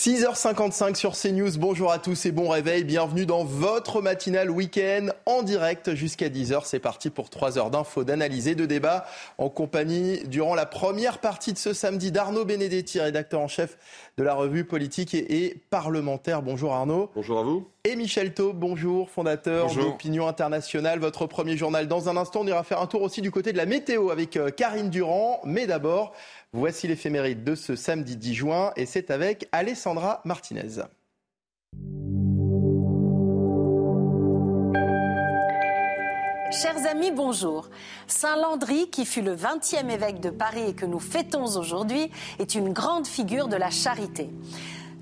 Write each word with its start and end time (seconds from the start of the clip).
6h55 0.00 0.94
sur 0.94 1.16
CNews. 1.16 1.58
Bonjour 1.58 1.90
à 1.90 1.98
tous 1.98 2.24
et 2.24 2.30
bon 2.30 2.48
réveil. 2.50 2.84
Bienvenue 2.84 3.26
dans 3.26 3.42
votre 3.42 4.00
matinale 4.00 4.48
week-end 4.48 5.08
en 5.26 5.42
direct 5.42 5.96
jusqu'à 5.96 6.28
10h. 6.28 6.60
C'est 6.66 6.78
parti 6.78 7.10
pour 7.10 7.30
3 7.30 7.58
heures 7.58 7.70
d'infos, 7.70 8.04
d'analyse 8.04 8.46
et 8.46 8.54
de 8.54 8.64
débat 8.64 9.06
en 9.38 9.48
compagnie 9.48 10.22
durant 10.28 10.54
la 10.54 10.66
première 10.66 11.18
partie 11.18 11.52
de 11.52 11.58
ce 11.58 11.72
samedi 11.72 12.12
d'Arnaud 12.12 12.44
Benedetti, 12.44 13.00
rédacteur 13.00 13.40
en 13.40 13.48
chef 13.48 13.76
de 14.18 14.22
la 14.22 14.34
revue 14.34 14.64
politique 14.64 15.14
et, 15.14 15.56
parlementaire. 15.68 16.42
Bonjour 16.42 16.74
Arnaud. 16.74 17.10
Bonjour 17.16 17.40
à 17.40 17.42
vous. 17.42 17.66
Et 17.82 17.96
Michel 17.96 18.34
Taube, 18.34 18.56
bonjour, 18.56 19.08
fondateur 19.08 19.74
d'Opinion 19.74 20.28
Internationale, 20.28 20.98
votre 20.98 21.26
premier 21.26 21.56
journal. 21.56 21.88
Dans 21.88 22.08
un 22.08 22.16
instant, 22.16 22.42
on 22.42 22.46
ira 22.46 22.62
faire 22.62 22.82
un 22.82 22.86
tour 22.86 23.02
aussi 23.02 23.22
du 23.22 23.30
côté 23.30 23.52
de 23.52 23.56
la 23.56 23.66
météo 23.66 24.10
avec 24.10 24.36
euh, 24.36 24.50
Karine 24.50 24.90
Durand. 24.90 25.40
Mais 25.44 25.66
d'abord, 25.66 26.12
Voici 26.54 26.88
l'éphéméride 26.88 27.44
de 27.44 27.54
ce 27.54 27.76
samedi 27.76 28.16
10 28.16 28.34
juin 28.34 28.72
et 28.74 28.86
c'est 28.86 29.10
avec 29.10 29.48
Alessandra 29.52 30.22
Martinez. 30.24 30.80
Chers 36.50 36.86
amis, 36.90 37.10
bonjour. 37.10 37.68
Saint 38.06 38.36
Landry, 38.36 38.88
qui 38.88 39.04
fut 39.04 39.20
le 39.20 39.36
20e 39.36 39.90
évêque 39.90 40.20
de 40.20 40.30
Paris 40.30 40.70
et 40.70 40.74
que 40.74 40.86
nous 40.86 40.98
fêtons 40.98 41.44
aujourd'hui, 41.58 42.10
est 42.38 42.54
une 42.54 42.72
grande 42.72 43.06
figure 43.06 43.48
de 43.48 43.56
la 43.56 43.68
charité. 43.68 44.30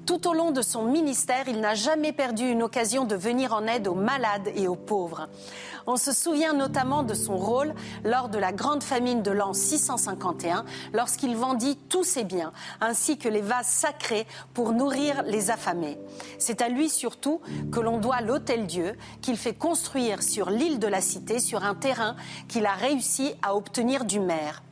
Tout 0.07 0.29
au 0.29 0.35
long 0.35 0.52
de 0.52 0.62
son 0.62 0.85
ministère, 0.85 1.49
il 1.49 1.59
n'a 1.59 1.74
jamais 1.74 2.12
perdu 2.12 2.49
une 2.49 2.62
occasion 2.62 3.04
de 3.04 3.16
venir 3.16 3.52
en 3.52 3.66
aide 3.66 3.88
aux 3.88 3.95
malades 3.96 4.52
et 4.54 4.68
aux 4.68 4.76
pauvres. 4.76 5.29
On 5.88 5.96
se 5.96 6.12
souvient 6.12 6.52
notamment 6.52 7.02
de 7.02 7.12
son 7.12 7.37
rôle 7.37 7.74
lors 8.04 8.29
de 8.29 8.38
la 8.38 8.52
grande 8.52 8.84
famine 8.84 9.23
de 9.23 9.32
l'an 9.32 9.52
651, 9.52 10.65
lorsqu'il 10.93 11.34
vendit 11.34 11.77
tous 11.88 12.04
ses 12.04 12.23
biens, 12.23 12.52
ainsi 12.80 13.18
que 13.18 13.29
les 13.29 13.40
vases 13.40 13.66
sacrés 13.66 14.29
pour 14.54 14.73
nourrir 14.73 15.24
les 15.24 15.51
affamés. 15.51 15.99
C'est 16.38 16.62
à 16.62 16.68
lui 16.68 16.88
surtout 16.88 17.40
que 17.73 17.80
l'on 17.80 17.99
doit 17.99 18.21
l'Hôtel-Dieu, 18.21 18.96
qu'il 19.23 19.37
fait 19.37 19.54
construire 19.54 20.23
sur 20.23 20.51
l'île 20.51 20.79
de 20.79 20.87
la 20.87 21.01
Cité, 21.01 21.40
sur 21.40 21.65
un 21.65 21.74
terrain 21.74 22.15
qu'il 22.46 22.66
a 22.66 22.74
réussi 22.74 23.34
à 23.43 23.57
obtenir 23.57 24.04
du 24.04 24.21
maire. 24.21 24.62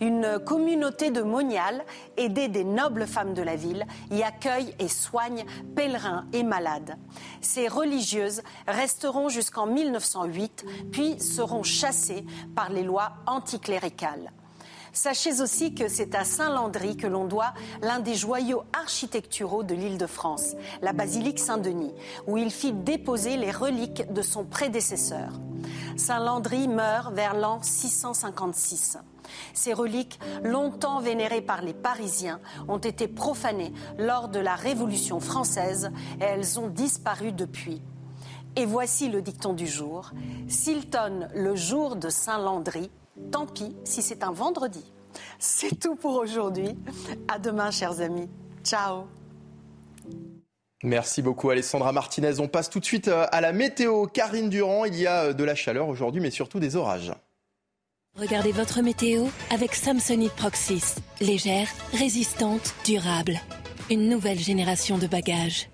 Une 0.00 0.38
communauté 0.38 1.10
de 1.10 1.22
moniales, 1.22 1.84
aidée 2.16 2.48
des 2.48 2.64
nobles 2.64 3.06
femmes 3.06 3.34
de 3.34 3.42
la 3.42 3.56
ville, 3.56 3.84
y 4.10 4.22
accueille 4.22 4.74
et 4.78 4.88
soigne 4.88 5.44
pèlerins 5.74 6.26
et 6.32 6.42
malades. 6.42 6.96
Ces 7.40 7.68
religieuses 7.68 8.42
resteront 8.66 9.28
jusqu'en 9.28 9.66
1908, 9.66 10.64
puis 10.92 11.18
seront 11.20 11.62
chassées 11.62 12.24
par 12.54 12.70
les 12.70 12.82
lois 12.82 13.12
anticléricales. 13.26 14.30
Sachez 14.98 15.40
aussi 15.40 15.74
que 15.74 15.86
c'est 15.86 16.16
à 16.16 16.24
Saint-Landry 16.24 16.96
que 16.96 17.06
l'on 17.06 17.24
doit 17.24 17.54
l'un 17.82 18.00
des 18.00 18.16
joyaux 18.16 18.64
architecturaux 18.72 19.62
de 19.62 19.72
l'île 19.72 19.96
de 19.96 20.08
France, 20.08 20.56
la 20.82 20.92
basilique 20.92 21.38
Saint-Denis, 21.38 21.94
où 22.26 22.36
il 22.36 22.50
fit 22.50 22.72
déposer 22.72 23.36
les 23.36 23.52
reliques 23.52 24.12
de 24.12 24.22
son 24.22 24.44
prédécesseur. 24.44 25.28
Saint-Landry 25.96 26.66
meurt 26.66 27.14
vers 27.14 27.34
l'an 27.34 27.60
656. 27.62 28.98
Ces 29.54 29.72
reliques, 29.72 30.18
longtemps 30.42 30.98
vénérées 30.98 31.42
par 31.42 31.62
les 31.62 31.74
Parisiens, 31.74 32.40
ont 32.66 32.78
été 32.78 33.06
profanées 33.06 33.72
lors 33.98 34.26
de 34.26 34.40
la 34.40 34.56
Révolution 34.56 35.20
française 35.20 35.92
et 36.20 36.24
elles 36.24 36.58
ont 36.58 36.70
disparu 36.70 37.30
depuis. 37.30 37.80
Et 38.56 38.66
voici 38.66 39.08
le 39.08 39.22
dicton 39.22 39.52
du 39.52 39.68
jour. 39.68 40.10
S'il 40.48 40.90
tonne 40.90 41.28
le 41.36 41.54
jour 41.54 41.94
de 41.94 42.08
Saint-Landry, 42.08 42.90
tant 43.30 43.46
pis 43.46 43.74
si 43.84 44.02
c'est 44.02 44.22
un 44.22 44.32
vendredi. 44.32 44.92
C'est 45.38 45.78
tout 45.78 45.96
pour 45.96 46.16
aujourd'hui. 46.16 46.76
À 47.28 47.38
demain, 47.38 47.70
chers 47.70 48.00
amis. 48.00 48.28
Ciao. 48.64 49.04
Merci 50.84 51.22
beaucoup 51.22 51.50
Alessandra 51.50 51.92
Martinez. 51.92 52.38
On 52.38 52.46
passe 52.46 52.70
tout 52.70 52.78
de 52.78 52.84
suite 52.84 53.08
euh, 53.08 53.26
à 53.32 53.40
la 53.40 53.52
météo. 53.52 54.06
Karine 54.06 54.48
Durand, 54.48 54.84
il 54.84 54.96
y 54.96 55.06
a 55.06 55.24
euh, 55.24 55.32
de 55.32 55.42
la 55.42 55.56
chaleur 55.56 55.88
aujourd'hui, 55.88 56.20
mais 56.20 56.30
surtout 56.30 56.60
des 56.60 56.76
orages. 56.76 57.12
Regardez 58.16 58.52
votre 58.52 58.80
météo 58.82 59.26
avec 59.50 59.74
Samsonite 59.74 60.32
Proxys. 60.32 60.96
Légère, 61.20 61.68
résistante, 61.92 62.74
durable. 62.84 63.40
Une 63.90 64.08
nouvelle 64.08 64.38
génération 64.38 64.98
de 64.98 65.06
bagages. 65.06 65.68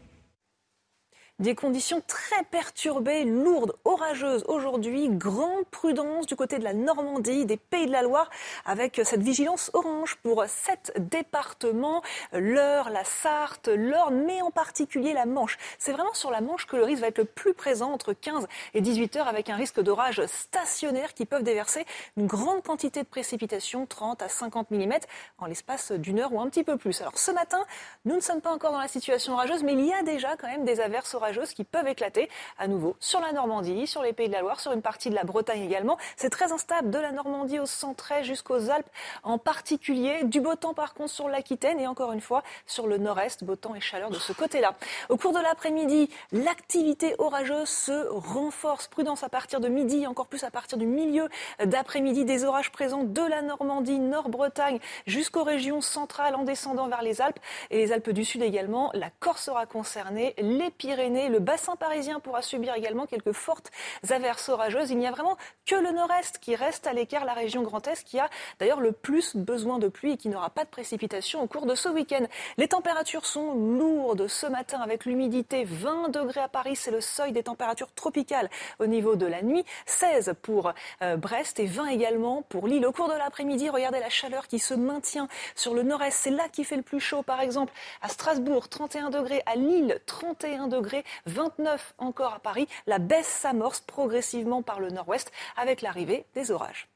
Des 1.40 1.56
conditions 1.56 2.00
très 2.06 2.44
perturbées, 2.44 3.24
lourdes, 3.24 3.74
orageuses 3.84 4.44
aujourd'hui. 4.46 5.08
Grande 5.08 5.64
prudence 5.64 6.26
du 6.26 6.36
côté 6.36 6.60
de 6.60 6.64
la 6.64 6.74
Normandie, 6.74 7.44
des 7.44 7.56
Pays 7.56 7.86
de 7.86 7.90
la 7.90 8.02
Loire, 8.02 8.30
avec 8.64 9.00
cette 9.02 9.20
vigilance 9.20 9.68
orange 9.74 10.14
pour 10.22 10.44
sept 10.46 10.92
départements, 10.96 12.02
l'Eure, 12.32 12.88
la 12.88 13.02
Sarthe, 13.02 13.66
l'Orne, 13.66 14.22
mais 14.24 14.42
en 14.42 14.52
particulier 14.52 15.12
la 15.12 15.26
Manche. 15.26 15.58
C'est 15.76 15.90
vraiment 15.90 16.14
sur 16.14 16.30
la 16.30 16.40
Manche 16.40 16.66
que 16.66 16.76
le 16.76 16.84
risque 16.84 17.00
va 17.00 17.08
être 17.08 17.18
le 17.18 17.24
plus 17.24 17.52
présent 17.52 17.90
entre 17.90 18.12
15 18.12 18.46
et 18.74 18.80
18 18.80 19.16
heures, 19.16 19.26
avec 19.26 19.50
un 19.50 19.56
risque 19.56 19.80
d'orage 19.80 20.24
stationnaire 20.26 21.14
qui 21.14 21.26
peuvent 21.26 21.42
déverser 21.42 21.84
une 22.16 22.28
grande 22.28 22.62
quantité 22.62 23.02
de 23.02 23.08
précipitations, 23.08 23.86
30 23.86 24.22
à 24.22 24.28
50 24.28 24.70
mm, 24.70 24.92
en 25.38 25.46
l'espace 25.46 25.90
d'une 25.90 26.20
heure 26.20 26.32
ou 26.32 26.40
un 26.40 26.48
petit 26.48 26.62
peu 26.62 26.76
plus. 26.76 27.00
Alors 27.00 27.18
ce 27.18 27.32
matin, 27.32 27.64
nous 28.04 28.14
ne 28.14 28.20
sommes 28.20 28.40
pas 28.40 28.52
encore 28.52 28.70
dans 28.70 28.78
la 28.78 28.86
situation 28.86 29.32
orageuse, 29.32 29.64
mais 29.64 29.72
il 29.72 29.84
y 29.84 29.92
a 29.92 30.04
déjà 30.04 30.36
quand 30.36 30.46
même 30.46 30.64
des 30.64 30.78
averses 30.78 31.12
orageuses 31.12 31.23
qui 31.54 31.64
peuvent 31.64 31.88
éclater 31.88 32.28
à 32.58 32.68
nouveau 32.68 32.96
sur 33.00 33.20
la 33.20 33.32
Normandie, 33.32 33.86
sur 33.86 34.02
les 34.02 34.12
Pays 34.12 34.28
de 34.28 34.32
la 34.32 34.40
Loire, 34.40 34.60
sur 34.60 34.72
une 34.72 34.82
partie 34.82 35.08
de 35.10 35.14
la 35.14 35.24
Bretagne 35.24 35.62
également. 35.62 35.96
C'est 36.16 36.30
très 36.30 36.52
instable 36.52 36.90
de 36.90 36.98
la 36.98 37.12
Normandie 37.12 37.58
au 37.58 37.66
centre 37.66 38.12
jusqu'aux 38.22 38.70
Alpes 38.70 38.88
en 39.22 39.38
particulier. 39.38 40.24
Du 40.24 40.40
beau 40.40 40.54
temps 40.54 40.74
par 40.74 40.92
contre 40.92 41.10
sur 41.10 41.28
l'Aquitaine 41.28 41.80
et 41.80 41.86
encore 41.86 42.12
une 42.12 42.20
fois 42.20 42.42
sur 42.66 42.86
le 42.86 42.98
nord-est, 42.98 43.44
beau 43.44 43.56
temps 43.56 43.74
et 43.74 43.80
chaleur 43.80 44.10
de 44.10 44.18
ce 44.18 44.32
côté-là. 44.32 44.74
Au 45.08 45.16
cours 45.16 45.32
de 45.32 45.40
l'après-midi, 45.40 46.10
l'activité 46.32 47.14
orageuse 47.18 47.68
se 47.68 48.08
renforce. 48.08 48.88
Prudence 48.88 49.22
à 49.22 49.28
partir 49.28 49.60
de 49.60 49.68
midi, 49.68 50.06
encore 50.06 50.26
plus 50.26 50.44
à 50.44 50.50
partir 50.50 50.76
du 50.76 50.86
milieu 50.86 51.28
d'après-midi, 51.64 52.24
des 52.24 52.44
orages 52.44 52.70
présents 52.70 53.04
de 53.04 53.22
la 53.22 53.40
Normandie, 53.40 53.98
Nord-Bretagne 53.98 54.78
jusqu'aux 55.06 55.44
régions 55.44 55.80
centrales 55.80 56.34
en 56.34 56.42
descendant 56.42 56.88
vers 56.88 57.02
les 57.02 57.22
Alpes 57.22 57.38
et 57.70 57.78
les 57.78 57.92
Alpes 57.92 58.10
du 58.10 58.24
Sud 58.24 58.42
également. 58.42 58.90
La 58.92 59.10
Corse 59.20 59.44
sera 59.44 59.66
concernée, 59.66 60.34
les 60.38 60.70
Pyrénées 60.70 61.13
le 61.28 61.38
bassin 61.38 61.76
parisien 61.76 62.20
pourra 62.20 62.42
subir 62.42 62.74
également 62.74 63.06
quelques 63.06 63.32
fortes 63.32 63.70
averses 64.10 64.48
orageuses. 64.48 64.90
Il 64.90 64.98
n'y 64.98 65.06
a 65.06 65.10
vraiment 65.10 65.36
que 65.66 65.74
le 65.74 65.92
nord-est 65.92 66.38
qui 66.38 66.56
reste 66.56 66.86
à 66.86 66.92
l'écart, 66.92 67.24
la 67.24 67.32
région 67.32 67.62
Grand 67.62 67.86
Est, 67.88 68.04
qui 68.04 68.18
a 68.18 68.28
d'ailleurs 68.58 68.80
le 68.80 68.92
plus 68.92 69.36
besoin 69.36 69.78
de 69.78 69.88
pluie 69.88 70.12
et 70.12 70.16
qui 70.16 70.28
n'aura 70.28 70.50
pas 70.50 70.64
de 70.64 70.70
précipitations 70.70 71.42
au 71.42 71.46
cours 71.46 71.66
de 71.66 71.74
ce 71.74 71.88
week-end. 71.88 72.24
Les 72.58 72.68
températures 72.68 73.26
sont 73.26 73.54
lourdes 73.54 74.28
ce 74.28 74.46
matin 74.46 74.80
avec 74.80 75.04
l'humidité 75.04 75.64
20 75.64 76.10
degrés 76.10 76.40
à 76.40 76.48
Paris, 76.48 76.76
c'est 76.76 76.90
le 76.90 77.00
seuil 77.00 77.32
des 77.32 77.42
températures 77.42 77.92
tropicales 77.92 78.50
au 78.78 78.86
niveau 78.86 79.16
de 79.16 79.26
la 79.26 79.42
nuit, 79.42 79.64
16 79.86 80.34
pour 80.42 80.72
euh, 81.02 81.16
Brest 81.16 81.60
et 81.60 81.66
20 81.66 81.86
également 81.86 82.42
pour 82.42 82.66
Lille. 82.66 82.86
Au 82.86 82.92
cours 82.92 83.08
de 83.08 83.14
l'après-midi, 83.14 83.70
regardez 83.70 84.00
la 84.00 84.10
chaleur 84.10 84.48
qui 84.48 84.58
se 84.58 84.74
maintient 84.74 85.28
sur 85.54 85.74
le 85.74 85.82
nord-est, 85.82 86.16
c'est 86.16 86.30
là 86.30 86.48
qui 86.50 86.64
fait 86.64 86.76
le 86.76 86.82
plus 86.82 87.00
chaud 87.00 87.22
par 87.22 87.40
exemple 87.40 87.72
à 88.02 88.08
Strasbourg 88.08 88.68
31 88.68 89.10
degrés, 89.10 89.42
à 89.46 89.56
Lille 89.56 90.00
31 90.06 90.68
degrés, 90.68 91.03
29 91.26 91.94
encore 91.98 92.34
à 92.34 92.40
Paris. 92.40 92.66
La 92.86 92.98
baisse 92.98 93.26
s'amorce 93.26 93.80
progressivement 93.80 94.62
par 94.62 94.80
le 94.80 94.90
nord-ouest 94.90 95.30
avec 95.56 95.82
l'arrivée 95.82 96.24
des 96.34 96.50
orages. 96.50 96.88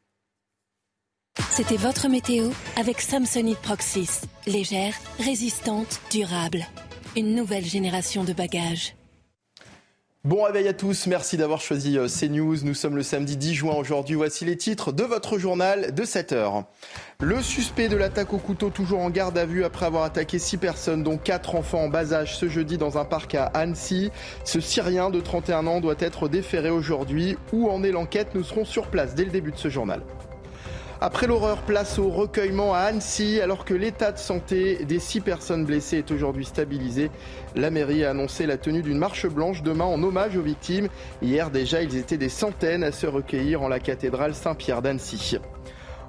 C'était 1.50 1.76
votre 1.76 2.08
météo 2.08 2.50
avec 2.76 3.00
Samsonite 3.00 3.60
Proxys. 3.60 4.22
Légère, 4.46 4.94
résistante, 5.18 6.00
durable. 6.10 6.66
Une 7.16 7.34
nouvelle 7.34 7.64
génération 7.64 8.24
de 8.24 8.32
bagages. 8.32 8.97
Bon 10.28 10.42
réveil 10.42 10.68
à 10.68 10.74
tous, 10.74 11.06
merci 11.06 11.38
d'avoir 11.38 11.58
choisi 11.58 11.96
euh, 11.96 12.06
CNews. 12.06 12.56
Nous 12.62 12.74
sommes 12.74 12.96
le 12.96 13.02
samedi 13.02 13.38
10 13.38 13.54
juin 13.54 13.74
aujourd'hui. 13.74 14.14
Voici 14.14 14.44
les 14.44 14.58
titres 14.58 14.92
de 14.92 15.02
votre 15.02 15.38
journal 15.38 15.94
de 15.94 16.04
7 16.04 16.32
heures. 16.32 16.64
Le 17.18 17.40
suspect 17.40 17.88
de 17.88 17.96
l'attaque 17.96 18.34
au 18.34 18.36
couteau 18.36 18.68
toujours 18.68 19.00
en 19.00 19.08
garde 19.08 19.38
à 19.38 19.46
vue 19.46 19.64
après 19.64 19.86
avoir 19.86 20.02
attaqué 20.02 20.38
6 20.38 20.58
personnes 20.58 21.02
dont 21.02 21.16
4 21.16 21.54
enfants 21.54 21.84
en 21.84 21.88
bas 21.88 22.12
âge 22.12 22.36
ce 22.36 22.46
jeudi 22.46 22.76
dans 22.76 22.98
un 22.98 23.06
parc 23.06 23.36
à 23.36 23.46
Annecy. 23.46 24.10
Ce 24.44 24.60
Syrien 24.60 25.08
de 25.08 25.20
31 25.22 25.66
ans 25.66 25.80
doit 25.80 25.96
être 25.98 26.28
déféré 26.28 26.68
aujourd'hui. 26.68 27.38
Où 27.54 27.70
en 27.70 27.82
est 27.82 27.90
l'enquête? 27.90 28.34
Nous 28.34 28.44
serons 28.44 28.66
sur 28.66 28.88
place 28.88 29.14
dès 29.14 29.24
le 29.24 29.30
début 29.30 29.52
de 29.52 29.56
ce 29.56 29.70
journal. 29.70 30.02
Après 31.00 31.28
l'horreur, 31.28 31.62
place 31.62 32.00
au 32.00 32.08
recueillement 32.08 32.74
à 32.74 32.80
Annecy, 32.80 33.40
alors 33.40 33.64
que 33.64 33.72
l'état 33.72 34.10
de 34.10 34.18
santé 34.18 34.84
des 34.84 34.98
six 34.98 35.20
personnes 35.20 35.64
blessées 35.64 35.98
est 35.98 36.10
aujourd'hui 36.10 36.44
stabilisé. 36.44 37.12
La 37.54 37.70
mairie 37.70 38.04
a 38.04 38.10
annoncé 38.10 38.46
la 38.46 38.56
tenue 38.56 38.82
d'une 38.82 38.98
marche 38.98 39.28
blanche 39.28 39.62
demain 39.62 39.84
en 39.84 40.02
hommage 40.02 40.36
aux 40.36 40.42
victimes. 40.42 40.88
Hier 41.22 41.52
déjà, 41.52 41.82
ils 41.82 41.96
étaient 41.96 42.16
des 42.16 42.28
centaines 42.28 42.82
à 42.82 42.90
se 42.90 43.06
recueillir 43.06 43.62
en 43.62 43.68
la 43.68 43.78
cathédrale 43.78 44.34
Saint-Pierre 44.34 44.82
d'Annecy. 44.82 45.38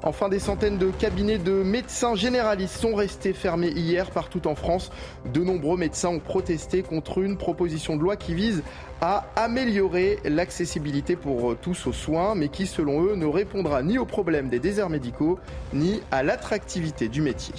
Enfin, 0.01 0.29
des 0.29 0.39
centaines 0.39 0.77
de 0.77 0.91
cabinets 0.91 1.37
de 1.37 1.51
médecins 1.51 2.15
généralistes 2.15 2.77
sont 2.77 2.95
restés 2.95 3.33
fermés 3.33 3.69
hier 3.69 4.11
partout 4.11 4.47
en 4.47 4.55
France. 4.55 4.91
De 5.33 5.41
nombreux 5.41 5.77
médecins 5.77 6.09
ont 6.09 6.19
protesté 6.19 6.83
contre 6.83 7.19
une 7.19 7.37
proposition 7.37 7.97
de 7.97 8.01
loi 8.01 8.15
qui 8.15 8.33
vise 8.33 8.63
à 9.01 9.27
améliorer 9.35 10.19
l'accessibilité 10.23 11.17
pour 11.17 11.57
tous 11.57 11.87
aux 11.87 11.93
soins, 11.93 12.33
mais 12.33 12.47
qui, 12.47 12.65
selon 12.65 13.03
eux, 13.03 13.15
ne 13.15 13.25
répondra 13.25 13.83
ni 13.83 13.97
aux 13.97 14.05
problèmes 14.05 14.47
des 14.47 14.59
déserts 14.59 14.89
médicaux, 14.89 15.37
ni 15.73 16.01
à 16.11 16.23
l'attractivité 16.23 17.09
du 17.09 17.21
métier. 17.21 17.53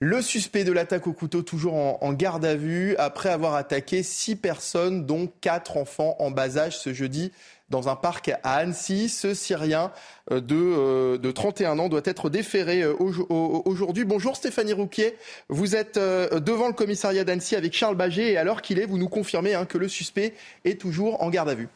Le 0.00 0.20
suspect 0.20 0.64
de 0.64 0.72
l'attaque 0.72 1.06
au 1.06 1.14
couteau 1.14 1.40
toujours 1.40 1.74
en, 1.74 2.12
garde 2.12 2.44
à 2.44 2.56
vue 2.56 2.94
après 2.98 3.30
avoir 3.30 3.54
attaqué 3.54 4.02
six 4.02 4.36
personnes, 4.36 5.06
dont 5.06 5.30
quatre 5.40 5.78
enfants 5.78 6.14
en 6.18 6.30
bas 6.30 6.58
âge 6.58 6.76
ce 6.76 6.92
jeudi 6.92 7.32
dans 7.70 7.88
un 7.88 7.96
parc 7.96 8.28
à 8.42 8.56
Annecy. 8.56 9.08
Ce 9.08 9.34
Syrien 9.34 9.92
euh, 10.30 10.40
de, 10.40 11.16
de 11.16 11.30
31 11.30 11.78
ans 11.78 11.88
doit 11.88 12.02
être 12.04 12.30
déféré 12.30 12.82
euh, 12.82 12.94
aujourd'hui. 12.98 14.04
Bonjour 14.04 14.36
Stéphanie 14.36 14.72
Rouquier, 14.72 15.16
vous 15.48 15.76
êtes 15.76 15.96
euh, 15.96 16.40
devant 16.40 16.66
le 16.66 16.72
commissariat 16.72 17.24
d'Annecy 17.24 17.56
avec 17.56 17.72
Charles 17.72 17.96
Baget 17.96 18.32
et 18.32 18.36
alors 18.36 18.62
qu'il 18.62 18.78
est, 18.78 18.86
vous 18.86 18.98
nous 18.98 19.08
confirmez 19.08 19.54
hein, 19.54 19.64
que 19.66 19.78
le 19.78 19.88
suspect 19.88 20.34
est 20.64 20.80
toujours 20.80 21.22
en 21.22 21.30
garde 21.30 21.48
à 21.48 21.54
vue. 21.54 21.68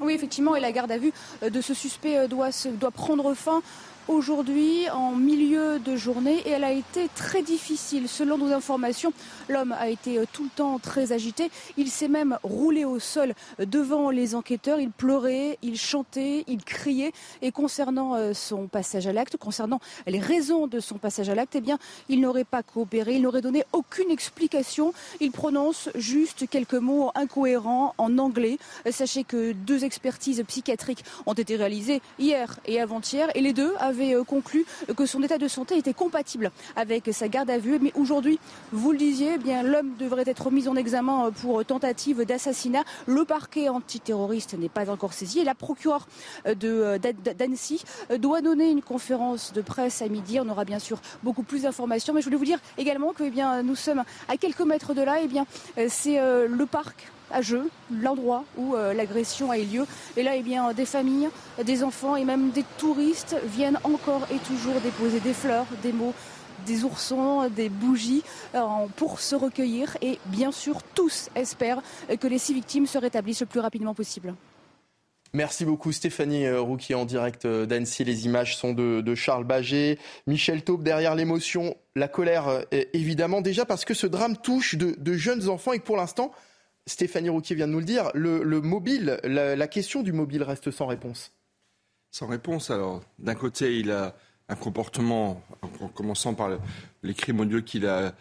Oui, 0.00 0.12
effectivement, 0.12 0.54
et 0.54 0.60
la 0.60 0.70
garde 0.70 0.92
à 0.92 0.98
vue 0.98 1.12
de 1.42 1.60
ce 1.60 1.74
suspect 1.74 2.28
doit 2.28 2.52
prendre 2.92 3.34
fin 3.34 3.62
aujourd'hui 4.08 4.88
en 4.90 5.12
milieu 5.12 5.78
de 5.78 5.94
journée 5.94 6.42
et 6.46 6.50
elle 6.50 6.64
a 6.64 6.72
été 6.72 7.08
très 7.14 7.42
difficile. 7.42 8.08
Selon 8.08 8.38
nos 8.38 8.52
informations, 8.52 9.12
l'homme 9.48 9.72
a 9.72 9.88
été 9.88 10.18
euh, 10.18 10.24
tout 10.32 10.44
le 10.44 10.50
temps 10.50 10.78
très 10.78 11.12
agité. 11.12 11.50
Il 11.76 11.90
s'est 11.90 12.08
même 12.08 12.38
roulé 12.42 12.84
au 12.84 12.98
sol 12.98 13.34
devant 13.58 14.10
les 14.10 14.34
enquêteurs. 14.34 14.80
Il 14.80 14.90
pleurait, 14.90 15.58
il 15.62 15.78
chantait, 15.78 16.44
il 16.48 16.64
criait. 16.64 17.12
Et 17.42 17.52
concernant 17.52 18.14
euh, 18.14 18.32
son 18.32 18.66
passage 18.66 19.06
à 19.06 19.12
l'acte, 19.12 19.36
concernant 19.36 19.80
les 20.06 20.20
raisons 20.20 20.66
de 20.66 20.80
son 20.80 20.96
passage 20.96 21.28
à 21.28 21.34
l'acte, 21.34 21.56
eh 21.56 21.60
bien, 21.60 21.78
il 22.08 22.20
n'aurait 22.20 22.44
pas 22.44 22.62
coopéré, 22.62 23.16
il 23.16 23.22
n'aurait 23.22 23.42
donné 23.42 23.64
aucune 23.72 24.10
explication. 24.10 24.92
Il 25.20 25.30
prononce 25.30 25.90
juste 25.94 26.48
quelques 26.48 26.74
mots 26.74 27.10
incohérents 27.14 27.94
en 27.98 28.18
anglais. 28.18 28.58
Sachez 28.90 29.24
que 29.24 29.52
deux 29.52 29.84
expertises 29.84 30.42
psychiatriques 30.46 31.04
ont 31.26 31.34
été 31.34 31.56
réalisées 31.56 32.00
hier 32.18 32.58
et 32.66 32.80
avant-hier 32.80 33.28
et 33.34 33.40
les 33.40 33.52
deux 33.52 33.74
avait 33.98 34.14
euh, 34.14 34.24
conclu 34.24 34.64
que 34.96 35.06
son 35.06 35.22
état 35.22 35.38
de 35.38 35.48
santé 35.48 35.76
était 35.76 35.94
compatible 35.94 36.50
avec 36.76 37.10
sa 37.12 37.28
garde 37.28 37.50
à 37.50 37.58
vue. 37.58 37.78
Mais 37.80 37.92
aujourd'hui, 37.94 38.38
vous 38.72 38.92
le 38.92 38.98
disiez, 38.98 39.38
eh 39.44 39.62
l'homme 39.62 39.94
devrait 39.98 40.24
être 40.26 40.50
mis 40.50 40.68
en 40.68 40.76
examen 40.76 41.26
euh, 41.26 41.30
pour 41.30 41.64
tentative 41.64 42.24
d'assassinat. 42.24 42.84
Le 43.06 43.24
parquet 43.24 43.68
antiterroriste 43.68 44.54
n'est 44.54 44.68
pas 44.68 44.90
encore 44.90 45.12
saisi 45.12 45.40
et 45.40 45.44
la 45.44 45.54
procureure 45.54 46.06
euh, 46.46 46.98
d'Annecy 47.38 47.84
doit 48.18 48.40
donner 48.40 48.70
une 48.70 48.82
conférence 48.82 49.52
de 49.52 49.60
presse 49.60 50.02
à 50.02 50.08
midi. 50.08 50.38
On 50.40 50.48
aura 50.48 50.64
bien 50.64 50.78
sûr 50.78 51.00
beaucoup 51.22 51.42
plus 51.42 51.62
d'informations, 51.62 52.14
mais 52.14 52.20
je 52.20 52.26
voulais 52.26 52.36
vous 52.36 52.44
dire 52.44 52.60
également 52.76 53.12
que 53.12 53.24
eh 53.24 53.62
nous 53.62 53.76
sommes 53.76 54.04
à 54.28 54.36
quelques 54.36 54.60
mètres 54.60 54.94
de 54.94 55.02
là. 55.02 55.16
Eh 55.22 55.28
bien, 55.28 55.46
c'est 55.88 56.18
le 56.18 56.66
parc 56.66 57.10
à 57.30 57.42
jeu, 57.42 57.70
l'endroit 57.90 58.44
où 58.56 58.74
euh, 58.74 58.94
l'agression 58.94 59.50
a 59.50 59.58
eu 59.58 59.64
lieu. 59.64 59.86
Et 60.16 60.22
là, 60.22 60.36
eh 60.36 60.42
bien, 60.42 60.72
des 60.72 60.86
familles, 60.86 61.28
des 61.64 61.82
enfants 61.82 62.16
et 62.16 62.24
même 62.24 62.50
des 62.50 62.64
touristes 62.78 63.36
viennent 63.44 63.78
encore 63.84 64.26
et 64.32 64.38
toujours 64.38 64.80
déposer 64.80 65.20
des 65.20 65.34
fleurs, 65.34 65.66
des 65.82 65.92
mots 65.92 66.14
des 66.66 66.82
oursons, 66.82 67.48
des 67.48 67.68
bougies 67.68 68.24
euh, 68.54 68.60
pour 68.96 69.20
se 69.20 69.36
recueillir 69.36 69.96
et 70.02 70.18
bien 70.26 70.50
sûr 70.50 70.82
tous 70.82 71.30
espèrent 71.36 71.80
que 72.20 72.26
les 72.26 72.38
six 72.38 72.52
victimes 72.52 72.86
se 72.86 72.98
rétablissent 72.98 73.40
le 73.40 73.46
plus 73.46 73.60
rapidement 73.60 73.94
possible. 73.94 74.34
Merci 75.32 75.64
beaucoup 75.64 75.92
Stéphanie 75.92 76.46
euh, 76.46 76.60
Rouquier 76.60 76.96
en 76.96 77.04
direct 77.04 77.46
d'Annecy. 77.46 78.04
Les 78.04 78.26
images 78.26 78.56
sont 78.56 78.72
de, 78.72 79.14
Charles 79.14 79.44
Baget. 79.44 79.98
Michel 80.26 80.62
Taube 80.62 80.82
derrière 80.82 81.14
l'émotion, 81.14 81.76
la 81.94 82.08
colère 82.08 82.64
évidemment 82.92 83.40
déjà 83.40 83.64
parce 83.64 83.84
que 83.84 83.94
ce 83.94 84.08
drame 84.08 84.36
touche 84.36 84.74
de, 84.74 84.96
de 84.98 85.12
jeunes 85.14 85.48
enfants 85.48 85.72
et 85.72 85.78
que 85.78 85.84
pour 85.84 85.96
l'instant 85.96 86.32
Stéphanie 86.88 87.28
Rouquier 87.28 87.54
vient 87.54 87.66
de 87.68 87.72
nous 87.72 87.80
le 87.80 87.84
dire, 87.84 88.10
le, 88.14 88.42
mobile, 88.60 89.20
la, 89.22 89.68
question 89.68 90.02
du 90.02 90.12
mobile 90.12 90.42
reste 90.42 90.70
sans 90.70 90.86
réponse. 90.86 91.32
Sans 92.10 92.26
réponse, 92.26 92.70
alors 92.70 93.02
d'un 93.18 93.34
côté, 93.34 93.78
il 93.78 93.90
a 93.90 94.16
un 94.48 94.56
comportement, 94.56 95.42
en 95.82 95.88
commençant 95.88 96.32
par 96.32 96.50
les 97.02 97.12
crimes 97.12 97.40
odieux 97.40 97.60
qu'il 97.60 97.86
a, 97.86 98.14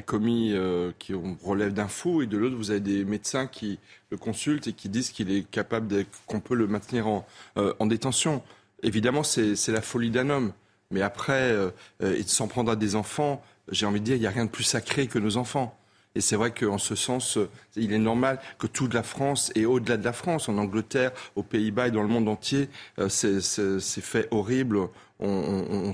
commis, 0.00 0.52
euh, 0.54 0.92
qui 0.98 1.12
relèvent 1.12 1.74
d'un 1.74 1.88
fou, 1.88 2.22
et 2.22 2.26
de 2.26 2.38
l'autre, 2.38 2.56
vous 2.56 2.70
avez 2.70 2.80
des 2.80 3.04
médecins 3.04 3.46
qui 3.46 3.78
le 4.08 4.16
consultent 4.16 4.66
et 4.68 4.72
qui 4.72 4.88
disent 4.88 5.10
qu'il 5.10 5.30
est 5.30 5.48
capable, 5.50 6.06
qu'on 6.26 6.40
peut 6.40 6.54
le 6.54 6.66
maintenir 6.66 7.06
en, 7.06 7.26
euh, 7.58 7.74
détention. 7.80 8.42
Évidemment, 8.82 9.22
c'est, 9.22 9.68
la 9.68 9.82
folie 9.82 10.10
d'un 10.10 10.30
homme. 10.30 10.54
Mais 10.90 11.02
après, 11.02 11.50
euh, 11.50 11.70
il 12.00 12.26
s'en 12.26 12.48
prendre 12.48 12.72
à 12.72 12.76
des 12.76 12.96
enfants, 12.96 13.44
j'ai 13.70 13.84
envie 13.84 14.00
de 14.00 14.06
dire, 14.06 14.16
il 14.16 14.20
n'y 14.20 14.26
a 14.26 14.30
rien 14.30 14.46
de 14.46 14.50
plus 14.50 14.64
sacré 14.64 15.08
que 15.08 15.18
nos 15.18 15.36
enfants. 15.36 15.76
Et 16.14 16.20
c'est 16.20 16.36
vrai 16.36 16.52
qu'en 16.52 16.78
ce 16.78 16.94
sens, 16.94 17.36
euh, 17.36 17.48
il 17.76 17.92
est 17.92 17.98
normal 17.98 18.38
que 18.58 18.66
toute 18.66 18.94
la 18.94 19.02
France 19.02 19.50
et 19.54 19.66
au-delà 19.66 19.96
de 19.96 20.04
la 20.04 20.12
France, 20.12 20.48
en 20.48 20.58
Angleterre, 20.58 21.12
aux 21.34 21.42
Pays-Bas 21.42 21.88
et 21.88 21.90
dans 21.90 22.02
le 22.02 22.08
monde 22.08 22.28
entier, 22.28 22.68
euh, 22.98 23.08
ces, 23.08 23.80
faits 24.00 24.28
horribles 24.30 24.78
ont, 25.18 25.92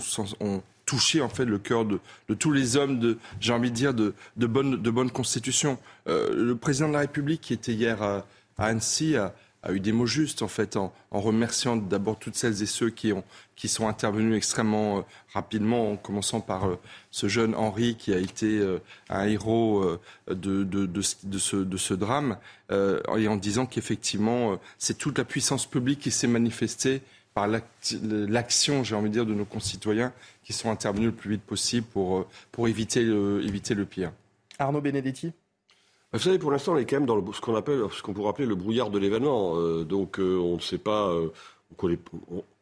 touché 0.87 1.21
en 1.21 1.29
fait 1.29 1.45
le 1.45 1.59
cœur 1.59 1.85
de, 1.85 2.01
tous 2.35 2.51
les 2.51 2.77
hommes 2.77 2.99
de, 2.99 3.19
j'ai 3.39 3.53
envie 3.53 3.71
de 3.71 3.77
dire, 3.77 3.95
de, 3.95 4.13
bonne, 4.37 4.77
de 4.83 4.91
bonne 4.91 5.11
constitution. 5.11 5.79
Euh, 6.09 6.35
le 6.35 6.57
président 6.57 6.89
de 6.89 6.95
la 6.95 7.01
République 7.01 7.41
qui 7.41 7.53
était 7.53 7.73
hier 7.73 8.03
à, 8.03 8.27
à 8.59 8.67
Annecy 8.67 9.17
a, 9.17 9.33
a 9.63 9.73
eu 9.73 9.81
des 9.81 9.93
mots 9.93 10.07
justes 10.07 10.43
en 10.43 10.49
fait, 10.49 10.77
en, 10.77 10.93
remerciant 11.11 11.77
d'abord 11.77 12.19
toutes 12.19 12.37
celles 12.37 12.63
et 12.63 12.67
ceux 12.67 12.91
qui, 12.91 13.13
ont, 13.13 13.25
qui 13.57 13.69
sont 13.69 13.89
intervenus 13.89 14.37
extrêmement 14.37 14.99
euh, 14.99 15.03
rapidement, 15.33 15.93
en 15.93 15.97
commençant 15.97 16.41
par 16.41 16.67
euh, 16.67 16.79
ce 17.11 17.29
jeune 17.29 17.55
Henri 17.55 17.97
qui 17.97 18.13
a 18.13 18.19
été 18.19 18.59
euh, 18.59 18.79
un 19.09 19.27
héros 19.27 19.85
de, 20.29 20.65
de, 20.65 21.03
ce, 21.03 21.57
de, 21.57 21.77
ce, 21.77 21.95
drame, 21.95 22.39
et 22.71 23.29
en 23.29 23.37
disant 23.37 23.67
qu'effectivement 23.67 24.59
c'est 24.79 24.97
toute 24.97 25.19
la 25.19 25.25
puissance 25.25 25.67
publique 25.67 26.01
qui 26.01 26.11
s'est 26.11 26.27
manifestée 26.27 27.03
par 27.35 27.49
l'action, 28.03 28.85
j'ai 28.85 28.95
envie 28.95 29.09
de 29.09 29.15
dire, 29.15 29.27
de 29.27 29.35
nos 29.35 29.45
concitoyens 29.45 30.13
qui 30.45 30.53
sont 30.53 30.71
intervenus 30.71 31.07
le 31.07 31.15
plus 31.15 31.31
vite 31.31 31.43
possible 31.43 31.87
pour, 31.87 32.27
pour 32.53 32.69
éviter, 32.69 33.03
éviter 33.03 33.75
le 33.75 33.85
pire. 33.85 34.13
Arnaud 34.59 34.81
Benedetti 34.81 35.33
vous 36.13 36.19
savez, 36.19 36.39
pour 36.39 36.51
l'instant, 36.51 36.73
on 36.73 36.77
est 36.77 36.87
quand 36.87 36.97
même 36.97 37.07
dans 37.07 37.33
ce 37.33 37.41
qu'on 37.41 37.55
appelle, 37.55 37.83
ce 37.93 38.03
qu'on 38.03 38.13
pourrait 38.13 38.31
appeler 38.31 38.49
le 38.49 38.57
brouillard 38.57 38.91
de 38.91 38.99
l'événement. 38.99 39.57
Euh, 39.57 39.85
donc, 39.85 40.19
euh, 40.19 40.39
on 40.39 40.57
ne 40.57 40.61
sait 40.61 40.79
pas, 40.79 41.09
euh, 41.09 41.29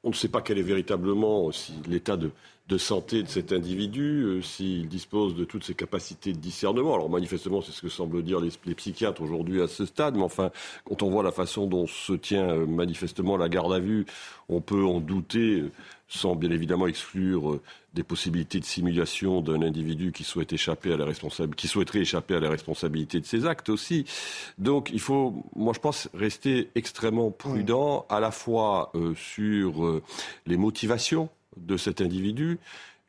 on, 0.04 0.08
ne 0.10 0.14
sait 0.14 0.28
pas 0.28 0.42
quel 0.42 0.58
est 0.58 0.62
véritablement 0.62 1.50
l'état 1.86 2.18
de, 2.18 2.30
santé 2.76 3.22
de 3.22 3.28
cet 3.28 3.52
individu, 3.52 4.42
s'il 4.42 4.86
dispose 4.86 5.34
de 5.34 5.46
toutes 5.46 5.64
ses 5.64 5.74
capacités 5.74 6.34
de 6.34 6.38
discernement. 6.38 6.94
Alors, 6.94 7.08
manifestement, 7.08 7.62
c'est 7.62 7.72
ce 7.72 7.80
que 7.80 7.88
semblent 7.88 8.22
dire 8.22 8.38
les, 8.38 8.50
les 8.66 8.74
psychiatres 8.74 9.22
aujourd'hui 9.22 9.62
à 9.62 9.66
ce 9.66 9.86
stade. 9.86 10.16
Mais 10.16 10.22
enfin, 10.22 10.50
quand 10.84 11.02
on 11.02 11.08
voit 11.08 11.22
la 11.22 11.32
façon 11.32 11.66
dont 11.66 11.86
se 11.86 12.12
tient 12.12 12.66
manifestement 12.66 13.38
la 13.38 13.48
garde 13.48 13.72
à 13.72 13.78
vue, 13.78 14.04
on 14.50 14.60
peut 14.60 14.84
en 14.84 15.00
douter 15.00 15.64
sans 16.08 16.34
bien 16.34 16.50
évidemment 16.50 16.86
exclure 16.86 17.52
euh, 17.52 17.62
des 17.92 18.02
possibilités 18.02 18.58
de 18.58 18.64
simulation 18.64 19.40
d'un 19.42 19.62
individu 19.62 20.10
qui 20.10 20.24
souhaite 20.24 20.52
échapper 20.52 20.92
à 20.92 20.96
la 20.96 21.06
qui 21.56 21.68
souhaiterait 21.68 22.00
échapper 22.00 22.34
à 22.34 22.40
la 22.40 22.50
responsabilité 22.50 23.20
de 23.20 23.26
ses 23.26 23.46
actes 23.46 23.68
aussi. 23.68 24.06
Donc 24.56 24.90
il 24.92 25.00
faut, 25.00 25.44
moi 25.54 25.72
je 25.74 25.80
pense, 25.80 26.08
rester 26.14 26.70
extrêmement 26.74 27.30
prudent 27.30 28.06
à 28.08 28.20
la 28.20 28.30
fois 28.30 28.90
euh, 28.94 29.14
sur 29.14 29.84
euh, 29.84 30.02
les 30.46 30.56
motivations 30.56 31.28
de 31.56 31.76
cet 31.76 32.00
individu. 32.00 32.58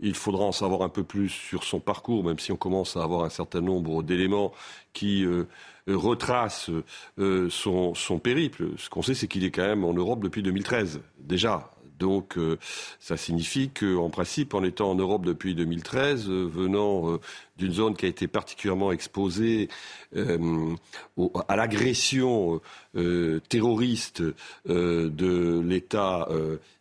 Il 0.01 0.15
faudra 0.15 0.45
en 0.45 0.53
savoir 0.53 0.81
un 0.81 0.89
peu 0.89 1.03
plus 1.03 1.29
sur 1.29 1.63
son 1.63 1.79
parcours, 1.81 2.23
même 2.23 2.39
si 2.39 2.51
on 2.53 2.55
commence 2.55 2.95
à 2.95 3.03
avoir 3.03 3.25
un 3.25 3.29
certain 3.29 3.59
nombre 3.59 4.01
d'éléments 4.01 4.53
qui 4.93 5.25
retracent 5.87 6.71
son, 7.17 7.93
son 7.93 8.19
périple. 8.19 8.69
Ce 8.77 8.89
qu'on 8.89 9.01
sait, 9.01 9.13
c'est 9.13 9.27
qu'il 9.27 9.43
est 9.43 9.51
quand 9.51 9.67
même 9.67 9.83
en 9.83 9.91
Europe 9.91 10.23
depuis 10.23 10.41
2013, 10.41 11.01
déjà. 11.19 11.69
Donc 11.99 12.37
euh, 12.37 12.57
ça 12.99 13.17
signifie 13.17 13.69
qu'en 13.69 14.09
principe, 14.09 14.53
en 14.53 14.63
étant 14.63 14.91
en 14.91 14.95
Europe 14.95 15.25
depuis 15.25 15.53
2013, 15.53 16.29
euh, 16.29 16.45
venant 16.47 17.11
euh, 17.11 17.19
d'une 17.57 17.73
zone 17.73 17.95
qui 17.95 18.05
a 18.05 18.09
été 18.09 18.27
particulièrement 18.27 18.91
exposée 18.91 19.67
à 20.15 21.55
l'agression 21.57 22.61
terroriste 23.49 24.23
de 24.65 25.59
l'État 25.59 26.29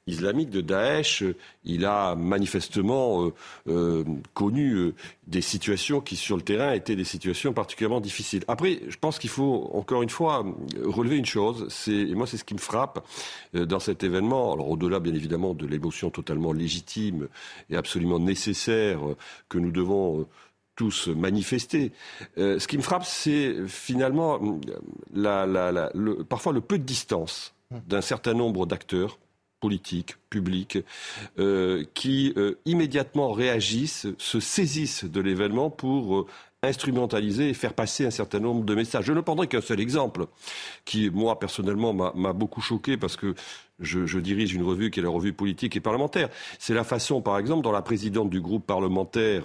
islamique 0.09 0.50
de 0.50 0.61
Daesh, 0.61 1.23
il 1.65 1.85
a 1.85 2.15
manifestement 2.15 3.25
euh, 3.25 3.35
euh, 3.69 4.05
connu 4.35 4.73
euh, 4.73 4.95
des 5.27 5.41
situations 5.41 6.00
qui, 6.00 6.17
sur 6.17 6.37
le 6.37 6.43
terrain, 6.43 6.73
étaient 6.73 6.97
des 6.97 7.05
situations 7.05 7.53
particulièrement 7.53 8.00
difficiles. 8.00 8.43
Après, 8.49 8.81
je 8.88 8.97
pense 8.97 9.19
qu'il 9.19 9.31
faut, 9.31 9.71
encore 9.75 10.03
une 10.03 10.11
fois, 10.11 10.45
relever 10.85 11.17
une 11.17 11.27
chose, 11.27 11.67
c'est, 11.69 11.93
et 11.93 12.15
moi 12.15 12.27
c'est 12.27 12.37
ce 12.37 12.45
qui 12.45 12.55
me 12.55 12.59
frappe 12.59 13.07
dans 13.53 13.81
cet 13.81 14.03
événement, 14.03 14.53
alors 14.53 14.71
au-delà 14.71 15.00
bien 15.00 15.15
évidemment 15.15 15.55
de 15.55 15.67
l'émotion 15.67 16.11
totalement 16.11 16.53
légitime 16.53 17.29
et 17.71 17.77
absolument 17.77 18.19
nécessaire 18.19 19.00
que 19.49 19.59
nous 19.59 19.71
devons 19.71 20.27
tous 20.77 21.09
manifester. 21.09 21.93
ce 22.37 22.67
qui 22.67 22.77
me 22.77 22.83
frappe, 22.83 23.05
c'est 23.05 23.67
finalement 23.67 24.41
la, 25.12 25.47
la, 25.47 25.91
le, 25.95 26.25
parfois 26.25 26.53
le 26.53 26.61
peu 26.61 26.79
de 26.79 26.85
distance 26.85 27.55
d'un 27.71 28.00
certain 28.00 28.35
nombre 28.35 28.67
d'acteurs 28.67 29.19
politiques, 29.61 30.17
publics, 30.31 30.79
euh, 31.38 31.85
qui 31.95 32.33
euh, 32.37 32.59
immédiatement 32.65 33.33
réagissent, 33.33 34.07
se 34.19 34.41
saisissent 34.41 35.05
de 35.05 35.21
l'événement 35.21 35.71
pour 35.71 36.27
instrumentaliser 36.62 37.50
et 37.50 37.55
faire 37.55 37.75
passer 37.75 38.07
un 38.07 38.11
certain 38.11 38.41
nombre 38.41 38.65
de 38.65 38.75
messages. 38.75 39.05
Je 39.05 39.12
ne 39.12 39.21
prendrai 39.21 39.47
qu'un 39.47 39.61
seul 39.61 39.81
exemple, 39.81 40.27
qui, 40.85 41.11
moi, 41.11 41.38
personnellement, 41.38 41.95
m'a 41.95 42.33
beaucoup 42.33 42.61
choqué 42.61 42.97
parce 42.97 43.17
que 43.17 43.35
je, 43.80 44.18
dirige 44.18 44.54
une 44.54 44.62
revue 44.62 44.90
qui 44.90 45.00
est 45.00 45.02
la 45.02 45.08
revue 45.08 45.32
politique 45.32 45.76
et 45.76 45.80
parlementaire. 45.80 46.28
C'est 46.58 46.75
la 46.75 46.85
façon, 46.85 47.20
par 47.20 47.38
exemple, 47.38 47.62
dont 47.62 47.73
la 47.73 47.82
présidente 47.82 48.30
du 48.30 48.40
groupe 48.40 48.66
parlementaire 48.66 49.44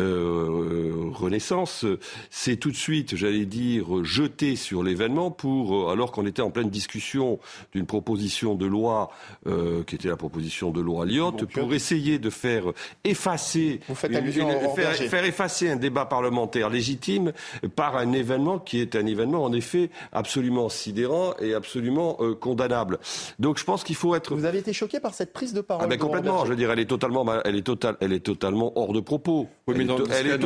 euh, 0.00 1.10
Renaissance 1.12 1.84
s'est 2.30 2.56
tout 2.56 2.70
de 2.70 2.76
suite, 2.76 3.16
j'allais 3.16 3.44
dire, 3.44 4.04
jetée 4.04 4.56
sur 4.56 4.82
l'événement 4.82 5.30
pour, 5.30 5.74
euh, 5.74 5.92
alors 5.92 6.12
qu'on 6.12 6.26
était 6.26 6.42
en 6.42 6.50
pleine 6.50 6.70
discussion 6.70 7.38
d'une 7.72 7.86
proposition 7.86 8.54
de 8.54 8.66
loi 8.66 9.10
euh, 9.46 9.82
qui 9.84 9.96
était 9.96 10.08
la 10.08 10.16
proposition 10.16 10.70
de 10.70 10.80
loi 10.80 11.04
Lyotte, 11.04 11.46
pour 11.46 11.74
essayer 11.74 12.18
de 12.18 12.30
faire 12.30 12.64
effacer, 13.04 13.80
faire, 13.94 15.24
effacer 15.24 15.70
un 15.70 15.76
débat 15.76 16.04
parlementaire 16.06 16.70
légitime 16.70 17.32
par 17.74 17.96
un 17.96 18.12
événement 18.12 18.58
qui 18.58 18.80
est 18.80 18.94
un 18.94 19.06
événement 19.06 19.44
en 19.44 19.52
effet 19.52 19.90
absolument 20.12 20.68
sidérant 20.68 21.34
et 21.40 21.54
absolument 21.54 22.18
condamnable. 22.40 22.98
Donc 23.38 23.58
je 23.58 23.64
pense 23.64 23.71
qu'il 23.76 23.96
faut 23.96 24.14
être. 24.14 24.34
Vous 24.34 24.44
avez 24.44 24.58
été 24.58 24.72
choqué 24.72 25.00
par 25.00 25.14
cette 25.14 25.32
prise 25.32 25.52
de 25.52 25.60
parole. 25.60 25.84
Ah 25.84 25.88
ben 25.88 25.98
complètement. 25.98 26.44
Je 26.44 26.50
veux 26.50 26.56
dire, 26.56 26.70
elle 26.70 26.78
est 26.78 26.86
totalement, 26.86 27.26
elle 27.44 27.56
est 27.56 27.62
totale, 27.62 27.96
elle 28.00 28.12
est 28.12 28.20
totalement 28.20 28.72
hors 28.76 28.92
de 28.92 29.00
propos. 29.00 29.48
Oui, 29.66 29.74
mais 29.76 29.84
elle, 29.84 30.26
est, 30.26 30.38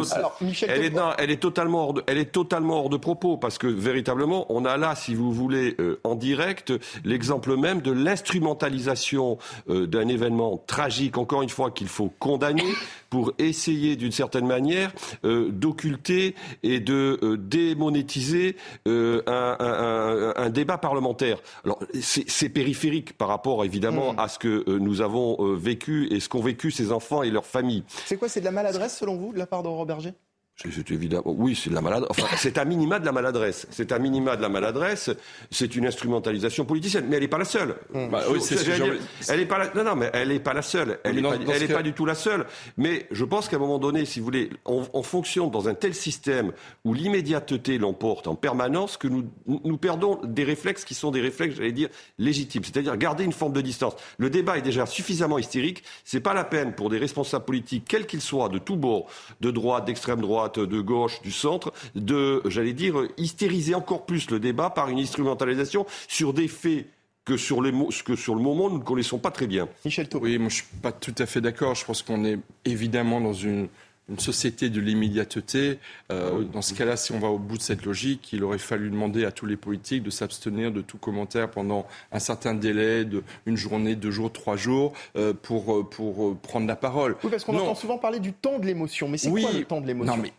elle, 1.18 1.30
est, 1.30 1.36
totalement 1.36 1.88
hors 1.88 1.94
de, 1.94 2.02
elle 2.06 2.18
est 2.18 2.32
totalement 2.32 2.80
hors 2.80 2.88
de 2.88 2.96
propos 2.96 3.36
parce 3.36 3.58
que 3.58 3.66
véritablement, 3.66 4.46
on 4.50 4.64
a 4.64 4.76
là, 4.76 4.94
si 4.94 5.14
vous 5.14 5.32
voulez, 5.32 5.74
euh, 5.80 5.98
en 6.04 6.14
direct, 6.14 6.72
l'exemple 7.04 7.56
même 7.56 7.80
de 7.80 7.92
l'instrumentalisation 7.92 9.38
euh, 9.68 9.86
d'un 9.86 10.08
événement 10.08 10.62
tragique. 10.66 11.18
Encore 11.18 11.42
une 11.42 11.48
fois, 11.48 11.70
qu'il 11.70 11.88
faut 11.88 12.12
condamner 12.18 12.64
pour 13.10 13.32
essayer 13.38 13.96
d'une 13.96 14.12
certaine 14.12 14.46
manière 14.46 14.92
euh, 15.24 15.50
d'occulter 15.50 16.34
et 16.62 16.80
de 16.80 17.18
euh, 17.22 17.36
démonétiser 17.36 18.56
euh, 18.88 19.22
un, 19.26 20.34
un, 20.36 20.50
débat 20.50 20.78
parlementaire. 20.78 21.38
Alors 21.64 21.78
c'est 22.00 22.48
périphérique 22.48 23.16
par 23.16 23.28
rapport 23.28 23.64
évidemment 23.64 24.12
hmm. 24.12 24.18
à 24.18 24.28
ce 24.28 24.38
que 24.38 24.78
nous 24.78 25.00
avons 25.00 25.54
vécu 25.54 26.12
et 26.12 26.20
ce 26.20 26.28
qu'ont 26.28 26.40
vécu 26.40 26.70
ces 26.70 26.92
enfants 26.92 27.22
et 27.22 27.30
leurs 27.30 27.46
familles. 27.46 27.84
C'est 28.06 28.16
quoi 28.16 28.28
C'est 28.28 28.40
de 28.40 28.44
la 28.44 28.52
maladresse 28.52 28.96
selon 28.96 29.16
vous 29.16 29.32
de 29.32 29.38
la 29.38 29.46
part 29.46 29.62
d'Aurore 29.62 29.86
Berger? 29.86 30.12
C'est 30.56 30.90
évident. 30.90 31.20
Oui, 31.26 31.54
c'est 31.54 31.68
de 31.68 31.74
la 31.74 31.82
maladresse. 31.82 32.10
Enfin, 32.10 32.26
c'est 32.36 32.56
un 32.56 32.64
minima 32.64 32.98
de 32.98 33.04
la 33.04 33.12
maladresse. 33.12 33.66
C'est 33.70 33.92
un 33.92 33.98
minima 33.98 34.36
de 34.36 34.42
la 34.42 34.48
maladresse. 34.48 35.10
C'est 35.50 35.76
une 35.76 35.86
instrumentalisation 35.86 36.64
politicienne, 36.64 37.06
mais 37.08 37.16
elle 37.16 37.22
n'est 37.22 37.28
pas 37.28 37.38
la 37.38 37.44
seule. 37.44 37.76
Mmh. 37.92 38.08
Bah, 38.08 38.22
oui, 38.30 38.40
c'est 38.40 38.56
elle 39.28 39.40
est 39.40 39.46
pas 39.46 39.58
la... 39.58 39.74
non, 39.74 39.84
non, 39.84 39.96
mais 39.96 40.10
elle 40.14 40.28
n'est 40.28 40.40
pas 40.40 40.54
la 40.54 40.62
seule. 40.62 40.98
Elle 41.04 41.16
n'est 41.16 41.22
pas, 41.22 41.36
elle 41.36 41.68
pas 41.68 41.82
du 41.82 41.92
tout 41.92 42.06
la 42.06 42.14
seule. 42.14 42.46
Mais 42.78 43.06
je 43.10 43.24
pense 43.24 43.48
qu'à 43.48 43.56
un 43.56 43.58
moment 43.58 43.78
donné, 43.78 44.06
si 44.06 44.18
vous 44.18 44.24
voulez, 44.24 44.50
on, 44.64 45.02
fonctionne 45.02 45.50
dans 45.50 45.68
un 45.68 45.74
tel 45.74 45.94
système 45.94 46.52
où 46.84 46.94
l'immédiateté 46.94 47.76
l'emporte 47.76 48.26
en 48.26 48.34
permanence 48.34 48.96
que 48.96 49.08
nous, 49.08 49.24
nous 49.46 49.76
perdons 49.76 50.20
des 50.24 50.42
réflexes 50.42 50.84
qui 50.84 50.94
sont 50.94 51.10
des 51.10 51.20
réflexes, 51.20 51.56
j'allais 51.56 51.72
dire, 51.72 51.90
légitimes. 52.18 52.64
C'est-à-dire 52.64 52.96
garder 52.96 53.24
une 53.24 53.32
forme 53.32 53.52
de 53.52 53.60
distance. 53.60 53.94
Le 54.16 54.30
débat 54.30 54.56
est 54.56 54.62
déjà 54.62 54.86
suffisamment 54.86 55.38
hystérique. 55.38 55.84
C'est 56.04 56.20
pas 56.20 56.34
la 56.34 56.44
peine 56.44 56.74
pour 56.74 56.88
des 56.88 56.98
responsables 56.98 57.44
politiques, 57.44 57.84
quels 57.86 58.06
qu'ils 58.06 58.22
soient, 58.22 58.48
de 58.48 58.58
tous 58.58 58.76
bords, 58.76 59.06
de 59.40 59.50
droite, 59.50 59.84
d'extrême 59.84 60.20
droite 60.20 60.45
de 60.48 60.80
gauche, 60.80 61.20
du 61.22 61.32
centre, 61.32 61.72
de, 61.94 62.42
j'allais 62.46 62.72
dire, 62.72 62.96
hystériser 63.16 63.74
encore 63.74 64.06
plus 64.06 64.30
le 64.30 64.40
débat 64.40 64.70
par 64.70 64.88
une 64.88 64.98
instrumentalisation 64.98 65.86
sur 66.08 66.32
des 66.32 66.48
faits 66.48 66.86
que 67.24 67.36
sur, 67.36 67.60
les, 67.60 67.72
que 68.04 68.14
sur 68.14 68.34
le 68.34 68.40
moment, 68.40 68.70
nous 68.70 68.78
ne 68.78 68.84
connaissons 68.84 69.18
pas 69.18 69.32
très 69.32 69.48
bien. 69.48 69.68
Michel 69.84 70.08
Oui, 70.14 70.38
moi 70.38 70.48
je 70.48 70.56
suis 70.56 70.64
pas 70.80 70.92
tout 70.92 71.14
à 71.18 71.26
fait 71.26 71.40
d'accord. 71.40 71.74
Je 71.74 71.84
pense 71.84 72.02
qu'on 72.02 72.24
est 72.24 72.38
évidemment 72.64 73.20
dans 73.20 73.32
une 73.32 73.68
une 74.08 74.18
société 74.18 74.70
de 74.70 74.80
l'immédiateté. 74.80 75.78
Euh, 76.12 76.44
dans 76.44 76.62
ce 76.62 76.74
cas-là, 76.74 76.96
si 76.96 77.12
on 77.12 77.18
va 77.18 77.28
au 77.28 77.38
bout 77.38 77.56
de 77.56 77.62
cette 77.62 77.84
logique, 77.84 78.32
il 78.32 78.44
aurait 78.44 78.58
fallu 78.58 78.90
demander 78.90 79.24
à 79.24 79.32
tous 79.32 79.46
les 79.46 79.56
politiques 79.56 80.02
de 80.02 80.10
s'abstenir 80.10 80.70
de 80.70 80.80
tout 80.80 80.98
commentaire 80.98 81.50
pendant 81.50 81.86
un 82.12 82.18
certain 82.18 82.54
délai, 82.54 83.04
de 83.04 83.22
une 83.46 83.56
journée, 83.56 83.96
deux 83.96 84.10
jours, 84.10 84.32
trois 84.32 84.56
jours, 84.56 84.92
euh, 85.16 85.32
pour, 85.32 85.74
euh, 85.74 85.82
pour 85.82 86.36
prendre 86.38 86.66
la 86.66 86.76
parole. 86.76 87.16
Oui, 87.24 87.30
parce 87.30 87.44
qu'on 87.44 87.56
entend 87.56 87.74
souvent 87.74 87.98
parler 87.98 88.20
du 88.20 88.32
temps 88.32 88.58
de 88.58 88.66
l'émotion. 88.66 89.08
Mais 89.08 89.18
c'est 89.18 89.30
quoi 89.30 89.52
le 89.52 89.64
temps 89.64 89.80
de 89.80 89.86
l'émotion? 89.86 90.16
Non, 90.16 90.22
mais 90.22 90.32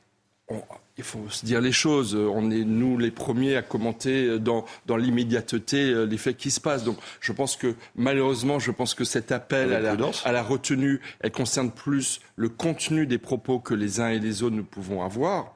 il 0.98 1.04
faut 1.04 1.30
se 1.30 1.46
dire 1.46 1.62
les 1.62 1.72
choses. 1.72 2.16
On 2.16 2.50
est 2.52 2.64
nous 2.64 2.98
les 2.98 3.12
premiers 3.12 3.56
à 3.56 3.62
commenter 3.62 4.40
dans, 4.40 4.66
dans 4.86 4.98
l'immédiateté 4.98 5.92
euh, 5.92 6.06
les 6.06 6.18
faits 6.18 6.38
qui 6.38 6.52
se 6.52 6.60
passent. 6.60 6.84
Donc 6.84 6.98
je 7.20 7.32
pense 7.32 7.56
que 7.56 7.76
malheureusement, 7.96 8.60
je 8.60 8.72
pense 8.72 8.94
que 8.94 9.04
cet 9.04 9.32
appel 9.32 9.74
à 9.74 9.80
la, 9.80 9.96
à 10.26 10.32
la, 10.32 10.44
retenue, 10.44 11.02
elle 11.20 11.32
concerne 11.32 11.72
plus 11.72 12.20
le 12.36 12.50
contenu 12.50 13.06
des 13.06 13.18
propos 13.18 13.60
que 13.60 13.74
les 13.74 14.00
uns 14.00 14.10
et 14.10 14.20
les 14.20 14.44
autres 14.44 14.56
nous 14.56 14.64
pouvons 14.64 15.04
avoir 15.04 15.54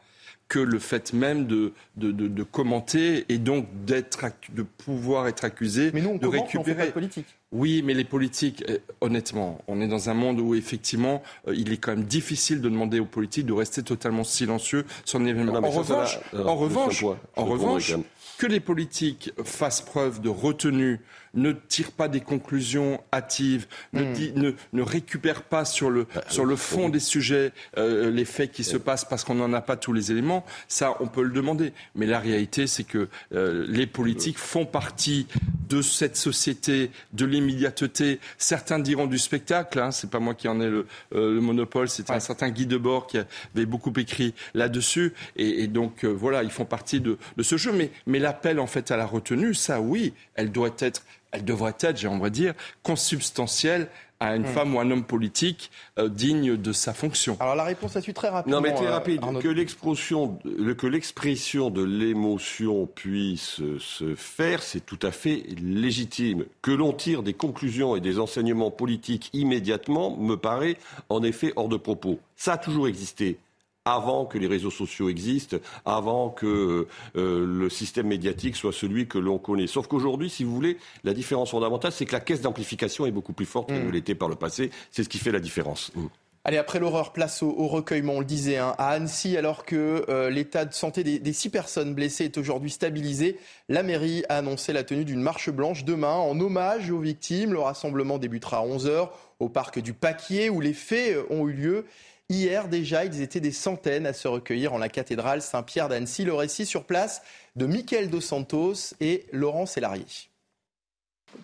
que 0.47 0.59
le 0.59 0.79
fait 0.79 1.13
même 1.13 1.47
de, 1.47 1.71
de, 1.95 2.11
de, 2.11 2.43
commenter 2.43 3.25
et 3.29 3.37
donc 3.37 3.67
d'être 3.85 4.25
de 4.49 4.63
pouvoir 4.63 5.29
être 5.29 5.45
accusé 5.45 5.91
Mais 5.93 6.01
nous, 6.01 6.09
on 6.09 6.17
de 6.17 6.27
récupérer. 6.27 6.89
On 6.89 6.91
politique. 6.91 7.27
Oui, 7.51 7.81
mais 7.83 7.93
les 7.93 8.05
politiques, 8.05 8.63
euh, 8.69 8.77
honnêtement, 9.01 9.59
on 9.67 9.81
est 9.81 9.87
dans 9.87 10.09
un 10.09 10.13
monde 10.13 10.39
où 10.39 10.55
effectivement, 10.55 11.21
euh, 11.47 11.55
il 11.55 11.73
est 11.73 11.77
quand 11.77 11.91
même 11.91 12.05
difficile 12.05 12.61
de 12.61 12.69
demander 12.69 13.01
aux 13.01 13.05
politiques 13.05 13.45
de 13.45 13.53
rester 13.53 13.83
totalement 13.83 14.23
silencieux 14.23 14.85
sur 15.03 15.19
un 15.19 15.25
événement. 15.25 15.55
en, 15.55 15.69
revanche, 15.69 16.19
en 16.33 16.55
revanche, 16.55 17.03
en 17.35 17.45
revanche, 17.45 17.95
que 18.37 18.47
les 18.47 18.61
politiques 18.61 19.31
fassent 19.43 19.81
preuve 19.81 20.21
de 20.21 20.29
retenue 20.29 21.01
ne 21.33 21.51
tire 21.51 21.91
pas 21.91 22.07
des 22.07 22.21
conclusions 22.21 23.01
hâtives, 23.13 23.67
ne, 23.93 24.03
hmm. 24.03 24.13
dit, 24.13 24.33
ne, 24.35 24.51
ne, 24.73 24.81
récupère 24.81 25.43
pas 25.43 25.65
sur 25.65 25.89
le, 25.89 26.05
bah, 26.13 26.23
sur 26.27 26.45
le 26.45 26.55
fond 26.55 26.89
des 26.89 26.99
sujets 26.99 27.51
euh, 27.77 28.11
les 28.11 28.25
faits 28.25 28.51
qui 28.51 28.63
se 28.63 28.77
passent 28.77 29.05
parce 29.05 29.23
qu'on 29.23 29.35
n'en 29.35 29.53
a 29.53 29.61
pas 29.61 29.77
tous 29.77 29.93
les 29.93 30.11
éléments, 30.11 30.45
ça, 30.67 30.97
on 30.99 31.07
peut 31.07 31.23
le 31.23 31.31
demander. 31.31 31.73
Mais 31.95 32.05
la 32.05 32.19
réalité, 32.19 32.67
c'est 32.67 32.83
que 32.83 33.07
euh, 33.33 33.65
les 33.67 33.87
politiques 33.87 34.37
font 34.37 34.65
partie 34.65 35.27
de 35.69 35.81
cette 35.81 36.17
société, 36.17 36.91
de 37.13 37.25
l'immédiateté. 37.25 38.19
Certains 38.37 38.79
diront 38.79 39.07
du 39.07 39.17
spectacle, 39.17 39.79
hein, 39.79 39.91
c'est 39.91 40.09
pas 40.09 40.19
moi 40.19 40.33
qui 40.33 40.47
en 40.47 40.59
ai 40.59 40.69
le, 40.69 40.85
euh, 41.15 41.33
le 41.33 41.41
monopole, 41.41 41.87
c'est 41.87 42.09
un 42.09 42.19
certain 42.19 42.49
Guy 42.49 42.65
Debord 42.65 43.07
qui 43.07 43.17
avait 43.17 43.65
beaucoup 43.65 43.93
écrit 43.95 44.33
là-dessus. 44.53 45.13
Et, 45.37 45.63
et, 45.63 45.67
donc, 45.67 46.03
voilà, 46.03 46.43
ils 46.43 46.51
font 46.51 46.65
partie 46.65 46.99
de, 46.99 47.17
de 47.37 47.43
ce 47.43 47.55
jeu. 47.55 47.71
Mais, 47.71 47.91
mais 48.05 48.19
l'appel, 48.19 48.59
en 48.59 48.67
fait, 48.67 48.91
à 48.91 48.97
la 48.97 49.05
retenue, 49.05 49.53
ça, 49.53 49.79
oui, 49.79 50.13
elle 50.35 50.51
doit 50.51 50.75
être 50.79 51.03
elle 51.31 51.45
devrait 51.45 51.75
être, 51.79 51.97
j'ai 51.97 52.07
envie 52.07 52.23
de 52.23 52.29
dire, 52.29 52.53
consubstantielle 52.83 53.87
à 54.19 54.35
une 54.35 54.43
hmm. 54.43 54.53
femme 54.53 54.75
ou 54.75 54.79
un 54.79 54.91
homme 54.91 55.03
politique 55.03 55.71
euh, 55.97 56.07
digne 56.07 56.55
de 56.55 56.71
sa 56.73 56.93
fonction. 56.93 57.35
Alors 57.39 57.55
la 57.55 57.63
réponse 57.63 57.99
su 57.99 58.13
très 58.13 58.29
rapidement. 58.29 58.57
Non 58.57 58.61
mais 58.61 58.73
très 58.73 58.85
euh, 58.85 58.91
rapide. 58.91 59.21
que 59.41 59.47
l'expression, 59.47 60.37
que 60.77 60.87
l'expression 60.87 61.71
de 61.71 61.81
l'émotion 61.81 62.85
puisse 62.85 63.61
se 63.79 64.15
faire, 64.15 64.61
c'est 64.61 64.85
tout 64.85 64.99
à 65.01 65.11
fait 65.11 65.43
légitime. 65.59 66.45
Que 66.61 66.71
l'on 66.71 66.93
tire 66.93 67.23
des 67.23 67.33
conclusions 67.33 67.95
et 67.95 67.99
des 67.99 68.19
enseignements 68.19 68.69
politiques 68.69 69.31
immédiatement 69.33 70.15
me 70.15 70.35
paraît 70.35 70.77
en 71.09 71.23
effet 71.23 71.51
hors 71.55 71.67
de 71.67 71.77
propos. 71.77 72.19
Ça 72.35 72.53
a 72.53 72.57
toujours 72.57 72.87
existé 72.87 73.39
avant 73.85 74.25
que 74.25 74.37
les 74.37 74.47
réseaux 74.47 74.71
sociaux 74.71 75.09
existent, 75.09 75.57
avant 75.85 76.29
que 76.29 76.87
euh, 77.15 77.45
le 77.45 77.69
système 77.69 78.07
médiatique 78.07 78.55
soit 78.55 78.73
celui 78.73 79.07
que 79.07 79.17
l'on 79.17 79.39
connaît. 79.39 79.67
Sauf 79.67 79.87
qu'aujourd'hui, 79.87 80.29
si 80.29 80.43
vous 80.43 80.53
voulez, 80.53 80.77
la 81.03 81.13
différence 81.13 81.51
fondamentale, 81.51 81.91
c'est 81.91 82.05
que 82.05 82.13
la 82.13 82.19
caisse 82.19 82.41
d'amplification 82.41 83.05
est 83.05 83.11
beaucoup 83.11 83.33
plus 83.33 83.45
forte 83.45 83.69
qu'elle 83.69 83.83
ne 83.83 83.89
mmh. 83.89 83.91
l'était 83.91 84.15
par 84.15 84.29
le 84.29 84.35
passé. 84.35 84.69
C'est 84.91 85.03
ce 85.03 85.09
qui 85.09 85.17
fait 85.17 85.31
la 85.31 85.39
différence. 85.39 85.91
Mmh. 85.95 86.05
Allez, 86.43 86.57
après 86.57 86.79
l'horreur, 86.79 87.13
place 87.13 87.43
au, 87.43 87.67
recueillement, 87.67 88.13
on 88.13 88.19
le 88.19 88.25
disait, 88.25 88.57
hein, 88.57 88.73
à 88.79 88.89
Annecy, 88.89 89.37
alors 89.37 89.63
que 89.63 90.05
euh, 90.09 90.31
l'état 90.31 90.65
de 90.65 90.73
santé 90.73 91.03
des, 91.03 91.19
des, 91.19 91.33
six 91.33 91.49
personnes 91.49 91.93
blessées 91.93 92.25
est 92.25 92.37
aujourd'hui 92.39 92.71
stabilisé, 92.71 93.37
la 93.69 93.83
mairie 93.83 94.23
a 94.27 94.37
annoncé 94.37 94.73
la 94.73 94.83
tenue 94.83 95.05
d'une 95.05 95.21
marche 95.21 95.51
blanche 95.51 95.85
demain 95.85 96.15
en 96.15 96.39
hommage 96.39 96.89
aux 96.89 96.99
victimes. 96.99 97.53
Le 97.53 97.59
rassemblement 97.59 98.17
débutera 98.17 98.57
à 98.57 98.65
11h 98.65 99.09
au 99.39 99.49
parc 99.49 99.79
du 99.79 99.93
Paquier 99.93 100.49
où 100.49 100.61
les 100.61 100.73
faits 100.73 101.17
ont 101.29 101.47
eu 101.47 101.53
lieu. 101.53 101.85
Hier 102.31 102.69
déjà, 102.69 103.03
ils 103.03 103.21
étaient 103.21 103.41
des 103.41 103.51
centaines 103.51 104.05
à 104.05 104.13
se 104.13 104.25
recueillir 104.25 104.71
en 104.71 104.77
la 104.77 104.87
cathédrale 104.87 105.41
Saint-Pierre 105.41 105.89
d'Annecy. 105.89 106.23
Le 106.23 106.33
récit 106.33 106.65
sur 106.65 106.85
place 106.85 107.21
de 107.57 107.65
Michael 107.65 108.09
Dos 108.09 108.21
Santos 108.21 108.93
et 109.01 109.25
Laurent 109.33 109.65
Sélarié. 109.65 110.30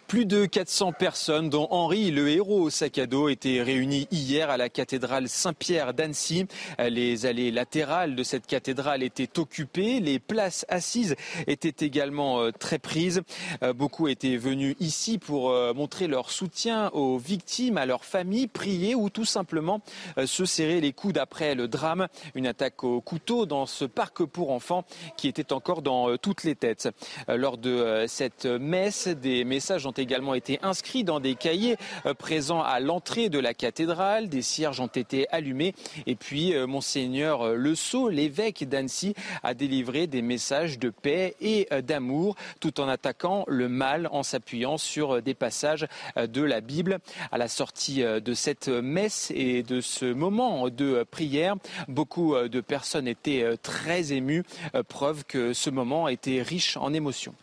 Plus 0.07 0.25
de 0.25 0.45
400 0.45 0.93
personnes, 0.93 1.49
dont 1.49 1.67
Henri, 1.69 2.11
le 2.11 2.29
héros 2.29 2.61
au 2.61 2.69
sac 2.69 2.97
à 2.97 3.07
dos, 3.07 3.27
étaient 3.27 3.61
réunies 3.61 4.07
hier 4.09 4.49
à 4.49 4.55
la 4.55 4.69
cathédrale 4.69 5.27
Saint-Pierre 5.27 5.93
d'Annecy. 5.93 6.47
Les 6.79 7.25
allées 7.25 7.51
latérales 7.51 8.15
de 8.15 8.23
cette 8.23 8.47
cathédrale 8.47 9.03
étaient 9.03 9.37
occupées. 9.37 9.99
Les 9.99 10.19
places 10.19 10.65
assises 10.69 11.17
étaient 11.45 11.85
également 11.85 12.39
euh, 12.39 12.51
très 12.51 12.79
prises. 12.79 13.21
Euh, 13.63 13.73
beaucoup 13.73 14.07
étaient 14.07 14.37
venus 14.37 14.77
ici 14.79 15.17
pour 15.17 15.51
euh, 15.51 15.73
montrer 15.73 16.07
leur 16.07 16.31
soutien 16.31 16.89
aux 16.93 17.17
victimes, 17.17 17.77
à 17.77 17.85
leurs 17.85 18.05
familles, 18.05 18.47
prier 18.47 18.95
ou 18.95 19.09
tout 19.09 19.25
simplement 19.25 19.81
se 20.25 20.45
serrer 20.45 20.79
les 20.79 20.93
coudes 20.93 21.17
après 21.17 21.53
le 21.53 21.67
drame. 21.67 22.07
Une 22.33 22.47
attaque 22.47 22.81
au 22.85 23.01
couteau 23.01 23.45
dans 23.45 23.65
ce 23.65 23.83
parc 23.83 24.23
pour 24.23 24.51
enfants 24.51 24.85
qui 25.17 25.27
était 25.27 25.51
encore 25.51 25.81
dans 25.81 26.15
toutes 26.15 26.45
les 26.45 26.55
têtes. 26.55 26.87
Lors 27.27 27.57
de 27.57 28.05
cette 28.07 28.45
messe, 28.45 29.09
des 29.09 29.43
messages 29.43 29.76
ont 29.85 29.91
également 29.91 30.33
été 30.33 30.59
inscrits 30.63 31.03
dans 31.03 31.19
des 31.19 31.35
cahiers 31.35 31.75
présents 32.17 32.61
à 32.61 32.79
l'entrée 32.79 33.29
de 33.29 33.39
la 33.39 33.53
cathédrale. 33.53 34.29
Des 34.29 34.41
cierges 34.41 34.79
ont 34.79 34.87
été 34.87 35.27
allumés. 35.29 35.75
Et 36.05 36.15
puis, 36.15 36.53
Monseigneur 36.65 37.53
Le 37.53 37.75
Sceau, 37.75 38.09
l'évêque 38.09 38.67
d'Annecy, 38.67 39.13
a 39.43 39.53
délivré 39.53 40.07
des 40.07 40.21
messages 40.21 40.79
de 40.79 40.89
paix 40.89 41.35
et 41.41 41.67
d'amour, 41.83 42.35
tout 42.59 42.79
en 42.79 42.87
attaquant 42.87 43.43
le 43.47 43.69
mal 43.69 44.07
en 44.11 44.23
s'appuyant 44.23 44.77
sur 44.77 45.21
des 45.21 45.33
passages 45.33 45.87
de 46.15 46.41
la 46.41 46.61
Bible. 46.61 46.99
À 47.31 47.37
la 47.37 47.47
sortie 47.47 48.01
de 48.01 48.33
cette 48.33 48.69
messe 48.69 49.31
et 49.35 49.63
de 49.63 49.81
ce 49.81 50.05
moment 50.05 50.69
de 50.69 51.05
prière, 51.09 51.55
beaucoup 51.87 52.35
de 52.35 52.61
personnes 52.61 53.07
étaient 53.07 53.57
très 53.61 54.13
émues, 54.13 54.43
preuve 54.87 55.25
que 55.25 55.53
ce 55.53 55.69
moment 55.69 56.07
était 56.07 56.41
riche 56.41 56.77
en 56.77 56.93
émotions. 56.93 57.35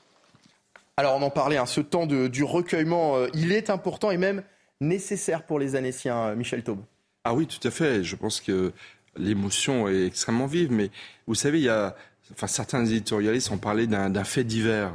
Alors 0.96 1.16
on 1.16 1.22
en 1.22 1.30
parlait, 1.30 1.56
hein, 1.56 1.66
ce 1.66 1.80
temps 1.80 2.06
du 2.06 2.44
recueillement, 2.44 3.16
euh, 3.16 3.28
il 3.34 3.50
est 3.50 3.68
important 3.68 4.12
et 4.12 4.16
même 4.16 4.42
nécessaire 4.80 5.44
pour 5.44 5.58
les 5.58 5.74
Annéciens, 5.74 6.28
euh, 6.28 6.36
Michel 6.36 6.62
Taube. 6.62 6.84
Ah 7.24 7.34
oui, 7.34 7.46
tout 7.46 7.66
à 7.66 7.70
fait. 7.70 8.04
Je 8.04 8.14
pense 8.14 8.40
que 8.40 8.72
l'émotion 9.16 9.88
est 9.88 10.06
extrêmement 10.06 10.46
vive, 10.46 10.70
mais 10.70 10.90
vous 11.26 11.34
savez, 11.34 11.58
il 11.58 11.64
y 11.64 11.68
a, 11.68 11.96
enfin, 12.32 12.46
certains 12.46 12.84
éditorialistes 12.84 13.50
ont 13.50 13.58
parlé 13.58 13.86
d'un 13.88 14.24
fait 14.24 14.44
divers. 14.44 14.92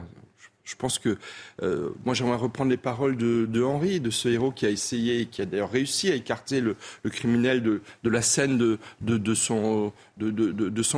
Je 0.63 0.75
pense 0.75 0.99
que 0.99 1.17
euh, 1.63 1.89
moi 2.05 2.13
j'aimerais 2.13 2.37
reprendre 2.37 2.69
les 2.69 2.77
paroles 2.77 3.17
de, 3.17 3.47
de, 3.49 3.63
Henri, 3.63 3.99
de 3.99 4.11
ce 4.11 4.29
héros 4.29 4.51
qui 4.51 4.67
a 4.67 4.69
essayé, 4.69 5.25
qui 5.25 5.41
a 5.41 5.45
d'ailleurs 5.45 5.71
réussi 5.71 6.11
à 6.11 6.15
écarter 6.15 6.61
le, 6.61 6.77
criminel 7.09 7.63
de, 7.63 7.81
la 8.03 8.21
scène 8.21 8.57
de, 8.57 9.33
son 9.33 9.91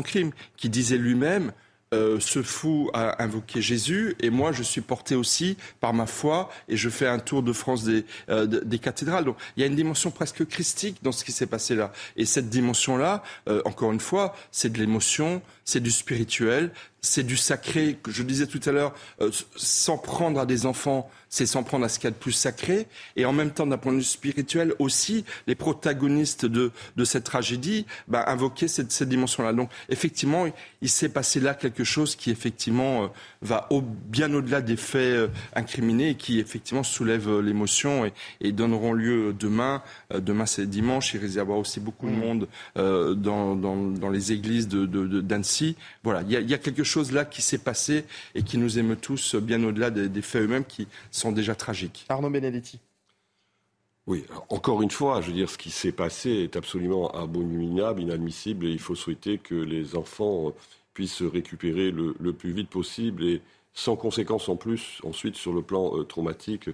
crime, 0.03 0.31
qui 0.57 0.69
disait 0.69 0.97
lui-même 0.97 1.53
euh, 1.93 2.21
ce 2.21 2.41
fou 2.41 2.89
a 2.93 3.21
invoqué 3.21 3.61
Jésus 3.61 4.15
et 4.21 4.29
moi 4.29 4.53
je 4.53 4.63
suis 4.63 4.79
porté 4.79 5.13
aussi 5.13 5.57
par 5.81 5.93
ma 5.93 6.05
foi 6.05 6.49
et 6.69 6.77
je 6.77 6.89
fais 6.89 7.07
un 7.07 7.19
tour 7.19 7.43
de 7.43 7.51
France 7.51 7.83
des, 7.83 8.05
euh, 8.29 8.45
des 8.45 8.79
cathédrales. 8.79 9.25
Donc 9.25 9.35
il 9.57 9.61
y 9.61 9.63
a 9.63 9.67
une 9.67 9.75
dimension 9.75 10.09
presque 10.09 10.45
christique 10.45 11.03
dans 11.03 11.11
ce 11.11 11.25
qui 11.25 11.33
s'est 11.33 11.47
passé 11.47 11.75
là. 11.75 11.91
Et 12.15 12.25
cette 12.25 12.49
dimension-là, 12.49 13.23
euh, 13.49 13.61
encore 13.65 13.91
une 13.91 13.99
fois, 13.99 14.33
c'est 14.51 14.71
de 14.71 14.77
l'émotion, 14.77 15.41
c'est 15.65 15.81
du 15.81 15.91
spirituel, 15.91 16.71
c'est 17.01 17.23
du 17.23 17.35
sacré. 17.35 17.99
Je 18.07 18.23
disais 18.23 18.47
tout 18.47 18.61
à 18.65 18.71
l'heure, 18.71 18.93
s'en 19.57 19.97
prendre 19.97 20.39
à 20.39 20.45
des 20.45 20.65
enfants 20.65 21.11
c'est 21.31 21.45
s'en 21.45 21.63
prendre 21.63 21.85
à 21.85 21.89
ce 21.89 21.97
qu'il 21.97 22.03
y 22.03 22.07
a 22.09 22.11
de 22.11 22.17
plus 22.17 22.33
sacré. 22.33 22.87
Et 23.15 23.25
en 23.25 23.31
même 23.31 23.51
temps, 23.51 23.65
d'un 23.65 23.77
point 23.77 23.93
de 23.93 23.99
vue 23.99 24.03
spirituel 24.03 24.75
aussi, 24.79 25.25
les 25.47 25.55
protagonistes 25.55 26.45
de, 26.45 26.71
de 26.97 27.05
cette 27.05 27.23
tragédie 27.23 27.87
bah, 28.07 28.25
cette, 28.67 28.91
cette 28.91 29.09
dimension-là. 29.09 29.53
Donc, 29.53 29.69
effectivement, 29.87 30.45
il 30.81 30.89
s'est 30.89 31.09
passé 31.09 31.39
là 31.39 31.53
quelque 31.53 31.85
chose 31.85 32.15
qui, 32.17 32.31
effectivement, 32.31 33.05
euh, 33.05 33.07
va 33.41 33.67
au, 33.71 33.81
bien 33.81 34.33
au-delà 34.33 34.61
des 34.61 34.77
faits 34.77 35.01
euh, 35.01 35.27
incriminés 35.55 36.09
et 36.09 36.15
qui, 36.15 36.39
effectivement, 36.39 36.83
soulève 36.83 37.27
euh, 37.27 37.41
l'émotion 37.41 38.05
et, 38.05 38.13
et, 38.39 38.51
donneront 38.51 38.93
lieu 38.93 39.33
demain. 39.33 39.81
demain, 40.13 40.45
c'est 40.45 40.67
dimanche. 40.67 41.13
Il 41.13 41.19
risque 41.19 41.33
d'y 41.33 41.39
avoir 41.39 41.57
aussi 41.57 41.79
beaucoup 41.79 42.07
de 42.07 42.11
mmh. 42.11 42.19
monde 42.19 42.47
dans, 42.75 43.55
dans, 43.55 43.75
dans, 43.75 44.09
les 44.09 44.31
églises 44.31 44.67
d'Annecy. 44.67 45.65
De, 45.65 45.71
de, 45.71 45.75
voilà, 46.03 46.21
il 46.21 46.31
y, 46.31 46.35
a, 46.35 46.39
il 46.39 46.49
y, 46.49 46.53
a, 46.53 46.57
quelque 46.57 46.83
chose 46.83 47.11
là 47.11 47.25
qui 47.25 47.41
s'est 47.41 47.57
passé 47.57 48.05
et 48.35 48.43
qui 48.43 48.57
nous 48.57 48.77
émeut 48.77 48.95
tous 48.95 49.35
bien 49.35 49.63
au-delà 49.63 49.89
des, 49.89 50.09
des 50.09 50.21
faits 50.21 50.43
eux-mêmes 50.43 50.65
qui 50.65 50.87
sont 51.09 51.31
déjà 51.31 51.55
tragiques. 51.55 52.05
Arnaud 52.09 52.29
Benedetti. 52.29 52.79
Oui, 54.07 54.25
encore 54.49 54.81
une 54.81 54.89
fois, 54.89 55.21
je 55.21 55.27
veux 55.27 55.33
dire, 55.33 55.49
ce 55.49 55.57
qui 55.57 55.69
s'est 55.69 55.91
passé 55.91 56.31
est 56.31 56.55
absolument 56.55 57.11
abominable, 57.11 58.01
inadmissible, 58.01 58.65
et 58.65 58.71
il 58.71 58.79
faut 58.79 58.95
souhaiter 58.95 59.37
que 59.37 59.53
les 59.53 59.95
enfants 59.95 60.53
puissent 60.93 61.15
se 61.15 61.23
récupérer 61.23 61.91
le, 61.91 62.33
plus 62.33 62.51
vite 62.51 62.69
possible 62.69 63.25
et 63.25 63.41
sans 63.73 63.95
conséquences 63.95 64.49
en 64.49 64.55
plus 64.55 64.99
ensuite 65.03 65.35
sur 65.35 65.53
le 65.53 65.61
plan 65.61 65.97
euh, 65.97 66.03
traumatique, 66.03 66.69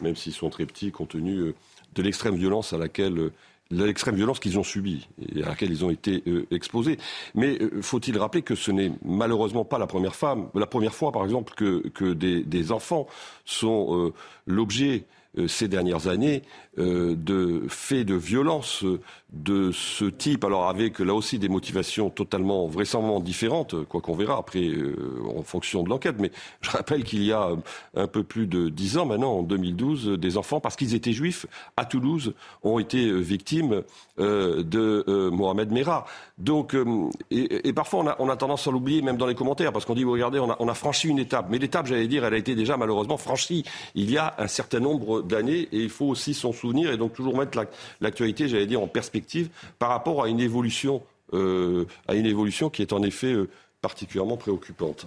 même 0.00 0.16
s'ils 0.16 0.32
sont 0.32 0.50
très 0.50 0.66
petits, 0.66 0.90
compte 0.90 1.10
tenu 1.10 1.38
euh, 1.38 1.54
de 1.94 2.02
l'extrême 2.02 2.34
violence 2.34 2.72
à 2.72 2.78
laquelle 2.78 3.18
euh, 3.18 3.32
l'extrême 3.70 4.16
violence 4.16 4.40
qu'ils 4.40 4.58
ont 4.58 4.64
subie 4.64 5.08
et 5.34 5.42
à 5.44 5.48
laquelle 5.48 5.70
ils 5.70 5.84
ont 5.84 5.90
été 5.90 6.22
exposés. 6.50 6.98
Mais 7.34 7.58
faut-il 7.80 8.18
rappeler 8.18 8.42
que 8.42 8.54
ce 8.54 8.70
n'est 8.70 8.92
malheureusement 9.02 9.64
pas 9.64 9.78
la 9.78 9.86
première, 9.86 10.14
fois, 10.14 11.10
par 11.10 11.24
exemple, 11.24 11.54
que, 11.54 12.12
des, 12.12 12.72
enfants 12.72 13.06
sont 13.46 14.12
l'objet 14.46 15.06
ces 15.46 15.68
dernières 15.68 16.06
années 16.06 16.42
de 16.76 17.64
faits 17.68 18.06
de 18.06 18.14
violence 18.14 18.84
de 19.32 19.72
ce 19.72 20.04
type, 20.04 20.44
alors 20.44 20.68
avec 20.68 20.98
là 20.98 21.14
aussi 21.14 21.38
des 21.38 21.48
motivations 21.48 22.10
totalement 22.10 22.66
vraisemblablement 22.66 23.20
différentes, 23.20 23.84
quoi 23.84 24.02
qu'on 24.02 24.14
verra 24.14 24.36
après 24.36 24.66
euh, 24.66 24.94
en 25.34 25.42
fonction 25.42 25.82
de 25.82 25.88
l'enquête. 25.88 26.16
Mais 26.18 26.30
je 26.60 26.70
rappelle 26.70 27.02
qu'il 27.02 27.22
y 27.22 27.32
a 27.32 27.48
euh, 27.48 27.56
un 27.96 28.06
peu 28.06 28.24
plus 28.24 28.46
de 28.46 28.68
dix 28.68 28.98
ans 28.98 29.06
maintenant, 29.06 29.38
en 29.38 29.42
2012, 29.42 30.18
des 30.18 30.36
enfants, 30.36 30.60
parce 30.60 30.76
qu'ils 30.76 30.94
étaient 30.94 31.12
juifs, 31.12 31.46
à 31.78 31.86
Toulouse, 31.86 32.34
ont 32.62 32.78
été 32.78 33.08
euh, 33.08 33.18
victimes 33.18 33.82
de 34.18 35.30
Mohamed 35.30 35.72
Merah. 35.72 36.04
Donc, 36.38 36.76
et, 37.30 37.72
parfois 37.72 38.16
on 38.18 38.28
a, 38.28 38.36
tendance 38.36 38.68
à 38.68 38.70
l'oublier, 38.70 39.02
même 39.02 39.16
dans 39.16 39.26
les 39.26 39.34
commentaires, 39.34 39.72
parce 39.72 39.84
qu'on 39.84 39.94
dit, 39.94 40.04
regardez, 40.04 40.38
on 40.38 40.50
a, 40.50 40.56
on 40.60 40.68
a 40.68 40.74
franchi 40.74 41.08
une 41.08 41.18
étape. 41.18 41.46
Mais 41.48 41.58
l'étape, 41.58 41.86
j'allais 41.86 42.06
dire, 42.06 42.24
elle 42.24 42.34
a 42.34 42.36
été 42.36 42.54
déjà 42.54 42.76
malheureusement 42.76 43.16
franchie 43.16 43.64
il 43.94 44.10
y 44.10 44.18
a 44.18 44.34
un 44.38 44.46
certain 44.46 44.80
nombre 44.80 45.22
d'années, 45.22 45.68
et 45.72 45.78
il 45.78 45.90
faut 45.90 46.06
aussi 46.06 46.34
s'en 46.34 46.52
souvenir, 46.62 46.92
et 46.92 46.96
donc 46.96 47.12
toujours 47.12 47.36
mettre 47.36 47.58
l'actualité, 48.00 48.48
j'allais 48.48 48.66
dire, 48.66 48.80
en 48.80 48.88
perspective 48.88 49.48
par 49.78 49.90
rapport 49.90 50.22
à 50.24 50.28
une 50.28 50.40
évolution, 50.40 51.02
euh, 51.34 51.86
à 52.08 52.14
une 52.14 52.26
évolution 52.26 52.70
qui 52.70 52.82
est 52.82 52.92
en 52.92 53.02
effet 53.02 53.32
euh, 53.32 53.48
particulièrement 53.80 54.36
préoccupante. 54.36 55.06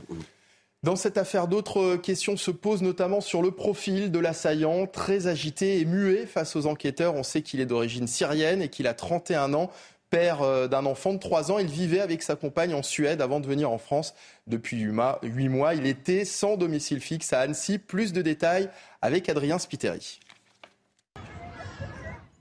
Dans 0.84 0.96
cette 0.96 1.18
affaire, 1.18 1.48
d'autres 1.48 1.96
questions 1.96 2.38
se 2.38 2.52
posent 2.52 2.84
notamment 2.84 3.22
sur 3.22 3.41
le 3.41 3.50
profil 3.50 4.12
de 4.12 4.20
l'assaillant, 4.20 4.86
très 4.86 5.26
agité 5.26 5.80
et 5.80 5.86
muet 5.86 6.28
face 6.28 6.56
aux 6.56 6.68
enquêteurs. 6.68 7.15
On 7.15 7.24
sait 7.24 7.41
qu'il 7.41 7.60
est 7.60 7.65
d'origine 7.65 8.06
syrienne 8.06 8.62
et 8.62 8.70
qu'il 8.70 8.86
a 8.86 8.94
31 8.94 9.56
ans, 9.56 9.72
père 10.12 10.44
euh, 10.44 10.68
d'un 10.68 10.86
enfant 10.86 11.13
de 11.13 11.20
3 11.20 11.52
ans. 11.52 11.58
Il 11.58 11.68
vivait 11.68 12.02
avec 12.02 12.22
sa 12.22 12.36
compagne 12.36 12.74
en 12.74 12.84
Suède 12.84 13.22
avant 13.22 13.39
de 13.39 13.48
venir 13.48 13.72
en 13.72 13.80
France 13.80 14.13
depuis 14.46 14.78
8 14.78 15.50
mois. 15.50 15.74
Il 15.74 15.88
était 15.88 16.26
sans 16.26 16.56
domicile 16.56 17.00
fixe 17.00 17.34
à 17.34 17.39
Annecy. 17.39 17.80
Plus 17.80 18.13
de 18.13 18.22
détails 18.22 18.70
avec 19.02 19.28
Adrien 19.28 19.58
Spiteri. 19.58 20.20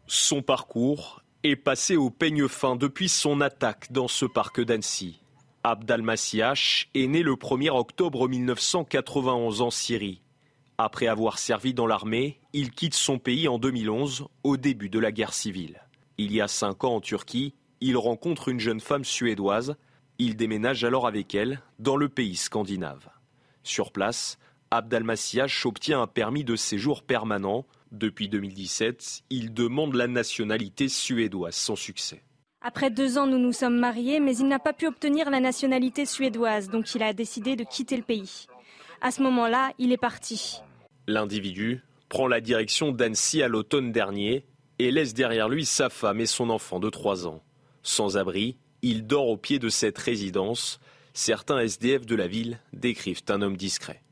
Son 0.06 0.42
parcours 0.42 1.22
est 1.44 1.56
passé 1.56 1.96
au 1.96 2.10
peigne 2.10 2.46
fin 2.46 2.76
depuis 2.76 3.08
son 3.08 3.40
attaque 3.40 3.90
dans 3.90 4.08
ce 4.08 4.26
parc 4.26 4.60
d'Annecy. 4.60 5.20
Massiach 6.02 6.90
est 6.94 7.06
né 7.06 7.22
le 7.22 7.34
1er 7.34 7.70
octobre 7.70 8.28
1991 8.28 9.62
en 9.62 9.70
Syrie. 9.70 10.20
Après 10.76 11.06
avoir 11.06 11.38
servi 11.38 11.72
dans 11.72 11.86
l'armée, 11.86 12.38
il 12.52 12.70
quitte 12.70 12.94
son 12.94 13.18
pays 13.18 13.48
en 13.48 13.58
2011, 13.58 14.26
au 14.42 14.58
début 14.58 14.90
de 14.90 14.98
la 14.98 15.10
guerre 15.10 15.32
civile. 15.32 15.80
Il 16.18 16.32
y 16.32 16.42
a 16.42 16.48
cinq 16.48 16.84
ans 16.84 16.96
en 16.96 17.00
Turquie, 17.00 17.54
il 17.80 17.96
rencontre 17.96 18.48
une 18.48 18.60
jeune 18.60 18.80
femme 18.80 19.04
suédoise. 19.04 19.76
Il 20.18 20.36
déménage 20.36 20.84
alors 20.84 21.06
avec 21.06 21.34
elle 21.34 21.62
dans 21.78 21.96
le 21.96 22.10
pays 22.10 22.36
scandinave. 22.36 23.08
Sur 23.62 23.90
place, 23.90 24.38
Massiach 24.70 25.64
obtient 25.64 26.02
un 26.02 26.06
permis 26.06 26.44
de 26.44 26.56
séjour 26.56 27.02
permanent 27.02 27.64
depuis 27.98 28.28
2017, 28.28 29.22
il 29.30 29.54
demande 29.54 29.94
la 29.94 30.06
nationalité 30.06 30.88
suédoise 30.88 31.54
sans 31.54 31.76
succès. 31.76 32.22
Après 32.60 32.90
deux 32.90 33.18
ans, 33.18 33.26
nous 33.26 33.38
nous 33.38 33.52
sommes 33.52 33.78
mariés, 33.78 34.20
mais 34.20 34.36
il 34.36 34.48
n'a 34.48 34.58
pas 34.58 34.72
pu 34.72 34.86
obtenir 34.86 35.30
la 35.30 35.40
nationalité 35.40 36.06
suédoise, 36.06 36.70
donc 36.70 36.94
il 36.94 37.02
a 37.02 37.12
décidé 37.12 37.56
de 37.56 37.64
quitter 37.64 37.96
le 37.96 38.02
pays. 38.02 38.46
À 39.02 39.10
ce 39.10 39.22
moment-là, 39.22 39.72
il 39.78 39.92
est 39.92 39.98
parti. 39.98 40.60
L'individu 41.06 41.82
prend 42.08 42.26
la 42.26 42.40
direction 42.40 42.90
d'Annecy 42.90 43.42
à 43.42 43.48
l'automne 43.48 43.92
dernier 43.92 44.46
et 44.78 44.90
laisse 44.90 45.12
derrière 45.14 45.48
lui 45.48 45.66
sa 45.66 45.90
femme 45.90 46.20
et 46.20 46.26
son 46.26 46.48
enfant 46.48 46.80
de 46.80 46.88
trois 46.88 47.26
ans. 47.26 47.42
Sans 47.82 48.16
abri, 48.16 48.56
il 48.80 49.06
dort 49.06 49.28
au 49.28 49.36
pied 49.36 49.58
de 49.58 49.68
cette 49.68 49.98
résidence. 49.98 50.80
Certains 51.12 51.58
SDF 51.58 52.06
de 52.06 52.16
la 52.16 52.26
ville 52.26 52.60
décrivent 52.72 53.22
un 53.28 53.42
homme 53.42 53.56
discret. 53.56 54.02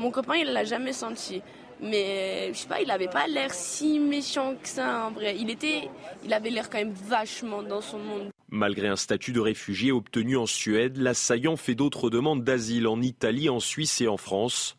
Mon 0.00 0.10
copain, 0.10 0.36
il 0.36 0.52
l'a 0.52 0.64
jamais 0.64 0.92
senti. 0.92 1.42
Mais 1.82 2.52
je 2.52 2.58
sais 2.58 2.68
pas, 2.68 2.80
il 2.80 2.90
avait 2.92 3.08
pas 3.08 3.26
l'air 3.26 3.52
si 3.52 3.98
méchant 3.98 4.54
que 4.54 4.68
ça 4.68 5.06
en 5.06 5.10
vrai. 5.10 5.36
Il 5.36 5.50
était, 5.50 5.90
il 6.24 6.32
avait 6.32 6.50
l'air 6.50 6.70
quand 6.70 6.78
même 6.78 6.92
vachement 6.92 7.62
dans 7.64 7.80
son 7.80 7.98
monde. 7.98 8.30
Malgré 8.50 8.86
un 8.86 8.96
statut 8.96 9.32
de 9.32 9.40
réfugié 9.40 9.90
obtenu 9.90 10.36
en 10.36 10.46
Suède, 10.46 10.96
l'assaillant 10.96 11.56
fait 11.56 11.74
d'autres 11.74 12.08
demandes 12.08 12.44
d'asile 12.44 12.86
en 12.86 13.02
Italie, 13.02 13.48
en 13.48 13.58
Suisse 13.58 14.00
et 14.00 14.06
en 14.06 14.16
France. 14.16 14.76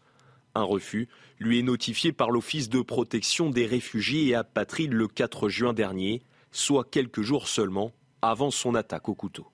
Un 0.56 0.64
refus 0.64 1.10
lui 1.40 1.60
est 1.60 1.64
notifié 1.64 2.14
par 2.14 2.32
l'Office 2.32 2.70
de 2.70 2.82
protection 2.82 3.50
des 3.50 3.66
réfugiés 3.66 4.28
et 4.30 4.36
apatrides 4.36 4.94
le 4.94 5.10
4 5.10 5.50
juin 5.50 5.74
dernier, 5.74 6.22
soit 6.52 6.86
quelques 6.90 7.22
jours 7.22 7.50
seulement 7.50 7.92
avant 8.22 8.50
son 8.50 8.76
attaque 8.76 9.10
au 9.10 9.16
couteau. 9.16 9.48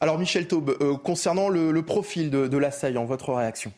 Alors 0.00 0.18
Michel 0.18 0.48
Taube, 0.48 0.76
euh, 0.80 0.96
concernant 0.96 1.50
le, 1.50 1.82
profil 1.82 2.30
de 2.30 2.56
l'assaillant, 2.56 3.04
votre 3.04 3.34
réaction? 3.34 3.72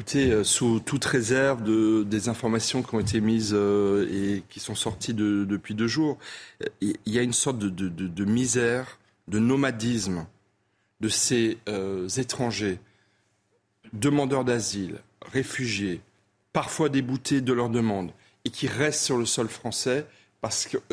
Écoutez, 0.00 0.30
euh, 0.30 0.44
sous 0.44 0.80
toute 0.80 1.04
réserve 1.04 1.62
de, 1.62 2.04
des 2.04 2.30
informations 2.30 2.82
qui 2.82 2.94
ont 2.94 3.00
été 3.00 3.20
mises 3.20 3.52
euh, 3.52 4.08
et 4.10 4.42
qui 4.48 4.58
sont 4.58 4.74
sorties 4.74 5.12
depuis 5.12 5.74
deux 5.74 5.88
jours, 5.88 6.16
euh, 6.62 6.68
il 6.80 6.96
y 7.04 7.18
a 7.18 7.22
une 7.22 7.34
sorte 7.34 7.58
de, 7.58 8.24
misère, 8.24 8.98
de 9.28 9.38
nomadisme 9.38 10.26
de 11.02 11.10
ces 11.10 11.58
étrangers, 12.16 12.78
demandeurs 13.92 14.46
d'asile, 14.46 15.00
réfugiés, 15.20 16.00
parfois 16.54 16.88
déboutés 16.88 17.42
de 17.42 17.52
leur 17.52 17.68
demande, 17.68 18.10
et 18.46 18.50
qui 18.50 18.68
restent 18.68 19.04
sur 19.04 19.18
le 19.18 19.26
sol 19.26 19.48
français 19.48 20.06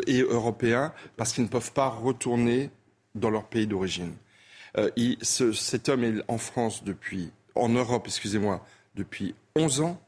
et 0.06 0.20
européen 0.20 0.92
parce 1.16 1.32
qu'ils 1.32 1.46
ne 1.46 1.50
peuvent 1.50 1.72
pas 1.72 1.88
retourner 1.88 2.72
dans 3.16 3.30
leur 3.30 3.46
pays 3.46 3.68
d'origine. 3.68 4.12
Cet 5.22 5.88
homme 5.88 6.04
est 6.04 6.16
en 6.28 6.38
France 6.38 6.84
depuis, 6.84 7.32
en 7.56 7.70
Europe, 7.70 8.04
excusez-moi, 8.08 8.66
depuis 8.98 9.36
11 9.56 9.82
ans. 9.82 10.02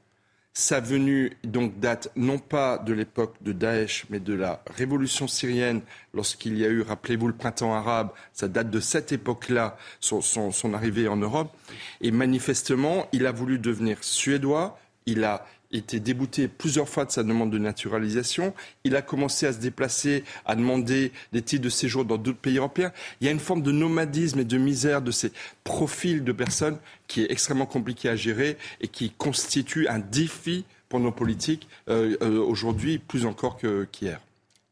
Sa 0.53 0.81
venue 0.81 1.37
donc 1.45 1.79
date 1.79 2.11
non 2.15 2.37
pas 2.37 2.79
de 2.79 2.91
l'époque 2.91 3.35
de 3.41 3.53
Daesh, 3.53 4.05
mais 4.09 4.19
de 4.19 4.33
la 4.33 4.61
révolution 4.75 5.27
syrienne, 5.27 5.81
lorsqu'il 6.13 6.57
y 6.57 6.65
a 6.65 6.67
eu, 6.67 6.81
rappelez-vous, 6.81 7.27
le 7.27 7.33
printemps 7.33 7.73
arabe. 7.73 8.09
Ça 8.33 8.47
date 8.47 8.69
de 8.69 8.79
cette 8.79 9.11
époque-là, 9.11 9.77
son, 10.01 10.21
son 10.21 10.73
arrivée 10.73 11.07
en 11.07 11.15
Europe. 11.15 11.55
Et 12.01 12.11
manifestement, 12.11 13.07
il 13.13 13.25
a 13.25 13.31
voulu 13.31 13.57
devenir 13.59 14.03
suédois. 14.03 14.77
Il 15.05 15.23
a 15.23 15.45
été 15.71 15.99
débouté 15.99 16.47
plusieurs 16.47 16.89
fois 16.89 17.05
de 17.05 17.11
sa 17.11 17.23
demande 17.23 17.51
de 17.51 17.57
naturalisation. 17.57 18.53
Il 18.83 18.95
a 18.95 19.01
commencé 19.01 19.45
à 19.45 19.53
se 19.53 19.59
déplacer, 19.59 20.23
à 20.45 20.55
demander 20.55 21.11
des 21.31 21.41
titres 21.41 21.63
de 21.63 21.69
séjour 21.69 22.05
dans 22.05 22.17
d'autres 22.17 22.39
pays 22.39 22.57
européens. 22.57 22.91
Il 23.21 23.25
y 23.25 23.27
a 23.27 23.31
une 23.31 23.39
forme 23.39 23.61
de 23.61 23.71
nomadisme 23.71 24.39
et 24.39 24.45
de 24.45 24.57
misère 24.57 25.01
de 25.01 25.11
ces 25.11 25.31
profils 25.63 26.23
de 26.23 26.31
personnes 26.31 26.77
qui 27.07 27.21
est 27.21 27.31
extrêmement 27.31 27.65
compliqué 27.65 28.09
à 28.09 28.15
gérer 28.15 28.57
et 28.81 28.87
qui 28.87 29.11
constitue 29.11 29.87
un 29.87 29.99
défi 29.99 30.65
pour 30.89 30.99
nos 30.99 31.11
politiques 31.11 31.67
euh, 31.87 32.17
euh, 32.21 32.39
aujourd'hui 32.39 32.97
plus 32.97 33.25
encore 33.25 33.57
qu'hier. 33.91 34.19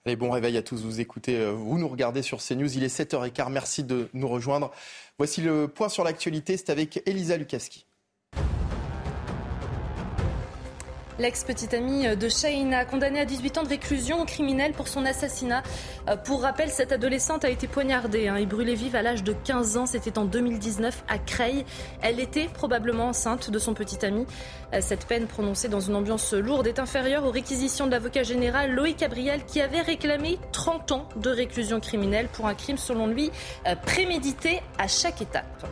Allez, 0.05 0.15
bon 0.15 0.31
réveil 0.31 0.57
à 0.57 0.61
tous, 0.61 0.83
vous 0.83 1.01
écoutez, 1.01 1.37
euh, 1.37 1.51
vous 1.51 1.77
nous 1.77 1.87
regardez 1.87 2.21
sur 2.21 2.39
CNews, 2.39 2.77
il 2.77 2.83
est 2.83 2.99
7h15, 2.99 3.51
merci 3.51 3.83
de 3.83 4.07
nous 4.13 4.27
rejoindre. 4.27 4.71
Voici 5.17 5.41
le 5.41 5.67
point 5.67 5.89
sur 5.89 6.03
l'actualité, 6.03 6.55
c'est 6.55 6.69
avec 6.69 7.03
Elisa 7.05 7.35
Lukaski. 7.35 7.86
L'ex-petite 11.19 11.73
amie 11.73 12.15
de 12.15 12.29
Shaina, 12.29 12.85
condamnée 12.85 13.19
à 13.19 13.25
18 13.25 13.57
ans 13.57 13.63
de 13.63 13.69
réclusion 13.69 14.23
criminelle 14.25 14.73
pour 14.73 14.87
son 14.87 15.03
assassinat. 15.03 15.63
Euh, 16.07 16.15
pour 16.15 16.43
rappel, 16.43 16.69
cette 16.69 16.91
adolescente 16.91 17.43
a 17.43 17.49
été 17.49 17.67
poignardée 17.67 18.27
hein, 18.27 18.35
et 18.35 18.45
brûlée 18.45 18.75
vive 18.75 18.95
à 18.95 19.01
l'âge 19.01 19.23
de 19.23 19.33
15 19.33 19.77
ans. 19.77 19.85
C'était 19.87 20.19
en 20.19 20.25
2019 20.25 21.03
à 21.07 21.17
Creil. 21.17 21.65
Elle 22.03 22.19
était 22.19 22.47
probablement 22.53 23.07
enceinte 23.07 23.49
de 23.49 23.57
son 23.57 23.73
petit 23.73 24.05
ami. 24.05 24.27
Euh, 24.73 24.79
cette 24.81 25.07
peine 25.07 25.25
prononcée 25.25 25.69
dans 25.69 25.79
une 25.79 25.95
ambiance 25.95 26.33
lourde 26.33 26.67
est 26.67 26.77
inférieure 26.77 27.25
aux 27.25 27.31
réquisitions 27.31 27.87
de 27.87 27.91
l'avocat 27.91 28.21
général 28.21 28.73
Loïc 28.73 28.99
Gabriel 28.99 29.43
qui 29.45 29.59
avait 29.59 29.81
réclamé 29.81 30.37
30 30.51 30.91
ans 30.91 31.09
de 31.15 31.31
réclusion 31.31 31.79
criminelle 31.79 32.27
pour 32.31 32.45
un 32.45 32.53
crime 32.53 32.77
selon 32.77 33.07
lui 33.07 33.31
euh, 33.67 33.75
prémédité 33.75 34.61
à 34.77 34.87
chaque 34.87 35.21
étape. 35.21 35.65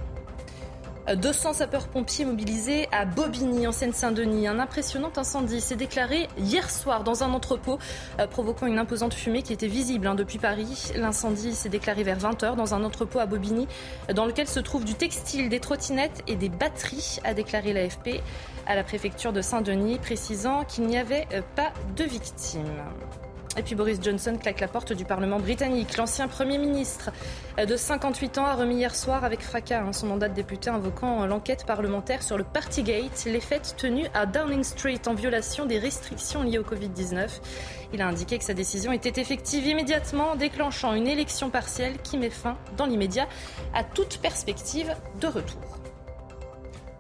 200 1.14 1.54
sapeurs-pompiers 1.54 2.26
mobilisés 2.26 2.88
à 2.92 3.06
Bobigny, 3.06 3.68
en 3.68 3.72
Seine-Saint-Denis. 3.72 4.48
Un 4.48 4.60
impressionnant 4.60 5.12
incendie 5.16 5.62
s'est 5.62 5.76
déclaré 5.76 6.28
hier 6.38 6.70
soir 6.70 7.04
dans 7.04 7.24
un 7.24 7.32
entrepôt, 7.34 7.78
euh, 8.20 8.28
provoquant 8.28 8.66
une 8.66 8.80
imposante 8.80 9.14
fumée 9.14 9.44
qui 9.44 9.54
était 9.54 9.68
visible 9.68 10.08
hein, 10.08 10.16
depuis 10.16 10.40
Paris. 10.40 10.92
L'incendie 10.96 11.54
s'est 11.54 11.70
déclaré 11.70 12.04
vers 12.04 12.18
20h 12.18 12.56
dans 12.56 12.74
un 12.74 12.84
entrepôt 12.84 13.20
à 13.20 13.26
Bobigny, 13.28 13.68
dans 14.14 14.26
lequel 14.26 14.48
se 14.48 14.60
trouve 14.60 14.84
du 14.84 14.96
textile, 14.96 15.50
des 15.50 15.60
trottinettes 15.60 16.24
et 16.28 16.36
des 16.36 16.50
batteries, 16.50 17.20
a 17.24 17.34
déclaré 17.34 17.74
l'AFP 17.74 18.22
à 18.66 18.76
la 18.76 18.84
préfecture 18.84 19.32
de 19.32 19.42
Saint-Denis, 19.42 20.00
précisant 20.00 20.64
qu'il 20.64 20.88
n'y 20.88 20.98
avait 20.98 21.28
euh, 21.34 21.42
pas 21.56 21.72
de 21.96 22.04
victimes. 22.04 22.64
Et 23.58 23.64
puis 23.64 23.76
Boris 23.76 24.00
Johnson 24.02 24.38
claque 24.38 24.60
la 24.60 24.68
porte 24.68 24.92
du 24.92 25.06
Parlement 25.06 25.40
britannique. 25.40 25.96
L'ancien 25.96 26.28
Premier 26.28 26.58
ministre 26.58 27.12
de 27.58 27.76
58 27.78 28.38
ans 28.38 28.46
a 28.46 28.54
remis 28.54 28.76
hier 28.76 28.94
soir 28.94 29.24
avec 29.24 29.42
fracas 29.42 29.82
hein, 29.82 29.94
son 29.94 30.08
mandat 30.08 30.28
de 30.28 30.34
député 30.34 30.70
invoquant 30.70 31.26
l'enquête 31.26 31.66
parlementaire 31.66 32.22
sur 32.22 32.38
le 32.38 32.44
Partygate, 32.44 33.26
les 33.26 33.40
fêtes 33.40 33.76
tenues 33.78 34.08
à 34.14 34.26
Downing 34.26 34.64
Street 34.64 35.00
en 35.08 35.14
violation 35.14 35.66
des 35.66 35.80
restrictions 35.80 36.44
liées 36.44 36.60
au 36.60 36.64
Covid-19. 36.64 37.30
Il 37.94 38.02
a 38.02 38.08
indiqué 38.08 38.38
que 38.38 38.44
sa 38.44 38.54
décision 38.54 38.92
était 38.92 39.22
effective 39.22 39.66
immédiatement, 39.66 40.36
déclenchant 40.36 40.94
une 40.94 41.08
élection 41.08 41.50
partielle 41.50 41.98
qui 42.04 42.18
met 42.18 42.30
fin 42.30 42.58
dans 42.76 42.86
l'immédiat 42.86 43.28
à 43.74 43.86
toute 43.86 44.18
perspective 44.18 44.94
de 45.22 45.28
retour. 45.28 45.62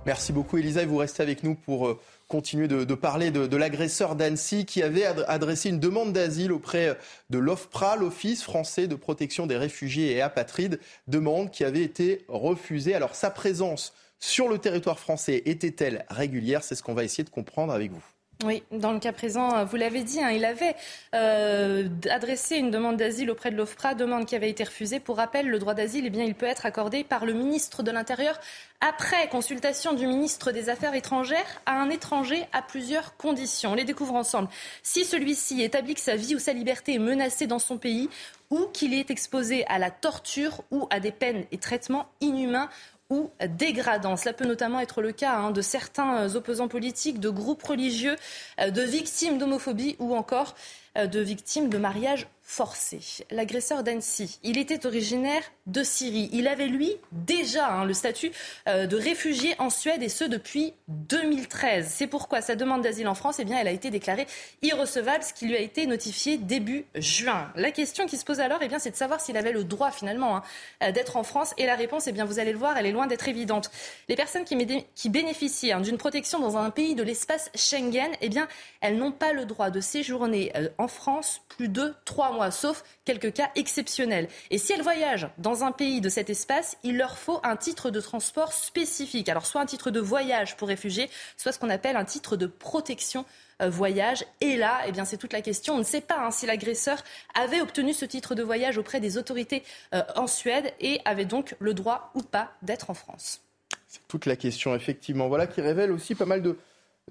Merci 0.05 0.33
beaucoup 0.33 0.57
Elisa 0.57 0.83
et 0.83 0.85
vous 0.85 0.97
restez 0.97 1.23
avec 1.23 1.43
nous 1.43 1.55
pour 1.55 1.87
euh, 1.87 1.99
continuer 2.27 2.67
de, 2.67 2.95
parler 2.95 3.31
de, 3.31 3.57
l'agresseur 3.57 4.15
d'Annecy 4.15 4.65
qui 4.65 4.81
avait 4.81 5.05
adressé 5.05 5.69
une 5.69 5.79
demande 5.79 6.13
d'asile 6.13 6.51
auprès 6.51 6.97
de 7.29 7.37
l'OFPRA, 7.37 7.95
l'Office 7.97 8.43
français 8.43 8.87
de 8.87 8.95
protection 8.95 9.47
des 9.47 9.57
réfugiés 9.57 10.13
et 10.13 10.21
apatrides, 10.21 10.79
demande 11.07 11.51
qui 11.51 11.63
avait 11.63 11.83
été 11.83 12.25
refusée. 12.27 12.95
Alors 12.95 13.15
sa 13.15 13.29
présence 13.29 13.93
sur 14.19 14.47
le 14.47 14.57
territoire 14.57 14.99
français 14.99 15.43
était-elle 15.45 16.05
régulière? 16.09 16.63
C'est 16.63 16.75
ce 16.75 16.83
qu'on 16.83 16.93
va 16.93 17.03
essayer 17.03 17.23
de 17.23 17.29
comprendre 17.29 17.73
avec 17.73 17.91
vous. 17.91 18.03
Oui, 18.43 18.63
dans 18.71 18.91
le 18.91 18.99
cas 18.99 19.13
présent, 19.13 19.63
vous 19.63 19.77
l'avez 19.77 20.03
dit, 20.03 20.21
hein, 20.21 20.29
il 20.29 20.43
avait 20.43 20.75
euh, 21.13 21.87
adressé 22.09 22.57
une 22.57 22.69
demande 22.69 22.97
d'asile 22.97 23.31
auprès 23.31 23.49
de 23.49 23.55
l'OFPRA, 23.55 23.95
demande 23.95 24.25
qui 24.25 24.35
avait 24.35 24.49
été 24.49 24.65
refusée. 24.65 24.99
Pour 24.99 25.17
rappel, 25.17 25.47
le 25.47 25.57
droit 25.57 25.73
d'asile, 25.73 26.05
eh 26.05 26.09
bien, 26.09 26.25
il 26.25 26.35
peut 26.35 26.45
être 26.45 26.65
accordé 26.65 27.05
par 27.05 27.25
le 27.25 27.31
ministre 27.31 27.81
de 27.81 27.91
l'Intérieur 27.91 28.37
après 28.81 29.29
consultation 29.29 29.93
du 29.93 30.05
ministre 30.05 30.51
des 30.51 30.69
Affaires 30.69 30.93
étrangères 30.95 31.61
à 31.65 31.79
un 31.79 31.89
étranger 31.89 32.45
à 32.51 32.61
plusieurs 32.61 33.15
conditions. 33.15 33.71
On 33.71 33.75
les 33.75 33.85
découvre 33.85 34.15
ensemble. 34.15 34.49
Si 34.83 35.05
celui-ci 35.05 35.63
établit 35.63 35.95
que 35.95 36.01
sa 36.01 36.17
vie 36.17 36.35
ou 36.35 36.39
sa 36.39 36.51
liberté 36.51 36.95
est 36.95 36.99
menacée 36.99 37.47
dans 37.47 37.59
son 37.59 37.77
pays 37.77 38.09
ou 38.51 38.65
qu'il 38.73 38.93
est 38.93 39.09
exposé 39.09 39.65
à 39.67 39.79
la 39.79 39.91
torture 39.91 40.61
ou 40.71 40.87
à 40.89 40.99
des 40.99 41.11
peines 41.11 41.45
et 41.51 41.57
traitements 41.57 42.07
inhumains 42.21 42.69
ou 43.09 43.29
dégradant. 43.47 44.17
Cela 44.17 44.33
peut 44.33 44.45
notamment 44.45 44.79
être 44.79 45.01
le 45.01 45.11
cas 45.11 45.35
hein, 45.37 45.51
de 45.51 45.61
certains 45.61 46.17
euh, 46.21 46.35
opposants 46.35 46.67
politiques, 46.67 47.19
de 47.19 47.29
groupes 47.29 47.63
religieux, 47.63 48.15
euh, 48.59 48.71
de 48.71 48.81
victimes 48.81 49.37
d'homophobie 49.37 49.95
ou 49.99 50.15
encore 50.15 50.55
euh, 50.97 51.05
de 51.05 51.19
victimes 51.19 51.69
de 51.69 51.77
mariage 51.77 52.27
forcé. 52.47 52.99
L'agresseur 53.31 53.81
d'Annecy, 53.81 54.39
il 54.43 54.59
était 54.59 54.85
originaire 54.85 55.41
de 55.65 55.83
Syrie. 55.83 56.29
Il 56.31 56.47
avait, 56.47 56.67
lui, 56.67 56.95
déjà 57.11 57.67
hein, 57.67 57.85
le 57.85 57.93
statut 57.93 58.31
euh, 58.67 58.85
de 58.85 58.95
réfugié 58.95 59.55
en 59.57 59.71
Suède 59.71 60.03
et 60.03 60.09
ce 60.09 60.23
depuis 60.23 60.73
2013. 60.87 61.87
C'est 61.89 62.05
pourquoi 62.05 62.41
sa 62.41 62.55
demande 62.55 62.83
d'asile 62.83 63.07
en 63.07 63.15
France, 63.15 63.37
eh 63.39 63.45
bien, 63.45 63.57
elle 63.59 63.67
a 63.67 63.71
été 63.71 63.89
déclarée 63.89 64.27
irrecevable, 64.61 65.23
ce 65.23 65.33
qui 65.33 65.47
lui 65.47 65.55
a 65.55 65.59
été 65.59 65.87
notifié 65.87 66.37
début 66.37 66.85
juin. 66.93 67.51
La 67.55 67.71
question 67.71 68.05
qui 68.05 68.15
se 68.15 68.23
pose 68.23 68.39
alors, 68.39 68.59
eh 68.61 68.67
bien, 68.67 68.77
c'est 68.77 68.91
de 68.91 68.95
savoir 68.95 69.19
s'il 69.19 69.37
avait 69.37 69.51
le 69.51 69.63
droit, 69.63 69.89
finalement, 69.89 70.37
hein, 70.37 70.43
euh, 70.83 70.91
d'être 70.91 71.17
en 71.17 71.23
France. 71.23 71.55
Et 71.57 71.65
la 71.65 71.75
réponse, 71.75 72.05
eh 72.05 72.11
bien, 72.11 72.25
vous 72.25 72.37
allez 72.37 72.51
le 72.51 72.59
voir, 72.59 72.77
elle 72.77 72.85
est 72.85 72.91
loin 72.91 73.07
d'être 73.07 73.27
évidente. 73.27 73.71
Les 74.07 74.15
personnes 74.15 74.45
qui, 74.45 74.55
qui 74.93 75.09
bénéficient 75.09 75.71
hein, 75.71 75.81
d'une 75.81 75.97
protection 75.97 76.39
dans 76.39 76.57
un 76.57 76.69
pays 76.69 76.93
de 76.93 77.01
l'espace 77.01 77.49
Schengen, 77.55 78.11
eh 78.21 78.29
bien, 78.29 78.47
elles 78.81 78.97
n'ont 78.97 79.11
pas 79.11 79.33
le 79.33 79.45
droit 79.45 79.71
de 79.71 79.79
séjourner 79.79 80.51
euh, 80.55 80.69
en 80.77 80.87
France 80.87 81.41
plus 81.47 81.69
de 81.69 81.93
trois 82.05 82.31
mois, 82.31 82.34
sauf 82.51 82.83
quelques 83.05 83.33
cas 83.33 83.49
exceptionnels. 83.55 84.27
Et 84.51 84.57
si 84.57 84.73
elles 84.73 84.81
voyagent 84.81 85.27
dans 85.37 85.63
un 85.63 85.71
pays 85.71 86.01
de 86.01 86.09
cet 86.09 86.29
espace, 86.29 86.77
il 86.83 86.97
leur 86.97 87.17
faut 87.17 87.39
un 87.43 87.55
titre 87.55 87.89
de 87.89 87.99
transport 88.01 88.53
spécifique. 88.53 89.29
Alors 89.29 89.45
soit 89.45 89.61
un 89.61 89.65
titre 89.65 89.91
de 89.91 89.99
voyage 89.99 90.57
pour 90.57 90.67
réfugiés, 90.67 91.09
soit 91.37 91.51
ce 91.51 91.59
qu'on 91.59 91.69
appelle 91.69 91.95
un 91.95 92.05
titre 92.05 92.35
de 92.35 92.47
protection 92.47 93.25
euh, 93.61 93.69
voyage. 93.69 94.25
Et 94.41 94.57
là, 94.57 94.81
eh 94.87 94.91
bien, 94.91 95.05
c'est 95.05 95.17
toute 95.17 95.33
la 95.33 95.41
question. 95.41 95.75
On 95.75 95.79
ne 95.79 95.83
sait 95.83 96.01
pas 96.01 96.19
hein, 96.19 96.31
si 96.31 96.45
l'agresseur 96.45 96.97
avait 97.33 97.61
obtenu 97.61 97.93
ce 97.93 98.05
titre 98.05 98.35
de 98.35 98.43
voyage 98.43 98.77
auprès 98.77 98.99
des 98.99 99.17
autorités 99.17 99.63
euh, 99.93 100.01
en 100.15 100.27
Suède 100.27 100.73
et 100.81 100.99
avait 101.05 101.25
donc 101.25 101.55
le 101.59 101.73
droit 101.73 102.11
ou 102.15 102.21
pas 102.21 102.51
d'être 102.61 102.89
en 102.89 102.93
France. 102.93 103.41
C'est 103.87 104.05
toute 104.07 104.25
la 104.25 104.35
question, 104.35 104.75
effectivement. 104.75 105.29
Voilà 105.29 105.47
qui 105.47 105.61
révèle 105.61 105.91
aussi 105.91 106.15
pas 106.15 106.25
mal 106.25 106.41
de, 106.41 106.57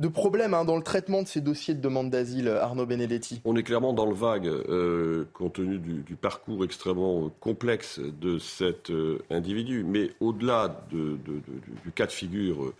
de 0.00 0.08
problèmes 0.08 0.54
hein, 0.54 0.64
dans 0.64 0.76
le 0.76 0.82
traitement 0.82 1.22
de 1.22 1.28
ces 1.28 1.40
dossiers 1.40 1.74
de 1.74 1.80
demande 1.80 2.10
d'asile, 2.10 2.48
Arnaud 2.48 2.86
Benedetti 2.86 3.40
On 3.44 3.54
est 3.54 3.62
clairement 3.62 3.92
dans 3.92 4.06
le 4.06 4.14
vague, 4.14 4.46
euh, 4.46 5.24
compte 5.32 5.54
tenu 5.54 5.78
du, 5.78 6.16
parcours 6.16 6.64
extrêmement 6.64 7.30
complexe 7.40 8.00
de 8.00 8.38
cet 8.38 8.90
euh, 8.90 9.20
individu. 9.30 9.84
Mais 9.84 10.10
au-delà 10.18 10.84
du 10.90 11.92
cas 11.94 12.06
de 12.06 12.12
figure 12.12 12.72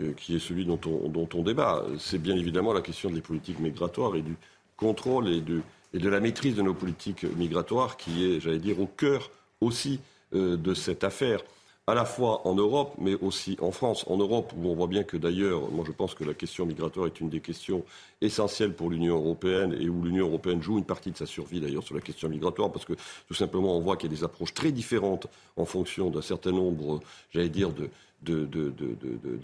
euh, 0.00 0.12
qui 0.16 0.34
est 0.34 0.40
celui 0.40 0.64
dont 0.64 0.80
on, 0.84 1.42
débat, 1.42 1.84
c'est 1.98 2.18
bien 2.18 2.36
évidemment 2.36 2.72
la 2.72 2.80
question 2.80 3.10
des 3.10 3.20
politiques 3.20 3.60
migratoires 3.60 4.16
et 4.16 4.22
du 4.22 4.36
contrôle 4.76 5.28
et 5.28 5.40
de 5.40 6.08
la 6.08 6.18
maîtrise 6.18 6.56
de 6.56 6.62
nos 6.62 6.74
politiques 6.74 7.24
migratoires 7.36 7.96
qui 7.96 8.24
est, 8.24 8.40
j'allais 8.40 8.58
dire, 8.58 8.80
au 8.80 8.86
cœur 8.86 9.30
aussi 9.60 10.00
de 10.32 10.74
cette 10.74 11.04
affaire 11.04 11.40
à 11.88 11.94
la 11.94 12.04
fois 12.04 12.46
en 12.46 12.54
Europe, 12.54 12.94
mais 12.98 13.14
aussi 13.14 13.56
en 13.62 13.72
France. 13.72 14.04
En 14.08 14.18
Europe, 14.18 14.52
où 14.54 14.68
on 14.68 14.74
voit 14.74 14.88
bien 14.88 15.04
que 15.04 15.16
d'ailleurs, 15.16 15.70
moi 15.70 15.84
je 15.86 15.92
pense 15.92 16.14
que 16.14 16.22
la 16.22 16.34
question 16.34 16.66
migratoire 16.66 17.06
est 17.06 17.18
une 17.18 17.30
des 17.30 17.40
questions 17.40 17.82
essentielles 18.20 18.74
pour 18.74 18.90
l'Union 18.90 19.16
européenne 19.16 19.74
et 19.80 19.88
où 19.88 20.02
l'Union 20.02 20.26
européenne 20.26 20.60
joue 20.60 20.76
une 20.76 20.84
partie 20.84 21.10
de 21.10 21.16
sa 21.16 21.24
survie 21.24 21.60
d'ailleurs 21.60 21.82
sur 21.82 21.94
la 21.94 22.02
question 22.02 22.28
migratoire, 22.28 22.70
parce 22.70 22.84
que 22.84 22.92
tout 23.26 23.32
simplement 23.32 23.74
on 23.74 23.80
voit 23.80 23.96
qu'il 23.96 24.12
y 24.12 24.14
a 24.14 24.16
des 24.18 24.22
approches 24.22 24.52
très 24.52 24.70
différentes 24.70 25.28
en 25.56 25.64
fonction 25.64 26.10
d'un 26.10 26.20
certain 26.20 26.52
nombre, 26.52 27.00
j'allais 27.32 27.48
dire, 27.48 27.70
de, 27.72 27.88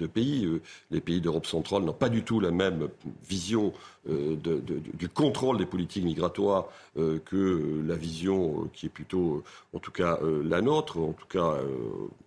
pays. 0.07 0.45
Euh, 0.45 0.61
les 0.91 1.01
pays 1.01 1.23
d'Europe 1.23 1.47
centrale 1.47 1.83
n'ont 1.83 1.95
pas 1.95 2.11
du 2.11 2.25
tout 2.25 2.41
la 2.41 2.51
même 2.51 2.89
vision 3.27 3.73
euh, 4.11 4.37
du 4.93 5.09
contrôle 5.09 5.57
des 5.57 5.67
politiques 5.67 6.05
migratoires 6.05 6.67
euh, 6.99 7.19
que 7.25 7.83
la 7.87 7.97
vision 7.97 8.69
qui 8.75 8.87
est 8.87 8.91
plutôt, 8.91 9.43
en 9.73 9.79
tout 9.79 9.93
cas, 9.93 10.19
la 10.45 10.61
nôtre, 10.61 10.99
en 10.99 11.13
tout 11.13 11.27
cas 11.27 11.57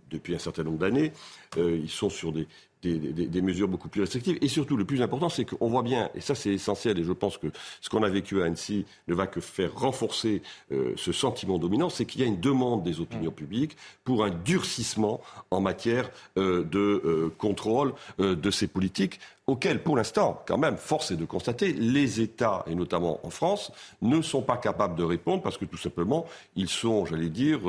depuis 0.10 0.36
un 0.36 0.39
certain 0.39 0.63
nombre 0.63 0.80
d'années. 0.80 1.12
ils 1.58 1.89
sont 1.89 2.10
sur 2.10 2.32
des 2.32 2.48
des, 2.82 3.41
mesures 3.41 3.67
beaucoup 3.67 3.89
plus 3.89 4.02
restrictives. 4.02 4.38
Et 4.41 4.48
surtout, 4.48 4.78
le 4.78 4.86
plus 4.86 5.02
important, 5.02 5.30
c'est 5.30 5.46
qu'on 5.46 5.67
voit 5.67 5.84
bien, 5.84 6.10
et 6.15 6.22
ça 6.22 6.36
c'est 6.36 6.52
essentiel, 6.52 7.00
et 7.00 7.04
je 7.04 7.12
pense 7.12 7.38
que 7.38 7.48
ce 7.82 7.89
qu'on 7.89 8.04
a 8.04 8.10
vécu 8.10 8.41
à 8.41 8.46
Annecy 8.46 8.86
ne 9.08 9.15
va 9.15 9.28
que 9.28 9.41
faire 9.41 9.74
renforcer 9.74 10.41
euh, 10.72 10.93
ce 10.96 11.12
sentiment 11.12 11.58
dominant, 11.58 11.89
c'est 11.89 12.06
qu'il 12.06 12.22
y 12.22 12.24
a 12.24 12.28
une 12.28 12.39
demande 12.39 12.84
des 12.84 13.00
opinions 13.00 13.32
publiques 13.32 13.78
pour 14.04 14.24
un 14.24 14.30
durcissement 14.30 15.22
en 15.52 15.62
matière 15.62 16.10
euh, 16.38 16.63
de 16.63 16.80
euh, 16.80 17.34
contrôle 17.38 17.93
de 18.20 18.52
ces 18.52 18.67
politiques 18.67 19.20
auxquelles, 19.46 19.82
pour 19.82 19.96
l'instant, 19.96 20.43
quand 20.46 20.58
même, 20.58 20.78
force 20.78 21.12
est 21.12 21.15
de 21.15 21.26
constater, 21.26 21.72
les 21.72 22.20
États, 22.20 22.65
et 22.67 22.76
notamment 22.76 23.20
en 23.24 23.30
France, 23.30 23.72
ne 24.02 24.22
sont 24.22 24.41
pas 24.41 24.58
capables 24.58 24.96
de 24.96 25.04
répondre 25.04 25.41
parce 25.41 25.58
que 25.58 25.65
tout 25.65 25.78
simplement, 25.78 26.26
ils 26.56 26.70
sont, 26.70 27.06
j'allais 27.06 27.30
dire, 27.30 27.60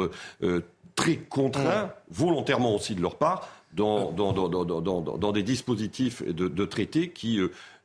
très 0.98 1.14
contraints, 1.16 1.92
volontairement 2.10 2.74
aussi 2.74 2.96
de 2.96 3.00
leur 3.00 3.14
part, 3.14 3.48
dans, 3.72 4.10
dans, 4.10 4.32
dans, 4.32 4.64
dans 4.64 5.32
des 5.32 5.44
dispositifs 5.44 6.24
de, 6.24 6.48
de 6.48 6.64
traités 6.64 7.10
qui 7.10 7.38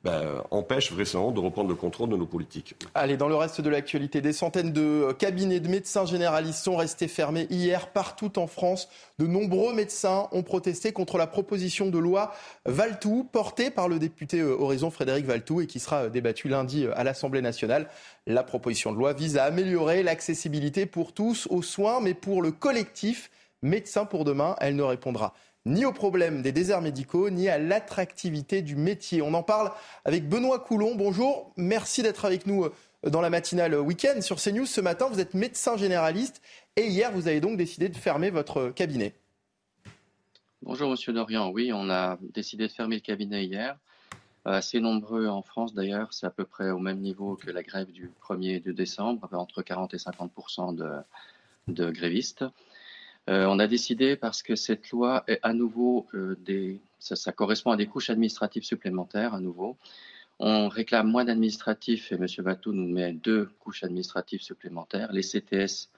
euh, 0.05 0.35
ben, 0.37 0.43
empêchent 0.51 0.91
vraisemblablement 0.91 1.41
de 1.41 1.45
reprendre 1.45 1.69
le 1.69 1.75
contrôle 1.75 2.09
de 2.09 2.17
nos 2.17 2.25
politiques. 2.25 2.75
Allez, 2.93 3.17
dans 3.17 3.27
le 3.27 3.35
reste 3.35 3.61
de 3.61 3.69
l'actualité, 3.69 4.21
des 4.21 4.33
centaines 4.33 4.73
de 4.73 4.81
euh, 4.81 5.13
cabinets 5.13 5.59
de 5.59 5.67
médecins 5.67 6.05
généralistes 6.05 6.63
sont 6.63 6.75
restés 6.75 7.07
fermés 7.07 7.47
hier 7.49 7.89
partout 7.89 8.39
en 8.39 8.47
France. 8.47 8.89
De 9.19 9.27
nombreux 9.27 9.73
médecins 9.73 10.27
ont 10.31 10.43
protesté 10.43 10.91
contre 10.91 11.17
la 11.17 11.27
proposition 11.27 11.89
de 11.89 11.97
loi 11.97 12.33
Valtou, 12.65 13.27
portée 13.31 13.69
par 13.69 13.87
le 13.87 13.99
député 13.99 14.39
euh, 14.39 14.57
Horizon 14.59 14.91
Frédéric 14.91 15.25
Valtou 15.25 15.61
et 15.61 15.67
qui 15.67 15.79
sera 15.79 16.09
débattue 16.09 16.49
lundi 16.49 16.87
à 16.93 17.03
l'Assemblée 17.03 17.41
nationale. 17.41 17.87
La 18.27 18.43
proposition 18.43 18.91
de 18.91 18.97
loi 18.97 19.13
vise 19.13 19.37
à 19.37 19.45
améliorer 19.45 20.03
l'accessibilité 20.03 20.85
pour 20.85 21.13
tous 21.13 21.47
aux 21.49 21.61
soins, 21.61 21.99
mais 22.01 22.13
pour 22.13 22.41
le 22.41 22.51
collectif 22.51 23.29
Médecins 23.63 24.03
pour 24.03 24.25
demain, 24.25 24.57
elle 24.59 24.75
ne 24.75 24.83
répondra 24.83 25.33
ni 25.65 25.85
au 25.85 25.93
problème 25.93 26.41
des 26.41 26.51
déserts 26.51 26.81
médicaux, 26.81 27.29
ni 27.29 27.47
à 27.49 27.57
l'attractivité 27.57 28.61
du 28.61 28.75
métier. 28.75 29.21
On 29.21 29.33
en 29.33 29.43
parle 29.43 29.71
avec 30.05 30.27
Benoît 30.27 30.59
Coulon. 30.59 30.95
Bonjour, 30.95 31.53
merci 31.55 32.01
d'être 32.01 32.25
avec 32.25 32.45
nous 32.45 32.65
euh, 32.65 33.09
dans 33.09 33.21
la 33.21 33.29
matinale 33.29 33.75
week-end 33.75 34.21
sur 34.21 34.41
CNews. 34.41 34.65
Ce 34.65 34.81
matin, 34.81 35.07
vous 35.09 35.19
êtes 35.19 35.33
médecin 35.33 35.77
généraliste 35.77 36.41
et 36.75 36.87
hier, 36.87 37.11
vous 37.11 37.27
avez 37.27 37.39
donc 37.39 37.57
décidé 37.57 37.89
de 37.89 37.95
fermer 37.95 38.29
votre 38.29 38.69
cabinet. 38.69 39.13
Bonjour, 40.61 40.89
monsieur 40.89 41.13
Dorian. 41.13 41.49
Oui, 41.49 41.71
on 41.73 41.89
a 41.89 42.17
décidé 42.33 42.67
de 42.67 42.71
fermer 42.71 42.95
le 42.95 43.01
cabinet 43.01 43.45
hier. 43.45 43.77
Assez 44.45 44.81
nombreux 44.81 45.27
en 45.27 45.41
France 45.41 45.73
d'ailleurs, 45.73 46.11
c'est 46.11 46.25
à 46.25 46.29
peu 46.29 46.43
près 46.43 46.69
au 46.69 46.79
même 46.79 46.99
niveau 46.99 47.37
que 47.37 47.49
la 47.49 47.63
grève 47.63 47.91
du 47.91 48.11
1er 48.27 48.61
de 48.61 48.73
décembre, 48.73 49.29
entre 49.31 49.61
40 49.61 49.93
et 49.93 49.97
50 49.97 50.75
de, 50.75 50.89
de 51.69 51.89
grévistes. 51.89 52.43
Euh, 53.29 53.45
on 53.45 53.59
a 53.59 53.67
décidé 53.67 54.15
parce 54.17 54.43
que 54.43 54.55
cette 54.55 54.89
loi 54.89 55.23
est 55.27 55.39
à 55.43 55.53
nouveau 55.53 56.07
euh, 56.13 56.35
des, 56.45 56.81
ça, 56.99 57.31
correspond 57.31 57.71
à 57.71 57.77
des 57.77 57.87
couches 57.87 58.09
administratives 58.09 58.63
supplémentaires 58.63 59.33
à 59.33 59.39
nouveau. 59.39 59.77
On 60.39 60.67
réclame 60.67 61.09
moins 61.09 61.23
d'administratifs 61.23 62.11
et 62.11 62.15
M. 62.15 62.25
Batou 62.39 62.73
nous 62.73 62.87
met 62.87 63.13
deux 63.13 63.49
couches 63.59 63.83
administratives 63.83 64.41
supplémentaires. 64.41 65.11
Les 65.13 65.21
CTS, 65.21 65.89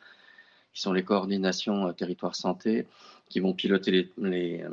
qui 0.74 0.82
sont 0.82 0.94
les 0.94 1.04
coordinations 1.04 1.88
euh, 1.88 1.94
territoire 1.94 2.36
santé, 2.36 2.86
qui 3.30 3.40
vont 3.40 3.54
piloter 3.54 4.12
les, 4.20 4.64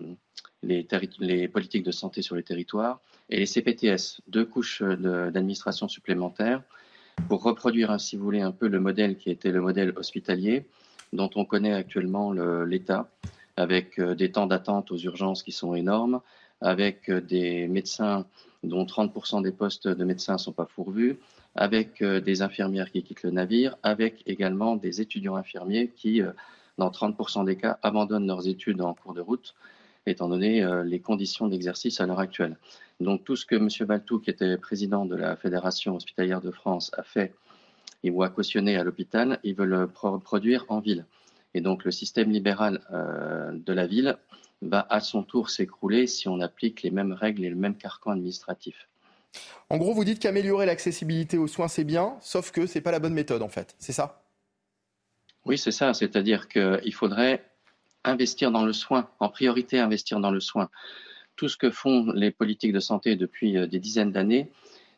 les, 0.62 1.48
politiques 1.48 1.84
de 1.84 1.90
santé 1.90 2.20
sur 2.20 2.36
les 2.36 2.42
territoires, 2.42 3.00
et 3.30 3.38
les 3.38 3.46
CPTS, 3.46 4.20
deux 4.28 4.44
couches 4.44 4.82
d'administration 4.82 5.88
supplémentaires 5.88 6.62
pour 7.28 7.42
reproduire, 7.42 7.98
si 7.98 8.16
vous 8.16 8.24
voulez, 8.24 8.42
un 8.42 8.52
peu 8.52 8.68
le 8.68 8.78
modèle 8.78 9.16
qui 9.16 9.30
était 9.30 9.52
le 9.52 9.62
modèle 9.62 9.94
hospitalier 9.96 10.66
dont 11.12 11.30
on 11.34 11.44
connaît 11.44 11.72
actuellement 11.72 12.32
l'état, 12.32 13.08
avec 13.56 13.98
euh, 13.98 14.14
des 14.14 14.32
temps 14.32 14.46
d'attente 14.46 14.90
aux 14.90 14.96
urgences 14.96 15.42
qui 15.42 15.52
sont 15.52 15.74
énormes, 15.74 16.20
avec 16.60 17.10
euh, 17.10 17.20
des 17.20 17.68
médecins 17.68 18.26
dont 18.62 18.84
30% 18.84 19.42
des 19.42 19.52
postes 19.52 19.88
de 19.88 20.04
médecins 20.04 20.34
ne 20.34 20.38
sont 20.38 20.52
pas 20.52 20.66
pourvus, 20.66 21.18
avec 21.54 22.00
euh, 22.00 22.20
des 22.20 22.42
infirmières 22.42 22.90
qui 22.90 23.02
quittent 23.02 23.24
le 23.24 23.30
navire, 23.30 23.76
avec 23.82 24.22
également 24.26 24.76
des 24.76 25.00
étudiants 25.00 25.36
infirmiers 25.36 25.88
qui, 25.94 26.22
dans 26.78 26.90
30% 26.90 27.44
des 27.44 27.56
cas, 27.56 27.78
abandonnent 27.82 28.26
leurs 28.26 28.48
études 28.48 28.80
en 28.80 28.94
cours 28.94 29.14
de 29.14 29.20
route, 29.20 29.54
étant 30.06 30.28
donné 30.28 30.66
les 30.84 30.98
conditions 30.98 31.46
d'exercice 31.46 32.00
à 32.00 32.06
l'heure 32.06 32.18
actuelle. 32.18 32.56
Donc 33.00 33.22
tout 33.24 33.36
ce 33.36 33.44
que 33.46 33.54
M. 33.54 33.68
Baltou, 33.86 34.18
qui 34.18 34.30
était 34.30 34.56
président 34.56 35.04
de 35.04 35.14
la 35.14 35.36
Fédération 35.36 35.94
hospitalière 35.94 36.40
de 36.40 36.50
France, 36.50 36.90
a 36.96 37.02
fait 37.02 37.34
ils 38.02 38.12
vont 38.12 38.28
cautionner 38.28 38.76
à 38.76 38.84
l'hôpital, 38.84 39.38
ils 39.44 39.54
veulent 39.54 39.88
produire 39.88 40.64
en 40.68 40.80
ville. 40.80 41.04
Et 41.54 41.60
donc 41.60 41.84
le 41.84 41.90
système 41.90 42.30
libéral 42.30 42.80
euh, 42.92 43.52
de 43.52 43.72
la 43.72 43.86
ville 43.86 44.16
va 44.62 44.86
à 44.90 45.00
son 45.00 45.22
tour 45.22 45.50
s'écrouler 45.50 46.06
si 46.06 46.28
on 46.28 46.40
applique 46.40 46.82
les 46.82 46.90
mêmes 46.90 47.12
règles 47.12 47.44
et 47.44 47.50
le 47.50 47.56
même 47.56 47.76
carcan 47.76 48.12
administratif. 48.12 48.88
En 49.70 49.78
gros, 49.78 49.94
vous 49.94 50.04
dites 50.04 50.18
qu'améliorer 50.18 50.66
l'accessibilité 50.66 51.38
aux 51.38 51.46
soins, 51.46 51.68
c'est 51.68 51.84
bien, 51.84 52.16
sauf 52.20 52.50
que 52.50 52.66
ce 52.66 52.76
n'est 52.76 52.82
pas 52.82 52.90
la 52.90 52.98
bonne 52.98 53.14
méthode, 53.14 53.42
en 53.42 53.48
fait. 53.48 53.74
C'est 53.78 53.92
ça? 53.92 54.22
Oui, 55.46 55.58
c'est 55.58 55.72
ça. 55.72 55.94
C'est-à-dire 55.94 56.48
qu'il 56.48 56.94
faudrait 56.94 57.42
investir 58.04 58.50
dans 58.50 58.64
le 58.64 58.72
soin, 58.72 59.08
en 59.18 59.28
priorité 59.28 59.78
investir 59.78 60.20
dans 60.20 60.30
le 60.30 60.40
soin. 60.40 60.68
Tout 61.36 61.48
ce 61.48 61.56
que 61.56 61.70
font 61.70 62.12
les 62.12 62.30
politiques 62.30 62.72
de 62.72 62.80
santé 62.80 63.16
depuis 63.16 63.56
euh, 63.56 63.66
des 63.66 63.78
dizaines 63.78 64.12
d'années, 64.12 64.50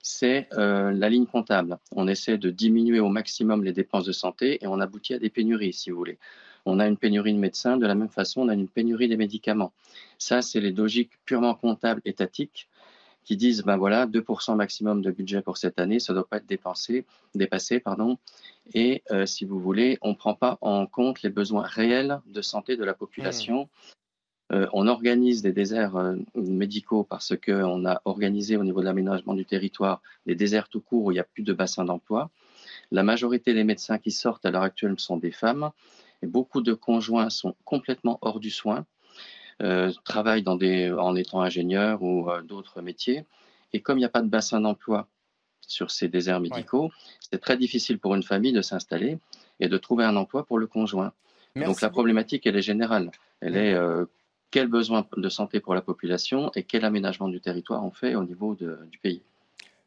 c'est 0.05 0.49
euh, 0.53 0.93
la 0.93 1.09
ligne 1.09 1.25
comptable. 1.25 1.79
On 1.91 2.07
essaie 2.07 2.37
de 2.37 2.51
diminuer 2.51 3.01
au 3.01 3.09
maximum 3.09 3.65
les 3.65 3.73
dépenses 3.73 4.05
de 4.05 4.13
santé 4.13 4.63
et 4.63 4.67
on 4.67 4.79
aboutit 4.79 5.15
à 5.15 5.19
des 5.19 5.31
pénuries, 5.31 5.73
si 5.73 5.91
vous 5.91 5.97
voulez. 5.97 6.19
On 6.67 6.79
a 6.79 6.87
une 6.87 6.99
pénurie 6.99 7.33
de 7.33 7.39
médecins, 7.39 7.79
de 7.79 7.87
la 7.87 7.95
même 7.95 8.11
façon, 8.11 8.43
on 8.43 8.49
a 8.49 8.55
une 8.55 8.69
pénurie 8.69 9.09
des 9.09 9.17
médicaments. 9.17 9.73
Ça, 10.19 10.43
c'est 10.43 10.61
les 10.61 10.73
logiques 10.73 11.13
purement 11.25 11.55
comptables 11.55 12.03
étatiques 12.05 12.69
qui 13.25 13.39
disent, 13.39 13.63
ben 13.63 13.79
voilà, 13.79 14.07
2% 14.07 14.55
maximum 14.57 15.01
de 15.01 15.11
budget 15.11 15.41
pour 15.41 15.57
cette 15.57 15.81
année, 15.81 15.99
ça 15.99 16.13
ne 16.13 16.19
doit 16.19 16.29
pas 16.29 16.37
être 16.37 16.47
dépassé, 17.35 17.81
pardon. 17.81 18.19
Et 18.75 19.03
euh, 19.11 19.25
si 19.25 19.47
vous 19.47 19.59
voulez, 19.59 19.97
on 20.03 20.11
ne 20.11 20.15
prend 20.15 20.35
pas 20.35 20.59
en 20.61 20.87
compte 20.87 21.23
les 21.23 21.31
besoins 21.31 21.63
réels 21.63 22.21
de 22.27 22.43
santé 22.43 22.77
de 22.77 22.85
la 22.85 22.93
population. 22.93 23.63
Mmh. 23.63 23.69
Euh, 24.55 24.69
on 24.73 24.87
organise 24.87 25.43
des 25.43 25.53
déserts 25.53 25.97
euh, 25.97 26.15
médicaux 26.37 27.03
parce 27.03 27.35
qu'on 27.37 27.85
a 27.87 28.01
organisé 28.05 28.57
au 28.57 28.63
niveau 28.63 28.81
de 28.81 28.85
l'aménagement 28.85 29.35
du 29.35 29.45
territoire 29.45 30.01
des 30.27 30.37
déserts 30.37 30.69
tout 30.69 30.81
court 30.81 31.05
où 31.05 31.11
il 31.11 31.15
n'y 31.15 31.21
a 31.21 31.25
plus 31.25 31.43
de 31.43 31.53
bassin 31.53 31.85
d'emploi. 31.85 32.31
La 32.93 33.03
majorité 33.03 33.53
des 33.53 33.65
médecins 33.65 33.99
qui 33.99 34.13
sortent 34.13 34.47
à 34.47 34.53
l'heure 34.53 34.63
actuelle 34.63 34.95
sont 34.99 35.17
des 35.17 35.33
femmes 35.33 35.71
et 36.23 36.27
beaucoup 36.27 36.61
de 36.61 36.73
conjoints 36.73 37.31
sont 37.31 37.57
complètement 37.65 38.19
hors 38.23 38.39
du 38.39 38.51
soin, 38.51 38.87
euh, 39.63 39.91
travaillent 40.05 40.45
en 40.47 41.17
étant 41.17 41.41
ingénieurs 41.41 42.03
ou 42.03 42.29
d'autres 42.45 42.81
métiers. 42.81 43.25
Et 43.73 43.81
comme 43.81 43.99
il 43.99 44.03
n'y 44.03 44.07
a 44.07 44.11
pas 44.11 44.23
de 44.23 44.29
bassin 44.29 44.61
d'emploi 44.61 45.09
sur 45.67 45.91
ces 45.91 46.07
déserts 46.07 46.41
médicaux, 46.41 46.93
c'est 47.19 47.41
très 47.41 47.57
difficile 47.57 47.99
pour 47.99 48.15
une 48.15 48.23
famille 48.23 48.53
de 48.53 48.63
s'installer 48.63 49.19
et 49.59 49.67
de 49.67 49.79
trouver 49.79 50.05
un 50.05 50.15
emploi 50.15 50.47
pour 50.47 50.59
le 50.59 50.69
conjoint. 50.69 51.13
Donc 51.57 51.81
la 51.81 51.91
problématique, 51.91 52.47
elle 52.47 52.57
est 52.57 52.63
générale. 52.63 53.11
Elle 53.41 53.57
est 53.57 53.75
quels 54.55 54.69
besoins 54.69 55.05
de 55.17 55.29
santé 55.29 55.59
pour 55.59 55.75
la 55.75 55.83
population 55.83 56.53
et 56.55 56.63
quel 56.63 56.85
aménagement 56.85 57.27
du 57.27 57.41
territoire 57.41 57.85
on 57.85 57.91
fait 57.91 58.15
au 58.15 58.23
niveau 58.23 58.55
du 58.55 58.99
pays. 58.99 59.21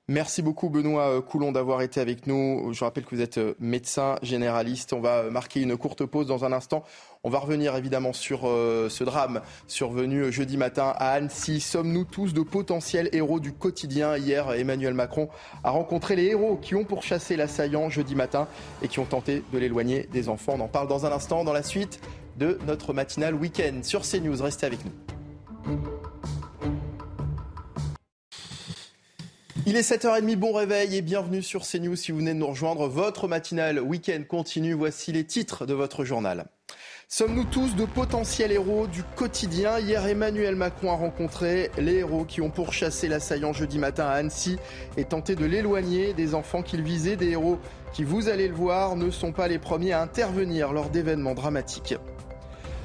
Merci 0.09 0.41
beaucoup 0.41 0.69
Benoît 0.69 1.21
Coulon 1.21 1.53
d'avoir 1.53 1.81
été 1.81 2.01
avec 2.01 2.27
nous. 2.27 2.73
Je 2.73 2.83
rappelle 2.83 3.05
que 3.05 3.15
vous 3.15 3.21
êtes 3.21 3.37
euh, 3.37 3.55
médecin 3.59 4.15
généraliste. 4.21 4.91
On 4.91 4.99
va 4.99 5.29
marquer 5.29 5.61
une 5.61 5.77
courte 5.77 6.05
pause 6.05 6.27
dans 6.27 6.43
un 6.43 6.51
instant. 6.51 6.83
On 7.23 7.29
va 7.29 7.39
revenir 7.39 7.77
évidemment 7.77 8.11
sur 8.11 8.41
euh, 8.43 8.89
ce 8.89 9.05
drame 9.05 9.41
survenu 9.67 10.33
jeudi 10.33 10.57
matin 10.57 10.93
à 10.97 11.11
Annecy. 11.11 11.61
Sommes-nous 11.61 12.03
tous 12.03 12.33
de 12.33 12.41
potentiels 12.41 13.09
héros 13.13 13.39
du 13.39 13.53
quotidien 13.53 14.17
Hier, 14.17 14.51
Emmanuel 14.51 14.93
Macron 14.93 15.29
a 15.63 15.69
rencontré 15.69 16.17
les 16.17 16.25
héros 16.25 16.57
qui 16.57 16.75
ont 16.75 16.83
pourchassé 16.83 17.37
l'assaillant 17.37 17.89
jeudi 17.89 18.15
matin 18.15 18.49
et 18.81 18.89
qui 18.89 18.99
ont 18.99 19.05
tenté 19.05 19.43
de 19.53 19.57
l'éloigner 19.57 20.09
des 20.11 20.27
enfants. 20.27 20.55
On 20.57 20.61
en 20.61 20.67
parle 20.67 20.89
dans 20.89 21.05
un 21.05 21.11
instant 21.13 21.45
dans 21.45 21.53
la 21.53 21.63
suite 21.63 22.01
de 22.37 22.57
notre 22.67 22.93
matinale 22.93 23.35
week-end 23.35 23.81
sur 23.83 24.01
CNews. 24.01 24.41
Restez 24.41 24.65
avec 24.65 24.79
nous. 24.85 24.91
Il 29.65 29.75
est 29.75 29.81
7h30, 29.81 30.37
bon 30.37 30.53
réveil 30.53 30.95
et 30.95 31.01
bienvenue 31.01 31.43
sur 31.43 31.63
CNews 31.67 31.97
si 31.97 32.13
vous 32.13 32.19
venez 32.19 32.33
de 32.33 32.39
nous 32.39 32.47
rejoindre. 32.47 32.87
Votre 32.87 33.27
matinale 33.27 33.81
week-end 33.81 34.23
continue. 34.25 34.71
Voici 34.71 35.11
les 35.11 35.25
titres 35.25 35.65
de 35.65 35.73
votre 35.73 36.05
journal. 36.05 36.45
Sommes-nous 37.09 37.45
tous 37.45 37.75
de 37.75 37.85
potentiels 37.85 38.51
héros 38.51 38.87
du 38.87 39.01
quotidien 39.03 39.79
Hier, 39.79 40.05
Emmanuel 40.05 40.55
Macron 40.55 40.91
a 40.91 40.95
rencontré 40.95 41.71
les 41.77 41.95
héros 41.95 42.25
qui 42.25 42.41
ont 42.41 42.49
pourchassé 42.49 43.07
l'assaillant 43.07 43.53
jeudi 43.53 43.79
matin 43.79 44.05
à 44.05 44.11
Annecy 44.11 44.57
et 44.95 45.05
tenté 45.05 45.35
de 45.35 45.45
l'éloigner 45.45 46.13
des 46.13 46.33
enfants 46.35 46.63
qu'il 46.63 46.81
visait. 46.81 47.15
Des 47.15 47.29
héros 47.29 47.59
qui, 47.93 48.03
vous 48.03 48.29
allez 48.29 48.47
le 48.47 48.55
voir, 48.55 48.95
ne 48.95 49.09
sont 49.09 49.31
pas 49.31 49.47
les 49.47 49.59
premiers 49.59 49.93
à 49.93 50.01
intervenir 50.01 50.71
lors 50.71 50.89
d'événements 50.89 51.33
dramatiques. 51.33 51.95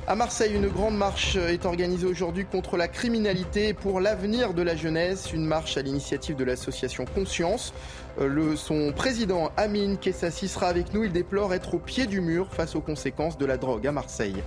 À 0.09 0.17
Marseille, 0.17 0.57
une 0.57 0.67
grande 0.67 0.97
marche 0.97 1.37
est 1.37 1.65
organisée 1.65 2.09
aujourd'hui 2.09 2.45
contre 2.45 2.77
la 2.77 2.89
criminalité 2.89 3.69
et 3.69 3.73
pour 3.73 4.01
l'avenir 4.01 4.53
de 4.53 4.61
la 4.61 4.75
jeunesse. 4.75 5.33
Une 5.33 5.47
marche 5.47 5.77
à 5.77 5.83
l'initiative 5.83 6.35
de 6.35 6.43
l'association 6.43 7.05
Conscience. 7.05 7.73
Le, 8.21 8.57
son 8.57 8.93
président 8.93 9.53
Amin 9.57 9.95
Kessassi 9.95 10.49
sera 10.49 10.67
avec 10.67 10.93
nous. 10.93 11.05
Il 11.05 11.13
déplore 11.13 11.55
être 11.55 11.75
au 11.75 11.79
pied 11.79 12.07
du 12.07 12.21
mur 12.21 12.49
face 12.53 12.75
aux 12.75 12.81
conséquences 12.81 13.39
de 13.39 13.47
la 13.47 13.57
drogue 13.57 13.87
à 13.87 13.93
Marseille. 13.93 14.43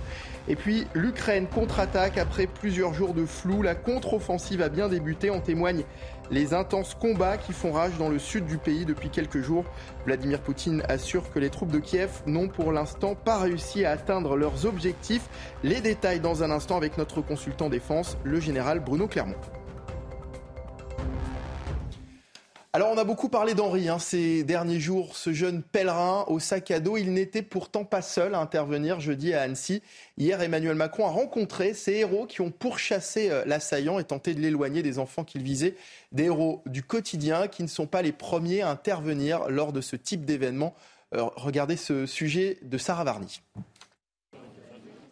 Et 0.46 0.56
puis 0.56 0.86
l'Ukraine 0.92 1.46
contre-attaque 1.46 2.18
après 2.18 2.46
plusieurs 2.46 2.92
jours 2.92 3.14
de 3.14 3.24
flou. 3.24 3.62
La 3.62 3.74
contre-offensive 3.74 4.60
a 4.60 4.68
bien 4.68 4.88
débuté. 4.88 5.30
En 5.30 5.40
témoigne 5.40 5.84
les 6.30 6.54
intenses 6.54 6.94
combats 6.94 7.36
qui 7.36 7.52
font 7.52 7.72
rage 7.72 7.96
dans 7.98 8.08
le 8.08 8.18
sud 8.18 8.46
du 8.46 8.58
pays 8.58 8.84
depuis 8.84 9.10
quelques 9.10 9.40
jours. 9.40 9.64
Vladimir 10.04 10.40
Poutine 10.40 10.82
assure 10.88 11.30
que 11.32 11.38
les 11.38 11.50
troupes 11.50 11.70
de 11.70 11.78
Kiev 11.78 12.10
n'ont 12.26 12.48
pour 12.48 12.72
l'instant 12.72 13.14
pas 13.14 13.38
réussi 13.38 13.84
à 13.84 13.92
atteindre 13.92 14.36
leurs 14.36 14.66
objectifs. 14.66 15.28
Les 15.62 15.80
détails 15.80 16.20
dans 16.20 16.42
un 16.42 16.50
instant 16.50 16.76
avec 16.76 16.98
notre 16.98 17.20
consultant 17.20 17.68
défense, 17.68 18.16
le 18.24 18.40
général 18.40 18.80
Bruno 18.80 19.06
Clermont. 19.06 19.36
Alors 22.76 22.90
on 22.92 22.98
a 22.98 23.04
beaucoup 23.04 23.30
parlé 23.30 23.54
d'Henri 23.54 23.88
hein, 23.88 23.98
ces 23.98 24.44
derniers 24.44 24.80
jours, 24.80 25.16
ce 25.16 25.32
jeune 25.32 25.62
pèlerin 25.62 26.26
au 26.28 26.38
sac 26.38 26.70
à 26.70 26.78
dos. 26.78 26.98
Il 26.98 27.14
n'était 27.14 27.40
pourtant 27.40 27.86
pas 27.86 28.02
seul 28.02 28.34
à 28.34 28.38
intervenir 28.38 29.00
jeudi 29.00 29.32
à 29.32 29.40
Annecy. 29.40 29.80
Hier, 30.18 30.42
Emmanuel 30.42 30.74
Macron 30.74 31.06
a 31.06 31.08
rencontré 31.08 31.72
ces 31.72 31.92
héros 31.92 32.26
qui 32.26 32.42
ont 32.42 32.50
pourchassé 32.50 33.30
euh, 33.30 33.44
l'assaillant 33.46 33.98
et 33.98 34.04
tenté 34.04 34.34
de 34.34 34.40
l'éloigner 34.40 34.82
des 34.82 34.98
enfants 34.98 35.24
qu'il 35.24 35.42
visait. 35.42 35.74
Des 36.12 36.24
héros 36.24 36.62
du 36.66 36.82
quotidien 36.82 37.48
qui 37.48 37.62
ne 37.62 37.66
sont 37.66 37.86
pas 37.86 38.02
les 38.02 38.12
premiers 38.12 38.60
à 38.60 38.68
intervenir 38.68 39.48
lors 39.48 39.72
de 39.72 39.80
ce 39.80 39.96
type 39.96 40.26
d'événement. 40.26 40.74
Euh, 41.14 41.22
regardez 41.36 41.78
ce 41.78 42.04
sujet 42.04 42.58
de 42.60 42.76
Sarah 42.76 43.04
Varny. 43.04 43.40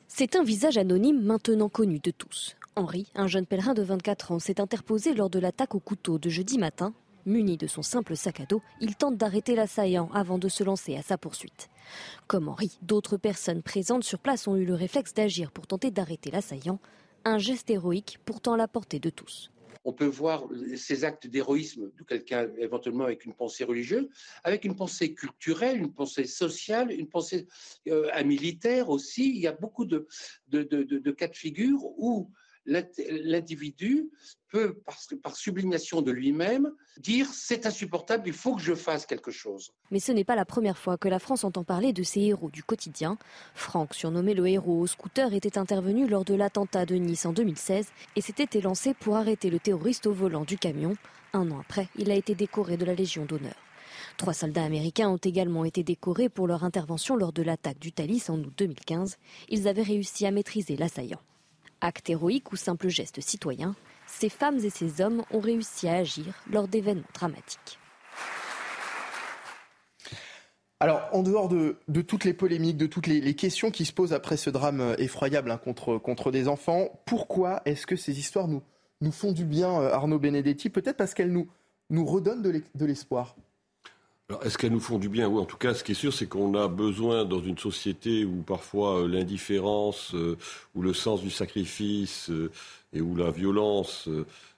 C'est 0.06 0.36
un 0.36 0.44
visage 0.44 0.76
anonyme 0.76 1.22
maintenant 1.22 1.70
connu 1.70 1.98
de 1.98 2.10
tous. 2.10 2.56
Henri, 2.76 3.06
un 3.14 3.26
jeune 3.26 3.46
pèlerin 3.46 3.72
de 3.72 3.82
24 3.82 4.32
ans, 4.32 4.38
s'est 4.38 4.60
interposé 4.60 5.14
lors 5.14 5.30
de 5.30 5.38
l'attaque 5.38 5.74
au 5.74 5.80
couteau 5.80 6.18
de 6.18 6.28
jeudi 6.28 6.58
matin 6.58 6.92
Muni 7.26 7.56
de 7.56 7.66
son 7.66 7.80
simple 7.80 8.16
sac 8.16 8.40
à 8.40 8.46
dos, 8.46 8.60
il 8.80 8.96
tente 8.96 9.16
d'arrêter 9.16 9.54
l'assaillant 9.54 10.10
avant 10.12 10.36
de 10.36 10.48
se 10.48 10.62
lancer 10.62 10.94
à 10.96 11.02
sa 11.02 11.16
poursuite. 11.16 11.70
Comme 12.26 12.48
Henri, 12.48 12.78
d'autres 12.82 13.16
personnes 13.16 13.62
présentes 13.62 14.04
sur 14.04 14.18
place 14.18 14.46
ont 14.46 14.56
eu 14.56 14.66
le 14.66 14.74
réflexe 14.74 15.14
d'agir 15.14 15.50
pour 15.50 15.66
tenter 15.66 15.90
d'arrêter 15.90 16.30
l'assaillant, 16.30 16.80
un 17.24 17.38
geste 17.38 17.70
héroïque 17.70 18.18
pourtant 18.26 18.52
à 18.52 18.56
la 18.58 18.68
portée 18.68 19.00
de 19.00 19.08
tous. 19.08 19.50
On 19.86 19.92
peut 19.92 20.06
voir 20.06 20.44
ces 20.76 21.04
actes 21.04 21.26
d'héroïsme 21.26 21.90
de 21.98 22.04
quelqu'un 22.04 22.48
éventuellement 22.58 23.04
avec 23.04 23.24
une 23.24 23.34
pensée 23.34 23.64
religieuse, 23.64 24.08
avec 24.42 24.64
une 24.64 24.76
pensée 24.76 25.14
culturelle, 25.14 25.78
une 25.78 25.92
pensée 25.92 26.24
sociale, 26.26 26.90
une 26.90 27.08
pensée 27.08 27.46
euh, 27.88 28.24
militaire 28.24 28.88
aussi. 28.88 29.30
Il 29.30 29.40
y 29.40 29.46
a 29.46 29.52
beaucoup 29.52 29.84
de, 29.84 30.06
de, 30.48 30.62
de 30.62 31.10
cas 31.10 31.28
de 31.28 31.36
figure 31.36 31.84
où 31.98 32.30
l'individu 32.66 34.10
peut, 34.48 34.80
par, 35.22 35.36
sublimation 35.36 36.00
de 36.00 36.12
lui-même, 36.12 36.70
dire 36.98 37.26
c'est 37.32 37.66
insupportable, 37.66 38.28
il 38.28 38.32
faut 38.32 38.54
que 38.54 38.62
je 38.62 38.74
fasse 38.74 39.06
quelque 39.06 39.30
chose. 39.30 39.72
Mais 39.90 39.98
ce 39.98 40.12
n'est 40.12 40.24
pas 40.24 40.36
la 40.36 40.44
première 40.44 40.78
fois 40.78 40.96
que 40.96 41.08
la 41.08 41.18
France 41.18 41.44
entend 41.44 41.64
parler 41.64 41.92
de 41.92 42.02
ces 42.02 42.20
héros 42.20 42.50
du 42.50 42.62
quotidien. 42.62 43.18
Franck, 43.54 43.94
surnommé 43.94 44.34
le 44.34 44.46
héros 44.46 44.80
au 44.80 44.86
scooter, 44.86 45.34
était 45.34 45.58
intervenu 45.58 46.06
lors 46.06 46.24
de 46.24 46.34
l'attentat 46.34 46.86
de 46.86 46.94
Nice 46.94 47.26
en 47.26 47.32
2016 47.32 47.88
et 48.16 48.20
s'était 48.20 48.58
élancé 48.58 48.94
pour 48.94 49.16
arrêter 49.16 49.50
le 49.50 49.58
terroriste 49.58 50.06
au 50.06 50.12
volant 50.12 50.44
du 50.44 50.56
camion. 50.56 50.96
Un 51.32 51.50
an 51.50 51.60
après, 51.60 51.88
il 51.96 52.10
a 52.10 52.14
été 52.14 52.34
décoré 52.34 52.76
de 52.76 52.84
la 52.84 52.94
Légion 52.94 53.24
d'honneur. 53.24 53.56
Trois 54.16 54.34
soldats 54.34 54.64
américains 54.64 55.08
ont 55.08 55.16
également 55.16 55.64
été 55.64 55.82
décorés 55.82 56.28
pour 56.28 56.46
leur 56.46 56.62
intervention 56.62 57.16
lors 57.16 57.32
de 57.32 57.42
l'attaque 57.42 57.80
du 57.80 57.92
Thalys 57.92 58.30
en 58.30 58.38
août 58.38 58.52
2015. 58.56 59.16
Ils 59.48 59.66
avaient 59.66 59.82
réussi 59.82 60.26
à 60.26 60.30
maîtriser 60.30 60.76
l'assaillant. 60.76 61.20
Acte 61.84 62.08
héroïque 62.08 62.50
ou 62.50 62.56
simple 62.56 62.88
geste 62.88 63.20
citoyen, 63.20 63.74
ces 64.06 64.30
femmes 64.30 64.56
et 64.56 64.70
ces 64.70 65.02
hommes 65.02 65.22
ont 65.30 65.38
réussi 65.38 65.86
à 65.86 65.96
agir 65.96 66.42
lors 66.50 66.66
d'événements 66.66 67.04
dramatiques. 67.12 67.78
Alors, 70.80 71.06
en 71.12 71.22
dehors 71.22 71.50
de, 71.50 71.76
toutes 72.00 72.24
les 72.24 72.32
polémiques, 72.32 72.78
de 72.78 72.86
toutes 72.86 73.06
les, 73.06 73.36
questions 73.36 73.70
qui 73.70 73.84
se 73.84 73.92
posent 73.92 74.14
après 74.14 74.38
ce 74.38 74.48
drame 74.48 74.94
effroyable 74.96 75.50
hein, 75.50 75.58
contre, 75.58 76.30
des 76.30 76.48
enfants, 76.48 76.88
pourquoi 77.04 77.60
est-ce 77.66 77.86
que 77.86 77.96
ces 77.96 78.18
histoires 78.18 78.48
nous, 78.48 78.62
font 79.12 79.32
du 79.32 79.44
bien, 79.44 79.78
euh, 79.78 79.92
Arnaud 79.92 80.18
Benedetti? 80.18 80.70
Peut-être 80.70 80.96
parce 80.96 81.12
qu'elles 81.12 81.32
nous 81.32 82.06
redonnent 82.06 82.40
de 82.40 82.86
l'espoir. 82.86 83.36
Est-ce 84.42 84.58
qu'elles 84.58 84.72
nous 84.72 84.80
font 84.80 84.98
du 84.98 85.08
bien? 85.08 85.28
Oui, 85.28 85.40
en 85.40 85.44
tout 85.44 85.56
cas, 85.56 85.74
ce 85.74 85.84
qui 85.84 85.92
est 85.92 85.96
sûr, 85.96 86.12
c'est 86.12 86.26
qu'on 86.26 86.54
a 86.54 86.68
besoin, 86.68 87.24
dans 87.24 87.40
une 87.40 87.58
société 87.58 88.24
où 88.24 88.42
parfois 88.42 89.00
euh, 89.00 89.08
l'indifférence, 89.08 90.14
euh, 90.14 90.36
ou 90.74 90.82
le 90.82 90.94
sens 90.94 91.22
du 91.22 91.30
sacrifice, 91.30 92.30
euh, 92.30 92.50
et 92.92 93.00
où 93.00 93.16
la 93.16 93.30
violence, 93.30 94.08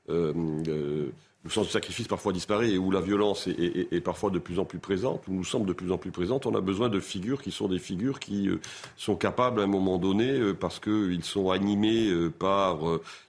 le 0.08 1.12
sens 1.48 1.66
du 1.66 1.72
sacrifice 1.72 2.06
parfois 2.06 2.32
disparaît, 2.32 2.70
et 2.70 2.78
où 2.78 2.90
la 2.90 3.00
violence 3.00 3.48
est, 3.48 4.00
parfois 4.02 4.30
de 4.30 4.38
plus 4.38 4.58
en 4.58 4.66
plus 4.66 4.78
présente, 4.78 5.26
ou 5.26 5.32
nous 5.32 5.44
semble 5.44 5.66
de 5.66 5.72
plus 5.72 5.90
en 5.90 5.96
plus 5.96 6.10
présente, 6.10 6.44
on 6.44 6.54
a 6.54 6.60
besoin 6.60 6.90
de 6.90 7.00
figures 7.00 7.40
qui 7.40 7.50
sont 7.50 7.66
des 7.66 7.78
figures 7.78 8.20
qui 8.20 8.50
sont 8.98 9.16
capables, 9.16 9.60
à 9.60 9.64
un 9.64 9.68
moment 9.68 9.96
donné, 9.96 10.52
parce 10.52 10.80
qu'ils 10.80 11.24
sont 11.24 11.50
animés 11.50 12.12
par 12.38 12.80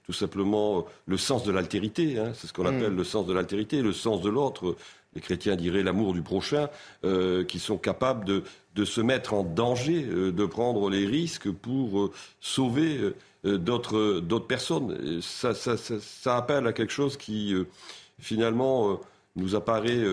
tout 0.04 0.12
simplement 0.12 0.84
le 1.06 1.16
sens 1.16 1.42
de 1.44 1.52
l'altérité, 1.52 2.18
hein, 2.18 2.32
c'est 2.34 2.48
ce 2.48 2.52
qu'on 2.52 2.64
mmh. 2.64 2.76
appelle 2.76 2.94
le 2.94 3.04
sens 3.04 3.24
de 3.24 3.32
l'altérité, 3.32 3.80
le 3.80 3.94
sens 3.94 4.20
de 4.20 4.28
l'autre 4.28 4.76
les 5.18 5.22
chrétiens 5.22 5.56
diraient 5.56 5.82
l'amour 5.82 6.14
du 6.14 6.22
prochain, 6.22 6.68
euh, 7.04 7.44
qui 7.44 7.58
sont 7.58 7.76
capables 7.76 8.24
de, 8.24 8.84
se 8.84 9.00
mettre 9.00 9.34
en 9.34 9.42
danger, 9.42 10.04
euh, 10.04 10.30
de 10.30 10.46
prendre 10.46 10.88
les 10.88 11.04
risques 11.06 11.50
pour 11.50 11.98
euh, 11.98 12.12
sauver 12.40 13.12
d'autres 13.42 14.20
personnes. 14.46 15.20
Ça, 15.20 15.54
ça, 15.54 16.36
appelle 16.36 16.66
à 16.68 16.72
quelque 16.72 16.92
chose 16.92 17.16
qui, 17.16 17.54
finalement, 18.18 19.00
nous 19.36 19.54
apparaît 19.54 20.04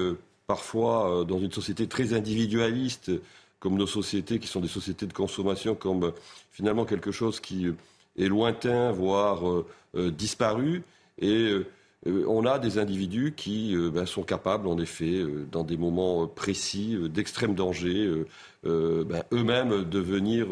parfois 0.48 1.26
dans 1.28 1.40
une 1.40 1.52
société 1.52 1.88
très 1.88 2.14
individualiste, 2.14 3.12
comme 3.60 3.78
nos 3.78 3.88
sociétés 3.88 4.40
qui 4.40 4.48
sont 4.48 4.62
des 4.62 4.68
sociétés 4.68 5.08
de 5.08 5.14
consommation, 5.14 5.74
comme 5.74 6.14
finalement 6.52 6.86
quelque 6.86 7.12
chose 7.12 7.40
qui 7.40 7.68
est 8.18 8.28
lointain, 8.28 8.92
voire 8.92 9.42
disparu. 9.96 10.84
Et 11.20 11.50
euh, 11.50 11.66
on 12.06 12.46
a 12.46 12.60
des 12.60 12.78
individus 12.78 13.34
qui 13.36 13.76
euh, 13.76 13.90
ben, 13.90 14.06
sont 14.06 14.24
capables, 14.24 14.68
en 14.68 14.78
effet, 14.78 15.16
euh, 15.16 15.48
dans 15.52 15.64
des 15.64 15.78
moments 15.78 16.28
précis, 16.28 16.98
d'extrême 17.10 17.56
danger, 17.56 18.26
ben, 18.64 19.24
eux-mêmes 19.32 19.84
de 19.84 20.00
venir, 20.00 20.48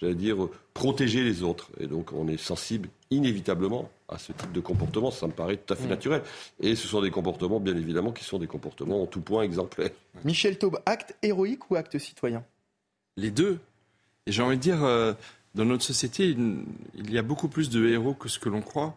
j'allais 0.00 0.14
dire, 0.14 0.36
protéger 0.74 1.22
les 1.22 1.42
autres. 1.42 1.70
Et 1.78 1.86
donc 1.86 2.12
on 2.12 2.28
est 2.28 2.36
sensible 2.36 2.88
inévitablement 3.10 3.90
à 4.08 4.18
ce 4.18 4.32
type 4.32 4.52
de 4.52 4.60
comportement, 4.60 5.10
ça 5.10 5.26
me 5.26 5.32
paraît 5.32 5.56
tout 5.56 5.72
à 5.72 5.76
fait 5.76 5.86
naturel. 5.86 6.22
Et 6.60 6.76
ce 6.76 6.86
sont 6.86 7.00
des 7.00 7.10
comportements, 7.10 7.60
bien 7.60 7.76
évidemment, 7.76 8.12
qui 8.12 8.24
sont 8.24 8.38
des 8.38 8.46
comportements 8.46 9.02
en 9.02 9.06
tout 9.06 9.20
point 9.20 9.42
exemplaires. 9.42 9.90
Michel 10.24 10.58
Taube, 10.58 10.78
acte 10.86 11.16
héroïque 11.22 11.70
ou 11.70 11.76
acte 11.76 11.98
citoyen? 11.98 12.44
Les 13.16 13.30
deux. 13.30 13.58
Et 14.26 14.32
j'ai 14.32 14.42
envie 14.42 14.56
de 14.56 14.62
dire, 14.62 14.80
dans 15.54 15.64
notre 15.64 15.84
société, 15.84 16.36
il 16.94 17.12
y 17.12 17.18
a 17.18 17.22
beaucoup 17.22 17.48
plus 17.48 17.70
de 17.70 17.86
héros 17.86 18.14
que 18.14 18.28
ce 18.28 18.38
que 18.38 18.48
l'on 18.48 18.62
croit. 18.62 18.96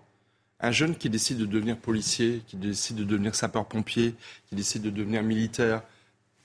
Un 0.60 0.72
jeune 0.72 0.96
qui 0.96 1.10
décide 1.10 1.38
de 1.38 1.46
devenir 1.46 1.78
policier, 1.78 2.42
qui 2.48 2.56
décide 2.56 2.98
de 2.98 3.04
devenir 3.04 3.36
sapeur-pompier, 3.36 4.16
qui 4.48 4.56
décide 4.56 4.84
de 4.84 4.90
devenir 4.90 5.22
militaire, 5.22 5.84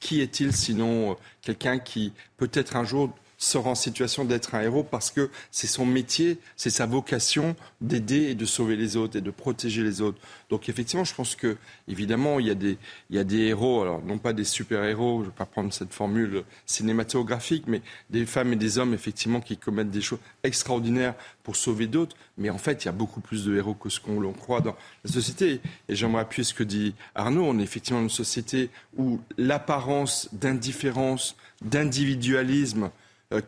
qui 0.00 0.20
est-il 0.20 0.52
sinon 0.52 1.12
euh, 1.12 1.14
quelqu'un 1.42 1.78
qui 1.78 2.12
peut-être 2.36 2.76
un 2.76 2.84
jour 2.84 3.14
sera 3.40 3.70
en 3.70 3.74
situation 3.74 4.24
d'être 4.24 4.54
un 4.54 4.60
héros 4.60 4.84
parce 4.84 5.10
que 5.10 5.30
c'est 5.50 5.66
son 5.66 5.86
métier, 5.86 6.38
c'est 6.56 6.70
sa 6.70 6.86
vocation 6.86 7.56
d'aider 7.80 8.28
et 8.28 8.34
de 8.34 8.44
sauver 8.44 8.76
les 8.76 8.96
autres 8.96 9.16
et 9.16 9.22
de 9.22 9.30
protéger 9.30 9.82
les 9.82 10.02
autres. 10.02 10.18
Donc 10.50 10.68
effectivement, 10.68 11.04
je 11.04 11.14
pense 11.14 11.34
que 11.34 11.56
évidemment 11.88 12.38
il 12.38 12.46
y 12.46 12.50
a 12.50 12.54
des 12.54 12.76
il 13.08 13.16
y 13.16 13.18
a 13.18 13.24
des 13.24 13.38
héros, 13.38 13.80
alors 13.80 14.02
non 14.04 14.18
pas 14.18 14.34
des 14.34 14.44
super 14.44 14.84
héros, 14.84 15.20
je 15.20 15.26
ne 15.26 15.30
vais 15.30 15.36
pas 15.36 15.46
prendre 15.46 15.72
cette 15.72 15.94
formule 15.94 16.44
cinématographique, 16.66 17.64
mais 17.66 17.80
des 18.10 18.26
femmes 18.26 18.52
et 18.52 18.56
des 18.56 18.78
hommes 18.78 18.92
effectivement 18.92 19.40
qui 19.40 19.56
commettent 19.56 19.90
des 19.90 20.02
choses 20.02 20.20
extraordinaires 20.44 21.14
pour 21.42 21.56
sauver 21.56 21.86
d'autres. 21.86 22.16
Mais 22.36 22.50
en 22.50 22.58
fait, 22.58 22.84
il 22.84 22.86
y 22.86 22.88
a 22.88 22.92
beaucoup 22.92 23.20
plus 23.20 23.44
de 23.44 23.56
héros 23.56 23.74
que 23.74 23.88
ce 23.88 24.00
qu'on 24.00 24.20
croit 24.32 24.60
dans 24.60 24.76
la 25.04 25.10
société. 25.10 25.60
Et 25.88 25.96
j'aimerais 25.96 26.22
appuyer 26.22 26.44
ce 26.44 26.54
que 26.54 26.62
dit 26.62 26.94
Arnaud. 27.14 27.44
On 27.44 27.58
est 27.58 27.62
effectivement 27.62 28.02
une 28.02 28.10
société 28.10 28.70
où 28.96 29.20
l'apparence 29.38 30.28
d'indifférence, 30.32 31.36
d'individualisme 31.62 32.90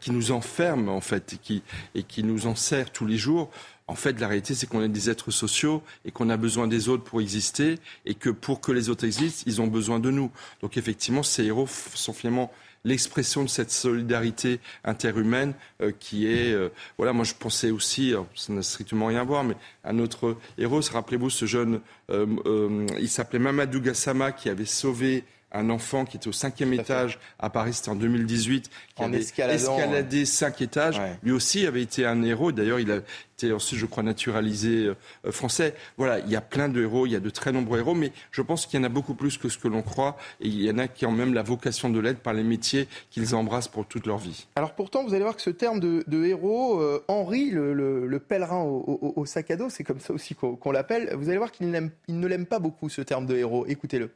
qui 0.00 0.12
nous 0.12 0.30
enferme 0.30 0.88
en 0.88 1.00
fait 1.00 1.32
et 1.32 1.36
qui, 1.38 1.62
et 1.94 2.02
qui 2.02 2.22
nous 2.22 2.46
enserre 2.46 2.90
tous 2.92 3.06
les 3.06 3.16
jours. 3.16 3.50
En 3.88 3.94
fait, 3.94 4.18
la 4.20 4.28
réalité, 4.28 4.54
c'est 4.54 4.66
qu'on 4.66 4.82
est 4.82 4.88
des 4.88 5.10
êtres 5.10 5.30
sociaux 5.30 5.82
et 6.04 6.12
qu'on 6.12 6.30
a 6.30 6.36
besoin 6.36 6.68
des 6.68 6.88
autres 6.88 7.04
pour 7.04 7.20
exister 7.20 7.78
et 8.06 8.14
que 8.14 8.30
pour 8.30 8.60
que 8.60 8.72
les 8.72 8.88
autres 8.88 9.04
existent, 9.04 9.42
ils 9.46 9.60
ont 9.60 9.66
besoin 9.66 9.98
de 9.98 10.10
nous. 10.10 10.30
Donc 10.60 10.76
effectivement, 10.76 11.22
ces 11.22 11.44
héros 11.44 11.66
sont 11.66 12.12
finalement 12.12 12.52
l'expression 12.84 13.42
de 13.42 13.48
cette 13.48 13.70
solidarité 13.70 14.60
interhumaine 14.84 15.54
euh, 15.80 15.92
qui 16.00 16.26
est 16.26 16.52
euh, 16.52 16.68
voilà 16.96 17.12
moi 17.12 17.24
je 17.24 17.34
pensais 17.34 17.70
aussi 17.70 18.12
ça 18.34 18.52
n'a 18.52 18.62
strictement 18.62 19.06
rien 19.06 19.20
à 19.20 19.24
voir 19.24 19.44
mais 19.44 19.54
un 19.84 20.00
autre 20.00 20.36
héros 20.58 20.80
rappelez-vous 20.92 21.30
ce 21.30 21.44
jeune 21.44 21.80
il 22.10 23.08
s'appelait 23.08 23.38
Mamadou 23.38 23.80
Gassama 23.80 24.32
qui 24.32 24.48
avait 24.48 24.64
sauvé 24.64 25.22
un 25.52 25.70
enfant 25.70 26.04
qui 26.04 26.16
était 26.16 26.28
au 26.28 26.32
cinquième 26.32 26.72
étage 26.72 27.18
à 27.38 27.50
Paris, 27.50 27.72
c'était 27.74 27.90
en 27.90 27.94
2018, 27.96 28.70
qui 28.94 29.02
En 29.02 29.06
avait 29.06 29.18
escaladé 29.54 30.24
cinq 30.24 30.60
étages. 30.62 31.00
Lui 31.22 31.32
aussi 31.32 31.66
avait 31.66 31.82
été 31.82 32.06
un 32.06 32.22
héros. 32.22 32.52
D'ailleurs, 32.52 32.80
il 32.80 32.90
a 32.90 32.96
été 33.36 33.52
ensuite, 33.52 33.78
je 33.78 33.86
crois, 33.86 34.02
naturalisé 34.02 34.86
euh, 35.26 35.32
français. 35.32 35.74
Voilà, 35.96 36.20
il 36.20 36.30
y 36.30 36.36
a 36.36 36.40
plein 36.40 36.68
de 36.68 36.80
héros, 36.82 37.06
il 37.06 37.12
y 37.12 37.16
a 37.16 37.20
de 37.20 37.30
très 37.30 37.50
nombreux 37.52 37.78
héros, 37.78 37.94
mais 37.94 38.12
je 38.30 38.40
pense 38.42 38.66
qu'il 38.66 38.78
y 38.78 38.80
en 38.80 38.84
a 38.84 38.88
beaucoup 38.88 39.14
plus 39.14 39.36
que 39.38 39.48
ce 39.48 39.58
que 39.58 39.68
l'on 39.68 39.82
croit. 39.82 40.16
Et 40.40 40.48
il 40.48 40.62
y 40.62 40.70
en 40.70 40.78
a 40.78 40.88
qui 40.88 41.06
ont 41.06 41.12
même 41.12 41.34
la 41.34 41.42
vocation 41.42 41.90
de 41.90 41.98
l'aide 42.00 42.18
par 42.18 42.34
les 42.34 42.44
métiers 42.44 42.88
qu'ils 43.10 43.34
embrassent 43.34 43.68
pour 43.68 43.86
toute 43.86 44.06
leur 44.06 44.18
vie. 44.18 44.46
Alors 44.56 44.74
pourtant, 44.74 45.04
vous 45.04 45.12
allez 45.14 45.22
voir 45.24 45.36
que 45.36 45.42
ce 45.42 45.50
terme 45.50 45.80
de, 45.80 46.04
de 46.06 46.24
héros, 46.24 46.80
euh, 46.80 47.02
Henri, 47.08 47.50
le, 47.50 47.72
le- 47.74 48.06
le 48.06 48.18
pèlerin 48.20 48.62
au, 48.62 48.98
au- 49.02 49.12
au 49.20 49.26
sac 49.26 49.50
à 49.50 49.56
dos, 49.56 49.68
c'est 49.70 49.84
comme 49.84 50.00
ça 50.00 50.12
aussi 50.12 50.34
qu'on 50.34 50.70
l'appelle, 50.72 51.12
vous 51.16 51.28
allez 51.28 51.38
voir 51.38 51.50
qu'il 51.52 51.68
ne 51.70 52.26
l'aime 52.26 52.46
pas 52.46 52.58
beaucoup 52.58 52.88
ce 52.88 53.02
terme 53.02 53.26
de 53.26 53.36
héros. 53.36 53.66
Écoutez-le. 53.66 54.10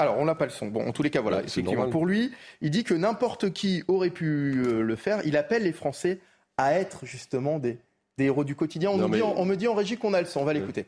Alors, 0.00 0.18
on 0.18 0.24
n'a 0.24 0.34
pas 0.34 0.46
le 0.46 0.50
son. 0.50 0.66
Bon, 0.68 0.86
en 0.88 0.92
tous 0.92 1.02
les 1.02 1.10
cas, 1.10 1.20
voilà. 1.20 1.38
Ouais, 1.38 1.42
c'est 1.46 1.60
effectivement. 1.60 1.72
normal. 1.82 1.90
Pour 1.92 2.06
lui, 2.06 2.32
il 2.60 2.70
dit 2.70 2.84
que 2.84 2.94
n'importe 2.94 3.52
qui 3.52 3.82
aurait 3.86 4.10
pu 4.10 4.62
euh, 4.66 4.80
le 4.82 4.96
faire. 4.96 5.20
Il 5.26 5.36
appelle 5.36 5.62
les 5.64 5.72
Français 5.72 6.18
à 6.56 6.74
être 6.78 7.04
justement 7.06 7.58
des, 7.58 7.78
des 8.18 8.24
héros 8.24 8.44
du 8.44 8.54
quotidien. 8.54 8.90
On, 8.90 8.96
Non, 8.96 9.08
nous 9.08 9.14
dit, 9.14 9.20
mais- 9.20 9.34
on 9.36 9.44
me 9.44 9.56
dit 9.56 9.68
en 9.68 9.74
régie 9.74 9.96
qu'on 9.98 10.14
a 10.14 10.20
le 10.20 10.26
son. 10.26 10.40
On 10.40 10.44
va 10.44 10.52
l'écouter. 10.54 10.86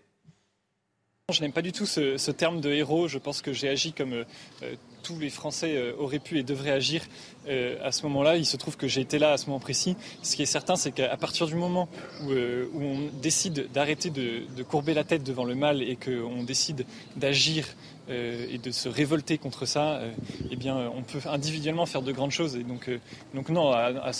Je 1.31 1.41
n'aime 1.41 1.53
pas 1.53 1.63
du 1.63 1.73
tout 1.73 1.87
ce, 1.87 2.17
ce 2.19 2.31
terme 2.31 2.61
de 2.61 2.71
héros. 2.71 3.07
Je 3.09 3.17
pense 3.17 3.43
que 3.43 3.53
j'ai 3.53 3.69
agi 3.69 3.93
comme 3.93 4.13
euh, 4.13 4.25
euh, 4.65 4.75
tous 5.03 5.19
les 5.19 5.31
Français 5.31 5.77
euh, 5.77 5.95
auraient 5.97 6.19
pu 6.19 6.39
et 6.39 6.43
devraient 6.43 6.73
agir 6.73 7.03
euh, 7.49 7.77
à 7.83 7.91
ce 7.93 8.03
moment-là. 8.03 8.37
Il 8.37 8.45
se 8.45 8.57
trouve 8.57 8.77
que 8.77 8.87
j'ai 8.89 9.01
été 9.01 9.19
là 9.19 9.33
à 9.33 9.37
ce 9.39 9.47
moment 9.47 9.61
précis. 9.61 9.97
Ce 10.23 10.37
qui 10.37 10.43
est 10.43 10.47
certain, 10.47 10.77
c'est 10.77 10.91
qu'à 10.93 11.17
partir 11.17 11.47
du 11.47 11.55
moment 11.55 11.89
où, 12.25 12.33
euh, 12.33 12.67
où 12.75 12.83
on 12.83 13.11
décide 13.23 13.71
d'arrêter 13.73 14.11
de, 14.11 14.43
de 14.55 14.63
courber 14.63 14.95
la 14.95 15.05
tête 15.05 15.23
devant 15.23 15.45
le 15.45 15.55
mal 15.55 15.81
et 15.81 15.97
qu'on 15.97 16.43
décide 16.43 16.85
d'agir 17.17 17.67
euh, 17.67 17.73
et 18.09 18.59
de 18.59 18.70
se 18.70 18.88
révolter 18.88 19.38
contre 19.38 19.64
ça, 19.66 19.96
euh, 19.96 20.12
eh 20.50 20.57
bien, 20.57 20.76
euh, 20.76 20.88
on 20.94 21.03
peut 21.03 21.20
individuellement 21.28 21.86
faire 21.86 22.03
de 22.03 22.12
grandes 22.12 22.30
choses. 22.32 22.57
Et 22.57 22.64
donc, 22.64 22.88
euh, 22.88 22.98
donc 23.34 23.48
non, 23.48 23.70
à- 23.70 23.92
à- 24.00 24.11
à- 24.11 24.12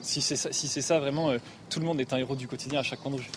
si 0.00 0.20
c'est 0.20 0.36
ça, 0.36 0.52
si 0.52 0.68
c'est 0.68 0.82
ça, 0.82 1.00
vraiment, 1.00 1.30
euh, 1.30 1.38
tout 1.70 1.80
le 1.80 1.86
monde 1.86 2.00
est 2.00 2.12
un 2.12 2.18
héros 2.18 2.36
du 2.36 2.46
quotidien 2.46 2.80
à 2.80 2.82
chaque 2.82 3.00
coin 3.00 3.10
de 3.12 3.16
rue. 3.16 3.30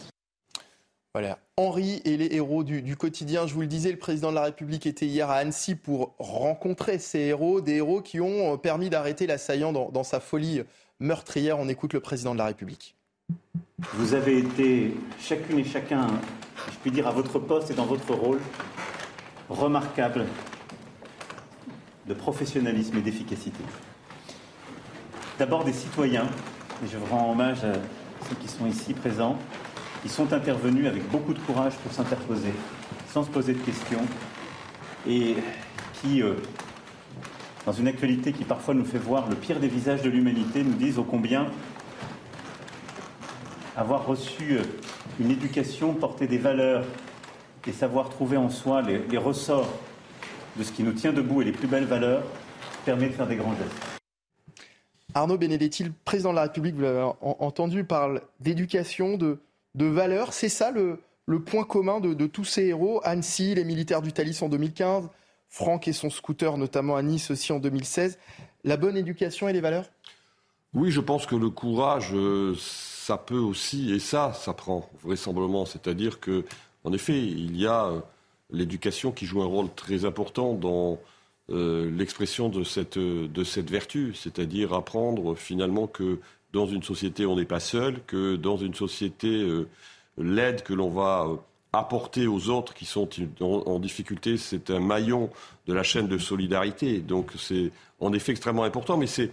Voilà. 1.16 1.40
Henri 1.58 2.02
et 2.06 2.18
les 2.18 2.36
héros 2.36 2.64
du, 2.64 2.82
du 2.84 2.96
quotidien. 2.96 3.48
Je 3.48 3.54
vous 3.56 3.62
le 3.62 3.68
disais, 3.68 3.92
le 3.92 3.98
président 3.98 4.30
de 4.30 4.36
la 4.36 4.44
République 4.44 4.86
était 4.86 5.08
hier 5.08 5.30
à 5.30 5.36
Annecy 5.36 5.74
pour 5.76 6.14
rencontrer 6.20 7.00
ces 7.00 7.20
héros, 7.20 7.62
des 7.62 7.76
héros 7.78 8.02
qui 8.02 8.20
ont 8.22 8.54
euh, 8.54 8.58
permis 8.58 8.90
d'arrêter 8.90 9.26
l'assaillant 9.26 9.74
dans, 9.74 9.90
dans 9.90 10.04
sa 10.04 10.20
folie 10.20 10.62
meurtrière. 11.00 11.58
On 11.60 11.68
écoute 11.68 11.94
le 11.94 12.00
président 12.00 12.34
de 12.34 12.38
la 12.40 12.46
République. 12.46 12.96
Vous 13.94 14.14
avez 14.14 14.40
été 14.40 14.94
chacune 15.20 15.60
et 15.60 15.64
chacun, 15.64 16.08
je 16.72 16.78
puis 16.82 16.92
dire, 16.92 17.08
à 17.08 17.12
votre 17.12 17.40
poste 17.40 17.72
et 17.72 17.74
dans 17.74 17.86
votre 17.86 18.14
rôle, 18.14 18.40
remarquable 19.50 20.26
de 22.08 22.14
professionnalisme 22.14 22.98
et 22.98 23.02
d'efficacité. 23.02 23.64
D'abord 25.38 25.64
des 25.64 25.74
citoyens, 25.74 26.28
et 26.84 26.88
je 26.88 26.98
rends 27.10 27.32
hommage 27.32 27.64
à 27.64 27.74
ceux 28.28 28.36
qui 28.40 28.48
sont 28.48 28.66
ici 28.66 28.94
présents, 28.94 29.38
qui 30.02 30.10
sont 30.10 30.32
intervenus 30.34 30.88
avec 30.88 31.10
beaucoup 31.10 31.34
de 31.34 31.40
courage 31.40 31.74
pour 31.78 31.92
s'interposer, 31.92 32.54
sans 33.12 33.24
se 33.24 33.30
poser 33.30 33.54
de 33.54 33.60
questions, 33.60 34.02
et 35.08 35.36
qui, 36.02 36.22
euh, 36.22 36.36
dans 37.66 37.74
une 37.74 37.88
actualité 37.88 38.32
qui 38.32 38.44
parfois 38.44 38.74
nous 38.74 38.86
fait 38.86 38.98
voir 38.98 39.30
le 39.30 39.36
pire 39.36 39.60
des 39.60 39.68
visages 39.68 40.02
de 40.02 40.10
l'humanité, 40.10 40.64
nous 40.64 40.74
disent 40.74 41.00
ô 41.00 41.04
combien 41.04 41.48
avoir 43.76 44.06
reçu 44.06 44.58
euh, 44.58 44.64
une 45.20 45.32
éducation, 45.32 45.94
porter 45.94 46.28
des 46.28 46.38
valeurs 46.38 46.84
et 47.70 47.74
savoir 47.74 48.10
trouver 48.10 48.38
en 48.38 48.50
soi 48.50 48.82
les, 48.82 48.98
les 49.08 49.18
ressorts 49.18 49.70
de 50.58 50.64
ce 50.64 50.72
qui 50.72 50.84
nous 50.84 50.94
tient 50.94 51.14
debout 51.14 51.42
et 51.42 51.46
les 51.46 51.52
plus 51.52 51.68
belles 51.68 51.86
valeurs 51.86 52.24
permet 52.86 53.08
de 53.08 53.14
faire 53.14 53.28
des 53.28 53.36
grands 53.36 53.56
gestes. 53.56 54.00
Arnaud 55.14 55.38
Benedetti, 55.38 55.84
le 55.84 55.94
président 56.06 56.32
de 56.32 56.36
la 56.36 56.44
République, 56.44 56.76
vous 56.76 56.82
l'avez 56.82 57.02
en- 57.02 57.18
entendu, 57.40 57.84
parle 57.84 58.22
d'éducation, 58.40 59.18
de, 59.18 59.40
de 59.76 59.86
valeurs. 59.86 60.34
C'est 60.34 60.50
ça 60.50 60.72
le, 60.72 61.00
le 61.26 61.40
point 61.42 61.64
commun 61.64 62.00
de, 62.00 62.14
de 62.14 62.28
tous 62.28 62.46
ces 62.46 62.66
héros. 62.66 63.02
Annecy, 63.04 63.56
les 63.56 63.64
militaires 63.64 64.02
du 64.02 64.12
Thalys 64.14 64.40
en 64.42 64.50
2015, 64.50 65.10
Franck 65.50 65.88
et 65.88 65.94
son 65.94 66.10
scooter, 66.10 66.58
notamment 66.58 66.96
à 66.96 67.02
Nice 67.02 67.32
aussi 67.32 67.52
en 67.52 67.60
2016. 67.60 68.20
La 68.64 68.78
bonne 68.78 68.98
éducation 68.98 69.48
et 69.50 69.54
les 69.54 69.62
valeurs? 69.62 69.86
Oui, 70.76 70.92
je 70.92 71.00
pense 71.00 71.26
que 71.26 71.36
le 71.36 71.50
courage, 71.50 72.12
euh, 72.14 72.54
ça 72.60 73.18
peut 73.18 73.40
aussi, 73.40 73.92
et 73.92 73.98
ça, 74.00 74.34
ça 74.34 74.54
prend 74.54 74.88
vraisemblablement. 75.04 75.66
C'est-à-dire 75.66 76.20
que, 76.20 76.46
en 76.84 76.94
effet, 76.94 77.18
il 77.18 77.58
y 77.58 77.68
a 77.68 77.86
euh, 77.86 78.00
l'éducation 78.52 79.12
qui 79.12 79.26
joue 79.26 79.42
un 79.42 79.46
rôle 79.48 79.74
très 79.76 80.06
important 80.06 80.54
dans 80.54 81.00
euh, 81.50 81.90
l'expression 81.92 82.50
de 82.50 82.64
cette, 82.64 82.98
euh, 82.98 83.28
de 83.28 83.44
cette 83.44 83.70
vertu, 83.70 84.14
c'est-à-dire 84.14 84.74
apprendre 84.74 85.36
finalement 85.36 85.88
que 85.88 86.20
dans 86.54 86.68
une 86.68 86.84
société, 86.84 87.26
on 87.26 87.36
n'est 87.36 87.46
pas 87.46 87.60
seul, 87.60 88.02
que 88.08 88.36
dans 88.36 88.58
une 88.58 88.74
société, 88.74 89.48
l'aide 90.18 90.64
que 90.64 90.74
l'on 90.74 90.90
va 90.90 91.28
apporter 91.74 92.26
aux 92.26 92.50
autres 92.50 92.74
qui 92.74 92.86
sont 92.86 93.08
en, 93.40 93.46
en 93.46 93.78
difficulté, 93.78 94.36
c'est 94.38 94.72
un 94.72 94.80
maillon 94.80 95.30
de 95.68 95.74
la 95.74 95.84
chaîne 95.84 96.08
de 96.08 96.18
solidarité. 96.18 97.02
Donc 97.02 97.34
c'est 97.38 97.72
en 98.00 98.14
effet 98.14 98.32
extrêmement 98.32 98.64
important, 98.64 98.98
mais 98.98 99.06
c'est 99.06 99.30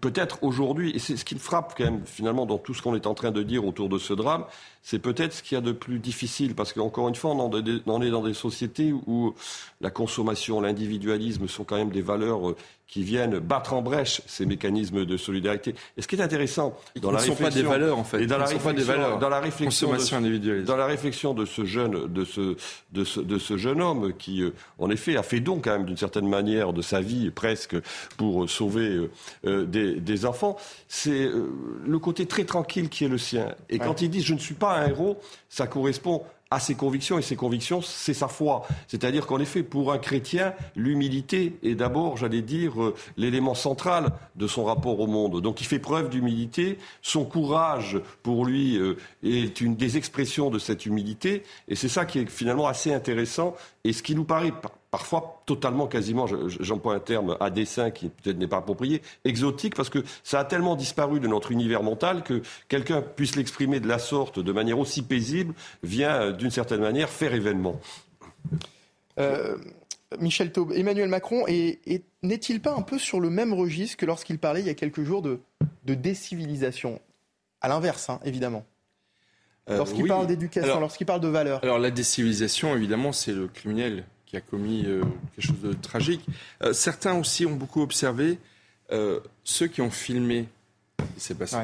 peut-être 0.00 0.42
aujourd'hui, 0.42 0.90
et 0.94 0.98
c'est 0.98 1.16
ce 1.16 1.24
qui 1.24 1.34
me 1.34 1.40
frappe 1.40 1.74
quand 1.76 1.84
même 1.84 2.02
finalement 2.04 2.46
dans 2.46 2.58
tout 2.58 2.74
ce 2.74 2.82
qu'on 2.82 2.94
est 2.94 3.06
en 3.06 3.14
train 3.14 3.30
de 3.30 3.42
dire 3.42 3.64
autour 3.64 3.88
de 3.88 3.98
ce 3.98 4.12
drame, 4.12 4.44
c'est 4.82 4.98
peut-être 4.98 5.32
ce 5.34 5.42
qu'il 5.42 5.56
y 5.56 5.58
a 5.58 5.60
de 5.62 5.72
plus 5.72 5.98
difficile, 5.98 6.54
parce 6.54 6.72
qu'encore 6.72 7.08
une 7.08 7.14
fois, 7.14 7.32
on 7.32 7.40
en 7.40 7.50
est- 7.58 7.82
on 7.86 8.00
est 8.02 8.10
dans 8.10 8.22
des 8.22 8.34
sociétés 8.34 8.92
où 8.92 9.34
la 9.80 9.90
consommation, 9.90 10.60
l'individualisme 10.60 11.48
sont 11.48 11.64
quand 11.64 11.76
même 11.76 11.90
des 11.90 12.02
valeurs 12.02 12.50
euh, 12.50 12.56
qui 12.86 13.04
viennent 13.04 13.38
battre 13.38 13.74
en 13.74 13.82
brèche 13.82 14.20
ces 14.26 14.44
mécanismes 14.46 15.04
de 15.04 15.16
solidarité. 15.16 15.76
Et 15.96 16.02
ce 16.02 16.08
qui 16.08 16.16
est 16.16 16.20
intéressant 16.22 16.76
Et 16.96 17.00
dans 17.00 17.10
qui 17.10 17.14
la 17.14 17.20
ne 17.20 17.26
sont 17.26 17.32
pas 17.36 17.44
réflexion, 17.44 17.62
des 17.62 17.68
valeurs, 17.68 17.98
en 17.98 18.02
fait. 18.04 18.22
et 18.22 18.26
dans 18.26 18.36
la 18.38 18.46
ne 18.46 18.50
sont 18.50 18.58
pas 18.58 18.72
des 18.72 18.82
valeurs. 18.82 19.18
dans 19.20 19.28
la 19.28 19.38
réflexion 19.38 19.86
de 19.86 19.92
Consommation 19.92 20.16
ce- 20.16 20.20
individualiste. 20.24 20.66
dans 20.66 20.76
la 20.76 20.86
réflexion 20.86 21.32
de 21.34 21.44
ce 21.44 21.64
jeune, 21.64 22.12
de 22.12 22.24
ce, 22.24 22.56
de 22.90 23.04
ce, 23.04 23.20
de 23.20 23.38
ce 23.38 23.56
jeune 23.56 23.80
homme 23.80 24.12
qui, 24.18 24.42
euh, 24.42 24.50
en 24.80 24.90
effet, 24.90 25.16
a 25.16 25.22
fait 25.22 25.38
don 25.38 25.60
quand 25.62 25.70
même 25.70 25.84
d'une 25.84 25.96
certaine 25.96 26.28
manière 26.28 26.72
de 26.72 26.82
sa 26.82 27.00
vie 27.00 27.30
presque 27.30 27.76
pour 28.16 28.42
euh, 28.42 28.46
sauver 28.48 29.08
euh, 29.46 29.66
des, 29.66 29.94
des 30.00 30.26
enfants, 30.26 30.56
c'est 30.88 31.26
euh, 31.26 31.46
le 31.86 31.98
côté 32.00 32.26
très 32.26 32.42
tranquille 32.44 32.88
qui 32.88 33.04
est 33.04 33.08
le 33.08 33.18
sien. 33.18 33.54
Et 33.68 33.78
quand 33.78 34.02
il 34.02 34.10
dit 34.10 34.20
je 34.22 34.34
ne 34.34 34.40
suis 34.40 34.54
pas 34.54 34.69
un 34.72 34.88
héros, 34.88 35.18
ça 35.48 35.66
correspond 35.66 36.22
à 36.52 36.58
ses 36.58 36.74
convictions 36.74 37.16
et 37.16 37.22
ses 37.22 37.36
convictions, 37.36 37.80
c'est 37.80 38.12
sa 38.12 38.26
foi. 38.26 38.66
C'est-à-dire 38.88 39.24
qu'en 39.28 39.38
effet, 39.38 39.62
pour 39.62 39.92
un 39.92 39.98
chrétien, 39.98 40.52
l'humilité 40.74 41.56
est 41.62 41.76
d'abord, 41.76 42.16
j'allais 42.16 42.42
dire, 42.42 42.82
euh, 42.82 42.94
l'élément 43.16 43.54
central 43.54 44.10
de 44.34 44.48
son 44.48 44.64
rapport 44.64 44.98
au 44.98 45.06
monde. 45.06 45.40
Donc 45.42 45.60
il 45.60 45.64
fait 45.64 45.78
preuve 45.78 46.08
d'humilité. 46.08 46.78
Son 47.02 47.24
courage, 47.24 48.00
pour 48.24 48.44
lui, 48.44 48.76
euh, 48.78 48.96
est 49.22 49.60
une 49.60 49.76
des 49.76 49.96
expressions 49.96 50.50
de 50.50 50.58
cette 50.58 50.86
humilité. 50.86 51.44
Et 51.68 51.76
c'est 51.76 51.88
ça 51.88 52.04
qui 52.04 52.18
est 52.18 52.28
finalement 52.28 52.66
assez 52.66 52.92
intéressant. 52.92 53.54
Et 53.84 53.92
ce 53.92 54.02
qui 54.02 54.16
nous 54.16 54.24
paraît 54.24 54.50
par- 54.50 54.72
parfois 54.90 55.42
totalement, 55.46 55.86
quasiment, 55.86 56.26
je- 56.26 56.48
je- 56.48 56.62
j'emploie 56.62 56.94
un 56.94 57.00
terme 57.00 57.36
à 57.40 57.50
dessein 57.50 57.90
qui 57.90 58.08
peut-être 58.08 58.38
n'est 58.38 58.48
pas 58.48 58.56
approprié, 58.58 59.02
exotique, 59.24 59.76
parce 59.76 59.88
que 59.90 60.00
ça 60.24 60.40
a 60.40 60.44
tellement 60.44 60.74
disparu 60.76 61.20
de 61.20 61.28
notre 61.28 61.52
univers 61.52 61.82
mental 61.82 62.22
que 62.24 62.42
quelqu'un 62.68 63.00
puisse 63.02 63.36
l'exprimer 63.36 63.78
de 63.80 63.86
la 63.88 63.98
sorte, 63.98 64.38
de 64.40 64.52
manière 64.52 64.78
aussi 64.78 65.02
paisible, 65.02 65.54
vient 65.82 66.14
euh, 66.20 66.32
d'une 66.32 66.50
certaine 66.50 66.80
manière 66.80 67.08
faire 67.08 67.34
événement. 67.34 67.78
Euh, 69.18 69.56
Michel 70.18 70.50
Taube, 70.50 70.72
Emmanuel 70.72 71.08
Macron 71.08 71.46
est- 71.46 71.78
est- 71.86 72.04
n'est-il 72.22 72.60
pas 72.60 72.72
un 72.74 72.82
peu 72.82 72.98
sur 72.98 73.20
le 73.20 73.30
même 73.30 73.52
registre 73.54 73.96
que 73.96 74.06
lorsqu'il 74.06 74.38
parlait 74.38 74.60
il 74.60 74.66
y 74.66 74.70
a 74.70 74.74
quelques 74.74 75.04
jours 75.04 75.22
de, 75.22 75.40
de 75.84 75.94
décivilisation? 75.94 77.00
À 77.60 77.68
l'inverse, 77.68 78.10
hein, 78.10 78.18
évidemment. 78.24 78.64
Euh, 79.68 79.76
Lorsqu'il 79.76 80.02
oui. 80.02 80.08
parle 80.08 80.26
d'éducation, 80.26 80.68
Alors- 80.70 80.80
lorsqu'il 80.80 81.06
parle 81.06 81.20
de 81.20 81.28
valeurs. 81.28 81.60
Alors 81.62 81.78
la 81.78 81.90
décivilisation, 81.92 82.74
évidemment, 82.74 83.12
c'est 83.12 83.32
le 83.32 83.46
criminel 83.46 84.04
qui 84.30 84.36
a 84.36 84.40
commis 84.40 84.84
euh, 84.86 85.02
quelque 85.34 85.44
chose 85.44 85.60
de 85.60 85.72
tragique. 85.72 86.24
Euh, 86.62 86.72
certains 86.72 87.14
aussi 87.14 87.46
ont 87.46 87.56
beaucoup 87.56 87.82
observé 87.82 88.38
euh, 88.92 89.18
ceux 89.42 89.66
qui 89.66 89.80
ont 89.80 89.90
filmé 89.90 90.46
ce 91.00 91.04
qui 91.14 91.20
s'est 91.20 91.34
passé. 91.34 91.56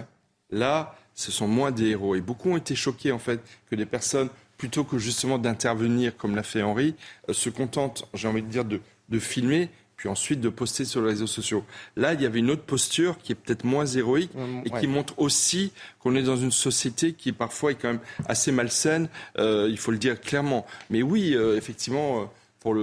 Là, 0.51 0.99
ce 1.15 1.31
sont 1.31 1.47
moins 1.47 1.71
des 1.71 1.91
héros. 1.91 2.17
Et 2.17 2.21
beaucoup 2.21 2.51
ont 2.51 2.57
été 2.57 2.75
choqués, 2.75 3.13
en 3.13 3.21
fait, 3.21 3.41
que 3.71 3.77
des 3.77 3.87
personnes, 3.87 4.31
plutôt 4.59 4.83
que 4.83 4.99
justement 4.99 5.39
d'intervenir, 5.39 6.17
comme 6.17 6.35
l'a 6.35 6.43
fait 6.43 6.63
Henri, 6.63 6.97
se 7.31 7.51
contentent, 7.51 8.09
j'ai 8.15 8.27
envie 8.27 8.43
de 8.43 8.49
dire, 8.49 8.65
de, 8.65 8.81
de 9.11 9.19
filmer 9.21 9.71
puis 9.97 10.09
ensuite 10.11 10.41
de 10.41 10.51
poster 10.51 10.85
sur 10.85 11.01
les 11.01 11.09
réseaux 11.09 11.27
sociaux. 11.27 11.65
Là, 11.97 12.13
il 12.13 12.21
y 12.21 12.27
avait 12.27 12.41
une 12.41 12.51
autre 12.51 12.65
posture 12.65 13.17
qui 13.19 13.33
est 13.33 13.35
peut-être 13.35 13.65
moins 13.65 13.87
héroïque 13.87 14.31
et 14.65 14.71
ouais. 14.71 14.81
qui 14.81 14.87
montre 14.87 15.15
aussi 15.19 15.73
qu'on 16.01 16.15
est 16.15 16.23
dans 16.23 16.37
une 16.37 16.53
société 16.53 17.15
qui 17.15 17.33
parfois 17.33 17.71
est 17.71 17.77
quand 17.77 17.89
même 17.89 18.01
assez 18.29 18.53
malsaine, 18.53 19.09
euh, 19.39 19.69
il 19.71 19.79
faut 19.79 19.93
le 19.93 19.99
dire 19.99 20.21
clairement. 20.21 20.67
Mais 20.91 21.03
oui, 21.03 21.35
euh, 21.35 21.57
effectivement, 21.57 22.31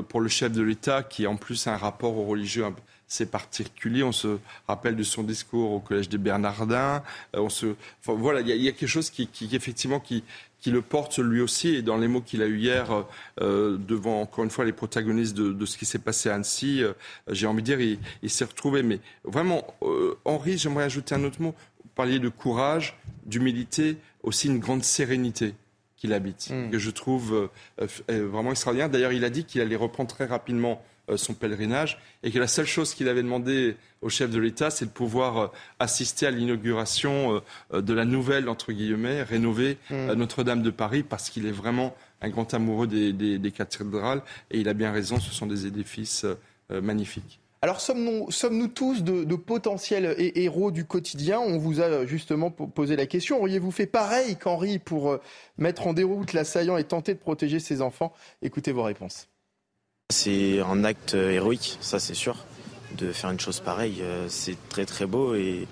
pour 0.08 0.22
le, 0.22 0.30
chef 0.30 0.52
de 0.52 0.62
l'État, 0.62 1.04
qui 1.04 1.28
en 1.28 1.36
plus 1.36 1.68
a 1.68 1.74
un 1.74 1.78
rapport 1.78 2.18
au 2.18 2.24
religieux 2.24 2.66
assez 3.10 3.26
particulier, 3.26 4.02
on 4.02 4.14
se 4.14 4.38
rappelle 4.66 4.96
de 4.96 5.04
son 5.04 5.24
discours 5.24 5.72
au 5.72 5.80
Collège 5.80 6.08
des 6.08 6.18
Bernardins, 6.18 7.04
euh, 7.36 7.40
on 7.40 7.50
se, 7.50 7.76
voilà, 8.06 8.40
il 8.40 8.48
y, 8.48 8.68
a- 8.68 8.72
quelque 8.72 8.88
chose 8.88 9.10
qui, 9.10 9.30
effectivement, 9.52 10.00
qui, 10.00 10.24
le 10.66 10.82
porte 10.82 11.20
lui 11.20 11.42
aussi. 11.42 11.76
Et 11.76 11.82
dans 11.82 11.98
les 11.98 12.08
mots 12.08 12.22
qu'il 12.22 12.42
a 12.42 12.46
eu 12.46 12.58
hier 12.58 13.06
euh, 13.42 13.78
devant, 13.78 14.22
encore 14.22 14.46
une 14.46 14.50
fois, 14.50 14.64
les 14.64 14.72
protagonistes 14.72 15.36
de, 15.36 15.66
ce 15.66 15.78
qui 15.78 15.86
s'est 15.86 16.00
passé 16.00 16.30
à 16.30 16.36
Annecy, 16.36 16.82
euh, 16.82 16.94
j'ai 17.30 17.46
envie 17.46 17.62
de 17.62 17.76
dire, 17.76 17.98
il, 18.22 18.30
s'est 18.30 18.46
retrouvé. 18.46 18.84
Mais 18.84 19.02
vraiment, 19.26 19.76
euh, 19.82 20.18
Henri, 20.24 20.58
j'aimerais 20.58 20.86
ajouter 20.86 21.14
un 21.16 21.26
autre 21.26 21.42
mot. 21.42 21.54
Vous 21.84 21.90
parliez 21.94 22.20
de 22.20 22.30
courage, 22.30 22.98
d'humilité, 23.26 23.98
aussi 24.24 24.48
une 24.48 24.60
grande 24.60 24.86
sérénité 24.86 25.54
qu'il 26.04 26.12
habite, 26.12 26.50
hmm. 26.52 26.70
que 26.70 26.78
je 26.78 26.90
trouve 26.90 27.50
vraiment 28.10 28.52
extraordinaire. 28.52 28.90
D'ailleurs, 28.90 29.14
il 29.14 29.24
a 29.24 29.30
dit 29.30 29.46
qu'il 29.46 29.62
allait 29.62 29.78
reprendre 29.78 30.14
très 30.14 30.26
rapidement 30.26 30.84
euh, 31.10 31.18
son 31.18 31.34
pèlerinage 31.34 32.00
et 32.24 32.32
que 32.32 32.40
la 32.40 32.48
seule 32.48 32.66
chose 32.66 32.94
qu'il 32.94 33.10
avait 33.10 33.24
demandé 33.24 33.76
au 34.02 34.08
chef 34.08 34.30
de 34.30 34.40
l'État, 34.40 34.70
c'est 34.70 34.86
de 34.86 34.92
pouvoir 34.92 35.38
euh, 35.38 35.48
assister 35.78 36.26
à 36.28 36.32
l'inauguration 36.32 37.42
euh, 37.74 37.82
de 37.82 37.94
la 37.94 38.06
nouvelle, 38.06 38.48
entre 38.48 38.72
guillemets, 38.72 39.22
rénovée 39.22 39.78
mm. 39.90 40.14
Notre-Dame 40.14 40.62
de 40.62 40.70
Paris 40.70 41.04
parce 41.04 41.30
qu'il 41.30 41.46
est 41.46 41.52
vraiment 41.52 41.94
un 42.22 42.30
grand 42.30 42.54
amoureux 42.54 42.88
des, 42.88 43.52
cathédrales 43.52 44.22
et 44.50 44.62
il 44.62 44.70
a 44.70 44.74
bien 44.74 44.94
raison, 44.94 45.20
ce 45.20 45.34
sont 45.34 45.46
des 45.46 45.66
édifices 45.66 46.26
magnifiques. 46.70 47.42
Alors 47.64 47.80
sommes-nous, 47.80 48.30
sommes-nous 48.30 48.68
tous 48.68 49.04
de, 49.04 49.36
potentiels 49.38 50.16
héros 50.18 50.70
du 50.70 50.84
quotidien? 50.84 51.40
On 51.40 51.58
vous 51.58 51.80
a 51.80 52.06
justement 52.06 52.52
posé 52.52 52.98
la 52.98 53.06
question. 53.06 53.40
Auriez-vous 53.40 53.72
fait 53.72 53.86
pareil 53.86 54.36
qu'Henri 54.36 54.80
pour 54.80 55.18
mettre 55.58 55.88
en 55.88 55.94
déroute 55.94 56.34
l'assaillant 56.34 56.76
et 56.76 56.84
tenter 56.84 57.14
de 57.14 57.20
protéger 57.20 57.62
ses 57.62 57.82
enfants? 57.82 58.12
Écoutez 58.42 58.74
vos 58.74 58.84
réponses. 58.84 59.30
C'est 60.10 60.60
un 60.60 60.84
acte 60.84 61.14
héroïque, 61.14 61.78
ça 61.80 62.00
c'est 62.00 62.16
sûr. 62.16 62.46
De 62.98 63.14
faire 63.14 63.30
une 63.30 63.40
chose 63.40 63.62
pareille, 63.62 64.02
euh, 64.02 64.28
c'est 64.28 64.58
très 64.68 64.86
très 64.86 65.06
beau 65.06 65.34
et 65.34 65.66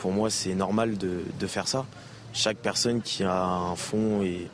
pour 0.00 0.12
moi 0.12 0.28
c'est 0.28 0.54
normal 0.54 0.98
de, 0.98 1.46
faire 1.46 1.66
ça. 1.66 1.86
Chaque 2.34 2.58
personne 2.58 3.00
qui 3.00 3.24
a 3.24 3.42
un 3.42 3.74
fond 3.74 4.22
et, 4.22 4.50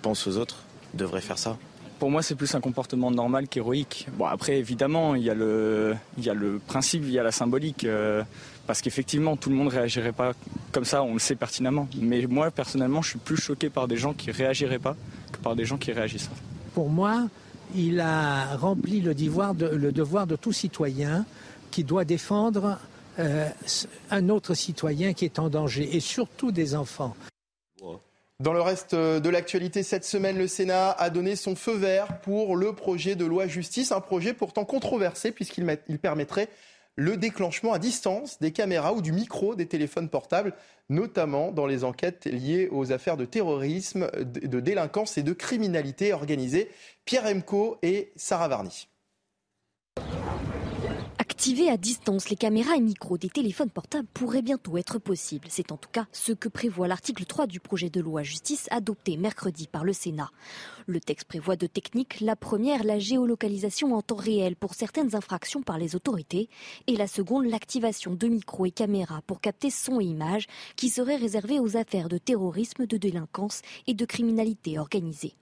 pense 0.00 0.28
aux 0.28 0.36
autres 0.36 0.62
devrait 0.94 1.22
faire 1.22 1.38
ça. 1.38 1.58
Pour 2.00 2.10
moi, 2.10 2.22
c'est 2.22 2.34
plus 2.34 2.54
un 2.54 2.62
comportement 2.62 3.10
normal 3.10 3.46
qu'héroïque. 3.46 4.08
Bon, 4.16 4.24
après, 4.24 4.56
évidemment, 4.56 5.14
il 5.14 5.22
y, 5.22 5.28
a 5.28 5.34
le, 5.34 5.94
il 6.16 6.24
y 6.24 6.30
a 6.30 6.34
le 6.34 6.58
principe, 6.58 7.02
il 7.04 7.10
y 7.10 7.18
a 7.18 7.22
la 7.22 7.30
symbolique. 7.30 7.84
Euh, 7.84 8.22
parce 8.66 8.80
qu'effectivement, 8.80 9.36
tout 9.36 9.50
le 9.50 9.56
monde 9.56 9.66
ne 9.66 9.72
réagirait 9.72 10.12
pas 10.12 10.32
comme 10.72 10.86
ça, 10.86 11.02
on 11.02 11.12
le 11.12 11.18
sait 11.18 11.34
pertinemment. 11.34 11.86
Mais 12.00 12.24
moi, 12.26 12.50
personnellement, 12.50 13.02
je 13.02 13.10
suis 13.10 13.18
plus 13.18 13.36
choqué 13.36 13.68
par 13.68 13.86
des 13.86 13.98
gens 13.98 14.14
qui 14.14 14.30
réagiraient 14.30 14.78
pas 14.78 14.96
que 15.30 15.38
par 15.40 15.54
des 15.54 15.66
gens 15.66 15.76
qui 15.76 15.92
réagissent. 15.92 16.30
Pour 16.72 16.88
moi, 16.88 17.28
il 17.74 18.00
a 18.00 18.56
rempli 18.56 19.02
le 19.02 19.14
devoir 19.14 19.54
de, 19.54 19.66
le 19.66 19.92
devoir 19.92 20.26
de 20.26 20.36
tout 20.36 20.52
citoyen 20.52 21.26
qui 21.70 21.84
doit 21.84 22.06
défendre 22.06 22.78
euh, 23.18 23.46
un 24.10 24.28
autre 24.30 24.54
citoyen 24.54 25.12
qui 25.12 25.26
est 25.26 25.38
en 25.38 25.50
danger, 25.50 25.96
et 25.96 26.00
surtout 26.00 26.50
des 26.50 26.74
enfants. 26.74 27.14
Dans 28.40 28.54
le 28.54 28.62
reste 28.62 28.94
de 28.94 29.28
l'actualité, 29.28 29.82
cette 29.82 30.04
semaine, 30.04 30.38
le 30.38 30.46
Sénat 30.46 30.92
a 30.92 31.10
donné 31.10 31.36
son 31.36 31.54
feu 31.54 31.74
vert 31.74 32.22
pour 32.22 32.56
le 32.56 32.72
projet 32.72 33.14
de 33.14 33.26
loi 33.26 33.46
justice, 33.46 33.92
un 33.92 34.00
projet 34.00 34.32
pourtant 34.32 34.64
controversé 34.64 35.30
puisqu'il 35.30 35.66
permettrait 35.98 36.48
le 36.96 37.18
déclenchement 37.18 37.74
à 37.74 37.78
distance 37.78 38.40
des 38.40 38.50
caméras 38.50 38.94
ou 38.94 39.02
du 39.02 39.12
micro 39.12 39.54
des 39.54 39.66
téléphones 39.66 40.08
portables, 40.08 40.54
notamment 40.88 41.52
dans 41.52 41.66
les 41.66 41.84
enquêtes 41.84 42.24
liées 42.24 42.68
aux 42.72 42.92
affaires 42.92 43.18
de 43.18 43.26
terrorisme, 43.26 44.10
de 44.14 44.60
délinquance 44.60 45.18
et 45.18 45.22
de 45.22 45.34
criminalité 45.34 46.14
organisée. 46.14 46.70
Pierre 47.04 47.26
Emco 47.26 47.76
et 47.82 48.10
Sarah 48.16 48.48
Varny. 48.48 48.89
Activer 51.30 51.70
à 51.70 51.76
distance 51.76 52.28
les 52.28 52.34
caméras 52.34 52.74
et 52.74 52.80
micros 52.80 53.16
des 53.16 53.28
téléphones 53.30 53.70
portables 53.70 54.08
pourrait 54.12 54.42
bientôt 54.42 54.76
être 54.78 54.98
possible. 54.98 55.46
C'est 55.48 55.70
en 55.70 55.76
tout 55.76 55.88
cas 55.88 56.06
ce 56.10 56.32
que 56.32 56.48
prévoit 56.48 56.88
l'article 56.88 57.24
3 57.24 57.46
du 57.46 57.60
projet 57.60 57.88
de 57.88 58.00
loi 58.00 58.24
justice 58.24 58.66
adopté 58.72 59.16
mercredi 59.16 59.68
par 59.68 59.84
le 59.84 59.92
Sénat. 59.92 60.32
Le 60.88 60.98
texte 60.98 61.28
prévoit 61.28 61.54
deux 61.54 61.68
techniques. 61.68 62.20
La 62.20 62.34
première, 62.34 62.82
la 62.82 62.98
géolocalisation 62.98 63.94
en 63.94 64.02
temps 64.02 64.16
réel 64.16 64.56
pour 64.56 64.74
certaines 64.74 65.14
infractions 65.14 65.62
par 65.62 65.78
les 65.78 65.94
autorités. 65.94 66.48
Et 66.88 66.96
la 66.96 67.06
seconde, 67.06 67.46
l'activation 67.46 68.16
de 68.16 68.26
micros 68.26 68.66
et 68.66 68.72
caméras 68.72 69.22
pour 69.28 69.40
capter 69.40 69.70
son 69.70 70.00
et 70.00 70.06
images 70.06 70.48
qui 70.74 70.88
seraient 70.88 71.16
réservées 71.16 71.60
aux 71.60 71.76
affaires 71.76 72.08
de 72.08 72.18
terrorisme, 72.18 72.86
de 72.86 72.96
délinquance 72.96 73.62
et 73.86 73.94
de 73.94 74.04
criminalité 74.04 74.80
organisée. 74.80 75.34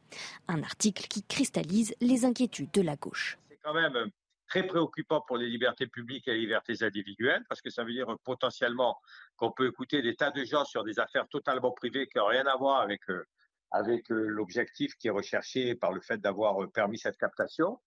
Un 0.48 0.62
article 0.62 1.06
qui 1.08 1.22
cristallise 1.22 1.94
les 2.02 2.26
inquiétudes 2.26 2.72
de 2.74 2.82
la 2.82 2.96
gauche. 2.96 3.38
C'est 3.48 3.58
quand 3.64 3.72
même 3.72 4.10
très 4.48 4.66
préoccupant 4.66 5.20
pour 5.20 5.36
les 5.36 5.46
libertés 5.46 5.86
publiques 5.86 6.26
et 6.26 6.32
les 6.32 6.40
libertés 6.40 6.82
individuelles, 6.82 7.44
parce 7.48 7.60
que 7.60 7.70
ça 7.70 7.84
veut 7.84 7.92
dire 7.92 8.16
potentiellement 8.24 8.98
qu'on 9.36 9.52
peut 9.52 9.68
écouter 9.68 10.02
des 10.02 10.16
tas 10.16 10.30
de 10.30 10.44
gens 10.44 10.64
sur 10.64 10.84
des 10.84 10.98
affaires 10.98 11.28
totalement 11.28 11.70
privées 11.70 12.06
qui 12.06 12.18
n'ont 12.18 12.26
rien 12.26 12.46
à 12.46 12.56
voir 12.56 12.80
avec, 12.80 13.08
euh, 13.10 13.24
avec 13.70 14.10
euh, 14.10 14.26
l'objectif 14.26 14.94
qui 14.96 15.08
est 15.08 15.12
recherché 15.12 15.74
par 15.74 15.92
le 15.92 16.00
fait 16.00 16.18
d'avoir 16.18 16.62
euh, 16.62 16.66
permis 16.66 16.98
cette 16.98 17.18
captation, 17.18 17.78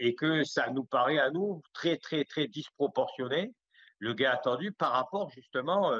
et 0.00 0.14
que 0.16 0.44
ça 0.44 0.68
nous 0.68 0.84
paraît 0.84 1.18
à 1.18 1.30
nous 1.30 1.62
très, 1.72 1.96
très, 1.96 2.24
très 2.24 2.46
disproportionné, 2.46 3.54
le 4.00 4.12
gain 4.12 4.30
attendu 4.30 4.70
par 4.70 4.92
rapport 4.92 5.30
justement 5.30 5.90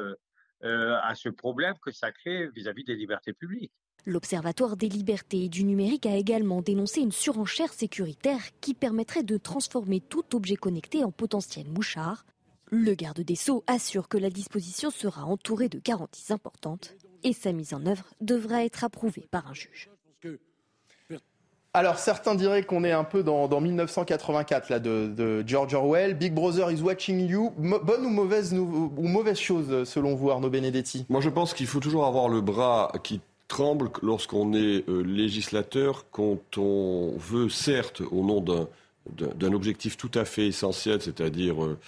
à 0.61 1.14
ce 1.14 1.30
problème 1.30 1.72
que 1.80 1.90
ça 1.90 2.12
crée 2.12 2.48
vis 2.48 2.68
à 2.68 2.72
-vis 2.74 2.84
des 2.84 2.96
libertés 2.96 3.32
publiques. 3.32 3.72
L'Observatoire 4.07 4.76
des 4.76 4.88
libertés 4.88 5.44
et 5.44 5.49
du 5.49 5.64
numérique 5.64 6.07
a 6.07 6.16
également 6.16 6.62
dénoncé 6.62 7.01
une 7.01 7.12
surenchère 7.12 7.72
sécuritaire 7.72 8.40
qui 8.61 8.74
permettrait 8.74 9.22
de 9.22 9.36
transformer 9.36 10.01
tout 10.01 10.34
objet 10.34 10.57
connecté 10.57 11.05
en 11.05 11.11
potentiel 11.11 11.66
mouchard. 11.68 12.24
Le 12.70 12.94
garde 12.94 13.20
des 13.20 13.34
Sceaux 13.34 13.64
assure 13.66 14.09
que 14.09 14.18
la 14.18 14.30
disposition 14.30 14.90
sera 14.90 15.24
entourée 15.24 15.68
de 15.68 15.78
garanties 15.78 16.32
importantes 16.32 16.94
et 17.22 17.32
sa 17.32 17.53
mise 17.53 17.74
en 17.74 17.84
œuvre 17.86 18.05
devra 18.20 18.64
être 18.64 18.84
approuvée 18.84 19.26
par 19.30 19.49
un 19.49 19.55
juge. 19.55 19.90
Alors 21.74 21.99
certains 21.99 22.34
diraient 22.34 22.62
qu'on 22.62 22.82
est 22.82 22.92
un 22.92 23.05
peu 23.05 23.22
dans, 23.22 23.61
1984 23.61 24.70
là, 24.70 24.80
de, 24.80 25.44
George 25.46 25.74
Orwell. 25.74 26.14
Big 26.14 26.32
Brother 26.32 26.70
is 26.70 26.80
watching 26.80 27.28
you. 27.28 27.53
bonne 27.59 28.07
ou 28.07 28.11
mauvaise, 28.11 28.55
ou 28.55 28.90
mauvaise 28.96 29.38
chose 29.38 29.84
selon 29.84 30.14
vous 30.14 30.30
Arnaud 30.30 30.51
Benedetti? 30.51 31.05
Moi 31.09 31.20
je 31.20 31.28
pense 31.28 31.53
qu'il 31.53 31.66
faut 31.66 31.80
toujours 31.80 32.07
avoir 32.07 32.28
le 32.28 32.40
bras 32.40 32.90
qui 33.05 33.20
tremble 33.49 33.90
lorsqu'on 34.03 34.53
est 34.53 34.88
euh, 34.88 35.03
législateur, 35.03 36.05
quand 36.12 36.59
on 36.59 37.14
veut, 37.16 37.49
certes, 37.49 38.03
au 38.12 38.22
nom 38.22 38.40
d'un 38.40 39.53
objectif 39.53 39.96
tout 39.96 40.11
à 40.14 40.24
fait 40.24 40.46
essentiel, 40.46 41.01
c'est-à-dire 41.01 41.64
euh, 41.64 41.78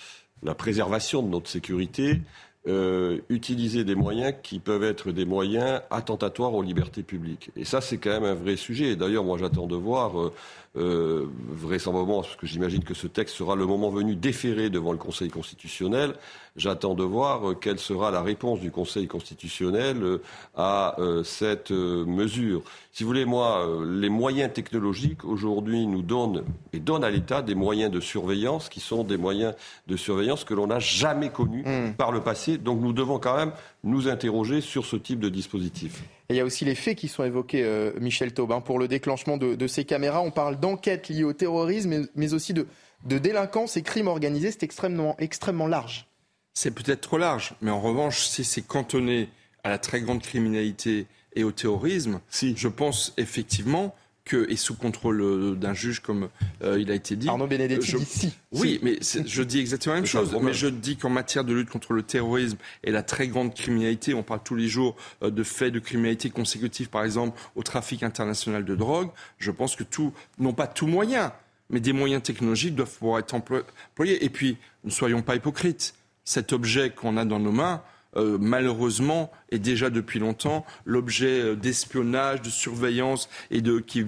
la 0.43 0.55
préservation 0.55 1.23
de 1.23 1.29
notre 1.29 1.49
sécurité, 1.49 2.23
euh, 2.67 3.21
utiliser 3.29 3.85
des 3.85 3.95
moyens 3.95 4.35
qui 4.43 4.59
peuvent 4.59 4.85
être 4.85 5.13
des 5.13 5.25
moyens 5.25 5.83
attentatoires 5.91 6.55
aux 6.55 6.63
libertés 6.63 7.03
publiques. 7.03 7.51
Et 7.57 7.65
ça, 7.65 7.81
c'est 7.81 7.99
quand 7.99 8.11
même 8.11 8.25
un 8.25 8.35
vrai 8.35 8.57
sujet. 8.57 8.97
D'ailleurs, 8.97 9.25
moi, 9.25 9.39
j'attends 9.39 9.67
de 9.67 9.77
voir 9.77 10.33
euh, 10.77 11.27
vraisemblablement, 11.49 12.23
parce 12.23 12.37
que 12.37 12.47
j'imagine 12.47 12.85
que 12.85 12.95
ce 12.95 13.09
texte 13.09 13.35
sera 13.35 13.57
le 13.57 13.67
moment 13.67 13.91
venu 13.91 14.15
déféré 14.15 14.71
devant 14.71 14.93
le 14.93 14.99
Conseil 14.99 15.29
constitutionnel. 15.29 16.15
J'attends 16.55 16.95
de 16.95 17.03
voir 17.03 17.51
euh, 17.51 17.55
quelle 17.55 17.81
sera 17.81 18.13
la 18.13 18.23
réponse 18.23 18.61
du 18.61 18.71
Conseil 18.71 19.09
constitutionnel 19.09 20.01
euh, 20.05 20.23
à 20.57 20.95
cette 21.25 21.73
mesure. 21.73 22.63
Si 22.93 23.03
vous 23.03 23.09
voulez, 23.09 23.25
moi, 23.25 23.67
les 23.85 24.09
moyens 24.09 24.53
technologiques 24.53 25.25
aujourd'hui 25.25 25.89
nous 25.89 26.03
donnent 26.03 26.45
et 26.73 26.79
donnent 26.79 27.03
à 27.03 27.11
l'État 27.11 27.43
des 27.43 27.57
moyens 27.57 27.91
de 27.91 27.99
surveillance 27.99 28.69
qui 28.69 28.79
sont 28.79 29.03
des 29.03 29.17
moyens 29.17 29.55
de 29.89 29.97
surveillance 29.97 30.45
que 30.45 30.55
l'on 30.55 30.69
n'a 30.69 30.79
jamais 30.79 31.31
connus 31.31 31.65
hmm. 31.67 31.95
par 31.95 32.13
le 32.13 32.21
passé. 32.21 32.59
Donc 32.59 32.81
nous 32.81 32.93
devons 32.93 33.19
quand 33.19 33.37
même 33.37 33.53
nous 33.83 34.09
interroger 34.09 34.61
sur 34.61 34.87
ce 34.87 34.95
type 34.95 35.19
de 35.19 35.29
dispositif. 35.29 36.05
Et 36.31 36.35
il 36.35 36.37
y 36.37 36.41
a 36.41 36.45
aussi 36.45 36.65
les 36.65 36.77
faits 36.77 36.97
qui 36.97 37.09
sont 37.09 37.25
évoqués, 37.25 37.65
euh, 37.65 37.91
Michel 38.01 38.33
Taubin, 38.33 38.61
pour 38.61 38.79
le 38.79 38.87
déclenchement 38.87 39.37
de, 39.37 39.67
ces 39.67 39.85
caméras. 39.85 40.21
On 40.21 40.31
parle 40.31 40.61
d'enquêtes 40.61 41.09
liées 41.09 41.25
au 41.25 41.33
terrorisme, 41.33 42.07
mais, 42.15 42.35
aussi 42.35 42.55
de, 42.55 42.69
délinquance 43.05 43.77
et 43.77 43.83
crimes 43.83 44.07
organisés. 44.07 44.53
C'est 44.53 44.63
extrêmement, 44.63 45.17
extrêmement 45.19 45.67
large. 45.67 46.07
C'est 46.55 46.71
peut-être 46.71 47.01
trop 47.01 47.19
large, 47.19 47.55
mais 47.61 47.73
en 47.73 47.81
revanche, 47.81 48.27
si 48.29 48.45
c'est 48.45 48.63
cantonné 48.63 49.29
à 49.65 49.71
la 49.71 49.79
très 49.79 50.01
grande 50.01 50.23
criminalité 50.23 51.09
et 51.35 51.43
au 51.43 51.51
terrorisme, 51.51 52.21
si. 52.29 52.55
je 52.57 52.69
pense 52.69 53.13
effectivement 53.17 53.93
que, 54.31 54.49
et 54.49 54.55
sous 54.55 54.77
contrôle 54.77 55.21
euh, 55.23 55.55
d'un 55.57 55.75
juge, 55.75 55.99
comme 56.01 56.29
euh, 56.63 56.79
il 56.81 56.91
a 56.93 56.95
été 56.95 57.17
dit. 57.17 57.29
Arnaud 57.29 57.49
Benedetti 57.49 57.97
dit 57.97 58.33
Oui, 58.53 58.79
mais 58.81 58.99
je 59.03 59.43
dis 59.43 59.59
exactement 59.59 59.97
la 59.97 60.01
même 60.03 60.07
chose. 60.07 60.37
Mais 60.41 60.53
je 60.53 60.69
dis 60.69 60.97
qu'en 60.97 61.11
matière 61.11 61.45
de 61.45 61.53
lutte 61.53 61.69
contre 61.69 61.95
le 61.95 62.03
terrorisme 62.03 62.57
et 62.85 62.93
la 62.93 63.03
très 63.03 63.27
grande 63.27 63.55
criminalité, 63.55 64.15
on 64.15 64.23
parle 64.23 64.41
tous 64.45 64.55
les 64.55 64.69
jours 64.69 64.95
euh, 65.25 65.31
de 65.31 65.43
faits 65.43 65.73
de 65.73 65.81
criminalité 65.81 66.31
consécutifs, 66.31 66.89
par 66.89 67.05
exemple, 67.05 67.39
au 67.57 67.65
trafic 67.65 68.05
international 68.05 68.65
de 68.65 68.77
drogue. 68.77 69.09
Je 69.39 69.51
pense 69.51 69.75
que 69.75 69.83
tout, 69.83 70.13
non 70.39 70.53
pas 70.53 70.69
tout 70.69 70.87
moyen, 70.87 71.33
mais 71.69 71.81
des 71.81 71.93
moyens 71.93 72.23
technologiques 72.23 72.77
doivent 72.77 72.97
pouvoir 72.97 73.19
être 73.19 73.35
employés. 73.35 74.25
Et 74.25 74.29
puis, 74.29 74.59
ne 74.85 74.91
soyons 74.91 75.23
pas 75.23 75.35
hypocrites. 75.35 75.95
Cet 76.25 76.53
objet 76.53 76.91
qu'on 76.91 77.17
a 77.17 77.25
dans 77.25 77.41
nos 77.41 77.51
mains, 77.51 77.83
euh, 78.17 78.39
malheureusement, 78.41 79.31
est 79.51 79.59
déjà 79.59 79.91
depuis 79.91 80.19
longtemps 80.19 80.65
l'objet 80.85 81.41
euh, 81.41 81.57
d'espionnage, 81.57 82.43
de 82.43 82.51
surveillance 82.51 83.29
et 83.51 83.61
de, 83.61 83.79
qui, 83.79 84.05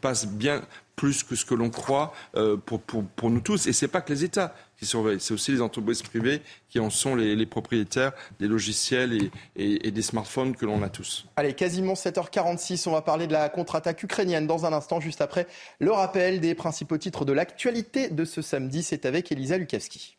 passe 0.00 0.26
bien 0.26 0.62
plus 0.96 1.22
que 1.22 1.36
ce 1.36 1.44
que 1.44 1.54
l'on 1.54 1.70
croit 1.70 2.12
euh, 2.36 2.56
pour, 2.56 2.80
pour, 2.80 3.30
nous 3.30 3.40
tous. 3.40 3.66
Et 3.66 3.72
ce 3.72 3.84
n'est 3.84 3.90
pas 3.90 4.00
que 4.00 4.12
les 4.12 4.24
États. 4.24 4.54
qui 4.78 4.86
surveillent. 4.86 5.20
C'est 5.20 5.34
aussi 5.34 5.52
les 5.52 5.60
entreprises 5.60 6.02
privées 6.02 6.42
qui 6.68 6.80
en 6.80 6.90
sont 6.90 7.14
les, 7.14 7.46
propriétaires 7.46 8.12
des 8.40 8.48
logiciels 8.48 9.30
et, 9.56 9.90
des 9.90 10.02
smartphones 10.02 10.56
que 10.56 10.66
l'on 10.66 10.82
a 10.82 10.88
tous. 10.88 11.26
Allez, 11.36 11.54
quasiment 11.54 11.94
7h46, 11.94 12.88
on 12.88 12.92
va 12.92 13.02
parler 13.02 13.26
de 13.26 13.32
la 13.32 13.48
contre-attaque 13.48 14.02
ukrainienne 14.02 14.46
dans 14.46 14.66
un 14.66 14.72
instant, 14.72 15.00
juste 15.00 15.20
après 15.20 15.46
le 15.78 15.92
rappel 15.92 16.40
des 16.40 16.54
principaux 16.54 16.98
titres 16.98 17.24
de 17.24 17.32
l'actualité 17.32 18.08
de 18.08 18.24
ce 18.24 18.42
samedi. 18.42 18.82
C'est 18.82 19.06
avec 19.06 19.30
Elisa 19.30 19.56
Lukavski. 19.58 20.16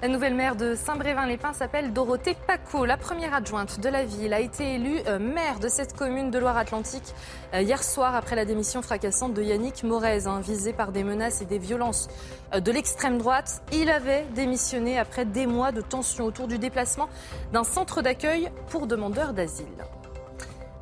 La 0.00 0.06
nouvelle 0.06 0.36
maire 0.36 0.54
de 0.54 0.76
Saint-Brévin-les-Pins 0.76 1.54
s'appelle 1.54 1.92
Dorothée 1.92 2.36
Paco. 2.46 2.84
La 2.84 2.96
première 2.96 3.34
adjointe 3.34 3.80
de 3.80 3.88
la 3.88 4.04
ville 4.04 4.32
a 4.32 4.38
été 4.38 4.74
élue 4.74 5.00
euh, 5.08 5.18
maire 5.18 5.58
de 5.58 5.66
cette 5.66 5.96
commune 5.96 6.30
de 6.30 6.38
Loire-Atlantique 6.38 7.16
euh, 7.52 7.62
hier 7.62 7.82
soir 7.82 8.14
après 8.14 8.36
la 8.36 8.44
démission 8.44 8.80
fracassante 8.80 9.34
de 9.34 9.42
Yannick 9.42 9.82
Morez, 9.82 10.28
hein, 10.28 10.38
visé 10.40 10.72
par 10.72 10.92
des 10.92 11.02
menaces 11.02 11.42
et 11.42 11.46
des 11.46 11.58
violences 11.58 12.08
euh, 12.54 12.60
de 12.60 12.70
l'extrême 12.70 13.18
droite. 13.18 13.60
Il 13.72 13.90
avait 13.90 14.24
démissionné 14.36 15.00
après 15.00 15.24
des 15.24 15.48
mois 15.48 15.72
de 15.72 15.80
tension 15.80 16.26
autour 16.26 16.46
du 16.46 16.58
déplacement 16.58 17.08
d'un 17.52 17.64
centre 17.64 18.00
d'accueil 18.00 18.50
pour 18.68 18.86
demandeurs 18.86 19.32
d'asile. 19.32 19.66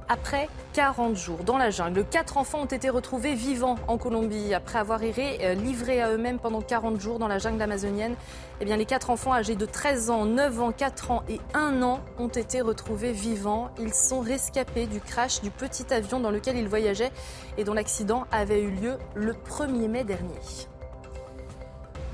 Après 0.08 0.48
40 0.72 1.16
jours 1.16 1.42
dans 1.42 1.58
la 1.58 1.70
jungle, 1.70 2.04
quatre 2.04 2.36
enfants 2.36 2.60
ont 2.60 2.66
été 2.66 2.90
retrouvés 2.90 3.34
vivants 3.34 3.74
en 3.88 3.98
Colombie 3.98 4.54
après 4.54 4.78
avoir 4.78 5.02
erré 5.02 5.38
euh, 5.42 5.54
livrés 5.54 6.00
à 6.00 6.12
eux-mêmes 6.12 6.38
pendant 6.38 6.60
40 6.60 7.00
jours 7.00 7.18
dans 7.18 7.26
la 7.26 7.38
jungle 7.38 7.60
amazonienne. 7.60 8.14
Eh 8.60 8.64
bien, 8.64 8.76
les 8.76 8.84
quatre 8.84 9.10
enfants 9.10 9.32
âgés 9.32 9.56
de 9.56 9.66
13 9.66 10.10
ans, 10.10 10.24
9 10.24 10.60
ans, 10.60 10.70
4 10.70 11.10
ans 11.10 11.24
et 11.28 11.40
1 11.54 11.82
an 11.82 12.00
ont 12.20 12.28
été 12.28 12.60
retrouvés 12.60 13.10
vivants. 13.10 13.70
Ils 13.80 13.94
sont 13.94 14.20
rescapés 14.20 14.86
du 14.86 15.00
crash 15.00 15.40
du 15.40 15.50
petit 15.50 15.92
avion 15.92 16.20
dans 16.20 16.30
lequel 16.30 16.56
ils 16.56 16.68
voyageaient 16.68 17.12
et 17.58 17.64
dont 17.64 17.74
l'accident 17.74 18.26
avait 18.30 18.62
eu 18.62 18.70
lieu 18.70 18.98
le 19.16 19.32
1er 19.32 19.88
mai 19.88 20.04
dernier. 20.04 20.38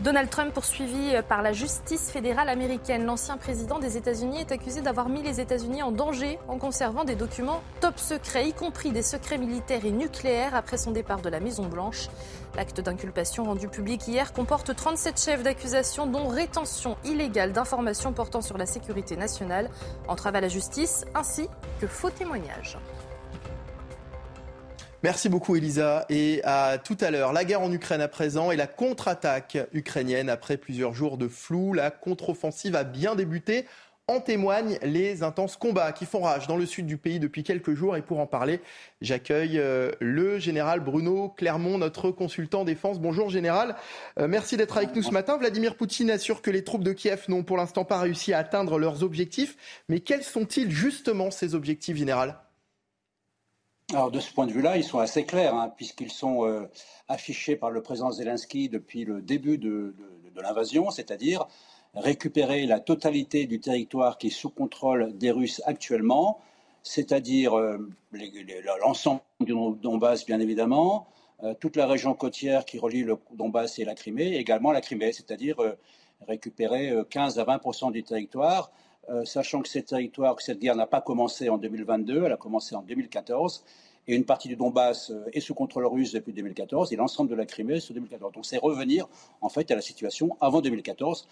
Donald 0.03 0.31
Trump, 0.31 0.53
poursuivi 0.53 1.15
par 1.29 1.43
la 1.43 1.53
justice 1.53 2.11
fédérale 2.11 2.49
américaine, 2.49 3.05
l'ancien 3.05 3.37
président 3.37 3.79
des 3.79 3.97
États-Unis 3.97 4.41
est 4.41 4.51
accusé 4.51 4.81
d'avoir 4.81 5.09
mis 5.09 5.23
les 5.23 5.41
États-Unis 5.41 5.81
en 5.85 5.93
danger 5.93 6.41
en 6.49 6.59
conservant 6.59 7.05
des 7.05 7.15
documents 7.15 7.63
top 7.81 8.01
secrets, 8.01 8.49
y 8.49 8.53
compris 8.53 8.91
des 8.91 9.03
secrets 9.03 9.39
militaires 9.39 9.85
et 9.85 9.93
nucléaires 9.93 10.57
après 10.57 10.77
son 10.77 10.91
départ 10.91 11.21
de 11.21 11.29
la 11.29 11.39
Maison-Blanche. 11.39 12.09
L'acte 12.57 12.81
d'inculpation 12.81 13.45
rendu 13.45 13.69
public 13.69 14.09
hier 14.09 14.33
comporte 14.33 14.75
37 14.75 15.21
chefs 15.21 15.43
d'accusation, 15.45 16.09
dont 16.09 16.27
rétention 16.27 16.97
illégale 17.05 17.53
d'informations 17.53 18.13
portant 18.13 18.41
sur 18.41 18.59
la 18.59 18.67
sécurité 18.67 19.15
nationale, 19.15 19.71
entrave 20.09 20.35
à 20.35 20.41
la 20.41 20.49
justice 20.49 21.05
ainsi 21.15 21.49
que 21.81 21.87
faux 21.87 22.11
témoignages. 22.11 22.77
Merci 25.03 25.29
beaucoup 25.29 25.57
Elisa 25.57 26.07
et 26.11 26.41
à 26.45 26.79
tout 26.79 26.97
à 27.01 27.11
l'heure. 27.11 27.33
La 27.33 27.45
guerre 27.45 27.61
en 27.61 27.73
Ukraine 27.73 28.01
à 28.01 28.07
présent 28.07 28.53
et 28.53 28.57
la 28.57 28.69
contre-attaque 28.69 29.59
ukrainienne 29.73 30.31
après 30.31 30.57
plusieurs 30.57 30.95
jours 30.95 31.19
de 31.19 31.27
flou. 31.27 31.73
La 31.73 31.91
contre-offensive 31.91 32.77
a 32.77 32.85
bien 32.85 33.17
débuté. 33.17 33.67
En 34.07 34.21
témoignent 34.21 34.79
les 34.83 35.25
intenses 35.25 35.57
combats 35.57 35.91
qui 35.91 36.07
font 36.07 36.21
rage 36.21 36.47
dans 36.47 36.57
le 36.57 36.67
sud 36.67 36.87
du 36.87 36.99
pays 36.99 37.19
depuis 37.19 37.43
quelques 37.43 37.75
jours. 37.75 37.97
Et 37.97 38.03
pour 38.03 38.21
en 38.21 38.29
parler, 38.29 38.61
j'accueille 39.01 39.59
euh, 39.59 39.91
le 39.99 40.39
général 40.39 40.79
Bruno 40.79 41.31
Clermont, 41.31 41.79
notre 41.79 42.13
consultant 42.13 42.65
défense. 42.65 43.01
Bonjour 43.01 43.29
général, 43.29 43.75
euh, 44.21 44.29
merci 44.29 44.57
d'être 44.57 44.77
avec 44.77 44.95
nous 44.95 45.03
ce 45.03 45.11
matin. 45.11 45.37
Vladimir 45.37 45.75
Poutine 45.77 46.11
assure 46.11 46.43
que 46.43 46.51
les 46.53 46.63
troupes 46.63 46.85
de 46.85 46.93
Kiev 46.93 47.25
n'ont 47.27 47.43
pour 47.43 47.57
l'instant 47.57 47.85
pas 47.85 47.99
réussi 47.99 48.33
à 48.33 48.39
atteindre 48.39 48.79
leurs 48.79 49.03
objectifs. 49.03 49.57
Mais 49.89 49.99
quels 49.99 50.23
sont-ils 50.23 50.71
justement 50.71 51.33
ces 51.33 51.57
objectifs, 51.57 51.97
général? 51.97 52.39
Alors 53.93 54.11
de 54.11 54.21
ce 54.21 54.33
point 54.33 54.47
de 54.47 54.53
vue-là, 54.53 54.77
ils 54.77 54.85
sont 54.85 54.99
assez 54.99 55.25
clairs, 55.25 55.55
hein, 55.55 55.73
puisqu'ils 55.77 56.11
sont 56.11 56.47
euh, 56.47 56.67
affichés 57.09 57.57
par 57.57 57.71
le 57.71 57.83
président 57.83 58.11
Zelensky 58.11 58.69
depuis 58.69 59.05
le 59.05 59.21
début 59.21 59.59
de, 59.59 59.95
l'invasion, 60.37 60.91
c'est-à-dire 60.91 61.47
récupérer 61.95 62.65
la 62.65 62.81
totalité 62.81 63.45
du 63.45 63.61
territoire 63.61 64.17
qui 64.17 64.29
est 64.29 64.31
sous 64.31 64.49
contrôle 64.49 65.17
des 65.19 65.31
Russes 65.31 65.61
actuellement, 65.67 66.41
c'est-à-dire 66.83 67.59
euh, 67.59 67.91
l'ensemble 68.83 69.21
du 69.41 69.53
Donbass, 69.53 70.25
bien 70.25 70.41
évidemment, 70.41 71.07
euh, 71.43 71.53
toute 71.61 71.77
la 71.77 71.87
région 71.87 72.15
côtière 72.15 72.65
qui 72.65 72.79
relie 72.79 73.03
le 73.03 73.19
Donbass 73.35 73.79
et 73.79 73.85
la 73.85 73.95
Crimée, 73.95 74.29
et 74.29 74.39
également 74.39 74.73
la 74.73 74.81
Crimée, 74.81 75.13
c'est-à-dire 75.13 75.57
récupérer 76.27 76.95
15 77.11 77.39
à 77.39 77.45
20 77.45 77.91
du 77.91 78.03
territoire 78.03 78.71
euh, 79.11 79.25
sachant 79.25 79.63
que 79.63 79.69
que 79.69 80.43
cette 80.43 80.59
guerre 80.61 80.77
n'a 80.77 80.87
pas 80.87 81.01
commencé 81.01 81.49
en 81.49 81.59
2022, 81.59 82.25
elle 82.25 82.33
a 82.33 82.37
commencé 82.37 82.75
en 82.75 82.83
2014, 82.83 83.65
et 84.07 84.15
une 84.15 84.25
partie 84.25 84.49
du 84.49 84.57
Donbass 84.57 85.11
euh, 85.11 85.25
est 85.33 85.41
sous 85.41 85.55
contrôle 85.55 85.87
russe 85.87 86.13
depuis 86.13 86.33
2014, 86.33 86.93
et 86.93 86.97
l'ensemble 86.97 87.31
de 87.31 87.35
la 87.35 87.47
Crimée 87.47 87.81
sous 87.81 87.95
2014. 87.95 88.33
Donc 88.33 88.47
c'est 88.47 88.59
revenir 88.59 89.09
en 89.41 89.49
fait 89.49 89.71
à 89.71 89.75
la 89.75 89.81
situation 89.81 90.37
avant 90.41 90.61
2014. 90.61 91.27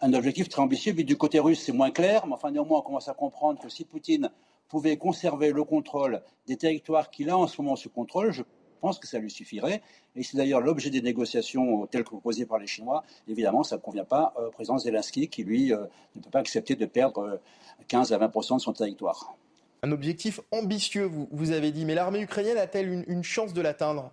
Un 0.00 0.14
objectif 0.14 0.48
très 0.48 0.62
ambitieux, 0.62 0.94
mais 0.96 1.04
du 1.04 1.16
côté 1.16 1.38
russe 1.38 1.60
c'est 1.60 1.72
moins 1.72 1.90
clair, 1.90 2.26
mais 2.26 2.34
enfin 2.34 2.50
néanmoins 2.50 2.78
on 2.78 2.82
commence 2.82 3.08
à 3.08 3.14
comprendre 3.14 3.60
que 3.60 3.68
si 3.68 3.84
Poutine 3.84 4.30
pouvait 4.68 4.96
conserver 4.96 5.52
le 5.52 5.64
contrôle 5.64 6.22
des 6.46 6.56
territoires 6.56 7.10
qu'il 7.10 7.28
a 7.28 7.36
en 7.36 7.46
ce 7.46 7.60
moment 7.60 7.76
sous 7.76 7.90
contrôle, 7.90 8.32
je 8.32 8.42
pense 8.82 8.98
que 8.98 9.06
ça 9.06 9.18
lui 9.18 9.30
suffirait. 9.30 9.80
Et 10.16 10.22
c'est 10.24 10.36
d'ailleurs 10.36 10.60
l'objet 10.60 10.90
des 10.90 11.00
négociations 11.00 11.86
telles 11.86 12.02
que 12.02 12.10
proposées 12.10 12.44
par 12.44 12.58
les 12.58 12.66
Chinois. 12.66 13.04
Évidemment, 13.28 13.62
ça 13.62 13.76
ne 13.76 13.80
convient 13.80 14.04
pas 14.04 14.34
au 14.36 14.50
président 14.50 14.76
Zelensky 14.76 15.28
qui, 15.28 15.44
lui, 15.44 15.72
euh, 15.72 15.86
ne 16.16 16.20
peut 16.20 16.30
pas 16.30 16.40
accepter 16.40 16.74
de 16.74 16.84
perdre 16.84 17.40
15 17.88 18.12
euh, 18.12 18.16
à 18.16 18.18
20 18.18 18.56
de 18.56 18.60
son 18.60 18.72
territoire. 18.72 19.36
Un 19.84 19.92
objectif 19.92 20.40
ambitieux, 20.50 21.08
vous, 21.30 21.52
avez 21.52 21.70
dit. 21.70 21.84
Mais 21.84 21.94
l'armée 21.94 22.20
ukrainienne 22.20 22.58
a-t-elle 22.58 23.04
une, 23.08 23.24
chance 23.24 23.52
de 23.52 23.60
l'atteindre? 23.60 24.12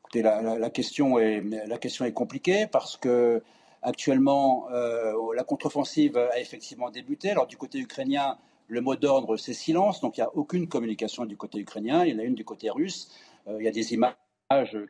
Écoutez, 0.00 0.22
la, 0.22 0.70
question 0.70 1.18
est, 1.18 1.40
la 1.40 1.78
question 1.78 2.04
est 2.04 2.12
compliquée 2.12 2.66
parce 2.66 2.96
que 2.96 3.42
actuellement, 3.82 4.68
euh, 4.70 5.12
la 5.34 5.44
contre-offensive 5.44 6.16
a 6.16 6.38
effectivement 6.38 6.90
débuté. 6.90 7.30
Alors 7.30 7.46
du 7.46 7.56
côté 7.56 7.78
ukrainien, 7.78 8.38
le 8.68 8.80
mot 8.80 8.96
d'ordre, 8.96 9.36
c'est 9.36 9.54
silence, 9.54 10.00
donc 10.00 10.16
il 10.16 10.20
n'y 10.20 10.26
a 10.26 10.34
aucune 10.34 10.68
communication 10.68 11.26
du 11.26 11.36
côté 11.36 11.58
ukrainien, 11.58 12.04
il 12.04 12.14
y 12.14 12.16
en 12.16 12.18
a 12.18 12.24
une 12.24 12.34
du 12.34 12.44
côté 12.44 12.70
russe. 12.70 13.10
Euh, 13.48 13.56
il 13.58 13.64
y 13.64 13.68
a 13.68 13.72
des 13.72 13.94
images 13.94 14.14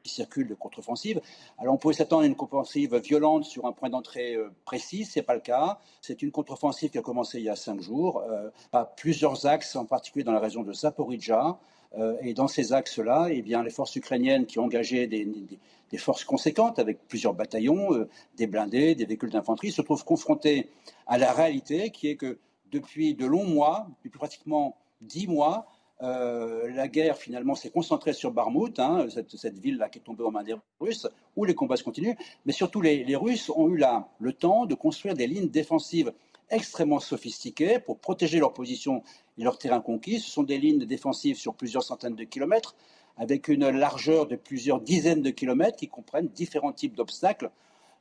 qui 0.03 0.13
circulent 0.13 0.49
de 0.49 0.55
contre-offensive. 0.55 1.21
Alors 1.59 1.75
on 1.75 1.77
pouvait 1.77 1.95
s'attendre 1.95 2.23
à 2.23 2.27
une 2.27 2.35
contre-offensive 2.35 2.97
violente 2.97 3.45
sur 3.45 3.67
un 3.67 3.73
point 3.73 3.89
d'entrée 3.89 4.35
euh, 4.35 4.51
précis, 4.65 5.05
ce 5.05 5.19
n'est 5.19 5.25
pas 5.25 5.35
le 5.35 5.41
cas. 5.41 5.81
C'est 6.01 6.23
une 6.23 6.31
contre-offensive 6.31 6.91
qui 6.91 6.99
a 6.99 7.03
commencé 7.03 7.39
il 7.39 7.45
y 7.45 7.49
a 7.49 7.57
cinq 7.57 7.81
jours, 7.81 8.23
euh, 8.23 8.51
par 8.71 8.95
plusieurs 8.95 9.47
axes, 9.47 9.77
en 9.77 9.87
particulier 9.87 10.25
dans 10.25 10.33
la 10.33 10.41
région 10.41 10.63
de 10.63 10.73
Zaporizhzhia. 10.73 11.59
et 12.23 12.35
dans 12.35 12.49
ces 12.49 12.73
axes-là, 12.73 13.29
eh 13.31 13.41
bien, 13.41 13.63
les 13.63 13.71
forces 13.71 13.95
ukrainiennes 13.95 14.47
qui 14.47 14.59
ont 14.59 14.65
engagé 14.65 15.07
des 15.07 15.99
forces 15.99 16.25
conséquentes 16.25 16.81
avec 16.81 17.07
plusieurs 17.07 17.35
bataillons, 17.35 18.09
des 18.37 18.49
blindés, 18.49 18.97
des 18.97 19.07
véhicules 19.07 19.31
d'infanterie, 19.31 19.71
se 19.71 19.81
trouvent 19.81 20.05
confrontées 20.05 20.69
à 21.07 21.19
la 21.19 21.33
réalité 21.33 21.91
qui 21.91 22.09
est 22.09 22.17
que 22.17 22.41
depuis 22.71 23.15
de 23.15 23.27
longs 23.27 23.47
mois, 23.47 23.87
depuis 23.91 24.11
pratiquement 24.11 24.77
dix 25.01 25.27
mois, 25.27 25.67
euh, 26.03 26.71
la 26.73 26.89
guerre 26.89 27.17
finalement 27.17 27.55
s'est 27.55 27.71
concentrée 27.71 28.13
sur 28.13 28.33
Barmout, 28.33 28.79
hein, 28.79 29.07
cette, 29.09 29.59
ville-là 29.59 29.89
qui 29.89 29.99
est 29.99 30.03
tombée 30.03 30.25
aux 30.25 30.31
mains 30.31 30.43
des 30.43 30.55
Russes, 30.81 31.07
où 31.37 31.45
les 31.45 31.55
combats 31.55 31.77
se 31.77 31.85
continuent. 31.85 32.17
Mais 32.47 32.53
surtout, 32.53 32.81
les, 32.81 33.17
Russes 33.17 33.51
ont 33.55 33.69
eu 33.69 33.81
le 34.19 34.33
temps 34.33 34.67
de 34.67 34.75
construire 34.75 35.15
des 35.15 35.27
lignes 35.27 35.49
défensives 35.49 36.13
extrêmement 36.51 37.01
sophistiquées 37.01 37.79
pour 37.79 37.99
protéger 37.99 38.39
leur 38.39 38.53
position 38.53 39.03
et 39.39 39.45
leur 39.45 39.57
terrain 39.57 39.81
conquis. 39.81 40.21
Ce 40.21 40.31
sont 40.31 40.43
des 40.43 40.59
lignes 40.59 40.85
défensives 40.85 41.37
sur 41.37 41.55
plusieurs 41.55 41.83
centaines 41.83 42.17
de 42.17 42.25
kilomètres, 42.25 42.75
avec 43.17 43.49
une 43.49 43.69
largeur 43.69 44.27
de 44.27 44.37
plusieurs 44.37 44.81
dizaines 44.81 45.23
de 45.23 45.31
kilomètres 45.31 45.77
qui 45.77 45.89
comprennent 45.89 46.29
différents 46.29 46.73
types 46.73 46.97
d'obstacles 46.97 47.51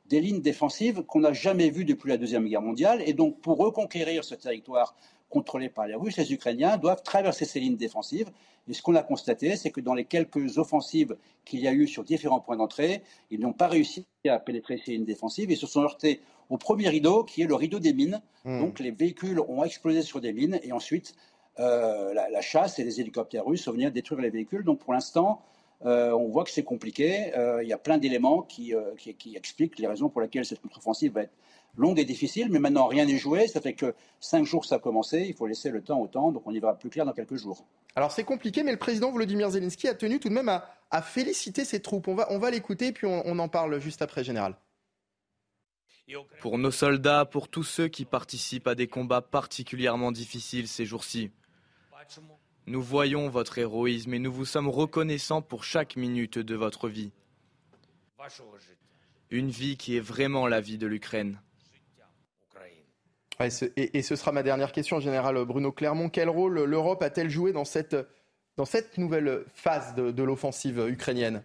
des 0.06 0.20
lignes 0.20 0.40
défensives 0.40 1.02
qu'on 1.02 1.20
n'a 1.20 1.32
jamais 1.32 1.70
vues 1.70 1.84
depuis 1.84 2.08
la 2.08 2.16
Deuxième 2.16 2.46
Guerre 2.46 2.62
mondiale. 2.62 3.02
Et 3.06 3.12
donc, 3.12 3.40
pour 3.40 3.58
reconquérir 3.58 4.24
ce 4.24 4.34
territoire 4.34 4.94
contrôlé 5.30 5.68
par 5.68 5.86
les 5.86 5.94
Russes, 5.94 6.16
les 6.16 6.32
Ukrainiens 6.32 6.76
doivent 6.76 7.02
traverser 7.02 7.44
ces 7.44 7.60
lignes 7.60 7.76
défensives. 7.76 8.30
Et 8.68 8.72
ce 8.72 8.82
qu'on 8.82 8.94
a 8.94 9.02
constaté, 9.02 9.56
c'est 9.56 9.70
que 9.70 9.80
dans 9.80 9.94
les 9.94 10.04
quelques 10.04 10.58
offensives 10.58 11.16
qu'il 11.44 11.60
y 11.60 11.68
a 11.68 11.72
eu 11.72 11.86
sur 11.86 12.04
différents 12.04 12.40
points 12.40 12.56
d'entrée, 12.56 13.02
ils 13.30 13.40
n'ont 13.40 13.52
pas 13.52 13.68
réussi 13.68 14.06
à 14.28 14.38
pénétrer 14.38 14.80
ces 14.84 14.92
lignes 14.92 15.04
défensives. 15.04 15.50
Ils 15.50 15.56
se 15.56 15.66
sont 15.66 15.82
heurtés 15.82 16.20
au 16.50 16.56
premier 16.56 16.88
rideau, 16.88 17.24
qui 17.24 17.42
est 17.42 17.46
le 17.46 17.54
rideau 17.54 17.78
des 17.78 17.92
mines. 17.92 18.22
Hmm. 18.44 18.60
Donc, 18.60 18.80
les 18.80 18.90
véhicules 18.90 19.40
ont 19.40 19.64
explosé 19.64 20.02
sur 20.02 20.20
des 20.20 20.32
mines 20.32 20.60
et 20.62 20.72
ensuite, 20.72 21.14
euh, 21.58 22.12
la, 22.14 22.40
chasse 22.40 22.78
et 22.78 22.84
les 22.84 23.00
hélicoptères 23.00 23.44
russes 23.44 23.64
sont 23.64 23.72
venus 23.72 23.92
détruire 23.92 24.20
les 24.20 24.30
véhicules. 24.30 24.64
Donc, 24.64 24.80
pour 24.80 24.92
l'instant, 24.92 25.42
euh, 25.84 26.12
on 26.12 26.28
voit 26.28 26.44
que 26.44 26.50
c'est 26.50 26.62
compliqué. 26.62 27.36
Euh, 27.36 27.62
il 27.62 27.68
y 27.68 27.72
a 27.72 27.78
plein 27.78 27.98
d'éléments 27.98 28.46
euh, 28.58 28.94
qui, 28.96 29.36
expliquent 29.36 29.78
les 29.78 29.86
raisons 29.86 30.08
pour 30.08 30.20
lesquelles 30.20 30.44
cette 30.44 30.60
contre-offensive 30.60 31.12
va 31.12 31.22
être 31.22 31.34
longue 31.76 31.98
et 31.98 32.04
difficile. 32.04 32.48
Mais 32.50 32.58
maintenant, 32.58 32.86
rien 32.86 33.04
n'est 33.04 33.18
joué. 33.18 33.46
Ça 33.48 33.60
fait 33.60 33.74
que 33.74 33.94
cinq 34.20 34.44
jours 34.44 34.64
ça 34.64 34.76
a 34.76 34.78
commencé. 34.78 35.26
Il 35.28 35.34
faut 35.34 35.46
laisser 35.46 35.70
le 35.70 35.82
temps 35.82 36.00
au 36.00 36.06
temps. 36.06 36.32
Donc 36.32 36.42
on 36.46 36.52
y 36.52 36.58
verra 36.58 36.78
plus 36.78 36.90
clair 36.90 37.04
dans 37.04 37.12
quelques 37.12 37.36
jours. 37.36 37.66
Alors 37.96 38.12
c'est 38.12 38.24
compliqué, 38.24 38.62
mais 38.62 38.72
le 38.72 38.78
président 38.78 39.10
Volodymyr 39.10 39.50
Zelensky 39.50 39.88
a 39.88 39.94
tenu 39.94 40.18
tout 40.18 40.28
de 40.28 40.34
même 40.34 40.48
à, 40.48 41.02
féliciter 41.02 41.64
ses 41.64 41.80
troupes. 41.80 42.08
On 42.08 42.14
va, 42.14 42.26
on 42.30 42.38
va 42.38 42.50
l'écouter, 42.50 42.92
puis 42.92 43.06
on, 43.06 43.22
on 43.24 43.38
en 43.40 43.48
parle 43.48 43.80
juste 43.80 44.00
après, 44.00 44.22
Général. 44.24 44.56
Pour 46.40 46.58
nos 46.58 46.70
soldats, 46.70 47.24
pour 47.24 47.48
tous 47.48 47.64
ceux 47.64 47.88
qui 47.88 48.04
participent 48.04 48.68
à 48.68 48.74
des 48.74 48.86
combats 48.86 49.22
particulièrement 49.22 50.12
difficiles 50.12 50.68
ces 50.68 50.84
jours-ci. 50.84 51.30
Nous 52.66 52.80
voyons 52.80 53.28
votre 53.28 53.58
héroïsme 53.58 54.14
et 54.14 54.18
nous 54.18 54.32
vous 54.32 54.46
sommes 54.46 54.68
reconnaissants 54.68 55.42
pour 55.42 55.64
chaque 55.64 55.96
minute 55.96 56.38
de 56.38 56.54
votre 56.54 56.88
vie. 56.88 57.12
Une 59.30 59.50
vie 59.50 59.76
qui 59.76 59.96
est 59.96 60.00
vraiment 60.00 60.46
la 60.46 60.62
vie 60.62 60.78
de 60.78 60.86
l'Ukraine. 60.86 61.40
et, 63.40 64.02
ce 64.02 64.16
sera 64.16 64.32
ma 64.32 64.42
dernière 64.42 64.72
question, 64.72 64.98
Général 64.98 65.44
Bruno 65.44 65.72
Clermont. 65.72 66.08
Quel 66.08 66.30
rôle 66.30 66.64
l'Europe 66.64 67.02
a-t-elle 67.02 67.28
joué 67.28 67.52
dans 67.52 67.66
cette, 67.66 67.96
dans 68.56 68.64
cette 68.64 68.96
nouvelle 68.96 69.44
phase 69.52 69.94
de, 69.94 70.22
l'offensive 70.22 70.86
ukrainienne? 70.88 71.44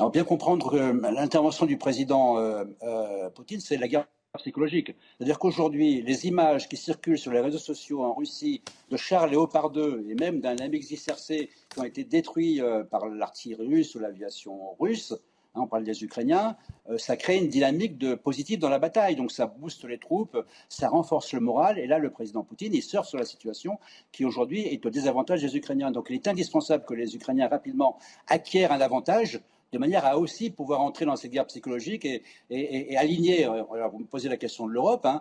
Alors 0.00 0.10
bien 0.10 0.24
comprendre 0.24 0.72
que 0.72 1.12
l'intervention 1.14 1.66
du 1.66 1.78
président 1.78 2.38
euh, 2.38 2.64
euh, 2.82 3.30
Poutine, 3.30 3.60
c'est 3.60 3.76
la 3.76 3.86
guerre 3.86 4.08
psychologique. 4.38 4.94
C'est-à-dire 5.16 5.38
qu'aujourd'hui, 5.38 6.02
les 6.02 6.26
images 6.26 6.68
qui 6.68 6.76
circulent 6.76 7.18
sur 7.18 7.32
les 7.32 7.40
réseaux 7.40 7.58
sociaux 7.58 8.02
en 8.02 8.12
Russie 8.14 8.62
de 8.90 8.96
chars 8.96 9.28
Léopard 9.28 9.70
2 9.70 10.06
et 10.08 10.14
même 10.14 10.40
d'un 10.40 10.56
MX-10RC 10.56 11.48
qui 11.68 11.78
ont 11.78 11.84
été 11.84 12.04
détruits 12.04 12.60
euh, 12.60 12.82
par 12.82 13.06
l'artillerie 13.06 13.66
russe 13.66 13.94
ou 13.94 14.00
l'aviation 14.00 14.74
russe, 14.80 15.12
hein, 15.54 15.60
on 15.62 15.66
parle 15.66 15.84
des 15.84 16.02
Ukrainiens, 16.02 16.56
euh, 16.90 16.98
ça 16.98 17.16
crée 17.16 17.38
une 17.38 17.48
dynamique 17.48 17.96
de 17.96 18.16
positive 18.16 18.58
dans 18.58 18.68
la 18.68 18.80
bataille. 18.80 19.14
Donc 19.14 19.30
ça 19.30 19.46
booste 19.46 19.84
les 19.84 19.98
troupes, 19.98 20.36
ça 20.68 20.88
renforce 20.88 21.32
le 21.32 21.40
moral. 21.40 21.78
Et 21.78 21.86
là, 21.86 21.98
le 21.98 22.10
président 22.10 22.42
Poutine, 22.42 22.74
il 22.74 22.82
sort 22.82 23.06
sur 23.06 23.18
la 23.18 23.24
situation 23.24 23.78
qui 24.10 24.24
aujourd'hui 24.24 24.62
est 24.66 24.84
au 24.84 24.90
désavantage 24.90 25.42
des 25.42 25.56
Ukrainiens. 25.56 25.92
Donc 25.92 26.06
il 26.10 26.14
est 26.14 26.26
indispensable 26.26 26.84
que 26.84 26.94
les 26.94 27.14
Ukrainiens 27.14 27.46
rapidement 27.46 27.98
acquièrent 28.26 28.72
un 28.72 28.80
avantage 28.80 29.40
de 29.74 29.78
manière 29.80 30.06
à 30.06 30.16
aussi 30.16 30.50
pouvoir 30.50 30.80
entrer 30.80 31.04
dans 31.04 31.16
cette 31.16 31.32
guerre 31.32 31.46
psychologique 31.46 32.06
et, 32.48 32.96
aligner, 32.96 33.44
euh, 33.44 33.64
alors 33.72 33.90
vous 33.90 33.98
me 33.98 34.04
posez 34.04 34.28
la 34.28 34.36
question 34.36 34.68
de 34.68 34.72
l'Europe, 34.72 35.04
hein, 35.04 35.20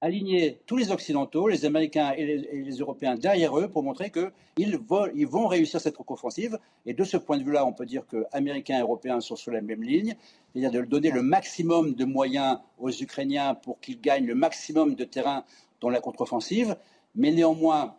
aligner 0.00 0.58
tous 0.64 0.78
les 0.78 0.90
Occidentaux, 0.90 1.48
les 1.48 1.66
Américains 1.66 2.12
et 2.16 2.24
les, 2.24 2.76
Européens 2.78 3.14
derrière 3.14 3.58
eux 3.58 3.68
pour 3.68 3.82
montrer 3.82 4.10
qu'ils 4.10 4.32
ils 4.56 5.26
vont 5.26 5.46
réussir 5.46 5.82
cette 5.82 5.96
offensive. 6.08 6.58
Et 6.86 6.94
de 6.94 7.04
ce 7.04 7.18
point 7.18 7.36
de 7.36 7.44
vue-là, 7.44 7.66
on 7.66 7.74
peut 7.74 7.84
dire 7.84 8.06
que 8.06 8.24
Américains 8.32 8.78
et 8.78 8.80
Européens 8.80 9.20
sont 9.20 9.36
sur 9.36 9.52
la 9.52 9.60
même 9.60 9.82
ligne, 9.82 10.14
c'est-à-dire 10.54 10.80
de 10.80 10.86
donner 10.86 11.10
le 11.10 11.22
maximum 11.22 11.94
de 11.94 12.06
moyens 12.06 12.60
aux 12.78 12.90
Ukrainiens 12.90 13.54
pour 13.54 13.80
qu'ils 13.80 14.00
gagnent 14.00 14.26
le 14.26 14.34
maximum 14.34 14.94
de 14.94 15.04
terrain 15.04 15.44
dans 15.82 15.90
la 15.90 16.00
contre-offensive. 16.00 16.74
Mais 17.14 17.32
néanmoins, 17.32 17.96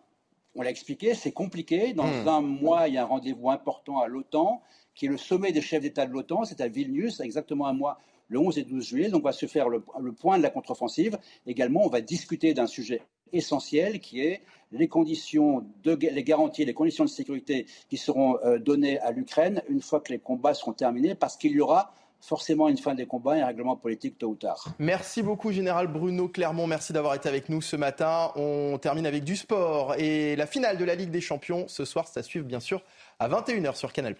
on 0.56 0.62
l'a 0.62 0.70
expliqué, 0.70 1.14
c'est 1.14 1.32
compliqué. 1.32 1.92
Dans 1.92 2.06
hmm. 2.06 2.28
un 2.28 2.40
mois, 2.40 2.88
il 2.88 2.94
y 2.94 2.98
a 2.98 3.02
un 3.02 3.06
rendez-vous 3.06 3.50
important 3.50 4.00
à 4.00 4.08
l'OTAN 4.08 4.62
qui 4.96 5.06
est 5.06 5.08
le 5.08 5.18
sommet 5.18 5.52
des 5.52 5.60
chefs 5.60 5.82
d'État 5.82 6.06
de 6.06 6.12
l'OTAN, 6.12 6.44
c'est 6.44 6.60
à 6.60 6.66
Vilnius, 6.66 7.20
exactement 7.20 7.66
un 7.66 7.74
mois, 7.74 8.00
le 8.28 8.40
11 8.40 8.58
et 8.58 8.64
12 8.64 8.84
juillet. 8.84 9.08
Donc, 9.10 9.22
on 9.22 9.26
va 9.26 9.32
se 9.32 9.46
faire 9.46 9.68
le, 9.68 9.80
point 10.12 10.38
de 10.38 10.42
la 10.42 10.50
contre-offensive. 10.50 11.18
Également, 11.46 11.84
on 11.84 11.88
va 11.88 12.00
discuter 12.00 12.54
d'un 12.54 12.66
sujet 12.66 13.02
essentiel 13.32 14.00
qui 14.00 14.20
est 14.20 14.40
les 14.72 14.88
conditions, 14.88 15.64
les 15.84 16.24
garanties, 16.24 16.64
les 16.64 16.74
conditions 16.74 17.04
de 17.04 17.10
sécurité 17.10 17.66
qui 17.88 17.96
seront 17.96 18.38
euh, 18.44 18.58
données 18.58 18.98
à 19.00 19.12
l'Ukraine 19.12 19.62
une 19.68 19.82
fois 19.82 20.00
que 20.00 20.12
les 20.12 20.18
combats 20.18 20.54
seront 20.54 20.72
terminés, 20.72 21.14
parce 21.14 21.36
qu'il 21.36 21.52
y 21.52 21.60
aura 21.60 21.92
forcément 22.20 22.68
une 22.68 22.78
fin 22.78 22.94
des 22.94 23.06
combats 23.06 23.36
et 23.36 23.40
un 23.42 23.46
règlement 23.46 23.76
politique 23.76 24.18
tôt 24.18 24.28
ou 24.28 24.34
tard. 24.34 24.64
Merci 24.78 25.22
beaucoup, 25.22 25.52
Général 25.52 25.86
Bruno 25.86 26.28
Clermont. 26.28 26.66
Merci 26.66 26.92
d'avoir 26.92 27.14
été 27.14 27.28
avec 27.28 27.48
nous 27.48 27.60
ce 27.60 27.76
matin. 27.76 28.32
On 28.36 28.78
termine 28.78 29.06
avec 29.06 29.22
du 29.22 29.36
sport 29.36 29.94
et 29.96 30.34
la 30.34 30.46
finale 30.46 30.78
de 30.78 30.84
la 30.84 30.94
Ligue 30.94 31.10
des 31.10 31.20
Champions. 31.20 31.66
Ce 31.68 31.84
soir, 31.84 32.08
ça 32.08 32.22
suit 32.22 32.40
bien 32.40 32.60
sûr 32.60 32.82
à 33.18 33.28
21h 33.28 33.76
sur 33.76 33.92
Canal. 33.92 34.16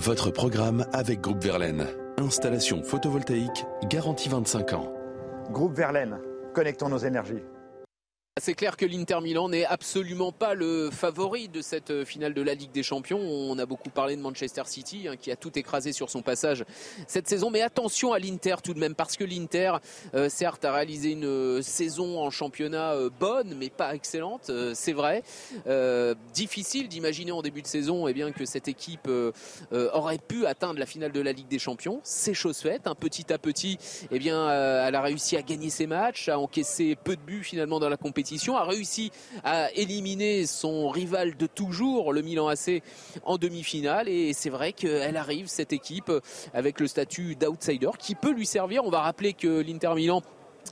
Votre 0.00 0.30
programme 0.30 0.84
avec 0.92 1.20
Groupe 1.20 1.44
Verlaine. 1.44 1.86
Installation 2.18 2.82
photovoltaïque 2.82 3.64
garantie 3.88 4.28
25 4.28 4.72
ans. 4.72 4.92
Groupe 5.50 5.76
Verlaine, 5.76 6.18
connectons 6.54 6.88
nos 6.88 6.98
énergies. 6.98 7.42
C'est 8.40 8.54
clair 8.54 8.78
que 8.78 8.86
l'Inter 8.86 9.20
Milan 9.20 9.50
n'est 9.50 9.66
absolument 9.66 10.32
pas 10.32 10.54
le 10.54 10.88
favori 10.90 11.50
de 11.50 11.60
cette 11.60 11.90
euh, 11.90 12.06
finale 12.06 12.32
de 12.32 12.40
la 12.40 12.54
Ligue 12.54 12.72
des 12.72 12.82
Champions. 12.82 13.18
On 13.20 13.58
a 13.58 13.66
beaucoup 13.66 13.90
parlé 13.90 14.16
de 14.16 14.22
Manchester 14.22 14.62
City 14.64 15.06
hein, 15.06 15.16
qui 15.20 15.30
a 15.30 15.36
tout 15.36 15.58
écrasé 15.58 15.92
sur 15.92 16.08
son 16.08 16.22
passage 16.22 16.64
cette 17.06 17.28
saison. 17.28 17.50
Mais 17.50 17.60
attention 17.60 18.14
à 18.14 18.18
l'Inter 18.18 18.54
tout 18.64 18.72
de 18.72 18.78
même 18.78 18.94
parce 18.94 19.18
que 19.18 19.24
l'Inter, 19.24 19.74
euh, 20.14 20.30
certes, 20.30 20.64
a 20.64 20.72
réalisé 20.72 21.10
une 21.10 21.26
euh, 21.26 21.60
saison 21.60 22.20
en 22.20 22.30
championnat 22.30 22.94
bonne 23.20 23.54
mais 23.54 23.68
pas 23.68 23.94
excellente, 23.94 24.50
c'est 24.72 24.94
vrai. 24.94 25.22
difficile 26.32 26.88
d'imaginer 26.88 27.32
en 27.32 27.42
début 27.42 27.60
de 27.60 27.66
saison 27.66 28.08
eh 28.08 28.14
bien, 28.14 28.32
que 28.32 28.46
cette 28.46 28.66
équipe 28.66 29.10
aurait 29.72 30.18
pu 30.18 30.46
atteindre 30.46 30.78
la 30.78 30.86
finale 30.86 31.12
de 31.12 31.20
la 31.20 31.32
Ligue 31.32 31.48
des 31.48 31.58
Champions. 31.58 32.00
C'est 32.02 32.32
chose 32.32 32.58
faite. 32.58 32.86
Un 32.86 32.94
petit 32.94 33.30
à 33.30 33.36
petit, 33.36 33.78
eh 34.10 34.18
bien, 34.18 34.50
elle 34.86 34.94
a 34.94 35.02
réussi 35.02 35.36
à 35.36 35.42
gagner 35.42 35.68
ses 35.68 35.86
matchs, 35.86 36.30
à 36.30 36.38
encaisser 36.38 36.96
peu 36.96 37.14
de 37.16 37.20
buts 37.20 37.44
finalement 37.44 37.78
dans 37.78 37.90
la 37.90 37.98
compétition 37.98 38.21
a 38.56 38.64
réussi 38.64 39.10
à 39.44 39.70
éliminer 39.72 40.46
son 40.46 40.88
rival 40.88 41.36
de 41.36 41.46
toujours, 41.46 42.12
le 42.12 42.22
Milan 42.22 42.48
AC, 42.48 42.82
en 43.24 43.36
demi-finale. 43.36 44.08
Et 44.08 44.32
c'est 44.32 44.50
vrai 44.50 44.72
qu'elle 44.72 45.16
arrive, 45.16 45.46
cette 45.46 45.72
équipe, 45.72 46.12
avec 46.54 46.80
le 46.80 46.86
statut 46.86 47.36
d'outsider 47.36 47.90
qui 47.98 48.14
peut 48.14 48.32
lui 48.32 48.46
servir. 48.46 48.84
On 48.84 48.90
va 48.90 49.00
rappeler 49.00 49.32
que 49.32 49.60
l'Inter 49.60 49.94
Milan 49.94 50.22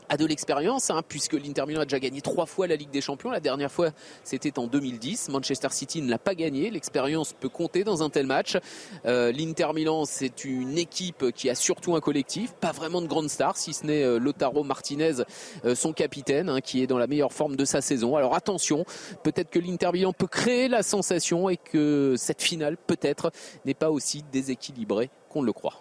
a 0.08 0.16
de 0.16 0.26
l'expérience, 0.26 0.90
hein, 0.90 1.02
puisque 1.06 1.34
l'Inter 1.34 1.64
Milan 1.66 1.82
a 1.82 1.84
déjà 1.84 2.00
gagné 2.00 2.20
trois 2.20 2.46
fois 2.46 2.66
la 2.66 2.76
Ligue 2.76 2.90
des 2.90 3.00
Champions. 3.00 3.30
La 3.30 3.40
dernière 3.40 3.70
fois, 3.70 3.90
c'était 4.24 4.58
en 4.58 4.66
2010. 4.66 5.28
Manchester 5.28 5.68
City 5.70 6.02
ne 6.02 6.10
l'a 6.10 6.18
pas 6.18 6.34
gagné. 6.34 6.70
L'expérience 6.70 7.32
peut 7.32 7.48
compter 7.48 7.84
dans 7.84 8.02
un 8.02 8.10
tel 8.10 8.26
match. 8.26 8.58
Euh, 9.06 9.30
L'Inter 9.30 9.68
Milan, 9.72 10.04
c'est 10.04 10.44
une 10.44 10.78
équipe 10.78 11.30
qui 11.32 11.48
a 11.48 11.54
surtout 11.54 11.94
un 11.94 12.00
collectif, 12.00 12.52
pas 12.52 12.72
vraiment 12.72 13.00
de 13.00 13.06
grandes 13.06 13.30
stars, 13.30 13.56
si 13.56 13.72
ce 13.72 13.86
n'est 13.86 14.02
euh, 14.02 14.18
Lotaro 14.18 14.64
Martinez, 14.64 15.22
euh, 15.64 15.74
son 15.74 15.92
capitaine, 15.92 16.48
hein, 16.48 16.60
qui 16.60 16.82
est 16.82 16.86
dans 16.86 16.98
la 16.98 17.06
meilleure 17.06 17.32
forme 17.32 17.56
de 17.56 17.64
sa 17.64 17.80
saison. 17.80 18.16
Alors 18.16 18.34
attention, 18.34 18.84
peut-être 19.22 19.50
que 19.50 19.58
l'Inter 19.58 19.90
Milan 19.92 20.12
peut 20.12 20.26
créer 20.26 20.68
la 20.68 20.82
sensation 20.82 21.48
et 21.48 21.56
que 21.56 22.14
cette 22.16 22.42
finale, 22.42 22.76
peut-être, 22.76 23.30
n'est 23.64 23.74
pas 23.74 23.90
aussi 23.90 24.24
déséquilibrée 24.32 25.10
qu'on 25.28 25.42
le 25.42 25.52
croit. 25.52 25.80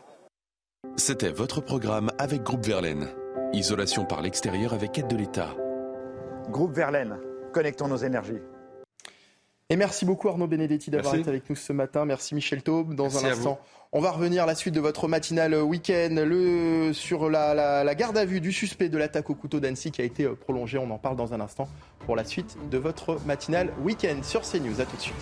C'était 0.95 1.31
votre 1.31 1.61
programme 1.61 2.11
avec 2.17 2.43
Groupe 2.43 2.65
Verlaine. 2.65 3.09
Isolation 3.53 4.05
par 4.05 4.21
l'extérieur 4.21 4.73
avec 4.73 4.99
aide 4.99 5.07
de 5.07 5.15
l'État. 5.15 5.55
Groupe 6.49 6.71
Verlaine, 6.71 7.17
connectons 7.51 7.87
nos 7.87 7.97
énergies. 7.97 8.37
Et 9.69 9.75
merci 9.75 10.05
beaucoup 10.05 10.29
Arnaud 10.29 10.45
Benedetti 10.45 10.91
d'avoir 10.91 11.15
été 11.15 11.29
avec 11.29 11.49
nous 11.49 11.55
ce 11.55 11.73
matin. 11.73 12.05
Merci 12.05 12.35
Michel 12.35 12.61
Taube. 12.61 12.93
Dans 12.93 13.17
un 13.17 13.27
instant, 13.27 13.59
on 13.91 14.01
va 14.01 14.11
revenir 14.11 14.43
à 14.43 14.45
la 14.45 14.53
suite 14.53 14.75
de 14.75 14.79
votre 14.79 15.07
matinale 15.07 15.55
week-end 15.55 16.09
le, 16.11 16.91
sur 16.93 17.27
la, 17.29 17.83
la, 17.83 17.95
garde 17.95 18.17
à 18.17 18.25
vue 18.25 18.39
du 18.39 18.51
suspect 18.51 18.89
de 18.89 18.97
l'attaque 18.99 19.31
au 19.31 19.35
couteau 19.35 19.59
d'Annecy 19.59 19.91
qui 19.91 20.01
a 20.01 20.05
été 20.05 20.25
euh, 20.25 20.35
prolongée. 20.35 20.77
On 20.77 20.91
en 20.91 20.99
parle 20.99 21.15
dans 21.15 21.33
un 21.33 21.41
instant 21.41 21.67
pour 22.05 22.15
la 22.15 22.25
suite 22.25 22.55
de 22.69 22.77
votre 22.77 23.17
matinale 23.25 23.73
week-end 23.83 24.21
sur 24.21 24.41
CNews. 24.41 24.79
A 24.79 24.85
tout 24.85 24.95
de 24.95 25.01
suite. 25.01 25.15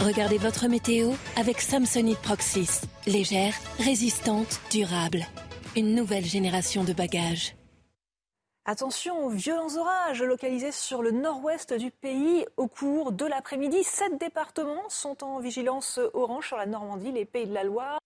Regardez 0.00 0.38
votre 0.38 0.66
météo 0.66 1.10
avec 1.36 1.60
Samsonite 1.60 2.20
Proxys. 2.20 2.80
Légère, 3.06 3.52
résistante, 3.78 4.58
durable. 4.70 5.26
Une 5.76 5.94
nouvelle 5.94 6.24
génération 6.24 6.84
de 6.84 6.94
bagages. 6.94 7.54
Attention 8.64 9.26
aux 9.26 9.28
violents 9.28 9.76
orages 9.76 10.22
localisés 10.22 10.72
sur 10.72 11.02
le 11.02 11.10
nord-ouest 11.10 11.74
du 11.74 11.90
pays 11.90 12.46
au 12.56 12.66
cours 12.66 13.12
de 13.12 13.26
l'après-midi. 13.26 13.84
Sept 13.84 14.18
départements 14.18 14.88
sont 14.88 15.22
en 15.22 15.38
vigilance 15.38 16.00
orange 16.14 16.48
sur 16.48 16.56
la 16.56 16.64
Normandie, 16.64 17.12
les 17.12 17.26
Pays 17.26 17.46
de 17.46 17.52
la 17.52 17.64
Loire 17.64 17.98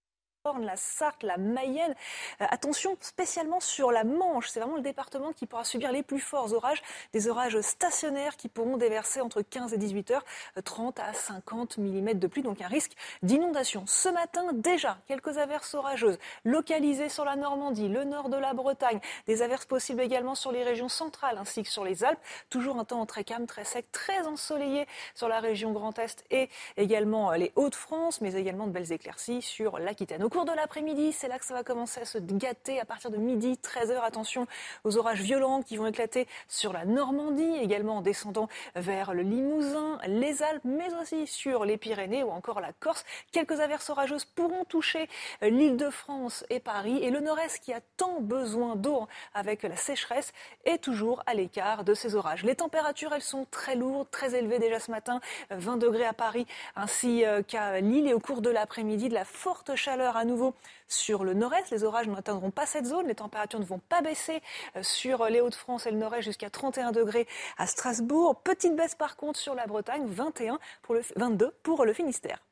la 0.60 0.76
Sarthe, 0.76 1.22
la 1.22 1.38
Mayenne. 1.38 1.94
Euh, 2.42 2.46
attention 2.50 2.98
spécialement 3.00 3.60
sur 3.60 3.90
la 3.90 4.04
Manche. 4.04 4.48
C'est 4.48 4.60
vraiment 4.60 4.76
le 4.76 4.82
département 4.82 5.32
qui 5.32 5.46
pourra 5.46 5.64
subir 5.64 5.90
les 5.90 6.02
plus 6.02 6.20
forts 6.20 6.52
orages. 6.52 6.82
Des 7.14 7.28
orages 7.28 7.58
stationnaires 7.62 8.36
qui 8.36 8.48
pourront 8.48 8.76
déverser 8.76 9.22
entre 9.22 9.40
15 9.40 9.72
et 9.72 9.78
18 9.78 10.10
heures 10.10 10.24
30 10.62 11.00
à 11.00 11.14
50 11.14 11.78
mm 11.78 12.14
de 12.14 12.26
pluie. 12.26 12.42
Donc 12.42 12.60
un 12.60 12.68
risque 12.68 12.92
d'inondation. 13.22 13.84
Ce 13.86 14.10
matin, 14.10 14.44
déjà, 14.52 14.98
quelques 15.06 15.38
averses 15.38 15.72
orageuses 15.72 16.18
localisées 16.44 17.08
sur 17.08 17.24
la 17.24 17.36
Normandie, 17.36 17.88
le 17.88 18.04
nord 18.04 18.28
de 18.28 18.36
la 18.36 18.52
Bretagne. 18.52 19.00
Des 19.26 19.40
averses 19.40 19.64
possibles 19.64 20.02
également 20.02 20.34
sur 20.34 20.52
les 20.52 20.62
régions 20.62 20.90
centrales 20.90 21.38
ainsi 21.38 21.62
que 21.62 21.70
sur 21.70 21.84
les 21.84 22.04
Alpes. 22.04 22.20
Toujours 22.50 22.78
un 22.78 22.84
temps 22.84 23.06
très 23.06 23.24
calme, 23.24 23.46
très 23.46 23.64
sec, 23.64 23.90
très 23.92 24.26
ensoleillé 24.26 24.86
sur 25.14 25.28
la 25.28 25.40
région 25.40 25.72
Grand 25.72 25.98
Est 25.98 26.22
et 26.30 26.50
également 26.76 27.32
les 27.32 27.52
Hauts-de-France, 27.56 28.20
mais 28.20 28.34
également 28.34 28.66
de 28.66 28.72
belles 28.72 28.92
éclaircies 28.92 29.40
sur 29.40 29.78
l'Aquitaine 29.78 30.22
cours 30.34 30.44
de 30.44 30.52
l'après-midi, 30.52 31.12
c'est 31.12 31.28
là 31.28 31.38
que 31.38 31.44
ça 31.44 31.54
va 31.54 31.62
commencer 31.62 32.00
à 32.00 32.04
se 32.04 32.18
gâter 32.18 32.80
à 32.80 32.84
partir 32.84 33.12
de 33.12 33.18
midi, 33.18 33.56
13h. 33.62 34.00
Attention 34.02 34.48
aux 34.82 34.96
orages 34.96 35.20
violents 35.20 35.62
qui 35.62 35.76
vont 35.76 35.86
éclater 35.86 36.26
sur 36.48 36.72
la 36.72 36.84
Normandie, 36.84 37.54
également 37.62 37.98
en 37.98 38.00
descendant 38.00 38.48
vers 38.74 39.14
le 39.14 39.22
Limousin, 39.22 40.00
les 40.08 40.42
Alpes, 40.42 40.64
mais 40.64 40.92
aussi 41.00 41.28
sur 41.28 41.64
les 41.64 41.76
Pyrénées 41.76 42.24
ou 42.24 42.30
encore 42.30 42.60
la 42.60 42.72
Corse. 42.72 43.04
Quelques 43.30 43.60
averses 43.60 43.90
orageuses 43.90 44.24
pourront 44.24 44.64
toucher 44.64 45.08
l'île 45.40 45.76
de 45.76 45.88
France 45.88 46.44
et 46.50 46.58
Paris. 46.58 46.98
Et 47.04 47.10
le 47.10 47.20
nord-est 47.20 47.60
qui 47.60 47.72
a 47.72 47.80
tant 47.96 48.20
besoin 48.20 48.74
d'eau 48.74 49.06
avec 49.34 49.62
la 49.62 49.76
sécheresse 49.76 50.32
est 50.64 50.78
toujours 50.78 51.22
à 51.26 51.34
l'écart 51.34 51.84
de 51.84 51.94
ces 51.94 52.16
orages. 52.16 52.42
Les 52.42 52.56
températures, 52.56 53.14
elles 53.14 53.22
sont 53.22 53.46
très 53.52 53.76
lourdes, 53.76 54.10
très 54.10 54.34
élevées 54.34 54.58
déjà 54.58 54.80
ce 54.80 54.90
matin. 54.90 55.20
20 55.50 55.76
degrés 55.76 56.06
à 56.06 56.12
Paris 56.12 56.48
ainsi 56.74 57.22
qu'à 57.46 57.80
Lille 57.80 58.08
et 58.08 58.14
au 58.14 58.18
cours 58.20 58.40
de 58.40 58.50
l'après-midi, 58.50 59.08
de 59.08 59.14
la 59.14 59.24
forte 59.24 59.76
chaleur 59.76 60.16
à 60.16 60.23
nouveau 60.24 60.54
sur 60.88 61.24
le 61.24 61.34
nord-est. 61.34 61.70
Les 61.70 61.84
orages 61.84 62.08
n'atteindront 62.08 62.50
pas 62.50 62.66
cette 62.66 62.86
zone. 62.86 63.06
Les 63.06 63.14
températures 63.14 63.60
ne 63.60 63.64
vont 63.64 63.80
pas 63.88 64.02
baisser 64.02 64.40
euh, 64.76 64.82
sur 64.82 65.24
les 65.26 65.40
Hauts-de-France 65.40 65.86
et 65.86 65.90
le 65.90 65.98
nord-est 65.98 66.22
jusqu'à 66.22 66.50
31 66.50 66.92
degrés 66.92 67.26
à 67.58 67.66
Strasbourg. 67.66 68.36
Petite 68.42 68.76
baisse 68.76 68.94
par 68.94 69.16
contre 69.16 69.38
sur 69.38 69.54
la 69.54 69.66
Bretagne, 69.66 70.06
21 70.06 70.58
pour 70.82 70.94
le, 70.94 71.02
22 71.16 71.52
pour 71.62 71.84
le 71.84 71.92
Finistère. 71.92 72.42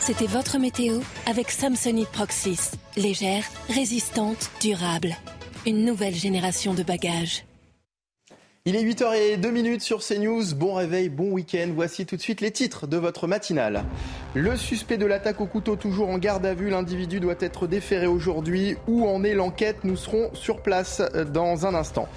C'était 0.00 0.26
votre 0.26 0.58
météo 0.58 1.00
avec 1.26 1.50
Samsonite 1.50 2.10
Proxys. 2.10 2.72
Légère, 2.96 3.44
résistante, 3.68 4.50
durable. 4.60 5.14
Une 5.66 5.84
nouvelle 5.84 6.14
génération 6.14 6.74
de 6.74 6.82
bagages. 6.82 7.44
Il 8.66 8.76
est 8.76 8.82
8h02 8.82 9.78
sur 9.78 10.00
CNews. 10.00 10.54
Bon 10.54 10.72
réveil, 10.72 11.10
bon 11.10 11.30
week-end. 11.32 11.68
Voici 11.74 12.06
tout 12.06 12.16
de 12.16 12.22
suite 12.22 12.40
les 12.40 12.50
titres 12.50 12.86
de 12.86 12.96
votre 12.96 13.26
matinale. 13.26 13.84
Le 14.32 14.56
suspect 14.56 14.96
de 14.96 15.04
l'attaque 15.04 15.42
au 15.42 15.46
couteau 15.46 15.76
toujours 15.76 16.08
en 16.08 16.16
garde 16.16 16.46
à 16.46 16.54
vue. 16.54 16.70
L'individu 16.70 17.20
doit 17.20 17.34
être 17.40 17.66
déféré 17.66 18.06
aujourd'hui. 18.06 18.78
Où 18.88 19.06
en 19.06 19.22
est 19.22 19.34
l'enquête? 19.34 19.84
Nous 19.84 19.96
serons 19.96 20.30
sur 20.32 20.62
place 20.62 21.02
euh, 21.14 21.26
dans 21.26 21.66
un 21.66 21.74
instant. 21.74 22.08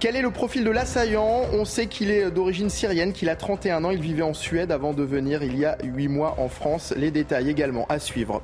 Quel 0.00 0.16
est 0.16 0.22
le 0.22 0.32
profil 0.32 0.64
de 0.64 0.70
l'assaillant? 0.70 1.42
On 1.52 1.64
sait 1.64 1.86
qu'il 1.86 2.10
est 2.10 2.28
d'origine 2.28 2.70
syrienne, 2.70 3.12
qu'il 3.12 3.28
a 3.28 3.36
31 3.36 3.84
ans. 3.84 3.92
Il 3.92 4.00
vivait 4.00 4.22
en 4.22 4.34
Suède 4.34 4.72
avant 4.72 4.94
de 4.94 5.04
venir 5.04 5.44
il 5.44 5.56
y 5.56 5.64
a 5.64 5.78
8 5.84 6.08
mois 6.08 6.34
en 6.38 6.48
France. 6.48 6.92
Les 6.96 7.12
détails 7.12 7.48
également 7.48 7.86
à 7.88 8.00
suivre. 8.00 8.42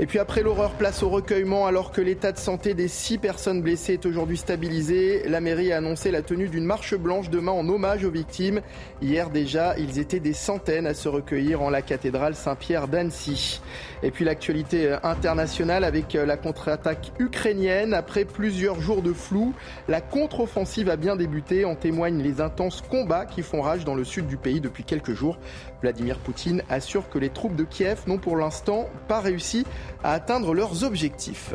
Et 0.00 0.06
puis 0.06 0.20
après 0.20 0.42
l'horreur, 0.42 0.70
place 0.74 1.02
au 1.02 1.08
recueillement 1.08 1.66
alors 1.66 1.90
que 1.90 2.00
l'état 2.00 2.30
de 2.30 2.38
santé 2.38 2.72
des 2.72 2.86
six 2.86 3.18
personnes 3.18 3.62
blessées 3.62 3.94
est 3.94 4.06
aujourd'hui 4.06 4.36
stabilisé. 4.36 5.24
La 5.28 5.40
mairie 5.40 5.72
a 5.72 5.78
annoncé 5.78 6.12
la 6.12 6.22
tenue 6.22 6.48
d'une 6.48 6.64
marche 6.64 6.94
blanche 6.94 7.30
demain 7.30 7.50
en 7.50 7.68
hommage 7.68 8.04
aux 8.04 8.10
victimes. 8.10 8.60
Hier 9.02 9.28
déjà, 9.28 9.76
ils 9.76 9.98
étaient 9.98 10.20
des 10.20 10.34
centaines 10.34 10.86
à 10.86 10.94
se 10.94 11.08
recueillir 11.08 11.62
en 11.62 11.70
la 11.70 11.82
cathédrale 11.82 12.36
Saint-Pierre 12.36 12.86
d'Annecy. 12.86 13.60
Et 14.04 14.12
puis 14.12 14.24
l'actualité 14.24 14.96
internationale 15.02 15.82
avec 15.82 16.12
la 16.12 16.36
contre-attaque 16.36 17.10
ukrainienne. 17.18 17.92
Après 17.92 18.24
plusieurs 18.24 18.80
jours 18.80 19.02
de 19.02 19.12
flou, 19.12 19.52
la 19.88 20.00
contre-offensive 20.00 20.90
a 20.90 20.96
bien 20.96 21.16
débuté. 21.16 21.64
En 21.64 21.74
témoignent 21.74 22.22
les 22.22 22.40
intenses 22.40 22.84
combats 22.88 23.26
qui 23.26 23.42
font 23.42 23.62
rage 23.62 23.84
dans 23.84 23.96
le 23.96 24.04
sud 24.04 24.28
du 24.28 24.36
pays 24.36 24.60
depuis 24.60 24.84
quelques 24.84 25.14
jours. 25.14 25.38
Vladimir 25.82 26.18
Poutine 26.18 26.62
assure 26.68 27.08
que 27.08 27.18
les 27.18 27.30
troupes 27.30 27.56
de 27.56 27.64
Kiev 27.64 28.02
n'ont 28.06 28.18
pour 28.18 28.36
l'instant 28.36 28.88
pas 29.06 29.20
réussi 29.20 29.64
à 30.02 30.12
atteindre 30.12 30.54
leurs 30.54 30.84
objectifs. 30.84 31.54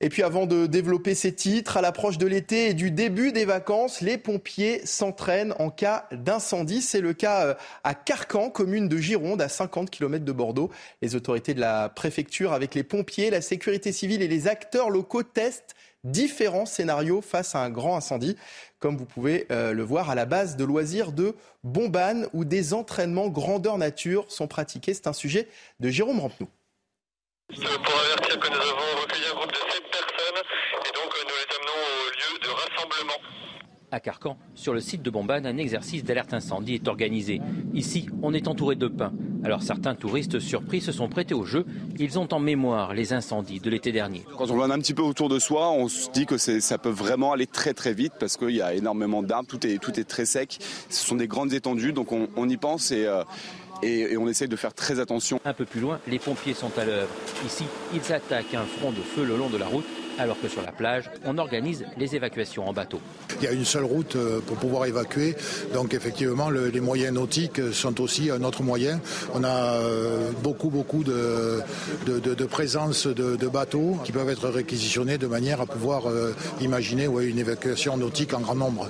Et 0.00 0.10
puis 0.10 0.22
avant 0.22 0.46
de 0.46 0.66
développer 0.66 1.16
ces 1.16 1.34
titres, 1.34 1.76
à 1.76 1.80
l'approche 1.80 2.18
de 2.18 2.26
l'été 2.26 2.68
et 2.68 2.74
du 2.74 2.92
début 2.92 3.32
des 3.32 3.44
vacances, 3.44 4.00
les 4.00 4.16
pompiers 4.16 4.80
s'entraînent 4.86 5.54
en 5.58 5.70
cas 5.70 6.06
d'incendie. 6.12 6.82
C'est 6.82 7.00
le 7.00 7.14
cas 7.14 7.46
euh, 7.46 7.54
à 7.82 7.94
Carcan, 7.94 8.48
commune 8.48 8.86
de 8.86 8.96
Gironde, 8.98 9.42
à 9.42 9.48
50 9.48 9.90
km 9.90 10.24
de 10.24 10.30
Bordeaux. 10.30 10.70
Les 11.02 11.16
autorités 11.16 11.52
de 11.52 11.58
la 11.58 11.88
préfecture, 11.88 12.52
avec 12.52 12.76
les 12.76 12.84
pompiers, 12.84 13.30
la 13.30 13.40
sécurité 13.40 13.90
civile 13.90 14.22
et 14.22 14.28
les 14.28 14.46
acteurs 14.46 14.88
locaux, 14.88 15.24
testent 15.24 15.74
différents 16.10 16.66
scénarios 16.66 17.22
face 17.22 17.54
à 17.54 17.60
un 17.60 17.70
grand 17.70 17.96
incendie, 17.96 18.36
comme 18.78 18.96
vous 18.96 19.04
pouvez 19.04 19.46
euh, 19.50 19.72
le 19.72 19.82
voir 19.82 20.10
à 20.10 20.14
la 20.14 20.26
base 20.26 20.56
de 20.56 20.64
loisirs 20.64 21.12
de 21.12 21.34
Bombane, 21.64 22.28
où 22.32 22.44
des 22.44 22.74
entraînements 22.74 23.28
grandeur 23.28 23.78
nature 23.78 24.30
sont 24.30 24.46
pratiqués. 24.46 24.94
C'est 24.94 25.06
un 25.06 25.12
sujet 25.12 25.48
de 25.80 25.88
Jérôme 25.88 26.20
Rampenou. 26.20 26.48
De 27.50 27.56
7 27.56 27.64
personnes 29.90 30.42
et 30.84 30.92
donc 30.92 31.10
euh, 31.14 31.24
nous 31.24 31.34
les 31.34 31.48
amenons 31.56 31.80
au 31.88 32.10
lieu 32.10 32.38
de 32.42 32.48
rassemblement. 32.48 33.18
À 33.90 34.00
Carcan, 34.00 34.36
sur 34.54 34.74
le 34.74 34.80
site 34.80 35.00
de 35.00 35.08
Bombane, 35.08 35.46
un 35.46 35.56
exercice 35.56 36.04
d'alerte 36.04 36.34
incendie 36.34 36.74
est 36.74 36.88
organisé. 36.88 37.40
Ici, 37.72 38.06
on 38.22 38.34
est 38.34 38.46
entouré 38.46 38.76
de 38.76 38.86
pins. 38.86 39.14
Alors 39.44 39.62
certains 39.62 39.94
touristes 39.94 40.40
surpris 40.40 40.82
se 40.82 40.92
sont 40.92 41.08
prêtés 41.08 41.32
au 41.32 41.46
jeu. 41.46 41.64
Ils 41.98 42.18
ont 42.18 42.28
en 42.30 42.38
mémoire 42.38 42.92
les 42.92 43.14
incendies 43.14 43.60
de 43.60 43.70
l'été 43.70 43.90
dernier. 43.90 44.26
Quand 44.36 44.50
on 44.50 44.56
voit 44.56 44.70
un 44.70 44.78
petit 44.78 44.92
peu 44.92 45.00
autour 45.00 45.30
de 45.30 45.38
soi, 45.38 45.70
on 45.70 45.88
se 45.88 46.10
dit 46.10 46.26
que 46.26 46.36
ça 46.36 46.76
peut 46.76 46.90
vraiment 46.90 47.32
aller 47.32 47.46
très 47.46 47.72
très 47.72 47.94
vite 47.94 48.12
parce 48.20 48.36
qu'il 48.36 48.50
y 48.50 48.60
a 48.60 48.74
énormément 48.74 49.22
d'arbres, 49.22 49.48
tout 49.48 49.66
est, 49.66 49.78
tout 49.78 49.98
est 49.98 50.04
très 50.04 50.26
sec. 50.26 50.58
Ce 50.90 51.06
sont 51.06 51.16
des 51.16 51.26
grandes 51.26 51.54
étendues, 51.54 51.94
donc 51.94 52.12
on, 52.12 52.48
y 52.48 52.56
pense 52.58 52.90
et... 52.90 53.06
Euh, 53.06 53.22
et, 53.80 54.16
on 54.16 54.26
essaye 54.26 54.48
de 54.48 54.56
faire 54.56 54.74
très 54.74 54.98
attention. 54.98 55.40
Un 55.44 55.52
peu 55.52 55.64
plus 55.64 55.80
loin, 55.80 56.00
les 56.08 56.18
pompiers 56.18 56.52
sont 56.52 56.76
à 56.76 56.84
l'œuvre. 56.84 57.08
Ici, 57.46 57.62
ils 57.94 58.12
attaquent 58.12 58.54
un 58.54 58.64
front 58.64 58.90
de 58.90 58.96
feu 58.96 59.24
le 59.24 59.36
long 59.36 59.48
de 59.48 59.56
la 59.56 59.66
route 59.66 59.84
alors 60.18 60.40
que 60.40 60.48
sur 60.48 60.62
la 60.62 60.72
plage, 60.72 61.10
on 61.24 61.38
organise 61.38 61.84
les 61.96 62.16
évacuations 62.16 62.68
en 62.68 62.72
bateau. 62.72 63.00
Il 63.40 63.44
y 63.44 63.46
a 63.46 63.52
une 63.52 63.64
seule 63.64 63.84
route 63.84 64.16
euh, 64.16 64.40
pour 64.40 64.56
pouvoir 64.56 64.86
évacuer, 64.86 65.36
donc 65.72 65.94
effectivement 65.94 66.50
les 66.50 66.80
moyens 66.80 67.14
nautiques 67.14 67.60
sont 67.72 68.00
aussi 68.00 68.30
un 68.30 68.42
autre 68.42 68.62
moyen. 68.62 69.00
On 69.34 69.44
a 69.44 69.74
euh, 69.74 70.30
beaucoup 70.42 70.70
beaucoup 70.70 71.04
de, 71.04 71.60
de, 72.06 72.44
présence 72.44 73.06
de, 73.06 73.48
bateaux 73.48 73.96
qui 74.04 74.12
peuvent 74.12 74.28
être 74.28 74.48
réquisitionnés 74.48 75.18
de 75.18 75.26
manière 75.26 75.60
à 75.60 75.66
pouvoir 75.66 76.06
euh, 76.06 76.34
imaginer 76.60 77.06
une 77.06 77.38
évacuation 77.38 77.96
nautique 77.96 78.34
en 78.34 78.40
grand 78.40 78.54
nombre. 78.54 78.88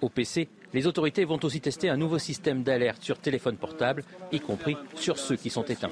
Au 0.00 0.08
PC, 0.08 0.48
les 0.72 0.86
autorités 0.86 1.24
vont 1.24 1.40
aussi 1.42 1.60
tester 1.60 1.88
un 1.88 1.96
nouveau 1.96 2.18
système 2.18 2.62
d'alerte 2.62 3.02
sur 3.02 3.18
téléphone 3.18 3.56
portable, 3.56 4.04
y 4.32 4.40
compris 4.40 4.76
sur 4.94 5.18
ceux 5.18 5.36
qui 5.36 5.50
sont 5.50 5.64
éteints. 5.64 5.90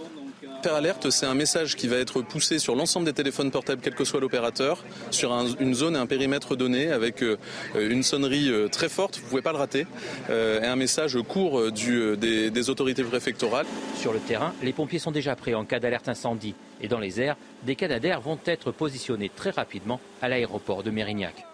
Faire 0.60 0.74
alerte, 0.74 1.10
c'est 1.10 1.26
un 1.26 1.34
message 1.34 1.76
qui 1.76 1.86
va 1.86 1.96
être 1.98 2.20
poussé 2.20 2.58
sur 2.58 2.74
l'ensemble 2.74 3.06
des 3.06 3.12
téléphones 3.12 3.52
portables, 3.52 3.80
quel 3.80 3.94
que 3.94 4.04
soit 4.04 4.18
l'opérateur, 4.18 4.84
sur 5.12 5.32
une 5.60 5.72
zone 5.72 5.94
et 5.94 5.98
un 5.98 6.06
périmètre 6.06 6.56
donné, 6.56 6.90
avec 6.90 7.22
euh, 7.22 7.36
une 7.76 8.02
sonnerie 8.02 8.50
euh, 8.50 8.66
très 8.66 8.88
forte, 8.88 9.18
vous 9.18 9.24
ne 9.24 9.28
pouvez 9.28 9.42
pas 9.42 9.52
le 9.52 9.58
rater, 9.58 9.86
euh, 10.30 10.60
et 10.60 10.66
un 10.66 10.74
message 10.74 11.16
court 11.28 11.70
des, 11.70 12.50
des 12.50 12.70
autorités 12.70 13.04
préfectorales. 13.04 13.66
Sur 13.96 14.12
le 14.12 14.18
terrain, 14.18 14.52
les 14.60 14.72
pompiers 14.72 14.98
sont 14.98 15.12
déjà 15.12 15.36
prêts 15.36 15.54
en 15.54 15.64
cas 15.64 15.78
d'alerte 15.78 16.08
incendie. 16.08 16.56
Et 16.80 16.88
dans 16.88 16.98
les 16.98 17.20
airs, 17.20 17.36
des 17.62 17.76
canadaires 17.76 18.20
vont 18.20 18.38
être 18.44 18.72
positionnés 18.72 19.30
très 19.34 19.50
rapidement 19.50 20.00
à 20.20 20.28
l'aéroport 20.28 20.82
de 20.82 20.90
Mérignac. 20.90 21.46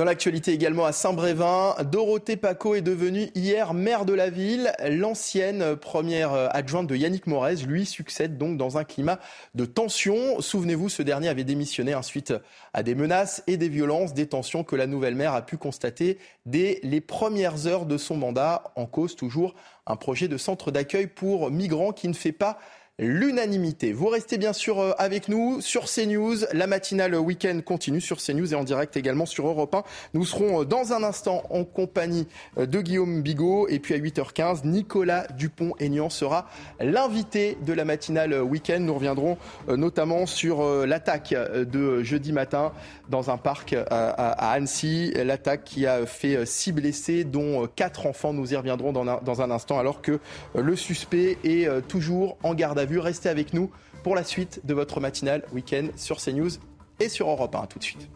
Dans 0.00 0.06
l'actualité 0.06 0.52
également 0.52 0.86
à 0.86 0.92
Saint-Brévin, 0.92 1.74
Dorothée 1.92 2.38
Paco 2.38 2.74
est 2.74 2.80
devenue 2.80 3.28
hier 3.34 3.74
maire 3.74 4.06
de 4.06 4.14
la 4.14 4.30
ville. 4.30 4.72
L'ancienne 4.82 5.76
première 5.76 6.32
adjointe 6.56 6.86
de 6.86 6.96
Yannick 6.96 7.26
Morez 7.26 7.56
lui 7.56 7.84
succède 7.84 8.38
donc 8.38 8.56
dans 8.56 8.78
un 8.78 8.84
climat 8.84 9.20
de 9.54 9.66
tension. 9.66 10.40
Souvenez-vous, 10.40 10.88
ce 10.88 11.02
dernier 11.02 11.28
avait 11.28 11.44
démissionné 11.44 11.94
ensuite 11.94 12.32
à 12.72 12.82
des 12.82 12.94
menaces 12.94 13.42
et 13.46 13.58
des 13.58 13.68
violences, 13.68 14.14
des 14.14 14.26
tensions 14.26 14.64
que 14.64 14.74
la 14.74 14.86
nouvelle 14.86 15.16
maire 15.16 15.34
a 15.34 15.44
pu 15.44 15.58
constater 15.58 16.16
dès 16.46 16.80
les 16.82 17.02
premières 17.02 17.66
heures 17.66 17.84
de 17.84 17.98
son 17.98 18.16
mandat. 18.16 18.72
En 18.76 18.86
cause 18.86 19.16
toujours 19.16 19.54
un 19.86 19.96
projet 19.96 20.28
de 20.28 20.38
centre 20.38 20.70
d'accueil 20.70 21.08
pour 21.08 21.50
migrants 21.50 21.92
qui 21.92 22.08
ne 22.08 22.14
fait 22.14 22.32
pas 22.32 22.58
l'unanimité. 23.00 23.92
Vous 23.92 24.08
restez 24.08 24.36
bien 24.36 24.52
sûr 24.52 24.78
euh, 24.78 24.92
avec 24.98 25.28
nous 25.28 25.62
sur 25.62 25.86
CNews. 25.86 26.44
La 26.52 26.66
matinale 26.66 27.14
week-end 27.16 27.58
continue 27.64 28.00
sur 28.00 28.18
CNews 28.18 28.52
et 28.52 28.56
en 28.56 28.62
direct 28.62 28.96
également 28.96 29.24
sur 29.24 29.48
Europe 29.48 29.74
1. 29.74 29.82
Nous 30.12 30.26
serons 30.26 30.60
euh, 30.60 30.64
dans 30.66 30.92
un 30.92 31.02
instant 31.02 31.42
en 31.48 31.64
compagnie 31.64 32.28
euh, 32.58 32.66
de 32.66 32.80
Guillaume 32.82 33.22
Bigot 33.22 33.68
et 33.68 33.78
puis 33.78 33.94
à 33.94 33.98
8h15, 33.98 34.66
Nicolas 34.66 35.26
Dupont-Aignan 35.38 36.10
sera 36.10 36.46
l'invité 36.78 37.56
de 37.64 37.72
la 37.72 37.86
matinale 37.86 38.34
week-end. 38.42 38.80
Nous 38.80 38.94
reviendrons 38.94 39.38
notamment 39.68 40.26
sur 40.26 40.62
l'attaque 40.86 41.32
de 41.32 42.02
jeudi 42.02 42.32
matin 42.32 42.72
dans 43.08 43.30
un 43.30 43.38
parc 43.38 43.74
à 43.74 44.52
Annecy. 44.52 45.12
L'attaque 45.12 45.64
qui 45.64 45.86
a 45.86 46.04
fait 46.04 46.44
six 46.44 46.72
blessés, 46.72 47.24
dont 47.24 47.66
quatre 47.74 48.06
enfants. 48.06 48.32
Nous 48.32 48.52
y 48.52 48.56
reviendrons 48.56 48.92
dans 48.92 49.42
un 49.42 49.50
instant 49.50 49.78
alors 49.78 50.02
que 50.02 50.18
le 50.54 50.76
suspect 50.76 51.38
est 51.44 51.68
toujours 51.88 52.36
en 52.42 52.54
garde 52.54 52.78
à 52.78 52.84
vue 52.84 52.89
Restez 52.98 53.28
avec 53.28 53.52
nous 53.52 53.70
pour 54.02 54.14
la 54.14 54.24
suite 54.24 54.60
de 54.64 54.74
votre 54.74 55.00
matinale 55.00 55.44
week-end 55.52 55.88
sur 55.96 56.20
CNews 56.20 56.50
et 56.98 57.08
sur 57.08 57.28
Europe 57.28 57.54
1. 57.54 57.66
tout 57.66 57.78
de 57.78 57.84
suite. 57.84 58.08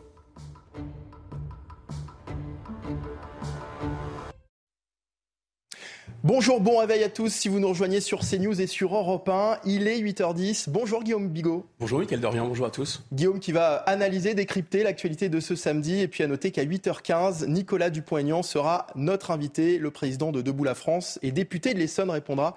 Bonjour, 6.27 6.59
bon 6.59 6.79
réveil 6.79 7.05
à 7.05 7.11
tous. 7.11 7.29
Si 7.29 7.49
vous 7.51 7.61
nous 7.61 7.68
rejoignez 7.68 8.01
sur 8.01 8.20
CNews 8.20 8.59
et 8.59 8.66
sur 8.66 8.97
Europe 8.97 9.29
1, 9.29 9.59
il 9.66 9.87
est 9.87 10.01
8h10. 10.01 10.70
Bonjour 10.70 11.03
Guillaume 11.03 11.29
Bigot. 11.29 11.66
Bonjour 11.79 11.99
Mickaël 11.99 12.22
Dorian, 12.22 12.47
bonjour 12.47 12.64
à 12.64 12.70
tous. 12.70 13.05
Guillaume 13.12 13.41
qui 13.41 13.53
va 13.53 13.75
analyser, 13.75 14.33
décrypter 14.33 14.85
l'actualité 14.85 15.29
de 15.29 15.39
ce 15.39 15.55
samedi. 15.55 16.01
Et 16.01 16.09
puis 16.09 16.25
à 16.25 16.27
noter 16.27 16.51
qu'à 16.51 16.64
8h15, 16.64 17.45
Nicolas 17.47 17.91
Dupont-Aignan 17.91 18.43
sera 18.43 18.87
notre 18.95 19.33
invité. 19.33 19.77
Le 19.77 19.91
président 19.91 20.33
de 20.33 20.41
Debout 20.41 20.64
la 20.64 20.75
France 20.75 21.18
et 21.20 21.31
député 21.31 21.75
de 21.75 21.79
l'Essonne 21.79 22.09
répondra 22.09 22.57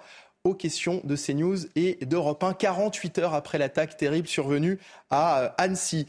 questions 0.53 1.01
de 1.03 1.15
CNews 1.15 1.57
et 1.75 1.97
d'Europe 2.05 2.43
1, 2.43 2.53
48 2.53 3.19
heures 3.19 3.33
après 3.33 3.57
l'attaque 3.57 3.97
terrible 3.97 4.27
survenue 4.27 4.79
à 5.09 5.39
euh, 5.39 5.49
Annecy. 5.57 6.07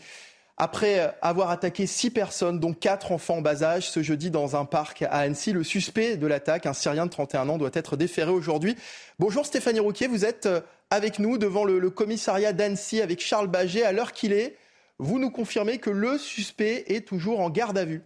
Après 0.60 1.14
avoir 1.22 1.50
attaqué 1.50 1.86
six 1.86 2.10
personnes, 2.10 2.58
dont 2.58 2.72
quatre 2.72 3.12
enfants 3.12 3.36
en 3.36 3.40
bas 3.40 3.62
âge, 3.62 3.88
ce 3.88 4.02
jeudi 4.02 4.28
dans 4.28 4.56
un 4.56 4.64
parc 4.64 5.02
à 5.02 5.18
Annecy, 5.18 5.52
le 5.52 5.62
suspect 5.62 6.16
de 6.16 6.26
l'attaque, 6.26 6.66
un 6.66 6.72
Syrien 6.72 7.06
de 7.06 7.10
31 7.10 7.48
ans, 7.48 7.58
doit 7.58 7.70
être 7.74 7.96
déféré 7.96 8.32
aujourd'hui. 8.32 8.74
Bonjour 9.20 9.46
Stéphanie 9.46 9.78
Rouquier, 9.78 10.08
vous 10.08 10.24
êtes 10.24 10.46
euh, 10.46 10.60
avec 10.90 11.20
nous 11.20 11.38
devant 11.38 11.64
le, 11.64 11.90
commissariat 11.90 12.52
d'Annecy 12.52 13.00
avec 13.00 13.20
Charles 13.20 13.46
Baget. 13.46 13.84
À 13.84 13.92
l'heure 13.92 14.12
qu'il 14.12 14.32
est, 14.32 14.56
vous 14.98 15.20
nous 15.20 15.30
confirmez 15.30 15.78
que 15.78 15.90
le 15.90 16.18
suspect 16.18 16.84
est 16.88 17.06
toujours 17.06 17.38
en 17.38 17.50
garde 17.50 17.78
à 17.78 17.84
vue. 17.84 18.02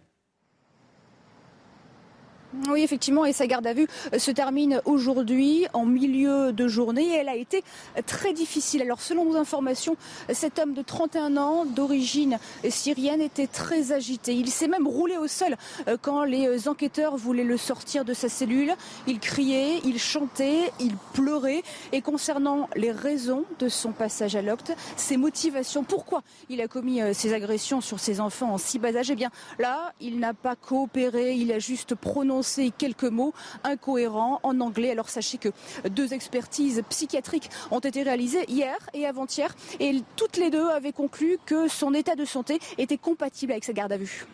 Oui, 2.69 2.83
effectivement, 2.83 3.25
et 3.25 3.33
sa 3.33 3.47
garde 3.47 3.65
à 3.65 3.73
vue 3.73 3.87
euh, 4.13 4.19
se 4.19 4.29
termine 4.29 4.79
aujourd'hui 4.85 5.65
en 5.73 5.85
milieu 5.85 6.53
de 6.53 6.67
journée 6.67 7.07
et 7.07 7.15
elle 7.15 7.29
a 7.29 7.35
été 7.35 7.63
très 8.05 8.31
difficile. 8.31 8.83
Alors, 8.83 9.01
selon 9.01 9.25
nos 9.25 9.37
informations, 9.37 9.97
cet 10.31 10.59
homme 10.59 10.73
de 10.73 10.83
31 10.83 11.35
ans 11.37 11.65
d'origine 11.65 12.37
syrienne 12.69 13.21
était 13.21 13.47
très 13.47 13.91
agité. 13.91 14.35
Il 14.35 14.49
s'est 14.49 14.67
même 14.67 14.87
roulé 14.87 15.17
au 15.17 15.27
sol 15.27 15.55
euh, 15.87 15.97
quand 15.99 16.23
les 16.25 16.67
enquêteurs 16.67 17.17
voulaient 17.17 17.43
le 17.43 17.57
sortir 17.57 18.05
de 18.05 18.13
sa 18.13 18.29
cellule. 18.29 18.73
Il 19.07 19.19
criait, 19.19 19.79
il 19.83 19.97
chantait, 19.97 20.71
il 20.79 20.95
pleurait. 21.13 21.63
Et 21.91 22.01
concernant 22.01 22.69
les 22.75 22.91
raisons 22.91 23.45
de 23.59 23.67
son 23.67 23.91
passage 23.91 24.35
à 24.35 24.43
l'octe, 24.43 24.73
ses 24.95 25.17
motivations, 25.17 25.83
pourquoi 25.83 26.21
il 26.49 26.61
a 26.61 26.67
commis 26.67 27.01
euh, 27.01 27.13
ces 27.13 27.33
agressions 27.33 27.81
sur 27.81 27.99
ses 27.99 28.19
enfants 28.19 28.53
en 28.53 28.57
si 28.59 28.77
bas 28.77 28.95
âge, 28.95 29.09
eh 29.09 29.15
bien 29.15 29.31
là, 29.57 29.93
il 29.99 30.19
n'a 30.19 30.35
pas 30.35 30.55
coopéré, 30.55 31.33
il 31.33 31.51
a 31.51 31.57
juste 31.57 31.95
prononcé 31.95 32.42
quelques 32.77 33.03
mots 33.03 33.33
incohérents 33.63 34.39
en 34.43 34.59
anglais. 34.59 34.91
Alors 34.91 35.09
sachez 35.09 35.37
que 35.37 35.49
deux 35.89 36.13
expertises 36.13 36.83
psychiatriques 36.89 37.49
ont 37.71 37.79
été 37.79 38.03
réalisées 38.03 38.45
hier 38.47 38.77
et 38.93 39.05
avant-hier 39.05 39.55
et 39.79 40.01
toutes 40.15 40.37
les 40.37 40.49
deux 40.49 40.67
avaient 40.69 40.91
conclu 40.91 41.37
que 41.45 41.67
son 41.67 41.93
état 41.93 42.15
de 42.15 42.25
santé 42.25 42.59
était 42.77 42.97
compatible 42.97 43.51
avec 43.51 43.63
sa 43.63 43.73
garde 43.73 43.91
à 43.91 43.97
vue. 43.97 44.25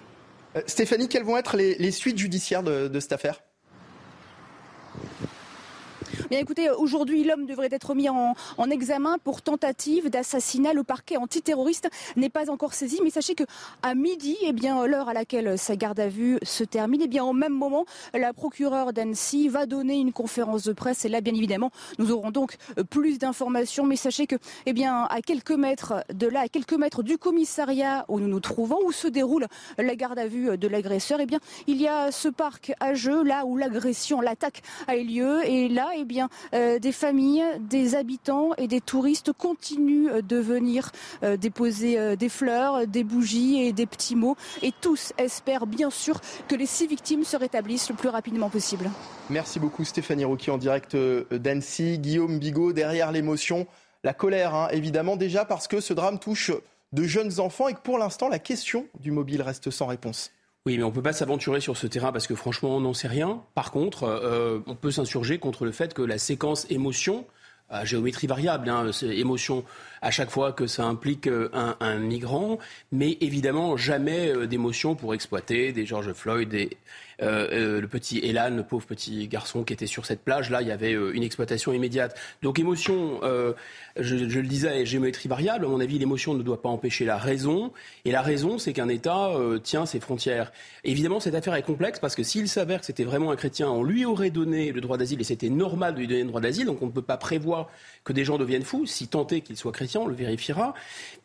Euh, 0.56 0.62
Stéphanie, 0.66 1.08
quelles 1.08 1.24
vont 1.24 1.38
être 1.38 1.58
les, 1.58 1.92
suites 1.92 2.18
judiciaires 2.18 2.64
de 2.64 3.00
cette 3.00 3.14
affaire? 3.14 3.42
Bien 6.28 6.40
écoutez, 6.40 6.70
aujourd'hui, 6.70 7.24
l'homme 7.24 7.46
devrait 7.46 7.70
être 7.72 7.96
mis 7.96 8.10
en, 8.10 8.36
examen 8.70 9.18
pour 9.24 9.42
tentative 9.42 10.10
d'assassinat. 10.10 10.74
Le 10.74 10.84
parquet 10.84 11.18
antiterroriste 11.18 11.90
n'est 12.18 12.30
pas 12.30 12.52
encore 12.52 12.74
saisi, 12.74 13.00
mais 13.04 13.10
sachez 13.10 13.34
que 13.36 13.44
à 13.82 13.96
midi, 13.96 14.38
eh 14.42 14.54
bien 14.54 14.86
l'heure 14.86 15.10
à 15.10 15.14
laquelle 15.14 15.58
sa 15.58 15.76
garde 15.76 16.00
à 16.00 16.08
vue 16.08 16.38
se 16.44 16.64
termine, 16.64 17.02
eh 17.04 17.08
bien 17.08 17.24
au 17.24 17.34
même 17.34 17.54
moment, 17.54 17.86
la 18.14 18.34
procureure 18.34 18.94
d'Annecy 18.94 19.48
va 19.48 19.66
donner 19.66 19.96
une 19.96 20.12
conférence 20.12 20.64
de 20.64 20.74
presse. 20.74 21.06
Et 21.06 21.10
là, 21.10 21.22
bien 21.22 21.34
évidemment, 21.34 21.72
nous 21.98 22.12
aurons 22.12 22.32
donc 22.32 22.58
plus 22.90 23.18
d'informations. 23.18 23.86
Mais 23.86 23.96
sachez 23.96 24.28
que, 24.28 24.36
eh 24.66 24.74
bien, 24.74 25.06
à 25.10 25.22
quelques 25.22 25.52
mètres 25.52 26.04
de 26.14 26.28
là, 26.28 26.42
à 26.42 26.48
quelques 26.48 26.74
mètres 26.74 27.02
du 27.02 27.18
commissariat 27.18 28.06
où 28.08 28.20
nous 28.20 28.28
nous 28.28 28.40
trouvons, 28.40 28.78
où 28.86 28.92
se 28.92 29.08
déroule 29.08 29.48
la 29.78 29.96
garde 29.96 30.20
à 30.20 30.28
vue 30.28 30.58
de 30.58 30.68
l'agresseur, 30.68 31.20
eh 31.22 31.26
bien, 31.26 31.40
il 31.68 31.82
y 31.82 31.88
a 31.88 32.12
ce 32.12 32.28
parc 32.28 32.74
à 32.80 32.94
jeu 32.94 33.24
là 33.24 33.46
où 33.46 33.58
l'agression, 33.58 34.22
l'attaque 34.22 34.62
a 34.88 34.96
eu 34.96 35.04
lieu. 35.04 35.46
Et 35.46 35.70
là, 35.70 35.90
eh 35.96 36.06
euh, 36.54 36.80
des 36.80 36.92
familles, 36.92 37.44
des 37.60 37.96
habitants 37.96 38.52
et 38.58 38.68
des 38.68 38.82
touristes 38.82 39.32
continuent 39.34 40.22
de 40.22 40.38
venir 40.38 40.92
euh, 41.24 41.38
déposer 41.38 42.00
euh, 42.00 42.16
des 42.16 42.30
fleurs, 42.30 42.88
des 42.88 43.04
bougies 43.04 43.62
et 43.62 43.74
des 43.74 43.86
petits 43.86 44.16
mots. 44.16 44.36
Et 44.62 44.72
tous 44.82 45.14
espèrent 45.18 45.68
bien 45.68 45.90
sûr 45.90 46.20
que 46.48 46.56
les 46.56 46.66
six 46.66 46.88
victimes 46.88 47.24
se 47.24 47.38
rétablissent 47.38 47.90
le 47.90 47.96
plus 47.96 48.10
rapidement 48.10 48.50
possible. 48.50 48.90
Merci 49.30 49.60
beaucoup 49.60 49.84
Stéphanie 49.84 50.26
Rouki 50.26 50.52
en 50.52 50.58
direct 50.58 50.96
d'Annecy. 50.96 52.00
Guillaume 52.00 52.40
Bigot, 52.40 52.74
derrière 52.74 53.12
l'émotion, 53.12 53.68
la 54.04 54.14
colère 54.14 54.56
hein, 54.56 54.68
évidemment 54.72 55.16
déjà 55.16 55.46
parce 55.46 55.68
que 55.68 55.82
ce 55.82 55.94
drame 55.94 56.20
touche 56.20 56.52
de 56.94 57.04
jeunes 57.04 57.40
enfants 57.40 57.68
et 57.68 57.74
que 57.74 57.82
pour 57.82 57.98
l'instant 57.98 58.30
la 58.30 58.40
question 58.40 58.88
du 59.00 59.12
mobile 59.12 59.42
reste 59.42 59.70
sans 59.70 59.88
réponse. 59.88 60.32
Oui, 60.66 60.78
mais 60.78 60.84
on 60.84 60.90
ne 60.90 60.94
peut 60.94 61.02
pas 61.02 61.14
s'aventurer 61.14 61.62
sur 61.62 61.78
ce 61.78 61.88
terrain 61.88 62.12
parce 62.12 62.28
que 62.28 62.36
franchement, 62.36 62.76
on 62.76 62.82
n'en 62.82 62.94
sait 62.94 63.08
rien. 63.08 63.42
Par 63.56 63.72
contre, 63.72 64.04
euh, 64.04 64.60
on 64.68 64.76
peut 64.76 64.92
s'insurger 64.92 65.40
contre 65.40 65.66
le 65.66 65.72
fait 65.72 65.94
que 65.94 66.02
la 66.02 66.18
séquence 66.18 66.70
émotion, 66.70 67.26
à 67.70 67.86
géométrie 67.86 68.28
variable, 68.28 68.70
hein, 68.70 68.92
émotion 69.04 69.64
à 70.02 70.12
chaque 70.12 70.30
fois 70.30 70.52
que 70.52 70.68
ça 70.68 70.86
implique 70.86 71.28
euh, 71.28 71.50
un, 71.54 71.98
migrant, 71.98 72.60
mais 72.92 73.18
évidemment 73.22 73.78
jamais 73.78 74.30
euh, 74.30 74.48
d'émotion 74.48 74.96
pour 74.96 75.14
exploiter 75.14 75.72
des 75.72 75.86
George 75.86 76.14
Floyd, 76.14 76.50
des, 76.50 76.78
le 77.20 77.86
petit 77.88 78.20
Elan, 78.20 78.52
le 78.52 78.64
pauvre 78.64 78.86
petit 78.86 79.28
garçon 79.28 79.64
qui 79.64 79.74
était 79.74 79.88
sur 79.88 80.06
cette 80.06 80.24
plage. 80.24 80.50
Là, 80.50 80.62
il 80.62 80.70
y 80.70 80.72
avait 80.72 80.94
une 80.94 81.24
exploitation 81.24 81.74
immédiate. 81.74 82.18
Donc 82.42 82.60
émotion 82.60 83.20
je, 84.02 84.40
le 84.40 84.48
disais, 84.48 84.86
géométrie 84.86 85.30
variable. 85.30 85.66
À 85.66 85.68
mon 85.68 85.80
avis, 85.80 86.00
l'émotion 86.00 86.34
ne 86.34 86.44
doit 86.44 86.62
pas 86.62 86.70
empêcher 86.70 87.06
la 87.06 87.18
raison. 87.18 87.72
Et 88.06 88.12
la 88.12 88.22
raison, 88.22 88.58
c'est 88.58 88.74
qu'un 88.74 88.90
État 88.90 89.30
euh, 89.30 89.60
tient 89.60 89.86
ses 89.86 90.00
frontières. 90.00 90.52
Évidemment, 90.84 91.20
cette 91.20 91.36
affaire 91.36 91.56
est 91.56 91.64
complexe 91.64 92.00
parce 92.00 92.16
que 92.16 92.24
s'il 92.24 92.48
s'avère 92.48 92.80
que 92.80 92.86
c'était 92.86 93.04
vraiment 93.04 93.32
un 93.32 93.36
chrétien, 93.36 93.70
on 93.70 93.84
lui 93.84 94.06
aurait 94.06 94.32
donné 94.32 94.72
le 94.72 94.82
droit 94.82 94.98
d'asile 94.98 95.22
et 95.22 95.24
c'était 95.24 95.50
normal 95.50 95.96
de 95.96 96.00
lui 96.00 96.08
donner 96.08 96.24
le 96.24 96.28
droit 96.28 96.42
d'asile. 96.42 96.66
Donc 96.66 96.82
on 96.82 96.88
ne 96.88 96.92
peut 96.92 97.02
pas 97.02 97.18
prévoir 97.18 97.70
que 98.04 98.14
des 98.14 98.24
gens 98.24 98.38
deviennent 98.38 98.64
fous. 98.64 98.86
Si 98.86 99.08
tant 99.08 99.28
est 99.28 99.42
qu'il 99.42 99.58
soit 99.58 99.72
on 99.98 100.08
le 100.08 100.14
vérifiera. 100.14 100.74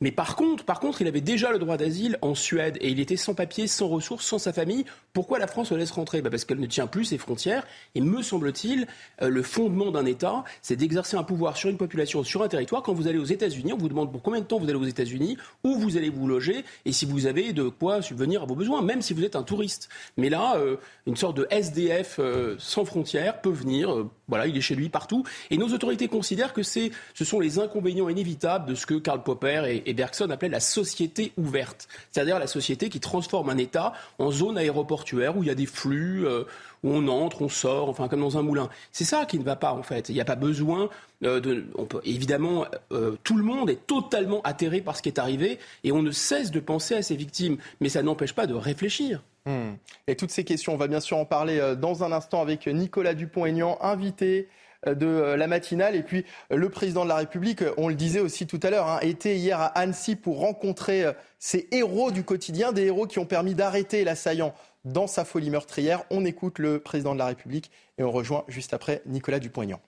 Mais 0.01 0.11
par 0.11 0.37
contre, 0.37 0.65
par 0.65 0.81
contre, 0.81 1.03
il 1.03 1.09
avait 1.09 1.21
déjà 1.21 1.51
le 1.51 1.59
droit 1.59 1.77
d'asile 1.77 2.19
en 2.23 2.35
Suède 2.35 2.79
et 2.81 2.91
il 2.91 3.01
était 3.01 3.17
sans 3.17 3.35
papier, 3.35 3.67
sans 3.67 3.89
ressources, 3.89 4.25
sans 4.25 4.39
sa 4.39 4.53
famille. 4.53 4.85
Pourquoi 5.13 5.39
la 5.39 5.47
France 5.47 5.71
le 5.71 5.79
laisse 5.79 5.91
rentrer? 5.91 6.23
Bah, 6.23 6.31
Parce 6.31 6.45
qu'elle 6.45 6.61
ne 6.61 6.67
tient 6.67 6.87
plus 6.87 7.07
ses 7.07 7.19
frontières. 7.19 7.67
Et 7.95 8.01
me 8.01 8.23
semble-t-il, 8.23 8.87
euh, 9.23 9.29
le 9.29 9.43
fondement 9.43 9.91
d'un 9.91 10.07
État, 10.07 10.45
c'est 10.63 10.77
d'exercer 10.77 11.17
un 11.17 11.23
pouvoir 11.23 11.57
sur 11.57 11.71
une 11.71 11.77
population, 11.77 12.25
sur 12.25 12.43
un 12.43 12.49
territoire. 12.49 12.83
Quand 12.83 12.95
vous 12.95 13.09
allez 13.09 13.19
aux 13.19 13.25
États-Unis, 13.25 13.73
on 13.73 13.79
vous 13.79 13.89
demande 13.89 14.11
pour 14.11 14.23
combien 14.23 14.41
de 14.41 14.47
temps 14.47 14.59
vous 14.59 14.69
allez 14.69 14.79
aux 14.79 14.85
États-Unis, 14.85 15.37
où 15.63 15.79
vous 15.79 15.97
allez 15.97 16.11
vous 16.11 16.27
loger 16.27 16.65
et 16.85 16.93
si 16.93 17.07
vous 17.07 17.27
avez 17.27 17.53
de 17.53 17.69
quoi 17.69 18.03
subvenir 18.03 18.43
à 18.43 18.47
vos 18.47 18.55
besoins, 18.55 18.83
même 18.83 19.03
si 19.03 19.15
vous 19.15 19.25
êtes 19.25 19.37
un 19.37 19.43
touriste. 19.43 19.89
Mais 20.17 20.29
là, 20.29 20.57
euh, 20.57 20.77
une 21.07 21.17
sorte 21.17 21.37
de 21.37 21.47
SDF 21.51 22.17
euh, 22.19 22.57
sans 22.59 22.85
frontières 22.85 23.41
peut 23.41 23.51
venir. 23.51 24.07
Voilà, 24.29 24.47
il 24.47 24.57
est 24.57 24.61
chez 24.61 24.75
lui 24.75 24.89
partout. 24.89 25.25
Et 25.51 25.57
nos 25.57 25.69
autorités 25.69 26.09
considèrent 26.09 26.53
que 26.53 26.63
c'est, 26.63 26.91
ce 27.15 27.25
sont 27.25 27.41
les 27.41 27.59
inconvénients 27.59 28.09
inévitables 28.09 28.69
de 28.69 28.75
ce 28.75 28.87
que 28.87 28.95
Karl 28.95 29.23
Popper 29.23 29.83
et, 29.85 29.95
Bergson 29.95 30.31
appelaient 30.31 30.49
la 30.49 30.61
société 30.61 31.33
ouverte. 31.37 31.89
C'est-à-dire 32.11 32.39
la 32.39 32.47
société 32.47 32.89
qui 32.89 33.01
transforme 33.01 33.51
un 33.51 33.59
État 33.59 33.93
en 34.19 34.31
zone 34.31 34.59
aéroportuaire 34.59 35.37
où 35.37 35.43
il 35.43 35.47
y 35.47 35.51
a 35.51 35.55
des 35.55 35.67
flux, 35.67 36.27
euh, 36.27 36.45
où 36.85 36.93
on 36.93 37.09
entre, 37.09 37.43
on 37.43 37.49
sort, 37.49 37.89
enfin 37.89 38.07
comme 38.07 38.21
dans 38.21 38.39
un 38.39 38.43
moulin. 38.43 38.69
C'est 38.93 39.05
ça 39.05 39.27
qui 39.27 39.39
ne 39.39 39.45
va 39.45 39.57
pas 39.57 39.73
en 39.73 39.83
fait. 39.83 40.09
Il 40.11 40.15
n'y 40.15 40.21
a 40.21 40.25
pas 40.25 40.37
besoin 40.37 40.89
euh, 41.25 41.41
de. 41.41 41.67
On 41.75 41.87
peut, 41.87 42.01
évidemment, 42.05 42.67
euh, 42.93 43.17
tout 43.25 43.37
le 43.37 43.43
monde 43.43 43.71
est 43.71 43.87
totalement 43.87 44.41
atterré 44.43 44.81
par 44.81 44.97
ce 44.97 45.03
qui 45.03 45.09
est 45.09 45.19
arrivé 45.19 45.59
et 45.83 45.91
on 45.91 46.03
ne 46.03 46.13
cesse 46.13 46.53
de 46.53 46.61
penser 46.61 46.95
à 46.95 47.03
ses 47.03 47.17
victimes. 47.17 47.57
Mais 47.81 47.89
ça 47.89 48.03
n'empêche 48.03 48.35
pas 48.35 48.47
de 48.47 48.55
réfléchir. 48.55 49.23
Hmm. 49.47 49.75
Et 50.07 50.15
toutes 50.15 50.31
ces 50.31 50.45
questions, 50.45 50.75
on 50.75 50.79
va 50.79 50.87
bien 50.87 51.01
sûr 51.01 51.17
en 51.17 51.25
parler 51.25 51.75
dans 51.79 52.05
un 52.05 52.13
instant 52.13 52.41
avec 52.41 52.67
Nicolas 52.67 53.15
Dupont-Aignan, 53.15 53.79
invité 53.81 54.49
de 54.87 55.07
euh, 55.07 55.37
la 55.37 55.47
matinale. 55.47 55.97
Et 55.97 56.03
puis 56.03 56.25
euh, 56.53 56.57
le 56.57 56.69
président 56.69 57.05
de 57.05 57.09
la 57.09 57.17
République, 57.17 57.63
euh, 57.63 57.75
on 57.77 57.89
le 57.89 57.95
disait 57.95 58.21
aussi 58.21 58.47
tout 58.47 58.61
à 58.63 58.71
l'heure, 58.71 58.89
hein, 58.89 58.99
était 59.03 59.37
hier 59.37 59.61
à 59.61 59.67
Annecy 59.67 60.17
pour 60.17 60.41
rencontrer 60.41 61.05
ces 61.39 61.69
héros 61.73 62.11
du 62.11 62.25
quotidien, 62.25 62.73
des 62.73 62.85
héros 62.85 63.07
qui 63.07 63.19
ont 63.19 63.27
permis 63.27 63.55
d'arrêter 63.55 64.05
l'assaillant 64.05 64.55
dans 64.85 65.07
sa 65.07 65.25
folie 65.25 65.51
meurtrière. 65.51 66.03
On 66.11 66.25
écoute 66.25 66.59
le 66.59 66.79
président 66.79 67.15
de 67.15 67.19
la 67.19 67.27
République 67.27 67.71
et 67.99 68.03
on 68.03 68.11
rejoint 68.11 68.45
juste 68.49 68.75
après 68.75 69.03
Nicolas 69.07 69.39
Dupont-Aignan. 69.39 69.81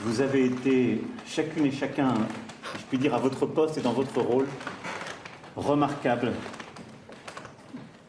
Vous 0.00 0.20
avez 0.20 0.46
été 0.46 1.02
chacune 1.26 1.66
et 1.66 1.70
chacun, 1.70 2.14
je 2.78 2.82
puis 2.88 2.98
dire, 2.98 3.14
à 3.14 3.18
votre 3.18 3.46
poste 3.46 3.76
et 3.76 3.82
dans 3.82 3.92
votre 3.92 4.20
rôle, 4.20 4.46
remarquable 5.56 6.32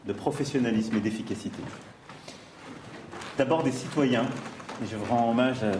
de 0.06 0.12
professionnalisme 0.12 0.96
et 0.96 1.00
d'efficacité. 1.00 1.62
D'abord 3.36 3.62
des 3.62 3.72
citoyens 3.72 4.28
et 4.82 4.86
je 4.90 4.96
rends 5.08 5.30
hommage 5.30 5.62
à 5.62 5.72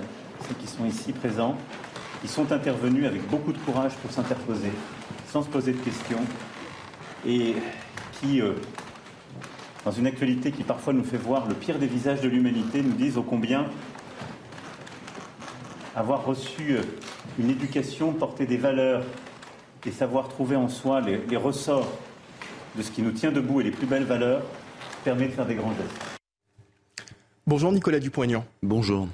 ceux 0.47 0.55
qui 0.61 0.67
sont 0.67 0.85
ici 0.85 1.13
présents, 1.13 1.57
qui 2.21 2.29
sont 2.29 2.53
intervenus 2.53 3.07
avec 3.07 3.27
beaucoup 3.29 3.53
de 3.53 3.59
courage 3.59 3.93
pour 3.97 4.11
s'interposer, 4.11 4.73
sans 5.31 5.43
se 5.43 5.49
poser 5.49 5.73
de 5.73 5.79
questions, 5.79 6.21
et 7.27 7.55
qui, 8.21 8.41
euh, 8.41 8.55
dans 9.85 9.93
une 9.93 10.07
actualité 10.07 10.51
qui 10.51 10.63
parfois 10.63 10.93
nous 10.93 11.05
fait 11.05 11.17
voir 11.17 11.47
le 11.47 11.55
pire 11.55 11.79
des 11.79 11.87
visages 11.87 12.21
de 12.21 12.29
l'humanité, 12.29 12.83
nous 12.83 12.93
disent 12.93 13.19
ô 13.19 13.23
combien 13.23 13.67
avoir 15.95 16.25
reçu 16.25 16.73
euh, 16.73 16.83
une 17.39 17.51
éducation, 17.51 18.13
porter 18.13 18.47
des 18.47 18.57
valeurs 18.57 19.05
et 19.87 19.91
savoir 19.93 20.29
trouver 20.29 20.57
en 20.57 20.69
soi 20.69 21.01
les, 21.01 21.19
les 21.29 21.37
ressorts 21.37 21.89
de 22.77 22.83
ce 22.83 22.91
qui 22.91 23.03
nous 23.03 23.13
tient 23.13 23.31
debout 23.31 23.61
et 23.61 23.65
les 23.65 23.71
plus 23.71 23.87
belles 23.87 24.05
valeurs 24.05 24.43
permet 25.05 25.27
de 25.27 25.33
faire 25.33 25.47
des 25.47 25.55
grands 25.55 25.75
gestes. 25.75 26.19
Bonjour 27.47 27.71
Nicolas 27.71 28.01
Dupont-Aignan. 28.01 28.45
Bonjour. 28.63 29.07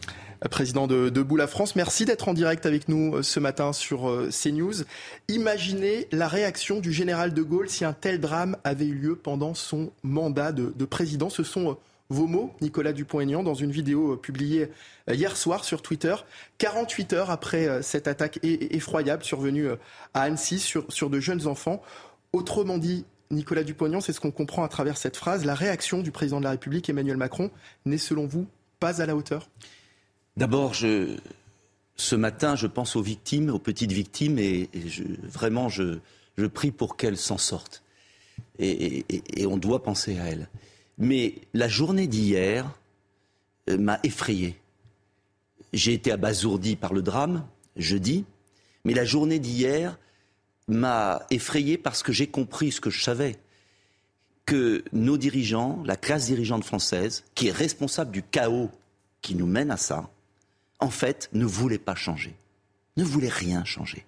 Président 0.49 0.87
de 0.87 1.11
Debout 1.11 1.39
France, 1.47 1.77
merci 1.77 2.07
d'être 2.07 2.29
en 2.29 2.33
direct 2.33 2.65
avec 2.65 2.89
nous 2.89 3.17
euh, 3.17 3.23
ce 3.23 3.39
matin 3.41 3.75
sur 3.75 4.09
euh, 4.09 4.31
CNews. 4.31 4.85
Imaginez 5.29 6.09
la 6.13 6.29
réaction 6.29 6.81
du 6.81 6.95
général 6.95 7.35
de 7.35 7.43
Gaulle 7.43 7.69
si 7.69 7.85
un 7.85 7.93
tel 7.93 8.21
drame 8.21 8.57
avait 8.65 8.87
eu 8.87 8.95
lieu 8.95 9.17
pendant 9.17 9.53
son 9.53 9.93
mandat 10.03 10.53
de, 10.53 10.85
président. 10.87 11.29
Ce 11.29 11.43
sont 11.43 11.73
euh, 11.73 11.75
vos 12.09 12.27
mots, 12.27 12.55
Nicolas 12.63 12.95
Dupont-Aignan, 12.95 13.43
dans 13.43 13.55
une 13.55 13.71
vidéo 13.71 14.17
publiée 14.17 14.69
hier 15.13 15.37
soir 15.37 15.63
sur 15.63 15.83
Twitter, 15.83 16.15
48 16.59 17.13
heures 17.13 17.31
après 17.31 17.83
cette 17.83 18.09
attaque 18.09 18.41
effroyable 18.43 19.23
survenue 19.23 19.69
à 20.13 20.23
Annecy 20.23 20.59
sur, 20.59 21.09
de 21.09 21.21
jeunes 21.21 21.47
enfants. 21.47 21.81
Autrement 22.33 22.79
dit, 22.79 23.05
Nicolas 23.31 23.63
Dupont, 23.63 24.01
c'est 24.01 24.13
ce 24.13 24.19
qu'on 24.19 24.33
comprend 24.33 24.65
à 24.65 24.69
travers 24.69 24.97
cette 24.97 25.17
phrase. 25.17 25.45
La 25.45 25.55
réaction 25.55 26.01
du 26.01 26.11
président 26.11 26.41
de 26.41 26.45
la 26.45 26.51
République, 26.51 26.89
Emmanuel 26.89 27.17
Macron, 27.17 27.53
n'est 27.85 27.97
selon 27.97 28.27
vous 28.27 28.49
pas 28.81 29.01
à 29.01 29.07
la 29.07 29.15
hauteur? 29.15 29.49
D'abord, 30.41 30.75
ce 30.75 32.17
matin, 32.17 32.57
je 32.57 32.67
pense 32.67 32.97
aux 32.97 33.03
victimes, 33.03 33.51
aux 33.51 33.59
petites 33.59 33.93
victimes, 33.93 34.39
et, 34.39 34.71
vraiment, 35.23 35.69
je, 35.69 35.99
prie 36.55 36.71
pour 36.71 36.97
qu'elles 36.97 37.19
s'en 37.19 37.37
sortent. 37.37 37.83
Et, 38.59 39.05
on 39.47 39.59
doit 39.59 39.83
penser 39.83 40.19
à 40.19 40.25
elles. 40.25 40.49
Mais 40.97 41.35
la 41.53 41.69
journée 41.69 42.07
d'hier 42.07 42.75
euh, 43.69 43.77
m'a 43.77 44.01
effrayé. 44.03 44.59
J'ai 45.75 45.93
été 45.93 46.11
abasourdi 46.11 46.75
par 46.75 46.95
le 46.95 47.03
drame, 47.03 47.47
jeudi, 47.77 48.25
mais 48.87 48.95
la 48.95 49.05
journée 49.05 49.41
d'hier 49.41 49.99
m'a 50.69 51.21
effrayé 51.29 51.77
parce 51.77 52.03
que 52.03 52.13
j'ai 52.13 52.29
compris 52.29 52.73
ce 52.73 52.81
que 52.81 52.89
je 52.89 53.03
savais, 53.03 53.37
que 54.47 54.85
nos 54.95 55.19
dirigeants, 55.19 55.83
la 55.85 55.97
classe 55.97 56.27
dirigeante 56.27 56.65
française, 56.65 57.25
qui 57.35 57.49
est 57.49 57.53
responsable 57.53 58.11
du 58.11 58.23
chaos 58.23 58.71
qui 59.21 59.35
nous 59.35 59.47
mène 59.47 59.71
à 59.71 59.77
ça, 59.77 60.11
en 60.81 60.91
fait, 60.91 61.29
ne 61.33 61.45
voulait 61.45 61.79
pas 61.79 61.95
changer, 61.95 62.35
ne 62.97 63.05
voulait 63.05 63.29
rien 63.29 63.65
changer. 63.65 64.05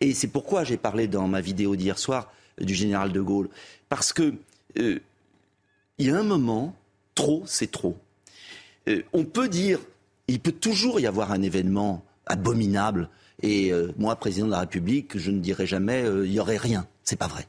Et 0.00 0.14
c'est 0.14 0.28
pourquoi 0.28 0.64
j'ai 0.64 0.76
parlé 0.76 1.08
dans 1.08 1.26
ma 1.28 1.40
vidéo 1.40 1.76
d'hier 1.76 1.98
soir 1.98 2.32
du 2.60 2.74
général 2.74 3.12
de 3.12 3.20
Gaulle, 3.20 3.48
parce 3.88 4.12
que 4.12 4.34
euh, 4.78 5.00
y 5.98 6.10
a 6.10 6.16
un 6.16 6.22
moment, 6.22 6.76
trop, 7.14 7.42
c'est 7.46 7.70
trop. 7.70 7.96
Euh, 8.88 9.02
on 9.12 9.24
peut 9.24 9.48
dire, 9.48 9.80
il 10.28 10.40
peut 10.40 10.52
toujours 10.52 11.00
y 11.00 11.06
avoir 11.06 11.32
un 11.32 11.42
événement 11.42 12.04
abominable. 12.26 13.08
Et 13.42 13.72
euh, 13.72 13.92
moi, 13.98 14.16
président 14.16 14.46
de 14.46 14.52
la 14.52 14.60
République, 14.60 15.16
je 15.16 15.30
ne 15.30 15.40
dirais 15.40 15.66
jamais, 15.66 16.04
il 16.04 16.30
n'y 16.30 16.40
aurait 16.40 16.56
rien. 16.56 16.86
C'est 17.04 17.18
pas 17.18 17.28
vrai. 17.28 17.46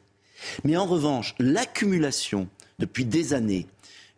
Mais 0.64 0.78
en 0.78 0.86
revanche, 0.86 1.36
l'accumulation 1.40 2.48
depuis 2.78 3.06
des 3.06 3.34
années 3.34 3.68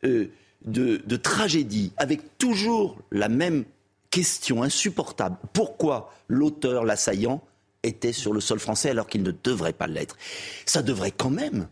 de 0.04 1.16
tragédies, 1.18 1.94
avec 1.98 2.38
toujours 2.38 2.98
la 3.12 3.28
même 3.28 3.66
question 4.12 4.62
insupportable. 4.62 5.38
Pourquoi 5.54 6.14
l'auteur, 6.28 6.86
l'assaillant, 6.86 7.42
était 7.84 8.14
sur 8.14 8.34
le 8.34 8.42
sol 8.42 8.60
français 8.60 8.92
alors 8.92 9.08
qu'il 9.08 9.24
ne 9.24 9.32
devrait 9.32 9.74
pas 9.74 9.88
l'être? 9.88 10.18
Ça 10.66 10.84
devrait 10.84 11.12
quand 11.12 11.32
même 11.32 11.68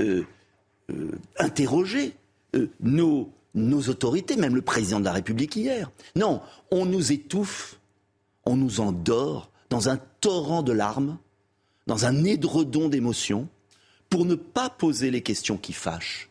euh, 0.00 0.24
euh, 0.90 1.10
interroger 1.38 2.14
euh, 2.56 2.70
nos, 2.80 3.30
nos 3.54 3.82
autorités, 3.82 4.36
même 4.36 4.54
le 4.54 4.62
président 4.62 5.00
de 5.00 5.04
la 5.04 5.12
République 5.12 5.54
hier. 5.56 5.90
Non, 6.16 6.40
on 6.70 6.86
nous 6.86 7.12
étouffe, 7.12 7.78
on 8.46 8.56
nous 8.56 8.80
endort 8.80 9.50
dans 9.68 9.88
un 9.88 9.98
torrent 10.20 10.62
de 10.62 10.72
larmes, 10.72 11.18
dans 11.86 12.06
un 12.06 12.24
édredon 12.24 12.88
d'émotions, 12.88 13.48
pour 14.08 14.24
ne 14.24 14.34
pas 14.34 14.70
poser 14.70 15.10
les 15.10 15.22
questions 15.22 15.56
qui 15.56 15.72
fâchent. 15.72 16.28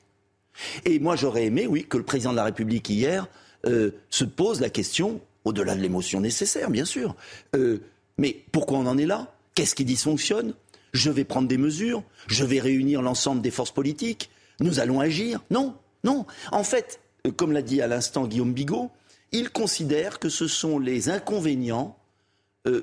Et 0.85 0.99
moi, 0.99 1.15
j'aurais 1.15 1.45
aimé, 1.45 1.67
oui, 1.67 1.85
que 1.85 1.97
le 1.97 2.03
président 2.03 2.31
de 2.31 2.35
la 2.35 2.43
République 2.43 2.89
hier 2.89 3.27
euh, 3.65 3.91
se 4.09 4.23
pose 4.23 4.61
la 4.61 4.69
question, 4.69 5.19
au-delà 5.43 5.75
de 5.75 5.81
l'émotion 5.81 6.21
nécessaire, 6.21 6.69
bien 6.69 6.85
sûr, 6.85 7.15
euh, 7.55 7.79
mais 8.17 8.43
pourquoi 8.51 8.77
on 8.77 8.85
en 8.85 8.97
est 8.97 9.05
là? 9.05 9.33
Qu'est-ce 9.55 9.75
qui 9.75 9.85
dysfonctionne? 9.85 10.53
Je 10.93 11.09
vais 11.09 11.23
prendre 11.23 11.47
des 11.47 11.57
mesures, 11.57 12.03
je 12.27 12.43
vais 12.45 12.59
réunir 12.59 13.01
l'ensemble 13.01 13.41
des 13.41 13.51
forces 13.51 13.71
politiques, 13.71 14.29
nous 14.59 14.79
allons 14.79 14.99
agir 14.99 15.41
Non, 15.51 15.75
non. 16.03 16.25
En 16.51 16.63
fait, 16.63 16.99
euh, 17.27 17.31
comme 17.31 17.51
l'a 17.51 17.61
dit 17.61 17.81
à 17.81 17.87
l'instant 17.87 18.27
Guillaume 18.27 18.53
Bigot, 18.53 18.91
il 19.31 19.49
considère 19.51 20.19
que 20.19 20.29
ce 20.29 20.47
sont 20.47 20.79
les 20.79 21.09
inconvénients 21.09 21.95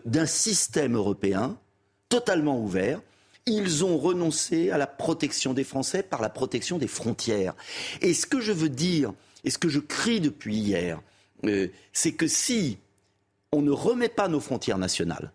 d'un 0.05 0.27
système 0.27 0.97
européen 0.97 1.57
totalement 2.09 2.61
ouvert. 2.61 3.01
Ils 3.47 3.85
ont 3.85 3.99
renoncé 3.99 4.70
à 4.70 4.79
la 4.79 4.87
protection 4.87 5.55
des 5.55 5.64
Français 5.64 6.03
par 6.03 6.22
la 6.22 6.29
protection 6.29 6.79
des 6.79 6.87
frontières. 6.87 7.55
Et 8.01 8.14
ce 8.14 8.27
que 8.27 8.41
je 8.41 8.53
veux 8.53 8.68
dire, 8.68 9.12
et 9.47 9.51
ce 9.51 9.59
que 9.59 9.69
je 9.69 9.79
crie 9.79 10.21
depuis 10.21 10.57
hier, 10.57 11.01
euh, 11.45 11.69
c'est 11.93 12.13
que 12.13 12.27
si 12.27 12.79
on 13.53 13.63
ne 13.63 13.71
remet 13.71 14.09
pas 14.09 14.29
nos 14.29 14.41
frontières 14.41 14.77
nationales, 14.77 15.33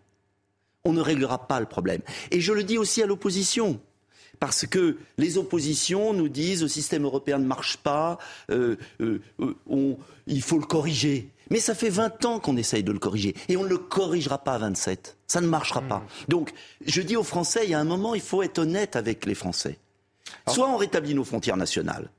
on 0.84 0.92
ne 0.92 1.00
réglera 1.00 1.48
pas 1.48 1.58
le 1.58 1.66
problème. 1.66 2.02
Et 2.30 2.40
je 2.40 2.52
le 2.52 2.62
dis 2.62 2.78
aussi 2.78 3.02
à 3.02 3.06
l'opposition. 3.06 3.80
Parce 4.38 4.66
que 4.66 4.98
les 5.18 5.38
oppositions 5.38 6.12
nous 6.12 6.28
disent 6.28 6.62
le 6.62 6.68
système 6.68 7.04
européen 7.04 7.38
ne 7.38 7.46
marche 7.46 7.76
pas, 7.78 8.18
euh, 8.50 8.76
euh, 9.00 9.20
il 10.26 10.42
faut 10.42 10.58
le 10.58 10.66
corriger. 10.66 11.30
Mais 11.50 11.60
ça 11.60 11.74
fait 11.74 11.90
20 11.90 12.24
ans 12.24 12.40
qu'on 12.40 12.56
essaye 12.56 12.82
de 12.82 12.92
le 12.92 12.98
corriger. 12.98 13.34
Et 13.48 13.56
on 13.56 13.62
ne 13.62 13.68
le 13.68 13.78
corrigera 13.78 14.38
pas 14.38 14.54
à 14.54 14.58
27. 14.58 15.16
Ça 15.26 15.40
ne 15.40 15.46
marchera 15.46 15.80
pas. 15.82 15.98
Mmh. 15.98 16.24
Donc, 16.28 16.52
je 16.84 17.02
dis 17.02 17.16
aux 17.16 17.22
Français, 17.22 17.60
il 17.64 17.70
y 17.70 17.74
a 17.74 17.78
un 17.78 17.84
moment, 17.84 18.14
il 18.14 18.20
faut 18.20 18.42
être 18.42 18.58
honnête 18.58 18.96
avec 18.96 19.24
les 19.26 19.34
Français. 19.34 19.78
Soit 20.48 20.68
on 20.68 20.76
rétablit 20.76 21.14
nos 21.14 21.24
frontières 21.24 21.56
nationales, 21.56 22.10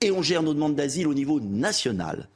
et 0.00 0.10
on 0.10 0.22
gère 0.22 0.42
nos 0.42 0.54
demandes 0.54 0.74
d'asile 0.74 1.08
au 1.08 1.14
niveau 1.14 1.40
national. 1.40 2.28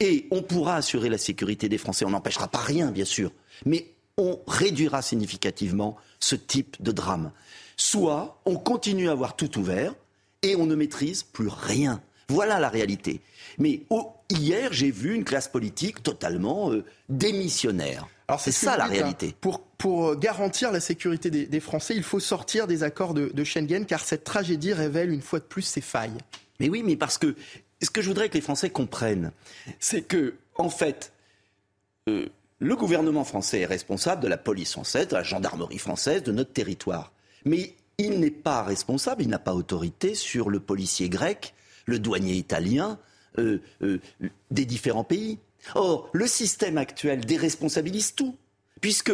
Et 0.00 0.26
on 0.30 0.42
pourra 0.42 0.76
assurer 0.76 1.08
la 1.08 1.18
sécurité 1.18 1.68
des 1.68 1.78
Français. 1.78 2.04
On 2.04 2.10
n'empêchera 2.10 2.48
pas 2.48 2.58
rien, 2.58 2.90
bien 2.90 3.04
sûr. 3.04 3.30
Mais 3.64 3.92
on 4.18 4.38
réduira 4.46 5.02
significativement 5.02 5.96
ce 6.20 6.34
type 6.34 6.76
de 6.82 6.92
drame. 6.92 7.32
Soit 7.76 8.40
on 8.44 8.56
continue 8.56 9.08
à 9.08 9.12
avoir 9.12 9.36
tout 9.36 9.58
ouvert 9.58 9.94
et 10.42 10.56
on 10.56 10.66
ne 10.66 10.74
maîtrise 10.74 11.22
plus 11.22 11.48
rien. 11.48 12.02
Voilà 12.28 12.58
la 12.58 12.68
réalité. 12.68 13.20
Mais 13.58 13.82
hier, 14.30 14.72
j'ai 14.72 14.90
vu 14.90 15.14
une 15.14 15.24
classe 15.24 15.48
politique 15.48 16.02
totalement 16.02 16.72
euh, 16.72 16.84
démissionnaire. 17.08 18.08
C'est 18.38 18.52
ça 18.52 18.76
la 18.76 18.84
hein. 18.84 18.88
réalité. 18.88 19.34
Pour, 19.40 19.60
pour, 19.60 20.16
garantir 20.16 20.72
la 20.72 20.80
sécurité 20.80 21.30
des, 21.30 21.60
Français, 21.60 21.94
il 21.94 22.02
faut 22.02 22.20
sortir 22.20 22.66
des 22.66 22.82
accords 22.82 23.12
de, 23.12 23.30
de 23.32 23.44
Schengen 23.44 23.84
car 23.84 24.00
cette 24.00 24.24
tragédie 24.24 24.72
révèle 24.72 25.10
une 25.10 25.20
fois 25.20 25.38
de 25.38 25.44
plus 25.44 25.62
ses 25.62 25.82
failles. 25.82 26.16
Mais 26.60 26.68
oui, 26.68 26.82
mais 26.82 26.96
parce 26.96 27.18
que 27.18 27.34
ce 27.82 27.90
que 27.90 28.02
je 28.02 28.08
voudrais 28.08 28.28
que 28.28 28.34
les 28.34 28.40
Français 28.40 28.70
comprennent, 28.70 29.32
c'est 29.80 30.02
que, 30.02 30.34
en 30.56 30.68
fait, 30.68 31.12
euh, 32.08 32.28
le 32.58 32.76
gouvernement 32.76 33.24
français 33.24 33.60
est 33.60 33.66
responsable 33.66 34.22
de 34.22 34.28
la 34.28 34.36
police 34.36 34.72
française, 34.72 35.08
de 35.08 35.14
la 35.14 35.22
gendarmerie 35.22 35.78
française, 35.78 36.22
de 36.22 36.32
notre 36.32 36.52
territoire. 36.52 37.12
Mais 37.44 37.74
il 37.98 38.20
n'est 38.20 38.30
pas 38.30 38.62
responsable, 38.62 39.22
il 39.22 39.28
n'a 39.28 39.38
pas 39.38 39.54
autorité 39.54 40.14
sur 40.14 40.48
le 40.48 40.60
policier 40.60 41.08
grec, 41.08 41.54
le 41.86 41.98
douanier 41.98 42.34
italien, 42.34 42.98
euh, 43.38 43.60
euh, 43.82 43.98
des 44.50 44.64
différents 44.64 45.04
pays. 45.04 45.38
Or, 45.74 46.08
le 46.12 46.26
système 46.26 46.78
actuel 46.78 47.24
déresponsabilise 47.24 48.14
tout, 48.14 48.36
puisque 48.80 49.12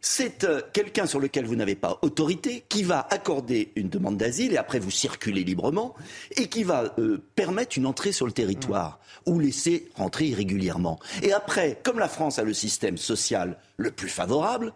c'est 0.00 0.44
euh, 0.44 0.62
quelqu'un 0.72 1.06
sur 1.06 1.20
lequel 1.20 1.44
vous 1.44 1.56
n'avez 1.56 1.74
pas 1.74 1.98
autorité, 2.02 2.64
qui 2.68 2.82
va 2.82 3.06
accorder 3.10 3.72
une 3.76 3.88
demande 3.88 4.16
d'asile 4.16 4.52
et 4.52 4.56
après 4.56 4.78
vous 4.78 4.90
circulez 4.90 5.44
librement, 5.44 5.94
et 6.36 6.48
qui 6.48 6.64
va 6.64 6.94
euh, 6.98 7.22
permettre 7.34 7.76
une 7.76 7.86
entrée 7.86 8.12
sur 8.12 8.26
le 8.26 8.32
territoire 8.32 8.98
ou 9.26 9.38
laisser 9.38 9.90
rentrer 9.94 10.26
irrégulièrement. 10.26 10.98
Et 11.22 11.32
après, 11.32 11.78
comme 11.82 11.98
la 11.98 12.08
France 12.08 12.38
a 12.38 12.44
le 12.44 12.54
système 12.54 12.96
social 12.96 13.58
le 13.76 13.90
plus 13.90 14.08
favorable, 14.08 14.72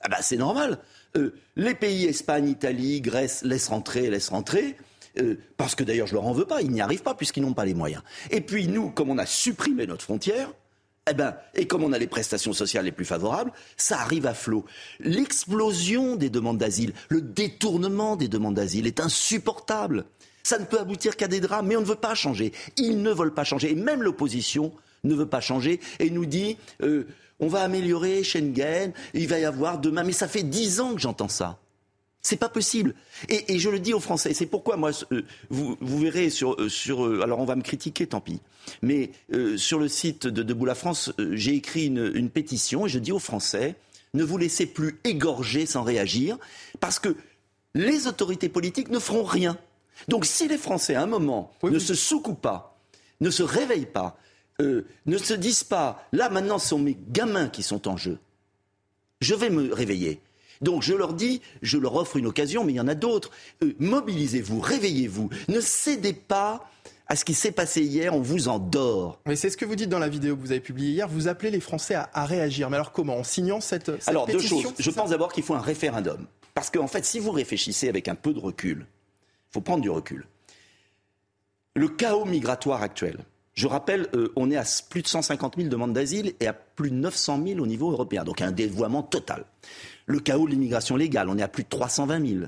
ah 0.00 0.08
bah 0.08 0.18
c'est 0.20 0.36
normal. 0.36 0.78
les 1.56 1.74
pays 1.74 2.04
Espagne, 2.04 2.48
Italie, 2.48 3.00
Grèce 3.00 3.42
laissent 3.42 3.68
rentrer, 3.68 4.10
laissent 4.10 4.28
rentrer. 4.28 4.76
parce 5.56 5.74
que 5.74 5.82
d'ailleurs 5.82 6.06
je 6.06 6.14
leur 6.14 6.26
en 6.26 6.32
veux 6.32 6.44
pas, 6.44 6.60
ils 6.60 6.70
n'y 6.70 6.82
arrivent 6.82 7.02
pas 7.02 7.14
puisqu'ils 7.14 7.42
n'ont 7.42 7.54
pas 7.54 7.64
les 7.64 7.74
moyens. 7.74 8.02
Et 8.30 8.42
puis 8.42 8.68
nous, 8.68 8.90
comme 8.90 9.10
on 9.10 9.18
a 9.18 9.26
supprimé 9.26 9.86
notre 9.86 10.04
frontière, 10.04 10.52
eh 11.08 11.14
ben, 11.14 11.36
et 11.54 11.66
comme 11.66 11.84
on 11.84 11.92
a 11.92 11.98
les 11.98 12.06
prestations 12.06 12.52
sociales 12.52 12.84
les 12.84 12.92
plus 12.92 13.04
favorables, 13.04 13.52
ça 13.76 14.00
arrive 14.00 14.26
à 14.26 14.34
flot. 14.34 14.64
L'explosion 14.98 16.16
des 16.16 16.30
demandes 16.30 16.58
d'asile, 16.58 16.92
le 17.08 17.20
détournement 17.20 18.16
des 18.16 18.28
demandes 18.28 18.54
d'asile 18.54 18.86
est 18.86 19.00
insupportable. 19.00 20.04
Ça 20.42 20.58
ne 20.58 20.64
peut 20.64 20.78
aboutir 20.78 21.16
qu'à 21.16 21.28
des 21.28 21.40
drames, 21.40 21.66
mais 21.66 21.76
on 21.76 21.80
ne 21.80 21.86
veut 21.86 21.94
pas 21.94 22.14
changer. 22.14 22.52
Ils 22.76 23.02
ne 23.02 23.10
veulent 23.10 23.34
pas 23.34 23.44
changer. 23.44 23.70
Et 23.72 23.74
même 23.74 24.02
l'opposition 24.02 24.72
ne 25.04 25.14
veut 25.14 25.26
pas 25.26 25.40
changer 25.40 25.80
et 26.00 26.10
nous 26.10 26.26
dit 26.26 26.56
euh, 26.82 27.06
on 27.38 27.48
va 27.48 27.62
améliorer 27.62 28.24
Schengen, 28.24 28.92
il 29.14 29.28
va 29.28 29.38
y 29.38 29.44
avoir 29.44 29.78
demain. 29.78 30.02
Mais 30.02 30.12
ça 30.12 30.28
fait 30.28 30.42
dix 30.42 30.80
ans 30.80 30.94
que 30.94 31.00
j'entends 31.00 31.28
ça. 31.28 31.58
C'est 32.26 32.36
pas 32.36 32.48
possible. 32.48 32.96
Et, 33.28 33.60
je 33.60 33.70
le 33.70 33.78
dis 33.78 33.94
aux 33.94 34.00
Français. 34.00 34.34
C'est 34.34 34.46
pourquoi 34.46 34.76
moi, 34.76 34.90
euh, 35.12 35.22
vous, 35.48 35.76
verrez 35.80 36.28
sur, 36.28 36.60
euh, 36.60 36.68
sur, 36.68 37.06
euh, 37.06 37.20
alors 37.22 37.38
on 37.38 37.44
va 37.44 37.54
me 37.54 37.62
critiquer, 37.62 38.08
tant 38.08 38.20
pis. 38.20 38.40
Mais 38.82 39.12
sur 39.56 39.78
le 39.78 39.86
site 39.86 40.26
de 40.26 40.42
Debout 40.42 40.64
la 40.64 40.74
France, 40.74 41.12
j'ai 41.30 41.54
écrit 41.54 41.86
une, 41.86 42.28
pétition 42.28 42.84
et 42.84 42.88
je 42.88 42.98
dis 42.98 43.12
aux 43.12 43.20
Français 43.20 43.76
ne 44.12 44.24
vous 44.24 44.38
laissez 44.38 44.66
plus 44.66 44.98
égorger 45.04 45.66
sans 45.66 45.84
réagir, 45.84 46.36
parce 46.80 46.98
que 46.98 47.14
les 47.74 48.08
autorités 48.08 48.48
politiques 48.48 48.88
ne 48.88 48.98
feront 48.98 49.24
rien. 49.24 49.56
Donc 50.08 50.24
si 50.24 50.48
les 50.48 50.58
Français, 50.58 50.96
à 50.96 51.02
un 51.02 51.06
moment, 51.06 51.52
ne 51.62 51.78
se 51.78 51.94
soucoupent 51.94 52.40
pas, 52.40 52.76
ne 53.20 53.30
se 53.30 53.44
réveillent 53.44 53.86
pas, 53.86 54.18
ne 54.58 55.18
se 55.18 55.34
disent 55.34 55.64
pas, 55.64 56.08
là 56.12 56.28
maintenant 56.28 56.58
ce 56.58 56.70
sont 56.70 56.78
mes 56.78 56.96
gamins 57.10 57.48
qui 57.48 57.62
sont 57.62 57.86
en 57.86 57.96
jeu, 57.96 58.18
je 59.20 59.34
vais 59.34 59.50
me 59.50 59.72
réveiller. 59.72 60.20
Donc 60.60 60.82
je 60.82 60.94
leur 60.94 61.14
dis, 61.14 61.40
je 61.62 61.78
leur 61.78 61.94
offre 61.96 62.16
une 62.16 62.26
occasion, 62.26 62.64
mais 62.64 62.72
il 62.72 62.76
y 62.76 62.80
en 62.80 62.88
a 62.88 62.94
d'autres. 62.94 63.30
Euh, 63.62 63.74
mobilisez-vous, 63.78 64.60
réveillez-vous, 64.60 65.30
ne 65.48 65.60
cédez 65.60 66.12
pas 66.12 66.70
à 67.08 67.14
ce 67.14 67.24
qui 67.24 67.34
s'est 67.34 67.52
passé 67.52 67.82
hier, 67.82 68.14
on 68.14 68.20
vous 68.20 68.48
endort. 68.48 69.20
Mais 69.26 69.36
c'est 69.36 69.50
ce 69.50 69.56
que 69.56 69.64
vous 69.64 69.76
dites 69.76 69.88
dans 69.88 69.98
la 69.98 70.08
vidéo 70.08 70.34
que 70.36 70.40
vous 70.40 70.50
avez 70.50 70.60
publiée 70.60 70.90
hier. 70.90 71.08
Vous 71.08 71.28
appelez 71.28 71.50
les 71.50 71.60
Français 71.60 71.94
à, 71.94 72.24
réagir. 72.24 72.68
Mais 72.68 72.76
alors 72.76 72.90
comment? 72.90 73.16
En 73.16 73.24
signant 73.24 73.60
cette, 73.60 73.92
cette 74.00 74.08
alors, 74.08 74.26
pétition 74.26 74.56
deux 74.56 74.62
choses. 74.62 74.74
Je 74.78 74.90
pense 74.90 75.10
d'abord 75.10 75.32
qu'il 75.32 75.44
faut 75.44 75.54
un 75.54 75.60
référendum. 75.60 76.26
Parce 76.54 76.70
qu'en 76.70 76.88
fait, 76.88 77.04
si 77.04 77.20
vous 77.20 77.30
réfléchissez 77.30 77.88
avec 77.88 78.08
un 78.08 78.16
peu 78.16 78.32
de 78.32 78.40
recul, 78.40 78.86
il 78.88 79.52
faut 79.52 79.60
prendre 79.60 79.82
du 79.82 79.90
recul. 79.90 80.26
Le 81.74 81.88
chaos 81.88 82.24
migratoire 82.24 82.82
actuel, 82.82 83.18
je 83.52 83.66
rappelle, 83.66 84.08
euh, 84.14 84.32
on 84.36 84.50
est 84.50 84.56
à 84.56 84.64
plus 84.90 85.02
de 85.02 85.08
150 85.08 85.56
000 85.56 85.68
demandes 85.68 85.92
d'asile 85.92 86.34
et 86.40 86.46
à 86.46 86.52
plus 86.52 86.90
de 86.90 86.96
900 86.96 87.40
000 87.46 87.60
au 87.60 87.66
niveau 87.66 87.90
européen. 87.90 88.24
Donc 88.24 88.40
un 88.42 88.50
dévoiement 88.50 89.02
total. 89.02 89.44
Le 90.06 90.20
chaos 90.20 90.46
de 90.46 90.52
l'immigration 90.52 90.96
légale, 90.96 91.28
on 91.28 91.36
est 91.36 91.42
à 91.42 91.48
plus 91.48 91.64
de 91.64 91.68
320 91.68 92.26
000. 92.26 92.44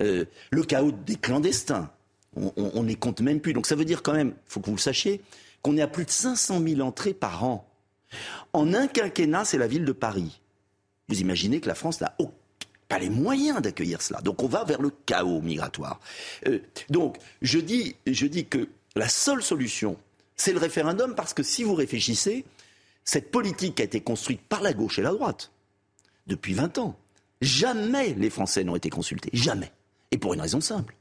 Euh, 0.00 0.24
le 0.50 0.62
chaos 0.64 0.92
des 0.92 1.16
clandestins, 1.16 1.90
on, 2.36 2.52
on, 2.56 2.94
compte 2.94 3.20
même 3.20 3.40
plus. 3.40 3.52
Donc 3.52 3.66
ça 3.66 3.74
veut 3.74 3.84
dire 3.84 4.02
quand 4.02 4.12
même, 4.12 4.28
il 4.28 4.52
faut 4.52 4.60
que 4.60 4.66
vous 4.66 4.76
le 4.76 4.80
sachiez, 4.80 5.20
qu'on 5.62 5.76
est 5.76 5.82
à 5.82 5.88
plus 5.88 6.04
de 6.04 6.10
500 6.10 6.60
000 6.66 6.80
entrées 6.80 7.14
par 7.14 7.44
an. 7.44 7.66
En 8.52 8.74
un 8.74 8.86
quinquennat, 8.86 9.44
c'est 9.44 9.58
la 9.58 9.66
ville 9.66 9.84
de 9.84 9.92
Paris. 9.92 10.40
Vous 11.08 11.20
imaginez 11.20 11.60
que 11.60 11.68
la 11.68 11.74
France 11.74 12.00
n'a 12.00 12.16
pas 12.88 12.98
les 12.98 13.10
moyens 13.10 13.62
d'accueillir 13.62 14.02
cela. 14.02 14.20
Donc 14.20 14.42
on 14.42 14.48
va 14.48 14.64
vers 14.64 14.82
le 14.82 14.90
chaos 15.06 15.40
migratoire. 15.40 16.00
Euh, 16.46 16.60
donc 16.88 17.18
je 17.40 17.58
dis, 17.58 17.96
je 18.06 18.26
dis 18.26 18.46
que 18.46 18.68
la 18.96 19.08
seule 19.08 19.42
solution, 19.42 19.96
c'est 20.36 20.52
le 20.52 20.58
référendum 20.58 21.14
parce 21.14 21.34
que 21.34 21.42
si 21.42 21.62
vous 21.62 21.74
réfléchissez, 21.74 22.44
cette 23.04 23.30
politique 23.30 23.80
a 23.80 23.84
été 23.84 24.00
construite 24.00 24.40
par 24.40 24.62
la 24.62 24.72
gauche 24.72 24.98
et 24.98 25.02
la 25.02 25.12
droite 25.12 25.52
depuis 26.30 26.54
20 26.54 26.78
ans. 26.78 26.96
Jamais 27.42 28.14
les 28.14 28.30
Français 28.30 28.64
n'ont 28.64 28.76
été 28.76 28.88
consultés. 28.88 29.30
Jamais. 29.32 29.72
Et 30.10 30.18
pour 30.18 30.32
une 30.32 30.40
raison 30.40 30.60
simple. 30.60 30.96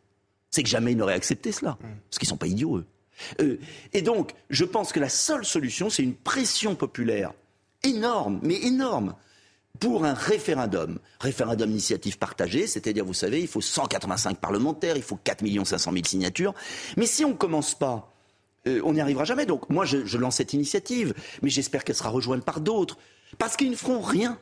C'est 0.52 0.64
que 0.64 0.70
jamais 0.70 0.92
ils 0.92 0.98
n'auraient 0.98 1.14
accepté 1.14 1.52
cela. 1.52 1.78
Parce 1.80 2.18
qu'ils 2.20 2.28
ne 2.28 2.32
sont 2.32 2.38
pas 2.38 2.48
idiots, 2.48 2.78
eux. 2.78 2.86
Euh, 3.42 3.60
et 3.94 4.02
donc, 4.02 4.32
je 4.50 4.66
pense 4.66 4.92
que 4.92 5.00
la 5.00 5.10
seule 5.10 5.46
solution, 5.46 5.90
c'est 5.90 6.04
une 6.04 6.16
pression 6.16 6.76
populaire 6.76 7.34
énorme, 7.84 8.40
mais 8.42 8.56
énorme, 8.64 9.16
pour 9.80 10.06
un 10.06 10.14
référendum. 10.14 11.00
Référendum 11.20 11.70
d'initiative 11.70 12.18
partagée, 12.18 12.66
c'est-à-dire, 12.66 13.06
vous 13.06 13.14
savez, 13.14 13.42
il 13.42 13.48
faut 13.48 13.62
185 13.62 14.40
parlementaires, 14.40 14.98
il 14.98 15.04
faut 15.04 15.20
4 15.22 15.46
500 15.66 15.92
000 15.92 16.06
signatures. 16.06 16.54
Mais 16.98 17.06
si 17.06 17.24
on 17.24 17.30
ne 17.30 17.34
commence 17.34 17.76
pas, 17.76 18.14
euh, 18.68 18.82
on 18.84 18.94
n'y 18.94 19.02
arrivera 19.02 19.26
jamais. 19.26 19.46
Donc, 19.46 19.70
moi, 19.70 19.86
je, 19.86 20.06
je 20.06 20.18
lance 20.18 20.38
cette 20.38 20.54
initiative, 20.54 21.14
mais 21.42 21.50
j'espère 21.50 21.84
qu'elle 21.84 21.96
sera 21.96 22.10
rejointe 22.10 22.44
par 22.44 22.62
d'autres. 22.62 22.98
Parce 23.38 23.56
qu'ils 23.56 23.70
ne 23.70 23.76
feront 23.76 24.02
rien. 24.02 24.40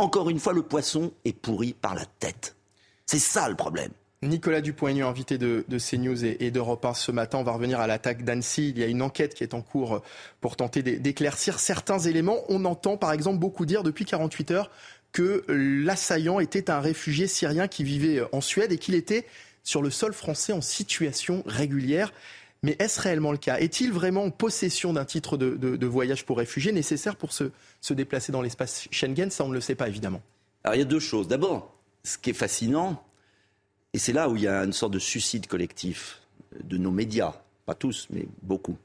Encore 0.00 0.30
une 0.30 0.38
fois, 0.38 0.54
le 0.54 0.62
poisson 0.62 1.12
est 1.26 1.34
pourri 1.34 1.74
par 1.74 1.94
la 1.94 2.06
tête. 2.06 2.56
C'est 3.04 3.18
ça 3.18 3.50
le 3.50 3.54
problème. 3.54 3.90
Nicolas 4.22 4.62
Dupont-Aignan, 4.62 5.06
invité 5.06 5.36
de, 5.36 5.62
CNews 5.76 6.24
et, 6.24 6.50
d'Europe 6.50 6.86
1 6.86 6.94
ce 6.94 7.12
matin. 7.12 7.36
On 7.36 7.42
va 7.42 7.52
revenir 7.52 7.80
à 7.80 7.86
l'attaque 7.86 8.24
d'Annecy. 8.24 8.70
Il 8.70 8.78
y 8.78 8.82
a 8.82 8.86
une 8.86 9.02
enquête 9.02 9.34
qui 9.34 9.42
est 9.42 9.52
en 9.52 9.60
cours 9.60 10.00
pour 10.40 10.56
tenter 10.56 10.82
d'éclaircir 10.82 11.60
certains 11.60 11.98
éléments. 11.98 12.38
On 12.48 12.64
entend 12.64 12.96
par 12.96 13.12
exemple 13.12 13.38
beaucoup 13.38 13.66
dire 13.66 13.82
depuis 13.82 14.06
48 14.06 14.52
heures 14.52 14.70
que 15.12 15.44
l'assaillant 15.48 16.40
était 16.40 16.70
un 16.70 16.80
réfugié 16.80 17.26
syrien 17.26 17.68
qui 17.68 17.84
vivait 17.84 18.22
en 18.32 18.40
Suède 18.40 18.72
et 18.72 18.78
qu'il 18.78 18.94
était 18.94 19.26
sur 19.64 19.82
le 19.82 19.90
sol 19.90 20.14
français 20.14 20.54
en 20.54 20.62
situation 20.62 21.42
régulière. 21.44 22.10
Mais 22.62 22.76
est-ce 22.78 23.00
réellement 23.00 23.32
le 23.32 23.38
cas? 23.38 23.58
Est-il 23.58 23.90
vraiment 23.90 24.24
en 24.24 24.30
possession 24.30 24.92
d'un 24.92 25.04
titre 25.04 25.36
de, 25.36 25.86
voyage 25.86 26.26
pour 26.26 26.38
réfugiés 26.38 26.72
nécessaire 26.72 27.16
pour 27.16 27.32
se, 27.32 27.50
se 27.80 27.94
déplacer 27.94 28.32
dans 28.32 28.42
l'espace 28.42 28.86
Schengen? 28.90 29.30
Ça, 29.30 29.44
on 29.44 29.48
ne 29.48 29.54
le 29.54 29.60
sait 29.60 29.74
pas 29.74 29.88
évidemment. 29.88 30.20
Alors 30.64 30.74
il 30.74 30.78
y 30.78 30.82
a 30.82 30.86
deux 30.86 31.00
choses. 31.00 31.26
D'abord, 31.26 31.74
ce 32.04 32.18
qui 32.18 32.30
est 32.30 32.34
fascinant, 32.34 33.02
et 33.92 33.98
c'est 33.98 34.12
là 34.12 34.28
où 34.28 34.36
il 34.36 34.42
y 34.42 34.48
a 34.48 34.62
une 34.62 34.72
sorte 34.72 34.92
de 34.92 34.98
suicide 34.98 35.46
collectif 35.46 36.20
de 36.62 36.76
nos 36.76 36.90
médias, 36.90 37.34
pas 37.66 37.74
tous, 37.74 38.08
mais 38.10 38.26
beaucoup, 38.42 38.76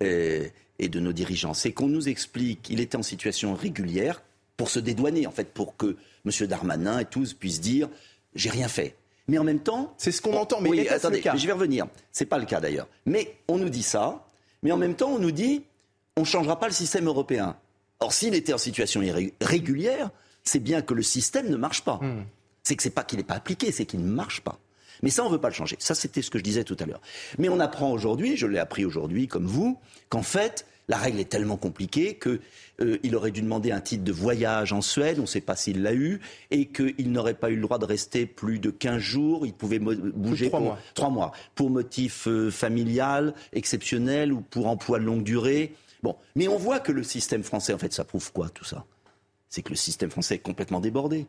et, 0.00 0.52
de 0.78 1.00
nos 1.00 1.12
dirigeants. 1.12 1.54
C'est 1.54 1.72
qu'on 1.72 1.88
nous 1.88 2.08
explique 2.08 2.62
qu'il 2.62 2.80
était 2.80 2.96
en 2.96 3.02
situation 3.02 3.54
régulière 3.54 4.22
pour 4.56 4.70
se 4.70 4.78
dédouaner, 4.78 5.26
en 5.26 5.30
fait, 5.30 5.52
pour 5.52 5.76
que 5.76 5.96
M. 6.24 6.46
Darmanin 6.46 6.98
et 6.98 7.04
tous 7.04 7.34
puissent 7.34 7.60
dire 7.60 7.88
j'ai 8.34 8.50
rien 8.50 8.68
fait. 8.68 8.96
Mais 9.28 9.38
en 9.38 9.44
même 9.44 9.60
temps. 9.60 9.94
C'est 9.98 10.12
ce 10.12 10.22
qu'on 10.22 10.36
entend, 10.36 10.60
mais 10.60 10.70
oui, 10.70 10.88
attendez, 10.88 11.22
je 11.22 11.46
vais 11.46 11.52
revenir. 11.52 11.86
C'est 12.12 12.26
pas 12.26 12.38
le 12.38 12.46
cas 12.46 12.60
d'ailleurs. 12.60 12.86
Mais 13.06 13.36
on 13.48 13.58
nous 13.58 13.70
dit 13.70 13.82
ça, 13.82 14.26
mais 14.62 14.72
en 14.72 14.76
même 14.76 14.94
temps, 14.94 15.10
on 15.10 15.18
nous 15.18 15.32
dit 15.32 15.64
on 16.16 16.22
ne 16.22 16.26
changera 16.26 16.58
pas 16.58 16.66
le 16.66 16.72
système 16.72 17.06
européen. 17.06 17.56
Or, 18.00 18.12
s'il 18.12 18.34
était 18.34 18.52
en 18.52 18.58
situation 18.58 19.02
régulière, 19.40 20.10
c'est 20.44 20.60
bien 20.60 20.82
que 20.82 20.94
le 20.94 21.02
système 21.02 21.48
ne 21.48 21.56
marche 21.56 21.82
pas. 21.82 21.98
Hmm 22.02 22.24
c'est 22.66 22.74
que 22.74 22.82
c'est 22.82 22.90
pas 22.90 23.04
qu'il 23.04 23.18
n'est 23.18 23.24
pas 23.24 23.34
appliqué, 23.34 23.70
c'est 23.70 23.86
qu'il 23.86 24.00
ne 24.00 24.10
marche 24.10 24.40
pas. 24.40 24.58
Mais 25.02 25.10
ça, 25.10 25.22
on 25.22 25.28
ne 25.28 25.32
veut 25.32 25.40
pas 25.40 25.50
le 25.50 25.54
changer. 25.54 25.76
Ça, 25.78 25.94
c'était 25.94 26.20
ce 26.20 26.30
que 26.30 26.38
je 26.38 26.42
disais 26.42 26.64
tout 26.64 26.76
à 26.80 26.86
l'heure. 26.86 27.00
Mais 27.38 27.48
on 27.48 27.60
apprend 27.60 27.92
aujourd'hui, 27.92 28.36
je 28.36 28.46
l'ai 28.46 28.58
appris 28.58 28.84
aujourd'hui 28.84 29.28
comme 29.28 29.46
vous, 29.46 29.78
qu'en 30.08 30.22
fait, 30.22 30.66
la 30.88 30.96
règle 30.96 31.18
est 31.20 31.28
tellement 31.28 31.56
compliquée 31.56 32.18
qu'il 32.18 32.40
euh, 32.80 33.14
aurait 33.14 33.30
dû 33.30 33.42
demander 33.42 33.72
un 33.72 33.80
titre 33.80 34.04
de 34.04 34.12
voyage 34.12 34.72
en 34.72 34.80
Suède, 34.80 35.18
on 35.18 35.22
ne 35.22 35.26
sait 35.26 35.40
pas 35.40 35.56
s'il 35.56 35.82
l'a 35.82 35.94
eu, 35.94 36.20
et 36.50 36.66
qu'il 36.66 37.10
n'aurait 37.10 37.34
pas 37.34 37.50
eu 37.50 37.56
le 37.56 37.62
droit 37.62 37.78
de 37.78 37.84
rester 37.84 38.26
plus 38.26 38.58
de 38.58 38.70
15 38.70 38.98
jours, 38.98 39.46
il 39.46 39.52
pouvait 39.52 39.78
bouger 39.78 40.48
trois 40.48 40.60
mois. 40.60 40.78
Trois 40.94 41.10
mois, 41.10 41.32
pour 41.54 41.70
motif 41.70 42.28
euh, 42.28 42.50
familial, 42.50 43.34
exceptionnel 43.52 44.32
ou 44.32 44.40
pour 44.40 44.68
emploi 44.68 44.98
de 44.98 45.04
longue 45.04 45.24
durée. 45.24 45.74
Bon, 46.02 46.16
mais 46.34 46.46
on 46.48 46.56
voit 46.56 46.78
que 46.78 46.92
le 46.92 47.02
système 47.02 47.42
français, 47.42 47.72
en 47.72 47.78
fait, 47.78 47.92
ça 47.92 48.04
prouve 48.04 48.32
quoi 48.32 48.48
tout 48.48 48.64
ça? 48.64 48.84
C'est 49.48 49.62
que 49.62 49.70
le 49.70 49.76
système 49.76 50.10
français 50.10 50.36
est 50.36 50.40
complètement 50.40 50.80
débordé. 50.80 51.26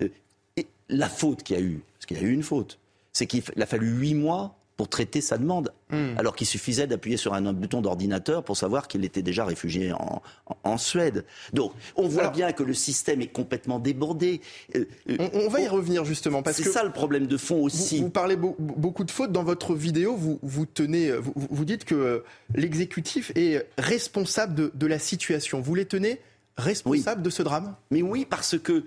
Euh, 0.00 0.08
et 0.56 0.66
la 0.88 1.08
faute 1.08 1.42
qu'il 1.42 1.56
y 1.56 1.58
a 1.58 1.62
eu, 1.62 1.82
parce 1.94 2.06
qu'il 2.06 2.18
y 2.18 2.20
a 2.20 2.22
eu 2.24 2.32
une 2.32 2.42
faute, 2.42 2.78
c'est 3.12 3.26
qu'il 3.26 3.42
a 3.60 3.66
fallu 3.66 3.88
huit 3.88 4.14
mois 4.14 4.58
pour 4.82 4.88
traiter 4.88 5.20
sa 5.20 5.38
demande, 5.38 5.72
hmm. 5.90 6.18
alors 6.18 6.34
qu'il 6.34 6.48
suffisait 6.48 6.88
d'appuyer 6.88 7.16
sur 7.16 7.34
un 7.34 7.52
bouton 7.52 7.82
d'ordinateur 7.82 8.42
pour 8.42 8.56
savoir 8.56 8.88
qu'il 8.88 9.04
était 9.04 9.22
déjà 9.22 9.44
réfugié 9.44 9.92
en, 9.92 10.76
Suède. 10.76 11.24
Donc, 11.52 11.70
on 11.94 12.08
voit 12.08 12.30
bien 12.30 12.50
que 12.50 12.64
le 12.64 12.74
système 12.74 13.22
est 13.22 13.28
complètement 13.28 13.78
débordé. 13.78 14.40
Euh, 14.74 14.86
euh, 15.08 15.28
on, 15.34 15.48
va 15.48 15.60
y 15.60 15.68
revenir 15.68 16.04
justement 16.04 16.42
parce 16.42 16.56
que 16.56 16.64
c'est 16.64 16.70
ça 16.70 16.82
le 16.82 16.90
problème 16.90 17.28
de 17.28 17.36
fond 17.36 17.62
aussi. 17.62 18.00
Vous, 18.00 18.10
parlez 18.10 18.34
beaucoup 18.34 19.04
de 19.04 19.12
fautes 19.12 19.30
dans 19.30 19.44
votre 19.44 19.76
vidéo. 19.76 20.16
Vous, 20.16 20.40
vous 20.42 20.66
tenez, 20.66 21.12
vous, 21.12 21.64
dites 21.64 21.84
que 21.84 21.94
euh, 21.94 22.24
l'exécutif 22.56 23.30
est 23.36 23.64
responsable 23.78 24.72
de, 24.74 24.86
la 24.88 24.98
situation. 24.98 25.60
Vous 25.60 25.76
les 25.76 25.86
tenez 25.86 26.18
responsables 26.56 27.22
de 27.22 27.30
ce 27.30 27.44
drame? 27.44 27.76
Mais 27.92 28.02
oui, 28.02 28.26
parce 28.28 28.58
que 28.58 28.84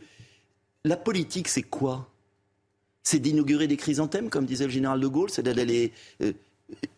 la 0.84 0.98
politique, 0.98 1.48
c'est 1.48 1.64
quoi? 1.64 2.10
C'est 3.06 3.20
d'inaugurer 3.20 3.68
des 3.68 3.78
chrysanthèmes, 3.78 4.30
comme 4.30 4.46
disait 4.46 4.66
le 4.66 4.72
général 4.72 5.00
de 5.00 5.08
Gaulle, 5.08 5.30
c'est 5.30 5.44
d'aller. 5.44 5.94
Euh, 6.22 6.34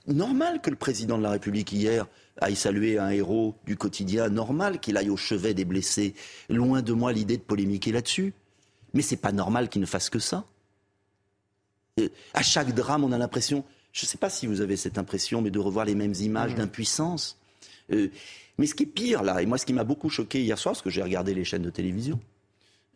normal 0.08 0.62
que 0.62 0.70
le 0.70 0.78
président 0.78 1.18
de 1.18 1.24
la 1.24 1.32
République 1.32 1.74
hier 1.74 2.08
aille 2.40 2.56
saluer 2.56 2.98
un 2.98 3.10
héros 3.10 3.56
du 3.66 3.76
quotidien, 3.76 4.30
normal 4.30 4.80
qu'il 4.80 4.96
aille 4.96 5.10
au 5.10 5.18
chevet 5.18 5.54
des 5.54 5.66
blessés. 5.66 6.16
Loin 6.50 6.82
de 6.82 6.94
moi 6.94 7.12
l'idée 7.12 7.38
de 7.38 7.42
polémiquer 7.42 7.92
là-dessus. 7.92 8.34
Mais 8.94 9.02
c'est 9.02 9.18
pas 9.18 9.34
normal 9.34 9.70
qu'il 9.70 9.82
ne 9.82 9.86
fasse 9.86 10.10
que 10.10 10.20
ça. 10.20 10.46
Euh, 12.00 12.10
à 12.34 12.42
chaque 12.42 12.74
drame, 12.74 13.04
on 13.04 13.12
a 13.12 13.18
l'impression, 13.18 13.66
je 13.92 14.06
ne 14.06 14.08
sais 14.08 14.18
pas 14.18 14.30
si 14.30 14.48
vous 14.48 14.62
avez 14.62 14.78
cette 14.78 14.98
impression, 14.98 15.42
mais 15.42 15.52
de 15.52 15.60
revoir 15.60 15.86
les 15.86 15.96
mêmes 15.96 16.14
images 16.20 16.54
mmh. 16.54 16.58
d'impuissance. 16.58 17.38
Euh, 17.92 18.10
mais 18.58 18.66
ce 18.66 18.76
qui 18.76 18.84
est 18.84 18.88
pire 18.88 19.24
là, 19.24 19.42
et 19.42 19.46
moi 19.46 19.58
ce 19.58 19.66
qui 19.66 19.74
m'a 19.74 19.84
beaucoup 19.84 20.10
choqué 20.10 20.42
hier 20.42 20.58
soir, 20.58 20.74
parce 20.74 20.82
que 20.82 20.90
j'ai 20.90 21.04
regardé 21.04 21.34
les 21.34 21.44
chaînes 21.44 21.64
de 21.64 21.70
télévision, 21.70 22.20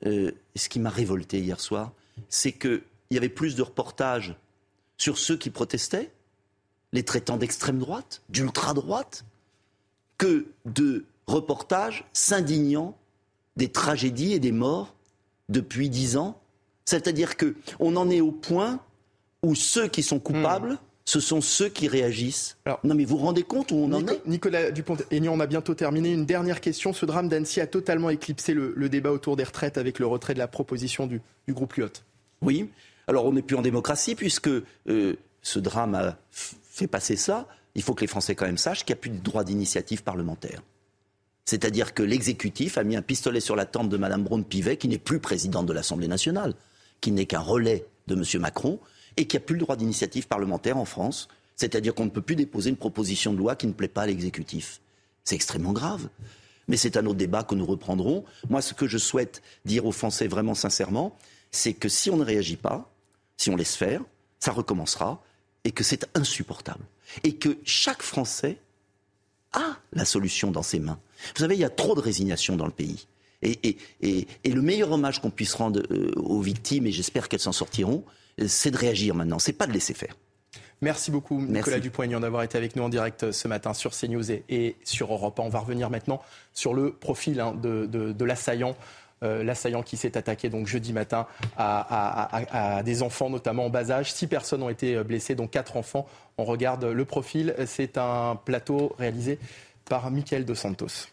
euh, 0.05 0.31
ce 0.55 0.69
qui 0.69 0.79
m'a 0.79 0.89
révolté 0.89 1.39
hier 1.39 1.59
soir, 1.59 1.93
c'est 2.29 2.51
qu'il 3.11 3.15
y 3.15 3.17
avait 3.17 3.27
plus 3.27 3.57
de 3.57 3.61
reportages 3.61 4.38
sur 4.97 5.17
ceux 5.17 5.35
qui 5.35 5.49
protestaient, 5.49 6.13
les 6.93 7.03
traitant 7.03 7.35
d'extrême 7.35 7.77
droite, 7.77 8.21
d'ultra-droite, 8.29 9.25
que 10.17 10.45
de 10.63 11.03
reportages 11.27 12.05
s'indignant 12.13 12.97
des 13.57 13.69
tragédies 13.69 14.31
et 14.31 14.39
des 14.39 14.53
morts 14.53 14.95
depuis 15.49 15.89
dix 15.89 16.15
ans. 16.15 16.39
C'est-à-dire 16.85 17.35
qu'on 17.35 17.97
en 17.97 18.09
est 18.09 18.21
au 18.21 18.31
point 18.31 18.79
où 19.43 19.55
ceux 19.55 19.89
qui 19.89 20.03
sont 20.03 20.19
coupables 20.19 20.77
ce 21.03 21.19
sont 21.19 21.41
ceux 21.41 21.67
qui 21.67 21.89
réagissent. 21.89 22.55
non, 22.85 22.95
mais 22.95 23.03
vous 23.03 23.17
vous 23.17 23.25
rendez 23.25 23.43
compte 23.43 23.73
où 23.73 23.75
on 23.75 23.91
en 23.91 24.07
est? 24.07 24.25
Nicolas 24.27 24.71
Dupont-Aignan, 24.71 25.33
on 25.33 25.41
a 25.41 25.47
bientôt 25.47 25.73
terminé. 25.73 26.13
Une 26.13 26.27
dernière 26.27 26.61
question. 26.61 26.93
Ce 26.93 27.05
drame 27.05 27.27
d'Annecy 27.27 27.59
a 27.59 27.67
totalement 27.67 28.09
éclipsé 28.11 28.53
le, 28.53 28.88
débat 28.88 29.11
autour 29.11 29.35
des 29.35 29.43
retraites 29.43 29.77
avec 29.77 29.99
le 29.99 30.05
retrait 30.05 30.35
de 30.35 30.39
la 30.39 30.47
proposition 30.47 31.07
du, 31.07 31.19
groupe 31.49 31.73
Lyot. 31.73 31.89
Oui. 32.41 32.69
Alors, 33.11 33.25
on 33.25 33.33
n'est 33.33 33.41
plus 33.41 33.57
en 33.57 33.61
démocratie 33.61 34.15
puisque 34.15 34.47
euh, 34.47 35.15
ce 35.41 35.59
drame 35.59 35.95
a 35.95 36.17
fait 36.31 36.88
passer 36.88 37.17
ça. 37.17 37.45
Il 37.75 37.81
faut 37.81 37.93
que 37.93 37.99
les 37.99 38.07
Français 38.07 38.35
quand 38.35 38.45
même 38.45 38.57
sachent 38.57 38.85
qu'il 38.85 38.93
n'y 38.93 38.99
a 38.99 39.01
plus 39.01 39.09
de 39.09 39.17
droit 39.17 39.43
d'initiative 39.43 40.01
parlementaire. 40.01 40.61
C'est-à-dire 41.43 41.93
que 41.93 42.03
l'exécutif 42.03 42.77
a 42.77 42.85
mis 42.85 42.95
un 42.95 43.01
pistolet 43.01 43.41
sur 43.41 43.57
la 43.57 43.65
tente 43.65 43.89
de 43.89 43.97
Mme 43.97 44.23
Braun-Pivet, 44.23 44.77
qui 44.77 44.88
n'est 44.88 44.97
plus 44.97 45.19
présidente 45.19 45.65
de 45.65 45.73
l'Assemblée 45.73 46.07
nationale, 46.07 46.53
qui 47.01 47.11
n'est 47.11 47.25
qu'un 47.25 47.41
relais 47.41 47.85
de 48.07 48.15
M. 48.15 48.23
Macron, 48.39 48.79
et 49.17 49.27
qu'il 49.27 49.38
n'y 49.38 49.43
a 49.43 49.45
plus 49.45 49.55
le 49.55 49.61
droit 49.61 49.75
d'initiative 49.75 50.29
parlementaire 50.29 50.77
en 50.77 50.85
France. 50.85 51.27
C'est-à-dire 51.57 51.93
qu'on 51.93 52.05
ne 52.05 52.11
peut 52.11 52.21
plus 52.21 52.38
déposer 52.38 52.69
une 52.69 52.77
proposition 52.77 53.33
de 53.33 53.39
loi 53.39 53.57
qui 53.57 53.67
ne 53.67 53.73
plaît 53.73 53.89
pas 53.89 54.03
à 54.03 54.07
l'exécutif. 54.07 54.79
C'est 55.25 55.35
extrêmement 55.35 55.73
grave. 55.73 56.07
Mais 56.69 56.77
c'est 56.77 56.95
un 56.95 57.05
autre 57.05 57.17
débat 57.17 57.43
que 57.43 57.55
nous 57.55 57.65
reprendrons. 57.65 58.23
Moi, 58.49 58.61
ce 58.61 58.73
que 58.73 58.88
je 58.88 58.97
souhaite 58.97 59.41
dire 59.65 59.85
aux 59.85 59.91
Français 59.91 60.29
vraiment 60.29 60.55
sincèrement, 60.55 61.17
c'est 61.51 61.73
que 61.73 61.89
si 61.89 62.09
on 62.09 62.15
ne 62.15 62.23
réagit 62.23 62.55
pas, 62.55 62.90
si 63.41 63.49
on 63.49 63.55
laisse 63.55 63.76
faire, 63.76 64.01
ça 64.39 64.51
recommencera 64.51 65.23
et 65.63 65.72
que 65.72 65.84
c'est 65.84 66.05
insupportable. 66.15 66.84
Et 67.23 67.38
que 67.38 67.57
chaque 67.63 68.03
Français 68.03 68.57
a 69.53 69.77
la 69.93 70.05
solution 70.05 70.51
dans 70.51 70.61
ses 70.61 70.80
mains. 70.80 70.99
Vous 71.35 71.41
savez, 71.41 71.55
il 71.55 71.59
y 71.59 71.65
a 71.65 71.69
trop 71.69 71.95
de 71.95 72.01
résignation 72.01 72.55
dans 72.55 72.68
le 72.68 72.72
pays. 72.72 73.07
Et, 73.41 73.77
le 74.45 74.61
meilleur 74.61 74.91
hommage 74.91 75.19
qu'on 75.19 75.31
puisse 75.31 75.55
rendre 75.55 75.81
euh, 75.89 76.11
aux 76.18 76.41
victimes, 76.41 76.85
et 76.85 76.91
j'espère 76.91 77.27
qu'elles 77.27 77.39
s'en 77.39 77.51
sortiront, 77.51 78.05
c'est 78.47 78.69
de 78.69 78.77
réagir 78.77 79.15
maintenant, 79.15 79.39
c'est 79.39 79.53
pas 79.53 79.65
de 79.65 79.73
laisser 79.73 79.95
faire. 79.95 80.15
Merci 80.81 81.09
beaucoup, 81.09 81.41
Nicolas 81.41 81.80
Dupont-Aignan, 81.80 82.19
d'avoir 82.19 82.43
été 82.43 82.59
avec 82.59 82.76
nous 82.76 82.84
en 82.84 82.89
direct 82.89 83.31
ce 83.31 83.47
matin 83.47 83.73
sur 83.73 83.91
CNews 83.91 84.31
et, 84.31 84.76
sur 84.84 85.11
Europe. 85.11 85.39
On 85.39 85.49
va 85.49 85.59
revenir 85.59 85.89
maintenant 85.89 86.22
sur 86.53 86.76
le 86.76 86.93
profil 86.93 87.39
hein, 87.39 87.55
de, 87.55 88.23
l'assaillant. 88.23 88.76
L'assaillant 89.22 89.84
qui 89.84 89.98
s'est 89.98 90.18
attaqué 90.18 90.49
donc 90.49 90.68
jeudi 90.68 90.93
matin 90.93 91.27
à, 91.57 92.81
des 92.84 93.03
enfants, 93.03 93.30
notamment 93.30 93.65
en 93.65 93.69
bas 93.69 93.91
âge. 93.91 94.11
Six 94.14 94.27
personnes 94.27 94.64
ont 94.64 94.69
été 94.69 95.03
blessées, 95.03 95.35
dont 95.35 95.48
quatre 95.48 95.77
enfants. 95.77 96.07
On 96.38 96.43
regarde 96.43 96.85
le 96.85 97.06
profil. 97.06 97.56
C'est 97.65 97.98
un 97.98 98.35
plateau 98.35 98.95
réalisé 98.98 99.39
par 99.85 100.10
Michael 100.10 100.45
Dos 100.45 100.56
Santos. 100.56 101.07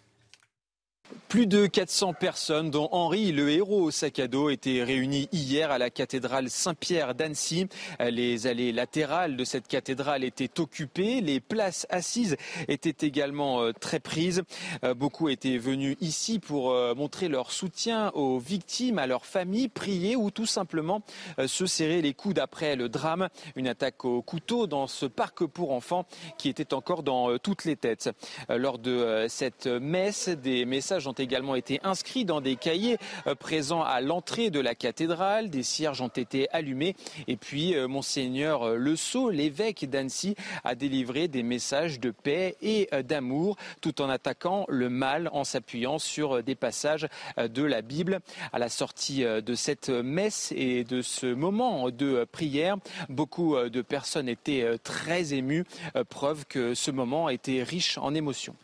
Plus 1.29 1.47
de 1.47 1.67
400 1.67 2.15
personnes, 2.15 2.71
dont 2.71 2.89
Henri, 2.91 3.33
le 3.33 3.51
héros 3.51 3.83
au 3.83 3.91
sac 3.91 4.19
à 4.19 4.29
dos, 4.29 4.49
étaient 4.49 4.83
réunies 4.83 5.29
hier 5.31 5.71
à 5.71 5.77
la 5.77 5.91
cathédrale 5.91 6.49
Saint-Pierre 6.49 7.15
d'Annecy. 7.15 7.69
Les 8.01 8.47
allées 8.47 8.73
latérales 8.73 9.37
de 9.37 9.45
cette 9.45 9.69
cathédrale 9.69 10.25
étaient 10.25 10.59
occupées. 10.59 11.21
Les 11.21 11.39
places 11.39 11.87
assises 11.91 12.39
étaient 12.67 13.07
également 13.07 13.61
euh, 13.61 13.73
très 13.73 14.01
prises. 14.01 14.43
Euh, 14.85 14.95
beaucoup 14.95 15.29
étaient 15.29 15.59
venus 15.59 15.99
ici 16.01 16.39
pour 16.39 16.71
euh, 16.71 16.95
montrer 16.95 17.29
leur 17.29 17.53
soutien 17.53 18.11
aux 18.15 18.39
victimes, 18.39 18.99
à 18.99 19.07
leurs 19.07 19.27
familles, 19.27 19.69
prier 19.69 20.17
ou 20.17 20.31
tout 20.31 20.47
simplement 20.47 21.03
se 21.47 21.67
serrer 21.67 22.01
les 22.01 22.15
coudes 22.15 22.39
après 22.39 22.75
le 22.75 22.89
drame. 22.89 23.29
Une 23.55 23.69
attaque 23.69 24.07
au 24.07 24.23
couteau 24.23 24.67
dans 24.67 24.87
ce 24.87 25.05
parc 25.05 25.45
pour 25.45 25.73
enfants 25.73 26.07
qui 26.39 26.49
était 26.49 26.73
encore 26.73 27.03
dans 27.03 27.37
toutes 27.37 27.67
les 27.67 27.77
têtes. 27.77 28.09
Lors 28.49 28.79
de 28.79 29.27
cette 29.29 29.67
messe, 29.67 30.31
des 30.31 30.65
messages 30.65 30.98
ont 31.07 31.13
également 31.13 31.55
été 31.55 31.81
inscrits 31.85 32.25
dans 32.25 32.41
des 32.41 32.57
cahiers 32.57 32.99
euh, 33.27 33.35
présents 33.35 33.83
à 33.83 34.01
l'entrée 34.01 34.51
de 34.51 34.61
la 34.61 34.75
cathédrale. 34.75 35.51
Des 35.51 35.63
cierges 35.63 36.01
ont 36.01 36.09
été 36.09 36.49
allumés. 36.51 36.97
Et 37.27 37.37
puis, 37.37 37.75
euh, 37.75 37.87
Monseigneur 37.87 38.63
euh, 38.63 38.77
Le 38.77 38.97
Sceau, 38.97 39.31
l'évêque 39.31 39.89
d'Annecy, 39.89 40.35
a 40.65 40.75
délivré 40.75 41.29
des 41.29 41.43
messages 41.43 42.01
de 42.01 42.11
paix 42.11 42.57
et 42.63 42.89
d'amour, 43.05 43.57
tout 43.81 44.01
en 44.01 44.09
attaquant 44.09 44.65
le 44.69 44.89
mal 44.89 45.29
en 45.33 45.45
s'appuyant 45.45 45.99
sur 45.99 46.43
des 46.43 46.55
passages 46.55 47.07
de 47.37 47.63
la 47.63 47.83
Bible. 47.83 48.21
À 48.53 48.59
la 48.59 48.69
sortie 48.69 49.23
de 49.23 49.55
cette 49.55 49.91
messe 49.91 50.53
et 50.57 50.85
de 50.85 51.03
ce 51.03 51.27
moment 51.27 51.91
de 51.91 52.27
prière, 52.31 52.77
beaucoup 53.09 53.57
de 53.57 53.83
personnes 53.83 54.29
étaient 54.29 54.79
très 54.83 55.35
émues, 55.35 55.65
preuve 56.09 56.47
que 56.47 56.75
ce 56.75 56.91
moment 56.91 57.29
était 57.29 57.63
riche 57.63 57.99
en 57.99 58.15
émotions. 58.15 58.57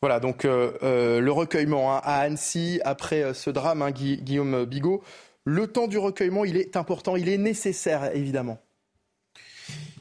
Voilà, 0.00 0.20
donc 0.20 0.44
euh, 0.44 0.72
euh, 0.82 1.20
le 1.20 1.32
recueillement 1.32 1.92
hein, 1.92 2.00
à 2.04 2.20
Annecy, 2.20 2.80
après 2.84 3.22
euh, 3.22 3.34
ce 3.34 3.50
drame, 3.50 3.82
hein, 3.82 3.90
Guillaume 3.90 4.64
Bigot, 4.64 5.02
le 5.44 5.66
temps 5.66 5.88
du 5.88 5.98
recueillement, 5.98 6.44
il 6.44 6.56
est 6.56 6.76
important, 6.76 7.16
il 7.16 7.28
est 7.28 7.38
nécessaire, 7.38 8.14
évidemment. 8.14 8.60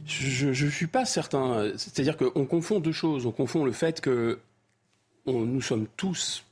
Je 0.06 0.48
ne 0.48 0.69
suis 0.69 0.88
pas 0.88 1.03
certain. 1.03 1.72
C'est-à-dire 1.76 2.15
qu'on 2.15 2.45
confond 2.45 2.80
deux 2.80 2.94
choses. 2.94 3.26
On 3.26 3.32
confond 3.32 3.65
le 3.65 3.74
fait 3.74 3.99
que 3.99 4.40
nous 5.26 5.61
sommes 5.61 5.86
tous 5.98 6.45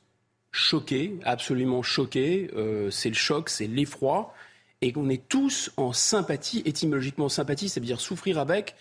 choqués, 0.52 1.18
absolument 1.24 1.82
choqués. 1.82 2.50
c'est 2.90 3.08
le 3.08 3.14
choc, 3.14 3.48
c'est 3.48 3.66
l'effroi. 3.66 4.34
Et 4.82 4.92
qu'on 4.92 5.08
est 5.08 5.26
tous 5.26 5.70
en 5.78 5.94
sympathie, 5.94 6.62
étymologiquement 6.66 7.30
sympathie, 7.30 7.70
c'est-à-dire 7.70 7.98
souffrir 7.98 8.38
avec, 8.38 8.74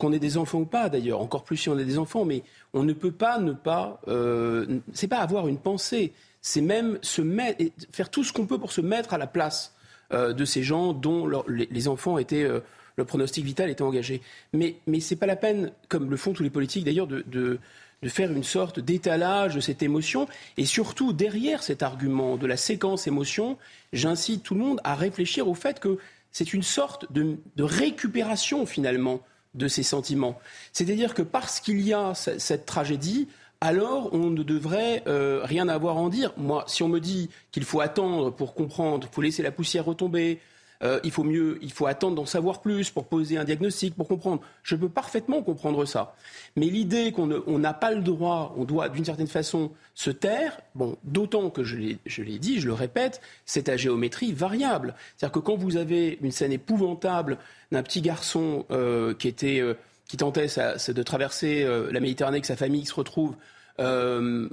qu'on 0.00 0.12
ait 0.12 0.18
des 0.18 0.38
enfants 0.38 0.60
ou 0.60 0.64
pas 0.64 0.88
d'ailleurs, 0.88 1.20
encore 1.20 1.44
plus 1.44 1.58
si 1.58 1.68
on 1.68 1.78
a 1.78 1.84
des 1.84 1.98
enfants, 1.98 2.24
mais 2.24 2.42
on 2.72 2.82
ne 2.82 2.92
peut 2.92 3.12
pas 3.12 3.38
ne 3.38 3.52
pas. 3.52 4.00
Euh, 4.08 4.80
c'est 4.92 5.06
pas 5.06 5.18
avoir 5.18 5.46
une 5.46 5.58
pensée, 5.58 6.12
c'est 6.40 6.62
même 6.62 6.98
se 7.02 7.22
mettre, 7.22 7.62
faire 7.92 8.10
tout 8.10 8.24
ce 8.24 8.32
qu'on 8.32 8.46
peut 8.46 8.58
pour 8.58 8.72
se 8.72 8.80
mettre 8.80 9.14
à 9.14 9.18
la 9.18 9.28
place 9.28 9.74
euh, 10.12 10.32
de 10.32 10.44
ces 10.44 10.62
gens 10.62 10.92
dont 10.92 11.30
les, 11.46 11.86
enfants 11.86 12.18
étaient. 12.18 12.42
Euh, 12.42 12.60
le 12.96 13.04
pronostic 13.04 13.44
vital 13.44 13.70
était 13.70 13.82
engagé. 13.82 14.20
Mais, 14.52 14.76
mais 14.86 15.00
ce 15.00 15.14
n'est 15.14 15.18
pas 15.18 15.26
la 15.26 15.36
peine, 15.36 15.72
comme 15.88 16.10
le 16.10 16.16
font 16.16 16.32
tous 16.32 16.42
les 16.42 16.50
politiques 16.50 16.84
d'ailleurs, 16.84 17.06
de, 17.06 17.24
de, 17.28 17.58
de, 18.02 18.08
faire 18.08 18.30
une 18.30 18.42
sorte 18.42 18.78
d'étalage 18.80 19.54
de 19.54 19.60
cette 19.60 19.82
émotion. 19.82 20.28
Et 20.58 20.66
surtout, 20.66 21.12
derrière 21.14 21.62
cet 21.62 21.82
argument 21.82 22.36
de 22.36 22.46
la 22.46 22.58
séquence 22.58 23.06
émotion, 23.06 23.56
j'incite 23.94 24.42
tout 24.42 24.54
le 24.54 24.60
monde 24.60 24.80
à 24.84 24.96
réfléchir 24.96 25.48
au 25.48 25.54
fait 25.54 25.80
que 25.80 25.98
c'est 26.30 26.52
une 26.52 26.62
sorte 26.62 27.10
de, 27.10 27.36
de 27.56 27.62
récupération 27.62 28.66
finalement 28.66 29.22
de 29.54 29.68
ces 29.68 29.82
sentiments. 29.82 30.38
C'est-à-dire 30.72 31.14
que 31.14 31.22
parce 31.22 31.60
qu'il 31.60 31.80
y 31.80 31.92
a 31.92 32.14
cette 32.14 32.66
tragédie, 32.66 33.28
alors 33.60 34.12
on 34.12 34.30
ne 34.30 34.42
devrait 34.42 35.02
euh, 35.06 35.40
rien 35.44 35.68
avoir 35.68 35.96
à 35.96 36.00
en 36.00 36.08
dire. 36.08 36.32
Moi, 36.36 36.64
si 36.66 36.82
on 36.82 36.88
me 36.88 36.98
dit 36.98 37.30
qu'il 37.52 37.64
faut 37.64 37.80
attendre 37.80 38.30
pour 38.30 38.54
comprendre, 38.54 39.08
il 39.10 39.14
faut 39.14 39.22
laisser 39.22 39.42
la 39.42 39.50
poussière 39.50 39.84
retomber, 39.84 40.40
euh, 40.82 40.98
il 41.04 41.10
faut 41.10 41.24
mieux, 41.24 41.58
il 41.60 41.72
faut 41.72 41.86
attendre 41.86 42.16
d'en 42.16 42.26
savoir 42.26 42.62
plus 42.62 42.90
pour 42.90 43.04
poser 43.04 43.36
un 43.36 43.44
diagnostic, 43.44 43.94
pour 43.94 44.08
comprendre. 44.08 44.40
Je 44.62 44.76
peux 44.76 44.88
parfaitement 44.88 45.42
comprendre 45.42 45.84
ça. 45.84 46.14
Mais 46.56 46.66
l'idée 46.66 47.12
qu'on 47.12 47.26
n'a 47.58 47.74
pas 47.74 47.90
le 47.90 48.00
droit, 48.00 48.54
on 48.56 48.64
doit 48.64 48.88
d'une 48.88 49.04
certaine 49.04 49.26
façon 49.26 49.70
se 49.94 50.10
taire, 50.10 50.60
bon, 50.74 50.96
d'autant 51.04 51.50
que 51.50 51.64
je 51.64 51.76
l'ai 51.76 52.38
dit, 52.38 52.60
je 52.60 52.66
le 52.66 52.72
répète, 52.72 53.20
c'est 53.44 53.68
à 53.68 53.76
géométrie 53.76 54.32
variable. 54.32 54.94
C'est-à-dire 55.16 55.32
que 55.32 55.38
quand 55.40 55.56
vous 55.56 55.76
avez 55.76 56.18
une 56.22 56.32
scène 56.32 56.52
épouvantable 56.52 57.38
d'un 57.72 57.82
petit 57.82 58.00
garçon 58.00 58.64
euh, 58.70 59.14
qui 59.14 59.28
était 59.28 59.60
euh, 59.60 59.74
qui 60.08 60.16
tentait 60.16 60.46
de 60.48 61.02
traverser 61.04 61.64
la 61.64 62.00
Méditerranée, 62.00 62.40
que 62.40 62.46
sa 62.48 62.56
famille 62.56 62.84
se 62.84 62.94
retrouve 62.94 63.36
euh, 63.80 64.48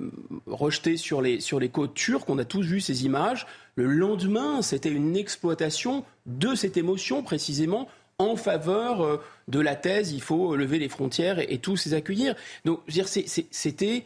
rejeté 0.45 0.97
sur 0.97 1.21
les, 1.21 1.39
sur 1.39 1.59
les 1.59 1.69
côtes 1.69 1.93
turques. 1.93 2.29
On 2.29 2.37
a 2.37 2.45
tous 2.45 2.63
vu 2.63 2.79
ces 2.79 3.05
images. 3.05 3.45
Le 3.75 3.85
lendemain, 3.85 4.61
c'était 4.61 4.91
une 4.91 5.15
exploitation 5.15 6.03
de 6.25 6.55
cette 6.55 6.77
émotion 6.77 7.23
précisément 7.23 7.87
en 8.19 8.35
faveur 8.35 9.01
euh, 9.01 9.21
de 9.47 9.59
la 9.59 9.75
thèse, 9.75 10.11
il 10.11 10.21
faut 10.21 10.55
lever 10.55 10.79
les 10.79 10.89
frontières 10.89 11.39
et, 11.39 11.59
tous 11.59 11.85
les 11.85 11.93
accueillir. 11.93 12.35
Donc, 12.65 12.79
c'était 13.51 14.05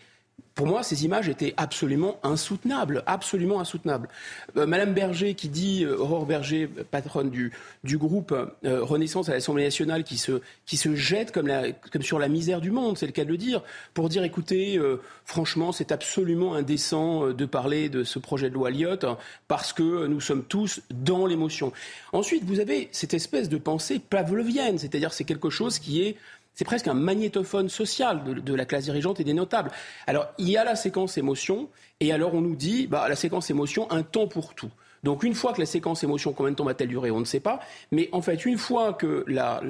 pour 0.55 0.67
moi, 0.67 0.83
ces 0.83 1.05
images 1.05 1.29
étaient 1.29 1.53
absolument 1.57 2.19
insoutenables, 2.23 3.03
absolument 3.05 3.59
insoutenables. 3.59 4.09
Euh, 4.57 4.65
Madame 4.65 4.93
Berger, 4.93 5.33
qui 5.33 5.49
dit, 5.49 5.83
euh, 5.83 5.97
Aurore 5.97 6.25
Berger, 6.25 6.67
patronne 6.67 7.29
du, 7.29 7.51
du 7.83 7.97
groupe 7.97 8.31
euh, 8.31 8.83
Renaissance 8.83 9.29
à 9.29 9.33
l'Assemblée 9.33 9.63
nationale, 9.63 10.03
qui 10.03 10.17
se, 10.17 10.41
qui 10.65 10.77
se 10.77 10.93
jette 10.95 11.31
comme, 11.31 11.47
la, 11.47 11.71
comme 11.71 12.01
sur 12.01 12.19
la 12.19 12.27
misère 12.27 12.61
du 12.61 12.69
monde, 12.69 12.97
c'est 12.97 13.05
le 13.05 13.11
cas 13.11 13.23
de 13.23 13.29
le 13.29 13.37
dire, 13.37 13.63
pour 13.93 14.09
dire, 14.09 14.23
écoutez, 14.23 14.79
franchement, 15.25 15.71
c'est 15.71 15.91
absolument 15.91 16.53
indécent 16.53 17.27
de 17.27 17.45
parler 17.45 17.89
de 17.89 18.03
ce 18.03 18.19
projet 18.19 18.49
de 18.49 18.53
loi 18.53 18.69
Lyotte, 18.71 19.05
parce 19.47 19.73
que 19.73 20.05
nous 20.07 20.21
sommes 20.21 20.43
tous 20.43 20.81
dans 20.89 21.25
l'émotion. 21.25 21.71
Ensuite, 22.13 22.43
vous 22.43 22.59
avez 22.59 22.89
cette 22.91 23.13
espèce 23.13 23.49
de 23.49 23.57
pensée 23.57 23.99
pavlovienne, 23.99 24.77
c'est-à-dire 24.77 25.13
c'est 25.13 25.23
quelque 25.23 25.49
chose 25.49 25.79
qui 25.79 26.01
est 26.01 26.17
c'est 26.53 26.65
presque 26.65 26.87
un 26.87 26.93
magnétophone 26.93 27.69
social 27.69 28.23
de, 28.23 28.53
la 28.53 28.65
classe 28.65 28.83
dirigeante 28.83 29.19
et 29.19 29.23
des 29.23 29.33
notables. 29.33 29.71
Alors, 30.07 30.27
il 30.37 30.49
y 30.49 30.57
a 30.57 30.63
la 30.63 30.75
séquence 30.75 31.17
émotion, 31.17 31.69
et 31.99 32.11
alors 32.11 32.33
on 32.33 32.41
nous 32.41 32.55
dit, 32.55 32.87
bah, 32.87 33.07
la 33.07 33.15
séquence 33.15 33.49
émotion, 33.49 33.89
un 33.91 34.03
temps 34.03 34.27
pour 34.27 34.53
tout. 34.53 34.71
Donc 35.03 35.23
une 35.23 35.33
fois 35.33 35.53
que 35.53 35.59
la 35.59 35.65
séquence 35.65 36.03
émotion, 36.03 36.33
combien 36.33 36.51
de 36.51 36.55
temps 36.55 36.65
va-t-elle 36.65 36.89
durer 36.89 37.09
On 37.09 37.19
ne 37.19 37.25
sait 37.25 37.39
pas. 37.39 37.59
Mais 37.91 38.09
en 38.11 38.21
fait, 38.21 38.45
une 38.45 38.57
fois 38.57 38.93
que 38.93 39.23
la, 39.27 39.61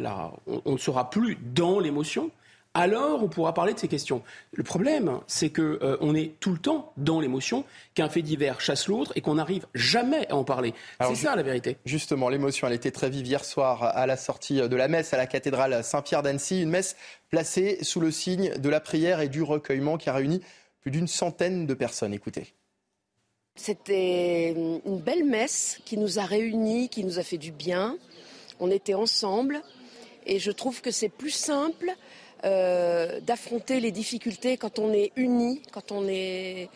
on 0.65 0.73
ne 0.73 0.77
sera 0.77 1.09
plus 1.09 1.37
dans 1.53 1.79
l'émotion, 1.79 2.31
alors 2.73 3.21
on 3.21 3.27
pourra 3.27 3.53
parler 3.53 3.73
de 3.73 3.79
ces 3.79 3.89
questions. 3.89 4.23
Le 4.53 4.63
problème, 4.63 5.19
c'est 5.27 5.49
qu'on 5.49 5.61
euh, 5.61 6.13
est 6.13 6.39
tout 6.39 6.51
le 6.51 6.57
temps 6.57 6.93
dans 6.95 7.19
l'émotion, 7.19 7.65
qu'un 7.95 8.07
fait 8.07 8.21
divers 8.21 8.61
chasse 8.61 8.87
l'autre 8.87 9.11
et 9.15 9.21
qu'on 9.21 9.35
n'arrive 9.35 9.65
jamais 9.73 10.27
à 10.29 10.35
en 10.35 10.45
parler. 10.45 10.73
C'est 11.01 11.15
ça 11.15 11.35
la 11.35 11.43
vérité. 11.43 11.77
Justement, 11.85 12.29
l'émotion, 12.29 12.67
elle 12.67 12.73
était 12.73 12.91
très 12.91 13.09
vive 13.09 13.27
hier 13.27 13.43
soir 13.43 13.83
à 13.83 14.05
la 14.05 14.15
sortie 14.15 14.55
de 14.61 14.75
la 14.75 14.87
messe 14.87 15.13
à 15.13 15.17
la 15.17 15.27
cathédrale 15.27 15.83
Saint-Pierre 15.83 16.23
d'Annecy, 16.23 16.61
une 16.61 16.69
messe 16.69 16.95
placée 17.29 17.83
sous 17.83 17.99
le 17.99 18.11
signe 18.11 18.53
de 18.57 18.69
la 18.69 18.79
prière 18.79 19.19
et 19.19 19.27
du 19.27 19.43
recueillement 19.43 19.97
qui 19.97 20.09
a 20.09 20.13
réuni 20.13 20.41
plus 20.81 20.91
d'une 20.91 21.07
centaine 21.07 21.67
de 21.67 21.73
personnes. 21.73 22.13
Écoutez. 22.13 22.53
C'était 23.55 24.51
une 24.51 24.99
belle 24.99 25.25
messe 25.25 25.81
qui 25.83 25.97
nous 25.97 26.19
a 26.19 26.23
réunis, 26.23 26.87
qui 26.87 27.03
nous 27.03 27.19
a 27.19 27.23
fait 27.23 27.37
du 27.37 27.51
bien. 27.51 27.97
On 28.61 28.71
était 28.71 28.93
ensemble 28.93 29.61
et 30.25 30.39
je 30.39 30.51
trouve 30.51 30.81
que 30.81 30.91
c'est 30.91 31.09
plus 31.09 31.31
simple 31.31 31.93
euh, 32.43 33.19
d'affronter 33.21 33.79
les 33.79 33.91
difficultés 33.91 34.57
quand 34.57 34.79
on 34.79 34.91
est 34.93 35.11
unis, 35.15 35.61
quand 35.71 35.91
on 35.91 36.07
est 36.07 36.69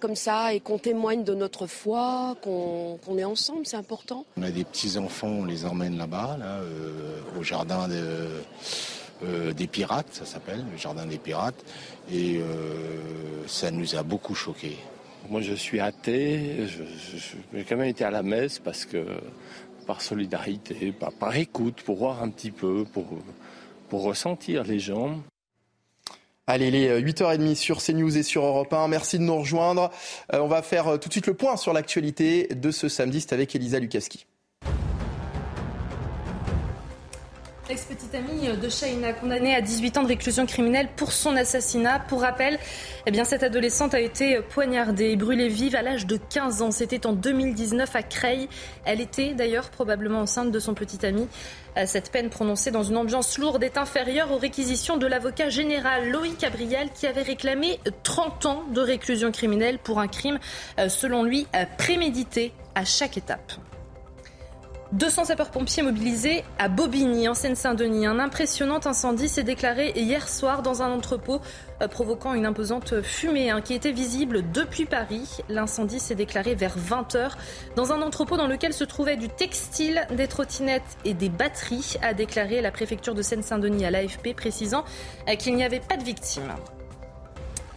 comme 0.00 0.16
ça 0.16 0.54
et 0.54 0.60
qu'on 0.60 0.78
témoigne 0.78 1.24
de 1.24 1.34
notre 1.34 1.66
foi, 1.66 2.36
qu'on 2.42 3.18
est 3.18 3.24
ensemble, 3.24 3.66
c'est 3.66 3.76
important. 3.76 4.24
On 4.36 4.42
a 4.42 4.50
des 4.50 4.64
petits-enfants, 4.64 5.28
on 5.28 5.44
les 5.44 5.64
emmène 5.64 5.98
là-bas, 5.98 6.36
là, 6.38 6.58
euh, 6.58 7.20
au 7.38 7.42
jardin 7.42 7.88
euh, 7.90 9.52
des 9.52 9.66
pirates, 9.66 10.08
ça 10.12 10.24
s'appelle, 10.24 10.64
le 10.70 10.78
jardin 10.78 11.06
des 11.06 11.18
pirates, 11.18 11.64
et 12.12 12.40
ça 13.46 13.70
nous 13.70 13.96
a 13.96 14.02
beaucoup 14.04 14.34
choqués. 14.34 14.78
Moi 15.28 15.42
je 15.42 15.54
suis 15.54 15.80
athée, 15.80 16.66
j'ai 17.52 17.64
quand 17.64 17.76
même 17.76 17.88
été 17.88 18.04
à 18.04 18.10
la 18.10 18.22
messe 18.22 18.60
parce 18.60 18.84
que 18.84 19.04
par 19.86 20.00
solidarité, 20.00 20.92
par, 20.92 21.12
par 21.12 21.36
écoute, 21.36 21.82
pour 21.82 21.96
voir 21.96 22.22
un 22.22 22.30
petit 22.30 22.52
peu, 22.52 22.84
pour 22.84 23.06
pour 23.88 24.02
ressentir 24.02 24.64
les 24.64 24.78
gens. 24.78 25.18
Allez, 26.46 26.70
les 26.70 27.02
8h30 27.02 27.54
sur 27.56 27.82
CNews 27.82 28.16
et 28.16 28.22
sur 28.22 28.42
Europe 28.42 28.72
1. 28.72 28.88
Merci 28.88 29.18
de 29.18 29.24
nous 29.24 29.36
rejoindre. 29.36 29.90
Euh, 30.32 30.38
on 30.40 30.48
va 30.48 30.62
faire 30.62 30.88
euh, 30.88 30.96
tout 30.96 31.08
de 31.08 31.12
suite 31.12 31.26
le 31.26 31.34
point 31.34 31.58
sur 31.58 31.74
l'actualité 31.74 32.46
de 32.46 32.70
ce 32.70 32.88
samedi. 32.88 33.26
Avec 33.30 33.54
Elisa 33.54 33.78
Lukaski. 33.78 34.24
Ex-petite 37.70 38.14
amie 38.14 38.48
de 38.56 38.68
Shaina, 38.70 39.12
condamnée 39.12 39.54
à 39.54 39.60
18 39.60 39.98
ans 39.98 40.02
de 40.02 40.08
réclusion 40.08 40.46
criminelle 40.46 40.88
pour 40.96 41.12
son 41.12 41.36
assassinat. 41.36 41.98
Pour 41.98 42.22
rappel, 42.22 42.58
eh 43.04 43.10
bien, 43.10 43.24
cette 43.24 43.42
adolescente 43.42 43.92
a 43.92 44.00
été 44.00 44.40
poignardée 44.40 45.10
et 45.10 45.16
brûlée 45.16 45.48
vive 45.48 45.76
à 45.76 45.82
l'âge 45.82 46.06
de 46.06 46.16
15 46.16 46.62
ans. 46.62 46.70
C'était 46.70 47.06
en 47.06 47.12
2019 47.12 47.94
à 47.94 48.02
Creil. 48.02 48.48
Elle 48.86 49.02
était 49.02 49.34
d'ailleurs 49.34 49.68
probablement 49.68 50.20
enceinte 50.20 50.50
de 50.50 50.58
son 50.58 50.72
petit 50.72 51.04
ami. 51.04 51.28
Euh, 51.76 51.84
cette 51.84 52.10
peine 52.10 52.30
prononcée 52.30 52.70
dans 52.70 52.84
une 52.84 52.96
ambiance 52.96 53.36
lourde 53.36 53.62
est 53.62 53.76
inférieure 53.76 54.32
aux 54.32 54.38
réquisitions 54.38 54.96
de 54.96 55.06
l'avocat 55.06 55.50
général 55.50 56.10
Loïc 56.10 56.40
Gabriel 56.40 56.88
qui 56.94 57.06
avait 57.06 57.22
réclamé 57.22 57.80
30 58.02 58.46
ans 58.46 58.64
de 58.72 58.80
réclusion 58.80 59.30
criminelle 59.30 59.78
pour 59.78 60.00
un 60.00 60.08
crime, 60.08 60.38
euh, 60.78 60.88
selon 60.88 61.22
lui, 61.22 61.46
euh, 61.54 61.64
prémédité 61.76 62.52
à 62.74 62.86
chaque 62.86 63.18
étape. 63.18 63.52
200 64.92 65.26
sapeurs-pompiers 65.26 65.82
mobilisés 65.82 66.44
à 66.58 66.68
Bobigny, 66.68 67.28
en 67.28 67.34
Seine-Saint-Denis. 67.34 68.06
Un 68.06 68.18
impressionnant 68.18 68.80
incendie 68.84 69.28
s'est 69.28 69.42
déclaré 69.42 69.92
hier 69.96 70.26
soir 70.26 70.62
dans 70.62 70.82
un 70.82 70.90
entrepôt, 70.90 71.42
euh, 71.82 71.88
provoquant 71.88 72.32
une 72.32 72.46
imposante 72.46 73.02
fumée 73.02 73.50
hein, 73.50 73.60
qui 73.60 73.74
était 73.74 73.92
visible 73.92 74.50
depuis 74.50 74.86
Paris. 74.86 75.28
L'incendie 75.50 76.00
s'est 76.00 76.14
déclaré 76.14 76.54
vers 76.54 76.78
20h 76.78 77.32
dans 77.76 77.92
un 77.92 78.00
entrepôt 78.00 78.38
dans 78.38 78.46
lequel 78.46 78.72
se 78.72 78.84
trouvait 78.84 79.16
du 79.16 79.28
textile, 79.28 80.06
des 80.10 80.26
trottinettes 80.26 80.96
et 81.04 81.12
des 81.12 81.28
batteries, 81.28 81.96
a 82.00 82.14
déclaré 82.14 82.62
la 82.62 82.70
préfecture 82.70 83.14
de 83.14 83.20
Seine-Saint-Denis 83.20 83.84
à 83.84 83.90
l'AFP, 83.90 84.34
précisant 84.34 84.84
euh, 85.28 85.34
qu'il 85.34 85.54
n'y 85.54 85.64
avait 85.64 85.80
pas 85.80 85.98
de 85.98 86.04
victimes. 86.04 86.54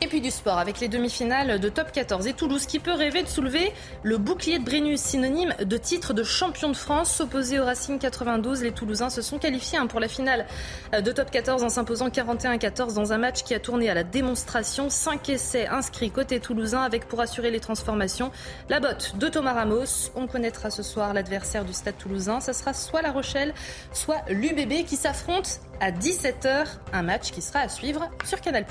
Et 0.04 0.08
puis 0.08 0.20
du 0.20 0.32
sport 0.32 0.58
avec 0.58 0.80
les 0.80 0.88
demi-finales 0.88 1.60
de 1.60 1.70
top 1.70 1.92
14 1.92 2.26
et 2.26 2.34
Toulouse 2.34 2.66
qui 2.66 2.80
peut 2.80 2.92
rêver 2.92 3.22
de 3.22 3.28
soulever 3.28 3.72
le 4.02 4.18
bouclier 4.18 4.58
de 4.58 4.66
Brennus, 4.66 5.00
synonyme 5.00 5.54
de 5.64 5.78
titre 5.78 6.14
de 6.16 6.24
champion 6.24 6.70
de 6.70 6.76
France. 6.76 7.22
Opposé 7.22 7.60
au 7.60 7.66
Racing 7.66 8.00
92, 8.00 8.64
les 8.64 8.72
Toulousains 8.72 9.12
se 9.12 9.22
sont 9.22 9.38
qualifiés 9.38 9.78
hein, 9.78 9.86
pour 9.86 10.00
la 10.00 10.08
finale 10.08 10.48
de 10.92 11.12
top 11.12 11.30
14 11.30 11.64
en 11.64 11.70
s'imposant 11.70 12.10
41-14 12.10 12.96
dans 12.96 13.14
un 13.14 13.20
match 13.20 13.44
qui 13.44 13.54
a 13.54 13.60
tourné 13.60 13.92
à 13.92 13.94
la 13.94 14.04
démonstration. 14.04 14.90
5 14.90 15.30
essais 15.30 15.68
inscrits 15.68 16.10
côté 16.10 16.40
toulousain 16.40 16.82
avec 16.82 17.08
pour 17.08 17.22
assurer 17.22 17.52
les 17.52 17.60
transformations 17.60 18.32
la 18.70 18.80
botte 18.80 19.18
de 19.18 19.28
Thomas 19.28 19.54
Ramos. 19.54 20.10
On 20.16 20.26
connaîtra 20.26 20.72
ce 20.72 20.82
soir 20.82 21.14
l'adversaire 21.14 21.64
du 21.64 21.74
stade 21.74 22.00
toulousain. 22.00 22.40
Ce 22.40 22.54
sera 22.54 22.74
soit 22.74 23.04
La 23.04 23.12
Rochelle, 23.12 23.54
soit 23.94 24.24
l'UBB 24.30 24.84
qui 24.84 24.96
s'affrontent 24.96 25.52
à 25.80 25.92
17h. 25.92 26.66
Un 26.92 27.04
match 27.04 27.30
qui 27.30 27.44
sera 27.44 27.60
à 27.60 27.70
suivre 27.70 28.10
sur 28.26 28.42
Canal+. 28.42 28.66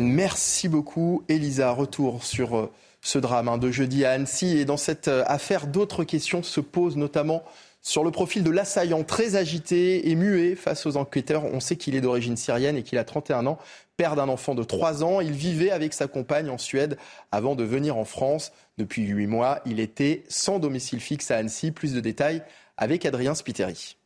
Merci 0.00 0.68
beaucoup, 0.68 1.24
Elisa. 1.28 1.72
Retour 1.72 2.24
sur 2.24 2.56
euh, 2.56 2.72
ce 3.02 3.18
drame 3.18 3.48
hein, 3.48 3.58
de 3.58 3.70
jeudi 3.70 4.06
à 4.06 4.12
Annecy. 4.12 4.56
Et 4.56 4.64
dans 4.64 4.78
cette 4.78 5.08
euh, 5.08 5.22
affaire, 5.26 5.66
d'autres 5.66 6.04
questions 6.04 6.42
se 6.42 6.60
posent, 6.60 6.96
notamment 6.96 7.44
sur 7.82 8.02
le 8.02 8.10
profil 8.10 8.42
de 8.42 8.50
l'assaillant, 8.50 9.04
très 9.04 9.36
agité 9.36 10.08
et 10.08 10.14
muet 10.14 10.54
face 10.54 10.86
aux 10.86 10.96
enquêteurs. 10.96 11.44
On 11.44 11.60
sait 11.60 11.76
qu'il 11.76 11.94
est 11.94 12.00
d'origine 12.00 12.38
syrienne 12.38 12.78
et 12.78 12.82
qu'il 12.82 12.96
a 12.96 13.04
31 13.04 13.46
ans, 13.46 13.58
père 13.98 14.16
d'un 14.16 14.30
enfant 14.30 14.54
de 14.54 14.64
3 14.64 15.04
ans. 15.04 15.20
Il 15.20 15.32
vivait 15.32 15.70
avec 15.70 15.92
sa 15.92 16.06
compagne 16.06 16.48
en 16.48 16.56
Suède 16.56 16.96
avant 17.30 17.54
de 17.54 17.64
venir 17.64 17.98
en 17.98 18.06
France. 18.06 18.52
Depuis 18.78 19.06
8 19.06 19.26
mois, 19.26 19.60
il 19.66 19.80
était 19.80 20.24
sans 20.30 20.58
domicile 20.58 21.00
fixe 21.00 21.30
à 21.30 21.36
Annecy. 21.36 21.72
Plus 21.72 21.92
de 21.92 22.00
détails 22.00 22.42
avec 22.78 23.04
Adrien 23.04 23.34
Spiteri. 23.34 23.98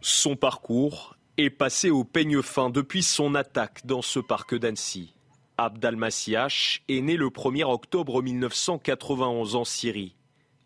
Son 0.00 0.34
parcours 0.34 1.13
est 1.36 1.50
passé 1.50 1.90
au 1.90 2.04
peigne 2.04 2.42
fin 2.42 2.70
depuis 2.70 3.02
son 3.02 3.34
attaque 3.34 3.84
dans 3.84 4.02
ce 4.02 4.20
parc 4.20 4.54
d'Annecy. 4.54 5.14
Abdal 5.56 5.96
est 5.96 7.00
né 7.00 7.16
le 7.16 7.26
1er 7.26 7.64
octobre 7.64 8.22
1991 8.22 9.56
en 9.56 9.64
Syrie. 9.64 10.14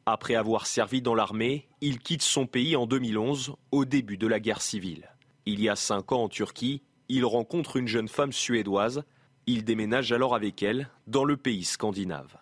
Après 0.04 0.34
avoir 0.34 0.66
servi 0.66 1.00
dans 1.00 1.14
l'armée, 1.14 1.68
il 1.80 1.98
quitte 1.98 2.22
son 2.22 2.46
pays 2.46 2.76
en 2.76 2.86
2011, 2.86 3.54
au 3.70 3.84
début 3.84 4.18
de 4.18 4.26
la 4.26 4.40
guerre 4.40 4.60
civile. 4.60 5.08
Il 5.46 5.60
y 5.60 5.68
a 5.68 5.76
cinq 5.76 6.12
ans 6.12 6.24
en 6.24 6.28
Turquie, 6.28 6.82
il 7.08 7.24
rencontre 7.24 7.76
une 7.76 7.88
jeune 7.88 8.08
femme 8.08 8.32
suédoise. 8.32 9.04
Il 9.46 9.64
déménage 9.64 10.12
alors 10.12 10.34
avec 10.34 10.62
elle 10.62 10.90
dans 11.06 11.24
le 11.24 11.38
pays 11.38 11.64
scandinave. 11.64 12.36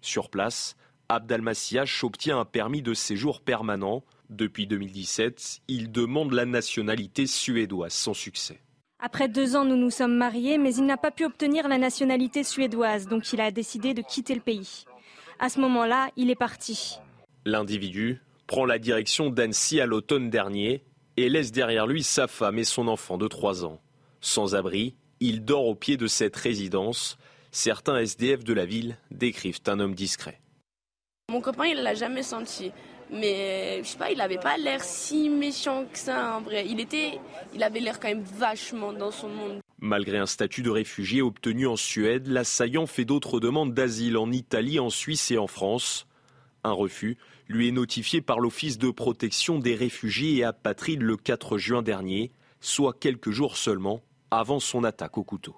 Sur 0.00 0.30
place, 0.30 0.76
Abdal 1.08 1.42
obtient 2.02 2.40
un 2.40 2.44
permis 2.44 2.82
de 2.82 2.94
séjour 2.94 3.40
permanent 3.40 4.02
depuis 4.30 4.66
2017, 4.66 5.60
il 5.68 5.90
demande 5.90 6.32
la 6.32 6.44
nationalité 6.44 7.26
suédoise 7.26 7.92
sans 7.92 8.14
succès. 8.14 8.60
Après 9.00 9.28
deux 9.28 9.54
ans, 9.54 9.64
nous 9.64 9.76
nous 9.76 9.90
sommes 9.90 10.16
mariés, 10.16 10.58
mais 10.58 10.74
il 10.74 10.84
n'a 10.84 10.96
pas 10.96 11.12
pu 11.12 11.24
obtenir 11.24 11.68
la 11.68 11.78
nationalité 11.78 12.42
suédoise, 12.42 13.06
donc 13.06 13.32
il 13.32 13.40
a 13.40 13.50
décidé 13.50 13.94
de 13.94 14.02
quitter 14.02 14.34
le 14.34 14.40
pays. 14.40 14.84
À 15.38 15.48
ce 15.48 15.60
moment-là, 15.60 16.10
il 16.16 16.30
est 16.30 16.34
parti. 16.34 16.98
L'individu 17.44 18.20
prend 18.48 18.64
la 18.64 18.78
direction 18.78 19.30
d'Annecy 19.30 19.80
à 19.80 19.86
l'automne 19.86 20.30
dernier 20.30 20.82
et 21.16 21.28
laisse 21.28 21.52
derrière 21.52 21.86
lui 21.86 22.02
sa 22.02 22.26
femme 22.26 22.58
et 22.58 22.64
son 22.64 22.88
enfant 22.88 23.18
de 23.18 23.28
trois 23.28 23.64
ans. 23.64 23.80
Sans 24.20 24.56
abri, 24.56 24.96
il 25.20 25.44
dort 25.44 25.66
au 25.66 25.74
pied 25.74 25.96
de 25.96 26.06
cette 26.06 26.36
résidence. 26.36 27.18
Certains 27.52 27.98
SDF 27.98 28.42
de 28.42 28.52
la 28.52 28.66
ville 28.66 28.98
décrivent 29.10 29.60
un 29.68 29.78
homme 29.78 29.94
discret. 29.94 30.40
Mon 31.30 31.40
copain, 31.40 31.66
il 31.66 31.82
l'a 31.82 31.94
jamais 31.94 32.22
senti. 32.22 32.72
Mais 33.10 33.80
je 33.82 33.88
sais 33.88 33.98
pas, 33.98 34.10
il 34.10 34.20
avait 34.20 34.38
pas 34.38 34.56
l'air 34.56 34.82
si 34.82 35.28
méchant 35.28 35.84
que 35.90 35.98
ça 35.98 36.36
en. 36.36 36.50
Il 36.50 36.80
était, 36.80 37.18
il 37.54 37.62
avait 37.62 37.80
l'air 37.80 38.00
quand 38.00 38.08
même 38.08 38.22
vachement 38.22 38.92
dans 38.92 39.10
son 39.10 39.28
monde. 39.28 39.60
Malgré 39.80 40.18
un 40.18 40.26
statut 40.26 40.62
de 40.62 40.70
réfugié 40.70 41.22
obtenu 41.22 41.66
en 41.66 41.76
Suède, 41.76 42.26
l'assaillant 42.26 42.86
fait 42.86 43.04
d'autres 43.04 43.40
demandes 43.40 43.74
d'asile 43.74 44.16
en 44.16 44.30
Italie, 44.32 44.78
en 44.78 44.90
Suisse 44.90 45.30
et 45.30 45.38
en 45.38 45.46
France. 45.46 46.06
Un 46.64 46.72
refus 46.72 47.16
lui 47.48 47.68
est 47.68 47.72
notifié 47.72 48.20
par 48.20 48.40
l'Office 48.40 48.78
de 48.78 48.90
protection 48.90 49.58
des 49.58 49.74
réfugiés 49.74 50.38
et 50.38 50.44
apatrides 50.44 51.02
le 51.02 51.16
4 51.16 51.56
juin 51.58 51.82
dernier, 51.82 52.32
soit 52.60 52.92
quelques 52.98 53.30
jours 53.30 53.56
seulement 53.56 54.02
avant 54.30 54.60
son 54.60 54.84
attaque 54.84 55.16
au 55.16 55.24
couteau. 55.24 55.56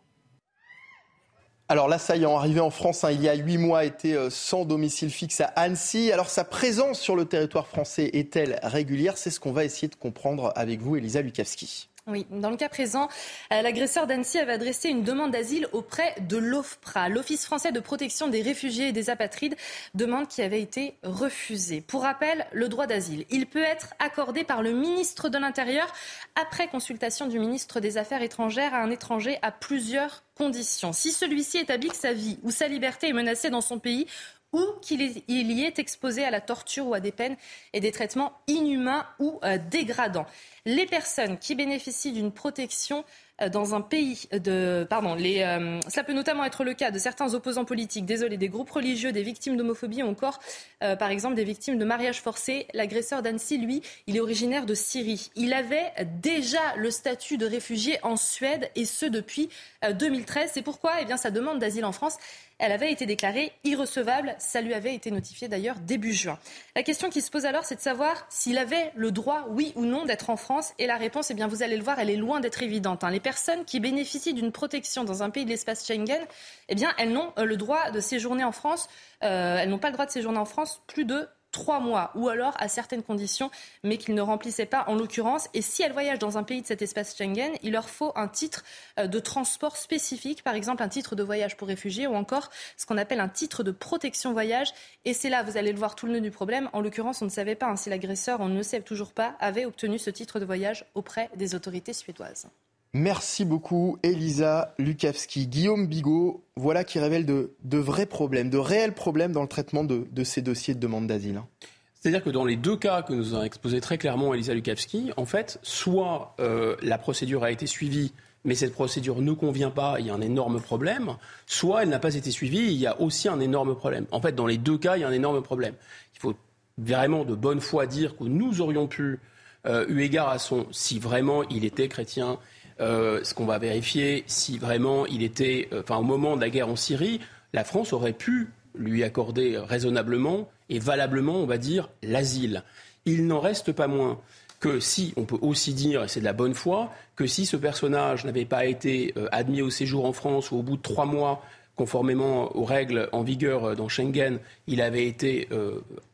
Alors 1.71 1.87
l'assaillant 1.87 2.37
arrivé 2.37 2.59
en 2.59 2.71
France 2.71 3.05
hein, 3.05 3.13
il 3.13 3.23
y 3.23 3.29
a 3.29 3.35
huit 3.35 3.57
mois 3.57 3.85
était 3.85 4.15
euh, 4.15 4.29
sans 4.29 4.65
domicile 4.65 5.09
fixe 5.09 5.41
à 5.41 5.45
Annecy. 5.55 6.11
Alors 6.11 6.29
sa 6.29 6.43
présence 6.43 6.99
sur 6.99 7.15
le 7.15 7.27
territoire 7.27 7.69
français 7.69 8.11
est-elle 8.13 8.59
régulière? 8.65 9.17
C'est 9.17 9.31
ce 9.31 9.39
qu'on 9.39 9.53
va 9.53 9.65
essayer 9.65 9.87
de 9.87 9.95
comprendre 9.95 10.53
avec 10.57 10.81
vous, 10.81 10.97
Elisa 10.97 11.23
Lukavski. 11.23 11.89
Oui, 12.07 12.27
dans 12.31 12.51
le 12.51 12.57
cas 12.57 12.69
présent, 12.69 13.09
euh, 13.53 13.61
l'agresseur 13.61 14.07
d'Annecy 14.07 14.39
avait 14.39 14.55
adressé 14.55 14.89
une 14.89 15.03
demande 15.03 15.33
d'asile 15.33 15.69
auprès 15.73 16.15
de 16.21 16.39
l'OFPRA, 16.39 17.09
l'Office 17.09 17.45
français 17.45 17.73
de 17.73 17.81
protection 17.81 18.29
des 18.29 18.41
réfugiés 18.41 18.89
et 18.89 18.93
des 18.93 19.11
apatrides, 19.11 19.55
demande 19.95 20.27
qui 20.27 20.41
avait 20.41 20.63
été 20.63 20.95
refusée. 21.03 21.83
Pour 21.83 22.03
rappel, 22.03 22.47
le 22.53 22.69
droit 22.69 22.87
d'asile, 22.87 23.27
il 23.31 23.47
peut 23.47 23.63
être 23.63 23.95
accordé 23.99 24.45
par 24.45 24.63
le 24.63 24.73
ministre 24.73 25.29
de 25.29 25.39
l'Intérieur 25.39 25.93
après 26.41 26.69
consultation 26.69 27.27
du 27.27 27.39
ministre 27.39 27.81
des 27.81 27.99
Affaires 27.99 28.23
étrangères 28.23 28.75
à 28.75 28.79
un 28.79 28.91
étranger 28.91 29.39
à 29.43 29.53
plusieurs 29.53 30.23
conditions. 30.35 30.93
Si 30.95 31.13
celui-ci 31.13 31.59
établit 31.59 31.89
que 31.89 31.97
sa 31.97 32.15
vie 32.15 32.39
ou 32.43 32.51
sa 32.51 32.67
liberté 32.67 33.09
est 33.09 33.13
menacée 33.13 33.51
dans 33.51 33.61
son 33.61 33.79
pays 33.79 34.07
ou 34.53 34.65
qu'il 34.83 35.01
y 35.29 35.65
est 35.65 35.79
exposé 35.79 36.25
à 36.25 36.31
la 36.31 36.41
torture 36.41 36.89
ou 36.89 36.95
à 36.95 37.01
des 37.01 37.13
peines 37.13 37.37
et 37.73 37.81
des 37.81 37.93
traitements 37.93 38.33
inhumains 38.49 39.07
ou 39.19 39.39
euh, 39.45 39.59
dégradants 39.71 40.27
les 40.67 40.87
personnes 40.87 41.39
qui 41.39 41.55
bénéficient 41.55 42.13
d'une 42.13 42.33
protection 42.33 43.05
euh, 43.43 43.49
dans 43.49 43.75
un 43.75 43.81
pays 43.81 44.29
de. 44.33 44.87
Pardon, 44.89 45.15
les, 45.15 45.43
euh, 45.43 45.81
cela 45.89 46.05
peut 46.05 46.13
notamment 46.13 46.45
être 46.45 46.65
le 46.65 46.75
cas 46.75 46.91
de 46.91 46.99
certains 46.99 47.35
opposants 47.35 47.65
politiques, 47.65 48.05
désolé, 48.05 48.37
des 48.37 48.49
groupes 48.49 48.71
religieux, 48.71 49.13
des 49.13 49.23
victimes 49.23 49.57
d'homophobie 49.57 50.03
ou 50.03 50.09
encore, 50.09 50.41
euh, 50.83 50.97
par 50.97 51.11
exemple, 51.11 51.35
des 51.35 51.45
victimes 51.45 51.79
de 51.79 51.85
mariage 51.85 52.21
forcé. 52.21 52.67
L'agresseur 52.75 53.23
d'Annecy, 53.23 53.59
lui, 53.59 53.83
il 54.07 54.17
est 54.17 54.21
originaire 54.21 54.67
de 54.67 54.75
Syrie. 54.75 55.31
Il 55.37 55.53
avait 55.53 55.93
déjà 56.21 56.61
le 56.77 56.91
statut 56.91 57.39
de 57.39 57.47
réfugié 57.47 57.99
en 58.03 58.17
Suède 58.17 58.71
et 58.77 58.85
ce 58.85 59.07
depuis 59.07 59.49
2013. 59.83 60.51
C'est 60.55 60.63
pourquoi 60.63 60.93
eh 61.01 61.05
bien, 61.05 61.17
sa 61.17 61.31
demande 61.31 61.59
d'asile 61.59 61.85
en 61.85 61.93
France 61.93 62.19
elle 62.61 62.73
avait 62.73 62.93
été 62.93 63.07
déclarée 63.07 63.53
irrecevable. 63.65 64.35
Ça 64.39 64.61
lui 64.61 64.75
avait 64.75 64.95
été 64.95 65.11
notifié 65.11 65.49
d'ailleurs 65.49 65.77
début 65.81 66.13
juin. 66.13 66.39
La 66.77 66.83
question 66.83 67.09
qui 67.09 67.23
se 67.23 67.31
pose 67.31 67.47
alors, 67.47 67.65
c'est 67.65 67.77
de 67.77 67.81
savoir 67.81 68.27
s'il 68.29 68.59
avait 68.59 68.93
le 68.95 69.11
droit, 69.11 69.47
oui 69.49 69.73
ou 69.77 69.87
non, 69.87 70.05
d'être 70.05 70.31
en 70.31 70.37
France. 70.37 70.50
Et 70.79 70.87
la 70.87 70.97
réponse, 70.97 71.31
eh 71.31 71.35
bien, 71.35 71.47
vous 71.47 71.63
allez 71.63 71.77
le 71.77 71.83
voir, 71.83 71.99
elle 71.99 72.11
est 72.11 72.17
loin 72.17 72.41
d'être 72.41 72.63
évidente. 72.63 73.05
Hein. 73.05 73.11
Les 73.11 73.21
personnes 73.21 73.65
qui 73.65 73.79
bénéficient 73.79 74.35
d'une 74.35 74.53
protection 74.53 75.05
dans 75.05 75.23
un 75.23 75.31
pays 75.31 75.45
de 75.45 75.51
l'espace 75.51 75.87
Schengen, 75.87 76.21
eh 76.69 76.75
bien, 76.75 76.93
elles 76.99 77.13
n'ont 77.13 77.33
euh, 77.39 77.45
le 77.45 77.57
droit 77.57 77.91
de 77.91 78.01
séjourner 78.01 78.45
en 78.45 78.53
France. 78.53 78.89
Euh, 79.23 79.59
elles 79.59 79.69
n'ont 79.69 79.79
pas 79.79 79.89
le 79.89 79.95
droit 79.95 80.07
de 80.07 80.11
séjourner 80.11 80.39
en 80.39 80.45
France 80.45 80.83
plus 80.87 81.05
de 81.05 81.29
trois 81.53 81.81
mois, 81.81 82.11
ou 82.15 82.29
alors 82.29 82.55
à 82.59 82.69
certaines 82.69 83.03
conditions, 83.03 83.51
mais 83.83 83.99
qu'ils 83.99 84.15
ne 84.15 84.23
remplissaient 84.23 84.67
pas 84.67 84.85
en 84.87 84.95
l'occurrence. 84.95 85.49
Et 85.55 85.63
si 85.63 85.83
elles 85.83 85.93
voyagent 85.93 86.19
dans 86.19 86.39
un 86.39 86.43
pays 86.43 86.63
de 86.63 86.67
cet 86.67 86.83
espace 86.83 87.17
Schengen, 87.17 87.53
il 87.63 87.73
leur 87.73 87.89
faut 87.89 88.13
un 88.17 88.29
titre 88.29 88.65
euh, 88.99 89.07
de 89.07 89.19
transport 89.19 89.77
spécifique, 89.77 90.43
par 90.43 90.55
exemple 90.55 90.83
un 90.83 90.89
titre 90.89 91.17
de 91.17 91.23
voyage 91.23 91.57
pour 91.57 91.69
réfugiés, 91.69 92.07
ou 92.07 92.15
encore 92.15 92.51
ce 92.77 92.87
qu'on 92.87 92.99
appelle 92.99 93.21
un 93.21 93.29
titre 93.29 93.63
de 93.63 93.71
protection 93.71 94.33
voyage. 94.33 94.73
Et 95.05 95.15
c'est 95.15 95.31
là, 95.31 95.43
vous 95.43 95.57
allez 95.57 95.73
le 95.73 95.79
voir, 95.79 95.95
tout 95.95 96.07
le 96.07 96.13
nœud 96.13 96.21
du 96.21 96.31
problème. 96.31 96.71
En 96.73 96.81
l'occurrence, 96.81 97.23
on 97.23 97.27
ne 97.27 97.31
savait 97.31 97.55
pas 97.55 97.67
hein, 97.67 97.77
si 97.77 97.91
l'agresseur, 97.91 98.41
on 98.41 98.49
ne 98.49 98.63
sait 98.63 98.81
toujours 98.83 99.13
pas, 99.13 99.35
avait 99.41 99.65
obtenu 99.65 99.99
ce 99.99 100.11
titre 100.11 100.41
de 100.41 100.45
voyage 100.45 100.85
auprès 100.95 101.31
des 101.37 101.55
autorités 101.55 101.93
suédoises. 101.93 102.49
Merci 102.93 103.45
beaucoup, 103.45 103.99
Elisa 104.03 104.75
Lukavski. 104.79 105.47
Guillaume 105.47 105.87
Bigot, 105.87 106.45
voilà 106.57 106.83
qui 106.83 106.99
révèle 106.99 107.25
de, 107.25 107.79
vrais 107.79 108.07
problèmes, 108.07 108.51
de 108.51 108.59
réels 108.59 108.95
problèmes 108.95 109.31
dans 109.31 109.43
le 109.43 109.49
traitement 109.49 109.85
de, 109.85 110.25
ces 110.25 110.43
dossiers 110.43 110.75
de 110.75 110.81
demande 110.81 111.07
d'asile. 111.07 111.37
Hein. 111.37 111.47
C'est-à-dire 111.95 112.25
que 112.25 112.31
dans 112.31 112.45
les 112.45 112.57
deux 112.57 112.77
cas 112.77 113.03
que 113.03 113.13
nous 113.13 113.37
a 113.37 113.45
exposé 113.45 113.81
très 113.81 113.97
clairement 113.97 114.35
Elisa 114.35 114.55
Lukavski, 114.55 115.13
en 115.17 115.25
fait, 115.25 115.61
soit 115.63 116.35
euh, 116.41 116.75
la 116.83 116.99
procédure 116.99 117.45
a 117.45 117.53
été 117.53 117.67
suivie, 117.67 118.13
mais 118.45 118.57
cette 118.57 118.73
procédure 118.73 119.21
ne 119.21 119.33
convient 119.33 119.71
pas, 119.71 119.97
il 120.01 120.07
y 120.07 120.11
a 120.11 120.15
un 120.15 120.21
énorme 120.21 120.61
problème, 120.61 121.17
soit 121.47 121.83
elle 121.83 121.91
n'a 121.91 121.99
pas 122.01 122.15
été 122.15 122.33
suivie, 122.33 122.73
il 122.73 122.79
y 122.79 122.87
a 122.87 123.01
aussi 123.01 123.29
un 123.29 123.39
énorme 123.39 123.77
problème. 123.77 124.07
En 124.11 124.21
fait, 124.21 124.33
dans 124.33 124.47
les 124.47 124.57
deux 124.57 124.79
cas, 124.79 124.97
il 124.97 125.01
y 125.01 125.05
a 125.05 125.09
un 125.09 125.13
énorme 125.13 125.43
problème. 125.43 125.75
Il 126.17 126.21
faut 126.21 126.35
vraiment 126.79 127.25
de 127.25 127.35
bonne 127.37 127.61
foi 127.61 127.87
dire 127.87 128.17
que 128.17 128.25
nous 128.25 128.61
aurions 128.63 128.89
pu, 128.89 129.21
euh, 129.67 129.85
eu 129.89 130.01
égard 130.01 130.31
à 130.31 130.39
son, 130.39 130.67
si 130.73 130.99
vraiment 130.99 131.45
il 131.51 131.65
était 131.65 131.87
chrétien, 131.87 132.39
euh, 132.81 133.21
ce 133.25 133.35
qu'on 133.35 133.45
va 133.45 133.59
vérifier, 133.59 134.25
si 134.27 134.59
vraiment 134.59 135.07
il 135.07 135.23
était, 135.23 135.69
euh, 135.73 135.83
enfin 135.83 135.97
au 135.97 136.03
moment 136.03 136.37
de 136.37 136.41
la 136.41 136.51
guerre 136.51 136.69
en 136.69 136.77
Syrie, 136.77 137.21
la 137.53 137.65
France 137.65 137.93
aurait 137.93 138.13
pu 138.13 138.49
lui 138.75 139.05
accorder 139.05 139.59
raisonnablement 139.59 140.49
et 140.69 140.79
valablement, 140.79 141.37
on 141.37 141.47
va 141.47 141.59
dire, 141.59 141.91
l'asile. 142.03 142.63
Il 143.05 143.27
n'en 143.27 143.41
reste 143.41 143.73
pas 143.73 143.89
moins 143.89 144.21
que 144.61 144.79
si, 144.79 145.13
on 145.17 145.25
peut 145.25 145.39
aussi 145.41 145.75
dire, 145.75 146.05
et 146.05 146.09
c'est 146.09 146.21
de 146.21 146.25
la 146.25 146.33
bonne 146.33 146.55
foi, 146.55 146.93
que 147.17 147.27
si 147.27 147.47
ce 147.47 147.57
personnage 147.57 148.25
n'avait 148.25 148.45
pas 148.45 148.67
été 148.67 149.13
euh, 149.17 149.27
admis 149.33 149.63
au 149.63 149.71
séjour 149.71 150.05
en 150.05 150.13
France 150.13 150.51
ou 150.51 150.57
au 150.57 150.63
bout 150.63 150.77
de 150.77 150.83
trois 150.83 151.07
mois, 151.07 151.43
conformément 151.77 152.55
aux 152.57 152.65
règles 152.65 153.09
en 153.13 153.23
vigueur 153.23 153.75
dans 153.75 153.89
Schengen, 153.89 154.39
il 154.67 154.83
avait 154.83 155.07
été 155.07 155.49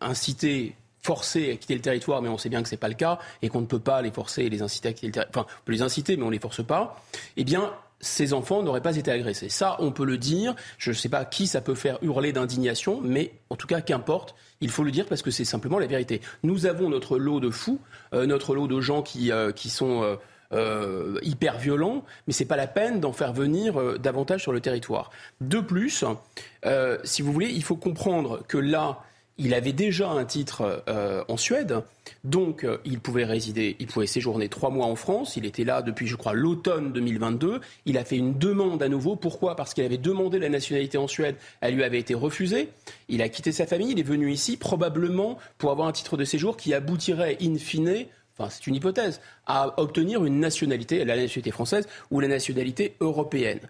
incité 0.01 0.77
forcés 1.07 1.53
à 1.53 1.57
quitter 1.57 1.77
le 1.77 1.81
territoire, 1.81 2.21
mais 2.21 2.29
on 2.29 2.37
sait 2.37 2.49
bien 2.49 2.63
que 2.63 2.69
ce 2.69 2.75
n'est 2.75 2.81
pas 2.81 2.89
le 2.89 2.95
cas, 2.95 3.21
et 3.41 3.49
qu'on 3.49 3.61
ne 3.61 3.67
peut 3.67 3.79
pas 3.79 4.03
les 4.03 4.11
forcer 4.11 4.43
et 4.43 4.51
les 4.51 4.61
inciter 4.61 4.89
à 4.89 4.93
quitter 4.93 5.07
le 5.07 5.13
territoire, 5.13 5.45
enfin, 5.45 5.57
on 5.61 5.65
peut 5.65 5.73
les 5.73 5.83
inciter, 5.83 6.17
mais 6.17 6.25
on 6.25 6.27
ne 6.27 6.33
les 6.33 6.41
force 6.41 6.65
pas, 6.67 7.01
eh 7.37 7.45
bien, 7.45 7.73
ces 8.01 8.33
enfants 8.33 8.63
n'auraient 8.63 8.83
pas 8.83 8.97
été 8.97 9.11
agressés. 9.11 9.49
Ça, 9.49 9.77
on 9.79 9.91
peut 9.91 10.05
le 10.05 10.19
dire. 10.19 10.55
Je 10.79 10.91
ne 10.91 10.95
sais 10.95 11.09
pas 11.09 11.25
qui 11.25 11.47
ça 11.47 11.61
peut 11.61 11.75
faire 11.75 11.99
hurler 12.03 12.33
d'indignation, 12.33 13.01
mais 13.03 13.33
en 13.49 13.57
tout 13.57 13.67
cas, 13.67 13.81
qu'importe, 13.81 14.35
il 14.61 14.71
faut 14.71 14.85
le 14.85 14.91
dire 14.91 15.07
parce 15.07 15.23
que 15.23 15.31
c'est 15.31 15.45
simplement 15.45 15.79
la 15.79 15.87
vérité. 15.87 16.21
Nous 16.43 16.67
avons 16.67 16.89
notre 16.89 17.19
lot 17.19 17.41
de 17.41 17.51
fous, 17.51 17.81
euh, 18.13 18.27
notre 18.27 18.55
lot 18.55 18.67
de 18.67 18.81
gens 18.81 19.03
qui, 19.03 19.33
euh, 19.33 19.53
qui 19.53 19.71
sont 19.71 20.19
euh, 20.53 21.19
hyper 21.23 21.59
violents, 21.59 22.05
mais 22.27 22.33
ce 22.33 22.43
n'est 22.43 22.49
pas 22.49 22.57
la 22.57 22.67
peine 22.67 23.01
d'en 23.01 23.13
faire 23.13 23.33
venir 23.33 23.99
davantage 23.99 24.43
sur 24.43 24.53
le 24.53 24.61
territoire. 24.61 25.11
De 25.41 25.61
plus, 25.61 26.05
si 27.05 27.23
vous 27.23 27.33
voulez, 27.33 27.51
il 27.51 27.63
faut 27.63 27.77
comprendre 27.77 28.43
que 28.47 28.59
là, 28.59 29.01
il 29.39 29.55
avait 29.55 29.73
déjà 29.73 30.09
un 30.09 30.25
titre 30.25 30.85
euh, 30.89 31.23
en 31.29 31.37
Suède, 31.37 31.83
donc 32.25 32.65
euh, 32.65 32.79
il 32.85 33.01
pouvait 33.01 33.25
résider, 33.25 33.77
il 33.79 33.87
pouvait 33.87 34.07
séjourner 34.07 34.49
trois 34.49 34.71
mois 34.71 34.87
en 34.87 34.97
France. 34.97 35.37
Il 35.37 35.45
était 35.45 35.65
là 35.65 35.83
depuis, 35.83 36.07
je 36.07 36.17
crois, 36.17 36.33
l'automne 36.33 36.93
2022. 36.93 37.61
Il 37.85 37.99
a 37.99 38.05
fait 38.05 38.17
une 38.17 38.39
demande 38.39 38.83
à 38.83 38.89
nouveau. 38.89 39.17
Pourquoi? 39.17 39.55
Parce 39.55 39.75
qu'il 39.75 39.85
avait 39.85 39.99
demandé 39.99 40.39
la 40.39 40.49
nationalité 40.49 40.97
en 40.99 41.07
Suède. 41.07 41.37
Elle 41.61 41.75
lui 41.75 41.85
avait 41.85 41.99
été 41.99 42.15
refusée. 42.15 42.71
Il 43.09 43.21
a 43.23 43.29
quitté 43.29 43.53
sa 43.53 43.67
famille. 43.67 43.93
Il 43.93 44.01
est 44.01 44.05
venu 44.05 44.31
ici 44.31 44.57
probablement 44.57 45.39
pour 45.59 45.71
avoir 45.71 45.89
un 45.89 45.93
titre 45.93 46.17
de 46.17 46.25
séjour 46.25 46.57
qui 46.57 46.73
aboutirait 46.73 47.37
in 47.43 47.57
fine 47.57 48.07
enfin 48.39 48.51
c'est 48.51 48.67
une 48.67 48.75
hypothèse, 48.75 49.21
à 49.47 49.81
obtenir 49.81 50.25
une 50.25 50.41
nationalité, 50.41 51.05
la 51.05 51.17
nationalité 51.17 51.51
française 51.51 51.89
ou 52.11 52.21
la 52.21 52.29
nationalité 52.29 52.95
européenne. 53.01 53.61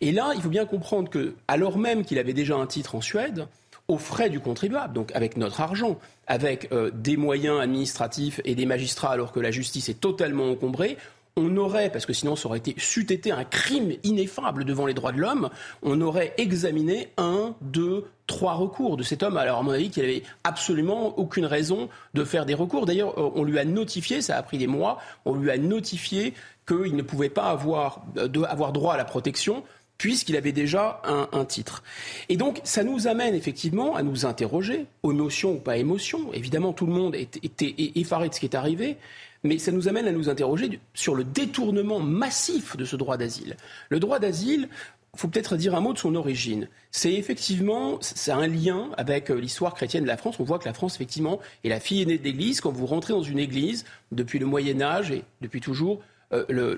Et 0.00 0.12
là, 0.12 0.32
il 0.34 0.42
faut 0.42 0.48
bien 0.48 0.66
comprendre 0.66 1.08
que, 1.10 1.34
alors 1.48 1.78
même 1.78 2.04
qu'il 2.04 2.18
avait 2.18 2.32
déjà 2.32 2.56
un 2.56 2.66
titre 2.66 2.94
en 2.96 3.00
Suède, 3.00 3.46
aux 3.88 3.98
frais 3.98 4.30
du 4.30 4.40
contribuable, 4.40 4.92
donc 4.94 5.14
avec 5.14 5.36
notre 5.36 5.60
argent, 5.60 5.98
avec 6.26 6.72
euh, 6.72 6.90
des 6.92 7.16
moyens 7.16 7.60
administratifs 7.60 8.40
et 8.44 8.54
des 8.54 8.66
magistrats 8.66 9.10
alors 9.10 9.32
que 9.32 9.40
la 9.40 9.50
justice 9.50 9.88
est 9.88 10.00
totalement 10.00 10.50
encombrée, 10.50 10.96
on 11.38 11.54
aurait, 11.58 11.90
parce 11.90 12.06
que 12.06 12.14
sinon 12.14 12.34
ça 12.34 12.48
aurait 12.48 12.58
été, 12.58 12.74
c'eût 12.78 13.12
été 13.12 13.30
un 13.30 13.44
crime 13.44 13.92
ineffable 14.04 14.64
devant 14.64 14.86
les 14.86 14.94
droits 14.94 15.12
de 15.12 15.18
l'homme, 15.18 15.50
on 15.82 16.00
aurait 16.00 16.32
examiné 16.38 17.12
un, 17.18 17.54
deux, 17.60 18.06
trois 18.26 18.54
recours 18.54 18.96
de 18.96 19.02
cet 19.02 19.22
homme. 19.22 19.36
Alors 19.36 19.58
à 19.58 19.62
mon 19.62 19.72
avis, 19.72 19.90
qu'il 19.90 20.02
n'avait 20.02 20.22
absolument 20.44 21.18
aucune 21.18 21.44
raison 21.44 21.90
de 22.14 22.24
faire 22.24 22.46
des 22.46 22.54
recours. 22.54 22.86
D'ailleurs, 22.86 23.18
euh, 23.18 23.30
on 23.34 23.44
lui 23.44 23.58
a 23.58 23.66
notifié, 23.66 24.22
ça 24.22 24.38
a 24.38 24.42
pris 24.42 24.56
des 24.56 24.66
mois, 24.66 24.98
on 25.26 25.34
lui 25.34 25.50
a 25.50 25.58
notifié 25.58 26.32
qu'il 26.66 26.96
ne 26.96 27.02
pouvait 27.02 27.28
pas 27.28 27.50
avoir, 27.50 28.02
euh, 28.16 28.28
avoir 28.48 28.72
droit 28.72 28.94
à 28.94 28.96
la 28.96 29.04
protection 29.04 29.62
puisqu'il 29.98 30.36
avait 30.36 30.52
déjà 30.52 31.00
un, 31.04 31.44
titre. 31.44 31.82
Et 32.28 32.36
donc, 32.36 32.60
ça 32.64 32.84
nous 32.84 33.06
amène 33.06 33.34
effectivement 33.34 33.96
à 33.96 34.02
nous 34.02 34.26
interroger, 34.26 34.86
émotion 35.04 35.52
ou 35.52 35.58
pas 35.58 35.76
émotion. 35.76 36.32
Évidemment, 36.32 36.72
tout 36.72 36.86
le 36.86 36.92
monde 36.92 37.14
était 37.14 37.74
effaré 37.94 38.28
de 38.28 38.34
ce 38.34 38.40
qui 38.40 38.46
est 38.46 38.54
arrivé, 38.54 38.96
mais 39.42 39.58
ça 39.58 39.72
nous 39.72 39.88
amène 39.88 40.06
à 40.06 40.12
nous 40.12 40.28
interroger 40.28 40.80
sur 40.94 41.14
le 41.14 41.24
détournement 41.24 42.00
massif 42.00 42.76
de 42.76 42.84
ce 42.84 42.96
droit 42.96 43.16
d'asile. 43.16 43.56
Le 43.88 44.00
droit 44.00 44.18
d'asile, 44.18 44.68
il 45.14 45.20
faut 45.20 45.28
peut-être 45.28 45.56
dire 45.56 45.74
un 45.74 45.80
mot 45.80 45.94
de 45.94 45.98
son 45.98 46.14
origine. 46.14 46.68
C'est 46.90 47.14
effectivement, 47.14 47.96
c'est 48.02 48.32
un 48.32 48.46
lien 48.46 48.90
avec 48.98 49.30
euh, 49.30 49.40
l'histoire 49.40 49.74
chrétienne 49.74 50.02
de 50.02 50.08
la 50.08 50.18
France. 50.18 50.38
On 50.40 50.44
voit 50.44 50.58
que 50.58 50.66
la 50.66 50.74
France, 50.74 50.96
effectivement, 50.96 51.40
est 51.64 51.70
la 51.70 51.80
fille 51.80 52.02
aînée 52.02 52.18
de 52.18 52.24
l'Église. 52.24 52.60
Quand 52.60 52.70
vous 52.70 52.84
rentrez 52.84 53.14
dans 53.14 53.22
une 53.22 53.38
Église, 53.38 53.86
depuis 54.12 54.38
le 54.38 54.44
Moyen 54.44 54.82
Âge 54.82 55.12
et 55.12 55.22
depuis 55.40 55.62
toujours, 55.62 56.02
euh, 56.32 56.76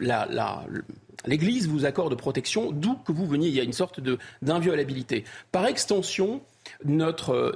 l'Église 1.27 1.69
vous 1.69 1.85
accorde 1.85 2.15
protection 2.17 2.71
d'où 2.71 2.95
que 2.95 3.13
vous 3.13 3.27
veniez. 3.27 3.49
Il 3.49 3.55
y 3.55 3.61
a 3.61 3.65
une 3.65 3.73
sorte 3.73 4.01
d'inviolabilité. 4.43 5.25
Par 5.53 5.67
extension, 5.67 6.43
euh, 6.87 7.53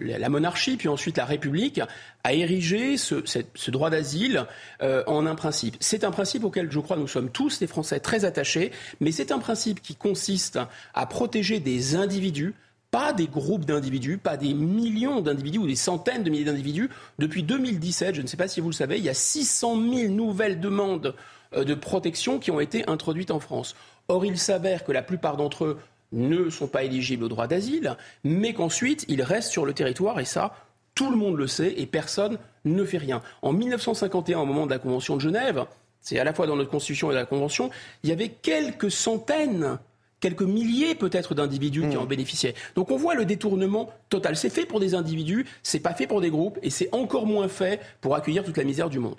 la 0.00 0.28
monarchie, 0.28 0.76
puis 0.76 0.88
ensuite 0.88 1.16
la 1.16 1.24
République, 1.24 1.80
a 2.24 2.32
érigé 2.32 2.96
ce, 2.96 3.70
droit 3.70 3.90
d'asile 3.90 4.46
euh, 4.82 5.02
en 5.06 5.26
un 5.26 5.34
principe. 5.34 5.76
C'est 5.80 6.04
un 6.04 6.10
principe 6.10 6.44
auquel, 6.44 6.70
je 6.70 6.80
crois, 6.80 6.96
nous 6.96 7.08
sommes 7.08 7.30
tous, 7.30 7.60
les 7.60 7.66
Français, 7.66 8.00
très 8.00 8.24
attachés, 8.24 8.72
mais 9.00 9.12
c'est 9.12 9.32
un 9.32 9.38
principe 9.38 9.80
qui 9.80 9.94
consiste 9.94 10.58
à 10.94 11.06
protéger 11.06 11.60
des 11.60 11.96
individus 11.96 12.54
pas 12.90 13.12
des 13.12 13.26
groupes 13.26 13.64
d'individus, 13.64 14.18
pas 14.18 14.36
des 14.36 14.54
millions 14.54 15.20
d'individus 15.20 15.58
ou 15.58 15.66
des 15.66 15.76
centaines 15.76 16.22
de 16.22 16.30
milliers 16.30 16.44
d'individus. 16.44 16.88
Depuis 17.18 17.42
2017, 17.42 18.14
je 18.14 18.22
ne 18.22 18.26
sais 18.26 18.36
pas 18.36 18.48
si 18.48 18.60
vous 18.60 18.68
le 18.68 18.74
savez, 18.74 18.98
il 18.98 19.04
y 19.04 19.10
a 19.10 19.14
600 19.14 19.76
000 19.92 20.12
nouvelles 20.12 20.60
demandes 20.60 21.14
euh, 21.54 21.64
de 21.64 21.74
protection 21.74 22.38
qui 22.38 22.50
ont 22.50 22.60
été 22.60 22.88
introduites 22.88 23.30
en 23.30 23.40
France. 23.40 23.76
Or, 24.08 24.24
il 24.24 24.38
s'avère 24.38 24.84
que 24.84 24.92
la 24.92 25.02
plupart 25.02 25.36
d'entre 25.36 25.64
eux 25.64 25.78
ne 26.12 26.48
sont 26.48 26.68
pas 26.68 26.84
éligibles 26.84 27.24
au 27.24 27.28
droit 27.28 27.46
d'asile, 27.46 27.96
mais 28.24 28.54
qu'ensuite, 28.54 29.04
ils 29.08 29.22
restent 29.22 29.52
sur 29.52 29.66
le 29.66 29.74
territoire, 29.74 30.18
et 30.20 30.24
ça, 30.24 30.54
tout 30.94 31.10
le 31.10 31.16
monde 31.16 31.36
le 31.36 31.46
sait, 31.46 31.74
et 31.76 31.84
personne 31.86 32.38
ne 32.64 32.84
fait 32.84 32.98
rien. 32.98 33.22
En 33.42 33.52
1951, 33.52 34.40
au 34.40 34.46
moment 34.46 34.64
de 34.64 34.70
la 34.70 34.78
Convention 34.78 35.16
de 35.16 35.20
Genève, 35.20 35.66
c'est 36.00 36.18
à 36.18 36.24
la 36.24 36.32
fois 36.32 36.46
dans 36.46 36.56
notre 36.56 36.70
Constitution 36.70 37.10
et 37.10 37.14
dans 37.14 37.20
la 37.20 37.26
Convention, 37.26 37.70
il 38.02 38.08
y 38.08 38.12
avait 38.12 38.30
quelques 38.30 38.90
centaines 38.90 39.78
quelques 40.20 40.42
milliers 40.42 40.94
peut-être 40.94 41.34
d'individus 41.34 41.88
qui 41.88 41.96
en 41.96 42.04
mmh. 42.04 42.08
bénéficiaient. 42.08 42.54
Donc 42.74 42.90
on 42.90 42.96
voit 42.96 43.14
le 43.14 43.24
détournement 43.24 43.90
total. 44.08 44.36
C'est 44.36 44.50
fait 44.50 44.66
pour 44.66 44.80
des 44.80 44.94
individus, 44.94 45.46
c'est 45.62 45.80
pas 45.80 45.94
fait 45.94 46.06
pour 46.06 46.20
des 46.20 46.30
groupes, 46.30 46.58
et 46.62 46.70
c'est 46.70 46.88
encore 46.92 47.26
moins 47.26 47.48
fait 47.48 47.80
pour 48.00 48.14
accueillir 48.14 48.44
toute 48.44 48.56
la 48.56 48.64
misère 48.64 48.90
du 48.90 48.98
monde. 48.98 49.16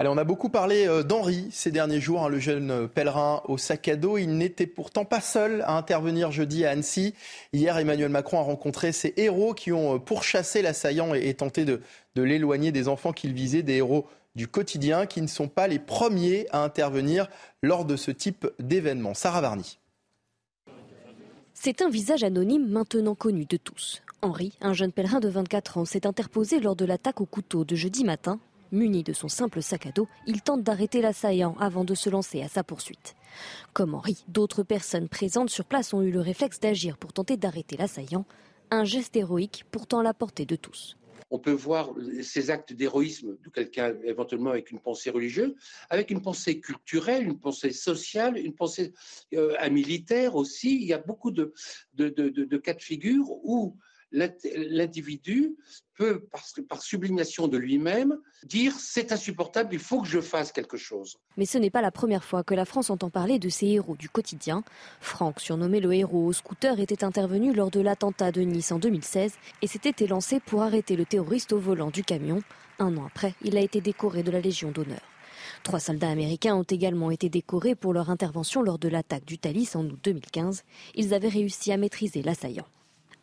Allez, 0.00 0.08
on 0.08 0.16
a 0.16 0.24
beaucoup 0.24 0.48
parlé 0.48 0.88
euh, 0.88 1.04
d'Henri 1.04 1.46
ces 1.52 1.70
derniers 1.70 2.00
jours, 2.00 2.24
hein, 2.24 2.28
le 2.28 2.40
jeune 2.40 2.70
euh, 2.72 2.86
pèlerin 2.88 3.42
au 3.44 3.58
sac 3.58 3.86
à 3.86 3.94
dos. 3.94 4.18
Il 4.18 4.36
n'était 4.36 4.66
pourtant 4.66 5.04
pas 5.04 5.20
seul 5.20 5.62
à 5.62 5.76
intervenir 5.76 6.32
jeudi 6.32 6.64
à 6.64 6.70
Annecy. 6.70 7.14
Hier, 7.52 7.78
Emmanuel 7.78 8.08
Macron 8.08 8.40
a 8.40 8.42
rencontré 8.42 8.90
ces 8.90 9.14
héros 9.16 9.54
qui 9.54 9.70
ont 9.70 9.94
euh, 9.94 9.98
pourchassé 10.00 10.62
l'assaillant 10.62 11.14
et, 11.14 11.32
tenté 11.34 11.64
de, 11.64 11.80
de 12.16 12.22
l'éloigner 12.22 12.72
des 12.72 12.88
enfants 12.88 13.12
qu'il 13.12 13.34
visait, 13.34 13.62
des 13.62 13.74
héros 13.74 14.08
du 14.34 14.48
quotidien 14.48 15.06
qui 15.06 15.22
ne 15.22 15.28
sont 15.28 15.46
pas 15.46 15.68
les 15.68 15.78
premiers 15.78 16.48
à 16.50 16.64
intervenir 16.64 17.28
lors 17.62 17.84
de 17.84 17.94
ce 17.94 18.10
type 18.10 18.48
d'événement. 18.58 19.14
Sarah 19.14 19.42
Varny. 19.42 19.78
C'est 21.64 21.80
un 21.80 21.88
visage 21.88 22.24
anonyme 22.24 22.68
maintenant 22.68 23.14
connu 23.14 23.46
de 23.46 23.56
tous. 23.56 24.02
Henri, 24.20 24.52
un 24.60 24.74
jeune 24.74 24.92
pèlerin 24.92 25.18
de 25.18 25.30
24 25.30 25.78
ans, 25.78 25.86
s'est 25.86 26.06
interposé 26.06 26.60
lors 26.60 26.76
de 26.76 26.84
l'attaque 26.84 27.22
au 27.22 27.24
couteau 27.24 27.64
de 27.64 27.74
jeudi 27.74 28.04
matin 28.04 28.38
Muni 28.70 29.02
de 29.02 29.14
son 29.14 29.28
simple 29.28 29.62
sac 29.62 29.86
à 29.86 29.90
dos, 29.90 30.06
il 30.26 30.42
tente 30.42 30.62
d'arrêter 30.62 31.00
l'assaillant 31.00 31.56
avant 31.58 31.84
de 31.84 31.94
se 31.94 32.10
lancer 32.10 32.42
à 32.42 32.48
sa 32.48 32.64
poursuite. 32.64 33.14
Comme 33.72 33.94
Henri, 33.94 34.26
d'autres 34.28 34.62
personnes 34.62 35.08
présentes 35.08 35.48
sur 35.48 35.64
place 35.64 35.94
ont 35.94 36.02
eu 36.02 36.10
le 36.10 36.20
réflexe 36.20 36.60
d'agir 36.60 36.98
pour 36.98 37.14
tenter 37.14 37.38
d'arrêter 37.38 37.78
l'assaillant, 37.78 38.26
un 38.70 38.84
geste 38.84 39.16
héroïque 39.16 39.64
pourtant 39.70 40.02
la 40.02 40.12
portée 40.12 40.44
de 40.44 40.56
tous. 40.56 40.98
On 41.30 41.38
peut 41.38 41.52
voir 41.52 41.94
ces 42.22 42.50
actes 42.50 42.72
d'héroïsme 42.72 43.36
de 43.42 43.50
quelqu'un 43.50 43.94
éventuellement 44.04 44.50
avec 44.50 44.70
une 44.70 44.80
pensée 44.80 45.10
religieuse, 45.10 45.54
avec 45.90 46.10
une 46.10 46.22
pensée 46.22 46.60
culturelle, 46.60 47.24
une 47.24 47.38
pensée 47.38 47.72
sociale, 47.72 48.36
une 48.38 48.54
pensée 48.54 48.92
euh, 49.34 49.56
militaire 49.70 50.36
aussi. 50.36 50.74
Il 50.76 50.84
y 50.84 50.92
a 50.92 50.98
beaucoup 50.98 51.30
de, 51.30 51.52
de, 51.94 52.08
de 52.08 52.56
cas 52.58 52.74
de 52.74 52.82
figure 52.82 53.30
où 53.30 53.76
l'individu 54.12 55.56
peut, 55.96 56.26
par, 56.68 56.82
sublimation 56.82 57.48
de 57.48 57.56
lui-même, 57.56 58.18
dire 58.44 58.74
c'est 58.78 59.12
insupportable, 59.12 59.74
il 59.74 59.78
faut 59.78 60.02
que 60.02 60.08
je 60.08 60.20
fasse 60.20 60.52
quelque 60.52 60.76
chose. 60.76 61.16
Mais 61.36 61.46
ce 61.46 61.58
n'est 61.58 61.70
pas 61.70 61.82
la 61.82 61.90
première 61.90 62.24
fois 62.24 62.42
que 62.42 62.54
la 62.54 62.64
France 62.64 62.90
entend 62.90 63.10
parler 63.10 63.38
de 63.38 63.48
ces 63.48 63.66
héros 63.66 63.96
du 63.96 64.08
quotidien. 64.08 64.64
Franck, 65.00 65.40
surnommé 65.40 65.80
le 65.80 65.92
héros 65.92 66.26
au 66.26 66.32
scooter, 66.32 66.80
était 66.80 67.04
intervenu 67.04 67.52
lors 67.52 67.70
de 67.70 67.80
l'attentat 67.80 68.32
de 68.32 68.42
Nice 68.42 68.72
en 68.72 68.78
2016 68.78 69.34
et 69.62 69.66
s'était 69.66 70.04
élancé 70.04 70.40
pour 70.40 70.62
arrêter 70.62 70.96
le 70.96 71.04
terroriste 71.04 71.52
au 71.52 71.58
volant 71.58 71.90
du 71.90 72.04
camion. 72.04 72.42
Un 72.78 72.96
an 72.96 73.06
après, 73.06 73.34
il 73.42 73.56
a 73.56 73.60
été 73.60 73.80
décoré 73.80 74.22
de 74.22 74.30
la 74.30 74.40
Légion 74.40 74.70
d'honneur. 74.70 75.00
Trois 75.62 75.80
soldats 75.80 76.10
américains 76.10 76.54
ont 76.54 76.62
également 76.62 77.10
été 77.10 77.28
décorés 77.28 77.74
pour 77.74 77.92
leur 77.92 78.10
intervention 78.10 78.62
lors 78.62 78.78
de 78.78 78.88
l'attaque 78.88 79.24
du 79.24 79.38
Thalys 79.38 79.70
en 79.74 79.84
août 79.84 79.98
2015. 80.02 80.64
Ils 80.94 81.14
avaient 81.14 81.28
réussi 81.28 81.72
à 81.72 81.76
maîtriser 81.76 82.22
l'assaillant. 82.22 82.66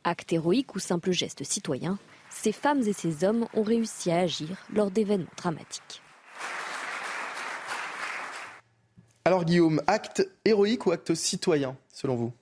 Acte 0.03 0.33
héroïque 0.33 0.73
ou 0.75 0.79
simple 0.79 1.11
geste 1.11 1.43
citoyen, 1.43 1.99
ces 2.41 2.51
femmes 2.51 2.81
et 2.87 2.93
ces 2.93 3.23
hommes 3.23 3.45
ont 3.53 3.61
réussi 3.61 4.09
à 4.09 4.21
agir 4.21 4.57
lors 4.73 4.89
d'événements 4.89 5.29
dramatiques. 5.37 6.01
Alors 9.25 9.45
Guillaume, 9.45 9.79
acte 9.85 10.27
héroïque 10.43 10.87
ou 10.87 10.91
acte 10.91 11.13
citoyen, 11.13 11.77
selon 11.93 12.15
vous? 12.15 12.33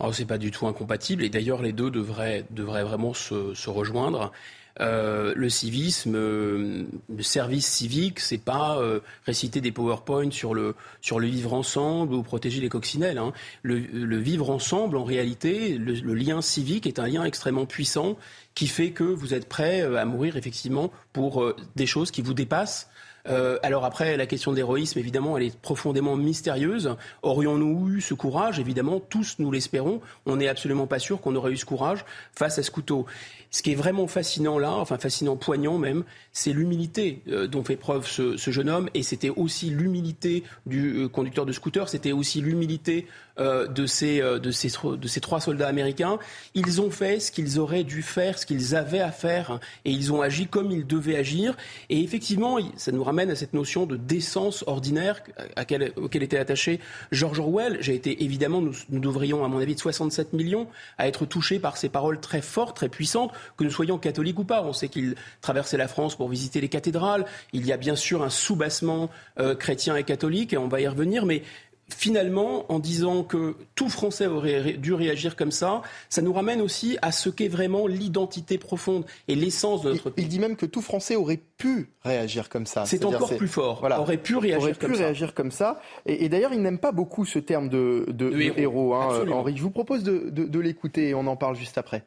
Oh, 0.00 0.12
c'est 0.12 0.24
pas 0.24 0.38
du 0.38 0.50
tout 0.50 0.66
incompatible 0.66 1.22
et 1.22 1.28
d'ailleurs 1.28 1.62
les 1.62 1.72
deux 1.72 1.92
devraient, 1.92 2.44
devraient 2.50 2.82
vraiment 2.82 3.14
se, 3.14 3.54
se 3.54 3.70
rejoindre. 3.70 4.32
Euh, 4.80 5.32
le 5.34 5.48
civisme, 5.48 6.14
euh, 6.16 6.84
le 7.14 7.22
service 7.22 7.66
civique, 7.66 8.20
c'est 8.20 8.36
pas 8.36 8.78
euh, 8.78 9.00
réciter 9.24 9.62
des 9.62 9.72
PowerPoint 9.72 10.30
sur 10.30 10.52
le 10.52 10.74
sur 11.00 11.18
le 11.18 11.28
vivre 11.28 11.54
ensemble 11.54 12.12
ou 12.12 12.22
protéger 12.22 12.60
les 12.60 12.68
coccinelles. 12.68 13.16
Hein. 13.16 13.32
Le, 13.62 13.78
le, 13.78 14.18
vivre 14.18 14.50
ensemble, 14.50 14.98
en 14.98 15.04
réalité, 15.04 15.78
le, 15.78 15.94
le, 15.94 16.14
lien 16.14 16.42
civique 16.42 16.86
est 16.86 16.98
un 16.98 17.06
lien 17.06 17.24
extrêmement 17.24 17.64
puissant 17.64 18.18
qui 18.54 18.66
fait 18.66 18.90
que 18.90 19.04
vous 19.04 19.32
êtes 19.32 19.48
prêt 19.48 19.80
à 19.82 20.04
mourir 20.04 20.36
effectivement 20.36 20.90
pour 21.12 21.54
des 21.74 21.86
choses 21.86 22.10
qui 22.10 22.22
vous 22.22 22.34
dépassent 22.34 22.88
euh, 23.28 23.58
alors 23.62 23.84
après, 23.84 24.16
la 24.16 24.26
question 24.26 24.50
de 24.52 24.56
l'héroïsme, 24.56 24.98
évidemment, 24.98 25.36
elle 25.36 25.44
est 25.44 25.58
profondément 25.58 26.16
mystérieuse. 26.16 26.96
Aurions-nous 27.22 27.90
eu 27.90 28.00
ce 28.00 28.14
courage? 28.14 28.58
Évidemment, 28.58 29.00
tous 29.00 29.36
nous 29.38 29.50
l'espérons. 29.50 30.00
On 30.26 30.36
n'est 30.36 30.48
absolument 30.48 30.86
pas 30.86 30.98
sûr 30.98 31.20
qu'on 31.20 31.34
aurait 31.34 31.52
eu 31.52 31.56
ce 31.56 31.64
courage 31.64 32.04
face 32.32 32.58
à 32.58 32.62
ce 32.62 32.70
couteau. 32.70 33.06
Ce 33.50 33.62
qui 33.62 33.72
est 33.72 33.76
vraiment 33.76 34.06
fascinant 34.06 34.58
là, 34.58 34.72
enfin 34.72 34.98
fascinant, 34.98 35.36
poignant 35.36 35.78
même, 35.78 36.04
c'est 36.32 36.52
l'humilité 36.52 37.22
euh, 37.28 37.46
dont 37.46 37.64
fait 37.64 37.76
preuve 37.76 38.06
ce, 38.06 38.36
jeune 38.36 38.68
homme. 38.68 38.88
Et 38.94 39.02
c'était 39.02 39.30
aussi 39.30 39.70
l'humilité 39.70 40.44
du 40.66 40.96
euh, 40.96 41.08
conducteur 41.08 41.46
de 41.46 41.52
scooter, 41.52 41.88
c'était 41.88 42.12
aussi 42.12 42.40
l'humilité 42.40 43.06
de, 43.38 43.84
ces, 43.84 44.22
de, 44.22 44.50
ces, 44.50 44.72
de 44.82 45.08
ces 45.08 45.20
trois 45.20 45.40
soldats 45.40 45.68
américains. 45.68 46.18
Ils 46.54 46.80
ont 46.80 46.90
fait 46.90 47.20
ce 47.20 47.30
qu'ils 47.30 47.58
auraient 47.58 47.84
dû 47.84 48.00
faire, 48.00 48.38
ce 48.38 48.46
qu'ils 48.46 48.74
avaient 48.74 49.00
à 49.00 49.12
faire, 49.12 49.60
et 49.84 49.90
ils 49.90 50.10
ont 50.10 50.22
agi 50.22 50.46
comme 50.46 50.70
ils 50.70 50.86
devaient 50.86 51.18
agir. 51.18 51.54
Et 51.90 52.02
effectivement, 52.02 52.56
ça 52.78 52.92
nous 52.92 53.04
ramène 53.04 53.15
à 53.18 53.34
cette 53.34 53.54
notion 53.54 53.86
de 53.86 53.96
décence 53.96 54.62
ordinaire 54.66 55.22
à 55.56 55.64
quelle, 55.64 55.92
auquel 55.96 56.22
était 56.22 56.38
attaché 56.38 56.80
George 57.12 57.40
Orwell. 57.40 57.78
J'ai 57.80 57.94
été 57.94 58.22
évidemment, 58.22 58.60
nous, 58.60 58.74
nous 58.90 59.00
devrions, 59.00 59.44
à 59.44 59.48
mon 59.48 59.58
avis, 59.58 59.74
de 59.74 59.80
67 59.80 60.34
millions 60.34 60.68
à 60.98 61.08
être 61.08 61.24
touchés 61.24 61.58
par 61.58 61.76
ces 61.76 61.88
paroles 61.88 62.20
très 62.20 62.42
fortes, 62.42 62.76
très 62.76 62.88
puissantes 62.88 63.32
que 63.56 63.64
nous 63.64 63.70
soyons 63.70 63.98
catholiques 63.98 64.38
ou 64.38 64.44
pas. 64.44 64.62
On 64.62 64.72
sait 64.72 64.88
qu'il 64.88 65.14
traversait 65.40 65.78
la 65.78 65.88
France 65.88 66.14
pour 66.14 66.28
visiter 66.28 66.60
les 66.60 66.68
cathédrales. 66.68 67.24
Il 67.52 67.66
y 67.66 67.72
a 67.72 67.78
bien 67.78 67.96
sûr 67.96 68.22
un 68.22 68.30
soubassement 68.30 69.10
euh, 69.40 69.54
chrétien 69.54 69.96
et 69.96 70.04
catholique, 70.04 70.52
et 70.52 70.58
on 70.58 70.68
va 70.68 70.80
y 70.80 70.86
revenir, 70.86 71.24
mais 71.24 71.42
finalement, 71.88 72.70
en 72.72 72.78
disant 72.78 73.22
que 73.22 73.56
tout 73.74 73.88
Français 73.88 74.26
aurait 74.26 74.74
dû 74.74 74.92
réagir 74.92 75.36
comme 75.36 75.50
ça, 75.50 75.82
ça 76.08 76.22
nous 76.22 76.32
ramène 76.32 76.60
aussi 76.60 76.98
à 77.02 77.12
ce 77.12 77.28
qu'est 77.30 77.48
vraiment 77.48 77.86
l'identité 77.86 78.58
profonde 78.58 79.04
et 79.28 79.34
l'essence 79.34 79.82
de 79.82 79.92
notre 79.92 80.10
pays. 80.10 80.24
Il 80.24 80.28
dit 80.28 80.38
même 80.40 80.56
que 80.56 80.66
tout 80.66 80.82
Français 80.82 81.16
aurait 81.16 81.40
pu 81.56 81.90
réagir 82.02 82.48
comme 82.48 82.66
ça. 82.66 82.84
C'est 82.86 83.04
encore 83.04 83.36
plus 83.36 83.48
fort. 83.48 83.78
Voilà. 83.80 84.00
Aurait 84.00 84.16
pu 84.18 84.36
réagir 84.36 84.62
aurait 84.62 84.74
comme 84.74 84.90
pu 84.90 84.96
ça. 84.96 85.04
réagir 85.04 85.34
comme 85.34 85.50
ça. 85.50 85.80
Et, 86.06 86.24
et 86.24 86.28
d'ailleurs, 86.28 86.52
il 86.52 86.60
n'aime 86.60 86.78
pas 86.78 86.92
beaucoup 86.92 87.24
ce 87.24 87.38
terme 87.38 87.68
de, 87.68 88.04
de, 88.08 88.12
de, 88.12 88.30
de 88.30 88.52
héros, 88.58 88.94
hein, 88.94 89.24
Henri. 89.30 89.56
Je 89.56 89.62
vous 89.62 89.70
propose 89.70 90.02
de, 90.02 90.30
de 90.30 90.60
l'écouter 90.60 91.10
et 91.10 91.14
on 91.14 91.26
en 91.26 91.36
parle 91.36 91.56
juste 91.56 91.78
après. 91.78 92.04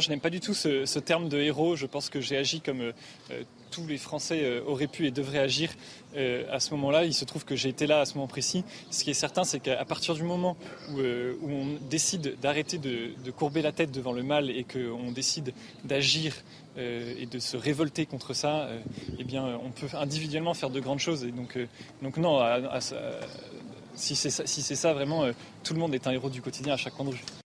Je 0.00 0.08
n'aime 0.08 0.20
pas 0.20 0.30
du 0.30 0.40
tout 0.40 0.54
ce, 0.54 0.86
ce, 0.86 0.98
terme 0.98 1.28
de 1.28 1.38
héros. 1.38 1.76
Je 1.76 1.84
pense 1.84 2.08
que 2.08 2.20
j'ai 2.20 2.38
agi 2.38 2.62
comme 2.62 2.80
euh, 2.80 3.42
tous 3.72 3.86
les 3.86 3.98
Français 3.98 4.42
euh, 4.44 4.62
auraient 4.66 4.86
pu 4.86 5.06
et 5.06 5.10
devraient 5.10 5.38
agir 5.38 5.70
euh, 6.14 6.44
à 6.52 6.60
ce 6.60 6.70
moment-là. 6.72 7.04
Il 7.04 7.14
se 7.14 7.24
trouve 7.24 7.44
que 7.44 7.56
j'ai 7.56 7.70
été 7.70 7.88
là 7.88 8.00
à 8.00 8.04
ce 8.04 8.14
moment 8.14 8.28
précis. 8.28 8.62
Ce 8.90 9.02
qui 9.02 9.10
est 9.10 9.14
certain, 9.14 9.42
c'est 9.42 9.58
qu'à 9.58 9.84
partir 9.84 10.14
du 10.14 10.22
moment 10.22 10.56
où, 10.90 11.00
euh, 11.00 11.34
on 11.42 11.78
décide 11.88 12.38
d'arrêter 12.40 12.78
de, 12.78 13.30
courber 13.32 13.62
la 13.62 13.72
tête 13.72 13.90
devant 13.90 14.12
le 14.12 14.22
mal 14.22 14.50
et 14.50 14.64
qu'on 14.64 15.10
décide 15.10 15.54
d'agir 15.84 16.34
et 16.76 17.26
de 17.26 17.38
se 17.38 17.56
révolter 17.56 18.06
contre 18.06 18.34
ça, 18.34 18.68
eh 19.18 19.24
bien, 19.24 19.58
on 19.62 19.70
peut 19.70 19.88
individuellement 19.94 20.54
faire 20.54 20.70
de 20.70 20.80
grandes 20.80 21.00
choses. 21.00 21.26
Donc, 21.26 22.16
non, 22.16 22.40
si 23.94 24.14
c'est 24.14 24.76
ça, 24.76 24.92
vraiment, 24.92 25.24
tout 25.64 25.74
le 25.74 25.80
monde 25.80 25.94
est 25.94 26.06
un 26.06 26.12
héros 26.12 26.30
du 26.30 26.42
quotidien 26.42 26.74
à 26.74 26.76
chaque 26.76 26.94
coin 26.94 27.06
de 27.06 27.10
rue. 27.10 27.41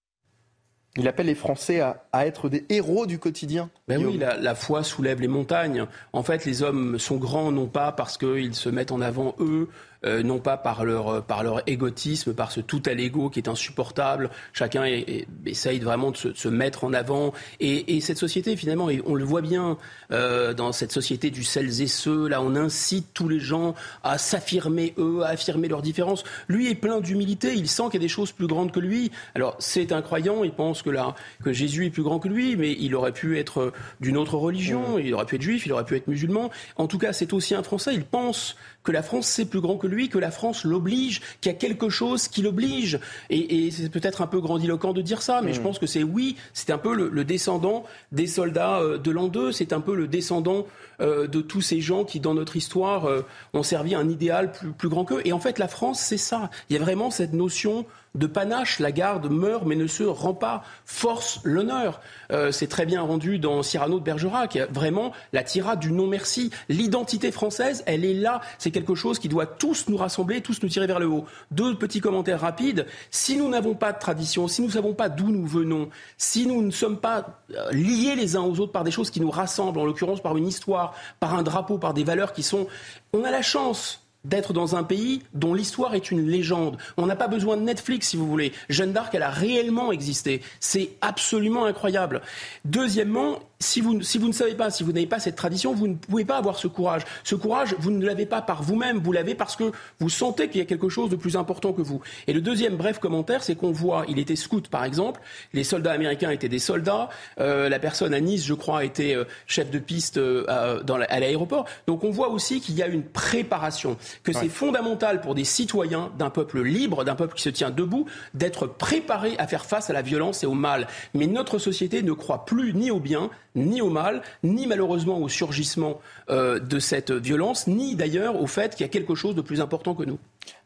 Il 0.97 1.07
appelle 1.07 1.27
les 1.27 1.35
Français 1.35 1.79
à, 1.79 2.03
à, 2.11 2.25
être 2.25 2.49
des 2.49 2.65
héros 2.69 3.05
du 3.05 3.19
quotidien. 3.19 3.69
Ben 3.87 4.03
oui, 4.03 4.17
la, 4.17 4.37
la, 4.37 4.55
foi 4.55 4.83
soulève 4.83 5.21
les 5.21 5.27
montagnes. 5.27 5.85
En 6.11 6.23
fait, 6.23 6.45
les 6.45 6.63
hommes 6.63 6.97
sont 6.97 7.17
grands 7.17 7.51
non 7.51 7.67
pas 7.67 7.91
parce 7.91 8.17
qu'ils 8.17 8.55
se 8.55 8.69
mettent 8.69 8.91
en 8.91 9.01
avant 9.01 9.35
eux, 9.39 9.69
euh, 10.05 10.23
non 10.23 10.39
pas 10.39 10.57
par 10.57 10.85
leur, 10.85 11.23
par 11.23 11.43
leur 11.43 11.61
égotisme, 11.67 12.33
par 12.33 12.51
ce 12.51 12.59
tout 12.59 12.81
à 12.85 12.93
l'ego 12.93 13.29
qui 13.29 13.39
est 13.39 13.49
insupportable. 13.49 14.29
Chacun 14.53 14.83
est, 14.83 14.99
est, 15.07 15.27
essaye 15.45 15.79
vraiment 15.79 16.11
de 16.11 16.17
se, 16.17 16.27
de 16.29 16.37
se, 16.37 16.47
mettre 16.47 16.83
en 16.83 16.93
avant. 16.93 17.33
Et, 17.59 17.95
et, 17.95 18.01
cette 18.01 18.17
société, 18.17 18.55
finalement, 18.55 18.89
et 18.89 19.01
on 19.05 19.15
le 19.15 19.23
voit 19.23 19.41
bien 19.41 19.77
euh, 20.11 20.53
dans 20.53 20.71
cette 20.71 20.91
société 20.91 21.29
du 21.29 21.43
celles 21.43 21.81
et 21.81 21.87
ceux, 21.87 22.27
là, 22.27 22.41
on 22.41 22.55
incite 22.55 23.07
tous 23.13 23.27
les 23.27 23.39
gens 23.39 23.75
à 24.03 24.17
s'affirmer 24.17 24.93
eux, 24.97 25.21
à 25.23 25.29
affirmer 25.29 25.67
leurs 25.67 25.81
différences. 25.81 26.23
Lui 26.47 26.69
est 26.69 26.75
plein 26.75 26.99
d'humilité, 26.99 27.53
il 27.53 27.67
sent 27.67 27.83
qu'il 27.85 27.95
y 27.95 27.97
a 27.97 27.99
des 27.99 28.07
choses 28.07 28.31
plus 28.31 28.47
grandes 28.47 28.71
que 28.71 28.79
lui. 28.79 29.11
Alors, 29.35 29.55
c'est 29.59 29.91
un 29.91 30.01
croyant, 30.01 30.43
il 30.43 30.51
pense 30.51 30.81
que, 30.81 30.89
là, 30.89 31.15
que 31.43 31.53
Jésus 31.53 31.85
est 31.85 31.89
plus 31.89 32.03
grand 32.03 32.19
que 32.19 32.27
lui, 32.27 32.55
mais 32.55 32.75
il 32.79 32.95
aurait 32.95 33.11
pu 33.11 33.37
être 33.37 33.73
d'une 33.99 34.17
autre 34.17 34.35
religion, 34.35 34.97
il 34.97 35.13
aurait 35.13 35.25
pu 35.25 35.35
être 35.35 35.41
juif, 35.41 35.65
il 35.65 35.73
aurait 35.73 35.85
pu 35.85 35.95
être 35.95 36.07
musulman. 36.07 36.49
En 36.75 36.87
tout 36.87 36.97
cas, 36.97 37.13
c'est 37.13 37.33
aussi 37.33 37.55
un 37.55 37.63
Français, 37.63 37.93
il 37.93 38.05
pense 38.05 38.55
que 38.87 38.93
la 38.93 39.03
France 39.03 39.27
c'est 39.27 39.43
plus 39.43 39.59
grand 39.59 39.75
que 39.75 39.85
lui, 39.85 40.07
que 40.07 40.17
la 40.17 40.31
France 40.31 40.63
l'oblige, 40.63 41.19
qu'il 41.41 41.51
y 41.51 41.55
a 41.55 41.57
quelque 41.57 41.89
chose 41.89 42.29
qui 42.29 42.41
l'oblige. 42.41 43.01
Et, 43.29 43.65
et 43.65 43.71
c'est 43.71 43.89
peut-être 43.89 44.21
un 44.21 44.27
peu 44.27 44.39
grandiloquent 44.39 44.93
de 44.93 45.01
dire 45.01 45.21
ça, 45.21 45.41
mais 45.41 45.51
mmh. 45.51 45.55
je 45.55 45.59
pense 45.59 45.77
que 45.77 45.87
c'est 45.87 46.03
oui, 46.03 46.37
c'est 46.53 46.71
un 46.71 46.77
peu 46.77 46.95
le, 46.95 47.09
le, 47.09 47.25
descendant 47.25 47.83
des 48.13 48.27
soldats 48.27 48.79
euh, 48.79 48.97
de 48.97 49.11
l'an 49.11 49.27
2, 49.27 49.51
c'est 49.51 49.73
un 49.73 49.81
peu 49.81 49.93
le 49.93 50.07
descendant 50.07 50.67
euh, 51.01 51.27
de 51.27 51.41
tous 51.41 51.59
ces 51.59 51.81
gens 51.81 52.05
qui, 52.05 52.21
dans 52.21 52.33
notre 52.33 52.55
histoire, 52.55 53.09
euh, 53.09 53.25
ont 53.53 53.61
servi 53.61 53.93
un 53.93 54.07
idéal 54.07 54.53
plus, 54.53 54.71
plus 54.71 54.87
grand 54.87 55.03
qu'eux. 55.03 55.21
Et 55.25 55.33
en 55.33 55.39
fait, 55.39 55.59
la 55.59 55.67
France, 55.67 55.99
c'est 55.99 56.15
ça. 56.15 56.49
Il 56.69 56.77
y 56.77 56.79
a 56.79 56.81
vraiment 56.81 57.11
cette 57.11 57.33
notion 57.33 57.85
de 58.17 58.27
panache. 58.27 58.79
La 58.79 58.91
garde 58.91 59.29
meurt 59.29 59.65
mais 59.65 59.75
ne 59.75 59.87
se 59.87 60.03
rend 60.03 60.33
pas, 60.33 60.63
force 60.85 61.39
l'honneur. 61.43 62.01
Euh, 62.31 62.51
c'est 62.51 62.67
très 62.67 62.85
bien 62.85 63.01
rendu 63.01 63.39
dans 63.39 63.63
Cyrano 63.63 63.99
de 63.99 64.03
Bergerac. 64.03 64.57
Vraiment 64.71 65.13
la 65.33 65.43
tirade 65.43 65.79
du 65.79 65.91
non-merci. 65.91 66.51
L'identité 66.69 67.31
française, 67.31 67.83
elle 67.85 68.05
est 68.05 68.13
là. 68.13 68.41
C'est 68.57 68.71
quelque 68.71 68.95
chose 68.95 69.19
qui 69.19 69.29
doit 69.29 69.45
tous 69.45 69.87
nous 69.87 69.97
rassembler, 69.97 70.41
tous 70.41 70.61
nous 70.63 70.69
tirer 70.69 70.87
vers 70.87 70.99
le 70.99 71.07
haut. 71.07 71.25
Deux 71.51 71.75
petits 71.75 72.01
commentaires 72.01 72.41
rapides. 72.41 72.85
Si 73.11 73.37
nous 73.37 73.49
n'avons 73.49 73.75
pas 73.75 73.93
de 73.93 73.99
tradition, 73.99 74.47
si 74.47 74.61
nous 74.61 74.67
ne 74.67 74.73
savons 74.73 74.93
pas 74.93 75.09
d'où 75.09 75.29
nous 75.29 75.45
venons, 75.45 75.89
si 76.17 76.47
nous 76.47 76.61
ne 76.61 76.71
sommes 76.71 76.97
pas 76.97 77.41
liés 77.71 78.15
les 78.15 78.35
uns 78.35 78.41
aux 78.41 78.59
autres 78.59 78.71
par 78.71 78.83
des 78.83 78.91
choses 78.91 79.11
qui 79.11 79.21
nous 79.21 79.31
rassemblent, 79.31 79.79
en 79.79 79.85
l'occurrence 79.85 80.21
par 80.21 80.37
une 80.37 80.47
histoire, 80.47 80.93
par 81.19 81.35
un 81.35 81.43
drapeau, 81.43 81.77
par 81.77 81.93
des 81.93 82.03
valeurs 82.03 82.33
qui 82.33 82.43
sont... 82.43 82.67
On 83.13 83.23
a 83.23 83.31
la 83.31 83.41
chance 83.41 84.06
d'être 84.25 84.53
dans 84.53 84.75
un 84.75 84.83
pays 84.83 85.21
dont 85.33 85.53
l'histoire 85.53 85.95
est 85.95 86.11
une 86.11 86.27
légende. 86.27 86.77
On 86.97 87.05
n'a 87.05 87.15
pas 87.15 87.27
besoin 87.27 87.57
de 87.57 87.61
Netflix, 87.61 88.09
si 88.09 88.17
vous 88.17 88.27
voulez. 88.27 88.51
Jeanne 88.69 88.93
d'Arc, 88.93 89.13
elle 89.15 89.23
a 89.23 89.29
réellement 89.29 89.91
existé. 89.91 90.41
C'est 90.59 90.91
absolument 91.01 91.65
incroyable. 91.65 92.21
Deuxièmement, 92.65 93.39
si 93.59 93.81
vous, 93.81 94.01
si 94.01 94.17
vous 94.17 94.27
ne 94.27 94.33
savez 94.33 94.55
pas, 94.55 94.69
si 94.69 94.83
vous 94.83 94.91
n'avez 94.91 95.07
pas 95.07 95.19
cette 95.19 95.35
tradition, 95.35 95.73
vous 95.73 95.87
ne 95.87 95.95
pouvez 95.95 96.25
pas 96.25 96.37
avoir 96.37 96.57
ce 96.57 96.67
courage. 96.67 97.03
Ce 97.23 97.35
courage, 97.35 97.75
vous 97.79 97.91
ne 97.91 98.05
l'avez 98.05 98.25
pas 98.25 98.41
par 98.41 98.61
vous-même, 98.61 98.99
vous 98.99 99.11
l'avez 99.11 99.35
parce 99.35 99.55
que 99.55 99.71
vous 99.99 100.09
sentez 100.09 100.47
qu'il 100.47 100.59
y 100.59 100.61
a 100.61 100.65
quelque 100.65 100.89
chose 100.89 101.09
de 101.09 101.15
plus 101.15 101.35
important 101.35 101.73
que 101.73 101.81
vous. 101.81 102.01
Et 102.27 102.33
le 102.33 102.41
deuxième 102.41 102.75
bref 102.75 102.99
commentaire, 102.99 103.43
c'est 103.43 103.55
qu'on 103.55 103.71
voit, 103.71 104.05
il 104.07 104.19
était 104.19 104.35
scout 104.35 104.67
par 104.67 104.83
exemple, 104.83 105.21
les 105.53 105.63
soldats 105.63 105.91
américains 105.91 106.29
étaient 106.29 106.49
des 106.49 106.59
soldats, 106.59 107.09
euh, 107.39 107.69
la 107.69 107.79
personne 107.79 108.13
à 108.13 108.19
Nice, 108.19 108.45
je 108.45 108.53
crois, 108.53 108.85
était 108.85 109.15
euh, 109.15 109.25
chef 109.47 109.71
de 109.71 109.79
piste 109.79 110.17
euh, 110.17 110.83
dans 110.83 110.97
la, 110.97 111.05
à 111.05 111.19
l'aéroport. 111.19 111.65
Donc 111.87 112.03
on 112.03 112.11
voit 112.11 112.29
aussi 112.29 112.61
qu'il 112.61 112.75
y 112.75 112.83
a 112.83 112.87
une 112.87 113.03
préparation, 113.03 113.97
que 114.23 114.31
ouais. 114.31 114.39
c'est 114.39 114.49
fondamental 114.49 115.21
pour 115.21 115.35
des 115.35 115.43
citoyens 115.43 116.11
d'un 116.17 116.29
peuple 116.29 116.61
libre, 116.61 117.03
d'un 117.03 117.15
peuple 117.15 117.35
qui 117.35 117.43
se 117.43 117.49
tient 117.49 117.71
debout, 117.71 118.05
d'être 118.33 118.67
préparés 118.67 119.35
à 119.39 119.47
faire 119.47 119.65
face 119.65 119.89
à 119.89 119.93
la 119.93 120.01
violence 120.01 120.43
et 120.43 120.45
au 120.45 120.53
mal. 120.53 120.87
Mais 121.13 121.27
notre 121.27 121.57
société 121.57 122.03
ne 122.03 122.11
croit 122.13 122.45
plus 122.45 122.73
ni 122.73 122.91
au 122.91 122.99
bien, 122.99 123.29
ni 123.57 123.81
au 123.81 123.89
mal, 123.89 124.21
ni 124.43 124.67
malheureusement 124.67 125.19
au 125.19 125.27
surgissement 125.27 125.99
euh, 126.29 126.59
de 126.59 126.79
cette 126.79 127.11
violence, 127.11 127.67
ni 127.67 127.95
d'ailleurs 127.95 128.41
au 128.41 128.47
fait 128.47 128.75
qu'il 128.75 128.85
y 128.85 128.89
a 128.89 128.91
quelque 128.91 129.15
chose 129.15 129.35
de 129.35 129.41
plus 129.41 129.59
important 129.59 129.95
que 129.95 130.03
nous. 130.03 130.19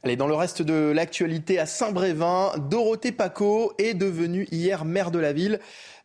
Allez, 0.03 0.15
dans 0.15 0.27
le 0.27 0.33
reste 0.33 0.61
de 0.61 0.91
l'actualité 0.91 1.59
à 1.59 1.65
Saint-Brévin, 1.65 2.53
Dorothée 2.69 3.11
Paco 3.11 3.73
est 3.77 3.93
devenue 3.93 4.47
hier 4.51 4.85
maire 4.85 5.11
de 5.11 5.19
la 5.19 5.33
ville. 5.33 5.59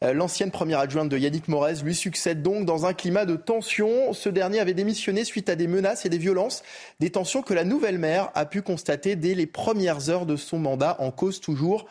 Euh, 0.05 0.13
l'ancienne 0.13 0.51
première 0.51 0.79
adjointe 0.79 1.09
de 1.09 1.19
Yannick 1.19 1.49
Morez 1.49 1.77
lui 1.83 1.95
succède 1.95 2.43
donc 2.43 2.67
dans 2.67 2.87
un 2.87 2.93
climat 2.93 3.25
de 3.25 3.37
tension. 3.37 4.13
Ce 4.13 4.29
dernier 4.29 4.61
avait 4.61 4.75
démissionné 4.75 5.25
suite 5.25 5.49
à 5.49 5.57
des 5.57 5.67
menaces 5.67 6.07
et 6.07 6.09
des 6.09 6.19
violences, 6.19 6.63
des 7.01 7.11
tensions 7.11 7.43
que 7.43 7.55
la 7.55 7.65
nouvelle 7.65 7.99
maire 7.99 8.31
a 8.35 8.45
pu 8.45 8.63
constater 8.63 9.17
dès 9.17 9.35
les 9.35 9.47
premières 9.47 10.11
heures 10.11 10.27
de 10.27 10.37
son 10.37 10.59
mandat, 10.59 10.97
en 11.01 11.11
cause 11.11 11.41
toujours 11.41 11.87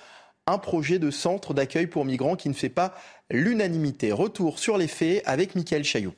un 0.48 0.60
projet 0.60 1.00
de 1.00 1.10
centre 1.10 1.54
d'accueil 1.56 1.88
pour 1.88 2.06
migrants 2.06 2.36
qui 2.36 2.50
ne 2.50 2.54
fait 2.54 2.70
pas 2.70 2.94
l'unanimité. 3.32 4.12
Retour 4.12 4.60
sur 4.60 4.78
les 4.78 4.88
faits 4.88 5.22
avec 5.26 5.56
Mickaël 5.56 5.84
Chaillot. 5.84 6.14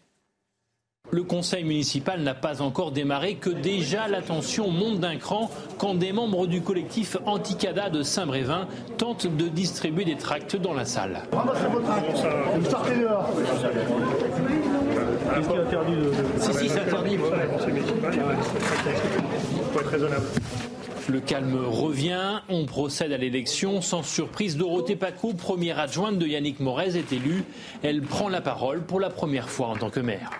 Le 1.09 1.23
conseil 1.23 1.63
municipal 1.63 2.21
n'a 2.21 2.33
pas 2.35 2.61
encore 2.61 2.91
démarré 2.91 3.35
que 3.35 3.49
déjà 3.49 4.09
la 4.09 4.21
tension 4.21 4.69
monte 4.69 4.99
d'un 4.99 5.15
cran 5.15 5.49
quand 5.77 5.95
des 5.95 6.11
membres 6.11 6.47
du 6.47 6.61
collectif 6.61 7.15
Anticada 7.25 7.89
de 7.89 8.03
Saint-Brévin 8.03 8.67
tentent 8.97 9.27
de 9.27 9.47
distribuer 9.47 10.03
des 10.03 10.17
tracts 10.17 10.57
dans 10.57 10.73
la 10.73 10.83
salle. 10.83 11.21
Si, 16.41 16.53
si, 16.53 16.69
c'est 16.69 16.81
interdit. 16.81 17.17
Le 21.09 21.21
calme 21.21 21.57
revient, 21.65 22.41
on 22.49 22.65
procède 22.65 23.13
à 23.13 23.17
l'élection. 23.17 23.81
Sans 23.81 24.03
surprise, 24.03 24.57
Dorothée 24.57 24.97
Paco, 24.97 25.33
première 25.33 25.79
adjointe 25.79 26.17
de 26.17 26.27
Yannick 26.27 26.59
Morez, 26.59 26.97
est 26.97 27.13
élue. 27.13 27.45
Elle 27.81 28.01
prend 28.01 28.27
la 28.27 28.41
parole 28.41 28.81
pour 28.81 28.99
la 28.99 29.09
première 29.09 29.47
fois 29.47 29.67
en 29.67 29.77
tant 29.77 29.89
que 29.89 30.01
maire. 30.01 30.31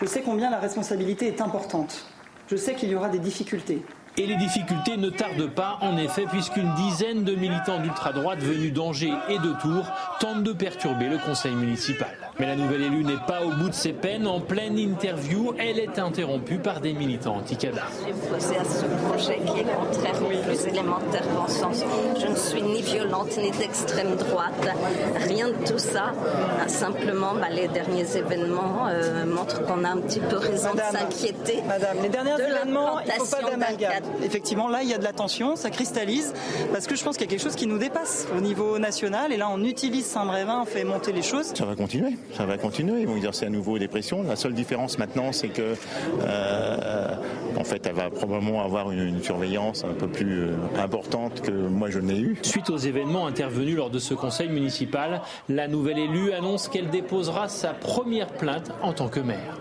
Je 0.00 0.06
sais 0.06 0.22
combien 0.22 0.50
la 0.50 0.58
responsabilité 0.58 1.28
est 1.28 1.40
importante. 1.40 2.06
Je 2.48 2.56
sais 2.56 2.74
qu'il 2.74 2.88
y 2.88 2.96
aura 2.96 3.08
des 3.08 3.20
difficultés. 3.20 3.82
Et 4.16 4.26
les 4.26 4.36
difficultés 4.36 4.96
ne 4.96 5.10
tardent 5.10 5.54
pas, 5.54 5.78
en 5.82 5.96
effet, 5.96 6.26
puisqu'une 6.26 6.74
dizaine 6.74 7.22
de 7.22 7.36
militants 7.36 7.78
d'ultra-droite 7.78 8.40
venus 8.40 8.72
d'Angers 8.72 9.14
et 9.28 9.38
de 9.38 9.52
Tours 9.60 9.86
tentent 10.18 10.42
de 10.42 10.52
perturber 10.52 11.08
le 11.08 11.18
conseil 11.18 11.54
municipal. 11.54 12.29
Mais 12.40 12.46
la 12.46 12.56
nouvelle 12.56 12.84
élue 12.84 13.04
n'est 13.04 13.20
pas 13.26 13.42
au 13.44 13.50
bout 13.50 13.68
de 13.68 13.74
ses 13.74 13.92
peines. 13.92 14.26
En 14.26 14.40
pleine 14.40 14.78
interview, 14.78 15.52
elle 15.58 15.78
est 15.78 15.98
interrompue 15.98 16.56
par 16.56 16.80
des 16.80 16.94
militants 16.94 17.36
anti-CADA. 17.36 17.82
J'ai 18.06 18.14
posé 18.14 18.56
à 18.56 18.64
ce 18.64 18.86
projet 19.06 19.40
qui 19.44 19.60
est 19.60 19.64
contraire 19.64 20.22
au 20.22 20.48
plus 20.48 20.66
élémentaire 20.66 21.22
bon 21.36 21.46
sens. 21.46 21.84
Je 22.18 22.26
ne 22.26 22.34
suis 22.34 22.62
ni 22.62 22.80
violente 22.80 23.36
ni 23.36 23.50
d'extrême 23.50 24.16
droite. 24.16 24.68
Rien 25.28 25.48
de 25.48 25.70
tout 25.70 25.76
ça. 25.78 26.14
Simplement, 26.66 27.34
bah, 27.34 27.48
les 27.50 27.68
derniers 27.68 28.16
événements 28.16 28.86
euh, 28.88 29.26
montrent 29.26 29.62
qu'on 29.66 29.84
a 29.84 29.90
un 29.90 29.98
petit 29.98 30.20
peu 30.20 30.38
raison 30.38 30.70
de 30.72 30.80
s'inquiéter. 30.80 31.62
Madame, 31.68 31.98
les 32.02 32.08
derniers 32.08 32.40
événements, 32.40 33.00
il 33.00 33.08
ne 33.08 33.12
faut 33.18 33.36
pas 33.36 33.50
d'amalgame. 33.50 34.02
Effectivement, 34.24 34.68
là, 34.68 34.78
il 34.82 34.88
y 34.88 34.94
a 34.94 34.98
de 34.98 35.04
la 35.04 35.12
tension, 35.12 35.56
ça 35.56 35.68
cristallise, 35.68 36.32
parce 36.72 36.86
que 36.86 36.96
je 36.96 37.04
pense 37.04 37.18
qu'il 37.18 37.26
y 37.26 37.28
a 37.28 37.30
quelque 37.30 37.42
chose 37.42 37.56
qui 37.56 37.66
nous 37.66 37.78
dépasse 37.78 38.26
au 38.34 38.40
niveau 38.40 38.78
national. 38.78 39.30
Et 39.30 39.36
là, 39.36 39.50
on 39.52 39.62
utilise 39.62 40.06
Saint-Brévin, 40.06 40.60
on 40.62 40.64
fait 40.64 40.84
monter 40.84 41.12
les 41.12 41.22
choses. 41.22 41.52
Ça 41.54 41.66
va 41.66 41.76
continuer 41.76 42.16
ça 42.34 42.46
va 42.46 42.58
continuer. 42.58 43.00
Ils 43.00 43.06
vont 43.06 43.16
exercer 43.16 43.46
à 43.46 43.50
nouveau 43.50 43.78
des 43.78 43.88
pressions. 43.88 44.22
La 44.22 44.36
seule 44.36 44.54
différence 44.54 44.98
maintenant, 44.98 45.32
c'est 45.32 45.48
que, 45.48 45.74
euh, 46.22 47.14
en 47.56 47.64
fait, 47.64 47.86
elle 47.86 47.94
va 47.94 48.10
probablement 48.10 48.62
avoir 48.62 48.90
une, 48.90 49.22
surveillance 49.22 49.84
un 49.84 49.92
peu 49.92 50.08
plus 50.08 50.44
euh, 50.44 50.56
importante 50.78 51.42
que 51.42 51.50
moi 51.50 51.90
je 51.90 51.98
n'ai 51.98 52.18
eu. 52.18 52.38
Suite 52.42 52.70
aux 52.70 52.78
événements 52.78 53.26
intervenus 53.26 53.76
lors 53.76 53.90
de 53.90 53.98
ce 53.98 54.14
conseil 54.14 54.48
municipal, 54.48 55.20
la 55.48 55.68
nouvelle 55.68 55.98
élue 55.98 56.32
annonce 56.32 56.68
qu'elle 56.68 56.88
déposera 56.88 57.48
sa 57.48 57.74
première 57.74 58.28
plainte 58.28 58.70
en 58.82 58.92
tant 58.92 59.08
que 59.08 59.20
maire. 59.20 59.60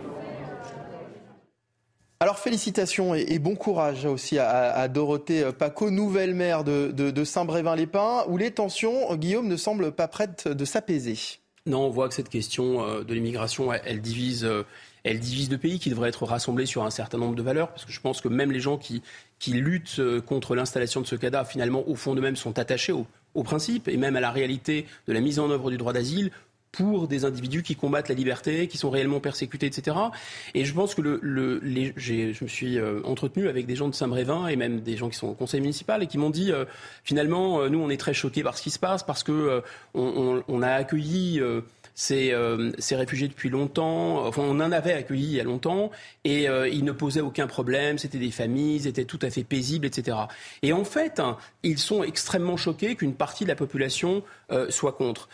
Alors 2.22 2.40
félicitations 2.40 3.16
et, 3.16 3.40
bon 3.40 3.56
courage 3.56 4.06
aussi 4.06 4.40
à, 4.40 4.88
Dorothée 4.88 5.52
Paco, 5.58 5.90
nouvelle 5.90 6.34
maire 6.34 6.64
de, 6.64 6.92
de 6.92 7.24
Saint-Brévin-les-Pins, 7.24 8.26
où 8.28 8.38
les 8.38 8.52
tensions, 8.52 9.16
Guillaume, 9.16 9.48
ne 9.48 9.56
semblent 9.56 9.92
pas 9.92 10.08
prêtes 10.08 10.48
de 10.48 10.66
s'apaiser. 10.66 11.18
Non, 11.66 11.86
on 11.86 11.90
voit 11.90 12.08
que 12.08 12.16
cette 12.16 12.30
question 12.30 12.84
euh, 12.84 13.04
de 13.04 13.14
l'immigration, 13.14 13.72
elle, 13.74 14.02
divise. 14.02 14.46
Euh, 14.46 14.64
elle 15.04 15.20
divise 15.20 15.50
le 15.50 15.58
pays 15.58 15.80
qui 15.80 15.90
devrait 15.90 16.10
être 16.10 16.26
rassemblé 16.26 16.66
sur 16.66 16.84
un 16.84 16.90
certain 16.90 17.18
nombre 17.18 17.36
de 17.36 17.42
valeurs, 17.42 17.70
parce 17.70 17.86
que 17.86 17.92
je 17.92 18.02
pense 18.02 18.20
que 18.20 18.28
même 18.28 18.52
les 18.52 18.60
gens 18.60 18.78
qui, 18.78 19.02
qui 19.40 19.54
luttent 19.54 20.00
euh, 20.00 20.20
contre 20.20 20.56
l'installation 20.56 21.00
de 21.00 21.06
ce 21.06 21.16
cadavre, 21.16 21.48
finalement, 21.48 21.88
au 21.88 21.96
fond 21.96 22.16
d'eux-mêmes, 22.16 22.36
sont 22.36 22.60
attachés 22.60 22.92
au, 22.92 23.08
au 23.34 23.44
principe 23.44 23.88
et 23.88 23.98
même 23.98 24.16
à 24.16 24.20
la 24.20 24.32
réalité 24.32 24.86
de 25.08 25.14
la 25.14 25.22
mise 25.22 25.40
en 25.40 25.50
œuvre 25.50 25.72
du 25.72 25.78
droit 25.78 25.94
d'asile 25.94 26.32
pour 26.72 27.08
des 27.08 27.26
individus 27.26 27.64
qui 27.64 27.76
combattent 27.76 28.10
la 28.10 28.16
liberté, 28.16 28.68
qui 28.68 28.78
sont 28.78 28.90
réellement 28.90 29.20
persécutés, 29.20 29.66
etc. 29.66 29.98
Et 30.54 30.66
je 30.66 30.74
pense 30.74 30.94
que 30.94 31.02
le, 31.02 31.20
le 31.22 31.60
les, 31.64 31.94
je 31.98 32.44
me 32.44 32.48
suis 32.48 32.78
euh, 32.78 33.02
entretenu 33.04 33.48
avec 33.48 33.66
des 33.66 33.76
gens 33.76 33.88
de 33.88 33.96
Saint-Brévin 33.96 34.48
et 34.48 34.56
même 34.56 34.82
des 34.82 34.98
gens 34.98 35.10
qui 35.10 35.18
sont 35.18 35.28
au 35.28 35.34
conseil 35.34 35.62
municipal 35.62 36.04
et 36.04 36.08
qui 36.08 36.18
m'ont 36.18 36.30
dit 36.30 36.52
euh, 36.52 36.66
finalement, 37.04 37.62
euh, 37.62 37.70
nous, 37.70 37.80
on 37.80 37.90
est 37.90 37.98
très 37.98 38.14
choqués 38.14 38.44
par 38.44 38.58
ce 38.58 38.64
qui 38.64 38.70
se 38.70 38.80
passe 38.80 39.04
parce 39.04 39.24
que 39.24 39.64
on, 39.94 40.44
on, 40.48 40.62
a 40.62 40.72
accueilli 40.72 41.42
ces, 41.96 42.34
ces, 42.78 42.96
réfugiés 42.96 43.28
depuis 43.28 43.50
longtemps. 43.50 44.26
Enfin, 44.26 44.44
on 44.44 44.60
en 44.60 44.72
avait 44.72 44.94
accueilli 44.94 45.26
il 45.26 45.36
y 45.36 45.40
a 45.40 45.44
longtemps 45.44 45.92
et 46.24 46.46
ils 46.46 46.84
ne 46.84 46.92
posaient 46.92 47.22
aucun 47.22 47.48
problème. 47.48 47.98
C'était 47.98 48.18
des 48.18 48.32
familles, 48.32 48.76
ils 48.76 48.88
étaient 48.88 49.06
tout 49.06 49.20
à 49.22 49.30
fait 49.30 49.44
paisibles, 49.44 49.86
etc. 49.86 50.18
Et 50.62 50.74
en 50.74 50.84
fait, 50.84 51.20
hein, 51.20 51.38
ils 51.64 51.80
sont 51.80 52.04
extrêmement 52.04 52.58
choqués 52.58 52.96
qu'une 52.96 53.16
partie 53.16 53.44
de 53.44 53.50
la 53.50 53.56
population 53.56 54.24
soit 54.70 54.94
contre. 54.94 55.30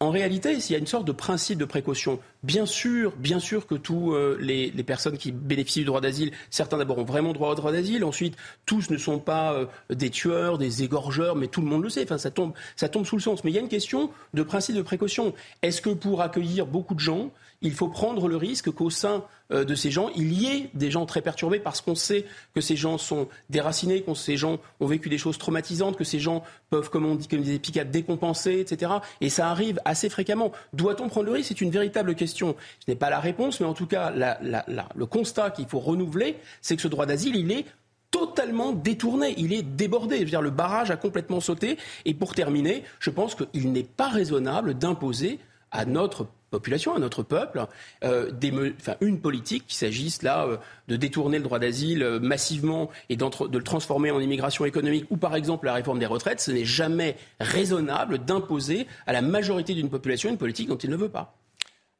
En 0.00 0.10
réalité, 0.10 0.52
il 0.52 0.70
y 0.70 0.76
a 0.76 0.78
une 0.78 0.86
sorte 0.86 1.06
de 1.06 1.12
principe 1.12 1.58
de 1.58 1.64
précaution. 1.64 2.20
Bien 2.44 2.66
sûr, 2.66 3.16
bien 3.16 3.40
sûr 3.40 3.66
que 3.66 3.74
tous 3.74 4.12
euh, 4.12 4.38
les, 4.40 4.70
personnes 4.84 5.18
qui 5.18 5.32
bénéficient 5.32 5.80
du 5.80 5.86
droit 5.86 6.00
d'asile, 6.00 6.30
certains 6.50 6.78
d'abord 6.78 6.98
ont 6.98 7.04
vraiment 7.04 7.32
droit 7.32 7.50
au 7.50 7.56
droit 7.56 7.72
d'asile, 7.72 8.04
ensuite 8.04 8.36
tous 8.64 8.90
ne 8.90 8.96
sont 8.96 9.18
pas 9.18 9.54
euh, 9.54 9.66
des 9.90 10.10
tueurs, 10.10 10.56
des 10.56 10.84
égorgeurs, 10.84 11.34
mais 11.34 11.48
tout 11.48 11.60
le 11.60 11.66
monde 11.66 11.82
le 11.82 11.88
sait. 11.88 12.04
Enfin, 12.04 12.16
ça 12.16 12.30
tombe, 12.30 12.52
ça 12.76 12.88
tombe 12.88 13.06
sous 13.06 13.16
le 13.16 13.22
sens. 13.22 13.42
Mais 13.42 13.50
il 13.50 13.54
y 13.54 13.58
a 13.58 13.60
une 13.60 13.68
question 13.68 14.12
de 14.34 14.44
principe 14.44 14.76
de 14.76 14.82
précaution. 14.82 15.34
Est-ce 15.62 15.82
que 15.82 15.90
pour 15.90 16.22
accueillir 16.22 16.66
beaucoup 16.66 16.94
de 16.94 17.00
gens, 17.00 17.32
il 17.60 17.72
faut 17.72 17.88
prendre 17.88 18.28
le 18.28 18.36
risque 18.36 18.70
qu'au 18.70 18.90
sein 18.90 19.24
euh, 19.52 19.64
de 19.64 19.74
ces 19.74 19.90
gens, 19.90 20.10
il 20.14 20.32
y 20.32 20.46
ait 20.46 20.70
des 20.74 20.90
gens 20.90 21.06
très 21.06 21.22
perturbés 21.22 21.58
parce 21.58 21.80
qu'on 21.80 21.94
sait 21.94 22.24
que 22.54 22.60
ces 22.60 22.76
gens 22.76 22.98
sont 22.98 23.28
déracinés, 23.50 24.02
que 24.02 24.14
ces 24.14 24.36
gens 24.36 24.58
ont 24.80 24.86
vécu 24.86 25.08
des 25.08 25.18
choses 25.18 25.38
traumatisantes, 25.38 25.96
que 25.96 26.04
ces 26.04 26.20
gens 26.20 26.44
peuvent, 26.70 26.90
comme 26.90 27.06
on 27.06 27.14
dit, 27.14 27.26
comme 27.26 27.42
des 27.42 27.58
piquades 27.58 27.90
décompenser, 27.90 28.60
etc. 28.60 28.92
Et 29.20 29.28
ça 29.28 29.48
arrive 29.50 29.80
assez 29.84 30.08
fréquemment. 30.08 30.52
Doit-on 30.72 31.08
prendre 31.08 31.26
le 31.26 31.32
risque? 31.32 31.48
C'est 31.48 31.60
une 31.60 31.70
véritable 31.70 32.14
question. 32.14 32.54
Je 32.86 32.92
n'ai 32.92 32.96
pas 32.96 33.10
la 33.10 33.20
réponse, 33.20 33.60
mais 33.60 33.66
en 33.66 33.74
tout 33.74 33.86
cas, 33.86 34.12
le 34.12 35.06
constat 35.06 35.50
qu'il 35.50 35.66
faut 35.66 35.80
renouveler, 35.80 36.36
c'est 36.60 36.76
que 36.76 36.82
ce 36.82 36.88
droit 36.88 37.06
d'asile, 37.06 37.36
il 37.36 37.50
est 37.50 37.64
totalement 38.10 38.72
détourné, 38.72 39.34
il 39.36 39.52
est 39.52 39.62
débordé. 39.62 40.18
Je 40.18 40.24
veux 40.24 40.30
dire, 40.30 40.42
le 40.42 40.50
barrage 40.50 40.90
a 40.90 40.96
complètement 40.96 41.40
sauté. 41.40 41.76
Et 42.04 42.14
pour 42.14 42.34
terminer, 42.34 42.84
je 43.00 43.10
pense 43.10 43.34
qu'il 43.34 43.72
n'est 43.72 43.82
pas 43.82 44.08
raisonnable 44.08 44.74
d'imposer 44.74 45.40
à 45.70 45.84
notre 45.84 46.26
population, 46.50 46.94
à 46.94 46.98
notre 46.98 47.22
peuple, 47.22 47.66
euh, 48.04 48.30
une 49.00 49.20
politique 49.20 49.66
qu'il 49.66 49.76
s'agisse 49.76 50.22
là 50.22 50.46
euh, 50.46 50.56
de 50.88 50.96
détourner 50.96 51.38
le 51.38 51.44
droit 51.44 51.58
d'asile 51.58 52.02
euh, 52.02 52.20
massivement 52.20 52.90
et 53.08 53.16
de 53.16 53.24
le 53.56 53.62
transformer 53.62 54.10
en 54.10 54.20
immigration 54.20 54.64
économique 54.64 55.06
ou 55.10 55.16
par 55.16 55.36
exemple 55.36 55.66
la 55.66 55.74
réforme 55.74 55.98
des 55.98 56.06
retraites, 56.06 56.40
ce 56.40 56.50
n'est 56.50 56.64
jamais 56.64 57.16
raisonnable 57.40 58.18
d'imposer 58.18 58.86
à 59.06 59.12
la 59.12 59.22
majorité 59.22 59.74
d'une 59.74 59.90
population 59.90 60.30
une 60.30 60.38
politique 60.38 60.68
dont 60.68 60.76
il 60.76 60.90
ne 60.90 60.96
veut 60.96 61.08
pas. 61.08 61.37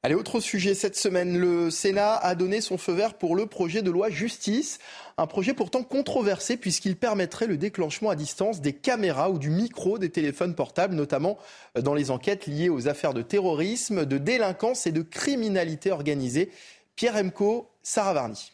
Allez, 0.05 0.15
autre 0.15 0.39
sujet 0.39 0.75
cette 0.75 0.95
semaine, 0.95 1.37
le 1.37 1.73
Sénat 1.73 2.15
a 2.15 2.37
donné 2.37 2.61
son 2.61 2.79
feu 2.79 2.93
vert 2.93 3.15
pour 3.15 3.35
le 3.35 3.47
projet 3.47 3.83
de 3.83 3.91
loi 3.91 4.11
justice, 4.11 4.79
un 5.17 5.27
projet 5.27 5.55
pourtant 5.55 5.83
controversé 5.83 6.57
puisqu'il 6.57 6.95
permettrait 6.95 7.49
le 7.49 7.57
déclenchement 7.57 8.11
à 8.11 8.15
distance 8.15 8.61
des 8.61 8.73
caméras 8.73 9.29
ou 9.29 9.41
du 9.41 9.51
micro 9.51 9.99
des 9.99 10.11
téléphones 10.11 10.55
portables, 10.55 10.95
notamment 10.95 11.37
dans 11.75 11.95
les 11.95 12.13
enquêtes 12.13 12.47
liées 12.47 12.69
aux 12.69 12.87
affaires 12.87 13.13
de 13.13 13.23
terrorisme, 13.23 14.07
de 14.07 14.19
délinquance 14.19 14.87
et 14.87 14.93
de 14.93 15.03
criminalité 15.03 15.91
organisée. 15.91 16.53
Pierre 16.95 17.17
Emco, 17.17 17.69
Sarah 17.83 18.15
Varny. 18.15 18.53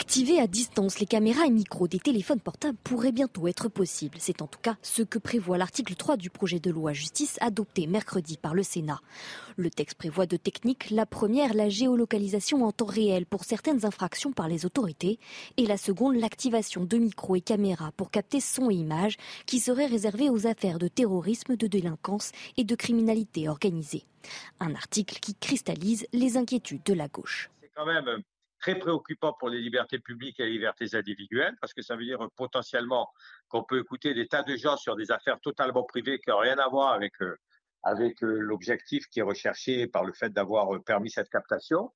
Activer 0.00 0.40
à 0.40 0.46
distance 0.46 0.98
les 0.98 1.04
caméras 1.04 1.44
et 1.44 1.50
micros 1.50 1.86
des 1.86 1.98
téléphones 1.98 2.40
portables 2.40 2.78
pourrait 2.82 3.12
bientôt 3.12 3.46
être 3.48 3.68
possible. 3.68 4.16
C'est 4.18 4.40
en 4.40 4.46
tout 4.46 4.58
cas 4.58 4.76
ce 4.80 5.02
que 5.02 5.18
prévoit 5.18 5.58
l'article 5.58 5.94
3 5.94 6.16
du 6.16 6.30
projet 6.30 6.58
de 6.58 6.70
loi 6.70 6.94
justice 6.94 7.36
adopté 7.42 7.86
mercredi 7.86 8.38
par 8.38 8.54
le 8.54 8.62
Sénat. 8.62 9.02
Le 9.58 9.68
texte 9.68 9.98
prévoit 9.98 10.24
deux 10.24 10.38
techniques. 10.38 10.88
La 10.88 11.04
première, 11.04 11.52
la 11.52 11.68
géolocalisation 11.68 12.64
en 12.64 12.72
temps 12.72 12.86
réel 12.86 13.26
pour 13.26 13.44
certaines 13.44 13.84
infractions 13.84 14.32
par 14.32 14.48
les 14.48 14.64
autorités. 14.64 15.18
Et 15.58 15.66
la 15.66 15.76
seconde, 15.76 16.16
l'activation 16.16 16.86
de 16.86 16.96
micros 16.96 17.36
et 17.36 17.42
caméras 17.42 17.92
pour 17.92 18.10
capter 18.10 18.40
son 18.40 18.70
et 18.70 18.76
images 18.76 19.18
qui 19.44 19.60
seraient 19.60 19.84
réservées 19.84 20.30
aux 20.30 20.46
affaires 20.46 20.78
de 20.78 20.88
terrorisme, 20.88 21.56
de 21.56 21.66
délinquance 21.66 22.32
et 22.56 22.64
de 22.64 22.74
criminalité 22.74 23.50
organisée. 23.50 24.04
Un 24.60 24.74
article 24.74 25.18
qui 25.20 25.34
cristallise 25.34 26.06
les 26.14 26.38
inquiétudes 26.38 26.84
de 26.86 26.94
la 26.94 27.08
gauche. 27.08 27.50
Très 28.60 28.78
préoccupant 28.78 29.32
pour 29.32 29.48
les 29.48 29.60
libertés 29.60 29.98
publiques 29.98 30.38
et 30.38 30.44
les 30.44 30.52
libertés 30.52 30.94
individuelles, 30.94 31.56
parce 31.60 31.72
que 31.72 31.82
ça 31.82 31.96
veut 31.96 32.04
dire 32.04 32.28
potentiellement 32.36 33.08
qu'on 33.48 33.64
peut 33.64 33.80
écouter 33.80 34.14
des 34.14 34.28
tas 34.28 34.42
de 34.42 34.56
gens 34.56 34.76
sur 34.76 34.96
des 34.96 35.10
affaires 35.10 35.40
totalement 35.40 35.82
privées 35.82 36.18
qui 36.18 36.30
n'ont 36.30 36.38
rien 36.38 36.58
à 36.58 36.68
voir 36.68 36.92
avec, 36.92 37.12
euh, 37.22 37.36
avec 37.82 38.22
euh, 38.22 38.38
l'objectif 38.38 39.06
qui 39.08 39.20
est 39.20 39.24
recherché 39.24 39.86
par 39.86 40.04
le 40.04 40.12
fait 40.12 40.30
d'avoir 40.30 40.74
euh, 40.74 40.80
permis 40.80 41.10
cette 41.10 41.30
captation. 41.30 41.92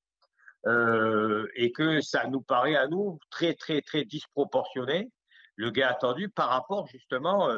et 1.55 1.71
que 1.71 2.01
ça 2.01 2.25
nous 2.27 2.41
paraît 2.41 2.75
à 2.75 2.87
nous 2.87 3.19
très, 3.29 3.53
très, 3.53 3.81
très 3.81 4.03
disproportionné, 4.03 5.11
le 5.57 5.69
gain 5.69 5.87
attendu 5.87 6.27
par 6.29 6.49
rapport 6.49 6.87
justement 6.87 7.49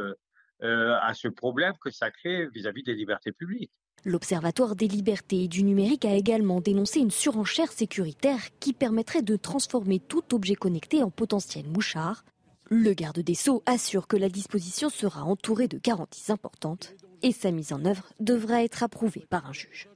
à 0.60 1.14
ce 1.14 1.30
problème 1.30 1.74
que 1.80 1.90
ça 1.90 2.12
crée 2.12 2.48
vis 2.50 2.68
à 2.68 2.72
-vis 2.72 2.84
des 2.84 2.96
libertés 2.96 3.32
publiques. 3.32 3.72
L'Observatoire 4.08 4.78
des 4.78 4.88
libertés 4.88 5.44
et 5.44 5.48
du 5.50 5.66
numérique 5.66 6.06
a 6.06 6.16
également 6.16 6.62
dénoncé 6.62 7.02
une 7.02 7.12
surenchère 7.12 7.74
sécuritaire 7.74 8.40
qui 8.62 8.72
permettrait 8.72 9.22
de 9.22 9.36
transformer 9.36 10.00
tout 10.00 10.34
objet 10.34 10.56
connecté 10.56 11.04
en 11.04 11.10
potentiel 11.10 11.68
mouchard. 11.68 12.24
Le 12.70 12.94
garde 12.94 13.20
des 13.20 13.36
Sceaux 13.36 13.64
assure 13.66 14.08
que 14.08 14.16
la 14.16 14.30
disposition 14.30 14.88
sera 14.88 15.26
entourée 15.26 15.68
de 15.68 15.78
garanties 15.78 16.32
importantes 16.32 16.94
et 17.22 17.34
sa 17.34 17.52
mise 17.52 17.74
en 17.74 17.84
œuvre 17.84 18.08
devra 18.22 18.64
être 18.64 18.82
approuvée 18.82 19.26
par 19.30 19.46
un 19.46 19.52
juge. 19.52 19.90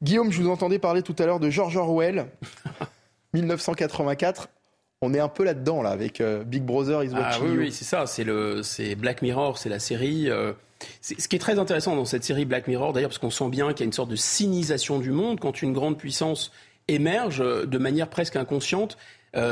Guillaume, 0.00 0.30
je 0.30 0.40
vous 0.40 0.48
entendais 0.48 0.78
parler 0.78 1.02
tout 1.02 1.16
à 1.18 1.26
l'heure 1.26 1.40
de 1.40 1.50
George 1.50 1.76
Orwell, 1.76 2.30
1984. 3.34 4.48
On 5.04 5.12
est 5.12 5.20
un 5.20 5.28
peu 5.28 5.44
là-dedans, 5.44 5.82
là, 5.82 5.90
avec 5.90 6.22
euh, 6.22 6.44
Big 6.44 6.62
Brother 6.62 7.04
is 7.04 7.10
ah, 7.14 7.20
watching 7.20 7.58
oui, 7.58 7.70
c'est 7.70 7.84
ça. 7.84 8.06
C'est 8.06 8.24
le, 8.24 8.62
c'est 8.62 8.94
Black 8.94 9.20
Mirror, 9.20 9.58
c'est 9.58 9.68
la 9.68 9.78
série. 9.78 10.30
Euh, 10.30 10.52
ce 11.02 11.28
qui 11.28 11.36
est 11.36 11.40
très 11.40 11.58
intéressant 11.58 11.94
dans 11.94 12.06
cette 12.06 12.24
série 12.24 12.46
Black 12.46 12.68
Mirror, 12.68 12.94
d'ailleurs, 12.94 13.10
parce 13.10 13.18
qu'on 13.18 13.30
sent 13.30 13.50
bien 13.50 13.68
qu'il 13.72 13.80
y 13.80 13.82
a 13.82 13.86
une 13.86 13.92
sorte 13.92 14.08
de 14.08 14.16
cynisation 14.16 14.98
du 14.98 15.10
monde 15.10 15.40
quand 15.40 15.60
une 15.60 15.74
grande 15.74 15.98
puissance 15.98 16.52
émerge 16.88 17.42
euh, 17.42 17.66
de 17.66 17.78
manière 17.78 18.08
presque 18.08 18.36
inconsciente. 18.36 18.96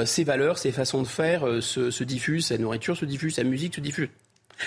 ses 0.07 0.25
valeurs, 0.25 0.59
ses 0.59 0.73
façons 0.73 1.03
de 1.03 1.09
faire 1.09 1.43
se, 1.61 1.91
se 1.91 2.05
diffusent, 2.05 2.47
sa 2.47 2.57
nourriture 2.57 2.97
se 2.97 3.05
diffuse, 3.05 3.35
sa 3.35 3.45
musique 3.45 3.75
se 3.75 3.81
diffuse. 3.81 4.09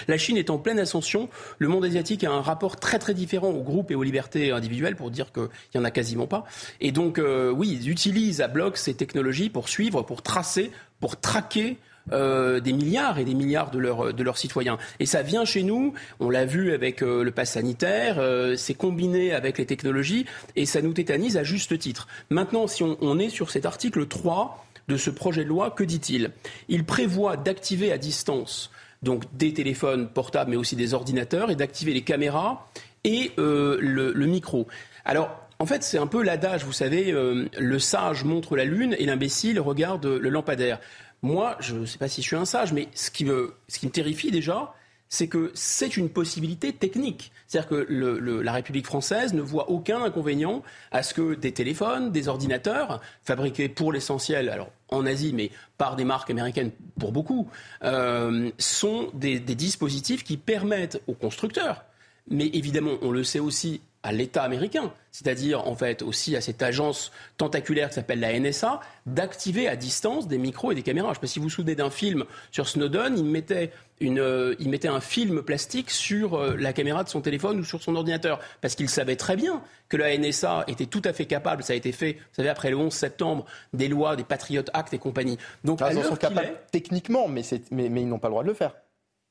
La 0.08 0.18
Chine 0.18 0.38
est 0.38 0.50
en 0.50 0.58
pleine 0.58 0.80
ascension. 0.80 1.30
Le 1.60 1.68
monde 1.68 1.86
asiatique 1.86 2.24
a 2.24 2.32
un 2.32 2.42
rapport 2.42 2.78
très 2.78 3.00
très 3.00 3.14
différent 3.14 3.50
au 3.50 3.62
groupe 3.62 3.92
et 3.92 3.96
aux 3.96 4.04
libertés 4.04 4.52
individuelles, 4.52 4.96
pour 4.96 5.12
dire 5.12 5.32
qu'il 5.32 5.48
n'y 5.74 5.82
en 5.82 5.86
a 5.86 5.92
quasiment 5.92 6.28
pas. 6.28 6.46
Et 6.82 6.92
donc, 6.92 7.20
euh, 7.20 7.52
oui, 7.52 7.78
ils 7.80 7.90
utilisent 7.90 8.42
à 8.42 8.48
bloc 8.48 8.78
ces 8.78 8.94
technologies 8.94 9.50
pour 9.50 9.70
suivre, 9.70 10.02
pour 10.02 10.22
tracer, 10.22 10.72
pour 11.00 11.20
traquer 11.20 11.78
euh, 12.12 12.60
des 12.60 12.74
milliards 12.74 13.18
et 13.18 13.26
des 13.26 13.34
milliards 13.34 13.72
de, 13.72 14.12
de 14.12 14.24
leurs 14.24 14.38
citoyens. 14.38 14.78
Et 15.00 15.06
ça 15.06 15.24
vient 15.24 15.44
chez 15.44 15.64
nous, 15.64 15.94
on 16.20 16.30
l'a 16.30 16.46
vu 16.46 16.72
avec 16.72 17.02
euh, 17.02 17.24
le 17.24 17.32
pass 17.32 17.54
sanitaire, 17.54 18.22
c'est 18.58 18.76
combiné 18.76 19.34
avec 19.34 19.58
les 19.58 19.66
technologies 19.66 20.26
et 20.56 20.66
ça 20.66 20.82
nous 20.82 20.94
tétanise 20.94 21.38
à 21.38 21.44
juste 21.44 21.78
titre. 21.80 22.08
Maintenant, 22.30 22.68
si 22.68 22.84
on, 22.84 22.98
on 23.02 23.18
est 23.18 23.30
sur 23.30 23.50
cet 23.50 23.66
article 23.66 24.06
3 24.08 24.66
de 24.88 24.98
ce 24.98 25.10
projet 25.10 25.44
de 25.44 25.50
loi, 25.50 25.72
que 25.72 25.84
dit-il? 25.84 26.32
Il 26.70 26.86
prévoit 26.86 27.38
d'activer 27.38 27.92
à 27.92 27.98
distance 27.98 28.72
donc 29.04 29.24
des 29.36 29.54
téléphones 29.54 30.10
portables, 30.10 30.52
mais 30.52 30.58
aussi 30.58 30.76
des 30.76 30.94
ordinateurs, 30.94 31.52
et 31.52 31.56
d'activer 31.56 31.94
les 31.94 32.02
caméras 32.02 32.68
et 33.04 33.32
euh, 33.38 33.78
le, 33.80 34.26
micro. 34.26 34.68
Alors, 35.06 35.30
en 35.60 35.66
fait, 35.66 35.84
c'est 35.84 35.98
un 35.98 36.08
peu 36.08 36.24
l'adage, 36.24 36.66
vous 36.66 36.74
savez, 36.74 37.12
euh, 37.12 37.48
le 37.58 37.80
sage 37.80 38.24
montre 38.24 38.56
la 38.56 38.66
lune 38.66 38.96
et 38.98 39.06
l'imbécile 39.06 39.60
regarde 39.60 40.06
le 40.06 40.30
lampadaire. 40.30 40.80
Moi, 41.22 41.56
je 41.60 41.76
ne 41.76 41.86
sais 41.86 41.98
pas 41.98 42.08
si 42.08 42.22
je 42.22 42.28
suis 42.28 42.36
un 42.36 42.46
sage, 42.46 42.74
mais 42.74 42.88
ce 42.94 43.10
qui 43.12 43.26
me, 43.26 43.54
ce 43.68 43.80
qui 43.80 43.86
me 43.86 43.92
terrifie 43.92 44.32
déjà, 44.32 44.74
c'est 45.10 45.28
que 45.28 45.52
c'est 45.54 45.98
une 45.98 46.10
possibilité 46.10 46.74
technique. 46.74 47.32
C'est-à-dire 47.48 47.70
que 47.70 48.42
la 48.44 48.54
République 48.54 48.86
française 48.86 49.34
ne 49.34 49.42
voit 49.42 49.70
aucun 49.70 50.04
inconvénient 50.04 50.64
à 50.92 51.04
ce 51.04 51.14
que 51.14 51.36
des 51.36 51.52
téléphones, 51.52 52.12
des 52.12 52.28
ordinateurs, 52.28 53.02
fabriqués 53.24 53.70
pour 53.70 53.94
l'essentiel, 53.94 54.50
alors 54.50 54.72
en 54.90 55.06
Asie, 55.06 55.34
mais 55.34 55.52
par 55.78 55.96
des 55.96 56.06
marques 56.06 56.30
américaines 56.30 56.72
pour 57.00 57.12
beaucoup, 57.12 57.50
euh, 57.84 58.50
sont 58.58 59.10
des 59.14 59.40
dispositifs 59.40 60.24
qui 60.24 60.38
permettent 60.38 61.02
aux 61.08 61.14
constructeurs, 61.14 61.86
mais 62.30 62.48
évidemment, 62.48 62.94
on 63.02 63.12
le 63.12 63.24
sait 63.24 63.40
aussi 63.40 63.82
à 64.06 64.12
l'État 64.12 64.44
américain, 64.44 64.94
c'est-à-dire 65.12 65.68
en 65.68 65.76
fait 65.76 66.04
aussi 66.04 66.36
à 66.36 66.42
cette 66.42 66.62
agence 66.62 67.12
tentaculaire 67.38 67.90
qui 67.90 67.96
s'appelle 67.96 68.20
la 68.20 68.40
NSA, 68.40 68.80
d'activer 69.08 69.68
à 69.68 69.76
distance 69.76 70.28
des 70.28 70.38
micros 70.38 70.72
et 70.72 70.76
des 70.76 70.84
caméras. 70.84 71.08
Je 71.08 71.12
ne 71.12 71.16
sais 71.16 71.22
pas 71.22 71.28
si 71.28 71.40
vous 71.40 71.46
vous 71.46 71.50
souvenez 71.50 71.74
d'un 71.74 71.90
film 71.90 72.24
sur 72.52 72.70
Snowden, 72.70 73.18
il 73.18 73.26
mettait, 73.26 73.72
une, 74.00 74.20
euh, 74.20 74.54
il 74.60 74.70
mettait 74.70 74.90
un 74.90 75.00
film 75.00 75.42
plastique 75.42 75.90
sur 75.90 76.36
euh, 76.36 76.56
la 76.56 76.72
caméra 76.72 77.04
de 77.04 77.10
son 77.10 77.22
téléphone 77.22 77.60
ou 77.60 77.64
sur 77.64 77.82
son 77.82 77.96
ordinateur, 77.96 78.40
parce 78.62 78.76
qu'il 78.76 78.90
savait 78.90 79.16
très 79.16 79.36
bien 79.36 79.64
que 79.90 79.98
la 79.98 80.16
NSA 80.16 80.66
était 80.68 80.86
tout 80.86 81.02
à 81.04 81.12
fait 81.12 81.26
capable, 81.26 81.64
ça 81.64 81.74
a 81.74 81.76
été 81.76 81.92
fait, 81.92 82.14
vous 82.14 82.36
savez, 82.36 82.50
après 82.50 82.70
le 82.70 82.78
11 82.78 82.94
septembre, 82.94 83.46
des 83.74 83.88
lois, 83.88 84.16
des 84.16 84.24
Patriot 84.24 84.66
Act 84.74 84.94
et 84.94 85.00
compagnie. 85.00 85.40
Donc, 85.64 85.80
ah, 85.82 85.92
ils 85.92 86.04
sont 86.04 86.16
capables 86.16 86.54
techniquement, 86.72 87.28
mais, 87.28 87.42
mais, 87.72 87.90
mais 87.90 88.04
ils 88.04 88.08
n'ont 88.08 88.20
pas 88.20 88.28
le 88.28 88.34
droit 88.34 88.44
de 88.44 88.50
le 88.50 88.54
faire. 88.54 88.76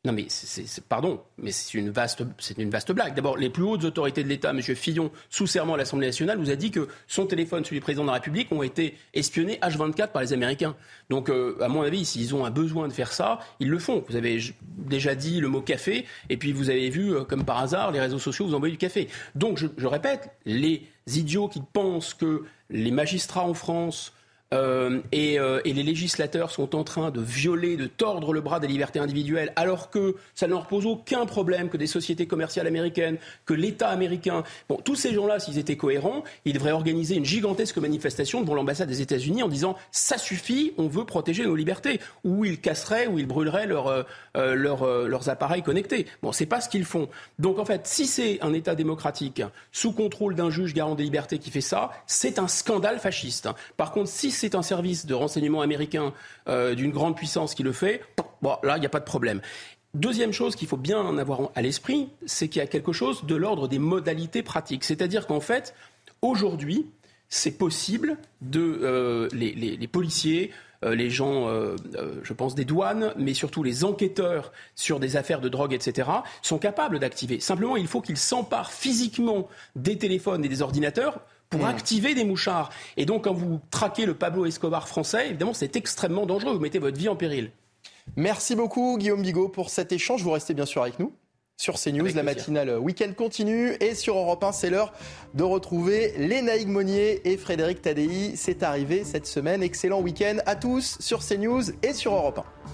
Non, 0.05 0.13
mais 0.13 0.27
c'est, 0.29 0.85
pardon, 0.85 1.23
mais 1.39 1.51
c'est 1.51 1.79
une 1.79 1.89
vaste, 1.91 2.23
blague. 2.93 3.15
D'abord, 3.15 3.39
les 3.39 3.49
plus 3.49 3.63
hautes 3.63 3.85
autorités 3.85 4.23
de 4.23 4.29
l'État, 4.29 4.51
M. 4.51 4.61
Fillon, 4.61 5.11
sous 5.31 5.47
serment 5.47 5.75
à 5.75 5.77
l'Assemblée 5.79 6.07
nationale, 6.07 6.39
vous 6.39 6.51
a 6.51 6.57
dit 6.57 6.71
que 6.71 6.89
son 7.07 7.25
téléphone, 7.25 7.65
celui 7.65 7.79
du 7.79 7.81
président 7.81 8.03
de 8.03 8.09
la 8.09 8.15
République, 8.15 8.53
ont 8.53 8.63
été 8.63 8.99
espionnés 9.15 9.59
H24 9.63 10.09
par 10.09 10.21
les 10.21 10.35
Américains. 10.35 10.77
Donc, 11.09 11.31
euh, 11.31 11.57
à 11.63 11.69
mon 11.69 11.81
avis, 11.81 12.05
s'ils 12.05 12.35
ont 12.35 12.45
un 12.45 12.51
besoin 12.51 12.87
de 12.87 12.93
faire 12.93 13.13
ça, 13.13 13.39
ils 13.61 13.71
le 13.71 13.79
font. 13.79 14.05
Vous 14.07 14.17
avez 14.17 14.41
déjà 14.77 15.15
dit 15.15 15.41
le 15.41 15.49
mot 15.49 15.63
café, 15.63 16.05
et 16.29 16.37
puis 16.37 16.53
vous 16.53 16.69
avez 16.69 16.91
vu, 16.91 17.15
euh, 17.15 17.25
comme 17.25 17.47
par 17.47 17.59
hasard, 17.59 17.91
les 17.91 18.01
réseaux 18.01 18.19
sociaux 18.19 18.47
vous 18.47 18.55
envoient 18.55 18.69
du 18.69 18.77
café. 18.77 19.09
Donc, 19.35 19.59
je 19.59 19.87
répète, 19.87 20.31
les 20.45 20.83
idiots 21.07 21.49
qui 21.49 21.63
pensent 21.73 22.13
que 22.13 22.43
les 22.69 22.91
magistrats 22.91 23.45
en 23.45 23.55
France 23.55 24.13
euh, 24.53 25.01
euh, 25.15 25.61
et, 25.65 25.73
les 25.73 25.83
législateurs 25.83 26.51
sont 26.51 26.77
en 26.77 26.85
train 26.85 27.11
de 27.11 27.21
violer, 27.21 27.77
de 27.77 27.87
tordre 27.87 28.33
le 28.33 28.41
bras 28.41 28.61
des 28.61 28.69
libertés 28.69 28.99
individuelles, 28.99 29.53
alors 29.57 29.91
que 29.91 30.17
ça 30.35 30.47
ne 30.47 30.53
leur 30.53 30.67
pose 30.67 30.87
aucun 30.87 31.27
problème 31.27 31.69
que 31.69 31.77
des 31.77 31.87
sociétés 31.87 32.27
commerciales 32.27 32.67
américaines, 32.67 33.19
que 33.47 33.55
l'État 33.55 33.89
américain. 33.89 34.45
Bon, 34.69 34.77
tous 34.77 34.97
ces 34.97 35.13
gens-là, 35.15 35.41
s'ils 35.41 35.59
étaient 35.59 35.77
cohérents, 35.77 36.23
ils 36.45 36.53
devraient 36.53 36.73
organiser 36.73 37.17
une 37.17 37.25
gigantesque 37.25 37.79
manifestation 37.79 38.43
devant 38.43 38.55
l'ambassade 38.55 38.89
des 38.89 39.01
États-Unis 39.01 39.43
en 39.43 39.49
disant 39.49 39.77
ça 39.91 40.19
suffit, 40.19 40.73
on 40.79 40.87
veut 40.87 41.05
protéger 41.05 41.45
nos 41.45 41.57
libertés. 41.57 42.01
Ou 42.23 42.45
ils 42.45 42.61
casseraient, 42.61 43.07
ou 43.07 43.19
ils 43.19 43.27
brûleraient 43.27 43.69
euh, 44.37 44.55
leurs 44.55 45.29
appareils 45.29 45.63
connectés. 45.63 46.07
Bon, 46.23 46.33
c'est 46.33 46.47
pas 46.47 46.61
ce 46.61 46.69
qu'ils 46.69 46.85
font. 46.85 47.09
Donc 47.39 47.59
en 47.59 47.65
fait, 47.65 47.87
si 47.87 48.07
c'est 48.07 48.41
un 48.43 48.53
État 48.53 48.75
démocratique 48.75 49.43
sous 49.73 49.93
contrôle 49.93 50.35
d'un 50.35 50.51
juge 50.51 50.75
garant 50.75 50.95
des 50.95 51.05
libertés 51.05 51.39
qui 51.39 51.51
fait 51.51 51.61
ça, 51.61 51.91
c'est 52.07 52.39
un 52.39 52.49
scandale 52.49 52.99
fasciste. 52.99 53.49
Par 53.77 53.93
contre, 53.93 54.11
si 54.11 54.31
c'est 54.35 54.55
un 54.55 54.63
service 54.63 55.07
de 55.07 55.15
renseignement 55.15 55.61
américain 55.61 56.13
euh, 56.49 56.75
d'une 56.75 56.91
grande 56.91 57.17
puissance 57.17 57.55
qui 57.55 57.63
le 57.63 57.73
fait, 57.73 58.03
bon, 58.43 58.57
là, 58.63 58.77
il 58.77 58.81
n'y 58.81 58.87
a 58.87 58.91
pas 58.91 59.01
de 59.01 59.05
problème. 59.05 59.41
Deuxième 59.95 60.33
chose 60.33 60.57
qu'il 60.57 60.67
faut 60.67 60.77
bien 60.77 60.99
en 60.99 61.19
avoir 61.19 61.51
à 61.55 61.63
l'esprit, 61.63 62.09
c'est 62.27 62.49
qu'il 62.49 62.61
y 62.61 62.63
a 62.63 62.67
quelque 62.67 62.93
chose 62.93 63.25
de 63.25 63.35
l'ordre 63.37 63.69
des 63.69 63.79
modalités 63.79 64.43
pratiques. 64.43 64.85
C'est-à-dire 64.85 65.27
qu'en 65.27 65.41
fait, 65.41 65.75
aujourd'hui, 66.21 66.87
c'est 67.29 67.57
possible 67.57 68.19
de 68.41 68.81
euh, 68.83 69.29
les, 69.33 69.89
policiers, 69.89 70.51
euh, 70.85 70.95
les 70.97 71.11
gens, 71.11 71.49
je 72.23 72.33
pense, 72.33 72.57
des 72.57 72.65
douanes, 72.65 73.13
mais 73.17 73.35
surtout 73.35 73.63
les 73.63 73.85
enquêteurs 73.85 74.53
sur 74.75 74.99
des 74.99 75.17
affaires 75.17 75.41
de 75.41 75.49
drogue, 75.49 75.73
etc., 75.73 76.11
sont 76.43 76.59
capables 76.59 76.99
d'activer. 76.99 77.39
Simplement, 77.39 77.77
il 77.77 77.87
faut 77.87 78.01
qu'ils 78.01 78.17
s'emparent 78.17 78.73
physiquement 78.73 79.49
des 79.77 79.97
téléphones 79.97 80.45
et 80.45 80.49
des 80.49 80.61
ordinateurs 80.61 81.21
pour 81.55 81.67
hmm. 81.67 81.71
activer 81.71 82.15
des 82.15 82.25
mouchards. 82.25 82.71
Et 82.97 83.07
donc, 83.07 83.25
quand 83.25 83.35
vous 83.35 83.61
traquez 83.71 84.07
le 84.07 84.15
Pablo 84.15 84.47
Escobar 84.47 84.89
français, 84.89 85.29
évidemment, 85.29 85.55
c'est 85.55 85.77
extrêmement 85.77 86.27
dangereux. 86.27 86.55
Vous 86.55 86.61
mettez 86.61 86.79
votre 86.79 86.99
vie 86.99 87.09
en 87.09 87.17
péril. 87.17 87.51
Merci 88.17 88.55
beaucoup, 88.55 88.99
Guillaume 88.99 89.23
Bigot, 89.23 89.49
pour 89.49 89.71
cet 89.71 89.93
échange. 89.93 90.23
Vous 90.23 90.33
restez 90.33 90.55
bien 90.55 90.67
sûr 90.67 90.83
avec 90.83 90.99
nous 90.99 91.13
sur 91.57 91.79
CNews. 91.79 92.09
la 92.15 92.23
matinale 92.25 92.79
week-end 92.79 93.13
continue. 93.17 93.77
Et 93.81 93.95
sur 93.95 94.17
Europe 94.17 94.43
1, 94.43 94.53
c'est 94.53 94.71
l'heure 94.71 94.93
de 95.35 95.45
retrouver 95.45 96.13
Lénaïque 96.19 96.69
Monnier 96.69 97.29
et 97.29 97.37
Frédéric 97.37 97.83
Tadei. 97.83 98.33
C'est 98.37 98.63
arrivé 98.63 99.05
cette 99.05 99.27
semaine. 99.27 99.63
Excellent 99.63 100.01
week-end 100.01 100.39
à 100.47 100.57
tous 100.57 100.97
sur 101.01 101.25
CNews 101.25 101.63
et 101.83 101.93
sur 101.93 102.15
Europe 102.15 102.39
1. 102.39 102.74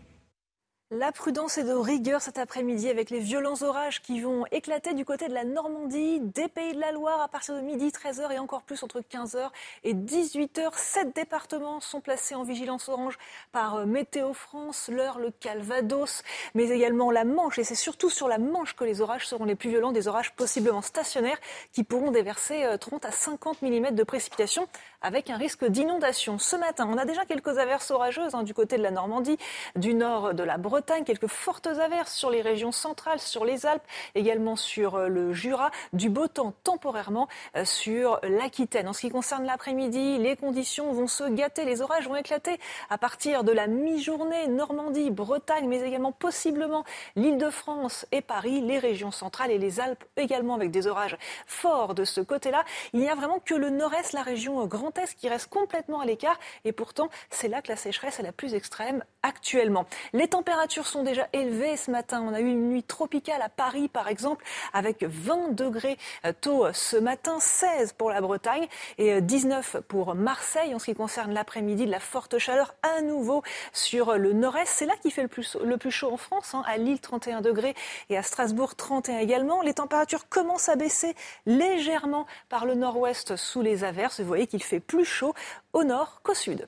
La 0.93 1.13
prudence 1.13 1.57
est 1.57 1.63
de 1.63 1.71
rigueur 1.71 2.21
cet 2.21 2.37
après-midi 2.37 2.89
avec 2.89 3.11
les 3.11 3.21
violents 3.21 3.61
orages 3.61 4.01
qui 4.01 4.19
vont 4.19 4.45
éclater 4.51 4.93
du 4.93 5.05
côté 5.05 5.29
de 5.29 5.33
la 5.33 5.45
Normandie, 5.45 6.19
des 6.19 6.49
pays 6.49 6.73
de 6.73 6.81
la 6.81 6.91
Loire 6.91 7.21
à 7.21 7.29
partir 7.29 7.55
de 7.55 7.61
midi, 7.61 7.87
13h 7.87 8.29
et 8.33 8.39
encore 8.39 8.61
plus 8.63 8.83
entre 8.83 8.99
15h 8.99 9.51
et 9.85 9.93
18h. 9.93 10.71
Sept 10.75 11.15
départements 11.15 11.79
sont 11.79 12.01
placés 12.01 12.35
en 12.35 12.43
vigilance 12.43 12.89
orange 12.89 13.17
par 13.53 13.75
euh, 13.75 13.85
Météo 13.85 14.33
France, 14.33 14.89
l'Eure, 14.91 15.17
le 15.17 15.31
Calvados, 15.31 16.23
mais 16.55 16.67
également 16.67 17.09
la 17.09 17.23
Manche. 17.23 17.57
Et 17.57 17.63
c'est 17.63 17.73
surtout 17.73 18.09
sur 18.09 18.27
la 18.27 18.37
Manche 18.37 18.75
que 18.75 18.83
les 18.83 18.99
orages 18.99 19.25
seront 19.25 19.45
les 19.45 19.55
plus 19.55 19.69
violents, 19.69 19.93
des 19.93 20.09
orages 20.09 20.33
possiblement 20.33 20.81
stationnaires 20.81 21.39
qui 21.71 21.85
pourront 21.85 22.11
déverser 22.11 22.65
30 22.81 23.05
euh, 23.05 23.07
à 23.07 23.11
50 23.13 23.61
mm 23.61 23.91
de 23.91 24.03
précipitations 24.03 24.67
avec 25.01 25.29
un 25.29 25.37
risque 25.37 25.65
d'inondation. 25.65 26.37
Ce 26.37 26.55
matin, 26.55 26.87
on 26.91 26.97
a 26.97 27.05
déjà 27.05 27.25
quelques 27.25 27.57
averses 27.57 27.91
orageuses 27.91 28.35
hein, 28.35 28.43
du 28.43 28.53
côté 28.53 28.77
de 28.77 28.83
la 28.83 28.91
Normandie, 28.91 29.37
du 29.75 29.93
nord 29.93 30.33
de 30.33 30.43
la 30.43 30.57
Bretagne, 30.57 31.03
quelques 31.03 31.27
fortes 31.27 31.67
averses 31.67 32.13
sur 32.13 32.29
les 32.29 32.41
régions 32.41 32.71
centrales, 32.71 33.19
sur 33.19 33.45
les 33.45 33.65
Alpes, 33.65 33.83
également 34.15 34.55
sur 34.55 34.95
euh, 34.95 35.07
le 35.07 35.33
Jura, 35.33 35.71
du 35.93 36.09
beau 36.09 36.27
temps 36.27 36.53
temporairement 36.63 37.27
euh, 37.55 37.65
sur 37.65 38.19
l'Aquitaine. 38.23 38.87
En 38.87 38.93
ce 38.93 39.01
qui 39.01 39.09
concerne 39.09 39.45
l'après-midi, 39.45 40.17
les 40.17 40.35
conditions 40.35 40.91
vont 40.91 41.07
se 41.07 41.23
gâter, 41.23 41.65
les 41.65 41.81
orages 41.81 42.07
vont 42.07 42.15
éclater 42.15 42.59
à 42.89 42.97
partir 42.97 43.43
de 43.43 43.51
la 43.51 43.67
mi-journée, 43.67 44.47
Normandie, 44.47 45.09
Bretagne, 45.09 45.67
mais 45.67 45.81
également 45.81 46.11
possiblement 46.11 46.83
l'Île-de-France 47.15 48.05
et 48.11 48.21
Paris, 48.21 48.61
les 48.61 48.79
régions 48.79 49.11
centrales 49.11 49.51
et 49.51 49.57
les 49.57 49.79
Alpes 49.79 50.03
également 50.17 50.55
avec 50.55 50.71
des 50.71 50.87
orages 50.87 51.17
forts 51.47 51.95
de 51.95 52.05
ce 52.05 52.21
côté-là. 52.21 52.63
Il 52.93 52.99
n'y 52.99 53.09
a 53.09 53.15
vraiment 53.15 53.39
que 53.39 53.55
le 53.55 53.69
nord-est, 53.69 54.13
la 54.13 54.21
région 54.21 54.65
Grand 54.65 54.90
qui 55.17 55.29
reste 55.29 55.47
complètement 55.47 56.01
à 56.01 56.05
l'écart 56.05 56.39
et 56.65 56.71
pourtant 56.71 57.09
c'est 57.29 57.47
là 57.47 57.61
que 57.61 57.69
la 57.69 57.75
sécheresse 57.75 58.19
est 58.19 58.23
la 58.23 58.31
plus 58.31 58.53
extrême 58.53 59.03
actuellement. 59.23 59.85
Les 60.13 60.27
températures 60.27 60.87
sont 60.87 61.03
déjà 61.03 61.27
élevées 61.33 61.77
ce 61.77 61.91
matin. 61.91 62.23
On 62.27 62.33
a 62.33 62.39
eu 62.39 62.47
une 62.47 62.69
nuit 62.69 62.83
tropicale 62.83 63.41
à 63.41 63.49
Paris, 63.49 63.87
par 63.87 64.07
exemple, 64.07 64.43
avec 64.73 65.03
20 65.03 65.55
degrés 65.55 65.97
tôt 66.41 66.71
ce 66.73 66.97
matin, 66.97 67.39
16 67.39 67.93
pour 67.93 68.09
la 68.09 68.21
Bretagne 68.21 68.67
et 68.97 69.21
19 69.21 69.77
pour 69.87 70.15
Marseille. 70.15 70.73
En 70.75 70.79
ce 70.79 70.85
qui 70.85 70.95
concerne 70.95 71.33
l'après-midi, 71.33 71.85
de 71.85 71.91
la 71.91 71.99
forte 71.99 72.37
chaleur 72.37 72.75
à 72.83 73.01
nouveau 73.01 73.43
sur 73.73 74.17
le 74.17 74.33
nord-est. 74.33 74.67
C'est 74.67 74.85
là 74.85 74.93
qu'il 75.01 75.11
fait 75.11 75.21
le 75.21 75.27
plus, 75.27 75.57
le 75.63 75.77
plus 75.77 75.91
chaud 75.91 76.11
en 76.11 76.17
France, 76.17 76.53
hein, 76.53 76.63
à 76.67 76.77
Lille 76.77 76.99
31 76.99 77.41
degrés 77.41 77.75
et 78.09 78.17
à 78.17 78.23
Strasbourg 78.23 78.75
31 78.75 79.19
également. 79.19 79.61
Les 79.61 79.73
températures 79.73 80.27
commencent 80.27 80.69
à 80.69 80.75
baisser 80.75 81.15
légèrement 81.45 82.25
par 82.49 82.65
le 82.65 82.75
nord-ouest 82.75 83.35
sous 83.35 83.61
les 83.61 83.83
averses. 83.83 84.19
Vous 84.19 84.27
voyez 84.27 84.47
qu'il 84.47 84.63
fait 84.63 84.79
plus 84.81 85.05
chaud 85.05 85.33
au 85.73 85.83
nord 85.83 86.21
qu'au 86.23 86.33
sud. 86.33 86.67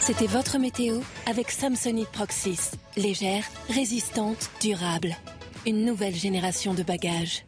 C'était 0.00 0.26
votre 0.26 0.58
météo 0.58 1.00
avec 1.26 1.50
Samsonite 1.50 2.08
Proxys. 2.08 2.72
Légère, 2.96 3.44
résistante, 3.68 4.50
durable. 4.60 5.16
Une 5.66 5.84
nouvelle 5.84 6.14
génération 6.14 6.74
de 6.74 6.82
bagages. 6.82 7.44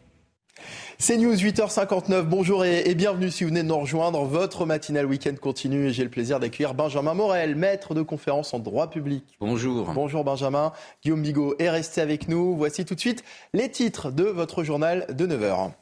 C'est 0.99 1.17
News 1.17 1.35
8h59. 1.35 2.23
Bonjour 2.23 2.65
et, 2.65 2.95
bienvenue 2.95 3.31
si 3.31 3.45
vous 3.45 3.49
venez 3.49 3.63
de 3.63 3.69
nous 3.69 3.79
rejoindre. 3.79 4.25
Votre 4.25 4.67
matinale 4.67 5.07
week-end 5.07 5.35
continue 5.41 5.87
et 5.87 5.93
j'ai 5.93 6.05
le 6.05 6.11
plaisir 6.11 6.41
d'accueillir 6.41 6.75
Benjamin 6.75 7.15
Morel, 7.15 7.55
maître 7.55 7.95
de 7.95 8.03
conférence 8.03 8.53
en 8.53 8.59
droit 8.59 8.91
public. 8.91 9.25
Bonjour. 9.41 9.91
Bonjour 9.95 10.25
Benjamin. 10.25 10.73
Guillaume 11.03 11.23
Bigot 11.23 11.55
est 11.59 11.71
resté 11.71 12.03
avec 12.03 12.29
nous. 12.29 12.55
Voici 12.57 12.85
tout 12.85 12.95
de 12.95 13.01
suite 13.01 13.25
les 13.55 13.71
titres 13.71 14.11
de 14.11 14.25
votre 14.25 14.63
journal 14.63 15.07
de 15.09 15.27
9h. 15.27 15.73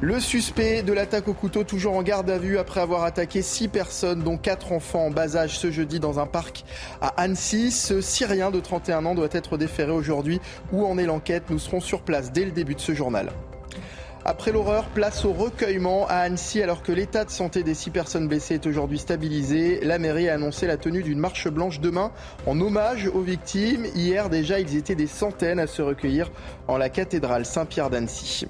Le 0.00 0.20
suspect 0.20 0.82
de 0.82 0.92
l'attaque 0.92 1.28
au 1.28 1.34
couteau, 1.34 1.64
toujours 1.64 1.94
en 1.94 2.02
garde 2.02 2.28
à 2.30 2.38
vue 2.38 2.58
après 2.58 2.80
avoir 2.80 3.04
attaqué 3.04 3.42
six 3.42 3.68
personnes, 3.68 4.22
dont 4.22 4.36
quatre 4.36 4.72
enfants 4.72 5.06
en 5.06 5.10
bas 5.10 5.36
âge 5.36 5.58
ce 5.58 5.70
jeudi 5.70 6.00
dans 6.00 6.18
un 6.18 6.26
parc 6.26 6.64
à 7.00 7.08
Annecy. 7.20 7.70
Ce 7.70 8.00
Syrien 8.00 8.50
de 8.50 8.60
31 8.60 9.06
ans 9.06 9.14
doit 9.14 9.28
être 9.32 9.56
déféré 9.56 9.92
aujourd'hui. 9.92 10.40
Où 10.72 10.84
en 10.84 10.98
est 10.98 11.06
l'enquête? 11.06 11.44
Nous 11.50 11.58
serons 11.58 11.80
sur 11.80 12.02
place 12.02 12.32
dès 12.32 12.44
le 12.44 12.50
début 12.50 12.74
de 12.74 12.80
ce 12.80 12.94
journal. 12.94 13.30
Après 14.26 14.52
l'horreur, 14.52 14.86
place 14.86 15.26
au 15.26 15.34
recueillement 15.34 16.06
à 16.08 16.14
Annecy 16.14 16.62
alors 16.62 16.82
que 16.82 16.92
l'état 16.92 17.26
de 17.26 17.30
santé 17.30 17.62
des 17.62 17.74
six 17.74 17.90
personnes 17.90 18.26
blessées 18.26 18.54
est 18.54 18.66
aujourd'hui 18.66 18.98
stabilisé. 18.98 19.80
La 19.82 19.98
mairie 19.98 20.30
a 20.30 20.34
annoncé 20.34 20.66
la 20.66 20.78
tenue 20.78 21.02
d'une 21.02 21.18
marche 21.18 21.46
blanche 21.48 21.78
demain 21.80 22.10
en 22.46 22.58
hommage 22.58 23.06
aux 23.06 23.20
victimes. 23.20 23.84
Hier 23.94 24.30
déjà, 24.30 24.60
ils 24.60 24.76
étaient 24.76 24.94
des 24.94 25.06
centaines 25.06 25.58
à 25.58 25.66
se 25.66 25.82
recueillir 25.82 26.30
en 26.68 26.78
la 26.78 26.88
cathédrale 26.88 27.44
Saint-Pierre 27.44 27.90
d'Annecy. 27.90 28.46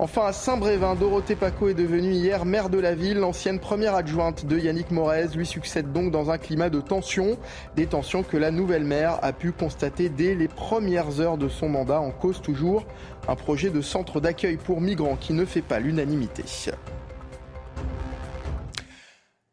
Enfin, 0.00 0.26
à 0.26 0.32
Saint-Brévin, 0.32 0.94
Dorothée 0.94 1.34
Paco 1.34 1.66
est 1.66 1.74
devenue 1.74 2.12
hier 2.12 2.44
maire 2.44 2.68
de 2.68 2.78
la 2.78 2.94
ville. 2.94 3.18
L'ancienne 3.18 3.58
première 3.58 3.96
adjointe 3.96 4.46
de 4.46 4.56
Yannick 4.56 4.92
Morez 4.92 5.26
lui 5.34 5.44
succède 5.44 5.92
donc 5.92 6.12
dans 6.12 6.30
un 6.30 6.38
climat 6.38 6.70
de 6.70 6.80
tension. 6.80 7.36
Des 7.74 7.86
tensions 7.86 8.22
que 8.22 8.36
la 8.36 8.52
nouvelle 8.52 8.84
maire 8.84 9.18
a 9.22 9.32
pu 9.32 9.50
constater 9.50 10.08
dès 10.08 10.36
les 10.36 10.46
premières 10.46 11.18
heures 11.18 11.36
de 11.36 11.48
son 11.48 11.68
mandat. 11.68 12.00
En 12.00 12.12
cause 12.12 12.40
toujours 12.40 12.84
un 13.26 13.34
projet 13.34 13.70
de 13.70 13.80
centre 13.80 14.20
d'accueil 14.20 14.56
pour 14.56 14.80
migrants 14.80 15.16
qui 15.16 15.32
ne 15.32 15.44
fait 15.44 15.62
pas 15.62 15.80
l'unanimité. 15.80 16.44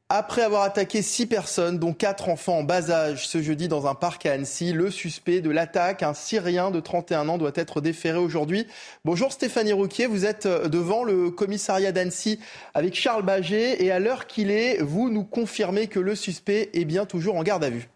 Après 0.10 0.44
avoir 0.44 0.62
attaqué 0.62 1.02
six 1.02 1.26
personnes, 1.26 1.80
dont 1.80 1.92
quatre 1.92 2.30
enfants 2.30 2.60
en 2.60 2.64
bas 2.64 2.92
âge, 2.92 3.28
ce 3.28 3.42
jeudi 3.42 3.68
dans 3.68 3.88
un 3.88 3.96
parc 3.96 4.28
à 4.28 4.34
Annecy, 4.34 4.72
le 4.72 4.92
suspect 4.92 5.42
de 5.42 5.50
l'attaque, 5.50 6.04
un 6.04 6.14
Syrien 6.14 6.70
de 6.70 6.80
31 6.80 7.28
ans, 7.28 7.40
doit 7.40 7.54
être 7.56 7.82
déféré 7.82 8.20
aujourd'hui. 8.20 8.68
Bonjour 9.04 9.32
Stéphanie 9.32 9.74
Rouquier, 9.74 10.06
vous 10.06 10.28
êtes 10.28 10.46
euh, 10.46 10.68
devant 10.68 11.04
le 11.04 11.32
commissariat 11.32 11.92
d'Annecy 11.92 12.40
avec 12.76 12.94
Charles 12.94 13.24
Baget 13.24 13.84
et 13.84 13.90
à 13.90 13.98
l'heure 13.98 14.28
qu'il 14.28 14.52
est, 14.52 14.78
vous 14.80 15.10
nous 15.10 15.24
confirmez 15.24 15.88
que 15.88 16.00
le 16.00 16.14
suspect 16.14 16.70
est 16.76 16.86
bien 16.86 17.08
toujours 17.08 17.36
en 17.36 17.42
garde 17.42 17.64
à 17.64 17.72
vue. 17.72 17.90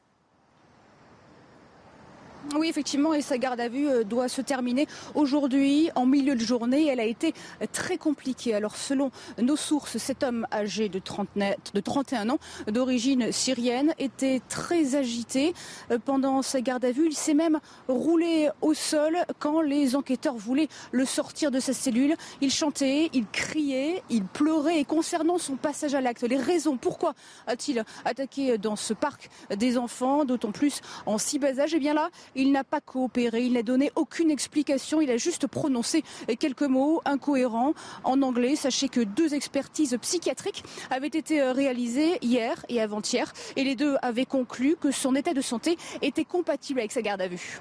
Oui, 2.55 2.67
effectivement, 2.67 3.13
et 3.13 3.21
sa 3.21 3.37
garde 3.37 3.59
à 3.59 3.69
vue 3.69 3.87
euh, 3.87 4.03
doit 4.03 4.27
se 4.27 4.41
terminer 4.41 4.87
aujourd'hui 5.13 5.91
en 5.93 6.07
milieu 6.07 6.33
de 6.33 6.39
journée. 6.39 6.87
Elle 6.87 6.99
a 6.99 7.05
été 7.05 7.33
très 7.71 7.97
compliquée. 7.97 8.55
Alors, 8.55 8.75
selon 8.75 9.11
nos 9.39 9.55
sources, 9.55 9.97
cet 9.99 10.23
homme 10.23 10.47
âgé 10.51 10.89
de, 10.89 10.97
30, 10.97 11.27
de 11.73 11.79
31 11.79 12.29
ans, 12.31 12.39
d'origine 12.67 13.31
syrienne, 13.31 13.93
était 13.99 14.41
très 14.49 14.95
agité 14.95 15.53
euh, 15.91 15.99
pendant 16.03 16.41
sa 16.41 16.61
garde 16.61 16.85
à 16.85 16.91
vue. 16.91 17.05
Il 17.07 17.15
s'est 17.15 17.35
même 17.35 17.59
roulé 17.87 18.49
au 18.61 18.73
sol 18.73 19.17
quand 19.37 19.61
les 19.61 19.95
enquêteurs 19.95 20.35
voulaient 20.35 20.69
le 20.91 21.05
sortir 21.05 21.51
de 21.51 21.59
sa 21.59 21.73
cellule. 21.73 22.15
Il 22.41 22.49
chantait, 22.49 23.11
il 23.13 23.27
criait, 23.27 24.01
il 24.09 24.23
pleurait. 24.25 24.79
Et 24.79 24.85
concernant 24.85 25.37
son 25.37 25.55
passage 25.55 25.93
à 25.93 26.01
l'acte, 26.01 26.23
les 26.23 26.37
raisons, 26.37 26.77
pourquoi 26.77 27.13
a-t-il 27.45 27.83
attaqué 28.05 28.57
dans 28.57 28.75
ce 28.75 28.95
parc 28.95 29.29
des 29.55 29.77
enfants, 29.77 30.25
d'autant 30.25 30.51
plus 30.51 30.81
en 31.05 31.19
si 31.19 31.37
bas 31.37 31.59
âge? 31.59 31.75
Eh 31.75 31.79
bien 31.79 31.93
là, 31.93 32.09
il 32.39 32.51
n'a 32.51 32.63
pas 32.63 32.81
coopéré, 32.81 33.43
il 33.43 33.53
n'a 33.53 33.63
donné 33.63 33.91
aucune 33.95 34.31
explication, 34.31 35.01
il 35.01 35.11
a 35.11 35.17
juste 35.17 35.47
prononcé 35.47 36.03
quelques 36.39 36.63
mots 36.63 37.01
incohérents 37.05 37.73
en 38.03 38.21
anglais. 38.21 38.55
Sachez 38.55 38.89
que 38.89 39.01
deux 39.01 39.33
expertises 39.33 39.97
psychiatriques 40.01 40.63
avaient 40.89 41.07
été 41.07 41.41
réalisées 41.41 42.17
hier 42.21 42.65
et 42.69 42.81
avant-hier 42.81 43.31
et 43.55 43.63
les 43.63 43.75
deux 43.75 43.97
avaient 44.01 44.25
conclu 44.25 44.75
que 44.79 44.91
son 44.91 45.15
état 45.15 45.33
de 45.33 45.41
santé 45.41 45.77
était 46.01 46.25
compatible 46.25 46.79
avec 46.79 46.91
sa 46.91 47.01
garde 47.01 47.21
à 47.21 47.27
vue. 47.27 47.59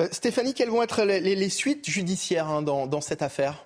Euh, 0.00 0.08
Stéphanie, 0.12 0.54
quelles 0.54 0.70
vont 0.70 0.82
être 0.82 1.04
les, 1.04 1.48
suites 1.48 1.88
judiciaires 1.88 2.48
hein, 2.48 2.62
dans 2.62 3.00
cette 3.00 3.22
affaire? 3.22 3.65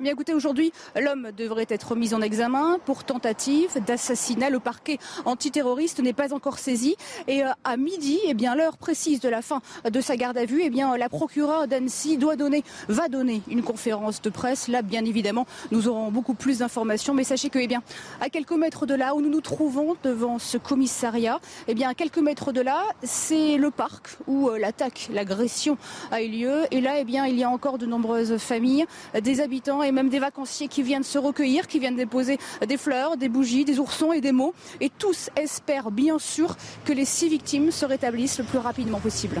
Bien 0.00 0.12
écoutez, 0.12 0.32
aujourd'hui, 0.32 0.72
l'homme 0.98 1.28
devrait 1.36 1.66
être 1.68 1.94
mis 1.94 2.14
en 2.14 2.22
examen 2.22 2.78
pour 2.86 3.04
tentative 3.04 3.84
d'assassinat. 3.86 4.48
Le 4.48 4.58
parquet 4.58 4.96
antiterroriste 5.26 6.00
n'est 6.00 6.14
pas 6.14 6.32
encore 6.32 6.58
saisi. 6.58 6.96
Et 7.28 7.44
euh, 7.44 7.50
à 7.64 7.76
midi, 7.76 8.18
eh 8.24 8.32
bien, 8.32 8.54
l'heure 8.54 8.78
précise 8.78 9.20
de 9.20 9.28
la 9.28 9.42
fin 9.42 9.60
de 9.84 10.00
sa 10.00 10.16
garde 10.16 10.38
à 10.38 10.46
vue, 10.46 10.62
eh 10.64 10.70
bien, 10.70 10.96
la 10.96 11.10
procureure 11.10 11.68
d'Annecy 11.68 12.16
doit 12.16 12.36
donner, 12.36 12.64
va 12.88 13.08
donner 13.08 13.42
une 13.46 13.62
conférence 13.62 14.22
de 14.22 14.30
presse. 14.30 14.68
Là, 14.68 14.80
bien 14.80 15.04
évidemment, 15.04 15.46
nous 15.70 15.86
aurons 15.86 16.10
beaucoup 16.10 16.32
plus 16.32 16.60
d'informations. 16.60 17.12
Mais 17.12 17.24
sachez 17.24 17.50
que, 17.50 17.58
eh 17.58 17.66
bien, 17.66 17.82
à 18.22 18.30
quelques 18.30 18.52
mètres 18.52 18.86
de 18.86 18.94
là 18.94 19.14
où 19.14 19.20
nous 19.20 19.28
nous 19.28 19.42
trouvons 19.42 19.96
devant 20.02 20.38
ce 20.38 20.56
commissariat, 20.56 21.40
bien, 21.68 21.90
à 21.90 21.94
quelques 21.94 22.20
mètres 22.20 22.52
de 22.52 22.62
là, 22.62 22.84
c'est 23.02 23.58
le 23.58 23.70
parc 23.70 24.16
où 24.26 24.48
euh, 24.48 24.58
l'attaque, 24.58 25.10
l'agression 25.12 25.76
a 26.10 26.22
eu 26.22 26.28
lieu. 26.28 26.62
Et 26.70 26.80
là, 26.80 27.04
bien, 27.04 27.26
il 27.26 27.38
y 27.38 27.44
a 27.44 27.50
encore 27.50 27.76
de 27.76 27.84
nombreuses 27.84 28.38
familles, 28.38 28.86
des 29.20 29.42
habitants 29.42 29.82
même 29.92 30.08
des 30.08 30.18
vacanciers 30.18 30.68
qui 30.68 30.82
viennent 30.82 31.02
se 31.02 31.18
recueillir, 31.18 31.66
qui 31.66 31.78
viennent 31.78 31.96
déposer 31.96 32.38
des 32.66 32.76
fleurs, 32.76 33.16
des 33.16 33.28
bougies, 33.28 33.64
des 33.64 33.78
oursons 33.78 34.12
et 34.12 34.20
des 34.20 34.32
mots. 34.32 34.54
Et 34.80 34.90
tous 34.90 35.30
espèrent 35.36 35.90
bien 35.90 36.18
sûr 36.18 36.56
que 36.84 36.92
les 36.92 37.04
six 37.04 37.28
victimes 37.28 37.70
se 37.70 37.84
rétablissent 37.84 38.38
le 38.38 38.44
plus 38.44 38.58
rapidement 38.58 39.00
possible. 39.00 39.40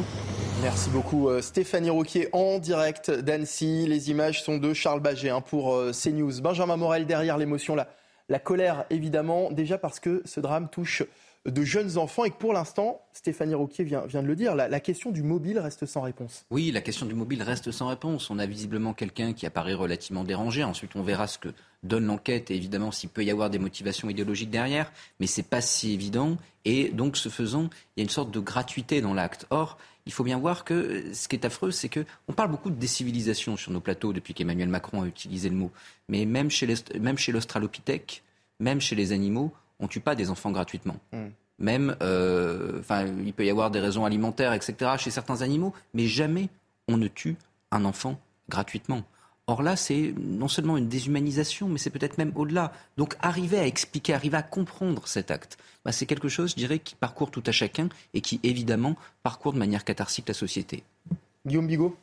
Merci 0.62 0.90
beaucoup 0.90 1.28
euh, 1.28 1.40
Stéphanie 1.40 1.88
Rouquier 1.88 2.28
en 2.32 2.58
direct 2.58 3.10
d'Annecy. 3.10 3.86
Les 3.86 4.10
images 4.10 4.42
sont 4.42 4.58
de 4.58 4.74
Charles 4.74 5.00
Baget 5.00 5.30
hein, 5.30 5.40
pour 5.40 5.74
euh, 5.74 5.92
CNews. 5.92 6.42
Benjamin 6.42 6.76
Morel 6.76 7.06
derrière 7.06 7.38
l'émotion, 7.38 7.74
la, 7.74 7.88
la 8.28 8.38
colère 8.38 8.84
évidemment, 8.90 9.50
déjà 9.50 9.78
parce 9.78 10.00
que 10.00 10.22
ce 10.26 10.38
drame 10.38 10.68
touche 10.68 11.02
de 11.46 11.62
jeunes 11.64 11.96
enfants 11.96 12.24
et 12.24 12.30
que 12.30 12.36
pour 12.36 12.52
l'instant, 12.52 13.00
Stéphanie 13.12 13.54
Rouquier 13.54 13.84
vient, 13.84 14.04
vient 14.06 14.22
de 14.22 14.26
le 14.26 14.36
dire, 14.36 14.54
la, 14.54 14.80
question 14.80 15.10
du 15.10 15.22
mobile 15.22 15.58
reste 15.58 15.86
sans 15.86 16.02
réponse. 16.02 16.44
Oui, 16.50 16.70
la 16.70 16.82
question 16.82 17.06
du 17.06 17.14
mobile 17.14 17.42
reste 17.42 17.70
sans 17.70 17.88
réponse. 17.88 18.28
On 18.28 18.38
a 18.38 18.46
visiblement 18.46 18.92
quelqu'un 18.92 19.32
qui 19.32 19.46
apparaît 19.46 19.74
relativement 19.74 20.24
dérangé. 20.24 20.62
Ensuite, 20.64 20.96
on 20.96 21.02
verra 21.02 21.26
ce 21.26 21.38
que 21.38 21.48
donne 21.82 22.04
l'enquête 22.04 22.50
et 22.50 22.56
évidemment 22.56 22.92
s'il 22.92 23.08
peut 23.08 23.24
y 23.24 23.30
avoir 23.30 23.48
des 23.48 23.58
motivations 23.58 24.10
idéologiques 24.10 24.50
derrière, 24.50 24.92
mais 25.18 25.26
c'est 25.26 25.42
pas 25.42 25.62
si 25.62 25.92
évident. 25.92 26.36
Et 26.66 26.90
donc, 26.90 27.16
ce 27.16 27.30
faisant, 27.30 27.70
il 27.96 28.00
y 28.00 28.02
a 28.02 28.04
une 28.04 28.10
sorte 28.10 28.30
de 28.30 28.40
gratuité 28.40 29.00
dans 29.00 29.14
l'acte. 29.14 29.46
Or, 29.48 29.78
il 30.04 30.12
faut 30.12 30.24
bien 30.24 30.38
voir 30.38 30.64
que 30.64 31.14
ce 31.14 31.26
qui 31.26 31.36
est 31.36 31.46
affreux, 31.46 31.70
c'est 31.70 31.88
que 31.88 32.04
on 32.28 32.34
parle 32.34 32.50
beaucoup 32.50 32.70
de 32.70 32.74
décivilisation 32.74 33.56
sur 33.56 33.72
nos 33.72 33.80
plateaux 33.80 34.12
depuis 34.12 34.34
qu'Emmanuel 34.34 34.68
Macron 34.68 35.02
a 35.02 35.06
utilisé 35.06 35.48
le 35.48 35.56
mot. 35.56 35.70
Mais 36.10 36.26
même 36.26 36.50
chez 36.50 37.32
l'Australopithèque, 37.32 38.22
même 38.58 38.80
chez 38.80 38.94
les 38.94 39.12
animaux, 39.12 39.52
on 39.80 39.88
tue 39.88 40.00
pas 40.00 40.14
des 40.14 40.30
enfants 40.30 40.50
gratuitement. 40.50 40.96
Hmm. 41.12 41.28
Même, 41.58 41.96
euh, 42.02 42.80
enfin, 42.80 43.06
il 43.06 43.32
peut 43.32 43.44
y 43.44 43.50
avoir 43.50 43.70
des 43.70 43.80
raisons 43.80 44.04
alimentaires, 44.04 44.52
etc. 44.52 44.92
chez 44.98 45.10
certains 45.10 45.42
animaux, 45.42 45.74
mais 45.92 46.06
jamais 46.06 46.48
on 46.88 46.96
ne 46.96 47.08
tue 47.08 47.36
un 47.70 47.84
enfant 47.84 48.18
gratuitement. 48.48 49.02
Or 49.46 49.62
là, 49.62 49.74
c'est 49.74 50.14
non 50.16 50.48
seulement 50.48 50.76
une 50.76 50.88
déshumanisation, 50.88 51.68
mais 51.68 51.78
c'est 51.78 51.90
peut-être 51.90 52.18
même 52.18 52.32
au-delà. 52.36 52.72
Donc 52.96 53.16
arriver 53.20 53.58
à 53.58 53.66
expliquer, 53.66 54.14
arriver 54.14 54.36
à 54.36 54.42
comprendre 54.42 55.08
cet 55.08 55.30
acte, 55.30 55.58
bah, 55.84 55.92
c'est 55.92 56.06
quelque 56.06 56.28
chose, 56.28 56.50
je 56.50 56.56
dirais, 56.56 56.78
qui 56.78 56.94
parcourt 56.94 57.30
tout 57.30 57.42
à 57.46 57.52
chacun 57.52 57.88
et 58.14 58.20
qui, 58.20 58.38
évidemment, 58.42 58.96
parcourt 59.22 59.52
de 59.52 59.58
manière 59.58 59.84
catharsique 59.84 60.28
la 60.28 60.34
société. 60.34 60.84
Guillaume 61.44 61.66
Bigot? 61.66 61.96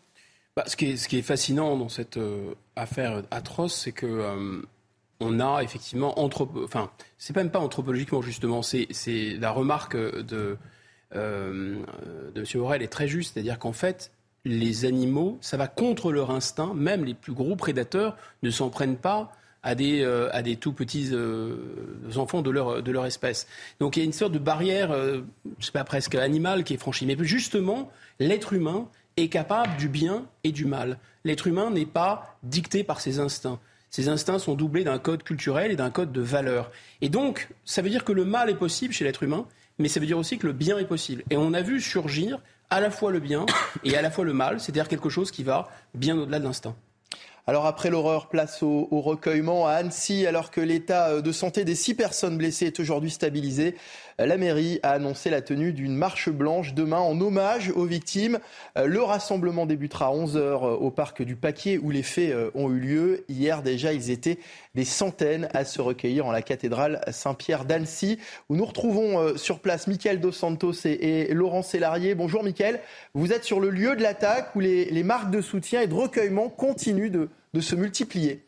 Bah, 0.57 0.63
ce, 0.67 0.75
qui 0.75 0.87
est, 0.87 1.21
fascinant 1.21 1.77
dans 1.77 1.87
cette 1.87 2.17
euh, 2.17 2.53
affaire 2.75 3.23
atroce, 3.31 3.75
c'est 3.75 3.91
que 3.91 4.07
euh, 4.07 4.61
on 5.19 5.39
a 5.39 5.61
effectivement, 5.61 6.19
anthropo... 6.19 6.63
enfin, 6.63 6.91
c'est 7.17 7.35
même 7.35 7.49
pas 7.49 7.59
anthropologiquement 7.59 8.21
justement, 8.21 8.61
c'est 8.61 8.87
la 9.39 9.51
remarque 9.51 9.95
de, 9.95 10.57
euh, 11.15 11.77
M. 12.35 12.43
Morel 12.55 12.81
est 12.81 12.87
très 12.87 13.07
juste, 13.07 13.33
c'est-à-dire 13.33 13.59
qu'en 13.59 13.73
fait, 13.73 14.11
les 14.45 14.85
animaux, 14.85 15.37
ça 15.41 15.57
va 15.57 15.67
contre 15.67 16.11
leur 16.11 16.31
instinct, 16.31 16.73
même 16.73 17.03
les 17.03 17.13
plus 17.13 17.33
gros 17.33 17.55
prédateurs 17.55 18.15
ne 18.43 18.51
s'en 18.51 18.69
prennent 18.69 18.97
pas 18.97 19.31
à 19.63 19.75
des, 19.75 20.05
à 20.31 20.41
des 20.41 20.55
tout 20.55 20.71
petits 20.71 21.11
enfants 22.15 22.41
de 22.41 22.49
leur, 22.49 22.81
de 22.81 22.91
leur 22.91 23.05
espèce. 23.05 23.47
Donc 23.81 23.97
il 23.97 23.99
y 23.99 24.03
a 24.03 24.05
une 24.05 24.13
sorte 24.13 24.31
de 24.31 24.39
barrière, 24.39 24.95
je 25.59 25.65
sais 25.65 25.73
pas, 25.73 25.83
presque 25.83 26.15
animale 26.15 26.63
qui 26.63 26.75
est 26.75 26.77
franchie. 26.77 27.05
Mais 27.05 27.17
justement, 27.19 27.91
l'être 28.19 28.53
humain 28.53 28.87
est 29.17 29.27
capable 29.27 29.75
du 29.77 29.89
bien 29.89 30.25
et 30.43 30.51
du 30.51 30.65
mal. 30.65 30.99
L'être 31.25 31.47
humain 31.47 31.69
n'est 31.71 31.85
pas 31.87 32.37
dicté 32.43 32.83
par 32.83 33.01
ses 33.01 33.19
instincts. 33.19 33.59
Ces 33.89 34.09
instincts 34.09 34.39
sont 34.39 34.55
doublés 34.55 34.83
d'un 34.83 34.99
code 34.99 35.23
culturel 35.23 35.71
et 35.71 35.75
d'un 35.75 35.89
code 35.89 36.11
de 36.11 36.21
valeurs. 36.21 36.71
Et 37.01 37.09
donc, 37.09 37.49
ça 37.65 37.81
veut 37.81 37.89
dire 37.89 38.03
que 38.03 38.11
le 38.11 38.25
mal 38.25 38.49
est 38.49 38.55
possible 38.55 38.93
chez 38.93 39.05
l'être 39.05 39.23
humain, 39.23 39.45
mais 39.79 39.87
ça 39.87 39.99
veut 39.99 40.05
dire 40.05 40.17
aussi 40.17 40.37
que 40.37 40.47
le 40.47 40.53
bien 40.53 40.77
est 40.77 40.85
possible. 40.85 41.23
Et 41.29 41.37
on 41.37 41.53
a 41.53 41.61
vu 41.61 41.79
surgir 41.79 42.39
à 42.69 42.81
la 42.81 42.89
fois 42.89 43.11
le 43.11 43.19
bien 43.19 43.45
et 43.83 43.95
à 43.95 44.01
la 44.01 44.11
fois 44.11 44.25
le 44.25 44.33
mal, 44.33 44.59
c'est-à-dire 44.59 44.87
quelque 44.87 45.09
chose 45.09 45.31
qui 45.31 45.43
va 45.43 45.69
bien 45.93 46.17
au-delà 46.17 46.39
de 46.39 46.43
l'instinct. 46.43 46.75
Alors 47.49 47.65
après 47.65 47.89
l'horreur, 47.89 48.27
place 48.27 48.61
au, 48.61 48.89
recueillement 48.91 49.67
à 49.67 49.71
Annecy, 49.71 50.27
alors 50.27 50.51
que 50.51 50.59
l'état 50.59 51.21
de 51.21 51.31
santé 51.31 51.63
des 51.63 51.75
six 51.75 51.93
personnes 51.93 52.37
blessées 52.37 52.65
est 52.65 52.79
aujourd'hui 52.81 53.09
stabilisé. 53.09 53.75
La 54.19 54.37
mairie 54.37 54.79
a 54.81 54.93
annoncé 54.93 55.29
la 55.29 55.43
tenue 55.43 55.73
d'une 55.73 55.95
marche 55.95 56.29
blanche 56.29 56.73
demain 56.73 56.97
en 56.97 57.21
hommage 57.21 57.69
aux 57.75 57.85
victimes. 57.85 58.39
Le 58.75 58.99
rassemblement 59.03 59.67
débutera 59.67 60.07
à 60.07 60.11
11h 60.11 60.77
au 60.79 60.89
parc 60.89 61.21
du 61.21 61.35
Paquier 61.35 61.77
où 61.77 61.91
les 61.91 62.01
faits 62.01 62.33
ont 62.55 62.71
eu 62.71 62.79
lieu. 62.79 63.25
Hier 63.29 63.61
déjà, 63.61 63.93
ils 63.93 64.09
étaient 64.09 64.39
des 64.73 64.85
centaines 64.85 65.49
à 65.53 65.65
se 65.65 65.81
recueillir 65.81 66.25
en 66.25 66.31
la 66.31 66.41
cathédrale 66.41 66.99
Saint-Pierre 67.11 67.65
d'Annecy 67.65 68.17
où 68.49 68.55
nous 68.55 68.65
retrouvons 68.65 69.37
sur 69.37 69.59
place 69.59 69.85
Mickaël 69.85 70.19
Dos 70.19 70.31
Santos 70.31 70.73
et, 70.85 71.31
Laurent 71.31 71.61
Sélarié. 71.61 72.15
Bonjour 72.15 72.43
Mickaël, 72.43 72.79
vous 73.13 73.33
êtes 73.33 73.43
sur 73.43 73.59
le 73.59 73.69
lieu 73.69 73.95
de 73.95 74.01
l'attaque 74.01 74.55
où 74.55 74.61
les 74.61 75.03
marques 75.03 75.29
de 75.29 75.41
soutien 75.41 75.81
et 75.81 75.87
de 75.87 75.93
recueillement 75.93 76.49
continuent 76.49 77.11
de 77.11 77.61
se 77.61 77.75
multiplier. 77.75 78.46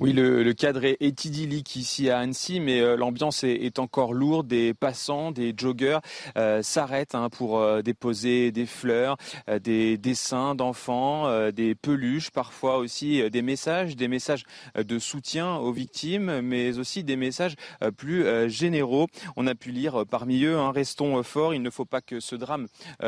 Oui, 0.00 0.14
le, 0.14 0.50
cadre 0.54 0.84
est, 0.84 1.24
idyllique 1.26 1.76
ici 1.76 2.08
à 2.08 2.20
Annecy, 2.20 2.60
mais 2.60 2.80
euh, 2.80 2.96
l'ambiance 2.96 3.44
est, 3.44 3.78
encore 3.78 4.14
lourde. 4.14 4.46
Des 4.46 4.72
passants, 4.72 5.32
des 5.32 5.52
joggeurs 5.54 6.00
euh, 6.38 6.62
s'arrêtent 6.62 7.14
hein, 7.14 7.28
pour 7.28 7.58
euh, 7.58 7.82
déposer 7.82 8.52
des 8.52 8.64
fleurs, 8.64 9.18
des 9.62 9.98
dessins 9.98 10.54
d'enfants, 10.54 11.50
des 11.50 11.74
peluches, 11.74 12.30
parfois 12.30 12.78
aussi 12.78 13.28
des 13.30 13.42
messages, 13.42 13.94
des 13.94 14.08
messages 14.08 14.44
de 14.74 14.98
soutien 14.98 15.56
aux 15.56 15.72
victimes, 15.72 16.40
mais 16.40 16.78
aussi 16.78 17.04
des 17.04 17.16
messages 17.16 17.54
plus 17.96 18.24
généraux. 18.48 19.08
On 19.36 19.46
a 19.46 19.54
pu 19.54 19.72
lire 19.72 20.04
parmi 20.08 20.44
eux 20.44 20.58
hein, 20.58 20.72
Restons 20.72 21.22
forts, 21.22 21.54
il 21.54 21.62
ne 21.62 21.70
faut 21.70 21.84
pas 21.84 22.00
que 22.00 22.18
ce 22.20 22.34
drame 22.34 22.66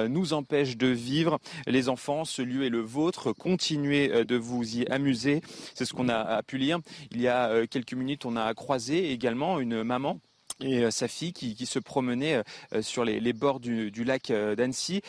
nous 0.09 0.33
empêche 0.33 0.77
de 0.77 0.89
vivre. 0.89 1.39
Les 1.67 1.89
enfants, 1.89 2.25
ce 2.25 2.43
lieu 2.43 2.65
est 2.65 2.71
le 2.71 2.81
vôtre, 2.81 3.33
continuez 3.33 4.25
de 4.25 4.37
vous 4.37 4.79
y 4.79 4.87
amuser. 4.89 5.41
C'est 5.75 5.85
ce 5.85 5.95
qu'on 5.95 6.09
a 6.09 6.43
pu 6.43 6.59
lire. 6.59 6.74
Il 7.11 7.21
y 7.21 7.29
a 7.29 7.49
euh, 7.49 7.67
quelques 7.67 7.95
minutes, 7.95 8.25
on 8.25 8.37
a 8.37 8.53
croisé 8.55 9.13
également 9.13 9.61
une 9.61 9.83
maman 9.83 10.21
et 10.61 10.85
euh, 10.85 10.91
sa 10.91 11.09
fille 11.09 11.33
qui, 11.33 11.67
se 11.67 11.79
promenait 11.79 12.43
euh, 12.73 12.83
sur 12.83 13.05
les, 13.05 13.33
bords 13.33 13.61
du, 13.61 13.91
lac 14.05 14.31
d'Annecy 14.31 15.03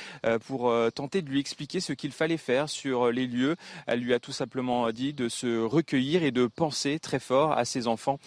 pour 0.47 0.73
tenter 0.93 1.21
de 1.21 1.29
lui 1.29 1.39
expliquer 1.39 1.79
ce 1.79 1.93
qu'il 1.93 2.11
fallait 2.11 2.37
faire 2.37 2.69
sur 2.69 3.11
les 3.11 3.27
lieux. 3.27 3.55
Elle 3.87 3.99
lui 3.99 4.13
a 4.13 4.19
tout 4.19 4.31
simplement 4.31 4.89
dit 4.91 5.13
de 5.13 5.27
se 5.27 5.61
recueillir 5.61 6.23
et 6.23 6.31
de 6.31 6.47
penser 6.47 6.97
très 6.99 7.19
fort 7.19 7.51
à 7.51 7.65
ses 7.65 7.87
enfants 7.87 8.19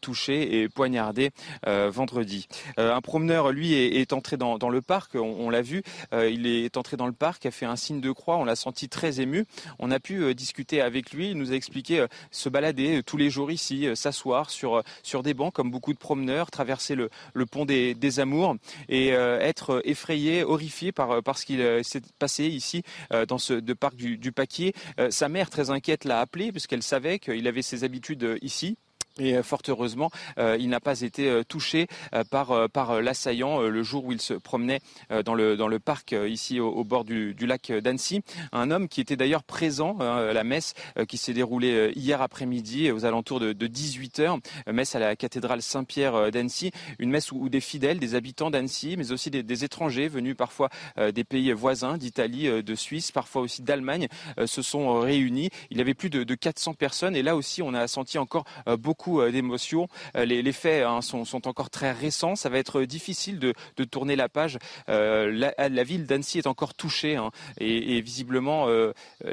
touchés 0.00 0.60
et 0.60 0.68
poignardés 0.68 1.30
vendredi. 1.66 2.48
Un 2.76 3.00
promeneur, 3.00 3.50
lui, 3.50 3.72
est, 3.72 4.12
entré 4.12 4.36
dans, 4.36 4.68
le 4.68 4.82
parc, 4.82 5.14
on, 5.14 5.48
l'a 5.48 5.62
vu, 5.62 5.82
il 6.12 6.46
est 6.46 6.76
entré 6.76 6.96
dans 6.96 7.06
le 7.06 7.12
parc, 7.12 7.46
a 7.46 7.50
fait 7.50 7.66
un 7.66 7.76
signe 7.76 8.00
de 8.00 8.12
croix, 8.12 8.36
on 8.36 8.44
l'a 8.44 8.56
senti 8.56 8.88
très 8.88 9.20
ému. 9.20 9.46
On 9.78 9.90
a 9.90 10.00
pu 10.00 10.34
discuter 10.34 10.80
avec 10.80 11.12
lui, 11.12 11.30
il 11.30 11.38
nous 11.38 11.52
a 11.52 11.54
expliqué 11.54 12.04
se 12.30 12.48
balader 12.48 13.02
tous 13.02 13.16
les 13.16 13.30
jours 13.30 13.50
ici, 13.50 13.88
s'asseoir 13.94 14.50
sur, 14.50 14.82
sur 15.02 15.22
des 15.22 15.34
bancs 15.34 15.52
comme 15.52 15.70
beaucoup 15.70 15.92
de 15.92 15.98
promeneurs, 15.98 16.50
traverser 16.60 16.94
le, 16.94 17.46
pont 17.46 17.64
des, 17.64 18.20
Amours 18.20 18.56
et 18.90 19.14
euh, 19.14 19.40
être 19.40 19.80
effrayé, 19.84 20.44
horrifié 20.44 20.92
par, 20.92 21.22
par 21.22 21.38
ce 21.38 21.46
qu'il 21.46 21.62
euh, 21.62 21.82
s'est 21.82 22.02
passé 22.18 22.44
ici 22.44 22.82
euh, 23.14 23.24
dans 23.24 23.38
ce 23.38 23.54
de 23.54 23.72
parc 23.72 23.96
du, 23.96 24.18
du 24.18 24.30
Paquier. 24.30 24.74
sa 25.08 25.28
mère, 25.30 25.48
très 25.48 25.70
inquiète, 25.70 26.04
l'a 26.04 26.20
appelé 26.20 26.52
puisqu'elle 26.52 26.82
savait 26.82 27.18
qu'il 27.18 27.48
avait 27.48 27.62
ses 27.62 27.84
habitudes 27.84 28.38
ici. 28.42 28.76
Et 29.18 29.36
euh, 29.36 29.42
fort 29.42 29.60
heureusement, 29.68 30.10
euh, 30.38 30.56
il 30.58 30.68
n'a 30.68 30.80
pas 30.80 31.00
été 31.00 31.28
euh, 31.28 31.42
touché 31.42 31.88
par, 32.30 32.68
par 32.70 33.02
l'assaillant 33.02 33.60
le 33.60 33.82
jour 33.82 34.04
où 34.04 34.12
il 34.12 34.20
se 34.20 34.34
promenait 34.34 34.80
dans, 35.24 35.34
le, 35.34 35.56
dans 35.56 35.68
le 35.68 35.78
parc 35.78 36.12
ici 36.12 36.60
au, 36.60 36.84
bord 36.84 37.04
du, 37.04 37.34
lac 37.40 37.72
d'Annecy. 37.72 38.22
Un 38.52 38.70
homme 38.70 38.88
qui 38.88 39.00
était 39.00 39.16
d'ailleurs 39.16 39.42
présent 39.42 39.98
à 39.98 40.32
la 40.32 40.44
messe 40.44 40.74
qui 41.08 41.16
s'est 41.16 41.32
déroulée 41.32 41.92
hier 41.94 42.22
après-midi 42.22 42.90
aux 42.90 43.04
alentours 43.04 43.40
de, 43.40 43.52
18h. 43.52 44.40
Messe 44.72 44.94
à 44.94 44.98
la 44.98 45.16
cathédrale 45.16 45.62
Saint-Pierre 45.62 46.30
d'Annecy. 46.30 46.70
Une 46.98 47.10
messe 47.10 47.32
où, 47.32 47.48
des 47.48 47.60
fidèles, 47.60 47.98
des 47.98 48.14
habitants 48.14 48.50
d'Annecy, 48.50 48.96
mais 48.96 49.12
aussi 49.12 49.30
des, 49.30 49.64
étrangers 49.64 50.08
venus 50.08 50.36
parfois 50.36 50.68
des 51.12 51.24
pays 51.24 51.52
voisins, 51.52 51.96
d'Italie, 51.96 52.62
de 52.62 52.74
Suisse, 52.74 53.12
parfois 53.12 53.42
aussi 53.42 53.62
d'Allemagne, 53.62 54.08
se 54.44 54.62
sont 54.62 55.00
réunis. 55.00 55.50
Il 55.70 55.78
y 55.78 55.80
avait 55.80 55.94
plus 55.94 56.10
de, 56.10 56.24
de 56.24 56.34
400 56.34 56.74
personnes 56.74 57.16
et 57.16 57.22
là 57.22 57.36
aussi 57.36 57.62
on 57.62 57.74
a 57.74 57.86
senti 57.88 58.18
encore 58.18 58.44
beaucoup 58.78 58.99
euh, 59.08 59.30
d'émotions. 59.30 59.88
Euh, 60.16 60.24
les, 60.24 60.52
faits 60.52 60.84
hein, 60.84 61.00
sont, 61.00 61.46
encore 61.46 61.70
très 61.70 61.92
récents. 61.92 62.36
Ça 62.36 62.48
va 62.48 62.58
être 62.58 62.82
difficile 62.82 63.38
de, 63.38 63.54
tourner 63.84 64.16
la 64.16 64.28
page. 64.28 64.58
Euh, 64.88 65.52
la, 65.58 65.84
ville 65.84 66.06
d'Annecy 66.06 66.38
est 66.38 66.46
encore 66.46 66.74
touchée 66.74 67.16
hein, 67.16 67.30
et, 67.58 68.00
visiblement, 68.00 68.68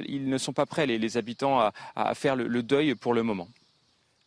ils 0.07 0.29
ne 0.29 0.37
sont 0.37 0.53
pas 0.53 0.65
prêts, 0.65 0.85
les, 0.85 1.17
habitants, 1.17 1.71
à, 1.95 2.15
faire 2.15 2.35
le 2.35 2.63
deuil 2.63 2.95
pour 2.95 3.13
le 3.13 3.23
moment. 3.23 3.47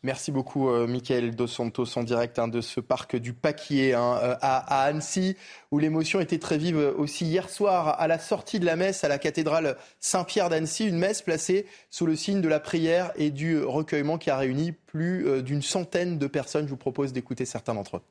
Merci 0.03 0.33
beaucoup, 0.33 0.71
euh, 0.71 0.87
Michael 0.87 1.37
Dos 1.37 1.47
Santos, 1.47 1.99
en 1.99 2.03
direct 2.03 2.39
hein, 2.39 2.49
de 2.49 2.63
ce 2.63 2.81
parc 2.81 3.17
du 3.17 3.35
Paquier 3.35 3.93
hein, 3.93 4.19
euh, 4.23 4.35
à, 4.41 4.85
Annecy, 4.85 5.37
où 5.71 5.79
l'émotion 5.79 6.21
était 6.21 6.39
très 6.39 6.57
vive 6.57 6.79
aussi 6.97 7.27
hier 7.27 7.51
soir 7.51 8.01
à 8.01 8.09
la 8.09 8.19
sortie 8.19 8.59
de 8.59 8.65
la 8.65 8.77
messe 8.77 9.05
à 9.05 9.09
la 9.09 9.19
cathédrale 9.19 9.77
Saint-Pierre 10.01 10.49
d'Annecy, 10.49 10.87
une 10.87 10.97
messe 10.97 11.21
placée 11.21 11.67
sous 11.91 12.07
le 12.07 12.17
signe 12.17 12.41
de 12.41 12.49
la 12.49 12.61
prière 12.61 13.13
et 13.17 13.31
du 13.31 13.63
recueillement 13.63 14.17
qui 14.17 14.31
a 14.31 14.39
réuni 14.39 14.73
plus 14.73 15.27
euh, 15.27 15.43
d'une 15.43 15.61
centaine 15.61 16.17
de 16.17 16.27
personnes. 16.27 16.65
Je 16.65 16.71
vous 16.71 16.79
propose 16.79 17.13
d'écouter 17.13 17.45
certains 17.45 17.75
d'entre 17.75 17.99
eux. 17.99 18.03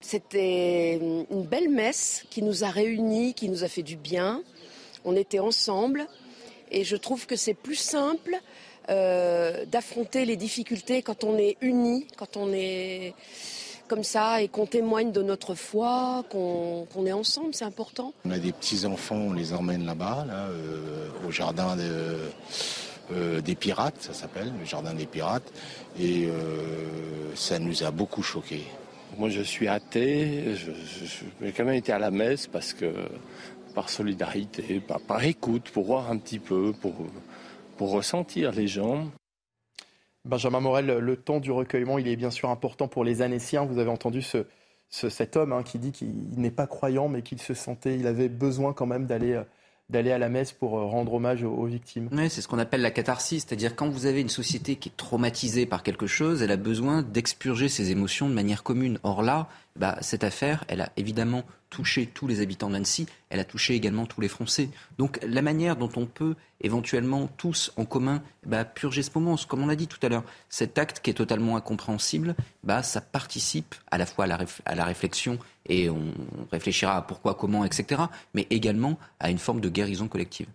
C'était 0.00 0.96
une 1.28 1.42
belle 1.42 1.70
messe 1.70 2.24
qui 2.30 2.40
nous 2.40 2.62
a 2.62 2.68
réunis, 2.68 3.34
qui 3.34 3.48
nous 3.48 3.64
a 3.64 3.68
fait 3.68 3.82
du 3.82 3.96
bien. 3.96 4.44
On 5.04 5.16
était 5.16 5.40
ensemble 5.40 6.06
et 6.70 6.84
je 6.84 6.94
trouve 6.94 7.26
que 7.26 7.34
c'est 7.34 7.54
plus 7.54 7.74
simple 7.74 8.38
euh, 8.90 9.64
d'affronter 9.66 10.24
les 10.24 10.36
difficultés 10.36 11.02
quand 11.02 11.24
on 11.24 11.36
est 11.36 11.56
unis, 11.60 12.06
quand 12.16 12.36
on 12.36 12.52
est 12.52 13.14
comme 13.86 14.04
ça 14.04 14.40
et 14.42 14.48
qu'on 14.48 14.66
témoigne 14.66 15.12
de 15.12 15.22
notre 15.22 15.54
foi, 15.54 16.24
qu'on 16.30 17.06
est 17.06 17.12
ensemble, 17.12 17.54
c'est 17.54 17.64
important. 17.64 18.12
On 18.24 18.30
a 18.30 18.38
des 18.38 18.52
petits-enfants, 18.52 19.16
on 19.16 19.32
les 19.32 19.52
emmène 19.52 19.84
là-bas, 19.84 20.26
euh, 20.30 21.08
au 21.26 21.30
jardin 21.30 21.76
euh, 21.78 23.40
des 23.40 23.54
pirates, 23.54 24.00
ça 24.00 24.12
s'appelle, 24.12 24.52
le 24.58 24.64
jardin 24.66 24.94
des 24.94 25.06
pirates, 25.06 25.50
et 25.98 26.28
ça 27.34 27.58
nous 27.58 27.82
a 27.82 27.90
beaucoup 27.90 28.22
choqués. 28.22 28.64
Moi 29.16 29.30
je 29.30 29.40
suis 29.40 29.68
athée, 29.68 30.54
j'ai 31.42 31.52
quand 31.52 31.64
même 31.64 31.74
été 31.74 31.92
à 31.92 31.98
la 31.98 32.10
messe 32.10 32.46
parce 32.46 32.74
que 32.74 32.92
par 33.74 33.88
solidarité, 33.88 34.82
par 35.06 35.24
écoute, 35.24 35.70
pour 35.70 35.84
voir 35.84 36.10
un 36.10 36.18
petit 36.18 36.38
peu, 36.38 36.72
pour 36.72 36.94
pour 37.78 37.92
ressentir 37.92 38.52
les 38.52 38.66
gens. 38.66 39.10
Benjamin 40.26 40.60
Morel, 40.60 40.86
le 40.86 41.16
temps 41.16 41.40
du 41.40 41.50
recueillement, 41.50 41.96
il 41.96 42.08
est 42.08 42.16
bien 42.16 42.30
sûr 42.30 42.50
important 42.50 42.88
pour 42.88 43.04
les 43.04 43.22
Annéciens. 43.22 43.64
Vous 43.64 43.78
avez 43.78 43.88
entendu 43.88 44.20
ce, 44.20 44.44
cet 44.90 45.36
homme 45.36 45.52
hein, 45.52 45.62
qui 45.62 45.78
dit 45.78 45.92
qu'il 45.92 46.12
n'est 46.36 46.50
pas 46.50 46.66
croyant, 46.66 47.08
mais 47.08 47.22
qu'il 47.22 47.40
se 47.40 47.54
sentait, 47.54 47.96
il 47.96 48.06
avait 48.06 48.28
besoin 48.28 48.74
quand 48.74 48.84
même 48.84 49.06
d'aller 49.06 49.32
euh, 49.32 49.44
d'aller 49.90 50.12
à 50.12 50.18
la 50.18 50.28
messe 50.28 50.52
pour 50.52 50.78
euh, 50.78 50.84
rendre 50.84 51.14
hommage 51.14 51.42
aux, 51.44 51.64
victimes. 51.64 52.10
Oui, 52.12 52.28
c'est 52.28 52.42
ce 52.42 52.48
qu'on 52.48 52.58
appelle 52.58 52.82
la 52.82 52.90
catharsis, 52.90 53.46
c'est-à-dire 53.46 53.74
quand 53.74 53.88
vous 53.88 54.04
avez 54.04 54.20
une 54.20 54.28
société 54.28 54.76
qui 54.76 54.90
est 54.90 54.96
traumatisée 54.96 55.64
par 55.64 55.82
quelque 55.82 56.06
chose, 56.06 56.42
elle 56.42 56.50
a 56.50 56.58
besoin 56.58 57.02
d'expurger 57.02 57.68
ses 57.68 57.90
émotions 57.90 58.28
de 58.28 58.34
manière 58.34 58.62
commune. 58.62 58.98
Or 59.02 59.22
là, 59.22 59.48
bah, 59.78 59.96
cette 60.00 60.24
affaire, 60.24 60.64
elle 60.68 60.80
a 60.80 60.90
évidemment 60.96 61.44
touché 61.70 62.06
tous 62.06 62.26
les 62.26 62.40
habitants 62.40 62.70
d'Annecy, 62.70 63.06
elle 63.30 63.40
a 63.40 63.44
touché 63.44 63.74
également 63.74 64.06
tous 64.06 64.20
les 64.20 64.28
Français. 64.28 64.70
Donc 64.96 65.18
la 65.26 65.42
manière 65.42 65.76
dont 65.76 65.90
on 65.96 66.06
peut 66.06 66.34
éventuellement 66.60 67.28
tous 67.36 67.72
en 67.76 67.84
commun 67.84 68.22
bah, 68.46 68.64
purger 68.64 69.02
ce 69.02 69.10
moment, 69.14 69.36
comme 69.48 69.62
on 69.62 69.66
l'a 69.66 69.76
dit 69.76 69.86
tout 69.86 69.98
à 70.02 70.08
l'heure, 70.08 70.24
cet 70.48 70.78
acte 70.78 71.00
qui 71.00 71.10
est 71.10 71.14
totalement 71.14 71.56
incompréhensible, 71.56 72.34
bah, 72.64 72.82
ça 72.82 73.00
participe 73.00 73.74
à 73.90 73.98
la 73.98 74.06
fois 74.06 74.24
à 74.24 74.28
la, 74.28 74.38
à 74.64 74.74
la 74.74 74.84
réflexion 74.84 75.38
et 75.66 75.90
on 75.90 76.12
réfléchira 76.50 76.96
à 76.96 77.02
pourquoi, 77.02 77.34
comment, 77.34 77.64
etc., 77.64 78.02
mais 78.34 78.46
également 78.50 78.98
à 79.20 79.30
une 79.30 79.38
forme 79.38 79.60
de 79.60 79.68
guérison 79.68 80.08
collective. 80.08 80.48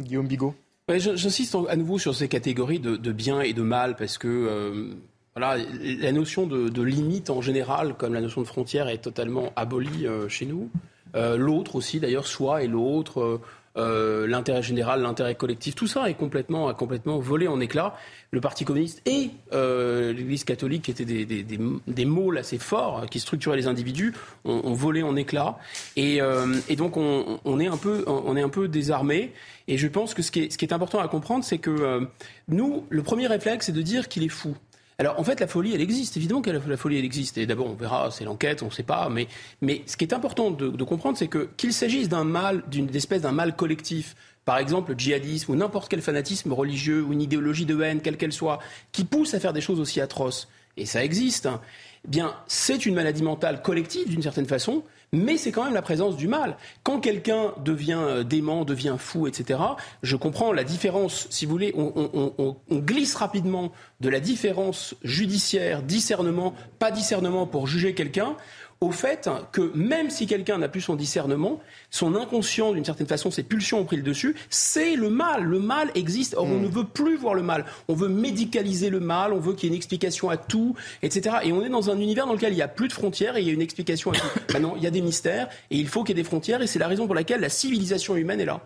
Guillaume 0.00 0.26
Bigot? 0.26 0.54
J'insiste 0.88 1.56
à 1.68 1.76
nouveau 1.76 1.98
sur 1.98 2.14
ces 2.14 2.28
catégories 2.28 2.78
de, 2.78 3.12
bien 3.12 3.40
et 3.40 3.54
de 3.54 3.62
mal 3.62 3.96
parce 3.96 4.18
que 4.18 4.28
euh, 4.28 4.94
voilà, 5.36 5.62
la 5.82 6.12
notion 6.12 6.46
de, 6.46 6.82
limite 6.82 7.30
en 7.30 7.40
général, 7.40 7.94
comme 7.94 8.14
la 8.14 8.20
notion 8.20 8.40
de 8.40 8.46
frontière, 8.46 8.88
est 8.88 8.98
totalement 8.98 9.52
abolie 9.56 10.06
euh, 10.06 10.28
chez 10.28 10.46
nous. 10.46 10.70
Euh, 11.14 11.36
l'autre 11.36 11.76
aussi, 11.76 12.00
d'ailleurs, 12.00 12.26
soi 12.26 12.62
et 12.62 12.68
l'autre. 12.68 13.40
euh, 13.76 14.26
l'intérêt 14.26 14.62
général, 14.62 15.02
l'intérêt 15.02 15.34
collectif, 15.34 15.74
tout 15.74 15.86
ça 15.86 16.08
est 16.08 16.14
complètement, 16.14 16.68
a 16.68 16.74
complètement 16.74 17.18
volé 17.18 17.48
en 17.48 17.60
éclats. 17.60 17.96
Le 18.30 18.40
Parti 18.40 18.64
communiste 18.64 19.02
et 19.06 19.30
euh, 19.52 20.12
l'Église 20.12 20.44
catholique, 20.44 20.82
qui 20.82 20.90
étaient 20.90 21.04
des, 21.04 21.24
des, 21.24 21.42
des, 21.42 21.58
des, 21.86 22.38
assez 22.38 22.58
forts, 22.58 23.06
qui 23.10 23.20
structuraient 23.20 23.56
les 23.56 23.66
individus, 23.66 24.12
ont, 24.44 24.60
ont 24.64 24.74
volé 24.74 25.02
en 25.02 25.16
éclats. 25.16 25.58
Et, 25.96 26.20
euh, 26.20 26.54
et 26.68 26.76
donc 26.76 26.96
on, 26.96 27.40
on, 27.44 27.60
est 27.60 27.66
un 27.66 27.76
peu, 27.76 28.04
on 28.06 28.36
est 28.36 28.42
un 28.42 28.48
peu 28.48 28.68
désarmé. 28.68 29.32
Et 29.66 29.78
je 29.78 29.88
pense 29.88 30.14
que 30.14 30.22
ce 30.22 30.30
qui 30.30 30.40
est, 30.40 30.52
ce 30.52 30.58
qui 30.58 30.64
est 30.64 30.72
important 30.72 31.00
à 31.00 31.08
comprendre, 31.08 31.44
c'est 31.44 31.58
que 31.58 31.70
euh, 31.70 32.00
nous, 32.48 32.84
le 32.90 33.02
premier 33.02 33.26
réflexe, 33.26 33.66
c'est 33.66 33.72
de 33.72 33.82
dire 33.82 34.08
qu'il 34.08 34.22
est 34.22 34.28
fou. 34.28 34.56
Alors 34.98 35.18
en 35.18 35.24
fait, 35.24 35.40
la 35.40 35.46
folie, 35.46 35.74
elle 35.74 35.80
existe. 35.80 36.16
Évidemment 36.16 36.42
que 36.42 36.50
la, 36.50 36.76
folie, 36.76 36.98
elle 36.98 37.04
existe. 37.04 37.38
Et 37.38 37.46
d'abord, 37.46 37.66
on 37.66 37.74
verra, 37.74 38.10
c'est 38.10 38.24
l'enquête, 38.24 38.62
on 38.62 38.66
ne 38.66 38.70
sait 38.70 38.82
pas. 38.82 39.08
Mais, 39.08 39.26
mais 39.60 39.82
ce 39.86 39.96
qui 39.96 40.04
est 40.04 40.14
important 40.14 40.50
de, 40.50 40.68
de 40.68 40.84
comprendre, 40.84 41.18
c'est 41.18 41.28
que 41.28 41.48
qu'il 41.56 41.72
s'agisse 41.72 42.08
d'un 42.08 42.24
mal, 42.24 42.62
d'une 42.68 42.94
espèce 42.94 43.22
d'un 43.22 43.32
mal 43.32 43.56
collectif, 43.56 44.14
par 44.44 44.58
exemple 44.58 44.92
le 44.92 44.98
djihadisme 44.98 45.52
ou 45.52 45.56
n'importe 45.56 45.88
quel 45.88 46.02
fanatisme 46.02 46.52
religieux 46.52 47.02
ou 47.02 47.12
une 47.12 47.22
idéologie 47.22 47.66
de 47.66 47.80
haine, 47.80 48.00
quelle 48.00 48.16
qu'elle 48.16 48.32
soit, 48.32 48.60
qui 48.92 49.04
pousse 49.04 49.34
à 49.34 49.40
faire 49.40 49.52
des 49.52 49.60
choses 49.60 49.80
aussi 49.80 50.00
atroces, 50.00 50.48
et 50.76 50.86
ça 50.86 51.04
existe, 51.04 51.46
hein, 51.46 51.60
eh 52.04 52.08
bien, 52.08 52.34
c'est 52.46 52.84
une 52.84 52.94
maladie 52.94 53.22
mentale 53.22 53.62
collective 53.62 54.08
d'une 54.08 54.22
certaine 54.22 54.46
façon, 54.46 54.82
mais 55.14 55.36
c'est 55.36 55.52
quand 55.52 55.64
même 55.64 55.74
la 55.74 55.82
présence 55.82 56.16
du 56.16 56.28
mal. 56.28 56.56
Quand 56.82 57.00
quelqu'un 57.00 57.52
devient 57.64 58.00
euh, 58.00 58.24
dément, 58.24 58.64
devient 58.64 58.96
fou, 58.98 59.26
etc., 59.26 59.60
je 60.02 60.16
comprends 60.16 60.52
la 60.52 60.64
différence, 60.64 61.26
si 61.30 61.46
vous 61.46 61.52
voulez, 61.52 61.72
on, 61.76 62.32
on, 62.38 62.56
glisse 62.78 63.14
rapidement 63.14 63.72
de 64.00 64.08
la 64.08 64.20
différence 64.20 64.94
judiciaire, 65.02 65.82
discernement, 65.82 66.54
pas 66.78 66.90
discernement 66.90 67.46
pour 67.46 67.66
juger 67.66 67.94
quelqu'un, 67.94 68.36
au 68.80 68.90
fait 68.90 69.28
que 69.52 69.72
même 69.74 70.10
si 70.10 70.26
quelqu'un 70.26 70.58
n'a 70.58 70.68
plus 70.68 70.80
son 70.80 70.94
discernement, 70.94 71.60
son 71.90 72.14
inconscient, 72.14 72.72
d'une 72.72 72.84
certaine 72.84 73.06
façon, 73.06 73.30
ses 73.30 73.42
pulsions 73.42 73.80
ont 73.80 73.84
pris 73.84 73.96
le 73.96 74.02
dessus, 74.02 74.34
c'est 74.50 74.96
le 74.96 75.10
mal. 75.10 75.44
Le 75.44 75.58
mal 75.58 75.90
existe. 75.94 76.34
Or, 76.36 76.46
mmh. 76.46 76.52
on 76.52 76.60
ne 76.60 76.68
veut 76.68 76.84
plus 76.84 77.16
voir 77.16 77.34
le 77.34 77.42
mal. 77.42 77.64
On 77.88 77.94
veut 77.94 78.08
médicaliser 78.08 78.90
le 78.90 79.00
mal, 79.00 79.32
on 79.32 79.40
veut 79.40 79.54
qu'il 79.54 79.64
y 79.64 79.66
ait 79.66 79.74
une 79.74 79.76
explication 79.76 80.30
à 80.30 80.36
tout, 80.36 80.74
etc. 81.02 81.36
Et 81.44 81.52
on 81.52 81.64
est 81.64 81.68
dans 81.68 81.90
un 81.90 81.98
univers 81.98 82.26
dans 82.26 82.34
lequel 82.34 82.52
il 82.52 82.56
n'y 82.56 82.62
a 82.62 82.68
plus 82.68 82.88
de 82.88 82.92
frontières 82.92 83.36
et 83.36 83.40
il 83.40 83.46
y 83.46 83.50
a 83.50 83.52
une 83.52 83.62
explication 83.62 84.10
à 84.12 84.14
tout. 84.14 84.26
Maintenant, 84.52 84.74
il 84.76 84.82
y 84.82 84.86
a 84.86 84.90
des 84.90 85.02
mystères 85.02 85.48
et 85.70 85.76
il 85.76 85.88
faut 85.88 86.02
qu'il 86.04 86.16
y 86.16 86.20
ait 86.20 86.22
des 86.22 86.28
frontières 86.28 86.62
et 86.62 86.66
c'est 86.66 86.78
la 86.78 86.88
raison 86.88 87.06
pour 87.06 87.14
laquelle 87.14 87.40
la 87.40 87.48
civilisation 87.48 88.16
humaine 88.16 88.40
est 88.40 88.46
là. 88.46 88.60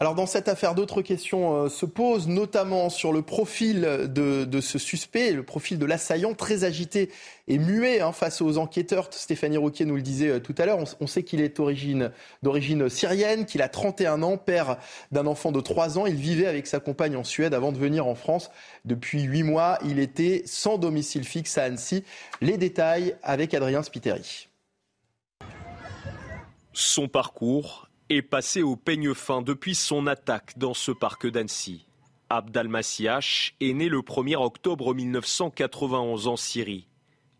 Alors 0.00 0.14
dans 0.14 0.26
cette 0.26 0.46
affaire, 0.46 0.76
d'autres 0.76 1.02
questions 1.02 1.64
euh, 1.64 1.68
se 1.68 1.84
posent, 1.84 2.28
notamment 2.28 2.88
sur 2.88 3.12
le 3.12 3.22
profil 3.22 3.80
de, 3.80 4.60
ce 4.60 4.78
suspect, 4.78 5.32
le 5.32 5.42
profil 5.42 5.76
de 5.78 5.86
l'assaillant, 5.86 6.34
très 6.34 6.62
agité 6.62 7.10
et 7.48 7.58
muet 7.58 8.00
hein, 8.00 8.12
face 8.12 8.40
aux 8.40 8.58
enquêteurs. 8.58 9.08
Stéphanie 9.10 9.56
Rouquier 9.56 9.86
nous 9.86 9.96
le 9.96 10.02
disait 10.02 10.28
euh, 10.28 10.38
tout 10.38 10.54
à 10.58 10.66
l'heure. 10.66 10.78
On, 10.78 10.84
on, 11.00 11.06
sait 11.08 11.24
qu'il 11.24 11.40
est 11.40 11.56
d'origine 11.56 12.88
syrienne, 12.88 13.44
qu'il 13.44 13.60
a 13.60 13.68
31 13.68 14.22
ans, 14.22 14.36
père 14.36 14.76
d'un 15.10 15.26
enfant 15.26 15.50
de 15.50 15.60
3 15.60 15.98
ans. 15.98 16.06
Il 16.06 16.14
vivait 16.14 16.46
avec 16.46 16.68
sa 16.68 16.78
compagne 16.78 17.16
en 17.16 17.24
Suède 17.24 17.52
avant 17.52 17.72
de 17.72 17.78
venir 17.78 18.06
en 18.06 18.14
France. 18.14 18.52
Depuis 18.84 19.22
8 19.22 19.42
mois, 19.42 19.78
il 19.84 19.98
était 19.98 20.42
sans 20.46 20.78
domicile 20.78 21.24
fixe 21.24 21.58
à 21.58 21.64
Annecy. 21.64 22.04
Les 22.40 22.56
détails 22.56 23.16
avec 23.24 23.52
Adrien 23.52 23.82
Spiteri. 23.82 24.48
Son 26.72 27.08
parcours 27.08 27.87
est 28.10 28.22
passé 28.22 28.62
au 28.62 28.76
peigne 28.76 29.12
fin 29.12 29.42
depuis 29.42 29.74
son 29.74 30.06
attaque 30.06 30.56
dans 30.56 30.74
ce 30.74 30.92
parc 30.92 31.26
d'Annecy. 31.26 31.86
Massiach 32.64 33.54
est 33.60 33.72
né 33.74 33.88
le 33.88 34.00
1er 34.00 34.36
octobre 34.36 34.94
1991 34.94 36.26
en 36.26 36.36
Syrie. 36.36 36.88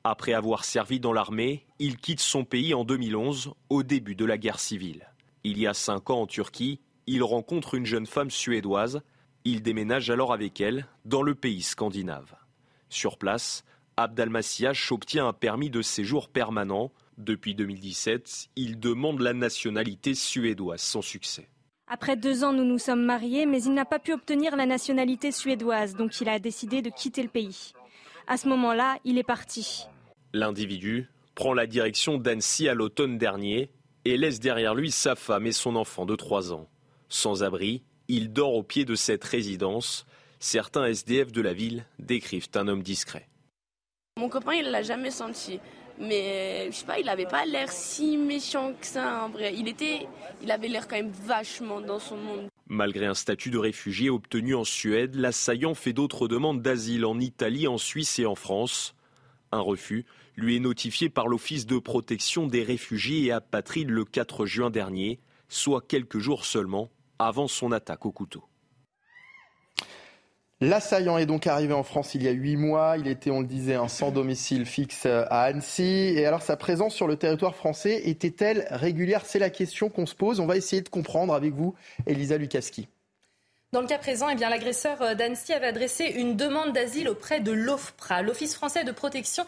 Après 0.05 0.33
avoir 0.33 0.65
servi 0.65 1.01
dans 1.01 1.13
l'armée, 1.13 1.67
il 1.79 1.97
quitte 1.97 2.21
son 2.21 2.45
pays 2.45 2.75
en 2.75 2.85
2011, 2.85 3.53
au 3.71 3.83
début 3.83 4.15
de 4.15 4.25
la 4.25 4.39
guerre 4.39 4.61
civile. 4.61 5.09
Il 5.43 5.59
y 5.59 5.67
a 5.67 5.75
cinq 5.75 6.11
ans 6.11 6.23
en 6.23 6.27
Turquie, 6.27 6.81
il 7.07 7.23
rencontre 7.23 7.75
une 7.75 7.87
jeune 7.87 8.07
femme 8.07 8.31
suédoise. 8.31 9.03
Il 9.45 9.63
déménage 9.63 10.11
alors 10.11 10.33
avec 10.33 10.61
elle 10.61 10.87
dans 11.07 11.23
le 11.23 11.35
pays 11.35 11.63
scandinave. 11.63 12.35
Sur 12.91 13.17
place, 13.17 13.65
Massiach 13.99 14.93
obtient 14.93 15.29
un 15.29 15.33
permis 15.33 15.71
de 15.71 15.81
séjour 15.81 16.29
permanent 16.29 16.93
depuis 17.19 17.55
2017, 17.55 18.49
il 18.57 18.81
demande 18.81 19.21
la 19.21 19.35
nationalité 19.35 20.15
suédoise 20.15 20.81
sans 20.81 21.03
succès. 21.03 21.49
Après 21.87 22.17
deux 22.17 22.45
ans, 22.45 22.53
nous 22.53 22.65
nous 22.65 22.79
sommes 22.79 23.05
mariés, 23.05 23.47
mais 23.47 23.63
il 23.63 23.75
n'a 23.75 23.85
pas 23.85 23.99
pu 23.99 24.13
obtenir 24.13 24.57
la 24.57 24.67
nationalité 24.67 25.33
suédoise, 25.33 25.95
donc 25.95 26.21
il 26.21 26.29
a 26.29 26.39
décidé 26.39 26.83
de 26.83 26.91
quitter 26.91 27.23
le 27.23 27.29
pays. 27.29 27.73
À 28.27 28.37
ce 28.37 28.49
moment-là, 28.49 28.99
il 29.05 29.19
est 29.19 29.23
parti. 29.23 29.87
L'individu 30.33 31.09
prend 31.35 31.55
la 31.55 31.67
direction 31.67 32.19
d'Annecy 32.19 32.69
à 32.69 32.75
l'automne 32.75 33.17
dernier 33.17 33.71
et 34.05 34.17
laisse 34.17 34.39
derrière 34.39 34.75
lui 34.75 34.91
sa 34.91 35.15
femme 35.15 35.47
et 35.47 35.53
son 35.53 35.77
enfant 35.77 36.05
de 36.05 36.15
trois 36.15 36.53
ans. 36.53 36.69
Sans 37.09 37.43
abri, 37.43 37.83
il 38.09 38.33
dort 38.33 38.55
au 38.55 38.63
pied 38.63 38.85
de 38.85 38.95
cette 38.95 39.25
résidence. 39.25 40.07
Certains 40.41 40.87
SDF 40.87 41.33
de 41.33 41.41
la 41.41 41.55
ville 41.55 41.85
décrivent 41.99 42.49
un 42.55 42.69
homme 42.69 42.83
discret. 42.83 43.29
Mon 44.19 44.29
copain, 44.29 44.55
il 44.55 44.71
l'a 44.71 44.83
jamais 44.83 45.11
senti. 45.11 45.61
Mais 46.01 46.69
je 46.71 46.77
sais 46.77 46.87
pas, 46.87 46.99
il 46.99 47.09
avait 47.09 47.27
pas 47.27 47.45
l'air 47.45 47.71
si 47.71 48.17
méchant 48.17 48.73
que 48.81 48.87
ça 48.87 49.25
en 49.25 49.31
vrai. 49.31 49.55
Il 49.57 49.69
était, 49.69 50.07
il 50.43 50.51
avait 50.51 50.69
l'air 50.69 50.87
quand 50.87 50.97
même 50.97 51.11
vachement 51.11 51.81
dans 51.81 51.99
son 51.99 52.17
monde. 52.17 52.49
Malgré 52.69 53.07
un 53.07 53.15
statut 53.15 53.51
de 53.51 53.59
réfugié 53.59 54.11
obtenu 54.11 54.55
en 54.55 54.65
Suède, 54.65 55.15
l'assaillant 55.15 55.75
fait 55.75 55.93
d'autres 55.93 56.29
demandes 56.29 56.63
d'asile 56.63 57.05
en 57.05 57.19
Italie, 57.19 57.67
en 57.67 57.79
Suisse 57.79 58.19
et 58.19 58.27
en 58.27 58.35
France. 58.35 58.95
Un 59.51 59.61
refus 59.61 60.05
lui 60.37 60.57
est 60.57 60.61
notifié 60.61 61.09
par 61.09 61.27
l'Office 61.27 61.67
de 61.67 61.79
protection 61.79 62.47
des 62.47 62.63
réfugiés 62.63 63.25
et 63.25 63.33
apatrides 63.33 63.91
le 63.91 64.05
4 64.05 64.47
juin 64.47 64.71
dernier, 64.71 65.19
soit 65.49 65.81
quelques 65.81 66.19
jours 66.19 66.45
seulement 66.45 66.91
avant 67.19 67.49
son 67.49 67.73
attaque 67.73 68.07
au 68.07 68.13
couteau. 68.13 68.45
L'assaillant 70.61 71.19
est 71.19 71.27
donc 71.27 71.47
arrivé 71.47 71.73
en 71.73 71.85
France 71.85 72.17
il 72.17 72.25
y 72.25 72.29
a 72.29 72.33
huit 72.33 72.57
mois. 72.57 72.97
Il 72.99 73.07
était, 73.07 73.31
on 73.31 73.41
le 73.41 73.47
disait, 73.47 73.77
un 73.77 73.87
sans 73.87 74.11
domicile 74.11 74.67
fixe 74.67 75.07
à 75.07 75.43
Annecy. 75.43 76.13
Et 76.17 76.27
alors, 76.27 76.43
sa 76.43 76.57
présence 76.57 76.95
sur 76.95 77.07
le 77.07 77.17
territoire 77.17 77.55
français 77.55 78.09
était-elle 78.09 78.67
régulière? 78.71 79.25
C'est 79.25 79.39
la 79.39 79.51
question 79.51 79.89
qu'on 79.89 80.07
se 80.07 80.17
pose. 80.17 80.41
On 80.41 80.47
va 80.47 80.57
essayer 80.57 80.83
de 80.83 80.89
comprendre 80.89 81.33
avec 81.33 81.55
vous, 81.55 81.75
Elisa 82.07 82.39
Lukaski. 82.39 82.89
Dans 83.71 83.83
le 83.83 83.87
cas 83.87 83.99
présent, 83.99 84.31
eh 84.31 84.35
l'agresseur 84.35 85.15
d'Annecy 85.15 85.53
avait 85.53 85.67
adressé 85.67 86.05
une 86.05 86.37
demande 86.37 86.73
d'asile 86.73 87.07
auprès 87.07 87.41
de 87.41 87.53
l'OFPRA, 87.53 88.23
l'Office 88.23 88.55
français 88.55 88.83
de 88.83 88.93
protection 88.93 89.45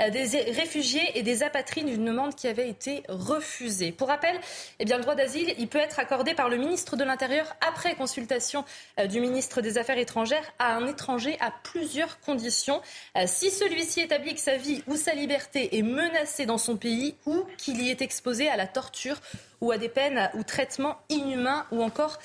euh, 0.00 0.10
des 0.10 0.26
réfugiés 0.52 1.18
et 1.18 1.24
des 1.24 1.42
apatrides, 1.42 1.88
une 1.88 2.04
demande 2.04 2.36
qui 2.36 2.46
avait 2.46 2.68
été 2.68 3.02
refusée. 3.08 3.90
Pour 3.90 4.06
rappel, 4.06 4.38
eh 4.78 4.84
le 4.84 5.00
droit 5.00 5.16
d'asile, 5.16 5.56
il 5.58 5.66
peut 5.66 5.78
être 5.78 5.98
accordé 5.98 6.34
par 6.34 6.48
le 6.48 6.56
ministre 6.56 6.96
de 6.96 7.02
l'Intérieur 7.02 7.52
après 7.68 7.96
consultation 7.96 8.64
euh, 9.00 9.08
du 9.08 9.18
ministre 9.20 9.60
des 9.60 9.76
Affaires 9.76 9.98
étrangères 9.98 10.52
à 10.60 10.76
un 10.76 10.86
étranger 10.86 11.36
à 11.40 11.52
plusieurs 11.64 12.20
conditions. 12.20 12.80
Euh, 13.16 13.24
si 13.26 13.50
celui-ci 13.50 14.02
établit 14.02 14.34
que 14.34 14.40
sa 14.40 14.56
vie 14.56 14.84
ou 14.86 14.94
sa 14.94 15.14
liberté 15.14 15.76
est 15.76 15.82
menacée 15.82 16.46
dans 16.46 16.58
son 16.58 16.76
pays 16.76 17.16
ou 17.26 17.42
qu'il 17.58 17.82
y 17.82 17.90
est 17.90 18.02
exposé 18.02 18.48
à 18.48 18.56
la 18.56 18.68
torture 18.68 19.20
ou 19.64 19.72
à 19.72 19.78
des 19.78 19.88
peines 19.88 20.30
ou 20.34 20.42
traitements 20.42 20.98
inhumains 21.08 21.66
ou 21.72 21.82
encore 21.82 22.18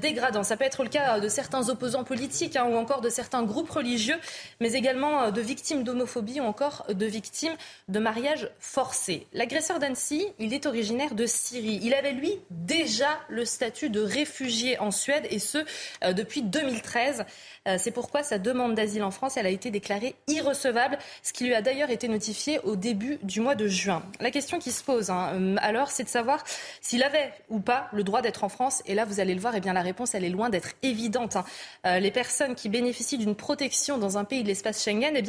dégradants. 0.00 0.42
Ça 0.42 0.56
peut 0.56 0.64
être 0.64 0.82
le 0.82 0.88
cas 0.88 1.20
de 1.20 1.28
certains 1.28 1.68
opposants 1.68 2.04
politiques 2.04 2.56
hein, 2.56 2.66
ou 2.68 2.76
encore 2.76 3.00
de 3.00 3.08
certains 3.08 3.42
groupes 3.42 3.70
religieux, 3.70 4.16
mais 4.60 4.72
également 4.72 5.30
de 5.30 5.40
victimes 5.40 5.84
d'homophobie 5.84 6.40
ou 6.40 6.44
encore 6.44 6.86
de 6.88 7.06
victimes 7.06 7.54
de 7.88 7.98
mariage 7.98 8.50
forcé. 8.58 9.26
L'agresseur 9.32 9.78
d'Annecy, 9.78 10.26
il 10.38 10.54
est 10.54 10.66
originaire 10.66 11.14
de 11.14 11.26
Syrie. 11.26 11.80
Il 11.82 11.94
avait, 11.94 12.12
lui, 12.12 12.40
déjà 12.50 13.08
le 13.28 13.44
statut 13.44 13.90
de 13.90 14.00
réfugié 14.00 14.78
en 14.78 14.90
Suède 14.90 15.26
et 15.30 15.38
ce, 15.38 15.58
euh, 16.04 16.12
depuis 16.12 16.42
2013. 16.42 17.24
Euh, 17.66 17.76
c'est 17.78 17.90
pourquoi 17.90 18.22
sa 18.22 18.38
demande 18.38 18.74
d'asile 18.74 19.02
en 19.02 19.10
France, 19.10 19.36
elle 19.36 19.46
a 19.46 19.50
été 19.50 19.70
déclarée 19.70 20.14
irrecevable, 20.28 20.98
ce 21.22 21.32
qui 21.32 21.44
lui 21.44 21.54
a 21.54 21.62
d'ailleurs 21.62 21.90
été 21.90 22.08
notifié 22.08 22.60
au 22.60 22.76
début 22.76 23.18
du 23.22 23.40
mois 23.40 23.54
de 23.54 23.66
juin. 23.66 24.02
La 24.20 24.30
question 24.30 24.58
qui 24.58 24.72
se 24.72 24.82
pose 24.82 25.10
hein, 25.10 25.32
euh, 25.34 25.56
alors, 25.60 25.90
c'est 25.90 26.04
de 26.04 26.08
savoir 26.08 26.44
s'il 26.86 27.02
avait 27.02 27.32
ou 27.48 27.58
pas 27.58 27.88
le 27.92 28.04
droit 28.04 28.22
d'être 28.22 28.44
en 28.44 28.48
France. 28.48 28.82
Et 28.86 28.94
là, 28.94 29.04
vous 29.04 29.18
allez 29.18 29.34
le 29.34 29.40
voir, 29.40 29.54
eh 29.56 29.60
la 29.60 29.82
réponse, 29.82 30.14
elle 30.14 30.24
est 30.24 30.30
loin 30.30 30.50
d'être 30.50 30.70
évidente. 30.84 31.34
Hein. 31.34 31.44
Euh, 31.84 31.98
les 31.98 32.12
personnes 32.12 32.54
qui 32.54 32.68
bénéficient 32.68 33.18
d'une 33.18 33.34
protection 33.34 33.98
dans 33.98 34.18
un 34.18 34.24
pays 34.24 34.44
de 34.44 34.48
l'espace 34.48 34.84
Schengen, 34.84 35.16
eh 35.16 35.24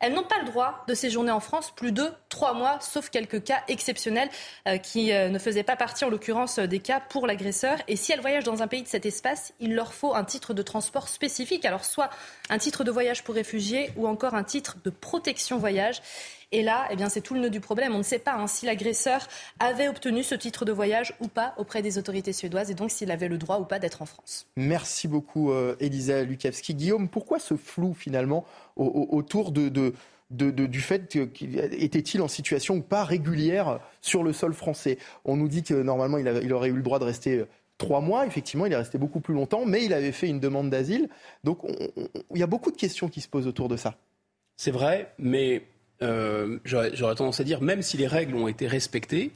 elles 0.00 0.14
n'ont 0.14 0.22
pas 0.22 0.38
le 0.38 0.46
droit 0.46 0.84
de 0.88 0.94
séjourner 0.94 1.30
en 1.30 1.40
France 1.40 1.70
plus 1.76 1.92
de 1.92 2.10
trois 2.30 2.54
mois, 2.54 2.78
sauf 2.80 3.10
quelques 3.10 3.44
cas 3.44 3.62
exceptionnels 3.68 4.30
euh, 4.66 4.78
qui 4.78 5.12
euh, 5.12 5.28
ne 5.28 5.38
faisaient 5.38 5.62
pas 5.62 5.76
partie, 5.76 6.06
en 6.06 6.08
l'occurrence, 6.08 6.58
des 6.58 6.78
cas 6.78 7.00
pour 7.00 7.26
l'agresseur. 7.26 7.76
Et 7.88 7.96
si 7.96 8.12
elles 8.12 8.22
voyagent 8.22 8.44
dans 8.44 8.62
un 8.62 8.66
pays 8.66 8.82
de 8.82 8.88
cet 8.88 9.04
espace, 9.04 9.52
il 9.60 9.74
leur 9.74 9.92
faut 9.92 10.14
un 10.14 10.24
titre 10.24 10.54
de 10.54 10.62
transport 10.62 11.08
spécifique. 11.08 11.66
Alors, 11.66 11.84
soit 11.84 12.08
un 12.48 12.56
titre 12.56 12.84
de 12.84 12.90
voyage 12.90 13.22
pour 13.22 13.34
réfugiés 13.34 13.90
ou 13.96 14.08
encore 14.08 14.34
un 14.34 14.44
titre 14.44 14.76
de 14.82 14.88
protection 14.88 15.58
voyage. 15.58 16.00
Et 16.52 16.62
là, 16.62 16.86
eh 16.90 16.96
bien, 16.96 17.08
c'est 17.08 17.22
tout 17.22 17.32
le 17.34 17.40
nœud 17.40 17.50
du 17.50 17.60
problème. 17.60 17.94
On 17.94 17.98
ne 17.98 18.02
sait 18.02 18.18
pas 18.18 18.34
hein, 18.34 18.46
si 18.46 18.66
l'agresseur 18.66 19.26
avait 19.58 19.88
obtenu 19.88 20.22
ce 20.22 20.34
titre 20.34 20.64
de 20.64 20.72
voyage 20.72 21.14
ou 21.20 21.28
pas 21.28 21.54
auprès 21.56 21.80
des 21.80 21.96
autorités 21.96 22.34
suédoises 22.34 22.70
et 22.70 22.74
donc 22.74 22.90
s'il 22.90 23.10
avait 23.10 23.28
le 23.28 23.38
droit 23.38 23.58
ou 23.58 23.64
pas 23.64 23.78
d'être 23.78 24.02
en 24.02 24.06
France. 24.06 24.46
Merci 24.56 25.08
beaucoup, 25.08 25.50
euh, 25.50 25.76
Elisa 25.80 26.22
Lukavski. 26.22 26.74
Guillaume, 26.74 27.08
pourquoi 27.08 27.38
ce 27.38 27.56
flou 27.56 27.94
finalement 27.94 28.44
autour 28.76 29.50
de, 29.50 29.68
de, 29.68 29.94
de, 30.30 30.50
du 30.50 30.80
fait 30.80 31.08
qu'il 31.32 31.58
était-il 31.58 32.20
en 32.20 32.28
situation 32.28 32.76
ou 32.76 32.82
pas 32.82 33.04
régulière 33.04 33.80
sur 34.00 34.22
le 34.22 34.32
sol 34.32 34.52
français? 34.52 34.98
On 35.24 35.36
nous 35.36 35.48
dit 35.48 35.62
que 35.62 35.74
normalement 35.74 36.18
il, 36.18 36.40
il 36.42 36.52
aurait 36.52 36.68
eu 36.68 36.76
le 36.76 36.82
droit 36.82 36.98
de 36.98 37.04
rester 37.04 37.44
trois 37.78 38.00
mois. 38.00 38.26
Effectivement, 38.26 38.66
il 38.66 38.72
est 38.72 38.76
resté 38.76 38.98
beaucoup 38.98 39.20
plus 39.20 39.34
longtemps, 39.34 39.64
mais 39.66 39.84
il 39.84 39.92
avait 39.92 40.12
fait 40.12 40.28
une 40.28 40.40
demande 40.40 40.70
d'asile. 40.70 41.08
Donc, 41.44 41.60
il 42.34 42.38
y 42.38 42.42
a 42.42 42.46
beaucoup 42.46 42.70
de 42.70 42.76
questions 42.76 43.08
qui 43.08 43.20
se 43.20 43.28
posent 43.28 43.46
autour 43.46 43.68
de 43.68 43.76
ça. 43.76 43.96
C'est 44.56 44.70
vrai, 44.70 45.12
mais 45.18 45.62
euh, 46.02 46.58
j'aurais 46.64 47.14
tendance 47.14 47.40
à 47.40 47.44
dire, 47.44 47.62
même 47.62 47.82
si 47.82 47.96
les 47.96 48.06
règles 48.06 48.34
ont 48.34 48.48
été 48.48 48.66
respectées, 48.66 49.30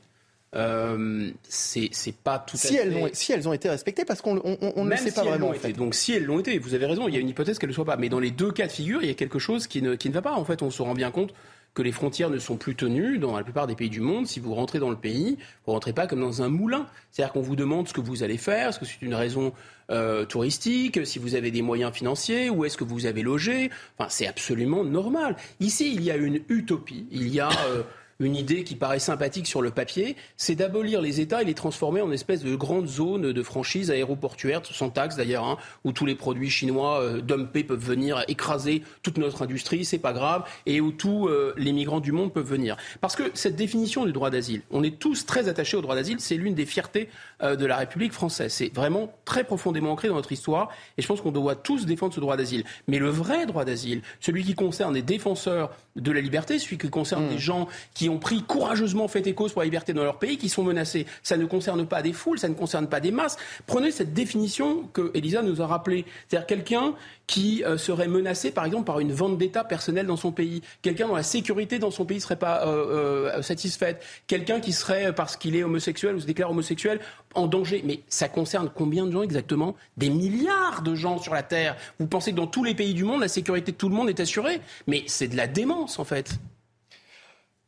euh, 0.55 1.31
c'est 1.49 1.91
pas 2.25 2.39
tout 2.39 2.57
si 2.57 2.79
à 2.79 2.83
elles 2.83 2.93
fait. 2.93 3.03
Ont, 3.03 3.11
si 3.13 3.33
elles 3.33 3.49
ont 3.49 3.53
été 3.53 3.69
respectées, 3.69 4.05
parce 4.05 4.23
qu'on 4.23 4.35
ne 4.35 4.91
le 4.91 4.97
sait 4.97 5.13
pas 5.13 5.25
vraiment. 5.25 5.51
En 5.51 5.71
Donc 5.77 5.95
si 5.95 6.13
elles 6.13 6.25
l'ont 6.25 6.41
été, 6.41 6.59
vous 6.59 6.75
avez 6.75 6.87
raison, 6.87 7.09
il 7.09 7.15
y 7.15 7.17
a 7.17 7.21
une 7.21 7.29
hypothèse 7.29 7.59
qu'elles 7.59 7.71
ne 7.71 7.75
soient 7.75 7.85
pas. 7.85 7.97
Mais 7.97 8.09
dans 8.09 8.21
les 8.21 8.31
deux 8.31 8.53
cas 8.53 8.67
de 8.67 8.73
figure, 8.73 9.03
il 9.03 9.09
y 9.09 9.11
a 9.11 9.15
quelque 9.15 9.39
chose 9.39 9.67
qui 9.67 9.83
ne, 9.83 9.95
qui 9.95 10.09
ne 10.09 10.15
va 10.15 10.23
pas. 10.23 10.33
En 10.33 10.45
fait, 10.45 10.63
on 10.63 10.71
se 10.71 10.83
rend 10.83 10.95
bien 10.95 11.11
compte 11.11 11.35
que 11.77 11.83
les 11.83 11.93
frontières 11.93 12.31
ne 12.31 12.39
sont 12.39 12.57
plus 12.57 12.75
tenues 12.75 13.19
dans 13.19 13.37
la 13.37 13.45
plupart 13.45 13.67
des 13.67 13.77
pays 13.77 13.91
du 13.91 14.01
monde. 14.01 14.27
Si 14.27 14.41
vous 14.41 14.55
rentrez 14.55 14.79
dans 14.79 14.89
le 14.89 14.97
pays, 14.97 15.37
vous 15.67 15.73
rentrez 15.73 15.93
pas 15.93 16.07
comme 16.07 16.21
dans 16.21 16.41
un 16.41 16.49
moulin. 16.49 16.87
C'est-à-dire 17.11 17.35
qu'on 17.35 17.43
vous 17.43 17.55
demande 17.55 17.87
ce 17.87 17.93
que 17.93 18.01
vous 18.01 18.23
allez 18.23 18.39
faire, 18.39 18.71
est-ce 18.71 18.81
que 18.81 18.87
c'est 18.87 19.03
une 19.03 19.15
raison 19.15 19.53
euh, 19.91 20.25
touristique, 20.25 21.07
si 21.07 21.19
vous 21.19 21.35
avez 21.35 21.51
des 21.51 21.61
moyens 21.61 21.93
financiers, 21.93 22.49
où 22.49 22.65
est-ce 22.65 22.79
que 22.79 22.85
vous 22.85 23.05
avez 23.05 23.23
logé. 23.23 23.71
Enfin, 23.99 24.09
c'est 24.09 24.27
absolument 24.27 24.85
normal. 24.85 25.37
Ici, 25.61 25.93
il 25.95 26.03
y 26.03 26.11
a 26.11 26.17
une 26.17 26.41
utopie. 26.49 27.07
Il 27.11 27.29
y 27.29 27.41
a 27.41 27.51
euh, 27.69 27.83
une 28.19 28.37
idée 28.37 28.65
qui 28.65 28.77
paraît 28.77 28.99
sympathique 28.99 29.47
sur 29.47 29.63
le 29.63 29.71
papier, 29.71 30.17
c'est 30.37 30.55
d'abolir 30.55 31.01
les 31.01 31.21
États 31.21 31.43
et 31.43 31.45
les 31.45 31.55
transformer 31.55 32.01
en 32.01 32.11
espèce 32.13 32.43
de 32.43 32.55
grandes 32.55 32.89
zones 32.89 33.33
de 33.33 33.43
franchise 33.43 33.91
aéroportuaire, 33.91 34.63
sans 34.65 34.91
taxe 34.91 35.17
d'ailleurs, 35.17 35.45
hein, 35.45 35.59
où 35.85 35.93
tous 35.93 36.07
les 36.07 36.15
produits 36.15 36.51
chinois 36.51 37.01
euh, 37.01 37.21
dumpés 37.21 37.65
peuvent 37.65 37.85
venir 37.85 38.25
écraser 38.29 38.83
toute 39.03 39.19
notre 39.19 39.43
industrie, 39.43 39.85
c'est 39.85 39.99
pas 39.99 40.13
grave, 40.13 40.45
et 40.65 40.81
où 40.81 40.93
tous 40.93 41.29
euh, 41.29 41.55
les 41.57 41.73
migrants 41.73 42.01
du 42.01 42.13
monde 42.13 42.33
peuvent 42.33 42.49
venir. 42.49 42.77
Parce 43.01 43.17
que 43.17 43.25
cette 43.35 43.57
définition 43.57 44.07
du 44.07 44.13
droit 44.13 44.31
d'asile, 44.31 44.63
on 44.71 44.83
est 44.83 44.99
tous 44.99 45.27
très 45.27 45.49
attachés 45.49 45.77
au 45.77 45.83
droit 45.83 45.95
d'asile, 45.95 46.21
c'est 46.21 46.37
l'une 46.37 46.55
des 46.55 46.67
fiertés 46.67 47.09
euh, 47.43 47.57
de 47.57 47.67
la 47.67 47.77
République 47.77 48.13
française. 48.13 48.53
C'est 48.53 48.73
vraiment 48.75 49.13
très 49.25 49.45
profondément 49.45 49.93
ancré 49.93 50.09
dans 50.09 50.15
notre 50.15 50.33
histoire, 50.33 50.71
et 50.97 51.03
je 51.03 51.07
pense 51.07 51.21
qu'on 51.21 51.33
doit 51.33 51.57
tous 51.57 51.87
défendre 51.87 52.15
ce 52.15 52.21
droit 52.21 52.37
d'asile. 52.37 52.65
Mais 52.89 52.99
le 52.99 53.11
vrai 53.11 53.47
droit 53.47 53.65
d'asile, 53.65 54.03
celui 54.21 54.45
qui 54.45 54.55
concerne 54.55 54.95
les 54.95 55.03
défenseurs 55.03 55.71
de 55.97 56.13
la 56.13 56.21
liberté, 56.21 56.59
celui 56.59 56.79
qui 56.79 56.91
concerne 56.91 57.29
des 57.29 57.39
gens 57.39 57.69
qui 57.95 58.06
ont 58.09 58.19
pris 58.19 58.43
courageusement 58.43 59.09
fait 59.09 59.27
et 59.27 59.35
cause 59.35 59.53
pour 59.53 59.63
la 59.63 59.67
liberté 59.67 59.93
dans 59.93 60.05
leur 60.05 60.19
pays, 60.19 60.39
qui 60.39 60.49
sont 60.49 60.63
menacés. 60.63 61.07
Ça 61.23 61.37
ne 61.37 61.47
concerne 61.47 61.87
pas 61.87 62.03
des 62.03 62.13
foules, 62.13 62.39
ça 62.39 62.49
ne 62.49 62.55
concerne 62.55 62.89
pas 62.89 63.01
des 63.01 63.11
masses. 63.11 63.37
Prenez 63.67 63.91
cette 63.91 64.13
définition 64.13 64.85
que 64.93 65.11
Elisa 65.15 65.43
nous 65.43 65.63
a 65.63 65.67
rappelée. 65.67 66.05
C'est-à-dire 66.29 66.47
quelqu'un 66.47 66.95
qui 67.27 67.65
euh, 67.65 67.77
serait 67.77 68.09
menacé, 68.09 68.51
par 68.51 68.65
exemple, 68.65 68.85
par 68.85 69.01
une 69.01 69.13
vente 69.13 69.39
d'État 69.39 69.65
personnelle 69.65 70.07
dans 70.07 70.17
son 70.17 70.33
pays. 70.33 70.63
Quelqu'un 70.83 71.09
dont 71.09 71.17
la 71.17 71.23
sécurité 71.23 71.79
dans 71.79 71.91
son 71.91 72.05
pays 72.05 72.19
ne 72.19 72.23
serait 72.23 72.37
pas 72.37 72.67
euh, 72.67 73.31
euh, 73.37 73.43
satisfaite. 73.43 74.03
Quelqu'un 74.27 74.61
qui 74.61 74.73
serait, 74.73 75.13
parce 75.13 75.37
qu'il 75.37 75.57
est 75.57 75.65
homosexuel 75.65 76.15
ou 76.15 76.21
se 76.21 76.27
déclare 76.27 76.51
homosexuel, 76.51 77.01
en 77.35 77.47
danger. 77.47 77.83
Mais 77.85 78.01
ça 78.09 78.29
concerne 78.29 78.71
combien 78.73 79.07
de 79.07 79.13
gens 79.13 79.23
exactement? 79.23 79.75
Des 79.97 80.11
milliards 80.11 80.83
de 80.83 80.95
gens 80.95 81.19
sur 81.19 81.35
la 81.35 81.43
Terre. 81.43 81.77
Vous 81.99 82.07
pensez 82.07 82.31
que 82.31 82.37
dans 82.37 82.47
tous 82.47 82.65
les 82.65 82.75
pays 82.75 82.95
du 82.95 83.05
monde, 83.05 83.21
la 83.21 83.29
sécurité 83.29 83.73
de 83.73 83.77
tout 83.77 83.89
le 83.89 83.95
monde 83.95 84.09
est 84.09 84.21
assurée? 84.21 84.61
Mais 84.87 85.03
c'est 85.07 85.29
de 85.29 85.37
la 85.37 85.47
démence, 85.47 85.99
en 85.99 86.05
fait. 86.05 86.39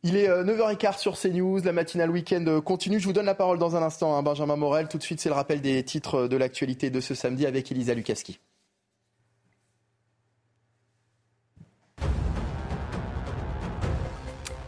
Il 0.05 0.16
est 0.16 0.29
9h15 0.29 0.99
sur 0.99 1.19
CNews, 1.19 1.61
la 1.65 1.73
matinale 1.73 2.11
week-end 2.11 2.61
continue. 2.65 3.01
Je 3.01 3.07
vous 3.07 3.12
donne 3.12 3.27
la 3.27 3.35
parole 3.35 3.59
dans 3.59 3.75
un 3.75 3.83
instant, 3.83 4.16
hein, 4.16 4.23
Benjamin 4.23 4.55
Morel. 4.55 4.87
Tout 4.89 4.99
de 4.99 5.03
suite, 5.03 5.20
c'est 5.20 5.29
le 5.29 5.35
rappel 5.35 5.61
des 5.61 5.83
titres 5.83 6.29
de 6.29 6.37
l'actualité 6.37 6.89
de 6.91 7.01
ce 7.01 7.15
samedi 7.15 7.47
avec 7.47 7.73
Elisa 7.73 7.95
Lukaski. 7.95 8.39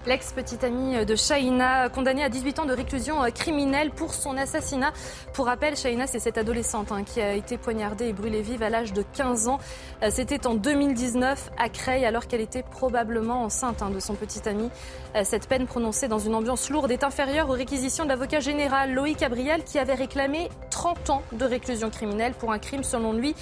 L'ex-petite 0.07 0.65
amie 0.65 1.05
de 1.05 1.15
Shaina, 1.15 1.91
condamnée 1.91 2.25
à 2.25 2.31
18 2.31 2.61
ans 2.61 2.65
de 2.65 2.73
réclusion 2.73 3.23
euh, 3.23 3.29
criminelle 3.29 3.91
pour 3.91 4.15
son 4.15 4.39
assassinat. 4.39 4.95
Pour 5.35 5.45
rappel, 5.45 5.77
Shaina, 5.77 6.07
c'est 6.07 6.21
cette 6.21 6.39
adolescente 6.39 6.91
hein, 6.91 7.05
qui 7.05 7.21
a 7.21 7.35
été 7.35 7.59
poignardée 7.59 8.07
et 8.07 8.13
brûlée 8.15 8.41
vive 8.41 8.63
à 8.63 8.71
l'âge 8.71 8.95
de 8.95 9.03
15 9.03 9.49
ans. 9.49 9.59
Euh, 10.03 10.09
c'était 10.11 10.47
en 10.47 10.55
2019 10.55 11.51
à 11.59 11.69
Creil, 11.69 12.07
alors 12.07 12.29
qu'elle 12.29 12.41
était 12.41 12.63
probablement 12.63 13.43
enceinte 13.43 13.83
hein, 13.83 13.91
de 13.91 14.01
son 14.01 14.15
petit 14.15 14.49
ami. 14.49 14.71
Euh, 15.17 15.21
cette 15.23 15.47
peine 15.47 15.67
prononcée 15.67 16.09
dans 16.09 16.19
une 16.19 16.35
ambiance 16.35 16.71
lourde 16.71 16.91
est 16.91 17.05
inférieure 17.05 17.51
aux 17.51 17.55
réquisitions 17.55 18.05
de 18.05 18.09
l'avocat 18.09 18.41
général 18.41 18.95
Loïc 18.95 19.19
Gabriel, 19.19 19.65
qui 19.65 19.79
avait 19.79 19.95
réclamé 19.95 20.49
30 20.71 21.11
ans 21.11 21.23
de 21.33 21.45
réclusion 21.45 21.91
criminelle 21.91 22.33
pour 22.33 22.53
un 22.53 22.59
crime, 22.59 22.85
selon 22.85 23.13
lui, 23.13 23.35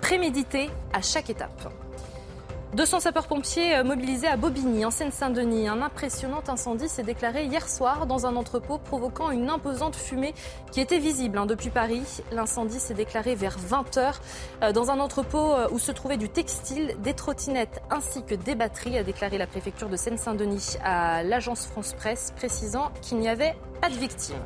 prémédité 0.00 0.70
à 0.94 1.02
chaque 1.02 1.28
étape. 1.28 1.70
200 2.78 3.00
sapeurs-pompiers 3.00 3.82
mobilisés 3.82 4.28
à 4.28 4.36
Bobigny, 4.36 4.84
en 4.84 4.92
Seine-Saint-Denis. 4.92 5.66
Un 5.66 5.82
impressionnant 5.82 6.44
incendie 6.46 6.88
s'est 6.88 7.02
déclaré 7.02 7.42
hier 7.42 7.68
soir 7.68 8.06
dans 8.06 8.24
un 8.24 8.36
entrepôt, 8.36 8.78
provoquant 8.78 9.32
une 9.32 9.50
imposante 9.50 9.96
fumée 9.96 10.32
qui 10.70 10.80
était 10.80 11.00
visible 11.00 11.38
hein, 11.38 11.46
depuis 11.46 11.70
Paris. 11.70 12.04
L'incendie 12.30 12.78
s'est 12.78 12.94
déclaré 12.94 13.34
vers 13.34 13.56
20h 13.58 14.72
dans 14.72 14.92
un 14.92 15.00
entrepôt 15.00 15.56
où 15.72 15.80
se 15.80 15.90
trouvait 15.90 16.18
du 16.18 16.28
textile, 16.28 16.94
des 17.02 17.14
trottinettes 17.14 17.82
ainsi 17.90 18.22
que 18.22 18.36
des 18.36 18.54
batteries, 18.54 18.96
a 18.96 19.02
déclaré 19.02 19.38
la 19.38 19.48
préfecture 19.48 19.88
de 19.88 19.96
Seine-Saint-Denis 19.96 20.76
à 20.84 21.24
l'agence 21.24 21.66
France 21.66 21.94
Presse, 21.94 22.32
précisant 22.36 22.92
qu'il 23.02 23.18
n'y 23.18 23.28
avait 23.28 23.56
pas 23.80 23.88
de 23.88 23.96
victimes. 23.96 24.36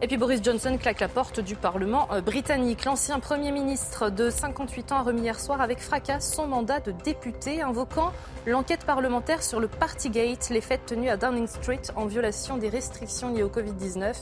Et 0.00 0.06
puis 0.06 0.16
Boris 0.16 0.40
Johnson 0.44 0.78
claque 0.80 1.00
la 1.00 1.08
porte 1.08 1.40
du 1.40 1.56
Parlement 1.56 2.08
britannique. 2.24 2.84
L'ancien 2.84 3.18
Premier 3.18 3.50
ministre 3.50 4.10
de 4.10 4.30
58 4.30 4.92
ans 4.92 4.98
a 4.98 5.02
remis 5.02 5.22
hier 5.22 5.40
soir 5.40 5.60
avec 5.60 5.80
fracas 5.80 6.20
son 6.20 6.46
mandat 6.46 6.78
de 6.78 6.92
député, 6.92 7.62
invoquant 7.62 8.12
l'enquête 8.46 8.84
parlementaire 8.84 9.42
sur 9.42 9.58
le 9.58 9.66
Partygate, 9.66 10.50
les 10.50 10.60
fêtes 10.60 10.86
tenues 10.86 11.08
à 11.08 11.16
Downing 11.16 11.48
Street 11.48 11.82
en 11.96 12.06
violation 12.06 12.58
des 12.58 12.68
restrictions 12.68 13.34
liées 13.34 13.42
au 13.42 13.48
Covid-19. 13.48 14.14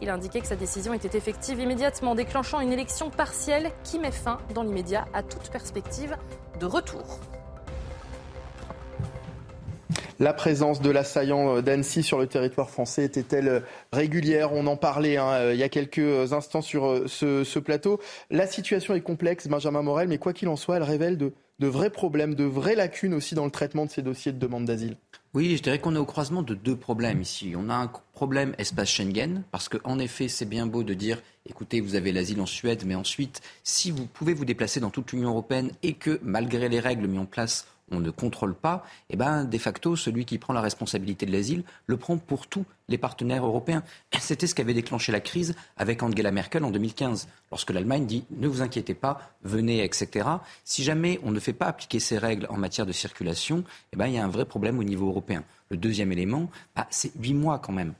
Il 0.00 0.08
a 0.08 0.14
indiqué 0.14 0.40
que 0.40 0.46
sa 0.46 0.56
décision 0.56 0.94
était 0.94 1.18
effective 1.18 1.60
immédiatement, 1.60 2.14
déclenchant 2.14 2.60
une 2.60 2.72
élection 2.72 3.10
partielle 3.10 3.70
qui 3.84 3.98
met 3.98 4.12
fin 4.12 4.38
dans 4.54 4.62
l'immédiat 4.62 5.04
à 5.12 5.22
toute 5.22 5.50
perspective 5.50 6.16
de 6.58 6.64
retour. 6.64 7.20
La 10.20 10.34
présence 10.34 10.82
de 10.82 10.90
l'assaillant 10.90 11.62
d'Annecy 11.62 12.02
sur 12.02 12.18
le 12.18 12.26
territoire 12.26 12.68
français 12.68 13.06
était-elle 13.06 13.62
régulière? 13.90 14.52
On 14.52 14.66
en 14.66 14.76
parlait 14.76 15.16
hein, 15.16 15.52
il 15.52 15.58
y 15.58 15.62
a 15.62 15.70
quelques 15.70 16.34
instants 16.34 16.60
sur 16.60 17.04
ce, 17.06 17.42
ce, 17.42 17.58
plateau. 17.58 17.98
La 18.30 18.46
situation 18.46 18.94
est 18.94 19.00
complexe, 19.00 19.48
Benjamin 19.48 19.80
Morel, 19.80 20.08
mais 20.08 20.18
quoi 20.18 20.34
qu'il 20.34 20.48
en 20.48 20.56
soit, 20.56 20.76
elle 20.76 20.82
révèle 20.82 21.16
de, 21.16 21.32
de 21.58 21.66
vrais 21.66 21.88
problèmes, 21.88 22.34
de 22.34 22.44
vraies 22.44 22.74
lacunes 22.74 23.14
aussi 23.14 23.34
dans 23.34 23.46
le 23.46 23.50
traitement 23.50 23.86
de 23.86 23.90
ces 23.90 24.02
dossiers 24.02 24.32
de 24.32 24.38
demande 24.38 24.66
d'asile. 24.66 24.98
Oui, 25.32 25.56
je 25.56 25.62
dirais 25.62 25.78
qu'on 25.78 25.94
est 25.94 25.98
au 25.98 26.04
croisement 26.04 26.42
de 26.42 26.54
deux 26.54 26.76
problèmes 26.76 27.22
ici. 27.22 27.54
On 27.56 27.70
a 27.70 27.74
un 27.74 27.90
problème 28.12 28.54
espace 28.58 28.90
Schengen, 28.90 29.44
parce 29.52 29.70
qu'en 29.70 29.98
effet, 29.98 30.28
c'est 30.28 30.44
bien 30.44 30.66
beau 30.66 30.82
de 30.82 30.92
dire, 30.92 31.22
écoutez, 31.48 31.80
vous 31.80 31.94
avez 31.94 32.12
l'asile 32.12 32.42
en 32.42 32.46
Suède, 32.46 32.82
mais 32.84 32.94
ensuite, 32.94 33.40
si 33.62 33.90
vous 33.90 34.04
pouvez 34.04 34.34
vous 34.34 34.44
déplacer 34.44 34.80
dans 34.80 34.90
toute 34.90 35.12
l'Union 35.12 35.30
européenne 35.30 35.70
et 35.82 35.94
que, 35.94 36.20
malgré 36.22 36.68
les 36.68 36.80
règles 36.80 37.06
mises 37.06 37.20
en 37.20 37.24
place, 37.26 37.66
on 37.90 38.00
ne 38.00 38.10
contrôle 38.10 38.54
pas, 38.54 38.84
eh 39.08 39.16
ben, 39.16 39.44
de 39.44 39.58
facto, 39.58 39.96
celui 39.96 40.24
qui 40.24 40.38
prend 40.38 40.52
la 40.52 40.60
responsabilité 40.60 41.26
de 41.26 41.32
l'asile 41.32 41.64
le 41.86 41.96
prend 41.96 42.18
pour 42.18 42.46
tous 42.46 42.64
les 42.88 42.98
partenaires 42.98 43.44
européens. 43.44 43.82
C'était 44.20 44.46
ce 44.46 44.54
qui 44.54 44.62
avait 44.62 44.74
déclenché 44.74 45.12
la 45.12 45.20
crise 45.20 45.54
avec 45.76 46.02
Angela 46.02 46.30
Merkel 46.30 46.64
en 46.64 46.70
2015, 46.70 47.28
lorsque 47.50 47.70
l'Allemagne 47.70 48.06
dit 48.06 48.24
ne 48.30 48.48
vous 48.48 48.62
inquiétez 48.62 48.94
pas, 48.94 49.32
venez, 49.42 49.84
etc. 49.84 50.28
Si 50.64 50.82
jamais 50.82 51.20
on 51.22 51.30
ne 51.30 51.40
fait 51.40 51.52
pas 51.52 51.66
appliquer 51.66 52.00
ces 52.00 52.18
règles 52.18 52.46
en 52.50 52.56
matière 52.56 52.86
de 52.86 52.92
circulation, 52.92 53.64
eh 53.92 53.96
ben, 53.96 54.06
il 54.06 54.14
y 54.14 54.18
a 54.18 54.24
un 54.24 54.28
vrai 54.28 54.44
problème 54.44 54.78
au 54.78 54.84
niveau 54.84 55.08
européen. 55.08 55.44
Le 55.70 55.76
deuxième 55.76 56.12
élément, 56.12 56.50
bah, 56.76 56.86
c'est 56.90 57.12
huit 57.20 57.34
mois 57.34 57.58
quand 57.58 57.72
même. 57.72 57.94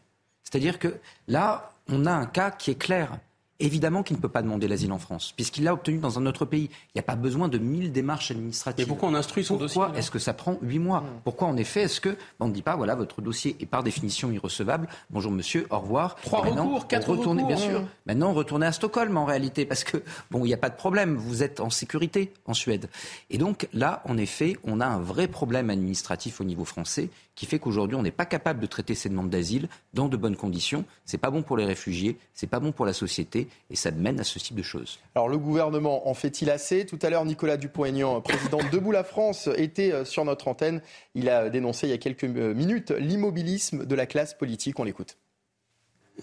C'est-à-dire 0.44 0.78
que 0.78 0.96
là, 1.28 1.72
on 1.88 2.06
a 2.06 2.12
un 2.12 2.26
cas 2.26 2.50
qui 2.50 2.70
est 2.70 2.78
clair 2.78 3.18
évidemment 3.60 4.02
qu'il 4.02 4.16
ne 4.16 4.22
peut 4.22 4.28
pas 4.28 4.42
demander 4.42 4.68
l'asile 4.68 4.92
en 4.92 4.98
France, 4.98 5.32
puisqu'il 5.36 5.64
l'a 5.64 5.72
obtenu 5.72 5.98
dans 5.98 6.18
un 6.18 6.26
autre 6.26 6.44
pays. 6.44 6.70
Il 6.70 6.96
n'y 6.96 7.00
a 7.00 7.04
pas 7.04 7.16
besoin 7.16 7.48
de 7.48 7.58
mille 7.58 7.92
démarches 7.92 8.30
administratives. 8.30 8.84
Et 8.84 8.88
pourquoi 8.88 9.08
on 9.08 9.14
instruit 9.14 9.44
son 9.44 9.58
pourquoi 9.58 9.86
dossier 9.88 9.98
est-ce 9.98 10.10
que 10.10 10.18
ça 10.18 10.34
prend 10.34 10.58
huit 10.62 10.78
mois 10.78 11.04
Pourquoi, 11.24 11.48
en 11.48 11.56
effet, 11.56 11.82
est-ce 11.82 12.00
que 12.00 12.16
on 12.40 12.48
ne 12.48 12.52
dit 12.52 12.62
pas, 12.62 12.76
voilà, 12.76 12.94
votre 12.94 13.22
dossier 13.22 13.56
est 13.60 13.66
par 13.66 13.82
définition 13.82 14.30
irrecevable 14.32 14.88
Bonjour, 15.10 15.30
monsieur, 15.30 15.66
au 15.70 15.78
revoir. 15.78 16.16
Trois 16.16 16.40
recours, 16.40 16.86
quatre 16.86 17.10
retournez, 17.10 17.42
recours. 17.42 17.56
Bien 17.56 17.66
sûr. 17.68 17.82
Maintenant, 18.06 18.32
retournez 18.32 18.66
à 18.66 18.72
Stockholm, 18.72 19.16
en 19.16 19.24
réalité, 19.24 19.66
parce 19.66 19.84
que, 19.84 20.02
bon, 20.30 20.44
il 20.44 20.48
n'y 20.48 20.54
a 20.54 20.58
pas 20.58 20.70
de 20.70 20.76
problème. 20.76 21.14
Vous 21.16 21.42
êtes 21.42 21.60
en 21.60 21.70
sécurité 21.70 22.32
en 22.46 22.54
Suède. 22.54 22.88
Et 23.30 23.38
donc, 23.38 23.68
là, 23.72 24.02
en 24.04 24.16
effet, 24.16 24.56
on 24.64 24.80
a 24.80 24.86
un 24.86 24.98
vrai 25.00 25.28
problème 25.28 25.70
administratif 25.70 26.40
au 26.40 26.44
niveau 26.44 26.64
français 26.64 27.10
qui 27.40 27.46
fait 27.46 27.58
qu'aujourd'hui, 27.58 27.96
on 27.96 28.02
n'est 28.02 28.10
pas 28.10 28.26
capable 28.26 28.60
de 28.60 28.66
traiter 28.66 28.94
ces 28.94 29.08
demandes 29.08 29.30
d'asile 29.30 29.70
dans 29.94 30.08
de 30.08 30.16
bonnes 30.18 30.36
conditions. 30.36 30.84
C'est 31.06 31.16
pas 31.16 31.30
bon 31.30 31.40
pour 31.40 31.56
les 31.56 31.64
réfugiés, 31.64 32.18
c'est 32.34 32.46
pas 32.46 32.60
bon 32.60 32.70
pour 32.70 32.84
la 32.84 32.92
société, 32.92 33.48
et 33.70 33.76
ça 33.76 33.90
mène 33.92 34.20
à 34.20 34.24
ce 34.24 34.38
type 34.38 34.56
de 34.56 34.62
choses. 34.62 34.98
Alors, 35.14 35.30
le 35.30 35.38
gouvernement 35.38 36.06
en 36.06 36.12
fait-il 36.12 36.50
assez? 36.50 36.84
Tout 36.84 36.98
à 37.00 37.08
l'heure, 37.08 37.24
Nicolas 37.24 37.56
Dupont-Aignan, 37.56 38.20
président 38.20 38.58
de 38.58 38.68
Debout 38.68 38.92
la 38.92 39.04
France, 39.04 39.48
était 39.56 40.04
sur 40.04 40.26
notre 40.26 40.48
antenne. 40.48 40.82
Il 41.14 41.30
a 41.30 41.48
dénoncé 41.48 41.86
il 41.86 41.90
y 41.90 41.94
a 41.94 41.96
quelques 41.96 42.24
minutes 42.24 42.90
l'immobilisme 42.90 43.86
de 43.86 43.94
la 43.94 44.04
classe 44.04 44.34
politique. 44.34 44.78
On 44.78 44.84
l'écoute. 44.84 45.16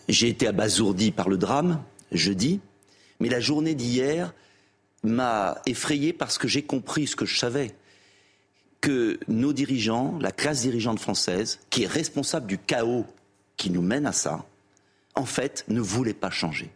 J'ai 0.08 0.28
été 0.28 0.46
abasourdi 0.46 1.10
par 1.10 1.30
le 1.30 1.38
drame, 1.38 1.82
jeudi, 2.12 2.60
mais 3.20 3.30
la 3.30 3.40
journée 3.40 3.74
d'hier 3.74 4.36
m'a 5.02 5.64
effrayé 5.66 6.14
parce 6.14 6.38
que 6.38 6.48
j'ai 6.48 6.62
compris 6.62 7.08
ce 7.08 7.16
que 7.16 7.26
je 7.26 7.40
savais 7.40 7.74
que 8.82 9.20
nos 9.28 9.54
dirigeants, 9.54 10.18
la 10.20 10.32
classe 10.32 10.62
dirigeante 10.62 11.00
française, 11.00 11.60
qui 11.70 11.84
est 11.84 11.88
responsable 11.88 12.48
du 12.48 12.58
chaos 12.58 13.06
qui 13.56 13.70
nous 13.70 13.82
mène 13.82 14.06
à 14.06 14.12
ça, 14.12 14.46
en 15.16 15.26
fait, 15.26 15.66
ne 15.68 15.82
voulait 15.82 16.14
pas 16.14 16.30
changer. 16.30 16.70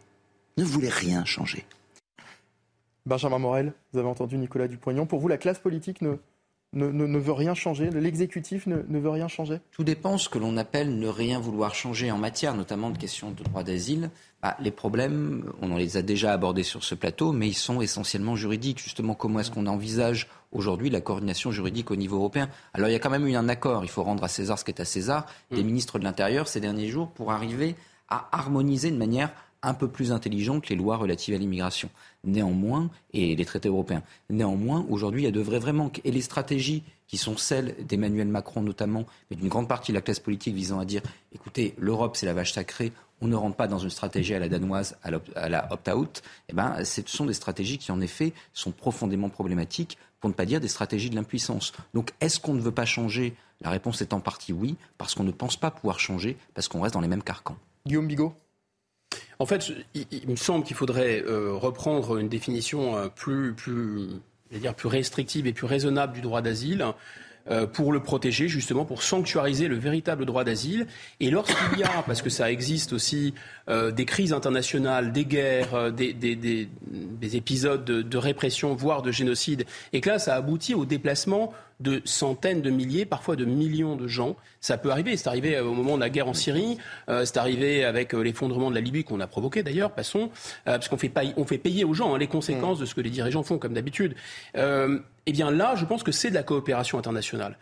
ne 0.56 0.64
voulait 0.64 0.88
rien 0.88 1.24
changer. 1.24 1.64
Benjamin 3.06 3.38
Morel, 3.38 3.72
vous 3.92 3.98
avez 3.98 4.08
entendu 4.08 4.36
Nicolas 4.36 4.68
Dupont. 4.68 5.06
Pour 5.06 5.20
vous, 5.20 5.28
la 5.28 5.38
classe 5.38 5.58
politique 5.58 6.02
ne, 6.02 6.16
ne, 6.72 7.18
veut 7.18 7.32
rien 7.32 7.54
changer 7.54 7.90
L'exécutif 7.90 8.66
ne, 8.66 8.98
veut 8.98 9.10
rien 9.10 9.28
changer 9.28 9.60
Tout 9.72 9.84
dépend 9.84 10.18
ce 10.18 10.28
que 10.28 10.38
l'on 10.38 10.56
appelle 10.56 10.98
ne 10.98 11.08
rien 11.08 11.38
vouloir 11.38 11.74
changer 11.74 12.10
en 12.10 12.18
matière, 12.18 12.54
notamment 12.54 12.90
de 12.90 12.98
questions 12.98 13.30
de 13.30 13.42
droit 13.42 13.62
d'asile. 13.62 14.10
Bah, 14.42 14.56
les 14.60 14.70
problèmes, 14.70 15.44
on 15.60 15.76
les 15.76 15.96
a 15.96 16.02
déjà 16.02 16.32
abordés 16.32 16.62
sur 16.62 16.82
ce 16.82 16.94
plateau, 16.94 17.32
mais 17.32 17.48
ils 17.48 17.54
sont 17.54 17.80
essentiellement 17.80 18.36
juridiques. 18.36 18.80
Justement, 18.80 19.14
comment 19.14 19.40
est-ce 19.40 19.50
qu'on 19.50 19.66
envisage 19.66 20.28
aujourd'hui 20.50 20.90
la 20.90 21.00
coordination 21.00 21.52
juridique 21.52 21.90
au 21.90 21.96
niveau 21.96 22.16
européen? 22.16 22.48
Alors, 22.74 22.88
il 22.88 22.92
y 22.92 22.96
a 22.96 22.98
quand 22.98 23.10
même 23.10 23.26
eu 23.26 23.36
un 23.36 23.48
accord. 23.48 23.84
Il 23.84 23.90
faut 23.90 24.02
rendre 24.02 24.24
à 24.24 24.28
César 24.28 24.58
ce 24.58 24.64
qui 24.64 24.70
est 24.70 24.80
à 24.80 24.84
César 24.84 25.26
des 25.50 25.62
mm. 25.62 25.66
ministres 25.66 25.98
de 25.98 26.04
l'Intérieur 26.04 26.48
ces 26.48 26.60
derniers 26.60 26.88
jours 26.88 27.08
pour 27.10 27.32
arriver 27.32 27.76
à 28.08 28.28
harmoniser 28.32 28.90
de 28.90 28.96
manière 28.96 29.30
un 29.62 29.74
peu 29.74 29.88
plus 29.88 30.12
intelligente 30.12 30.68
les 30.68 30.76
lois 30.76 30.96
relatives 30.96 31.34
à 31.34 31.38
l'immigration. 31.38 31.88
Néanmoins, 32.24 32.90
et 33.12 33.36
les 33.36 33.44
traités 33.44 33.68
européens, 33.68 34.02
néanmoins, 34.30 34.84
aujourd'hui, 34.88 35.22
il 35.22 35.24
y 35.24 35.28
a 35.28 35.32
de 35.32 35.40
vrais, 35.40 35.58
vrais. 35.58 35.72
Et 36.04 36.10
les 36.10 36.20
stratégies 36.20 36.82
qui 37.06 37.16
sont 37.16 37.36
celles 37.36 37.74
d'Emmanuel 37.86 38.28
Macron 38.28 38.62
notamment, 38.62 39.04
mais 39.30 39.36
d'une 39.36 39.48
grande 39.48 39.68
partie 39.68 39.92
de 39.92 39.96
la 39.96 40.02
classe 40.02 40.20
politique 40.20 40.54
visant 40.54 40.80
à 40.80 40.84
dire, 40.84 41.02
écoutez, 41.34 41.74
l'Europe, 41.78 42.16
c'est 42.16 42.26
la 42.26 42.34
vache 42.34 42.52
sacrée, 42.52 42.92
on 43.20 43.26
ne 43.28 43.36
rentre 43.36 43.56
pas 43.56 43.68
dans 43.68 43.78
une 43.78 43.90
stratégie 43.90 44.34
à 44.34 44.38
la 44.38 44.48
danoise, 44.48 44.96
à 45.02 45.48
la 45.48 45.72
opt-out, 45.72 46.22
eh 46.48 46.54
ben, 46.54 46.84
ce 46.84 47.02
sont 47.06 47.26
des 47.26 47.34
stratégies 47.34 47.78
qui, 47.78 47.92
en 47.92 48.00
effet, 48.00 48.32
sont 48.52 48.72
profondément 48.72 49.28
problématiques, 49.28 49.98
pour 50.20 50.30
ne 50.30 50.34
pas 50.34 50.46
dire 50.46 50.60
des 50.60 50.68
stratégies 50.68 51.10
de 51.10 51.16
l'impuissance. 51.16 51.72
Donc, 51.94 52.12
est-ce 52.20 52.38
qu'on 52.38 52.54
ne 52.54 52.60
veut 52.60 52.72
pas 52.72 52.84
changer? 52.84 53.34
La 53.60 53.70
réponse 53.70 54.00
est 54.02 54.12
en 54.12 54.20
partie 54.20 54.52
oui, 54.52 54.76
parce 54.96 55.14
qu'on 55.14 55.24
ne 55.24 55.32
pense 55.32 55.56
pas 55.56 55.70
pouvoir 55.70 56.00
changer, 56.00 56.36
parce 56.54 56.68
qu'on 56.68 56.80
reste 56.80 56.94
dans 56.94 57.00
les 57.00 57.08
mêmes 57.08 57.22
carcans. 57.24 57.56
Guillaume 57.86 58.06
Bigot 58.06 58.32
en 59.38 59.46
fait, 59.46 59.72
il, 59.94 60.28
me 60.28 60.36
semble 60.36 60.64
qu'il 60.64 60.76
faudrait 60.76 61.22
euh, 61.26 61.52
reprendre 61.52 62.18
une 62.18 62.28
définition 62.28 62.96
euh, 62.96 63.08
plus, 63.08 63.56
restrictive 64.84 65.46
et 65.46 65.52
plus 65.52 65.66
raisonnable 65.66 66.12
du 66.12 66.20
droit 66.20 66.42
d'asile 66.42 66.86
euh, 67.50 67.66
pour 67.66 67.92
le 67.92 67.98
protéger, 67.98 68.46
justement, 68.46 68.84
pour 68.84 69.02
sanctuariser 69.02 69.66
le 69.66 69.74
véritable 69.74 70.26
droit 70.26 70.44
d'asile. 70.44 70.86
Et 71.18 71.30
lorsqu'il 71.30 71.80
y 71.80 71.82
a, 71.82 72.04
parce 72.06 72.22
que 72.22 72.30
ça 72.30 72.52
existe 72.52 72.92
aussi, 72.92 73.34
des 73.68 74.04
crises 74.04 74.32
internationales, 74.32 75.12
des 75.12 75.24
guerres, 75.24 75.92
des, 75.92 76.12
des, 76.12 77.36
épisodes 77.36 77.84
de, 77.84 78.02
de, 78.02 78.18
répression, 78.18 78.74
voire 78.74 79.02
de 79.02 79.10
génocide, 79.10 79.64
et 79.92 80.00
que 80.00 80.10
là, 80.10 80.18
ça 80.20 80.36
aboutit 80.36 80.74
au 80.74 80.84
déplacement 80.84 81.52
de 81.82 82.00
centaines 82.04 82.62
de 82.62 82.70
milliers, 82.70 83.04
parfois 83.04 83.36
de 83.36 83.44
millions 83.44 83.96
de 83.96 84.06
gens. 84.06 84.36
Ça 84.60 84.78
peut 84.78 84.90
arriver. 84.90 85.16
C'est 85.16 85.28
arrivé 85.28 85.56
euh, 85.56 85.64
au 85.64 85.74
moment 85.74 85.96
de 85.96 86.00
la 86.00 86.10
guerre 86.10 86.28
en 86.28 86.34
Syrie. 86.34 86.78
Euh, 87.08 87.24
c'est 87.24 87.36
arrivé 87.36 87.84
avec 87.84 88.14
euh, 88.14 88.22
l'effondrement 88.22 88.70
de 88.70 88.74
la 88.74 88.80
Libye 88.80 89.04
qu'on 89.04 89.20
a 89.20 89.26
provoqué 89.26 89.62
d'ailleurs, 89.62 89.90
passons, 89.92 90.30
parce 90.64 90.88
qu'on 90.88 90.96
fait, 90.96 91.12
on 91.36 91.44
fait 91.44 91.58
payer 91.58 91.84
aux 91.84 91.94
gens 91.94 92.14
hein, 92.14 92.18
les 92.18 92.26
conséquences 92.26 92.78
de 92.78 92.86
ce 92.86 92.94
que 92.94 93.00
les 93.00 93.10
dirigeants 93.10 93.42
font, 93.42 93.58
comme 93.58 93.74
d'habitude. 93.74 94.14
eh 94.54 95.32
bien 95.32 95.50
là, 95.50 95.74
je 95.76 95.84
pense 95.84 96.02
que 96.02 96.12
c'est 96.12 96.30
de 96.30 96.34
la 96.34 96.42
coopération 96.42 96.98
internationale. 96.98 97.58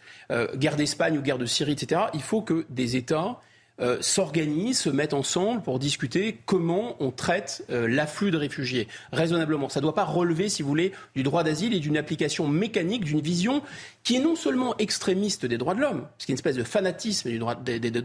guerre 0.57 0.77
d'Espagne 0.77 1.19
ou 1.19 1.23
guerre 1.23 1.39
de 1.39 1.47
Syrie, 1.47 1.73
etc. 1.73 2.03
Il 2.15 2.23
faut 2.23 2.43
que 2.43 2.67
des 2.69 2.97
États 2.97 3.41
euh, 3.81 3.97
s'organisent, 4.03 4.79
se 4.79 4.91
mettent 4.91 5.15
ensemble 5.15 5.63
pour 5.63 5.79
discuter 5.79 6.39
comment 6.45 6.97
on 7.01 7.11
traite 7.11 7.65
euh, 7.71 7.89
l'afflux 7.89 8.31
de 8.31 8.37
réfugiés 8.37 8.89
raisonnablement. 9.11 9.71
Ça 9.71 9.81
ne 9.81 9.85
doit 9.85 9.95
pas 9.95 10.05
relever, 10.05 10.51
si 10.51 10.63
vous 10.63 10.69
voulez, 10.69 10.93
du 11.17 11.23
droit 11.23 11.45
d'asile 11.45 11.73
et 11.73 11.81
d'une 11.81 11.97
application 11.97 12.47
mécanique 12.47 13.05
d'une 13.05 13.23
vision 13.23 13.63
qui 14.03 14.17
est 14.17 14.21
non 14.21 14.37
seulement 14.37 14.77
extrémiste 14.79 15.47
des 15.47 15.59
droits 15.59 15.75
de 15.75 15.81
l'homme, 15.81 16.07
ce 16.19 16.27
qui 16.27 16.33
est 16.33 16.35
une 16.35 16.39
espèce 16.39 16.57
de 16.57 16.65
fanatisme 16.65 17.31
des, 17.31 17.39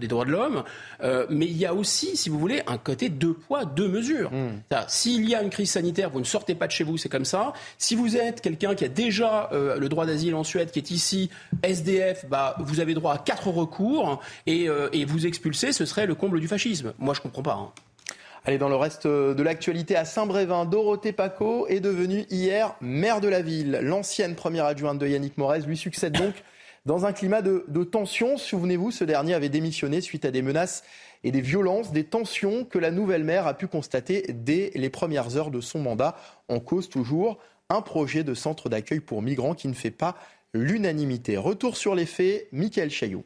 droits 0.08 0.26
de 0.26 0.32
l'homme, 0.32 0.64
euh, 1.02 1.26
mais 1.30 1.46
il 1.46 1.58
y 1.58 1.66
a 1.66 1.74
aussi, 1.74 2.18
si 2.18 2.30
vous 2.30 2.40
voulez, 2.40 2.62
un 2.68 2.78
côté 2.78 3.10
deux 3.10 3.34
poids, 3.34 3.66
deux 3.66 3.88
mesures. 3.88 4.32
Hmm. 4.32 4.60
S'il 4.88 5.28
y 5.28 5.36
a 5.36 5.42
une 5.42 5.50
crise 5.50 5.72
sanitaire, 5.72 6.10
vous 6.10 6.20
ne 6.20 6.26
sortez 6.26 6.56
pas 6.56 6.68
de 6.68 6.72
chez 6.72 6.84
vous, 6.84 6.98
c'est 6.98 7.10
comme 7.10 7.26
ça. 7.26 7.54
Si 7.78 7.96
vous 7.96 8.18
êtes 8.18 8.42
quelqu'un 8.42 8.76
qui 8.76 8.86
a 8.86 8.90
déjà 8.90 9.50
le 9.52 9.88
droit 9.88 10.06
d'asile 10.06 10.36
en 10.36 10.44
Suède, 10.44 10.72
qui 10.72 10.80
est 10.80 10.92
ici 10.92 11.30
SDF, 11.64 12.26
bah, 12.30 12.56
vous 12.60 12.80
avez 12.80 12.94
droit 12.94 13.14
à 13.14 13.18
quatre 13.18 13.48
recours 13.48 14.22
et, 14.46 14.68
et 14.94 15.06
vous 15.06 15.26
expulsez 15.26 15.66
ce 15.72 15.86
serait 15.86 16.06
le 16.06 16.16
comble 16.16 16.40
du 16.40 16.48
fascisme. 16.48 16.94
Moi, 17.00 17.14
je 17.14 17.20
ne 17.20 17.24
comprends 17.24 17.44
pas. 17.44 17.54
Hein. 17.54 17.85
Allez, 18.48 18.60
dans 18.60 18.70
le 18.70 18.76
reste 18.76 19.08
de 19.08 19.42
l'actualité, 19.42 19.96
à 19.96 20.06
Saint-Brévin, 20.06 20.66
Dorothée 20.66 21.14
Paco 21.14 21.66
est 21.66 21.80
devenue 21.80 22.28
hier 22.30 22.76
maire 22.80 23.20
de 23.20 23.28
la 23.28 23.42
ville. 23.42 23.80
L'ancienne 23.82 24.36
première 24.36 24.66
adjointe 24.66 25.00
de 25.00 25.08
Yannick 25.08 25.40
Morez 25.40 25.62
lui 25.62 25.76
succède 25.76 26.14
donc 26.14 26.36
dans 26.86 27.08
un 27.08 27.12
climat 27.12 27.42
de, 27.42 27.66
de 27.68 27.84
tension. 27.84 28.38
Souvenez-vous, 28.38 28.92
ce 28.92 29.04
dernier 29.04 29.34
avait 29.34 29.50
démissionné 29.50 30.00
suite 30.00 30.26
à 30.26 30.32
des 30.32 30.44
menaces 30.44 30.84
et 31.24 31.32
des 31.32 31.42
violences, 31.42 31.92
des 31.92 32.04
tensions 32.04 32.66
que 32.66 32.78
la 32.78 32.92
nouvelle 32.92 33.24
maire 33.24 33.48
a 33.48 33.56
pu 33.56 33.66
constater 33.66 34.28
dès 34.30 34.72
les 34.76 34.92
premières 34.92 35.38
heures 35.38 35.50
de 35.50 35.60
son 35.60 35.80
mandat. 35.80 36.16
En 36.48 36.60
cause 36.60 36.88
toujours 36.88 37.40
un 37.70 37.82
projet 37.82 38.24
de 38.24 38.36
centre 38.36 38.70
d'accueil 38.70 39.00
pour 39.00 39.24
migrants 39.24 39.56
qui 39.56 39.70
ne 39.70 39.74
fait 39.74 39.90
pas 39.90 40.18
l'unanimité. 40.54 41.36
Retour 41.38 41.78
sur 41.78 41.96
les 41.96 42.06
faits, 42.06 42.48
Michael 42.52 42.92
Chaillot. 42.92 43.24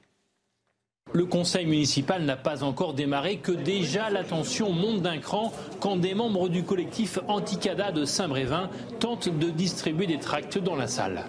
Le 1.11 1.25
conseil 1.25 1.65
municipal 1.65 2.23
n'a 2.23 2.35
pas 2.35 2.63
encore 2.63 2.93
démarré 2.93 3.37
que 3.37 3.51
déjà 3.51 4.11
la 4.11 4.23
tension 4.23 4.71
monte 4.71 5.01
d'un 5.01 5.17
cran 5.17 5.51
quand 5.79 5.95
des 5.95 6.13
membres 6.13 6.49
du 6.49 6.63
collectif 6.63 7.17
Anticada 7.27 7.91
de 7.91 8.05
Saint-Brévin 8.05 8.69
tentent 8.99 9.29
de 9.29 9.49
distribuer 9.49 10.05
des 10.05 10.19
tracts 10.19 10.59
dans 10.59 10.75
la 10.75 10.87
salle. 10.87 11.23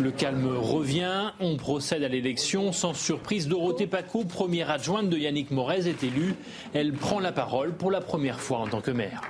Le 0.00 0.10
calme 0.12 0.56
revient, 0.56 1.32
on 1.40 1.56
procède 1.56 2.04
à 2.04 2.08
l'élection. 2.08 2.70
Sans 2.70 2.94
surprise, 2.94 3.48
Dorothée 3.48 3.88
Paco, 3.88 4.22
première 4.24 4.70
adjointe 4.70 5.08
de 5.08 5.16
Yannick 5.16 5.50
Morez, 5.50 5.88
est 5.88 6.04
élue. 6.04 6.36
Elle 6.72 6.92
prend 6.92 7.18
la 7.18 7.32
parole 7.32 7.72
pour 7.72 7.90
la 7.90 8.00
première 8.00 8.38
fois 8.38 8.58
en 8.58 8.68
tant 8.68 8.80
que 8.80 8.92
maire. 8.92 9.22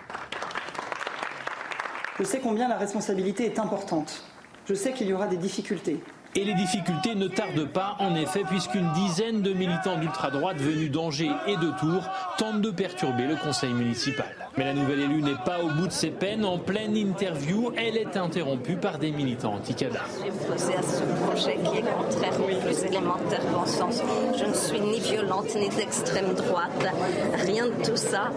Je 2.19 2.25
sais 2.25 2.41
combien 2.41 2.67
la 2.67 2.77
responsabilité 2.77 3.45
est 3.45 3.61
importante. 3.61 4.25
Je 4.67 4.75
sais 4.75 4.93
qu'il 4.93 5.07
y 5.07 5.13
aura 5.13 5.29
des 5.29 5.37
difficultés. 5.37 6.01
Et 6.39 6.45
les 6.45 6.55
difficultés 6.55 7.17
ne 7.17 7.27
tardent 7.27 7.67
pas, 7.67 7.97
en 7.99 8.15
effet, 8.15 8.45
puisqu'une 8.49 8.89
dizaine 8.93 9.43
de 9.43 9.53
militants 9.53 9.99
d'ultra-droite 9.99 10.59
venus 10.59 10.89
d'Angers 10.89 11.33
et 11.49 11.57
de 11.57 11.73
Tours 11.81 12.05
tentent 12.39 12.61
de 12.61 12.71
perturber 12.71 13.25
le 13.27 13.35
conseil 13.35 13.73
municipal. 13.73 14.29
Mais 14.57 14.65
la 14.65 14.75
nouvelle 14.75 15.01
élue 15.01 15.23
n'est 15.23 15.35
pas 15.45 15.59
au 15.63 15.69
bout 15.69 15.89
de 15.89 15.93
ses 15.93 16.11
peines. 16.11 16.45
En 16.45 16.59
pleine 16.59 16.97
interview, 16.97 17.73
elle 17.77 17.97
est 17.97 18.17
interrompue 18.17 18.77
par 18.77 18.99
des 18.99 19.11
militants 19.11 19.55
anti-CADA. 19.55 20.01
J'ai 20.25 20.31
posé 20.31 20.75
à 20.75 20.83
ce 20.83 21.03
projet 21.27 21.57
qui 21.57 21.79
est 21.79 21.83
contraire 21.83 22.41
au 22.41 22.65
plus 22.65 22.85
élémentaire 22.85 23.41
bon 23.53 23.67
sens. 23.67 24.01
Je 24.37 24.45
ne 24.45 24.55
suis 24.55 24.81
ni 24.81 25.01
violente 25.01 25.53
ni 25.57 25.69
d'extrême 25.69 26.35
droite. 26.35 26.87
Rien 27.47 27.67
de 27.67 27.85
tout 27.85 27.97
ça. 27.97 28.31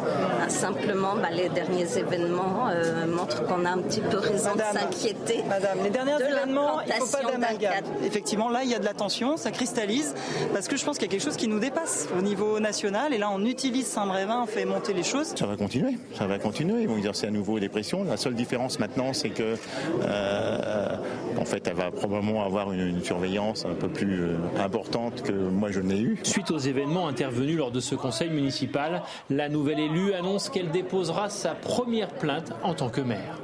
Simplement, 0.47 1.15
bah, 1.21 1.29
les 1.31 1.49
derniers 1.49 1.97
événements 1.97 2.69
euh, 2.69 3.05
montrent 3.07 3.43
qu'on 3.45 3.65
a 3.65 3.71
un 3.71 3.79
petit 3.79 4.01
peu 4.01 4.17
raison 4.17 4.55
de 4.55 4.61
s'inquiéter. 4.61 5.43
Madame, 5.47 5.79
les 5.83 5.89
derniers 5.91 6.21
événements, 6.21 6.81
il 6.81 6.93
faut 6.93 7.05
pas 7.05 7.31
d'amalgame. 7.31 7.83
Effectivement, 8.03 8.49
là, 8.49 8.63
il 8.63 8.69
y 8.69 8.75
a 8.75 8.79
de 8.79 8.85
la 8.85 8.93
tension, 8.93 9.37
ça 9.37 9.51
cristallise, 9.51 10.15
parce 10.53 10.67
que 10.67 10.77
je 10.77 10.85
pense 10.85 10.97
qu'il 10.97 11.07
y 11.07 11.09
a 11.09 11.11
quelque 11.11 11.23
chose 11.23 11.37
qui 11.37 11.47
nous 11.47 11.59
dépasse 11.59 12.07
au 12.17 12.21
niveau 12.21 12.59
national. 12.59 13.13
Et 13.13 13.17
là, 13.17 13.29
on 13.31 13.45
utilise 13.45 13.87
Saint-Brévin, 13.87 14.41
on 14.43 14.47
fait 14.47 14.65
monter 14.65 14.93
les 14.93 15.03
choses. 15.03 15.33
Ça 15.35 15.45
va 15.45 15.55
continuer 15.55 15.97
ça 16.13 16.27
va 16.27 16.37
continuer. 16.37 16.83
Ils 16.83 16.87
vont 16.87 16.97
exercer 16.97 17.27
à 17.27 17.31
nouveau 17.31 17.59
des 17.59 17.69
pressions. 17.69 18.03
La 18.03 18.17
seule 18.17 18.35
différence 18.35 18.79
maintenant, 18.79 19.13
c'est 19.13 19.29
que, 19.29 19.55
euh, 20.03 20.95
en 21.37 21.45
fait, 21.45 21.67
elle 21.67 21.75
va 21.75 21.91
probablement 21.91 22.43
avoir 22.43 22.71
une, 22.71 23.01
surveillance 23.01 23.65
un 23.65 23.73
peu 23.73 23.87
plus 23.87 24.21
euh, 24.21 24.35
importante 24.59 25.23
que 25.23 25.31
moi 25.31 25.71
je 25.71 25.79
n'ai 25.79 25.99
eu. 25.99 26.19
Suite 26.23 26.51
aux 26.51 26.59
événements 26.59 27.07
intervenus 27.07 27.57
lors 27.57 27.71
de 27.71 27.79
ce 27.79 27.95
conseil 27.95 28.29
municipal, 28.29 29.01
la 29.29 29.49
nouvelle 29.49 29.79
élue 29.79 30.13
annonce 30.13 30.49
qu'elle 30.49 30.69
déposera 30.69 31.29
sa 31.29 31.55
première 31.55 32.09
plainte 32.09 32.51
en 32.63 32.75
tant 32.75 32.89
que 32.89 33.01
maire. 33.01 33.39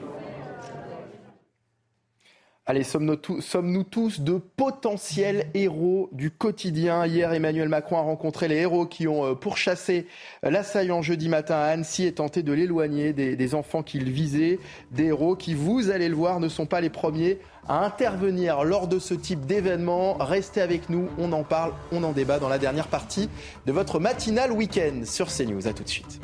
Allez, 2.69 2.83
sommes-nous 2.83 3.83
tous, 3.85 4.19
de 4.19 4.41
potentiels 4.57 5.49
héros 5.53 6.09
du 6.11 6.31
quotidien 6.31 7.05
Hier, 7.05 7.31
Emmanuel 7.31 7.69
Macron 7.69 7.95
a 7.95 8.01
rencontré 8.01 8.49
les 8.49 8.57
héros 8.57 8.85
qui 8.85 9.07
ont 9.07 9.25
euh, 9.25 9.35
pourchassé 9.35 10.05
euh, 10.43 10.49
l'assaillant 10.49 11.01
jeudi 11.01 11.29
matin 11.29 11.55
à 11.55 11.67
Annecy 11.67 12.05
et 12.05 12.11
tenté 12.11 12.43
de 12.43 12.51
l'éloigner 12.51 13.13
des, 13.13 13.55
enfants 13.55 13.83
qu'il 13.83 14.11
visait. 14.11 14.59
Des 14.91 15.05
héros 15.05 15.37
qui, 15.37 15.53
vous 15.53 15.89
allez 15.91 16.09
le 16.09 16.15
voir, 16.15 16.41
ne 16.41 16.49
sont 16.49 16.65
pas 16.65 16.81
les 16.81 16.89
premiers 16.89 17.39
à 17.69 17.85
intervenir 17.85 18.65
lors 18.65 18.89
de 18.89 18.99
ce 18.99 19.13
type 19.13 19.45
d'événement. 19.45 20.15
Restez 20.15 20.59
avec 20.59 20.89
nous, 20.89 21.07
on 21.17 21.31
en 21.31 21.45
parle, 21.45 21.71
on 21.93 22.03
en 22.03 22.11
débat 22.11 22.37
dans 22.37 22.49
la 22.49 22.57
dernière 22.57 22.87
partie 22.87 23.29
de 23.65 23.71
votre 23.71 23.97
matinale 23.97 24.51
week-end 24.51 25.05
sur 25.05 25.27
CNews. 25.27 25.69
A 25.69 25.73
tout 25.73 25.83
de 25.83 25.89
suite. 25.89 26.19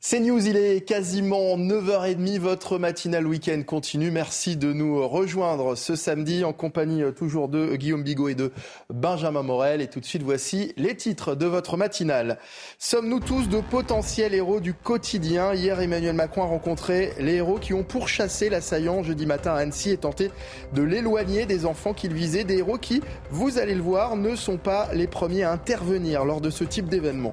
C'est 0.00 0.20
News, 0.20 0.46
il 0.46 0.56
est 0.56 0.86
quasiment 0.86 1.58
9h30. 1.58 2.38
Votre 2.38 2.78
matinale 2.78 3.26
week-end 3.26 3.60
continue. 3.66 4.12
Merci 4.12 4.56
de 4.56 4.72
nous 4.72 5.06
rejoindre 5.08 5.74
ce 5.74 5.96
samedi 5.96 6.44
en 6.44 6.52
compagnie 6.52 7.02
euh, 7.02 7.10
toujours 7.10 7.48
de 7.48 7.74
Guillaume 7.74 8.04
Bigot 8.04 8.28
et 8.28 8.36
de 8.36 8.52
Benjamin 8.90 9.42
Morel. 9.42 9.80
Et 9.80 9.88
tout 9.88 9.98
de 9.98 10.04
suite, 10.04 10.22
voici 10.22 10.72
les 10.76 10.94
titres 10.94 11.34
de 11.34 11.46
votre 11.46 11.76
matinale. 11.76 12.38
Sommes-nous 12.78 13.18
tous 13.18 13.48
de 13.48 13.60
potentiels 13.60 14.34
héros 14.34 14.60
du 14.60 14.72
quotidien? 14.72 15.52
Hier, 15.52 15.80
Emmanuel 15.80 16.14
Macron 16.14 16.44
a 16.44 16.46
rencontré 16.46 17.12
les 17.18 17.34
héros 17.34 17.58
qui 17.58 17.74
ont 17.74 17.82
pourchassé 17.82 18.50
l'assaillant 18.50 19.02
jeudi 19.02 19.26
matin 19.26 19.54
à 19.54 19.56
Annecy 19.56 19.90
et 19.90 19.96
tenté 19.96 20.30
de 20.74 20.82
l'éloigner 20.82 21.44
des 21.44 21.66
enfants 21.66 21.92
qu'il 21.92 22.14
visait. 22.14 22.44
Des 22.44 22.58
héros 22.58 22.78
qui, 22.78 23.02
vous 23.32 23.58
allez 23.58 23.74
le 23.74 23.82
voir, 23.82 24.14
ne 24.14 24.36
sont 24.36 24.58
pas 24.58 24.90
les 24.94 25.08
premiers 25.08 25.42
à 25.42 25.50
intervenir 25.50 26.24
lors 26.24 26.40
de 26.40 26.50
ce 26.50 26.62
type 26.62 26.88
d'événement. 26.88 27.32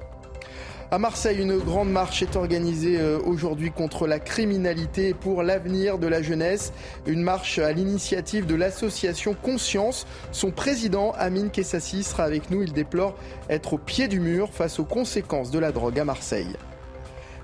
À 0.91 0.99
Marseille, 0.99 1.41
une 1.41 1.57
grande 1.57 1.90
marche 1.90 2.22
est 2.22 2.36
organisée 2.36 2.99
euh, 2.99 3.18
aujourd'hui 3.26 3.72
contre 3.72 4.06
la 4.06 4.20
criminalité 4.20 5.10
et 5.10 5.14
pour 5.16 5.41
l'avenir 5.41 5.98
de 5.98 6.06
la 6.06 6.22
jeunesse. 6.22 6.74
Une 7.07 7.24
marche 7.24 7.57
à 7.57 7.72
l'initiative 7.72 8.45
de 8.45 8.53
l'association 8.53 9.34
Conscience. 9.34 10.06
Son 10.32 10.52
président, 10.52 11.12
Amine 11.18 11.49
Kessassi, 11.49 12.03
sera 12.03 12.24
avec 12.24 12.52
nous. 12.52 12.62
Il 12.62 12.72
déplore 12.72 13.16
être 13.49 13.74
au 13.74 13.78
pied 13.80 14.07
du 14.07 14.20
mur 14.20 14.52
face 14.53 14.78
aux 14.78 14.86
conséquences 14.86 15.49
de 15.49 15.57
la 15.57 15.72
drogue 15.72 15.99
à 15.99 16.06
Marseille. 16.06 16.56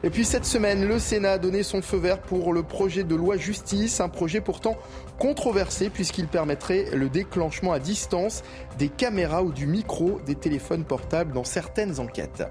Et 0.03 0.11
puis 0.11 0.23
cette 0.23 0.45
semaine, 0.45 0.87
le 0.87 0.99
Sénat 0.99 1.33
a 1.33 1.37
donné 1.39 1.63
son 1.63 1.81
feu 1.81 1.97
vert 1.97 2.21
pour 2.21 2.53
le 2.53 2.61
projet 2.61 3.03
de 3.03 3.15
loi 3.15 3.37
justice, 3.37 4.01
un 4.01 4.09
projet 4.09 4.41
pourtant 4.41 4.77
controversé 5.17 5.89
puisqu'il 5.89 6.27
permettrait 6.27 6.85
le 6.93 7.09
déclenchement 7.09 7.73
à 7.73 7.79
distance 7.79 8.43
des 8.77 8.89
caméras 8.89 9.41
ou 9.41 9.51
du 9.51 9.65
micro 9.65 10.19
des 10.27 10.35
téléphones 10.35 10.83
portables 10.83 11.33
dans 11.33 11.43
certaines 11.43 11.99
enquêtes. 11.99 12.43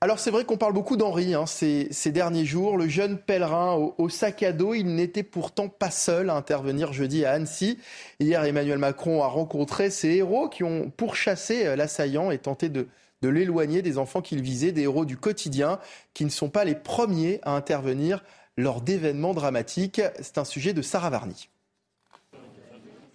Alors 0.00 0.20
c'est 0.20 0.30
vrai 0.30 0.44
qu'on 0.44 0.56
parle 0.56 0.74
beaucoup 0.74 0.96
d'Henri 0.96 1.34
hein, 1.34 1.46
ces, 1.46 1.88
derniers 2.06 2.44
jours. 2.44 2.76
Le 2.76 2.88
jeune 2.88 3.18
pèlerin 3.18 3.74
au, 3.98 4.08
sac 4.08 4.44
à 4.44 4.52
dos, 4.52 4.74
il 4.74 4.94
n'était 4.94 5.24
pourtant 5.24 5.68
pas 5.68 5.90
seul 5.90 6.30
à 6.30 6.36
intervenir 6.36 6.92
jeudi 6.92 7.24
à 7.24 7.32
Annecy. 7.32 7.78
Hier, 8.20 8.44
Emmanuel 8.44 8.78
Macron 8.78 9.24
a 9.24 9.26
rencontré 9.26 9.90
ces 9.90 10.10
héros 10.10 10.48
qui 10.48 10.62
ont 10.62 10.90
pourchassé 10.96 11.74
l'assaillant 11.74 12.30
et 12.30 12.38
tenté 12.38 12.68
de, 12.68 12.86
de 13.22 13.28
l'éloigner 13.28 13.82
des 13.82 13.98
enfants 13.98 14.22
qu'il 14.22 14.40
visait, 14.40 14.70
des 14.70 14.82
héros 14.82 15.04
du 15.04 15.16
quotidien 15.16 15.80
qui 16.14 16.24
ne 16.24 16.30
sont 16.30 16.48
pas 16.48 16.64
les 16.64 16.76
premiers 16.76 17.40
à 17.42 17.56
intervenir 17.56 18.22
lors 18.56 18.80
d'événements 18.80 19.34
dramatiques. 19.34 20.00
C'est 20.20 20.38
un 20.38 20.44
sujet 20.44 20.74
de 20.74 20.82
Sarah 20.82 21.10
Varny. 21.10 21.48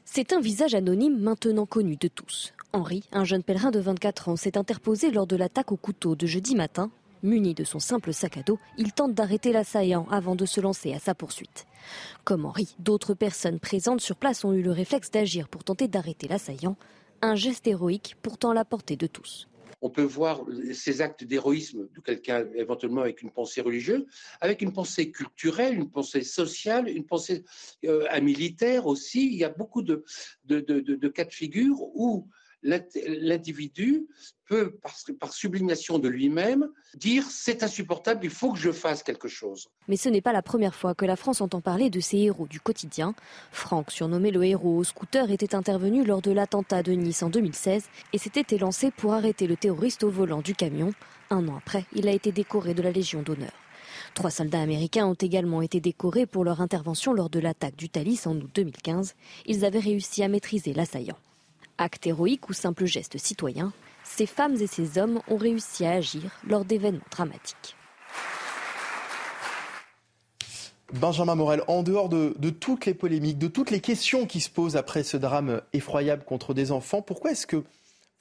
C'est 0.04 0.34
un 0.34 0.42
visage 0.42 0.76
anonyme 0.76 1.18
maintenant 1.18 1.66
connu 1.66 1.96
de 1.96 2.10
tous. 2.10 2.54
Henri, 2.76 3.04
un 3.12 3.24
jeune 3.24 3.44
pèlerin 3.44 3.70
de 3.70 3.80
24 3.80 4.30
ans, 4.30 4.36
s'est 4.36 4.58
interposé 4.58 5.12
lors 5.12 5.28
de 5.28 5.36
l'attaque 5.36 5.72
au 5.72 5.78
couteau 5.78 6.16
de 6.16 6.26
jeudi 6.26 6.56
matin. 6.56 6.90
Muni 7.22 7.54
de 7.54 7.64
son 7.64 7.78
simple 7.78 8.12
sac 8.14 8.38
à 8.38 8.42
dos, 8.42 8.58
il 8.80 8.94
tente 8.94 9.14
d'arrêter 9.14 9.52
l'assaillant 9.52 10.08
avant 10.10 10.36
de 10.36 10.48
se 10.48 10.60
lancer 10.60 10.92
à 10.92 10.98
sa 10.98 11.14
poursuite. 11.14 11.68
Comme 12.24 12.46
Henri, 12.46 12.76
d'autres 12.80 13.14
personnes 13.14 13.60
présentes 13.60 14.02
sur 14.02 14.16
place 14.16 14.44
ont 14.44 14.54
eu 14.54 14.64
le 14.64 14.72
réflexe 14.72 15.12
d'agir 15.12 15.50
pour 15.50 15.64
tenter 15.64 15.88
d'arrêter 15.88 16.28
l'assaillant. 16.28 16.76
Un 17.22 17.36
geste 17.36 17.68
héroïque 17.68 18.18
pourtant 18.24 18.50
à 18.50 18.54
la 18.56 18.66
portée 18.66 18.96
de 18.96 19.06
tous 19.06 19.48
on 19.84 19.90
peut 19.90 20.04
voir 20.04 20.46
ces 20.72 21.02
actes 21.02 21.26
d'héroïsme 21.26 21.90
de 21.94 22.00
quelqu'un 22.00 22.48
éventuellement 22.56 23.02
avec 23.02 23.22
une 23.22 23.32
pensée 23.32 23.60
religieuse, 23.60 24.06
avec 24.40 24.62
une 24.62 24.72
pensée 24.72 25.12
culturelle, 25.12 25.76
une 25.76 25.92
pensée 25.92 26.24
sociale, 26.24 26.88
une 26.88 27.06
pensée 27.06 27.44
euh, 27.84 28.08
militaire 28.22 28.88
aussi. 28.88 29.28
Il 29.28 29.36
y 29.36 29.44
a 29.44 29.50
beaucoup 29.50 29.82
de, 29.82 30.06
cas 31.10 31.26
de 31.26 31.34
figure 31.34 31.82
où 31.82 32.30
l'individu 32.64 34.08
peut, 34.46 34.78
par, 35.20 35.34
sublimation 35.34 36.00
de 36.00 36.08
lui-même, 36.08 36.70
dire 36.96 37.24
c'est 37.30 37.64
insupportable, 37.64 38.26
il 38.26 38.30
faut 38.30 38.54
que 38.54 38.60
je 38.60 38.72
fasse 38.72 39.04
quelque 39.04 39.28
chose. 39.28 39.68
Mais 39.88 39.98
ce 39.98 40.10
n'est 40.10 40.22
pas 40.22 40.34
la 40.34 40.42
première 40.42 40.76
fois 40.76 40.96
que 40.96 41.06
la 41.06 41.16
France 41.16 41.42
entend 41.42 41.62
parler 41.62 41.90
de 41.90 42.00
ces 42.00 42.18
héros 42.18 42.48
du 42.48 42.60
quotidien. 42.60 43.16
Franck, 43.52 43.92
surnommé 43.92 44.32
le 44.32 44.44
héros 44.44 44.78
au 44.78 44.84
scooter, 44.84 45.32
était 45.32 45.56
intervenu 45.56 46.04
lors 46.04 46.22
de 46.22 46.32
l'attentat 46.32 46.84
de 46.84 46.94
Nice 46.94 47.24
en 47.24 47.30
2016 47.30 47.86
et 48.14 48.18
s'était 48.18 48.56
élancé 48.56 48.92
pour 48.92 49.14
arrêter 49.14 49.48
le 49.48 49.56
terroriste 49.56 50.04
au 50.04 50.10
volant 50.10 50.42
du 50.42 50.56
camion. 50.56 50.94
Un 51.30 51.48
an 51.48 51.58
après, 51.58 51.86
il 51.94 52.08
a 52.08 52.12
été 52.12 52.32
décoré 52.32 52.74
de 52.74 52.82
la 52.82 52.92
Légion 52.92 53.22
d'honneur. 53.22 53.54
Trois 54.14 54.30
soldats 54.30 54.62
américains 54.62 55.08
ont 55.08 55.16
également 55.16 55.62
été 55.62 55.80
décorés 55.80 56.26
pour 56.26 56.44
leur 56.44 56.62
intervention 56.62 57.14
lors 57.14 57.30
de 57.30 57.40
l'attaque 57.40 57.76
du 57.76 57.90
Thalys 57.90 58.28
en 58.28 58.36
août 58.36 58.50
2015. 58.54 59.16
Ils 59.48 59.66
avaient 59.66 59.80
réussi 59.80 60.24
à 60.24 60.28
maîtriser 60.28 60.74
l'assaillant. 60.74 61.18
Acte 61.78 62.08
héroïque 62.08 62.50
ou 62.50 62.54
simple 62.54 62.86
geste 62.86 63.18
citoyen, 63.18 63.74
ces 64.04 64.26
femmes 64.26 64.56
et 64.56 64.68
ces 64.68 64.98
hommes 64.98 65.22
ont 65.28 65.38
réussi 65.38 65.86
à 65.86 65.92
agir 65.92 66.32
lors 66.48 66.66
d'événements 66.66 67.02
dramatiques. 67.10 67.76
Benjamin 70.94 71.34
Morel, 71.34 71.64
en 71.68 71.82
dehors 71.82 72.08
de, 72.10 72.50
toutes 72.52 72.86
les 72.86 72.94
polémiques, 72.94 73.40
de 73.40 73.48
toutes 73.48 73.72
les 73.72 73.80
questions 73.80 74.28
qui 74.28 74.40
se 74.40 74.50
posent 74.50 74.76
après 74.76 75.04
ce 75.04 75.18
drame 75.18 75.62
effroyable 75.74 76.24
contre 76.24 76.54
des 76.54 76.72
enfants, 76.72 77.02
pourquoi 77.02 77.32
est-ce 77.32 77.48
que 77.48 77.64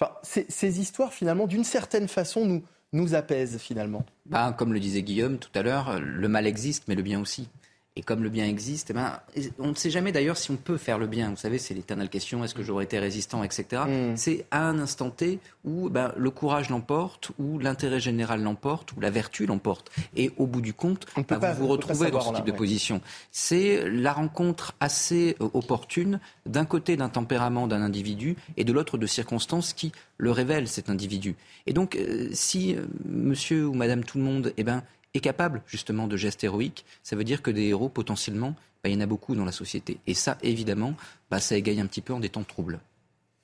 enfin, 0.00 0.12
ces, 0.22 0.80
histoires, 0.80 1.12
finalement, 1.12 1.46
d'une 1.46 1.64
certaine 1.64 2.08
façon, 2.08 2.46
nous, 2.46 2.62
nous 2.94 3.14
apaisent 3.14 3.58
finalement? 3.58 4.06
Bah, 4.24 4.54
Comme 4.56 4.72
le 4.72 4.80
disait 4.80 5.02
Guillaume 5.02 5.36
tout 5.38 5.50
à 5.54 5.62
l'heure, 5.62 6.00
le 6.00 6.28
mal 6.28 6.46
existe, 6.46 6.84
mais 6.88 6.94
le 6.94 7.02
bien 7.02 7.20
aussi. 7.20 7.48
Et 7.94 8.02
comme 8.02 8.22
le 8.22 8.30
bien 8.30 8.46
existe, 8.46 8.88
eh 8.90 8.94
ben, 8.94 9.20
on 9.58 9.68
ne 9.68 9.74
sait 9.74 9.90
jamais 9.90 10.12
d'ailleurs 10.12 10.38
si 10.38 10.50
on 10.50 10.56
peut 10.56 10.78
faire 10.78 10.98
le 10.98 11.06
bien. 11.06 11.28
Vous 11.28 11.36
savez, 11.36 11.58
c'est 11.58 11.74
l'éternelle 11.74 12.08
question 12.08 12.42
est-ce 12.42 12.54
que 12.54 12.62
j'aurais 12.62 12.84
été 12.84 12.98
résistant, 12.98 13.44
etc. 13.44 13.82
Mm. 13.86 14.16
C'est 14.16 14.46
à 14.50 14.66
un 14.66 14.78
instant 14.78 15.10
T 15.10 15.40
où 15.66 15.90
ben, 15.90 16.14
le 16.16 16.30
courage 16.30 16.70
l'emporte, 16.70 17.32
où 17.38 17.58
l'intérêt 17.58 18.00
général 18.00 18.42
l'emporte, 18.42 18.92
où 18.96 19.00
la 19.00 19.10
vertu 19.10 19.44
l'emporte. 19.44 19.92
Et 20.16 20.30
au 20.38 20.46
bout 20.46 20.62
du 20.62 20.72
compte, 20.72 21.06
ben, 21.28 21.38
vous 21.38 21.62
vous 21.62 21.68
retrouvez 21.68 22.10
dans 22.10 22.22
ce 22.22 22.34
type 22.34 22.46
de 22.46 22.52
position. 22.52 23.02
C'est 23.30 23.86
la 23.90 24.14
rencontre 24.14 24.72
assez 24.80 25.36
euh, 25.42 25.50
opportune 25.52 26.18
d'un 26.46 26.64
côté 26.64 26.96
d'un 26.96 27.10
tempérament 27.10 27.66
d'un 27.66 27.82
individu 27.82 28.36
et 28.56 28.64
de 28.64 28.72
l'autre 28.72 28.96
de 28.96 29.06
circonstances 29.06 29.74
qui 29.74 29.92
le 30.16 30.30
révèlent, 30.30 30.68
cet 30.68 30.88
individu. 30.88 31.36
Et 31.66 31.74
donc, 31.74 31.96
euh, 31.96 32.28
si 32.32 32.74
euh, 32.74 32.86
monsieur 33.04 33.66
ou 33.66 33.74
madame 33.74 34.02
tout 34.02 34.16
le 34.16 34.24
monde 34.24 34.54
eh 34.56 34.64
ben, 34.64 34.82
est 35.14 35.20
capable 35.20 35.62
justement 35.66 36.06
de 36.06 36.16
gestes 36.16 36.44
héroïques, 36.44 36.84
ça 37.02 37.16
veut 37.16 37.24
dire 37.24 37.42
que 37.42 37.50
des 37.50 37.64
héros, 37.64 37.88
potentiellement, 37.88 38.54
bah, 38.82 38.90
il 38.90 38.94
y 38.94 38.96
en 38.96 39.00
a 39.00 39.06
beaucoup 39.06 39.34
dans 39.34 39.44
la 39.44 39.52
société. 39.52 39.98
Et 40.06 40.14
ça, 40.14 40.38
évidemment, 40.42 40.94
bah, 41.30 41.40
ça 41.40 41.56
égaye 41.56 41.80
un 41.80 41.86
petit 41.86 42.00
peu 42.00 42.12
en 42.12 42.20
des 42.20 42.30
temps 42.30 42.42
troubles. 42.42 42.80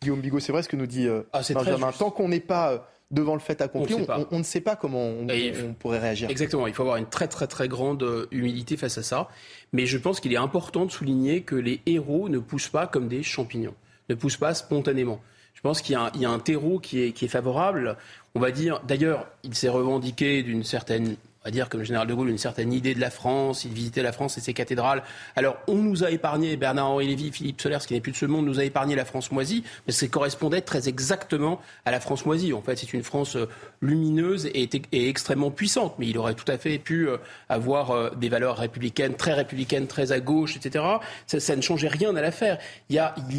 Guillaume 0.02 0.20
Bigot, 0.20 0.40
c'est 0.40 0.52
vrai 0.52 0.62
ce 0.62 0.68
que 0.68 0.76
nous 0.76 0.86
dit 0.86 1.06
euh, 1.06 1.22
ah, 1.32 1.40
Benjamin. 1.52 1.92
Tant 1.92 2.10
qu'on 2.10 2.28
n'est 2.28 2.40
pas 2.40 2.72
euh, 2.72 2.78
devant 3.10 3.34
le 3.34 3.40
fait 3.40 3.60
accompli, 3.60 3.94
on, 4.30 4.38
ne 4.38 4.42
sait 4.44 4.60
pas 4.60 4.76
comment 4.76 5.04
on, 5.04 5.74
pourrait 5.78 5.98
réagir. 5.98 6.30
Exactement, 6.30 6.66
il 6.66 6.74
faut 6.74 6.82
avoir 6.82 6.96
une 6.96 7.08
très 7.08 7.26
très 7.26 7.46
très 7.46 7.68
grande 7.68 8.02
euh, 8.02 8.26
humilité 8.30 8.76
face 8.76 8.98
à 8.98 9.02
ça. 9.02 9.28
Mais 9.72 9.86
je 9.86 9.98
pense 9.98 10.20
qu'il 10.20 10.32
est 10.32 10.38
important 10.38 10.86
de 10.86 10.90
souligner 10.90 11.42
que 11.42 11.56
les 11.56 11.80
héros 11.86 12.28
ne 12.28 12.38
poussent 12.38 12.68
pas 12.68 12.86
comme 12.86 13.08
des 13.08 13.22
champignons, 13.22 13.74
ne 14.08 14.14
poussent 14.14 14.36
pas 14.36 14.54
spontanément. 14.54 15.20
Je 15.54 15.60
pense 15.60 15.82
qu'il 15.82 15.98
y, 16.14 16.24
a 16.24 16.30
un 16.30 16.38
terreau 16.38 16.78
qui 16.78 17.02
est, 17.02 17.10
qui 17.10 17.24
est 17.24 17.28
favorable. 17.28 17.96
On 18.36 18.38
va 18.38 18.52
dire, 18.52 18.80
d'ailleurs, 18.86 19.26
il 19.42 19.56
s'est 19.56 19.68
revendiqué 19.68 20.44
d'une 20.44 20.62
certaine 20.62 21.16
on 21.26 21.27
va 21.48 21.50
dire 21.50 21.68
comme 21.68 21.80
le 21.80 21.86
général 21.86 22.06
de 22.06 22.14
Gaulle, 22.14 22.28
une 22.28 22.38
certaine 22.38 22.72
idée 22.72 22.94
de 22.94 23.00
la 23.00 23.10
France. 23.10 23.64
Il 23.64 23.72
visitait 23.72 24.02
la 24.02 24.12
France 24.12 24.36
et 24.36 24.40
ses 24.40 24.52
cathédrales. 24.52 25.02
Alors, 25.34 25.56
on 25.66 25.76
nous 25.76 26.04
a 26.04 26.10
épargné, 26.10 26.56
Bernard-Henri 26.56 27.06
Lévy, 27.06 27.32
Philippe 27.32 27.60
Soler, 27.60 27.78
ce 27.80 27.86
qui 27.86 27.94
n'est 27.94 28.00
plus 28.00 28.12
de 28.12 28.16
ce 28.16 28.26
monde, 28.26 28.44
nous 28.44 28.60
a 28.60 28.64
épargné 28.64 28.94
la 28.94 29.06
France 29.06 29.32
moisie, 29.32 29.64
mais 29.86 29.92
ça 29.92 30.06
correspondait 30.08 30.60
très 30.60 30.88
exactement 30.88 31.60
à 31.86 31.90
la 31.90 32.00
France 32.00 32.26
moisie. 32.26 32.52
En 32.52 32.60
fait, 32.60 32.76
c'est 32.76 32.92
une 32.92 33.02
France 33.02 33.36
euh, 33.36 33.48
lumineuse 33.80 34.46
et, 34.52 34.68
extrêmement 34.92 35.50
puissante, 35.50 35.94
mais 35.98 36.06
il 36.06 36.18
aurait 36.18 36.34
tout 36.34 36.50
à 36.50 36.58
fait 36.58 36.78
pu 36.78 37.08
euh, 37.08 37.16
avoir 37.48 37.92
euh, 37.92 38.10
des 38.10 38.28
valeurs 38.28 38.58
républicaines, 38.58 39.14
très 39.14 39.32
républicaines, 39.32 39.86
très 39.86 40.12
à 40.12 40.20
gauche, 40.20 40.56
etc. 40.56 40.84
Ça, 41.26 41.56
ne 41.56 41.62
changeait 41.62 41.88
rien 41.88 42.14
à 42.14 42.20
l'affaire. 42.20 42.58
Il 42.90 42.96
y 42.96 42.98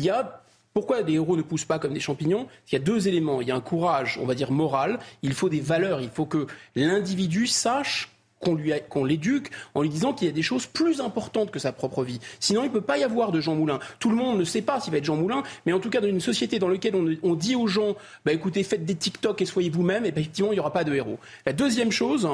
a 0.09 0.41
pourquoi 0.79 1.01
les 1.01 1.15
héros 1.15 1.35
ne 1.35 1.41
poussent 1.41 1.65
pas 1.65 1.77
comme 1.77 1.91
des 1.91 1.99
champignons 1.99 2.47
Il 2.69 2.73
y 2.73 2.77
a 2.77 2.79
deux 2.79 3.09
éléments. 3.09 3.41
Il 3.41 3.49
y 3.49 3.51
a 3.51 3.55
un 3.55 3.59
courage, 3.59 4.17
on 4.21 4.25
va 4.25 4.33
dire, 4.33 4.49
moral. 4.49 4.99
Il 5.23 5.33
faut 5.33 5.49
des 5.49 5.59
valeurs. 5.59 5.99
Il 5.99 6.09
faut 6.09 6.25
que 6.25 6.47
l'individu 6.73 7.47
sache 7.47 8.09
qu'on 8.39 9.03
l'éduque 9.03 9.49
en 9.75 9.81
lui 9.81 9.89
disant 9.89 10.13
qu'il 10.13 10.25
y 10.25 10.31
a 10.31 10.33
des 10.33 10.41
choses 10.41 10.67
plus 10.67 11.01
importantes 11.01 11.51
que 11.51 11.59
sa 11.59 11.73
propre 11.73 12.05
vie. 12.05 12.21
Sinon, 12.39 12.61
il 12.63 12.67
ne 12.67 12.71
peut 12.71 12.79
pas 12.79 12.97
y 12.97 13.03
avoir 13.03 13.33
de 13.33 13.41
Jean 13.41 13.55
Moulin. 13.55 13.79
Tout 13.99 14.09
le 14.09 14.15
monde 14.15 14.39
ne 14.39 14.45
sait 14.45 14.61
pas 14.61 14.79
s'il 14.79 14.93
va 14.93 14.99
être 14.99 15.03
Jean 15.03 15.17
Moulin, 15.17 15.43
mais 15.65 15.73
en 15.73 15.81
tout 15.81 15.89
cas, 15.89 15.99
dans 15.99 16.07
une 16.07 16.21
société 16.21 16.59
dans 16.59 16.69
laquelle 16.69 16.95
on, 17.23 17.35
dit 17.35 17.57
aux 17.57 17.67
gens, 17.67 17.97
bah, 18.23 18.31
écoutez, 18.31 18.63
faites 18.63 18.85
des 18.85 18.95
TikTok 18.95 19.41
et 19.41 19.45
soyez 19.45 19.69
vous-même, 19.69 20.05
effectivement, 20.05 20.53
il 20.53 20.55
n'y 20.55 20.61
aura 20.61 20.71
pas 20.71 20.85
de 20.85 20.93
héros. 20.93 21.19
La 21.45 21.51
deuxième 21.51 21.91
chose, 21.91 22.25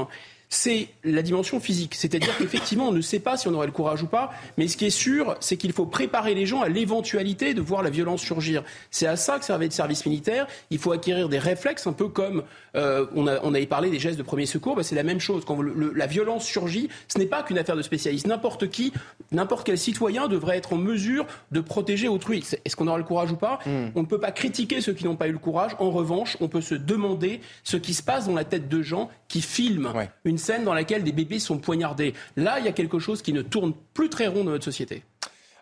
c'est 0.50 0.90
la 1.04 1.22
dimension 1.22 1.60
physique. 1.60 1.96
C'est-à-dire 1.96 2.36
qu'effectivement, 2.38 2.90
on 2.90 2.92
ne 2.92 3.02
sait 3.02 3.20
pas 3.20 3.38
si 3.38 3.48
on 3.48 3.54
aurait 3.54 3.66
le 3.66 3.72
courage 3.72 4.04
ou 4.04 4.08
pas, 4.08 4.32
mais 4.58 4.68
ce 4.68 4.78
qui 4.78 4.86
est 4.86 4.90
sûr, 4.90 5.36
c'est 5.40 5.58
qu'il 5.58 5.74
faut 5.74 5.86
préparer 5.86 6.34
les 6.34 6.46
gens 6.46 6.62
à 6.62 6.70
l'éventualité 6.70 7.54
de 7.54 7.62
voir 7.62 7.84
la 7.84 7.90
violence 7.90 8.22
surgir. 8.22 8.64
C'est 8.92 9.08
à 9.08 9.16
ça 9.16 9.40
que 9.40 9.46
servait 9.46 9.66
le 9.66 9.72
service 9.72 10.06
militaire. 10.06 10.48
Il 10.70 10.78
faut 10.78 10.92
acquérir 10.92 11.30
des 11.30 11.40
réflexes, 11.40 11.88
un 11.88 11.94
peu 11.94 12.08
comme 12.08 12.44
euh, 12.76 13.06
on, 13.16 13.28
a, 13.28 13.40
on, 13.44 13.54
avait 13.54 13.66
parlé 13.66 13.90
des 13.90 14.00
gestes 14.00 14.18
de 14.18 14.24
premier 14.24 14.46
secours. 14.46 14.76
Ben, 14.76 14.84
c'est 14.84 14.96
la 14.96 15.04
même 15.04 15.20
chose. 15.20 15.44
Quand 15.46 15.60
la 15.62 16.08
violence 16.08 16.46
surgit, 16.46 16.90
ce 17.08 17.18
n'est 17.18 17.26
pas 17.26 17.44
qu'une 17.44 17.58
affaire 17.58 17.76
de 17.76 17.82
spécialistes. 17.82 18.28
N'importe 18.28 18.70
qui, 18.70 18.94
n'importe 19.32 19.66
quel 19.66 19.78
citoyen 19.78 20.28
devrait 20.28 20.58
être 20.58 20.74
en 20.74 20.78
mesure 20.78 21.26
de 21.52 21.62
protéger 21.62 22.08
autrui. 22.08 22.44
Est-ce 22.66 22.76
qu'on 22.76 22.88
aura 22.88 22.98
le 22.98 23.04
courage 23.04 23.32
ou 23.32 23.38
pas? 23.38 23.60
Hmm. 23.66 23.90
On 23.96 24.02
ne 24.02 24.08
peut 24.08 24.20
pas 24.20 24.32
critiquer 24.32 24.82
ceux 24.82 24.94
qui 24.94 25.06
n'ont 25.06 25.16
pas 25.16 25.28
eu 25.28 25.32
le 25.32 25.38
courage. 25.38 25.76
En 25.80 25.92
revanche, 25.92 26.38
on 26.42 26.48
peut 26.48 26.62
se 26.62 26.76
demander 26.76 27.42
ce 27.64 27.78
qui 27.78 27.94
se 27.94 28.04
passe 28.04 28.28
dans 28.28 28.34
la 28.34 28.44
tête 28.44 28.70
de 28.70 28.82
gens 28.82 29.10
qui 29.28 29.42
filment 29.42 29.92
une 30.24 30.35
scène 30.38 30.64
dans 30.64 30.74
laquelle 30.74 31.04
des 31.04 31.12
bébés 31.12 31.40
sont 31.40 31.58
poignardés. 31.58 32.14
Là, 32.36 32.60
il 32.60 32.66
y 32.66 32.68
a 32.68 32.72
quelque 32.72 33.00
chose 33.00 33.22
qui 33.22 33.34
ne 33.34 33.42
tourne 33.42 33.74
plus 33.94 34.10
très 34.10 34.28
rond 34.28 34.44
dans 34.44 34.52
notre 34.52 34.66
société. 34.66 35.04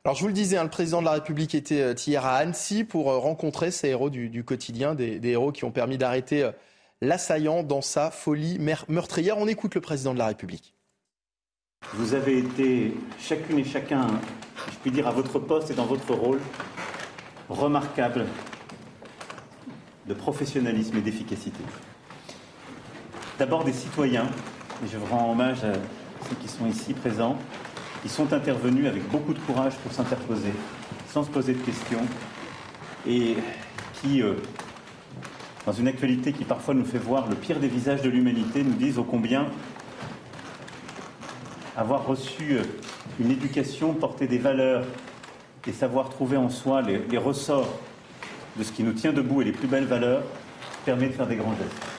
Alors 0.05 0.17
je 0.17 0.21
vous 0.21 0.27
le 0.27 0.33
disais, 0.33 0.57
hein, 0.57 0.63
le 0.63 0.69
président 0.69 0.99
de 0.99 1.05
la 1.05 1.13
République 1.13 1.55
était 1.55 1.79
euh, 1.79 1.93
hier 1.93 2.25
à 2.25 2.35
Annecy 2.35 2.83
pour 2.83 3.09
euh, 3.09 3.19
rencontrer 3.19 3.71
ces 3.71 3.87
héros 3.87 4.09
du, 4.09 4.43
quotidien, 4.43 4.95
des, 4.95 5.17
héros 5.23 5.53
qui 5.53 5.63
ont 5.63 5.71
permis 5.71 5.97
d'arrêter 5.97 6.43
euh, 6.43 6.51
l'assaillant 7.01 7.63
dans 7.63 7.81
sa 7.81 8.11
folie 8.11 8.59
meurtrière. 8.89 9.37
On 9.37 9.47
écoute 9.47 9.75
le 9.75 9.81
président 9.81 10.13
de 10.13 10.19
la 10.19 10.27
République. 10.27 10.73
Vous 11.93 12.15
avez 12.15 12.39
été 12.39 12.93
chacune 13.17 13.59
et 13.59 13.63
chacun, 13.63 14.07
je 14.71 14.77
puis 14.81 14.91
dire, 14.91 15.07
à 15.07 15.11
votre 15.11 15.39
poste 15.39 15.71
et 15.71 15.73
dans 15.73 15.85
votre 15.85 16.13
rôle, 16.13 16.41
remarquable 17.47 18.25
de 20.07 20.13
professionnalisme 20.13 20.97
et 20.97 21.01
d'efficacité. 21.01 21.63
D'abord 23.39 23.63
des 23.63 23.73
citoyens, 23.73 24.29
et 24.83 24.87
je 24.91 24.97
rends 25.09 25.31
hommage 25.31 25.63
à 25.63 25.73
ceux 26.27 26.35
qui 26.41 26.47
sont 26.47 26.65
ici 26.65 26.93
présents, 26.93 27.37
qui 28.01 28.09
sont 28.09 28.33
intervenus 28.33 28.87
avec 28.87 29.07
beaucoup 29.09 29.33
de 29.33 29.39
courage 29.39 29.73
pour 29.77 29.91
s'interposer, 29.91 30.53
sans 31.09 31.23
se 31.23 31.29
poser 31.29 31.53
de 31.53 31.61
questions, 31.61 32.01
et 33.07 33.37
qui, 34.01 34.21
euh, 34.21 34.33
dans 35.65 35.73
une 35.73 35.87
actualité 35.87 36.33
qui 36.33 36.43
parfois 36.43 36.73
nous 36.73 36.85
fait 36.85 36.97
voir 36.97 37.29
le 37.29 37.35
pire 37.35 37.59
des 37.59 37.67
visages 37.67 38.01
de 38.01 38.09
l'humanité, 38.09 38.63
nous 38.63 38.73
disent 38.73 38.97
ô 38.97 39.03
combien 39.03 39.47
avoir 41.77 42.05
reçu 42.05 42.57
euh, 42.57 42.63
une 43.19 43.31
éducation, 43.31 43.93
porter 43.93 44.27
des 44.27 44.37
valeurs 44.37 44.83
et 45.65 45.71
savoir 45.71 46.09
trouver 46.09 46.37
en 46.37 46.49
soi 46.49 46.81
les, 46.81 46.99
les 47.09 47.17
ressorts 47.17 47.69
de 48.57 48.63
ce 48.63 48.71
qui 48.71 48.83
nous 48.83 48.93
tient 48.93 49.13
debout 49.13 49.41
et 49.41 49.45
les 49.45 49.53
plus 49.53 49.67
belles 49.67 49.85
valeurs 49.85 50.23
permet 50.85 51.07
de 51.07 51.13
faire 51.13 51.27
des 51.27 51.37
grands 51.37 51.55
gestes. 51.55 51.92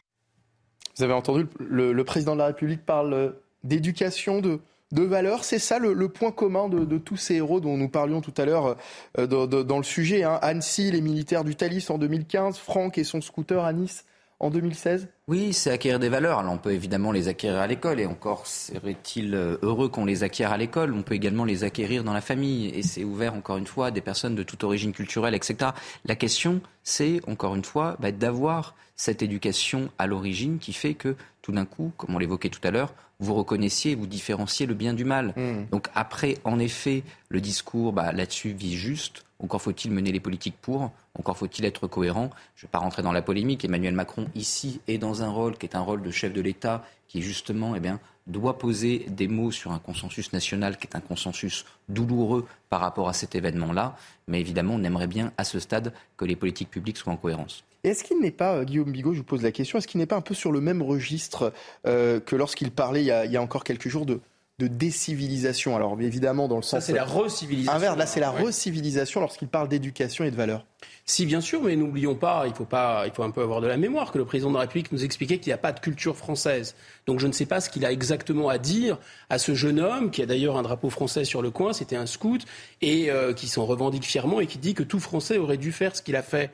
Vous 0.96 1.02
avez 1.02 1.12
entendu, 1.12 1.46
le, 1.58 2.02
président 2.04 2.34
de 2.34 2.38
la 2.38 2.46
République 2.46 2.84
parle 2.84 3.34
d'éducation, 3.64 4.40
de, 4.40 4.60
de 4.92 5.02
valeurs. 5.02 5.44
C'est 5.44 5.58
ça 5.58 5.78
le, 5.78 6.08
point 6.08 6.30
commun 6.30 6.68
de, 6.68 6.98
tous 6.98 7.16
ces 7.16 7.36
héros 7.36 7.60
dont 7.60 7.76
nous 7.76 7.88
parlions 7.88 8.20
tout 8.20 8.34
à 8.36 8.44
l'heure 8.44 8.76
euh, 9.18 9.26
dans 9.26 9.76
le 9.78 9.84
sujet. 9.84 10.22
Hein. 10.22 10.38
Annecy, 10.42 10.90
les 10.90 11.00
militaires 11.00 11.44
du 11.44 11.56
Thalys 11.56 11.86
en 11.88 11.98
2015, 11.98 12.58
Franck 12.58 12.98
et 12.98 13.04
son 13.04 13.20
scooter 13.20 13.64
à 13.64 13.72
Nice 13.72 14.04
en 14.40 14.50
2016 14.50 15.08
Oui, 15.28 15.52
c'est 15.52 15.70
acquérir 15.70 15.98
des 15.98 16.08
valeurs. 16.08 16.38
Alors 16.38 16.52
on 16.52 16.58
peut 16.58 16.72
évidemment 16.72 17.12
les 17.12 17.28
acquérir 17.28 17.60
à 17.60 17.66
l'école 17.66 18.00
et 18.00 18.06
encore 18.06 18.46
serait-il 18.46 19.34
euh, 19.34 19.56
heureux 19.62 19.88
qu'on 19.88 20.04
les 20.04 20.22
acquiert 20.22 20.52
à 20.52 20.58
l'école? 20.58 20.92
On 20.92 21.02
peut 21.02 21.14
également 21.14 21.44
les 21.44 21.64
acquérir 21.64 22.04
dans 22.04 22.12
la 22.12 22.20
famille 22.20 22.68
et 22.68 22.82
c'est 22.82 23.04
ouvert 23.04 23.34
encore 23.34 23.56
une 23.56 23.66
fois 23.66 23.86
à 23.86 23.90
des 23.90 24.00
personnes 24.00 24.34
de 24.34 24.42
toute 24.42 24.64
origine 24.64 24.92
culturelle, 24.92 25.34
etc. 25.34 25.70
La 26.04 26.16
question, 26.16 26.60
c'est 26.82 27.20
encore 27.28 27.54
une 27.54 27.64
fois 27.64 27.96
bah, 28.00 28.12
d'avoir 28.12 28.74
cette 28.96 29.22
éducation 29.22 29.90
à 29.98 30.06
l'origine 30.06 30.58
qui 30.58 30.72
fait 30.72 30.94
que 30.94 31.16
tout 31.44 31.52
d'un 31.52 31.66
coup, 31.66 31.92
comme 31.98 32.14
on 32.14 32.18
l'évoquait 32.18 32.48
tout 32.48 32.66
à 32.66 32.70
l'heure, 32.70 32.94
vous 33.20 33.34
reconnaissiez, 33.34 33.94
vous 33.94 34.06
différenciez 34.06 34.64
le 34.64 34.72
bien 34.72 34.94
du 34.94 35.04
mal. 35.04 35.34
Hmm. 35.36 35.66
Donc 35.70 35.88
après, 35.94 36.38
en 36.44 36.58
effet, 36.58 37.02
le 37.28 37.42
discours 37.42 37.92
bah, 37.92 38.12
là-dessus 38.12 38.52
vise 38.52 38.78
juste. 38.78 39.26
Encore 39.40 39.60
faut-il 39.60 39.90
mener 39.90 40.10
les 40.10 40.20
politiques 40.20 40.56
pour. 40.62 40.90
Encore 41.18 41.36
faut-il 41.36 41.66
être 41.66 41.86
cohérent. 41.86 42.30
Je 42.56 42.64
ne 42.64 42.68
vais 42.68 42.70
pas 42.70 42.78
rentrer 42.78 43.02
dans 43.02 43.12
la 43.12 43.20
polémique. 43.20 43.62
Emmanuel 43.62 43.92
Macron, 43.92 44.26
ici, 44.34 44.80
est 44.88 44.96
dans 44.96 45.22
un 45.22 45.28
rôle 45.28 45.58
qui 45.58 45.66
est 45.66 45.76
un 45.76 45.82
rôle 45.82 46.00
de 46.00 46.10
chef 46.10 46.32
de 46.32 46.40
l'État, 46.40 46.82
qui 47.08 47.20
justement 47.20 47.76
eh 47.76 47.80
bien, 47.80 48.00
doit 48.26 48.56
poser 48.56 49.04
des 49.10 49.28
mots 49.28 49.50
sur 49.50 49.72
un 49.72 49.78
consensus 49.78 50.32
national 50.32 50.78
qui 50.78 50.86
est 50.86 50.96
un 50.96 51.00
consensus 51.00 51.66
douloureux 51.90 52.46
par 52.70 52.80
rapport 52.80 53.10
à 53.10 53.12
cet 53.12 53.34
événement-là. 53.34 53.98
Mais 54.28 54.40
évidemment, 54.40 54.76
on 54.76 54.82
aimerait 54.82 55.08
bien, 55.08 55.30
à 55.36 55.44
ce 55.44 55.58
stade, 55.58 55.92
que 56.16 56.24
les 56.24 56.36
politiques 56.36 56.70
publiques 56.70 56.96
soient 56.96 57.12
en 57.12 57.18
cohérence. 57.18 57.64
Est-ce 57.84 58.02
qu'il 58.02 58.18
n'est 58.20 58.30
pas, 58.30 58.54
euh, 58.54 58.64
Guillaume 58.64 58.90
Bigot, 58.90 59.12
je 59.12 59.18
vous 59.18 59.24
pose 59.24 59.42
la 59.42 59.52
question, 59.52 59.78
est-ce 59.78 59.86
qu'il 59.86 60.00
n'est 60.00 60.06
pas 60.06 60.16
un 60.16 60.22
peu 60.22 60.34
sur 60.34 60.50
le 60.50 60.60
même 60.60 60.82
registre 60.82 61.52
euh, 61.86 62.18
que 62.18 62.34
lorsqu'il 62.34 62.70
parlait 62.70 63.02
il 63.02 63.06
y, 63.06 63.36
a, 63.36 63.42
encore 63.42 63.62
quelques 63.62 63.88
jours 63.88 64.06
de, 64.06 64.20
de 64.58 64.66
décivilisation? 64.68 65.76
Alors 65.76 65.94
évidemment, 66.00 66.48
dans 66.48 66.56
le 66.56 66.62
sens. 66.62 66.80
Ça, 66.80 66.80
c'est 66.80 66.94
la 66.94 67.04
recivilisation. 67.04 67.76
Inverse, 67.76 67.98
là, 67.98 68.06
c'est 68.06 68.20
la 68.20 68.30
recivilisation 68.30 69.20
lorsqu'il 69.20 69.48
parle 69.48 69.68
d'éducation 69.68 70.24
et 70.24 70.30
de 70.30 70.36
valeurs. 70.36 70.64
Si, 71.04 71.26
bien 71.26 71.42
sûr, 71.42 71.62
mais 71.62 71.76
n'oublions 71.76 72.14
pas, 72.14 72.44
il 72.46 72.54
faut, 72.54 72.64
pas, 72.64 73.02
il 73.04 73.12
faut 73.12 73.22
un 73.22 73.30
peu 73.30 73.42
avoir 73.42 73.60
de 73.60 73.66
la 73.66 73.76
mémoire, 73.76 74.10
que 74.10 74.16
le 74.16 74.24
président 74.24 74.48
de 74.48 74.54
la 74.54 74.62
République 74.62 74.90
nous 74.90 75.04
expliquait 75.04 75.36
qu'il 75.36 75.50
n'y 75.50 75.54
a 75.54 75.58
pas 75.58 75.72
de 75.72 75.80
culture 75.80 76.16
française. 76.16 76.74
Donc 77.04 77.20
je 77.20 77.26
ne 77.26 77.32
sais 77.32 77.44
pas 77.44 77.60
ce 77.60 77.68
qu'il 77.68 77.84
a 77.84 77.92
exactement 77.92 78.48
à 78.48 78.56
dire 78.56 78.98
à 79.28 79.38
ce 79.38 79.54
jeune 79.54 79.80
homme, 79.80 80.10
qui 80.10 80.22
a 80.22 80.26
d'ailleurs 80.26 80.56
un 80.56 80.62
drapeau 80.62 80.88
français 80.88 81.26
sur 81.26 81.42
le 81.42 81.50
coin, 81.50 81.74
c'était 81.74 81.96
un 81.96 82.06
scout, 82.06 82.46
et 82.80 83.10
euh, 83.10 83.34
qui 83.34 83.48
s'en 83.48 83.66
revendique 83.66 84.04
fièrement 84.04 84.40
et 84.40 84.46
qui 84.46 84.56
dit 84.56 84.72
que 84.72 84.82
tout 84.82 85.00
Français 85.00 85.36
aurait 85.36 85.58
dû 85.58 85.72
faire 85.72 85.94
ce 85.94 86.00
qu'il 86.00 86.16
a 86.16 86.22
fait. 86.22 86.50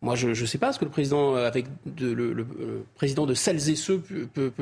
Moi, 0.00 0.14
je 0.14 0.28
ne 0.28 0.46
sais 0.46 0.58
pas 0.58 0.72
ce 0.72 0.78
que 0.78 0.84
le 0.84 0.90
président, 0.90 1.34
euh, 1.34 1.46
avec 1.46 1.66
le, 2.00 2.46
président 2.94 3.26
de 3.26 3.34
celles 3.34 3.68
et 3.68 3.76
ceux, 3.76 3.98
peut, 3.98 4.52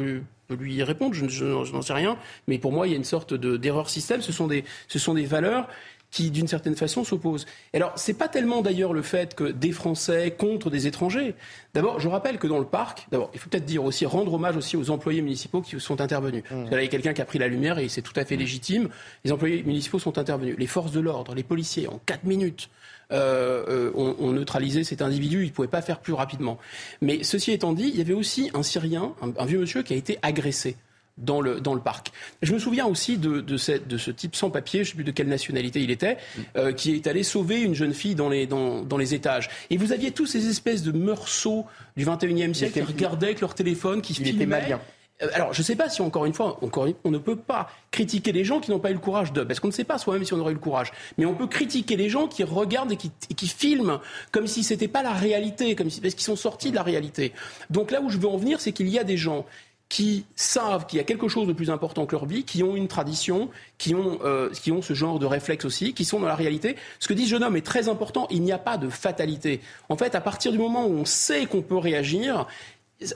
lui 0.50 0.82
répondre. 0.82 1.14
Je, 1.14 1.44
n'en 1.44 1.82
sais 1.82 1.92
rien. 1.92 2.16
Mais 2.48 2.58
pour 2.58 2.72
moi, 2.72 2.86
il 2.86 2.90
y 2.90 2.94
a 2.94 2.96
une 2.96 3.04
sorte 3.04 3.34
d'erreur 3.34 3.90
système. 3.90 4.22
Ce 4.22 4.32
sont 4.32 4.46
des, 4.46 4.64
ce 4.88 4.98
sont 4.98 5.14
des 5.14 5.26
valeurs 5.26 5.68
qui, 6.10 6.30
d'une 6.30 6.46
certaine 6.46 6.76
façon, 6.76 7.04
s'opposent. 7.04 7.46
Et 7.74 7.76
alors, 7.76 7.92
c'est 7.96 8.14
pas 8.14 8.28
tellement 8.28 8.62
d'ailleurs 8.62 8.92
le 8.92 9.02
fait 9.02 9.34
que 9.34 9.44
des 9.44 9.72
Français 9.72 10.30
contre 10.30 10.70
des 10.70 10.86
étrangers. 10.86 11.34
D'abord, 11.74 12.00
je 12.00 12.08
rappelle 12.08 12.38
que 12.38 12.46
dans 12.46 12.58
le 12.58 12.64
parc, 12.64 13.06
d'abord, 13.10 13.30
il 13.34 13.40
faut 13.40 13.50
peut-être 13.50 13.66
dire 13.66 13.84
aussi, 13.84 14.06
rendre 14.06 14.32
hommage 14.32 14.56
aussi 14.56 14.76
aux 14.76 14.90
employés 14.90 15.20
municipaux 15.20 15.60
qui 15.60 15.78
sont 15.78 16.00
intervenus. 16.00 16.44
Mmh. 16.44 16.60
Parce 16.62 16.70
là, 16.70 16.80
il 16.80 16.84
y 16.84 16.88
a 16.88 16.90
quelqu'un 16.90 17.12
qui 17.12 17.20
a 17.20 17.26
pris 17.26 17.38
la 17.38 17.48
lumière 17.48 17.78
et 17.78 17.88
c'est 17.88 18.02
tout 18.02 18.14
à 18.16 18.24
fait 18.24 18.36
légitime. 18.36 18.88
Les 19.24 19.32
employés 19.32 19.62
municipaux 19.64 19.98
sont 19.98 20.16
intervenus. 20.16 20.56
Les 20.58 20.66
forces 20.66 20.92
de 20.92 21.00
l'ordre, 21.00 21.34
les 21.34 21.42
policiers, 21.42 21.88
en 21.88 22.00
quatre 22.06 22.24
minutes, 22.24 22.70
euh, 23.12 23.64
euh, 23.68 23.92
on, 23.94 24.32
neutralisait 24.32 24.82
cet 24.82 25.00
individu, 25.00 25.42
il 25.42 25.46
ne 25.46 25.52
pouvait 25.52 25.68
pas 25.68 25.82
faire 25.82 26.00
plus 26.00 26.12
rapidement. 26.12 26.58
Mais 27.00 27.22
ceci 27.22 27.52
étant 27.52 27.72
dit, 27.72 27.90
il 27.92 27.96
y 27.96 28.00
avait 28.00 28.12
aussi 28.12 28.50
un 28.54 28.62
Syrien, 28.62 29.14
un, 29.22 29.44
vieux 29.46 29.58
monsieur 29.58 29.82
qui 29.82 29.92
a 29.92 29.96
été 29.96 30.18
agressé. 30.22 30.76
Dans 31.18 31.40
le, 31.40 31.62
dans 31.62 31.72
le 31.72 31.80
parc. 31.80 32.12
Je 32.42 32.52
me 32.52 32.58
souviens 32.58 32.84
aussi 32.84 33.16
de, 33.16 33.40
de, 33.40 33.56
ce 33.56 34.10
type 34.10 34.36
sans 34.36 34.50
papier, 34.50 34.84
je 34.84 34.88
ne 34.88 34.90
sais 34.90 34.94
plus 34.96 35.04
de 35.04 35.12
quelle 35.12 35.28
nationalité 35.28 35.80
il 35.80 35.90
était, 35.90 36.18
euh, 36.58 36.74
qui 36.74 36.94
est 36.94 37.06
allé 37.06 37.22
sauver 37.22 37.62
une 37.62 37.74
jeune 37.74 37.94
fille 37.94 38.14
dans 38.14 38.28
les, 38.28 38.46
dans, 38.46 38.82
dans 38.82 38.98
les 38.98 39.14
étages. 39.14 39.48
Et 39.70 39.78
vous 39.78 39.92
aviez 39.92 40.10
tous 40.10 40.26
ces 40.26 40.46
espèces 40.46 40.82
de 40.82 40.92
meursault 40.92 41.64
du 41.96 42.04
21e 42.04 42.52
siècle 42.52 42.74
qui 42.74 42.80
regardaient 42.82 43.28
avec 43.28 43.40
leur 43.40 43.54
téléphone, 43.54 44.02
qui 44.02 44.12
il 44.12 44.28
Était 44.28 44.44
malien. 44.44 44.78
Euh, 45.22 45.28
alors, 45.32 45.52
je 45.52 45.60
ne 45.60 45.64
sais 45.64 45.76
pas 45.76 45.88
si, 45.88 46.02
encore 46.02 46.26
une 46.26 46.34
fois, 46.34 46.58
encore, 46.62 46.86
on 47.04 47.10
ne 47.10 47.18
peut 47.18 47.36
pas 47.36 47.70
critiquer 47.90 48.32
les 48.32 48.44
gens 48.44 48.60
qui 48.60 48.70
n'ont 48.70 48.78
pas 48.78 48.90
eu 48.90 48.94
le 48.94 48.98
courage 48.98 49.32
de, 49.32 49.42
parce 49.44 49.60
qu'on 49.60 49.68
ne 49.68 49.72
sait 49.72 49.84
pas 49.84 49.98
soi-même 49.98 50.24
si 50.24 50.34
on 50.34 50.38
aurait 50.38 50.52
eu 50.52 50.56
le 50.56 50.60
courage, 50.60 50.92
mais 51.16 51.24
on 51.24 51.34
peut 51.34 51.46
critiquer 51.46 51.96
les 51.96 52.08
gens 52.08 52.28
qui 52.28 52.44
regardent 52.44 52.92
et 52.92 52.96
qui, 52.96 53.10
qui 53.34 53.48
filment 53.48 54.00
comme 54.32 54.46
si 54.46 54.62
ce 54.62 54.74
n'était 54.74 54.88
pas 54.88 55.02
la 55.02 55.12
réalité, 55.12 55.74
comme 55.74 55.90
si, 55.90 56.00
parce 56.00 56.14
qu'ils 56.14 56.24
sont 56.24 56.36
sortis 56.36 56.70
de 56.70 56.76
la 56.76 56.82
réalité. 56.82 57.32
Donc 57.70 57.90
là 57.90 58.00
où 58.02 58.10
je 58.10 58.18
veux 58.18 58.28
en 58.28 58.36
venir, 58.36 58.60
c'est 58.60 58.72
qu'il 58.72 58.88
y 58.88 58.98
a 58.98 59.04
des 59.04 59.16
gens 59.16 59.46
qui 59.88 60.24
savent 60.34 60.86
qu'il 60.86 60.96
y 60.96 61.00
a 61.00 61.04
quelque 61.04 61.28
chose 61.28 61.46
de 61.46 61.52
plus 61.52 61.70
important 61.70 62.06
que 62.06 62.16
leur 62.16 62.26
vie, 62.26 62.42
qui 62.42 62.62
ont 62.64 62.74
une 62.74 62.88
tradition, 62.88 63.50
qui 63.78 63.94
ont, 63.94 64.18
euh, 64.24 64.50
qui 64.50 64.72
ont 64.72 64.82
ce 64.82 64.94
genre 64.94 65.20
de 65.20 65.26
réflexe 65.26 65.64
aussi, 65.64 65.94
qui 65.94 66.04
sont 66.04 66.18
dans 66.18 66.26
la 66.26 66.34
réalité. 66.34 66.74
Ce 66.98 67.06
que 67.06 67.14
dit 67.14 67.24
ce 67.24 67.30
jeune 67.30 67.44
homme 67.44 67.56
est 67.56 67.64
très 67.64 67.88
important, 67.88 68.26
il 68.30 68.42
n'y 68.42 68.50
a 68.50 68.58
pas 68.58 68.78
de 68.78 68.88
fatalité. 68.88 69.60
En 69.88 69.96
fait, 69.96 70.16
à 70.16 70.20
partir 70.20 70.50
du 70.50 70.58
moment 70.58 70.86
où 70.86 70.94
on 70.94 71.04
sait 71.04 71.46
qu'on 71.46 71.62
peut 71.62 71.76
réagir, 71.76 72.46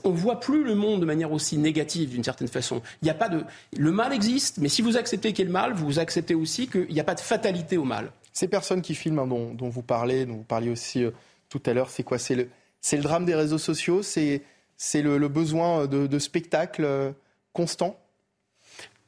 on 0.03 0.11
voit 0.11 0.39
plus 0.39 0.63
le 0.63 0.75
monde 0.75 1.01
de 1.01 1.05
manière 1.05 1.31
aussi 1.31 1.57
négative 1.57 2.09
d'une 2.09 2.23
certaine 2.23 2.47
façon. 2.47 2.81
Il 3.01 3.05
n'y 3.05 3.11
a 3.11 3.15
pas 3.15 3.29
de 3.29 3.43
le 3.75 3.91
mal 3.91 4.13
existe, 4.13 4.57
mais 4.59 4.69
si 4.69 4.81
vous 4.81 4.97
acceptez 4.97 5.33
qu'il 5.33 5.39
y 5.39 5.41
ait 5.43 5.45
le 5.45 5.51
mal, 5.51 5.73
vous 5.73 5.99
acceptez 5.99 6.35
aussi 6.35 6.67
qu'il 6.67 6.93
n'y 6.93 6.99
a 6.99 7.03
pas 7.03 7.15
de 7.15 7.19
fatalité 7.19 7.77
au 7.77 7.83
mal. 7.83 8.11
Ces 8.33 8.47
personnes 8.47 8.81
qui 8.81 8.95
filment, 8.95 9.19
hein, 9.19 9.27
dont, 9.27 9.69
vous 9.69 9.81
parlez, 9.81 10.25
dont 10.25 10.35
vous 10.35 10.43
parliez 10.43 10.69
aussi 10.69 11.03
euh, 11.03 11.11
tout 11.49 11.61
à 11.65 11.73
l'heure, 11.73 11.89
c'est 11.89 12.03
quoi? 12.03 12.17
C'est 12.17 12.35
le, 12.35 12.49
c'est 12.79 12.97
le 12.97 13.03
drame 13.03 13.25
des 13.25 13.35
réseaux 13.35 13.57
sociaux, 13.57 14.03
c'est, 14.03 14.41
c'est 14.77 15.01
le, 15.01 15.27
besoin 15.27 15.87
de, 15.87 16.07
de 16.07 16.19
spectacle 16.19 16.83
euh, 16.85 17.11
constant? 17.53 17.99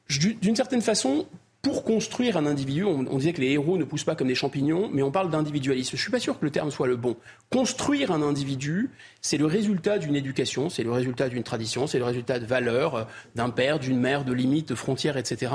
D'une 0.08 0.54
certaine 0.54 0.82
façon, 0.82 1.26
pour 1.64 1.82
construire 1.82 2.36
un 2.36 2.44
individu, 2.44 2.84
on, 2.84 3.02
disait 3.16 3.32
que 3.32 3.40
les 3.40 3.52
héros 3.52 3.78
ne 3.78 3.84
poussent 3.84 4.04
pas 4.04 4.14
comme 4.14 4.28
des 4.28 4.34
champignons, 4.34 4.90
mais 4.92 5.02
on 5.02 5.10
parle 5.10 5.30
d'individualisme. 5.30 5.96
Je 5.96 6.02
suis 6.02 6.10
pas 6.10 6.20
sûr 6.20 6.38
que 6.38 6.44
le 6.44 6.50
terme 6.50 6.70
soit 6.70 6.86
le 6.86 6.96
bon. 6.96 7.16
Construire 7.50 8.12
un 8.12 8.20
individu, 8.20 8.90
c'est 9.22 9.38
le 9.38 9.46
résultat 9.46 9.96
d'une 9.96 10.14
éducation, 10.14 10.68
c'est 10.68 10.82
le 10.82 10.92
résultat 10.92 11.30
d'une 11.30 11.42
tradition, 11.42 11.86
c'est 11.86 11.98
le 11.98 12.04
résultat 12.04 12.38
de 12.38 12.44
valeurs, 12.44 12.94
euh, 12.94 13.04
d'un 13.34 13.48
père, 13.48 13.78
d'une 13.78 13.98
mère, 13.98 14.26
de 14.26 14.34
limites, 14.34 14.68
de 14.68 14.74
frontières, 14.74 15.16
etc. 15.16 15.52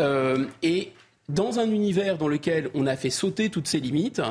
Euh, 0.00 0.46
et 0.62 0.92
dans 1.28 1.58
un 1.58 1.68
univers 1.68 2.18
dans 2.18 2.28
lequel 2.28 2.70
on 2.74 2.86
a 2.86 2.94
fait 2.94 3.10
sauter 3.10 3.50
toutes 3.50 3.66
ces 3.66 3.80
limites, 3.80 4.22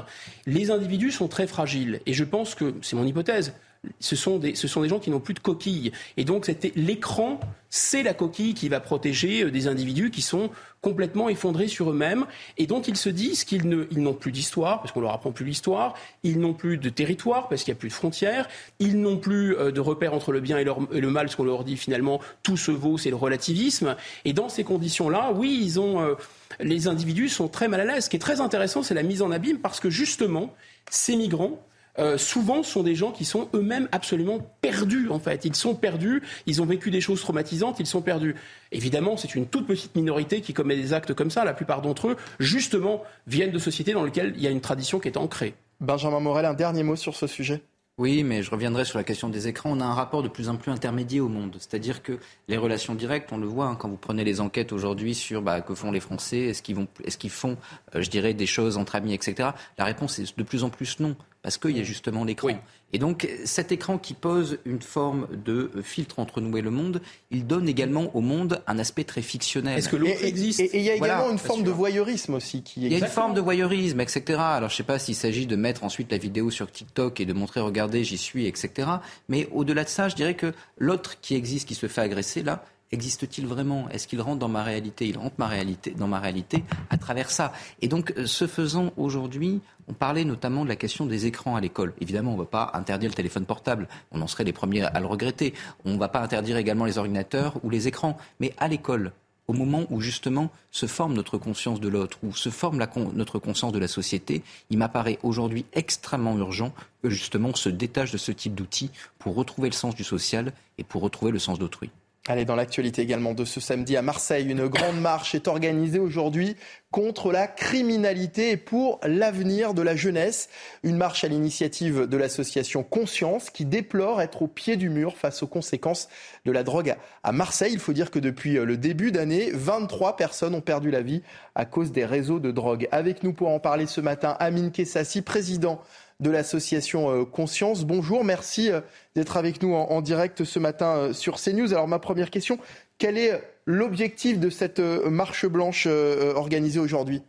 les 0.46 0.72
individus 0.72 1.12
sont 1.12 1.28
très 1.28 1.46
fragiles. 1.46 2.00
Et 2.06 2.14
je 2.14 2.24
pense 2.24 2.56
que, 2.56 2.74
c'est 2.82 2.96
mon 2.96 3.06
hypothèse, 3.06 3.54
ce 4.00 4.16
sont 4.16 4.38
des, 4.38 4.54
gens 4.56 5.00
qui 5.00 5.10
n'ont 5.10 5.20
plus 5.20 5.34
de 5.34 5.40
coquille. 5.40 5.92
Et 6.18 6.24
donc, 6.24 6.52
l'écran, 6.76 7.40
c'est 7.70 8.04
la 8.04 8.14
coquille 8.14 8.54
qui 8.54 8.70
va 8.70 8.80
protéger 8.80 9.44
euh, 9.44 9.52
des 9.52 9.68
individus 9.68 10.12
qui 10.12 10.22
sont 10.22 10.52
complètement 10.82 11.30
effondrés 11.30 11.68
sur 11.68 11.90
eux-mêmes 11.90 12.26
et 12.58 12.68
dont 12.68 12.82
ils 12.82 12.98
se 12.98 13.10
disent 13.10 13.44
qu'ils 13.44 13.68
n'ont 13.68 14.14
plus 14.14 14.32
d'histoire, 14.32 14.82
parce 14.82 14.92
qu'on 14.92 15.02
leur 15.02 15.14
apprend 15.14 15.32
plus 15.32 15.46
l'histoire, 15.46 15.96
ils 16.24 16.40
n'ont 16.40 16.54
plus 16.54 16.78
de 16.78 16.90
territoire, 16.90 17.48
parce 17.50 17.64
qu'il 17.64 17.74
n'y 17.74 17.78
a 17.78 17.80
plus 17.80 17.90
de 17.90 17.94
frontières, 17.94 18.48
ils 18.80 19.00
n'ont 19.00 19.18
plus 19.18 19.56
euh, 19.56 19.72
de 19.72 19.80
repères 19.80 20.14
entre 20.14 20.32
le 20.32 20.42
bien 20.42 20.60
et, 20.60 20.64
le 20.64 21.10
mal, 21.10 21.30
ce 21.30 21.36
qu'on 21.36 21.44
leur 21.44 21.64
dit 21.64 21.78
finalement, 21.78 22.20
tout 22.44 22.58
se 22.58 22.72
vaut, 22.72 23.00
c'est 23.00 23.10
le 23.10 23.16
relativisme. 23.16 23.96
Et 24.26 24.34
dans 24.34 24.50
ces 24.50 24.64
conditions-là, 24.64 25.32
oui, 25.34 25.74
euh, 25.78 26.16
les 26.60 26.88
individus 26.88 27.30
sont 27.30 27.48
très 27.48 27.68
mal 27.68 27.82
à 27.82 27.86
l'aise. 27.86 28.06
Ce 28.06 28.10
qui 28.12 28.16
est 28.16 28.20
très 28.20 28.42
intéressant, 28.42 28.84
c'est 28.84 28.94
la 28.94 29.04
mise 29.04 29.24
en 29.24 29.32
abîme, 29.32 29.58
parce 29.58 29.80
que 29.80 29.90
justement, 29.90 30.54
ces 30.90 31.16
migrants, 31.16 31.64
euh, 32.00 32.18
souvent 32.18 32.64
sont 32.64 32.84
des 32.84 32.96
gens 32.96 33.12
qui 33.12 33.26
sont 33.26 33.50
eux-mêmes 33.54 33.88
absolument 33.92 34.40
perdus 34.62 35.10
en 35.10 35.20
fait. 35.20 35.46
Ils 35.46 35.56
sont 35.56 35.76
perdus, 35.76 36.22
ils 36.46 36.62
ont 36.62 36.66
vécu 36.66 36.92
des 36.92 37.02
choses 37.02 37.22
traumatisantes, 37.22 37.80
ils 37.80 37.86
sont 37.86 38.02
perdus. 38.02 38.36
Évidemment, 38.72 39.18
c'est 39.18 39.36
une 39.36 39.46
toute 39.46 39.68
petite 39.68 39.96
minorité 39.96 40.42
qui 40.42 40.54
commet 40.54 40.76
des 40.76 40.94
actes 40.94 41.14
comme 41.14 41.32
ça. 41.32 41.44
La 41.44 41.54
plupart 41.54 41.82
d'entre 41.82 42.10
eux, 42.10 42.18
justement, 42.40 43.04
viennent 43.28 43.52
de 43.52 43.60
sociétés 43.60 43.94
dans 43.94 44.04
lesquelles 44.04 44.34
il 44.36 44.42
y 44.42 44.48
a 44.48 44.52
une 44.52 44.62
tradition 44.62 45.00
qui 45.00 45.08
est 45.08 45.18
ancrée. 45.18 45.54
Benjamin 45.80 46.20
Morel, 46.20 46.46
un 46.46 46.54
dernier 46.54 46.84
mot 46.84 46.96
sur 46.96 47.16
ce 47.16 47.28
sujet? 47.28 47.62
Oui, 47.98 48.24
mais 48.24 48.42
je 48.42 48.50
reviendrai 48.50 48.86
sur 48.86 48.98
la 48.98 49.04
question 49.04 49.30
des 49.30 49.48
écrans. 49.48 49.72
On 49.72 49.80
a 49.82 49.86
un 49.86 49.94
rapport 49.94 50.24
de 50.24 50.28
plus 50.28 50.50
en 50.50 50.56
plus 50.56 50.72
intermédiaire 50.72 51.26
au 51.26 51.28
monde. 51.28 51.56
C'est-à-dire 51.60 52.02
que 52.02 52.18
les 52.48 52.58
relations 52.58 52.96
directes, 52.96 53.32
on 53.32 53.38
le 53.38 53.46
voit 53.46 53.66
hein, 53.66 53.76
quand 53.76 53.90
vous 53.90 53.98
prenez 53.98 54.24
les 54.24 54.42
enquêtes 54.42 54.72
aujourd'hui 54.72 55.14
sur 55.14 55.42
bah, 55.42 55.62
que 55.62 55.76
font 55.76 55.92
les 55.92 56.00
Français, 56.00 56.40
est-ce 56.40 56.64
qu'ils, 56.64 56.76
vont, 56.76 56.88
est-ce 57.04 57.18
qu'ils 57.18 57.30
font, 57.30 57.58
euh, 57.96 58.02
je 58.02 58.10
dirais, 58.10 58.34
des 58.34 58.48
choses 58.48 58.78
entre 58.78 58.96
amis, 58.96 59.14
etc. 59.14 59.50
La 59.78 59.86
réponse 59.86 60.18
est 60.20 60.36
de 60.36 60.44
plus 60.44 60.64
en 60.64 60.70
plus 60.70 61.00
non 61.00 61.16
parce 61.42 61.58
qu'il 61.58 61.76
y 61.76 61.80
a 61.80 61.84
justement 61.84 62.24
l'écran. 62.24 62.50
Et 62.94 63.00
donc 63.00 63.28
cet 63.46 63.72
écran 63.72 63.98
qui 63.98 64.14
pose 64.14 64.60
une 64.66 64.82
forme 64.82 65.28
de 65.32 65.72
filtre 65.82 66.20
entre 66.20 66.42
nous 66.42 66.56
et 66.58 66.62
le 66.62 66.72
monde, 66.72 67.02
il 67.32 67.48
donne 67.48 67.68
également 67.68 68.16
au 68.16 68.22
monde 68.22 68.62
un 68.68 68.80
aspect 68.80 69.04
très 69.04 69.22
fictionnel. 69.22 69.78
Est-ce 69.78 69.90
que 69.90 69.96
l'autre 69.96 70.24
existe 70.24 70.60
Et 70.60 70.70
il 70.74 70.84
y 70.84 70.90
a 70.90 70.96
également 70.96 71.32
une 71.32 71.38
forme 71.38 71.64
de 71.64 71.72
voyeurisme 71.72 72.36
aussi 72.36 72.64
qui 72.64 72.86
existe. 72.86 72.92
Il 72.92 73.00
y 73.00 73.02
a 73.02 73.06
une 73.06 73.12
forme 73.12 73.34
de 73.34 73.42
voyeurisme, 73.42 74.00
etc. 74.02 74.40
Alors 74.40 74.70
je 74.70 74.76
ne 74.76 74.78
sais 74.78 74.84
pas 74.84 75.00
s'il 75.00 75.16
s'agit 75.16 75.48
de 75.48 75.56
mettre 75.56 75.84
ensuite 75.84 76.12
la 76.12 76.18
vidéo 76.18 76.52
sur 76.52 76.72
TikTok 76.72 77.20
et 77.20 77.26
de 77.26 77.34
montrer, 77.34 77.60
regardez, 77.62 78.04
j'y 78.04 78.18
suis, 78.18 78.46
etc. 78.46 78.90
Mais 79.30 79.48
au-delà 79.52 79.84
de 79.84 79.90
ça, 79.90 80.10
je 80.10 80.16
dirais 80.16 80.36
que 80.36 80.54
l'autre 80.78 81.20
qui 81.22 81.36
existe, 81.36 81.68
qui 81.68 81.76
se 81.76 81.88
fait 81.88 82.02
agresser, 82.02 82.44
là, 82.44 82.64
existe-t-il 82.92 83.48
vraiment? 83.48 83.90
Est-ce 83.90 84.08
qu'il 84.08 84.22
rentre 84.22 84.40
dans 84.40 84.48
ma 84.48 84.64
réalité? 84.64 85.08
Il 85.08 85.18
rentre 85.18 85.36
dans 85.38 86.08
ma 86.08 86.20
réalité 86.20 86.64
à 86.90 86.98
travers 86.98 87.32
ça. 87.32 87.54
Et 87.82 87.88
donc, 87.88 88.14
euh, 88.18 88.26
ce 88.26 88.48
faisant, 88.48 88.92
aujourd'hui, 88.98 89.62
on 89.88 89.94
parlait 89.94 90.26
notamment 90.26 90.64
de 90.64 90.70
la 90.70 90.76
question 90.76 91.06
des 91.06 91.26
écrans 91.26 91.56
à 91.56 91.62
l'école. 91.62 91.94
Évidemment, 92.02 92.32
on 92.32 92.38
ne 92.38 92.42
va 92.42 92.46
pas 92.46 92.72
interdire 92.74 93.10
le 93.10 93.16
téléphone 93.16 93.46
portable. 93.46 93.88
On 94.12 94.22
en 94.22 94.28
serait 94.28 94.44
les 94.44 94.54
premiers 94.54 94.84
à 94.84 95.00
le 95.00 95.06
regretter. 95.06 95.54
On 95.86 95.94
ne 95.94 96.00
va 96.00 96.10
pas 96.10 96.22
interdire 96.22 96.58
également 96.58 96.86
les 96.86 96.98
ordinateurs 96.98 97.56
ou 97.64 97.70
les 97.70 97.88
écrans. 97.88 98.18
Mais 98.40 98.54
à 98.58 98.68
l'école, 98.68 99.12
au 99.48 99.54
moment 99.54 99.86
où 99.90 100.00
justement 100.00 100.50
se 100.72 100.86
forme 100.86 101.14
notre 101.14 101.38
conscience 101.38 101.82
de 101.82 101.90
l'autre, 101.90 102.20
où 102.24 102.34
se 102.34 102.50
forme 102.50 102.78
notre 103.14 103.40
conscience 103.40 103.74
de 103.74 103.80
la 103.80 103.88
société, 103.88 104.44
il 104.70 104.78
m'apparaît 104.78 105.20
aujourd'hui 105.24 105.66
extrêmement 105.74 106.38
urgent 106.38 106.74
que 107.04 107.10
justement 107.10 107.50
on 107.50 107.56
se 107.56 107.70
détache 107.70 108.12
de 108.12 108.18
ce 108.18 108.32
type 108.32 108.56
d'outils 108.56 108.92
pour 109.20 109.36
retrouver 109.36 109.70
le 109.70 109.76
sens 109.76 109.96
du 109.96 110.04
social 110.04 110.54
et 110.78 110.84
pour 110.84 111.02
retrouver 111.02 111.32
le 111.32 111.40
sens 111.40 111.60
d'autrui. 111.60 111.90
Allez, 112.28 112.46
dans 112.46 112.56
l'actualité 112.56 113.02
également 113.02 113.34
de 113.34 113.46
ce 113.46 113.60
samedi 113.60 113.98
à 113.98 114.04
Marseille, 114.04 114.48
une 114.48 114.68
grande 114.68 115.02
marche 115.02 115.34
est 115.34 115.48
organisée 115.48 115.98
aujourd'hui 115.98 116.56
contre 116.92 117.32
la 117.32 117.48
criminalité 117.48 118.52
et 118.52 118.58
pour 118.58 119.00
l'avenir 119.04 119.74
de 119.74 119.82
la 119.82 119.96
jeunesse. 119.96 120.48
Une 120.84 120.98
marche 120.98 121.24
à 121.24 121.28
l'initiative 121.30 122.06
de 122.06 122.18
l'association 122.18 122.84
Conscience 122.84 123.50
qui 123.50 123.66
déplore 123.66 124.22
être 124.22 124.44
au 124.44 124.48
pied 124.48 124.76
du 124.76 124.92
mur 124.92 125.18
face 125.18 125.42
aux 125.42 125.48
conséquences 125.48 126.10
de 126.46 126.52
la 126.52 126.62
drogue 126.62 126.96
à 127.24 127.32
Marseille. 127.32 127.74
Il 127.74 127.80
faut 127.80 127.94
dire 127.94 128.12
que 128.12 128.20
depuis 128.20 128.54
le 128.54 128.78
début 128.78 129.12
d'année, 129.12 129.50
23 129.52 130.16
personnes 130.16 130.54
ont 130.54 130.62
perdu 130.62 130.92
la 130.92 131.02
vie 131.02 131.24
à 131.56 131.66
cause 131.66 131.92
des 131.92 132.06
réseaux 132.06 132.40
de 132.40 132.52
drogue. 132.52 132.88
Avec 132.92 133.24
nous 133.24 133.34
pour 133.34 133.50
en 133.50 133.60
parler 133.60 133.88
ce 133.88 134.00
matin, 134.00 134.38
Amine 134.40 134.72
Kessassi, 134.72 135.24
président 135.24 135.82
de 136.22 136.30
l'association 136.30 137.10
euh, 137.10 137.26
Conscience. 137.26 137.84
Bonjour, 137.84 138.24
merci 138.24 138.72
euh, 138.72 138.80
d'être 139.16 139.36
avec 139.36 139.62
nous 139.62 139.74
en, 139.74 140.02
direct 140.02 140.44
ce 140.44 140.60
matin 140.60 140.96
euh, 140.96 141.14
sur 141.14 141.42
CNews. 141.42 141.74
Alors 141.74 141.88
ma 141.88 142.00
première 142.00 142.30
question, 142.30 142.60
quel 142.98 143.18
est 143.18 143.44
l'objectif 143.66 144.40
de 144.40 144.50
cette 144.50 144.80
marche 144.80 145.46
blanche 145.46 145.88
organisée 145.88 146.80
aujourd'hui? 146.80 147.24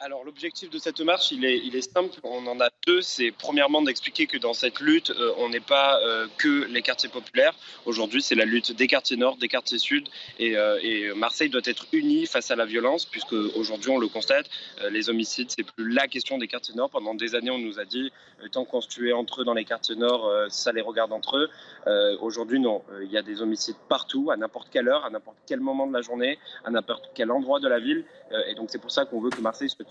Alors 0.00 0.24
l'objectif 0.24 0.70
de 0.70 0.78
cette 0.78 1.00
marche, 1.00 1.30
il 1.30 1.44
est, 1.44 1.80
simple. 1.82 2.18
On 2.22 2.46
en 2.46 2.58
a 2.60 2.70
deux. 2.86 3.02
C'est 3.02 3.32
premièrement 3.32 3.82
d'expliquer 3.82 4.26
que 4.26 4.38
dans 4.38 4.54
cette 4.54 4.80
lutte, 4.80 5.10
euh, 5.10 5.34
on 5.36 5.50
n'est 5.50 5.60
pas 5.60 6.00
euh, 6.00 6.26
que 6.38 6.64
les 6.64 6.80
quartiers 6.80 7.10
populaires. 7.10 7.54
Aujourd'hui, 7.84 8.22
c'est 8.22 8.34
la 8.34 8.46
lutte 8.46 8.72
des 8.72 8.86
quartiers 8.86 9.18
nord, 9.18 9.36
des 9.36 9.48
quartiers 9.48 9.78
sud. 9.78 10.08
Et, 10.38 10.56
euh, 10.56 11.14
Marseille 11.14 11.50
doit 11.50 11.60
être 11.64 11.86
unie 11.92 12.26
face 12.26 12.50
à 12.50 12.56
la 12.56 12.64
violence, 12.64 13.04
puisque 13.04 13.32
aujourd'hui, 13.32 13.90
on 13.90 13.98
le 13.98 14.08
constate, 14.08 14.48
les 14.90 15.10
homicides, 15.10 15.50
c'est 15.50 15.64
plus 15.64 15.90
la 15.92 16.08
question 16.08 16.38
des 16.38 16.48
quartiers 16.48 16.74
nord. 16.74 16.88
Pendant 16.88 17.14
des 17.14 17.34
années, 17.34 17.50
on 17.50 17.58
nous 17.58 17.78
a 17.78 17.84
dit, 17.84 18.10
tant 18.52 18.64
qu'on 18.64 18.80
se 18.80 18.88
tuait 18.88 19.12
entre 19.12 19.42
eux 19.42 19.44
dans 19.44 19.54
les 19.54 19.64
quartiers 19.64 19.96
nord, 19.96 20.30
ça 20.48 20.72
les 20.72 20.80
regarde 20.80 21.12
entre 21.12 21.36
eux. 21.36 22.18
aujourd'hui, 22.20 22.60
non. 22.60 22.82
Il 23.02 23.10
y 23.10 23.18
a 23.18 23.22
des 23.22 23.42
homicides 23.42 23.76
partout, 23.88 24.30
à 24.30 24.36
n'importe 24.36 24.68
quelle 24.70 24.88
heure, 24.88 25.04
à 25.04 25.10
n'importe 25.10 25.36
quel 25.46 25.60
moment 25.60 25.86
de 25.86 25.92
la 25.92 26.00
journée, 26.00 26.38
à 26.64 26.70
n'importe 26.70 27.10
quel 27.14 27.30
endroit 27.30 27.60
de 27.60 27.68
la 27.68 27.78
ville. 27.78 28.04
et 28.46 28.54
donc, 28.54 28.70
c'est 28.70 28.80
pour 28.80 28.90
ça 28.90 29.04
qu'on 29.04 29.20
veut 29.20 29.30
que 29.30 29.40
Marseille 29.40 29.68
soit 29.68 29.89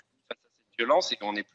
et 0.80 1.18
on 1.22 1.36
est 1.36 1.46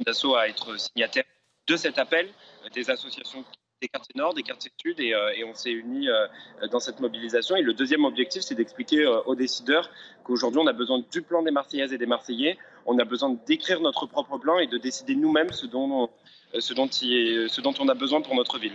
d'assaut 0.00 0.36
à 0.36 0.48
être 0.48 0.78
signataire 0.78 1.24
de 1.66 1.76
cet 1.76 1.98
appel 1.98 2.28
des 2.72 2.90
associations 2.90 3.44
des 3.80 3.88
quartiers 3.88 4.14
nord, 4.14 4.34
des 4.34 4.42
quartiers 4.42 4.70
sud, 4.80 5.00
et, 5.00 5.14
euh, 5.14 5.32
on 5.46 5.54
s'est 5.54 5.70
unis 5.70 6.08
euh, 6.08 6.26
dans 6.70 6.80
cette 6.80 7.00
mobilisation. 7.00 7.56
Et 7.56 7.62
le 7.62 7.72
deuxième 7.72 8.04
objectif, 8.04 8.42
c'est 8.42 8.54
d'expliquer 8.54 9.00
euh, 9.00 9.22
aux 9.22 9.34
décideurs 9.34 9.88
qu'aujourd'hui, 10.22 10.60
on 10.62 10.66
a 10.66 10.74
besoin 10.74 11.02
du 11.10 11.22
plan 11.22 11.42
des 11.42 11.50
Marseillaises 11.50 11.92
et 11.92 11.98
des 11.98 12.06
Marseillais, 12.06 12.58
on 12.84 12.98
a 12.98 13.04
besoin 13.04 13.34
d'écrire 13.46 13.80
notre 13.80 14.06
propre 14.06 14.36
plan 14.36 14.58
et 14.58 14.66
de 14.66 14.76
décider 14.76 15.14
nous-mêmes 15.14 15.50
ce 15.52 15.66
dont 15.66 16.10
on 16.52 17.88
a 17.88 17.94
besoin 17.94 18.20
pour 18.20 18.34
notre 18.34 18.58
ville. 18.58 18.74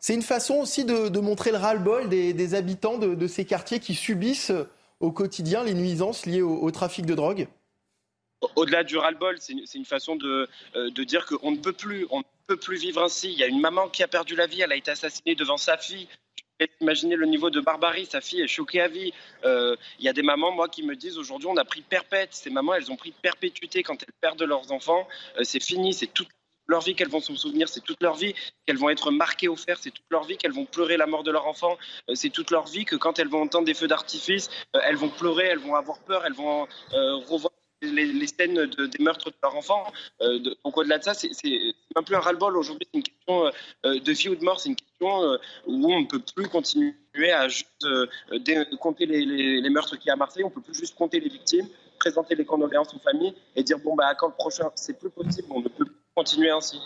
C'est 0.00 0.14
une 0.14 0.22
façon 0.22 0.54
aussi 0.54 0.84
de, 0.84 1.20
montrer 1.20 1.50
le 1.50 1.58
ras-le-bol 1.58 2.08
des, 2.08 2.54
habitants 2.54 2.98
de, 2.98 3.26
ces 3.26 3.44
quartiers 3.44 3.80
qui 3.80 3.94
subissent 3.94 4.52
au 5.00 5.12
quotidien 5.12 5.62
les 5.64 5.74
nuisances 5.74 6.24
liées 6.24 6.42
au 6.42 6.70
trafic 6.70 7.04
de 7.04 7.14
drogue? 7.14 7.48
Au-delà 8.56 8.84
du 8.84 8.96
ras-le-bol, 8.96 9.36
c'est 9.40 9.54
une, 9.74 9.84
façon 9.84 10.16
de, 10.16 10.48
euh, 10.76 10.90
de 10.90 11.04
dire 11.04 11.26
qu'on 11.26 11.50
ne 11.50 11.56
peut 11.56 11.72
plus, 11.72 12.06
on 12.10 12.18
ne 12.18 12.24
peut 12.46 12.56
plus 12.56 12.76
vivre 12.76 13.02
ainsi. 13.02 13.32
Il 13.32 13.38
y 13.38 13.42
a 13.42 13.46
une 13.46 13.60
maman 13.60 13.88
qui 13.88 14.02
a 14.02 14.08
perdu 14.08 14.36
la 14.36 14.46
vie, 14.46 14.60
elle 14.60 14.72
a 14.72 14.76
été 14.76 14.90
assassinée 14.90 15.34
devant 15.34 15.56
sa 15.56 15.76
fille. 15.76 16.08
Imaginez 16.80 17.14
le 17.14 17.26
niveau 17.26 17.50
de 17.50 17.60
barbarie, 17.60 18.06
sa 18.06 18.20
fille 18.20 18.40
est 18.40 18.48
choquée 18.48 18.80
à 18.80 18.88
vie. 18.88 19.12
Euh, 19.44 19.76
il 19.98 20.04
y 20.04 20.08
a 20.08 20.12
des 20.12 20.22
mamans, 20.22 20.50
moi, 20.50 20.68
qui 20.68 20.82
me 20.82 20.96
disent 20.96 21.16
aujourd'hui, 21.16 21.48
on 21.48 21.56
a 21.56 21.64
pris 21.64 21.82
perpète. 21.82 22.34
Ces 22.34 22.50
mamans, 22.50 22.74
elles 22.74 22.90
ont 22.90 22.96
pris 22.96 23.12
perpétuité 23.12 23.82
quand 23.84 24.02
elles 24.02 24.14
perdent 24.20 24.42
leurs 24.42 24.72
enfants. 24.72 25.06
Euh, 25.36 25.44
c'est 25.44 25.62
fini, 25.62 25.92
c'est 25.92 26.08
toute 26.08 26.28
leur 26.66 26.82
vie 26.82 26.94
qu'elles 26.94 27.08
vont 27.08 27.20
se 27.20 27.34
souvenir, 27.34 27.68
c'est 27.68 27.80
toute 27.80 28.02
leur 28.02 28.14
vie 28.14 28.34
qu'elles 28.66 28.76
vont 28.76 28.90
être 28.90 29.10
marquées 29.10 29.48
au 29.48 29.56
fer, 29.56 29.78
c'est 29.80 29.90
toute 29.90 30.04
leur 30.10 30.24
vie 30.24 30.36
qu'elles 30.36 30.52
vont 30.52 30.66
pleurer 30.66 30.98
la 30.98 31.06
mort 31.06 31.22
de 31.22 31.30
leur 31.30 31.46
enfant, 31.46 31.78
c'est 32.12 32.28
toute 32.28 32.50
leur 32.50 32.66
vie 32.66 32.84
que 32.84 32.94
quand 32.94 33.18
elles 33.18 33.28
vont 33.28 33.40
entendre 33.40 33.64
des 33.64 33.72
feux 33.72 33.88
d'artifice, 33.88 34.50
elles 34.74 34.96
vont 34.96 35.08
pleurer, 35.08 35.46
elles 35.46 35.60
vont 35.60 35.76
avoir 35.76 35.98
peur, 36.00 36.26
elles 36.26 36.34
vont 36.34 36.68
revoir 36.92 37.52
les, 37.82 38.26
scènes 38.26 38.54
de, 38.54 38.86
des 38.86 39.02
meurtres 39.02 39.30
de 39.30 39.36
leurs 39.42 39.56
enfants. 39.56 39.84
Euh, 40.20 40.38
donc 40.64 40.76
au-delà 40.76 40.98
de 40.98 41.04
ça, 41.04 41.14
c'est 41.14 41.30
un 41.94 42.02
peu 42.02 42.14
un 42.14 42.20
ras-le-bol 42.20 42.56
aujourd'hui. 42.56 42.86
C'est 42.92 42.98
une 42.98 43.04
question 43.04 43.46
euh, 43.86 44.00
de 44.00 44.12
vie 44.12 44.28
ou 44.28 44.36
de 44.36 44.44
mort. 44.44 44.60
C'est 44.60 44.70
une 44.70 44.76
question 44.76 45.22
euh, 45.22 45.36
où 45.66 45.92
on 45.92 46.00
ne 46.00 46.06
peut 46.06 46.22
plus 46.34 46.48
continuer 46.48 46.94
à 47.32 47.48
juste 47.48 47.86
compter 48.80 49.06
les, 49.06 49.70
meurtres 49.70 49.96
qu'il 49.96 50.06
y 50.06 50.10
a 50.10 50.14
à 50.14 50.16
Marseille. 50.16 50.44
On 50.44 50.48
ne 50.48 50.54
peut 50.54 50.60
plus 50.60 50.74
juste 50.74 50.96
compter 50.96 51.20
les 51.20 51.28
victimes, 51.28 51.66
présenter 51.98 52.34
les 52.34 52.44
condoléances 52.44 52.94
aux 52.94 53.00
familles 53.00 53.34
et 53.56 53.62
dire 53.62 53.78
bon 53.78 53.94
bah 53.94 54.14
quand 54.16 54.28
le 54.28 54.34
prochain, 54.34 54.70
c'est 54.74 54.98
plus 54.98 55.10
possible. 55.10 55.48
On 55.50 55.60
ne 55.60 55.68
peut 55.68 55.84
plus 55.84 55.92
continuer 56.14 56.50
ainsi. 56.50 56.80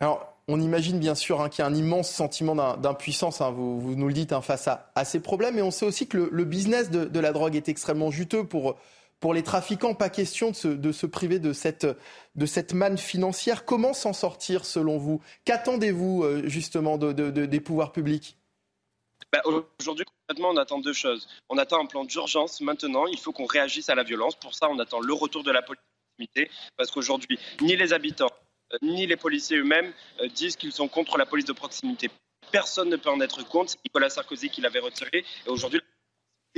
Alors, 0.00 0.36
on 0.48 0.60
imagine 0.60 0.98
bien 0.98 1.14
sûr 1.14 1.40
hein, 1.40 1.48
qu'il 1.48 1.62
y 1.62 1.66
a 1.66 1.70
un 1.70 1.74
immense 1.74 2.10
sentiment 2.10 2.54
d'impuissance, 2.76 3.40
hein, 3.40 3.50
vous, 3.50 3.94
nous 3.96 4.06
le 4.06 4.12
dites, 4.12 4.32
hein, 4.32 4.42
face 4.42 4.68
à, 4.68 4.90
à, 4.94 5.04
ces 5.04 5.20
problèmes, 5.20 5.56
mais 5.56 5.62
on 5.62 5.70
sait 5.70 5.86
aussi 5.86 6.06
que 6.06 6.28
le, 6.30 6.44
business 6.44 6.90
de, 6.90 7.18
la 7.18 7.32
drogue 7.32 7.56
est 7.56 7.68
extrêmement 7.68 8.10
juteux 8.10 8.44
pour, 8.44 8.76
pour 9.20 9.34
les 9.34 9.42
trafiquants, 9.42 9.94
pas 9.94 10.10
question 10.10 10.50
de 10.50 10.92
se, 10.92 11.06
priver 11.06 11.38
de 11.38 11.52
cette, 11.52 11.86
de 12.34 12.74
manne 12.74 12.98
financière. 12.98 13.64
Comment 13.64 13.92
s'en 13.92 14.12
sortir 14.12 14.64
selon 14.64 14.98
vous? 14.98 15.22
Qu'attendez-vous 15.44 16.22
euh, 16.22 16.42
justement 16.46 16.98
des 16.98 17.60
pouvoirs 17.60 17.92
publics? 17.92 18.36
Bah, 19.32 19.42
Aujourd'hui, 19.80 20.04
concrètement, 20.04 20.50
on 20.50 20.56
attend 20.56 20.78
deux 20.78 20.92
choses. 20.92 21.28
On 21.48 21.58
attend 21.58 21.82
un 21.82 21.86
plan 21.86 22.04
d'urgence 22.04 22.60
maintenant. 22.60 23.06
Il 23.06 23.18
faut 23.18 23.32
qu'on 23.32 23.46
réagisse 23.46 23.88
à 23.88 23.94
la 23.94 24.02
violence. 24.02 24.36
Pour 24.36 24.54
ça, 24.54 24.68
on 24.68 24.78
attend 24.78 25.00
le 25.00 25.12
retour 25.12 25.42
de 25.42 25.50
la 25.50 25.62
police 25.62 25.80
parce 26.76 26.90
qu'aujourd'hui, 26.90 27.38
ni 27.60 27.76
les 27.76 27.92
habitants, 27.92 28.30
euh, 28.72 28.78
ni 28.82 29.06
les 29.06 29.16
policiers 29.16 29.58
eux-mêmes 29.58 29.92
euh, 30.20 30.28
disent 30.28 30.56
qu'ils 30.56 30.72
sont 30.72 30.88
contre 30.88 31.18
la 31.18 31.26
police 31.26 31.44
de 31.44 31.52
proximité. 31.52 32.10
Personne 32.52 32.88
ne 32.88 32.96
peut 32.96 33.10
en 33.10 33.20
être 33.20 33.46
contre. 33.46 33.74
Nicolas 33.84 34.10
Sarkozy 34.10 34.50
qui 34.50 34.60
l'avait 34.60 34.78
retiré. 34.78 35.24
Et 35.46 35.48
aujourd'hui, 35.48 35.80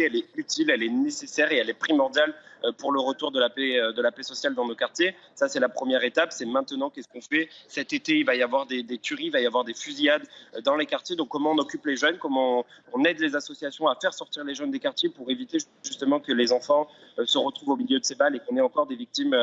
elle 0.02 0.16
est 0.16 0.26
utile, 0.36 0.70
elle 0.70 0.82
est 0.82 0.88
nécessaire 0.88 1.52
et 1.52 1.56
elle 1.56 1.70
est 1.70 1.74
primordiale 1.74 2.34
euh, 2.64 2.72
pour 2.72 2.92
le 2.92 3.00
retour 3.00 3.30
de 3.30 3.38
la 3.38 3.50
paix, 3.50 3.78
euh, 3.78 3.92
de 3.92 4.02
la 4.02 4.10
paix 4.10 4.22
sociale 4.22 4.54
dans 4.54 4.66
nos 4.66 4.74
quartiers. 4.74 5.14
Ça, 5.34 5.48
c'est 5.48 5.60
la 5.60 5.68
première 5.68 6.02
étape. 6.02 6.32
C'est 6.32 6.46
maintenant 6.46 6.90
qu'est-ce 6.90 7.08
qu'on 7.08 7.20
fait? 7.20 7.48
Cet 7.68 7.92
été, 7.92 8.18
il 8.18 8.24
va 8.24 8.34
y 8.34 8.42
avoir 8.42 8.66
des, 8.66 8.84
tueries, 8.98 9.26
il 9.26 9.32
va 9.32 9.40
y 9.40 9.46
avoir 9.46 9.64
des 9.64 9.74
fusillades 9.74 10.26
euh, 10.56 10.60
dans 10.60 10.76
les 10.76 10.86
quartiers. 10.86 11.14
Donc, 11.14 11.28
comment 11.28 11.52
on 11.52 11.58
occupe 11.58 11.86
les 11.86 11.96
jeunes, 11.96 12.18
comment 12.18 12.64
on, 12.92 13.04
aide 13.04 13.20
les 13.20 13.36
associations 13.36 13.86
à 13.86 13.96
faire 14.00 14.12
sortir 14.12 14.44
les 14.44 14.54
jeunes 14.54 14.70
des 14.70 14.80
quartiers 14.80 15.08
pour 15.08 15.30
éviter 15.30 15.58
justement 15.84 16.18
que 16.20 16.32
les 16.32 16.52
enfants 16.52 16.88
se 17.24 17.38
retrouvent 17.38 17.70
au 17.70 17.76
milieu 17.76 17.98
de 17.98 18.04
ces 18.04 18.16
balles 18.16 18.34
et 18.36 18.40
qu'on 18.40 18.56
ait 18.56 18.60
encore 18.60 18.86
des 18.86 18.96
victimes 18.96 19.36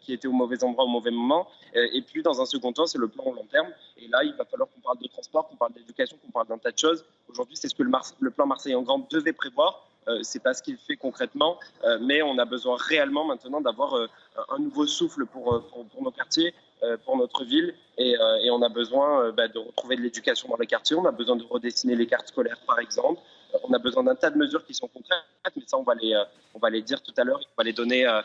qui 0.00 0.12
étaient 0.12 0.26
au 0.26 0.32
mauvais 0.32 0.64
endroit 0.64 0.84
au 0.84 0.88
mauvais 0.88 1.10
moment? 1.10 1.46
Et 1.74 2.02
puis, 2.02 2.22
dans 2.22 2.40
un 2.40 2.46
second 2.46 2.72
temps, 2.72 2.86
c'est 2.86 2.98
le 2.98 3.08
plan 3.08 3.30
long 3.32 3.46
terme. 3.46 3.68
Et 3.98 4.08
là, 4.08 4.24
il 4.24 4.34
va 4.34 4.44
falloir 4.44 4.68
qu'on 4.70 4.80
parle 4.80 4.98
de 4.98 5.06
transport, 5.08 5.48
qu'on 5.48 5.56
parle 5.56 5.74
d'éducation, 5.74 6.16
qu'on 6.24 6.32
parle 6.32 6.48
d'un 6.48 6.58
tas 6.58 6.72
de 6.72 6.78
choses. 6.78 7.04
Aujourd'hui, 7.28 7.56
c'est 7.56 7.68
ce 7.68 7.74
que 7.74 7.82
le, 7.82 7.92
le 8.20 8.30
plan 8.30 8.46
Marseille 8.46 8.74
en 8.74 8.82
Grand 8.82 9.06
devait 9.10 9.32
prévoir. 9.32 9.86
Euh, 10.08 10.20
c'est 10.22 10.42
pas 10.42 10.54
ce 10.54 10.62
qu'il 10.62 10.76
fait 10.76 10.96
concrètement, 10.96 11.58
euh, 11.84 11.98
mais 12.00 12.22
on 12.22 12.38
a 12.38 12.44
besoin 12.44 12.76
réellement 12.78 13.24
maintenant 13.24 13.60
d'avoir 13.60 13.94
euh, 13.94 14.06
un 14.50 14.58
nouveau 14.58 14.86
souffle 14.86 15.26
pour, 15.26 15.62
nos 16.00 16.10
quartiers, 16.10 16.54
pour 17.06 17.16
notre 17.16 17.44
ville, 17.44 17.74
et, 17.96 18.14
on 18.50 18.60
a 18.60 18.68
besoin 18.68 19.32
bah, 19.32 19.48
de 19.48 19.58
retrouver 19.58 19.96
de 19.96 20.02
l'éducation 20.02 20.48
dans 20.48 20.56
les 20.56 20.66
quartiers, 20.66 20.96
on 20.96 21.06
a 21.06 21.12
besoin 21.12 21.36
de 21.36 21.44
redessiner 21.44 21.96
les 21.96 22.06
cartes 22.06 22.28
scolaires 22.28 22.60
par 22.66 22.78
exemple, 22.78 23.22
on 23.62 23.72
a 23.72 23.78
besoin 23.78 24.02
d'un 24.02 24.14
tas 24.14 24.28
de 24.28 24.36
mesures 24.36 24.66
qui 24.66 24.74
sont 24.74 24.88
concrètes, 24.88 25.22
mais 25.56 25.62
ça 25.66 25.78
on 25.78 25.82
va 25.82 25.94
les, 25.94 26.14
on 26.52 26.58
va 26.58 26.68
les 26.68 26.82
dire 26.82 27.02
tout 27.02 27.14
à 27.16 27.24
l'heure, 27.24 27.40
on 27.40 27.62
va 27.62 27.64
les 27.64 27.72
donner 27.72 28.04
à 28.04 28.24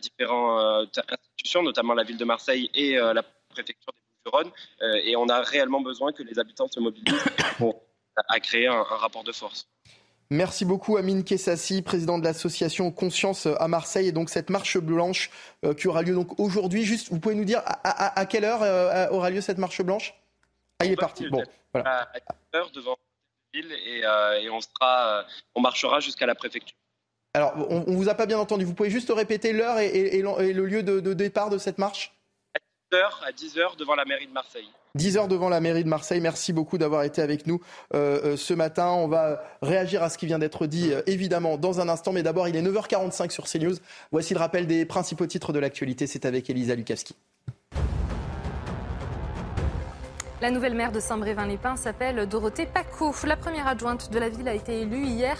différentes 0.00 0.98
institutions, 1.08 1.62
notamment 1.62 1.94
la 1.94 2.02
ville 2.02 2.16
de 2.16 2.24
Marseille 2.24 2.68
et 2.74 2.96
la 2.96 3.22
préfecture 3.50 3.92
des 3.92 4.00
Bouches-du-Rhône, 4.24 4.50
et 5.04 5.14
on 5.14 5.28
a 5.28 5.42
réellement 5.42 5.80
besoin 5.80 6.12
que 6.12 6.24
les 6.24 6.38
habitants 6.38 6.68
se 6.68 6.80
mobilisent 6.80 7.24
pour 7.58 7.80
à 8.28 8.40
créer 8.40 8.66
un 8.66 8.82
rapport 8.82 9.22
de 9.22 9.32
force. 9.32 9.68
Merci 10.32 10.64
beaucoup 10.64 10.96
Amine 10.96 11.24
Kessassi, 11.24 11.82
président 11.82 12.16
de 12.16 12.24
l'association 12.24 12.92
Conscience 12.92 13.46
à 13.46 13.66
Marseille. 13.66 14.08
Et 14.08 14.12
donc 14.12 14.30
cette 14.30 14.48
marche 14.48 14.78
blanche 14.78 15.30
euh, 15.64 15.74
qui 15.74 15.88
aura 15.88 16.02
lieu 16.02 16.14
donc 16.14 16.38
aujourd'hui. 16.38 16.84
Juste, 16.84 17.10
vous 17.10 17.18
pouvez 17.18 17.34
nous 17.34 17.44
dire 17.44 17.62
à, 17.64 18.26
quelle 18.26 18.44
heure 18.44 18.62
euh, 18.62 19.08
aura 19.10 19.30
lieu 19.30 19.40
cette 19.40 19.58
marche 19.58 19.82
blanche? 19.82 20.14
Ah, 20.78 20.84
il 20.84 20.92
est 20.92 20.96
parti. 20.96 21.28
Bon, 21.28 21.42
voilà. 21.74 22.08
À 22.14 22.34
10 22.52 22.58
heure 22.58 22.70
devant 22.70 22.96
la 23.52 23.60
ville 23.60 23.72
et, 23.72 24.04
euh, 24.04 24.40
et 24.40 24.50
on, 24.50 24.60
sera, 24.60 25.24
on 25.56 25.60
marchera 25.60 25.98
jusqu'à 25.98 26.26
la 26.26 26.36
préfecture? 26.36 26.76
Alors, 27.34 27.52
on, 27.68 27.80
ne 27.80 27.96
vous 27.96 28.08
a 28.08 28.14
pas 28.14 28.26
bien 28.26 28.38
entendu. 28.38 28.64
Vous 28.64 28.74
pouvez 28.74 28.90
juste 28.90 29.10
répéter 29.10 29.52
l'heure 29.52 29.80
et, 29.80 30.22
le 30.22 30.64
lieu 30.64 30.84
de, 30.84 31.00
de, 31.00 31.12
départ 31.12 31.50
de 31.50 31.58
cette 31.58 31.78
marche? 31.78 32.14
À 32.54 32.60
10 32.92 32.98
heures, 32.98 33.22
à 33.26 33.32
10 33.32 33.58
heures 33.58 33.76
devant 33.76 33.96
la 33.96 34.04
mairie 34.04 34.28
de 34.28 34.32
Marseille. 34.32 34.70
10 34.94 35.16
heures 35.16 35.28
devant 35.28 35.48
la 35.48 35.60
mairie 35.60 35.84
de 35.84 35.88
Marseille. 35.88 36.20
Merci 36.20 36.52
beaucoup 36.52 36.78
d'avoir 36.78 37.04
été 37.04 37.22
avec 37.22 37.46
nous 37.46 37.60
euh, 37.94 38.20
euh, 38.24 38.36
ce 38.36 38.54
matin. 38.54 38.88
On 38.90 39.08
va 39.08 39.42
réagir 39.62 40.02
à 40.02 40.10
ce 40.10 40.18
qui 40.18 40.26
vient 40.26 40.38
d'être 40.38 40.66
dit, 40.66 40.92
euh, 40.92 41.02
évidemment, 41.06 41.58
dans 41.58 41.80
un 41.80 41.88
instant. 41.88 42.12
Mais 42.12 42.22
d'abord, 42.22 42.48
il 42.48 42.56
est 42.56 42.62
9h45 42.62 43.30
sur 43.30 43.44
CNews. 43.44 43.76
Voici 44.12 44.34
le 44.34 44.40
rappel 44.40 44.66
des 44.66 44.84
principaux 44.84 45.26
titres 45.26 45.52
de 45.52 45.58
l'actualité. 45.58 46.06
C'est 46.06 46.24
avec 46.24 46.50
Elisa 46.50 46.74
Lukavski. 46.74 47.14
La 50.40 50.50
nouvelle 50.50 50.74
maire 50.74 50.90
de 50.90 51.00
Saint-Brévin-les-Pins 51.00 51.76
s'appelle 51.76 52.26
Dorothée 52.26 52.64
Paco. 52.64 53.14
La 53.26 53.36
première 53.36 53.66
adjointe 53.66 54.10
de 54.10 54.18
la 54.18 54.30
ville 54.30 54.48
a 54.48 54.54
été 54.54 54.80
élue 54.80 55.04
hier 55.04 55.36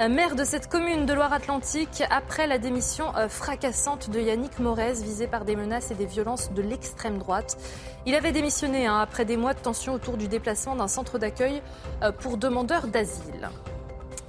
euh, 0.00 0.08
maire 0.08 0.36
de 0.36 0.44
cette 0.44 0.70
commune 0.70 1.04
de 1.04 1.12
Loire-Atlantique 1.12 2.02
après 2.08 2.46
la 2.46 2.56
démission 2.56 3.14
euh, 3.14 3.28
fracassante 3.28 4.08
de 4.08 4.20
Yannick 4.20 4.58
Morez, 4.58 4.94
visé 5.02 5.26
par 5.26 5.44
des 5.44 5.54
menaces 5.54 5.90
et 5.90 5.94
des 5.94 6.06
violences 6.06 6.50
de 6.54 6.62
l'extrême 6.62 7.18
droite. 7.18 7.58
Il 8.06 8.14
avait 8.14 8.32
démissionné 8.32 8.86
hein, 8.86 8.98
après 8.98 9.26
des 9.26 9.36
mois 9.36 9.52
de 9.52 9.58
tension 9.60 9.92
autour 9.92 10.16
du 10.16 10.28
déplacement 10.28 10.76
d'un 10.76 10.88
centre 10.88 11.18
d'accueil 11.18 11.60
euh, 12.02 12.10
pour 12.10 12.38
demandeurs 12.38 12.86
d'asile. 12.86 13.50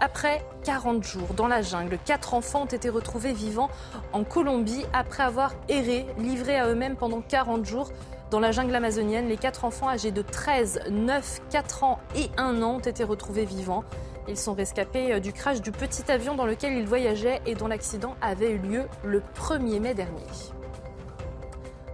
Après 0.01 0.45
40 0.65 1.01
jours 1.01 1.33
dans 1.33 1.47
la 1.47 1.61
jungle, 1.61 1.97
quatre 2.03 2.33
enfants 2.33 2.63
ont 2.63 2.65
été 2.65 2.89
retrouvés 2.89 3.33
vivants 3.33 3.69
en 4.11 4.25
Colombie 4.25 4.85
après 4.91 5.23
avoir 5.23 5.53
erré, 5.69 6.05
livrés 6.17 6.57
à 6.57 6.67
eux-mêmes 6.67 6.97
pendant 6.97 7.21
40 7.21 7.65
jours. 7.65 7.89
Dans 8.31 8.39
la 8.39 8.51
jungle 8.51 8.75
amazonienne, 8.75 9.27
les 9.27 9.37
quatre 9.37 9.65
enfants 9.65 9.89
âgés 9.89 10.11
de 10.11 10.21
13, 10.21 10.81
9, 10.91 11.41
4 11.49 11.83
ans 11.83 11.99
et 12.15 12.29
1 12.37 12.61
an 12.61 12.75
ont 12.75 12.79
été 12.79 13.03
retrouvés 13.03 13.45
vivants. 13.45 13.83
Ils 14.27 14.37
sont 14.37 14.53
rescapés 14.53 15.13
euh, 15.13 15.19
du 15.19 15.33
crash 15.33 15.61
du 15.61 15.71
petit 15.71 16.11
avion 16.11 16.35
dans 16.35 16.45
lequel 16.45 16.73
ils 16.73 16.85
voyageaient 16.85 17.41
et 17.47 17.55
dont 17.55 17.67
l'accident 17.67 18.15
avait 18.21 18.51
eu 18.51 18.59
lieu 18.59 18.83
le 19.03 19.23
1er 19.35 19.79
mai 19.79 19.95
dernier. 19.95 20.27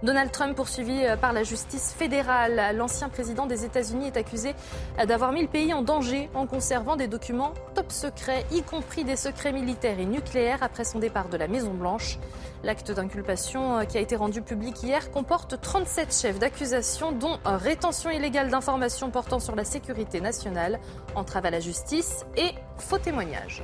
Donald 0.02 0.30
Trump, 0.30 0.54
poursuivi 0.54 1.04
euh, 1.04 1.16
par 1.16 1.32
la 1.32 1.42
justice 1.42 1.94
fédérale, 1.96 2.76
l'ancien 2.76 3.08
président 3.08 3.46
des 3.46 3.64
États-Unis 3.64 4.08
est 4.08 4.16
accusé 4.18 4.54
euh, 4.98 5.06
d'avoir 5.06 5.32
mis 5.32 5.40
le 5.40 5.48
pays 5.48 5.72
en 5.72 5.80
danger 5.80 6.28
en 6.34 6.46
conservant 6.46 6.96
des 6.96 7.08
documents 7.08 7.54
top 7.74 7.90
secrets, 7.90 8.44
y 8.52 8.62
compris 8.62 9.04
des 9.04 9.16
secrets 9.16 9.52
militaires 9.52 9.98
et 9.98 10.04
nucléaires 10.04 10.62
après 10.62 10.84
son 10.84 10.98
départ 10.98 11.30
de 11.30 11.38
la 11.38 11.48
Maison-Blanche. 11.48 12.18
L'acte 12.62 12.90
d'inculpation 12.90 13.78
euh, 13.78 13.84
qui 13.84 13.96
a 13.96 14.00
été 14.00 14.16
rendu 14.16 14.42
public 14.42 14.82
hier 14.82 15.10
comporte 15.10 15.58
37 15.60 16.14
chefs 16.14 16.38
d'accusation, 16.38 17.12
dont 17.12 17.38
rétention 17.44 18.10
illégale 18.10 18.50
d'informations 18.50 19.10
portant 19.10 19.40
sur 19.40 19.56
la 19.56 19.64
sécurité 19.64 20.20
nationale, 20.20 20.78
entrave 21.14 21.46
à 21.46 21.50
la 21.50 21.60
justice 21.60 22.26
et 22.36 22.50
faux 22.76 22.98
témoignage. 22.98 23.62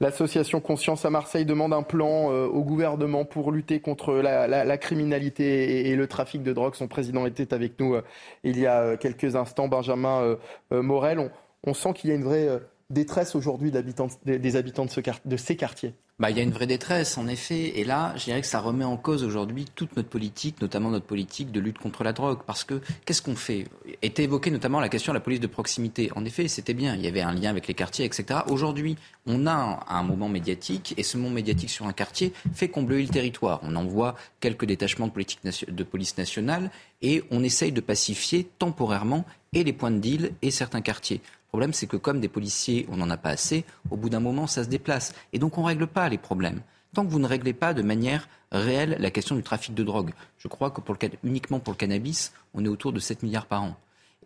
L'association 0.00 0.60
Conscience 0.60 1.04
à 1.04 1.10
Marseille 1.10 1.44
demande 1.44 1.72
un 1.72 1.82
plan 1.82 2.32
euh, 2.32 2.46
au 2.46 2.62
gouvernement 2.62 3.24
pour 3.24 3.50
lutter 3.50 3.80
contre 3.80 4.14
la, 4.14 4.78
criminalité 4.78 5.88
et, 5.88 5.96
le 5.96 6.06
trafic 6.06 6.42
de 6.42 6.52
drogue. 6.52 6.74
Son 6.74 6.88
président 6.88 7.26
était 7.26 7.52
avec 7.52 7.80
nous 7.80 7.94
euh, 7.94 8.02
il 8.44 8.58
y 8.58 8.66
a 8.66 8.96
quelques 8.96 9.36
instants, 9.36 9.68
Benjamin 9.68 10.36
Morel. 10.70 11.30
On 11.64 11.74
sent 11.74 11.92
qu'il 11.94 12.10
y 12.10 12.12
a 12.12 12.16
une 12.16 12.24
vraie 12.24 12.48
détresse 12.90 13.34
aujourd'hui 13.34 13.70
des 13.70 14.56
habitants 14.56 14.86
de, 14.86 15.36
ces 15.36 15.56
quartiers 15.56 15.94
bah, 16.18 16.30
il 16.30 16.36
y 16.36 16.40
a 16.40 16.42
une 16.42 16.50
vraie 16.50 16.66
détresse, 16.66 17.16
en 17.16 17.28
effet. 17.28 17.78
Et 17.78 17.84
là, 17.84 18.12
je 18.16 18.24
dirais 18.24 18.40
que 18.40 18.46
ça 18.46 18.58
remet 18.60 18.84
en 18.84 18.96
cause 18.96 19.22
aujourd'hui 19.22 19.66
toute 19.76 19.96
notre 19.96 20.08
politique, 20.08 20.60
notamment 20.60 20.90
notre 20.90 21.06
politique 21.06 21.52
de 21.52 21.60
lutte 21.60 21.78
contre 21.78 22.02
la 22.02 22.12
drogue. 22.12 22.40
Parce 22.44 22.64
que 22.64 22.80
qu'est-ce 23.04 23.22
qu'on 23.22 23.36
fait? 23.36 23.66
Était 24.02 24.24
évoquée 24.24 24.50
notamment 24.50 24.80
la 24.80 24.88
question 24.88 25.12
de 25.12 25.16
la 25.18 25.20
police 25.20 25.38
de 25.38 25.46
proximité. 25.46 26.10
En 26.16 26.24
effet, 26.24 26.48
c'était 26.48 26.74
bien. 26.74 26.96
Il 26.96 27.02
y 27.02 27.06
avait 27.06 27.20
un 27.20 27.32
lien 27.32 27.50
avec 27.50 27.68
les 27.68 27.74
quartiers, 27.74 28.04
etc. 28.04 28.40
Aujourd'hui, 28.48 28.96
on 29.26 29.46
a 29.46 29.86
un 29.88 30.02
moment 30.02 30.28
médiatique, 30.28 30.94
et 30.96 31.04
ce 31.04 31.16
moment 31.16 31.34
médiatique 31.34 31.70
sur 31.70 31.86
un 31.86 31.92
quartier 31.92 32.32
fait 32.52 32.68
combler 32.68 33.02
le 33.02 33.08
territoire. 33.08 33.60
On 33.62 33.76
envoie 33.76 34.16
quelques 34.40 34.64
détachements 34.64 35.06
de, 35.06 35.70
de 35.72 35.82
police 35.84 36.18
nationale, 36.18 36.72
et 37.00 37.22
on 37.30 37.44
essaye 37.44 37.70
de 37.70 37.80
pacifier 37.80 38.48
temporairement 38.58 39.24
et 39.52 39.64
les 39.64 39.72
points 39.72 39.90
de 39.90 39.98
deal 39.98 40.32
et 40.42 40.50
certains 40.50 40.80
quartiers. 40.80 41.20
Le 41.48 41.52
problème, 41.52 41.72
c'est 41.72 41.86
que 41.86 41.96
comme 41.96 42.20
des 42.20 42.28
policiers, 42.28 42.86
on 42.90 42.98
n'en 42.98 43.08
a 43.08 43.16
pas 43.16 43.30
assez, 43.30 43.64
au 43.90 43.96
bout 43.96 44.10
d'un 44.10 44.20
moment, 44.20 44.46
ça 44.46 44.64
se 44.64 44.68
déplace. 44.68 45.14
Et 45.32 45.38
donc, 45.38 45.56
on 45.56 45.62
ne 45.62 45.66
règle 45.66 45.86
pas 45.86 46.06
les 46.10 46.18
problèmes. 46.18 46.60
Tant 46.92 47.06
que 47.06 47.10
vous 47.10 47.18
ne 47.18 47.26
réglez 47.26 47.54
pas 47.54 47.72
de 47.72 47.80
manière 47.80 48.28
réelle 48.52 48.96
la 49.00 49.10
question 49.10 49.34
du 49.34 49.42
trafic 49.42 49.74
de 49.74 49.82
drogue, 49.82 50.12
je 50.36 50.48
crois 50.48 50.70
que 50.70 50.82
pour 50.82 50.94
le, 50.94 51.10
uniquement 51.24 51.58
pour 51.58 51.72
le 51.72 51.78
cannabis, 51.78 52.32
on 52.52 52.64
est 52.66 52.68
autour 52.68 52.92
de 52.92 53.00
7 53.00 53.22
milliards 53.22 53.46
par 53.46 53.62
an. 53.62 53.76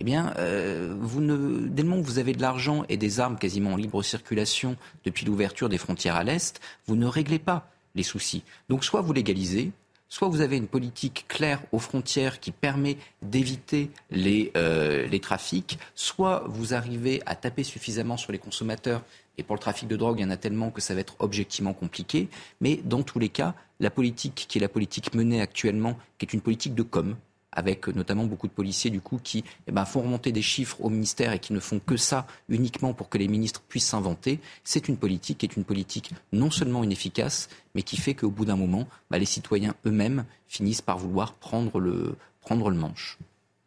Eh 0.00 0.04
bien, 0.04 0.34
euh, 0.38 0.96
vous 0.98 1.20
ne, 1.20 1.68
dès 1.68 1.82
le 1.82 1.88
moment 1.88 2.00
où 2.00 2.04
vous 2.04 2.18
avez 2.18 2.32
de 2.32 2.40
l'argent 2.40 2.84
et 2.88 2.96
des 2.96 3.20
armes 3.20 3.38
quasiment 3.38 3.74
en 3.74 3.76
libre 3.76 4.02
circulation 4.02 4.76
depuis 5.04 5.24
l'ouverture 5.24 5.68
des 5.68 5.78
frontières 5.78 6.16
à 6.16 6.24
l'Est, 6.24 6.60
vous 6.86 6.96
ne 6.96 7.06
réglez 7.06 7.38
pas 7.38 7.70
les 7.94 8.02
soucis. 8.02 8.42
Donc, 8.68 8.82
soit 8.84 9.00
vous 9.00 9.12
légalisez, 9.12 9.70
soit 10.12 10.28
vous 10.28 10.42
avez 10.42 10.58
une 10.58 10.66
politique 10.66 11.24
claire 11.26 11.62
aux 11.72 11.78
frontières 11.78 12.38
qui 12.38 12.52
permet 12.52 12.98
d'éviter 13.22 13.90
les, 14.10 14.52
euh, 14.58 15.06
les 15.06 15.20
trafics, 15.20 15.78
soit 15.94 16.44
vous 16.48 16.74
arrivez 16.74 17.22
à 17.24 17.34
taper 17.34 17.62
suffisamment 17.62 18.18
sur 18.18 18.30
les 18.30 18.38
consommateurs. 18.38 19.00
Et 19.38 19.42
pour 19.42 19.56
le 19.56 19.60
trafic 19.60 19.88
de 19.88 19.96
drogue, 19.96 20.18
il 20.18 20.22
y 20.22 20.24
en 20.26 20.30
a 20.30 20.36
tellement 20.36 20.70
que 20.70 20.82
ça 20.82 20.92
va 20.92 21.00
être 21.00 21.16
objectivement 21.20 21.72
compliqué. 21.72 22.28
Mais 22.60 22.76
dans 22.84 23.02
tous 23.02 23.18
les 23.18 23.30
cas, 23.30 23.54
la 23.80 23.88
politique 23.88 24.44
qui 24.50 24.58
est 24.58 24.60
la 24.60 24.68
politique 24.68 25.14
menée 25.14 25.40
actuellement, 25.40 25.96
qui 26.18 26.26
est 26.26 26.34
une 26.34 26.42
politique 26.42 26.74
de 26.74 26.82
com', 26.82 27.16
avec 27.52 27.86
notamment 27.88 28.24
beaucoup 28.24 28.48
de 28.48 28.52
policiers 28.52 28.90
du 28.90 29.00
coup 29.00 29.20
qui 29.22 29.44
eh 29.66 29.72
ben, 29.72 29.84
font 29.84 30.02
remonter 30.02 30.32
des 30.32 30.42
chiffres 30.42 30.78
au 30.80 30.90
ministère 30.90 31.32
et 31.32 31.38
qui 31.38 31.52
ne 31.52 31.60
font 31.60 31.78
que 31.78 31.96
ça 31.96 32.26
uniquement 32.48 32.94
pour 32.94 33.08
que 33.08 33.18
les 33.18 33.28
ministres 33.28 33.62
puissent 33.68 33.86
s'inventer. 33.86 34.40
C'est 34.64 34.88
une 34.88 34.96
politique 34.96 35.38
qui 35.38 35.46
est 35.46 35.56
une 35.56 35.64
politique 35.64 36.12
non 36.32 36.50
seulement 36.50 36.82
inefficace, 36.82 37.48
mais 37.74 37.82
qui 37.82 37.96
fait 37.96 38.14
qu'au 38.14 38.30
bout 38.30 38.44
d'un 38.44 38.56
moment, 38.56 38.86
bah, 39.10 39.18
les 39.18 39.26
citoyens 39.26 39.74
eux-mêmes 39.86 40.24
finissent 40.48 40.82
par 40.82 40.98
vouloir 40.98 41.34
prendre 41.34 41.78
le, 41.78 42.16
prendre 42.40 42.70
le 42.70 42.76
manche. 42.76 43.18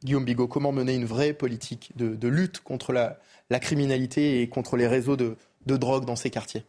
Guillaume 0.04 0.26
Bigot, 0.26 0.48
comment 0.48 0.72
mener 0.72 0.94
une 0.94 1.06
vraie 1.06 1.34
politique 1.34 1.92
de, 1.96 2.28
lutte 2.28 2.62
contre 2.62 2.94
la, 2.94 3.20
criminalité 3.60 4.42
et 4.42 4.50
contre 4.50 4.78
les 4.78 4.88
réseaux 4.88 5.16
de 5.16 5.38
drogue 5.66 6.06
dans 6.06 6.16
ces 6.16 6.30
quartiers? 6.30 6.64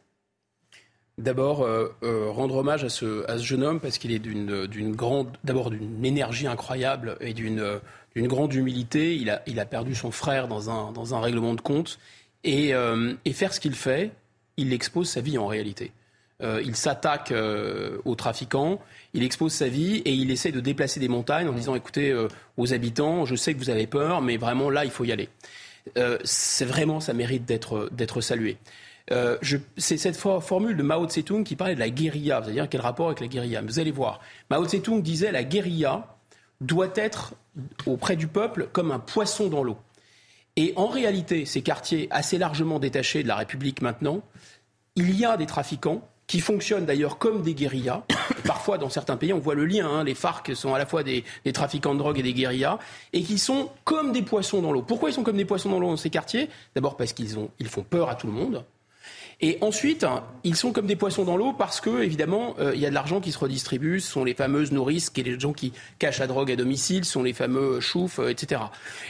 D'abord, 1.19 1.63
euh, 1.63 1.89
euh, 2.03 2.31
rendre 2.31 2.57
hommage 2.57 2.85
à 2.85 2.91
ce, 2.91 3.25
jeune 3.39 3.65
homme 3.65 3.81
parce 3.81 3.97
qu'il 3.97 4.13
est 4.13 4.19
d'une 4.19 4.95
grande, 4.95 5.29
d'abord 5.45 5.71
d'une 5.71 6.05
énergie 6.05 6.47
incroyable 6.47 7.17
et 7.23 7.33
d'une 7.33 7.81
grande 8.17 8.53
humilité. 8.53 9.17
Il 9.17 9.31
a, 9.31 9.65
perdu 9.65 9.95
son 9.95 10.11
frère 10.11 10.47
dans 10.47 10.69
un, 11.15 11.21
règlement 11.21 11.55
de 11.55 11.63
compte 11.63 11.99
et, 12.45 12.75
euh, 12.75 13.15
et 13.25 13.33
faire 13.33 13.55
ce 13.55 13.61
qu'il 13.61 13.75
fait, 13.75 14.11
il 14.59 14.75
expose 14.75 15.09
sa 15.09 15.23
vie 15.23 15.39
en 15.39 15.47
réalité. 15.47 15.93
il 16.43 16.77
s'attaque 16.77 17.33
aux 18.05 18.15
trafiquants, 18.15 18.79
il 19.15 19.23
expose 19.23 19.53
sa 19.53 19.69
vie 19.69 20.03
et 20.05 20.13
il 20.13 20.31
essaie 20.31 20.53
de 20.53 20.61
déplacer 20.61 21.01
des 21.01 21.09
montagnes 21.09 21.49
en 21.49 21.53
disant 21.53 21.75
écoutez 21.75 22.15
aux 22.59 22.75
habitants, 22.75 23.25
je 23.25 23.37
sais 23.37 23.55
que 23.55 23.59
vous 23.59 23.71
avez 23.71 23.87
peur, 23.87 24.21
mais 24.21 24.37
vraiment 24.37 24.69
là 24.69 24.85
il 24.85 24.91
faut 24.91 25.05
y 25.05 25.13
aller. 25.13 25.31
c'est 26.25 26.67
vraiment, 26.67 27.01
ça 27.01 27.15
mérite 27.15 27.47
d'être 27.47 28.21
salué. 28.21 28.59
C'est 29.11 29.99
cette 29.99 30.17
formule 30.17 30.77
de 30.77 30.83
Mao 30.83 31.07
Tse-tung 31.07 31.45
qui 31.45 31.57
parlait 31.57 31.75
de 31.75 31.81
la 31.81 31.91
guérilla. 31.91 32.41
Vous 32.41 32.47
allez 32.47 32.55
dire 32.55 32.69
quel 32.69 32.81
rapport 32.81 33.07
avec 33.07 33.21
la 33.21 33.29
guérilla? 33.29 33.63
Vous 33.63 33.79
allez 33.79 33.93
voir. 33.93 34.21
Mao 34.51 34.65
Tse-tung 34.65 35.01
disait 35.01 35.33
la 35.33 35.45
guérilla 35.45 36.17
doit 36.61 36.93
être 36.95 37.35
auprès 37.87 38.17
du 38.17 38.27
peuple 38.27 38.69
comme 38.73 38.91
un 38.91 38.99
poisson 38.99 39.49
dans 39.49 39.63
l'eau. 39.63 39.77
Et 40.57 40.73
en 40.77 40.87
réalité, 40.87 41.45
ces 41.45 41.63
quartiers 41.63 42.09
assez 42.11 42.39
largement 42.39 42.79
détachés 42.79 43.23
de 43.23 43.29
la 43.29 43.37
République 43.37 43.83
maintenant, 43.83 44.23
il 44.95 45.15
y 45.15 45.25
a 45.25 45.37
des 45.37 45.47
trafiquants 45.47 46.09
qui 46.27 46.41
fonctionnent 46.41 46.87
d'ailleurs 46.87 47.19
comme 47.19 47.43
des 47.43 47.55
guérillas. 47.55 48.03
Parfois, 48.45 48.79
dans 48.79 48.89
certains 48.89 49.17
pays, 49.17 49.33
on 49.33 49.39
voit 49.39 49.55
le 49.55 49.65
lien. 49.67 49.87
Hein, 49.89 50.05
les 50.05 50.15
FARC 50.15 50.57
sont 50.57 50.75
à 50.75 50.79
la 50.79 50.87
fois 50.87 51.03
des, 51.03 51.25
trafiquants 51.53 51.95
de 51.95 51.99
drogue 51.99 52.19
et 52.19 52.23
des 52.23 52.35
guérillas, 52.35 52.79
et 53.13 53.23
qui 53.23 53.39
sont 53.39 53.71
comme 53.85 54.13
des 54.13 54.23
poissons 54.23 54.63
dans 54.63 54.73
l'eau. 54.73 54.83
Pourquoi 54.83 55.11
ils 55.11 55.13
sont 55.13 55.23
comme 55.23 55.37
des 55.37 55.45
poissons 55.45 55.71
dans 55.71 55.79
l'eau 55.79 55.89
dans 55.89 55.97
ces 55.97 56.11
quartiers? 56.11 56.49
D'abord 56.75 56.97
parce 56.97 57.13
qu'ils 57.13 57.37
ils 57.61 57.69
font 57.69 57.83
peur 57.83 58.09
à 58.09 58.17
tout 58.17 58.27
le 58.27 58.33
monde. 58.33 58.65
Et 59.43 59.59
ensuite, 59.61 60.07
ils 60.45 60.57
sont 60.57 60.73
comme 60.73 60.87
des 60.87 60.97
poissons 60.97 61.25
dans 61.25 61.37
l'eau 61.37 61.53
parce 61.53 61.83
que, 61.83 62.03
évidemment, 62.03 62.55
euh, 62.59 62.73
il 62.75 62.81
y 62.81 62.87
a 62.87 62.89
de 62.89 62.95
l'argent 62.95 63.21
qui 63.21 63.33
se 63.33 63.39
redistribue. 63.39 64.01
Ce 64.01 64.11
sont 64.11 64.25
les 64.25 64.33
fameuses 64.33 64.73
nourrices, 64.73 65.11
qui 65.11 65.23
les 65.23 65.39
gens 65.39 65.53
qui 65.53 65.75
cachent 65.99 66.21
la 66.21 66.27
drogue 66.27 66.51
à 66.51 66.57
domicile, 66.57 67.05
ce 67.05 67.13
sont 67.13 67.23
les 67.23 67.35
fameux 67.35 67.81
choufs, 67.81 68.19
euh, 68.19 68.31
etc. 68.31 68.63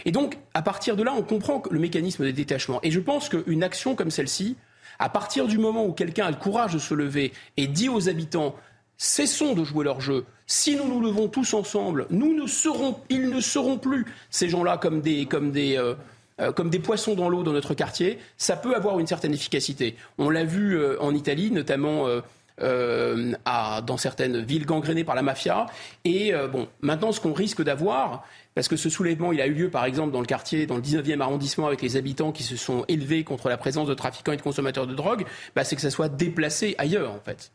Et 0.04 0.10
donc, 0.10 0.36
à 0.52 0.62
partir 0.62 0.96
de 0.96 1.04
là, 1.04 1.14
on 1.16 1.22
comprend 1.22 1.62
le 1.70 1.78
mécanisme 1.78 2.24
des 2.24 2.32
détachements. 2.32 2.80
Et 2.82 2.90
je 2.90 2.98
pense 2.98 3.28
qu'une 3.28 3.62
action 3.62 3.94
comme 3.94 4.10
celle-ci, 4.10 4.56
à 4.98 5.08
partir 5.08 5.46
du 5.46 5.58
moment 5.58 5.86
où 5.86 5.92
quelqu'un 5.92 6.26
a 6.26 6.30
le 6.30 6.36
courage 6.36 6.74
de 6.74 6.78
se 6.78 6.94
lever 6.94 7.32
et 7.56 7.68
dit 7.68 7.88
aux 7.88 8.08
habitants 8.08 8.56
cessons 8.98 9.54
de 9.54 9.62
jouer 9.62 9.84
leur 9.84 10.00
jeu. 10.00 10.24
Si 10.46 10.74
nous 10.74 10.88
nous 10.88 11.00
levons 11.00 11.28
tous 11.28 11.54
ensemble, 11.54 12.06
nous 12.10 12.34
ne 12.34 12.46
serons, 12.46 12.96
ils 13.10 13.28
ne 13.28 13.40
seront 13.40 13.78
plus 13.78 14.06
ces 14.30 14.48
gens-là 14.48 14.78
comme 14.78 15.02
des, 15.02 15.26
comme 15.26 15.52
des, 15.52 15.76
euh, 15.76 15.94
euh, 16.40 16.52
comme 16.52 16.68
des 16.68 16.78
poissons 16.78 17.14
dans 17.14 17.28
l'eau 17.28 17.42
dans 17.42 17.52
notre 17.52 17.74
quartier, 17.74 18.18
ça 18.36 18.56
peut 18.56 18.74
avoir 18.74 18.98
une 18.98 19.06
certaine 19.06 19.32
efficacité. 19.32 19.96
On 20.18 20.28
l'a 20.28 20.44
vu 20.44 20.76
euh, 20.76 21.00
en 21.00 21.14
Italie, 21.14 21.50
notamment 21.50 22.06
euh, 22.06 23.32
dans 23.86 23.96
certaines 23.96 24.42
villes 24.42 24.66
gangrénées 24.66 25.04
par 25.04 25.14
la 25.14 25.22
mafia. 25.22 25.66
Et 26.04 26.32
bon, 26.50 26.68
maintenant, 26.80 27.12
ce 27.12 27.20
qu'on 27.20 27.34
risque 27.34 27.62
d'avoir, 27.62 28.24
parce 28.54 28.68
que 28.68 28.76
ce 28.76 28.88
soulèvement, 28.88 29.32
il 29.32 29.40
a 29.42 29.46
eu 29.46 29.52
lieu, 29.52 29.70
par 29.70 29.84
exemple, 29.84 30.12
dans 30.12 30.20
le 30.20 30.26
quartier, 30.26 30.66
dans 30.66 30.76
le 30.76 30.82
19e 30.82 31.20
arrondissement, 31.20 31.66
avec 31.66 31.82
les 31.82 31.96
habitants 31.98 32.32
qui 32.32 32.42
se 32.42 32.56
sont 32.56 32.86
élevés 32.88 33.24
contre 33.24 33.50
la 33.50 33.58
présence 33.58 33.88
de 33.88 33.94
trafiquants 33.94 34.32
et 34.32 34.38
de 34.38 34.42
consommateurs 34.42 34.86
de 34.86 34.94
drogue, 34.94 35.26
bah, 35.54 35.64
c'est 35.64 35.76
que 35.76 35.82
ça 35.82 35.90
soit 35.90 36.08
déplacé 36.08 36.74
ailleurs, 36.78 37.12
en 37.12 37.20
fait. 37.20 37.52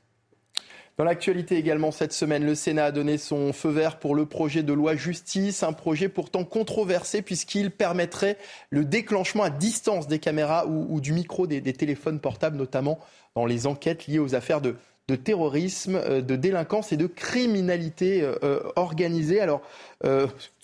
Dans 0.98 1.06
l'actualité 1.06 1.56
également 1.56 1.92
cette 1.92 2.14
semaine, 2.14 2.46
le 2.46 2.54
Sénat 2.54 2.86
a 2.86 2.92
donné 2.92 3.18
son 3.18 3.54
feu 3.54 3.70
vert 3.70 3.98
pour 3.98 4.14
le 4.14 4.26
projet 4.26 4.62
de 4.62 4.74
loi 4.74 4.96
justice, 4.96 5.64
un 5.64 5.74
projet 5.74 6.10
pourtant 6.10 6.44
controversé 6.44 7.22
puisqu'il 7.22 7.72
permettrait 7.72 8.38
le 8.70 8.84
déclenchement 8.84 9.44
à 9.44 9.50
distance 9.50 10.08
des 10.08 10.20
caméras 10.20 10.68
ou, 10.68 11.00
du 11.00 11.14
micro 11.14 11.48
des, 11.48 11.62
téléphones 11.74 12.20
portables, 12.20 12.58
notamment 12.58 13.00
dans 13.36 13.46
les 13.46 13.68
enquêtes 13.68 14.08
liées 14.08 14.20
aux 14.20 14.36
affaires 14.36 14.60
de, 14.62 14.76
terrorisme, 15.16 15.96
euh, 15.96 16.22
de 16.22 16.36
délinquance 16.36 16.92
et 16.92 16.98
de 16.98 17.08
criminalité 17.08 18.22
euh, 18.22 18.36
euh, 18.44 18.60
organisée. 18.76 19.42
Alors, 19.42 19.62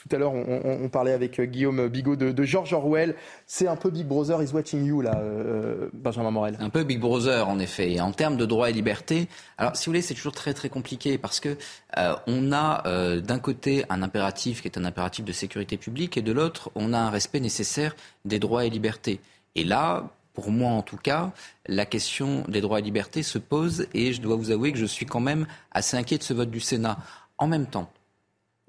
tout 0.07 0.15
à 0.15 0.19
l'heure, 0.19 0.33
on, 0.33 0.89
parlait 0.89 1.11
avec 1.11 1.39
Guillaume 1.39 1.87
Bigot 1.87 2.15
de, 2.15 2.43
George 2.43 2.73
Orwell. 2.73 3.15
C'est 3.45 3.67
un 3.67 3.75
peu 3.75 3.89
Big 3.89 4.05
Brother 4.05 4.41
is 4.41 4.51
watching 4.53 4.85
you, 4.85 5.01
là, 5.01 5.19
euh, 5.19 5.89
Benjamin 5.93 6.31
Morel. 6.31 6.57
Un 6.59 6.69
peu 6.69 6.83
Big 6.83 6.99
Brother, 6.99 7.47
en 7.47 7.59
effet. 7.59 7.91
Et 7.93 8.01
en 8.01 8.11
termes 8.11 8.37
de 8.37 8.45
droits 8.45 8.69
et 8.69 8.73
libertés, 8.73 9.27
alors, 9.57 9.75
si 9.75 9.85
vous 9.85 9.91
voulez, 9.91 10.01
c'est 10.01 10.13
toujours 10.13 10.33
très, 10.33 10.53
très 10.53 10.69
compliqué 10.69 11.17
parce 11.17 11.39
que 11.39 11.57
euh, 11.97 12.15
on 12.27 12.51
a 12.51 12.83
euh, 12.85 13.21
d'un 13.21 13.39
côté 13.39 13.85
un 13.89 14.01
impératif 14.01 14.61
qui 14.61 14.67
est 14.67 14.77
un 14.77 14.85
impératif 14.85 15.25
de 15.25 15.31
sécurité 15.31 15.77
publique 15.77 16.17
et 16.17 16.21
de 16.21 16.31
l'autre, 16.31 16.71
on 16.75 16.93
a 16.93 16.97
un 16.97 17.09
respect 17.09 17.39
nécessaire 17.39 17.95
des 18.25 18.39
droits 18.39 18.65
et 18.65 18.69
libertés. 18.69 19.19
Et 19.55 19.63
là, 19.63 20.11
pour 20.33 20.51
moi 20.51 20.71
en 20.71 20.83
tout 20.83 20.97
cas, 20.97 21.31
la 21.65 21.85
question 21.85 22.43
des 22.47 22.61
droits 22.61 22.79
et 22.79 22.83
libertés 22.83 23.23
se 23.23 23.39
pose 23.39 23.87
et 23.95 24.13
je 24.13 24.21
dois 24.21 24.35
vous 24.35 24.51
avouer 24.51 24.71
que 24.71 24.77
je 24.77 24.85
suis 24.85 25.07
quand 25.07 25.19
même 25.19 25.47
assez 25.71 25.97
inquiet 25.97 26.19
de 26.19 26.23
ce 26.23 26.33
vote 26.33 26.51
du 26.51 26.59
Sénat. 26.59 26.99
En 27.39 27.47
même 27.47 27.65
temps, 27.65 27.89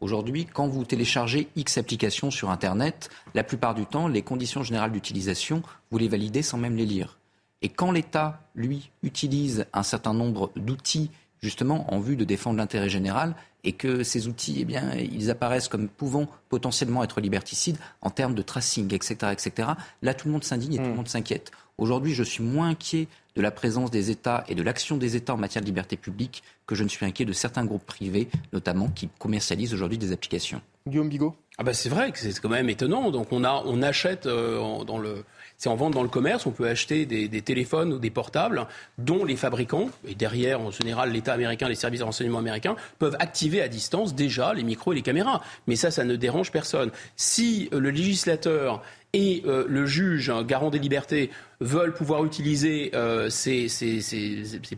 Aujourd'hui, 0.00 0.46
quand 0.46 0.68
vous 0.68 0.84
téléchargez 0.84 1.48
X 1.56 1.76
applications 1.76 2.30
sur 2.30 2.50
Internet, 2.50 3.10
la 3.34 3.42
plupart 3.42 3.74
du 3.74 3.84
temps, 3.84 4.06
les 4.06 4.22
conditions 4.22 4.62
générales 4.62 4.92
d'utilisation, 4.92 5.62
vous 5.90 5.98
les 5.98 6.08
validez 6.08 6.42
sans 6.42 6.56
même 6.56 6.76
les 6.76 6.86
lire. 6.86 7.18
Et 7.62 7.68
quand 7.68 7.90
l'État, 7.90 8.40
lui, 8.54 8.90
utilise 9.02 9.66
un 9.72 9.82
certain 9.82 10.14
nombre 10.14 10.52
d'outils 10.54 11.10
justement 11.42 11.92
en 11.92 11.98
vue 11.98 12.16
de 12.16 12.24
défendre 12.24 12.58
l'intérêt 12.58 12.88
général 12.88 13.34
et 13.64 13.72
que 13.72 14.04
ces 14.04 14.28
outils, 14.28 14.58
eh 14.60 14.64
bien, 14.64 14.94
ils 14.94 15.30
apparaissent 15.30 15.68
comme 15.68 15.88
pouvant 15.88 16.28
potentiellement 16.48 17.02
être 17.02 17.20
liberticides 17.20 17.78
en 18.00 18.10
termes 18.10 18.34
de 18.34 18.42
tracing, 18.42 18.94
etc., 18.94 19.32
etc. 19.32 19.70
Là, 20.02 20.14
tout 20.14 20.28
le 20.28 20.32
monde 20.32 20.44
s'indigne 20.44 20.74
et 20.74 20.76
tout 20.76 20.84
le 20.84 20.90
hmm. 20.90 20.96
monde 20.96 21.08
s'inquiète. 21.08 21.50
Aujourd'hui, 21.78 22.12
je 22.12 22.24
suis 22.24 22.42
moins 22.42 22.70
inquiet 22.70 23.06
de 23.36 23.42
la 23.42 23.52
présence 23.52 23.92
des 23.92 24.10
États 24.10 24.44
et 24.48 24.56
de 24.56 24.62
l'action 24.64 24.96
des 24.96 25.14
États 25.14 25.34
en 25.34 25.36
matière 25.36 25.62
de 25.62 25.66
liberté 25.66 25.96
publique 25.96 26.42
que 26.66 26.74
je 26.74 26.82
ne 26.82 26.88
suis 26.88 27.06
inquiet 27.06 27.24
de 27.24 27.32
certains 27.32 27.64
groupes 27.64 27.86
privés, 27.86 28.28
notamment, 28.52 28.88
qui 28.88 29.08
commercialisent 29.20 29.72
aujourd'hui 29.72 29.96
des 29.96 30.10
applications. 30.10 30.60
Guillaume 30.88 31.08
Bigot? 31.08 31.36
Ah 31.56 31.64
bah 31.64 31.74
c'est 31.74 31.88
vrai 31.88 32.12
que 32.12 32.18
c'est 32.18 32.38
quand 32.40 32.48
même 32.48 32.68
étonnant. 32.68 33.10
Donc 33.10 33.32
on, 33.32 33.44
a, 33.44 33.62
on 33.66 33.82
achète 33.82 34.26
euh, 34.26 34.84
dans 34.84 34.98
le 34.98 35.24
c'est 35.56 35.68
en 35.68 35.74
vente 35.74 35.92
dans 35.92 36.04
le 36.04 36.08
commerce, 36.08 36.46
on 36.46 36.52
peut 36.52 36.68
acheter 36.68 37.04
des, 37.04 37.42
téléphones 37.42 37.92
ou 37.92 37.98
des 37.98 38.10
portables 38.10 38.68
dont 38.96 39.24
les 39.24 39.34
fabricants, 39.34 39.90
et 40.06 40.14
derrière 40.14 40.60
en 40.60 40.70
général 40.70 41.10
l'État 41.10 41.32
américain, 41.32 41.68
les 41.68 41.74
services 41.74 41.98
de 41.98 42.04
renseignement 42.04 42.38
américains, 42.38 42.76
peuvent 43.00 43.16
activer 43.18 43.60
à 43.60 43.66
distance 43.66 44.14
déjà 44.14 44.54
les 44.54 44.62
micros 44.62 44.92
et 44.92 44.94
les 44.94 45.02
caméras. 45.02 45.42
Mais 45.66 45.74
ça, 45.74 45.90
ça 45.90 46.04
ne 46.04 46.14
dérange 46.14 46.52
personne. 46.52 46.92
Si 47.16 47.68
euh, 47.72 47.80
le 47.80 47.90
législateur 47.90 48.82
et 49.14 49.42
euh, 49.46 49.64
le 49.68 49.86
juge, 49.86 50.30
garant 50.46 50.70
des 50.70 50.78
libertés, 50.78 51.30
veulent 51.60 51.94
pouvoir 51.94 52.24
utiliser 52.24 52.92
euh, 52.94 53.30
ces, 53.30 53.66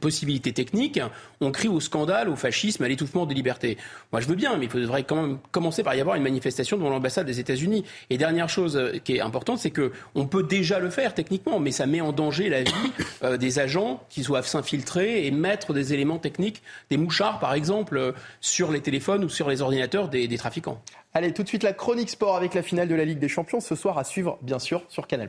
possibilités 0.01 0.53
techniques, 0.53 1.01
on 1.41 1.51
crie 1.51 1.69
au 1.69 1.81
scandale, 1.81 2.29
au 2.29 2.37
fascisme, 2.37 2.85
à 2.85 2.89
l'étouffement 2.89 3.27
des 3.27 3.35
libertés. 3.35 3.77
Moi, 4.13 4.21
je 4.21 4.29
veux 4.29 4.37
bien, 4.37 4.57
mais 4.57 4.67
il 4.67 4.71
faudrait 4.71 5.03
quand 5.03 5.21
même 5.21 5.39
commencer 5.51 5.83
par 5.83 5.95
y 5.95 6.01
avoir 6.01 6.17
une 6.17 6.23
manifestation 6.23 6.77
devant 6.77 6.91
l'ambassade 6.91 7.27
des 7.27 7.41
États-Unis. 7.41 7.85
Et 8.09 8.19
dernière 8.19 8.49
chose 8.49 8.77
euh, 8.77 8.99
qui 9.05 9.17
est 9.17 9.21
importante, 9.21 9.59
c'est 9.59 9.73
que 9.73 9.93
on 10.15 10.27
peut 10.27 10.45
déjà 10.45 10.79
le 10.79 10.91
faire 10.91 11.13
techniquement, 11.13 11.59
mais 11.59 11.73
ça 11.73 11.87
met 11.87 12.01
en 12.01 12.13
danger 12.13 12.49
la 12.49 12.63
vie 12.63 12.93
des 13.39 13.59
agents 13.59 14.03
qui 14.09 14.23
doivent 14.23 14.47
s'infiltrer 14.47 15.27
et 15.27 15.31
mettre 15.33 15.75
des 15.75 15.93
éléments 15.93 16.19
techniques, 16.19 16.63
des 16.89 16.97
mouchards 16.97 17.41
par 17.41 17.55
exemple, 17.55 18.15
sur 18.41 18.71
les 18.71 18.81
téléphones 18.81 19.25
ou 19.25 19.29
sur 19.29 19.49
les 19.49 19.61
ordinateurs 19.61 20.09
des 20.09 20.39
trafiquants. 20.39 20.81
Allez, 21.13 21.33
tout 21.33 21.43
de 21.43 21.49
suite 21.49 21.65
la 21.65 21.73
chronique 21.73 22.11
sport 22.11 22.37
avec 22.37 22.55
la 22.55 22.63
finale 22.63 22.87
de 22.87 22.95
la 22.95 23.05
Ligue 23.05 23.19
des 23.19 23.29
Champions 23.29 23.61
ce 23.61 23.75
soir 23.75 23.99
à 23.99 24.05
suivre, 24.05 24.39
bien 24.43 24.61
sûr, 24.61 24.85
sur 24.89 25.09
Canal+. 25.09 25.29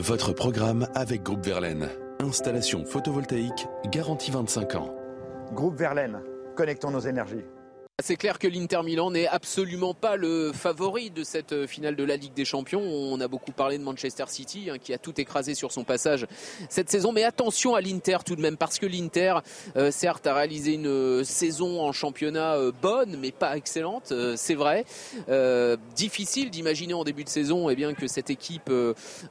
Votre 0.00 0.32
programme 0.32 0.88
avec 0.94 1.24
Groupe 1.24 1.44
Verlaine. 1.44 1.88
Installation 2.20 2.84
photovoltaïque 2.84 3.66
garantie 3.90 4.30
25 4.30 4.76
ans. 4.76 4.94
Groupe 5.52 5.76
Verlaine, 5.76 6.20
connectons 6.54 6.92
nos 6.92 7.00
énergies. 7.00 7.44
C'est 8.00 8.16
clair 8.16 8.38
que 8.38 8.48
l'Inter 8.48 8.80
Milan 8.82 9.10
n'est 9.10 9.26
absolument 9.26 9.92
pas 9.92 10.16
le 10.16 10.50
favori 10.52 11.10
de 11.10 11.22
cette 11.22 11.66
finale 11.66 11.94
de 11.94 12.02
la 12.02 12.16
Ligue 12.16 12.32
des 12.32 12.46
Champions. 12.46 12.80
On 12.80 13.20
a 13.20 13.28
beaucoup 13.28 13.52
parlé 13.52 13.76
de 13.76 13.82
Manchester 13.82 14.24
City 14.28 14.70
hein, 14.70 14.78
qui 14.78 14.94
a 14.94 14.98
tout 14.98 15.20
écrasé 15.20 15.54
sur 15.54 15.72
son 15.72 15.84
passage 15.84 16.26
cette 16.70 16.88
saison. 16.88 17.12
Mais 17.12 17.22
attention 17.22 17.74
à 17.74 17.82
l'Inter 17.82 18.16
tout 18.24 18.34
de 18.34 18.40
même 18.40 18.56
parce 18.56 18.78
que 18.78 18.86
l'Inter, 18.86 19.34
euh, 19.76 19.90
certes, 19.90 20.26
a 20.26 20.34
réalisé 20.34 20.72
une 20.72 20.86
euh, 20.86 21.22
saison 21.22 21.82
en 21.82 21.92
championnat 21.92 22.54
euh, 22.54 22.72
bonne 22.80 23.18
mais 23.20 23.30
pas 23.30 23.58
excellente, 23.58 24.14
c'est 24.36 24.54
vrai. 24.54 24.86
difficile 25.94 26.48
d'imaginer 26.48 26.94
en 26.94 27.04
début 27.04 27.24
de 27.24 27.28
saison 27.28 27.68
eh 27.68 27.76
bien, 27.76 27.92
que 27.92 28.06
cette 28.06 28.30
équipe 28.30 28.70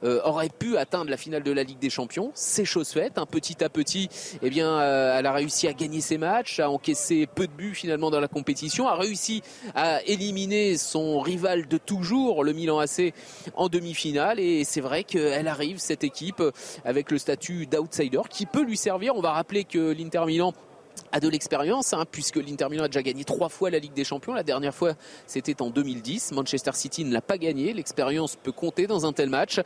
aurait 0.04 0.50
pu 0.50 0.78
atteindre 0.78 1.10
la 1.10 1.18
finale 1.18 1.42
de 1.42 1.52
la 1.52 1.64
Ligue 1.64 1.80
des 1.80 1.90
Champions. 1.90 2.32
C'est 2.36 2.66
chose 2.66 2.90
faite. 2.90 3.18
Un 3.18 3.26
petit 3.26 3.64
à 3.64 3.70
petit, 3.70 4.08
eh 4.44 4.50
bien, 4.52 4.80
elle 5.18 5.26
a 5.26 5.34
réussi 5.34 5.68
à 5.68 5.74
gagner 5.74 6.02
ses 6.02 6.20
matchs, 6.20 6.60
à 6.60 6.70
encaisser 6.70 7.26
peu 7.26 7.48
de 7.48 7.54
buts 7.54 7.74
finalement 7.74 8.12
dans 8.12 8.20
la 8.20 8.28
compétition 8.28 8.51
a 8.88 8.96
réussi 8.96 9.42
à 9.76 10.02
éliminer 10.04 10.78
son 10.78 11.20
rival 11.20 11.68
de 11.68 11.78
toujours, 11.78 12.44
le 12.44 12.54
Milan 12.54 12.80
AC, 12.80 13.14
en 13.56 13.70
demi-finale. 13.70 14.40
Et 14.40 14.64
c'est 14.64 14.82
vrai 14.82 15.04
qu'elle 15.04 15.48
arrive, 15.48 15.78
cette 15.80 16.04
équipe, 16.04 16.44
avec 16.86 17.12
le 17.12 17.18
statut 17.18 17.66
d'outsider 17.66 18.22
qui 18.30 18.46
peut 18.46 18.64
lui 18.64 18.78
servir. 18.78 19.16
On 19.16 19.22
va 19.22 19.32
rappeler 19.32 19.64
que 19.64 19.92
l'Inter 19.92 20.24
Milan 20.26 20.54
a 21.12 21.20
de 21.20 21.28
l'expérience, 21.28 21.94
hein, 21.94 22.06
puisque 22.10 22.38
l'Inter 22.38 22.68
Milan 22.70 22.86
a 22.86 22.88
déjà 22.88 23.02
gagné 23.02 23.24
trois 23.24 23.50
fois 23.50 23.70
la 23.70 23.80
Ligue 23.80 23.94
des 23.94 24.04
Champions. 24.04 24.34
La 24.34 24.44
dernière 24.44 24.74
fois, 24.74 24.94
c'était 25.28 25.62
en 25.62 25.70
2010. 25.70 26.32
Manchester 26.32 26.72
City 26.74 27.06
ne 27.06 27.14
l'a 27.14 27.22
pas 27.22 27.38
gagné. 27.38 27.74
L'expérience 27.74 28.36
peut 28.36 28.52
compter 28.52 28.88
dans 28.88 29.06
un 29.06 29.14
tel 29.14 29.30
match. 29.30 29.60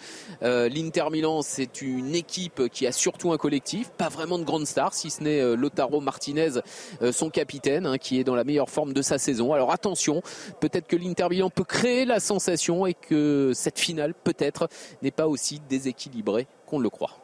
Euh, 0.43 0.69
L'Inter 0.69 1.05
Milan, 1.11 1.41
c'est 1.41 1.81
une 1.81 2.15
équipe 2.15 2.69
qui 2.69 2.87
a 2.87 2.91
surtout 2.91 3.31
un 3.31 3.37
collectif, 3.37 3.89
pas 3.89 4.09
vraiment 4.09 4.39
de 4.39 4.43
grandes 4.43 4.67
stars, 4.67 4.93
si 4.93 5.09
ce 5.09 5.23
n'est 5.23 5.39
euh, 5.39 5.55
Lotaro 5.55 6.01
Martinez, 6.01 6.59
euh, 7.01 7.11
son 7.11 7.29
capitaine, 7.29 7.85
hein, 7.85 7.97
qui 7.97 8.19
est 8.19 8.23
dans 8.23 8.35
la 8.35 8.43
meilleure 8.43 8.69
forme 8.69 8.93
de 8.93 9.01
sa 9.01 9.17
saison. 9.17 9.53
Alors 9.53 9.71
attention, 9.71 10.21
peut-être 10.59 10.87
que 10.87 10.95
l'Inter 10.95 11.27
Milan 11.29 11.49
peut 11.49 11.63
créer 11.63 12.05
la 12.05 12.19
sensation 12.19 12.85
et 12.85 12.93
que 12.93 13.51
cette 13.53 13.79
finale, 13.79 14.13
peut-être, 14.13 14.67
n'est 15.01 15.11
pas 15.11 15.27
aussi 15.27 15.61
déséquilibrée 15.69 16.47
qu'on 16.65 16.79
le 16.79 16.89
croit. 16.89 17.17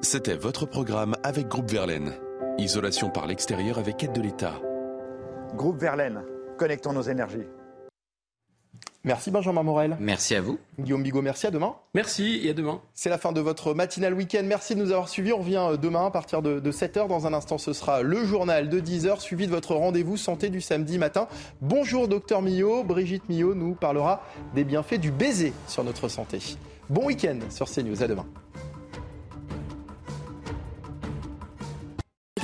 C'était 0.00 0.36
votre 0.36 0.66
programme 0.66 1.14
avec 1.22 1.48
Groupe 1.48 1.70
Verlaine. 1.70 2.14
Isolation 2.58 3.10
par 3.10 3.26
l'extérieur 3.26 3.78
avec 3.78 4.04
aide 4.04 4.12
de 4.12 4.20
l'État. 4.20 4.54
Groupe 5.54 5.80
Verlaine, 5.80 6.22
connectons 6.56 6.92
nos 6.92 7.02
énergies. 7.02 7.48
Merci 9.02 9.32
Benjamin 9.32 9.64
Morel. 9.64 9.96
Merci 9.98 10.36
à 10.36 10.40
vous. 10.40 10.58
Guillaume 10.78 11.02
Bigot, 11.02 11.20
merci 11.20 11.48
à 11.48 11.50
demain. 11.50 11.74
Merci 11.94 12.40
et 12.44 12.50
à 12.50 12.52
demain. 12.54 12.80
C'est 12.94 13.10
la 13.10 13.18
fin 13.18 13.32
de 13.32 13.40
votre 13.40 13.74
matinal 13.74 14.14
week-end. 14.14 14.42
Merci 14.44 14.76
de 14.76 14.80
nous 14.80 14.92
avoir 14.92 15.08
suivis. 15.08 15.32
On 15.32 15.38
revient 15.38 15.66
euh, 15.72 15.76
demain 15.76 16.06
à 16.06 16.10
partir 16.10 16.42
de, 16.42 16.60
7h. 16.70 17.08
Dans 17.08 17.26
un 17.26 17.34
instant, 17.34 17.58
ce 17.58 17.72
sera 17.72 18.02
le 18.02 18.24
journal 18.24 18.68
de 18.68 18.80
10h, 18.80 19.20
suivi 19.20 19.46
de 19.46 19.52
votre 19.52 19.74
rendez-vous 19.74 20.16
santé 20.16 20.48
du 20.48 20.60
samedi 20.60 20.96
matin. 20.96 21.26
Bonjour 21.60 22.06
docteur 22.06 22.40
Millot. 22.40 22.84
Brigitte 22.84 23.28
Millot 23.28 23.54
nous 23.54 23.74
parlera 23.74 24.22
des 24.54 24.64
bienfaits 24.64 25.00
du 25.00 25.10
baiser 25.10 25.52
sur 25.66 25.82
notre 25.82 26.08
santé. 26.08 26.38
Bon 26.88 27.04
week-end 27.06 27.40
sur 27.50 27.68
CNews. 27.68 28.02
À 28.02 28.06
demain. 28.06 28.26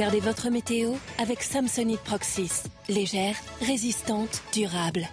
Regardez 0.01 0.21
votre 0.21 0.49
météo 0.49 0.95
avec 1.19 1.43
Samsonite 1.43 2.01
Proxys. 2.01 2.63
Légère, 2.89 3.37
résistante, 3.61 4.43
durable. 4.51 5.07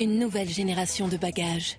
Une 0.00 0.18
nouvelle 0.18 0.48
génération 0.48 1.06
de 1.06 1.16
bagages. 1.16 1.78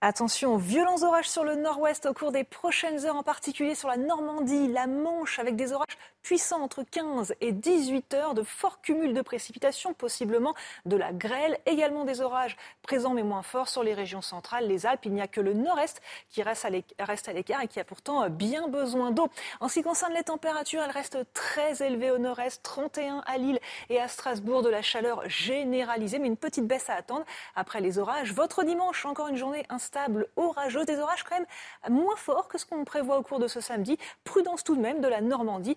Attention 0.00 0.54
aux 0.54 0.58
violents 0.58 1.02
orages 1.02 1.28
sur 1.28 1.44
le 1.44 1.56
nord-ouest 1.56 2.06
au 2.06 2.14
cours 2.14 2.32
des 2.32 2.44
prochaines 2.44 3.04
heures, 3.04 3.16
en 3.16 3.22
particulier 3.22 3.74
sur 3.74 3.88
la 3.88 3.98
Normandie, 3.98 4.66
la 4.68 4.86
Manche, 4.86 5.38
avec 5.38 5.54
des 5.54 5.74
orages 5.74 5.98
puissants 6.22 6.62
entre 6.62 6.82
15 6.82 7.34
et 7.40 7.52
18 7.52 8.14
heures, 8.14 8.34
de 8.34 8.42
forts 8.42 8.80
cumuls 8.80 9.14
de 9.14 9.22
précipitations, 9.22 9.94
possiblement 9.94 10.54
de 10.86 10.96
la 10.96 11.12
grêle, 11.12 11.58
également 11.66 12.04
des 12.04 12.20
orages 12.20 12.56
présents 12.82 13.14
mais 13.14 13.22
moins 13.22 13.42
forts 13.42 13.68
sur 13.68 13.82
les 13.82 13.94
régions 13.94 14.22
centrales, 14.22 14.66
les 14.66 14.86
Alpes. 14.86 15.04
Il 15.04 15.12
n'y 15.12 15.20
a 15.20 15.28
que 15.28 15.40
le 15.40 15.52
nord-est 15.52 16.00
qui 16.30 16.42
reste 16.42 16.64
à 16.64 17.32
l'écart 17.32 17.62
et 17.62 17.68
qui 17.68 17.80
a 17.80 17.84
pourtant 17.84 18.28
bien 18.30 18.68
besoin 18.68 19.10
d'eau. 19.10 19.28
En 19.60 19.68
ce 19.68 19.74
qui 19.74 19.82
concerne 19.82 20.12
les 20.14 20.24
températures, 20.24 20.82
elles 20.82 20.90
restent 20.90 21.18
très 21.34 21.82
élevées 21.82 22.10
au 22.10 22.18
nord-est, 22.18 22.62
31 22.62 23.22
à 23.26 23.38
Lille 23.38 23.60
et 23.90 24.00
à 24.00 24.08
Strasbourg, 24.08 24.62
de 24.62 24.68
la 24.68 24.82
chaleur 24.82 25.28
généralisée, 25.28 26.18
mais 26.18 26.28
une 26.28 26.36
petite 26.36 26.66
baisse 26.66 26.88
à 26.90 26.94
attendre 26.94 27.24
après 27.54 27.80
les 27.80 27.98
orages. 27.98 28.32
Votre 28.32 28.64
dimanche, 28.64 29.04
encore 29.06 29.28
une 29.28 29.36
journée 29.36 29.64
instable, 29.68 30.28
orageuse, 30.36 30.86
des 30.86 30.98
orages 30.98 31.24
quand 31.24 31.36
même 31.36 31.46
moins 31.88 32.16
forts 32.16 32.48
que 32.48 32.58
ce 32.58 32.66
qu'on 32.66 32.84
prévoit 32.84 33.18
au 33.18 33.22
cours 33.22 33.38
de 33.38 33.48
ce 33.48 33.60
samedi. 33.60 33.98
Prudence 34.24 34.64
tout 34.64 34.76
de 34.76 34.80
même 34.80 35.00
de 35.00 35.08
la 35.08 35.20
Normandie 35.20 35.76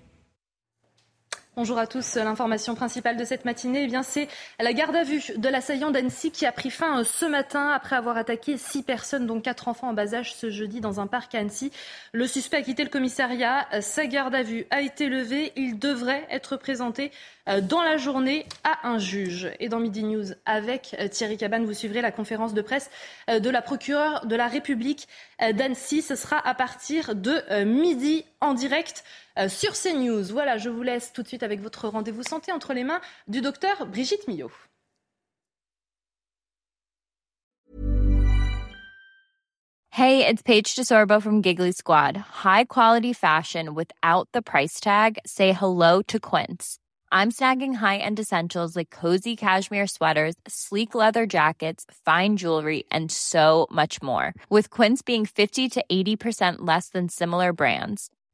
Bonjour 1.57 1.77
à 1.77 1.85
tous. 1.85 2.15
L'information 2.15 2.75
principale 2.75 3.17
de 3.17 3.25
cette 3.25 3.43
matinée, 3.43 3.85
eh 3.91 4.03
c'est 4.03 4.29
la 4.57 4.71
garde 4.71 4.95
à 4.95 5.03
vue 5.03 5.21
de 5.35 5.49
l'assaillant 5.49 5.91
d'Annecy 5.91 6.31
qui 6.31 6.45
a 6.45 6.51
pris 6.53 6.69
fin 6.69 7.01
euh, 7.01 7.03
ce 7.03 7.25
matin 7.25 7.71
après 7.71 7.97
avoir 7.97 8.15
attaqué 8.15 8.55
six 8.55 8.83
personnes, 8.83 9.27
dont 9.27 9.41
quatre 9.41 9.67
enfants 9.67 9.89
en 9.89 9.93
bas 9.93 10.13
âge, 10.13 10.33
ce 10.33 10.49
jeudi 10.49 10.79
dans 10.79 11.01
un 11.01 11.07
parc 11.07 11.35
à 11.35 11.39
Annecy. 11.39 11.73
Le 12.13 12.25
suspect 12.25 12.55
a 12.55 12.61
quitté 12.61 12.85
le 12.85 12.89
commissariat. 12.89 13.67
Sa 13.81 14.05
garde 14.05 14.33
à 14.33 14.43
vue 14.43 14.65
a 14.71 14.79
été 14.79 15.09
levée. 15.09 15.51
Il 15.57 15.77
devrait 15.77 16.25
être 16.31 16.55
présenté 16.55 17.11
euh, 17.49 17.59
dans 17.59 17.81
la 17.81 17.97
journée 17.97 18.45
à 18.63 18.87
un 18.87 18.97
juge. 18.97 19.51
Et 19.59 19.67
dans 19.67 19.81
Midi 19.81 20.05
News, 20.05 20.27
avec 20.45 20.95
euh, 21.01 21.09
Thierry 21.09 21.35
Cabane, 21.35 21.65
vous 21.65 21.73
suivrez 21.73 21.99
la 22.01 22.13
conférence 22.13 22.53
de 22.53 22.61
presse 22.61 22.89
de 23.27 23.49
la 23.49 23.61
procureure 23.61 24.25
de 24.25 24.37
la 24.37 24.47
République 24.47 25.09
d'Annecy. 25.39 26.01
Ce 26.01 26.15
sera 26.15 26.37
à 26.47 26.53
partir 26.53 27.13
de 27.13 27.63
midi 27.65 28.23
en 28.39 28.53
direct. 28.53 29.03
Euh, 29.37 29.49
sur 29.49 29.73
CNews. 29.73 30.23
Voilà, 30.31 30.57
je 30.57 30.69
vous 30.69 30.83
laisse 30.83 31.13
tout 31.13 31.23
de 31.23 31.27
suite 31.27 31.43
avec 31.43 31.61
votre 31.61 31.87
rendez-vous 31.87 32.23
santé 32.23 32.51
entre 32.51 32.73
les 32.73 32.83
mains 32.83 33.01
du 33.27 33.41
docteur 33.41 33.85
Brigitte 33.85 34.27
Millot. 34.27 34.51
Hey, 39.93 40.25
it's 40.25 40.41
Paige 40.41 40.73
DeSorbo 40.73 41.21
from 41.21 41.41
Giggly 41.41 41.73
Squad. 41.73 42.15
High 42.15 42.63
quality 42.63 43.13
fashion 43.13 43.75
without 43.75 44.29
the 44.31 44.41
price 44.41 44.79
tag. 44.79 45.19
Say 45.25 45.51
hello 45.51 46.01
to 46.03 46.17
Quince. 46.17 46.77
I'm 47.11 47.29
snagging 47.29 47.75
high-end 47.75 48.17
essentials 48.17 48.77
like 48.77 48.89
cozy 48.89 49.35
cashmere 49.35 49.87
sweaters, 49.87 50.35
sleek 50.47 50.95
leather 50.95 51.25
jackets, 51.25 51.85
fine 52.05 52.37
jewelry, 52.37 52.85
and 52.89 53.11
so 53.11 53.67
much 53.69 54.01
more. 54.01 54.33
With 54.49 54.69
Quince 54.69 55.01
being 55.01 55.25
50 55.25 55.67
to 55.69 55.83
80% 55.91 56.59
less 56.59 56.87
than 56.87 57.09
similar 57.09 57.51
brands 57.51 58.09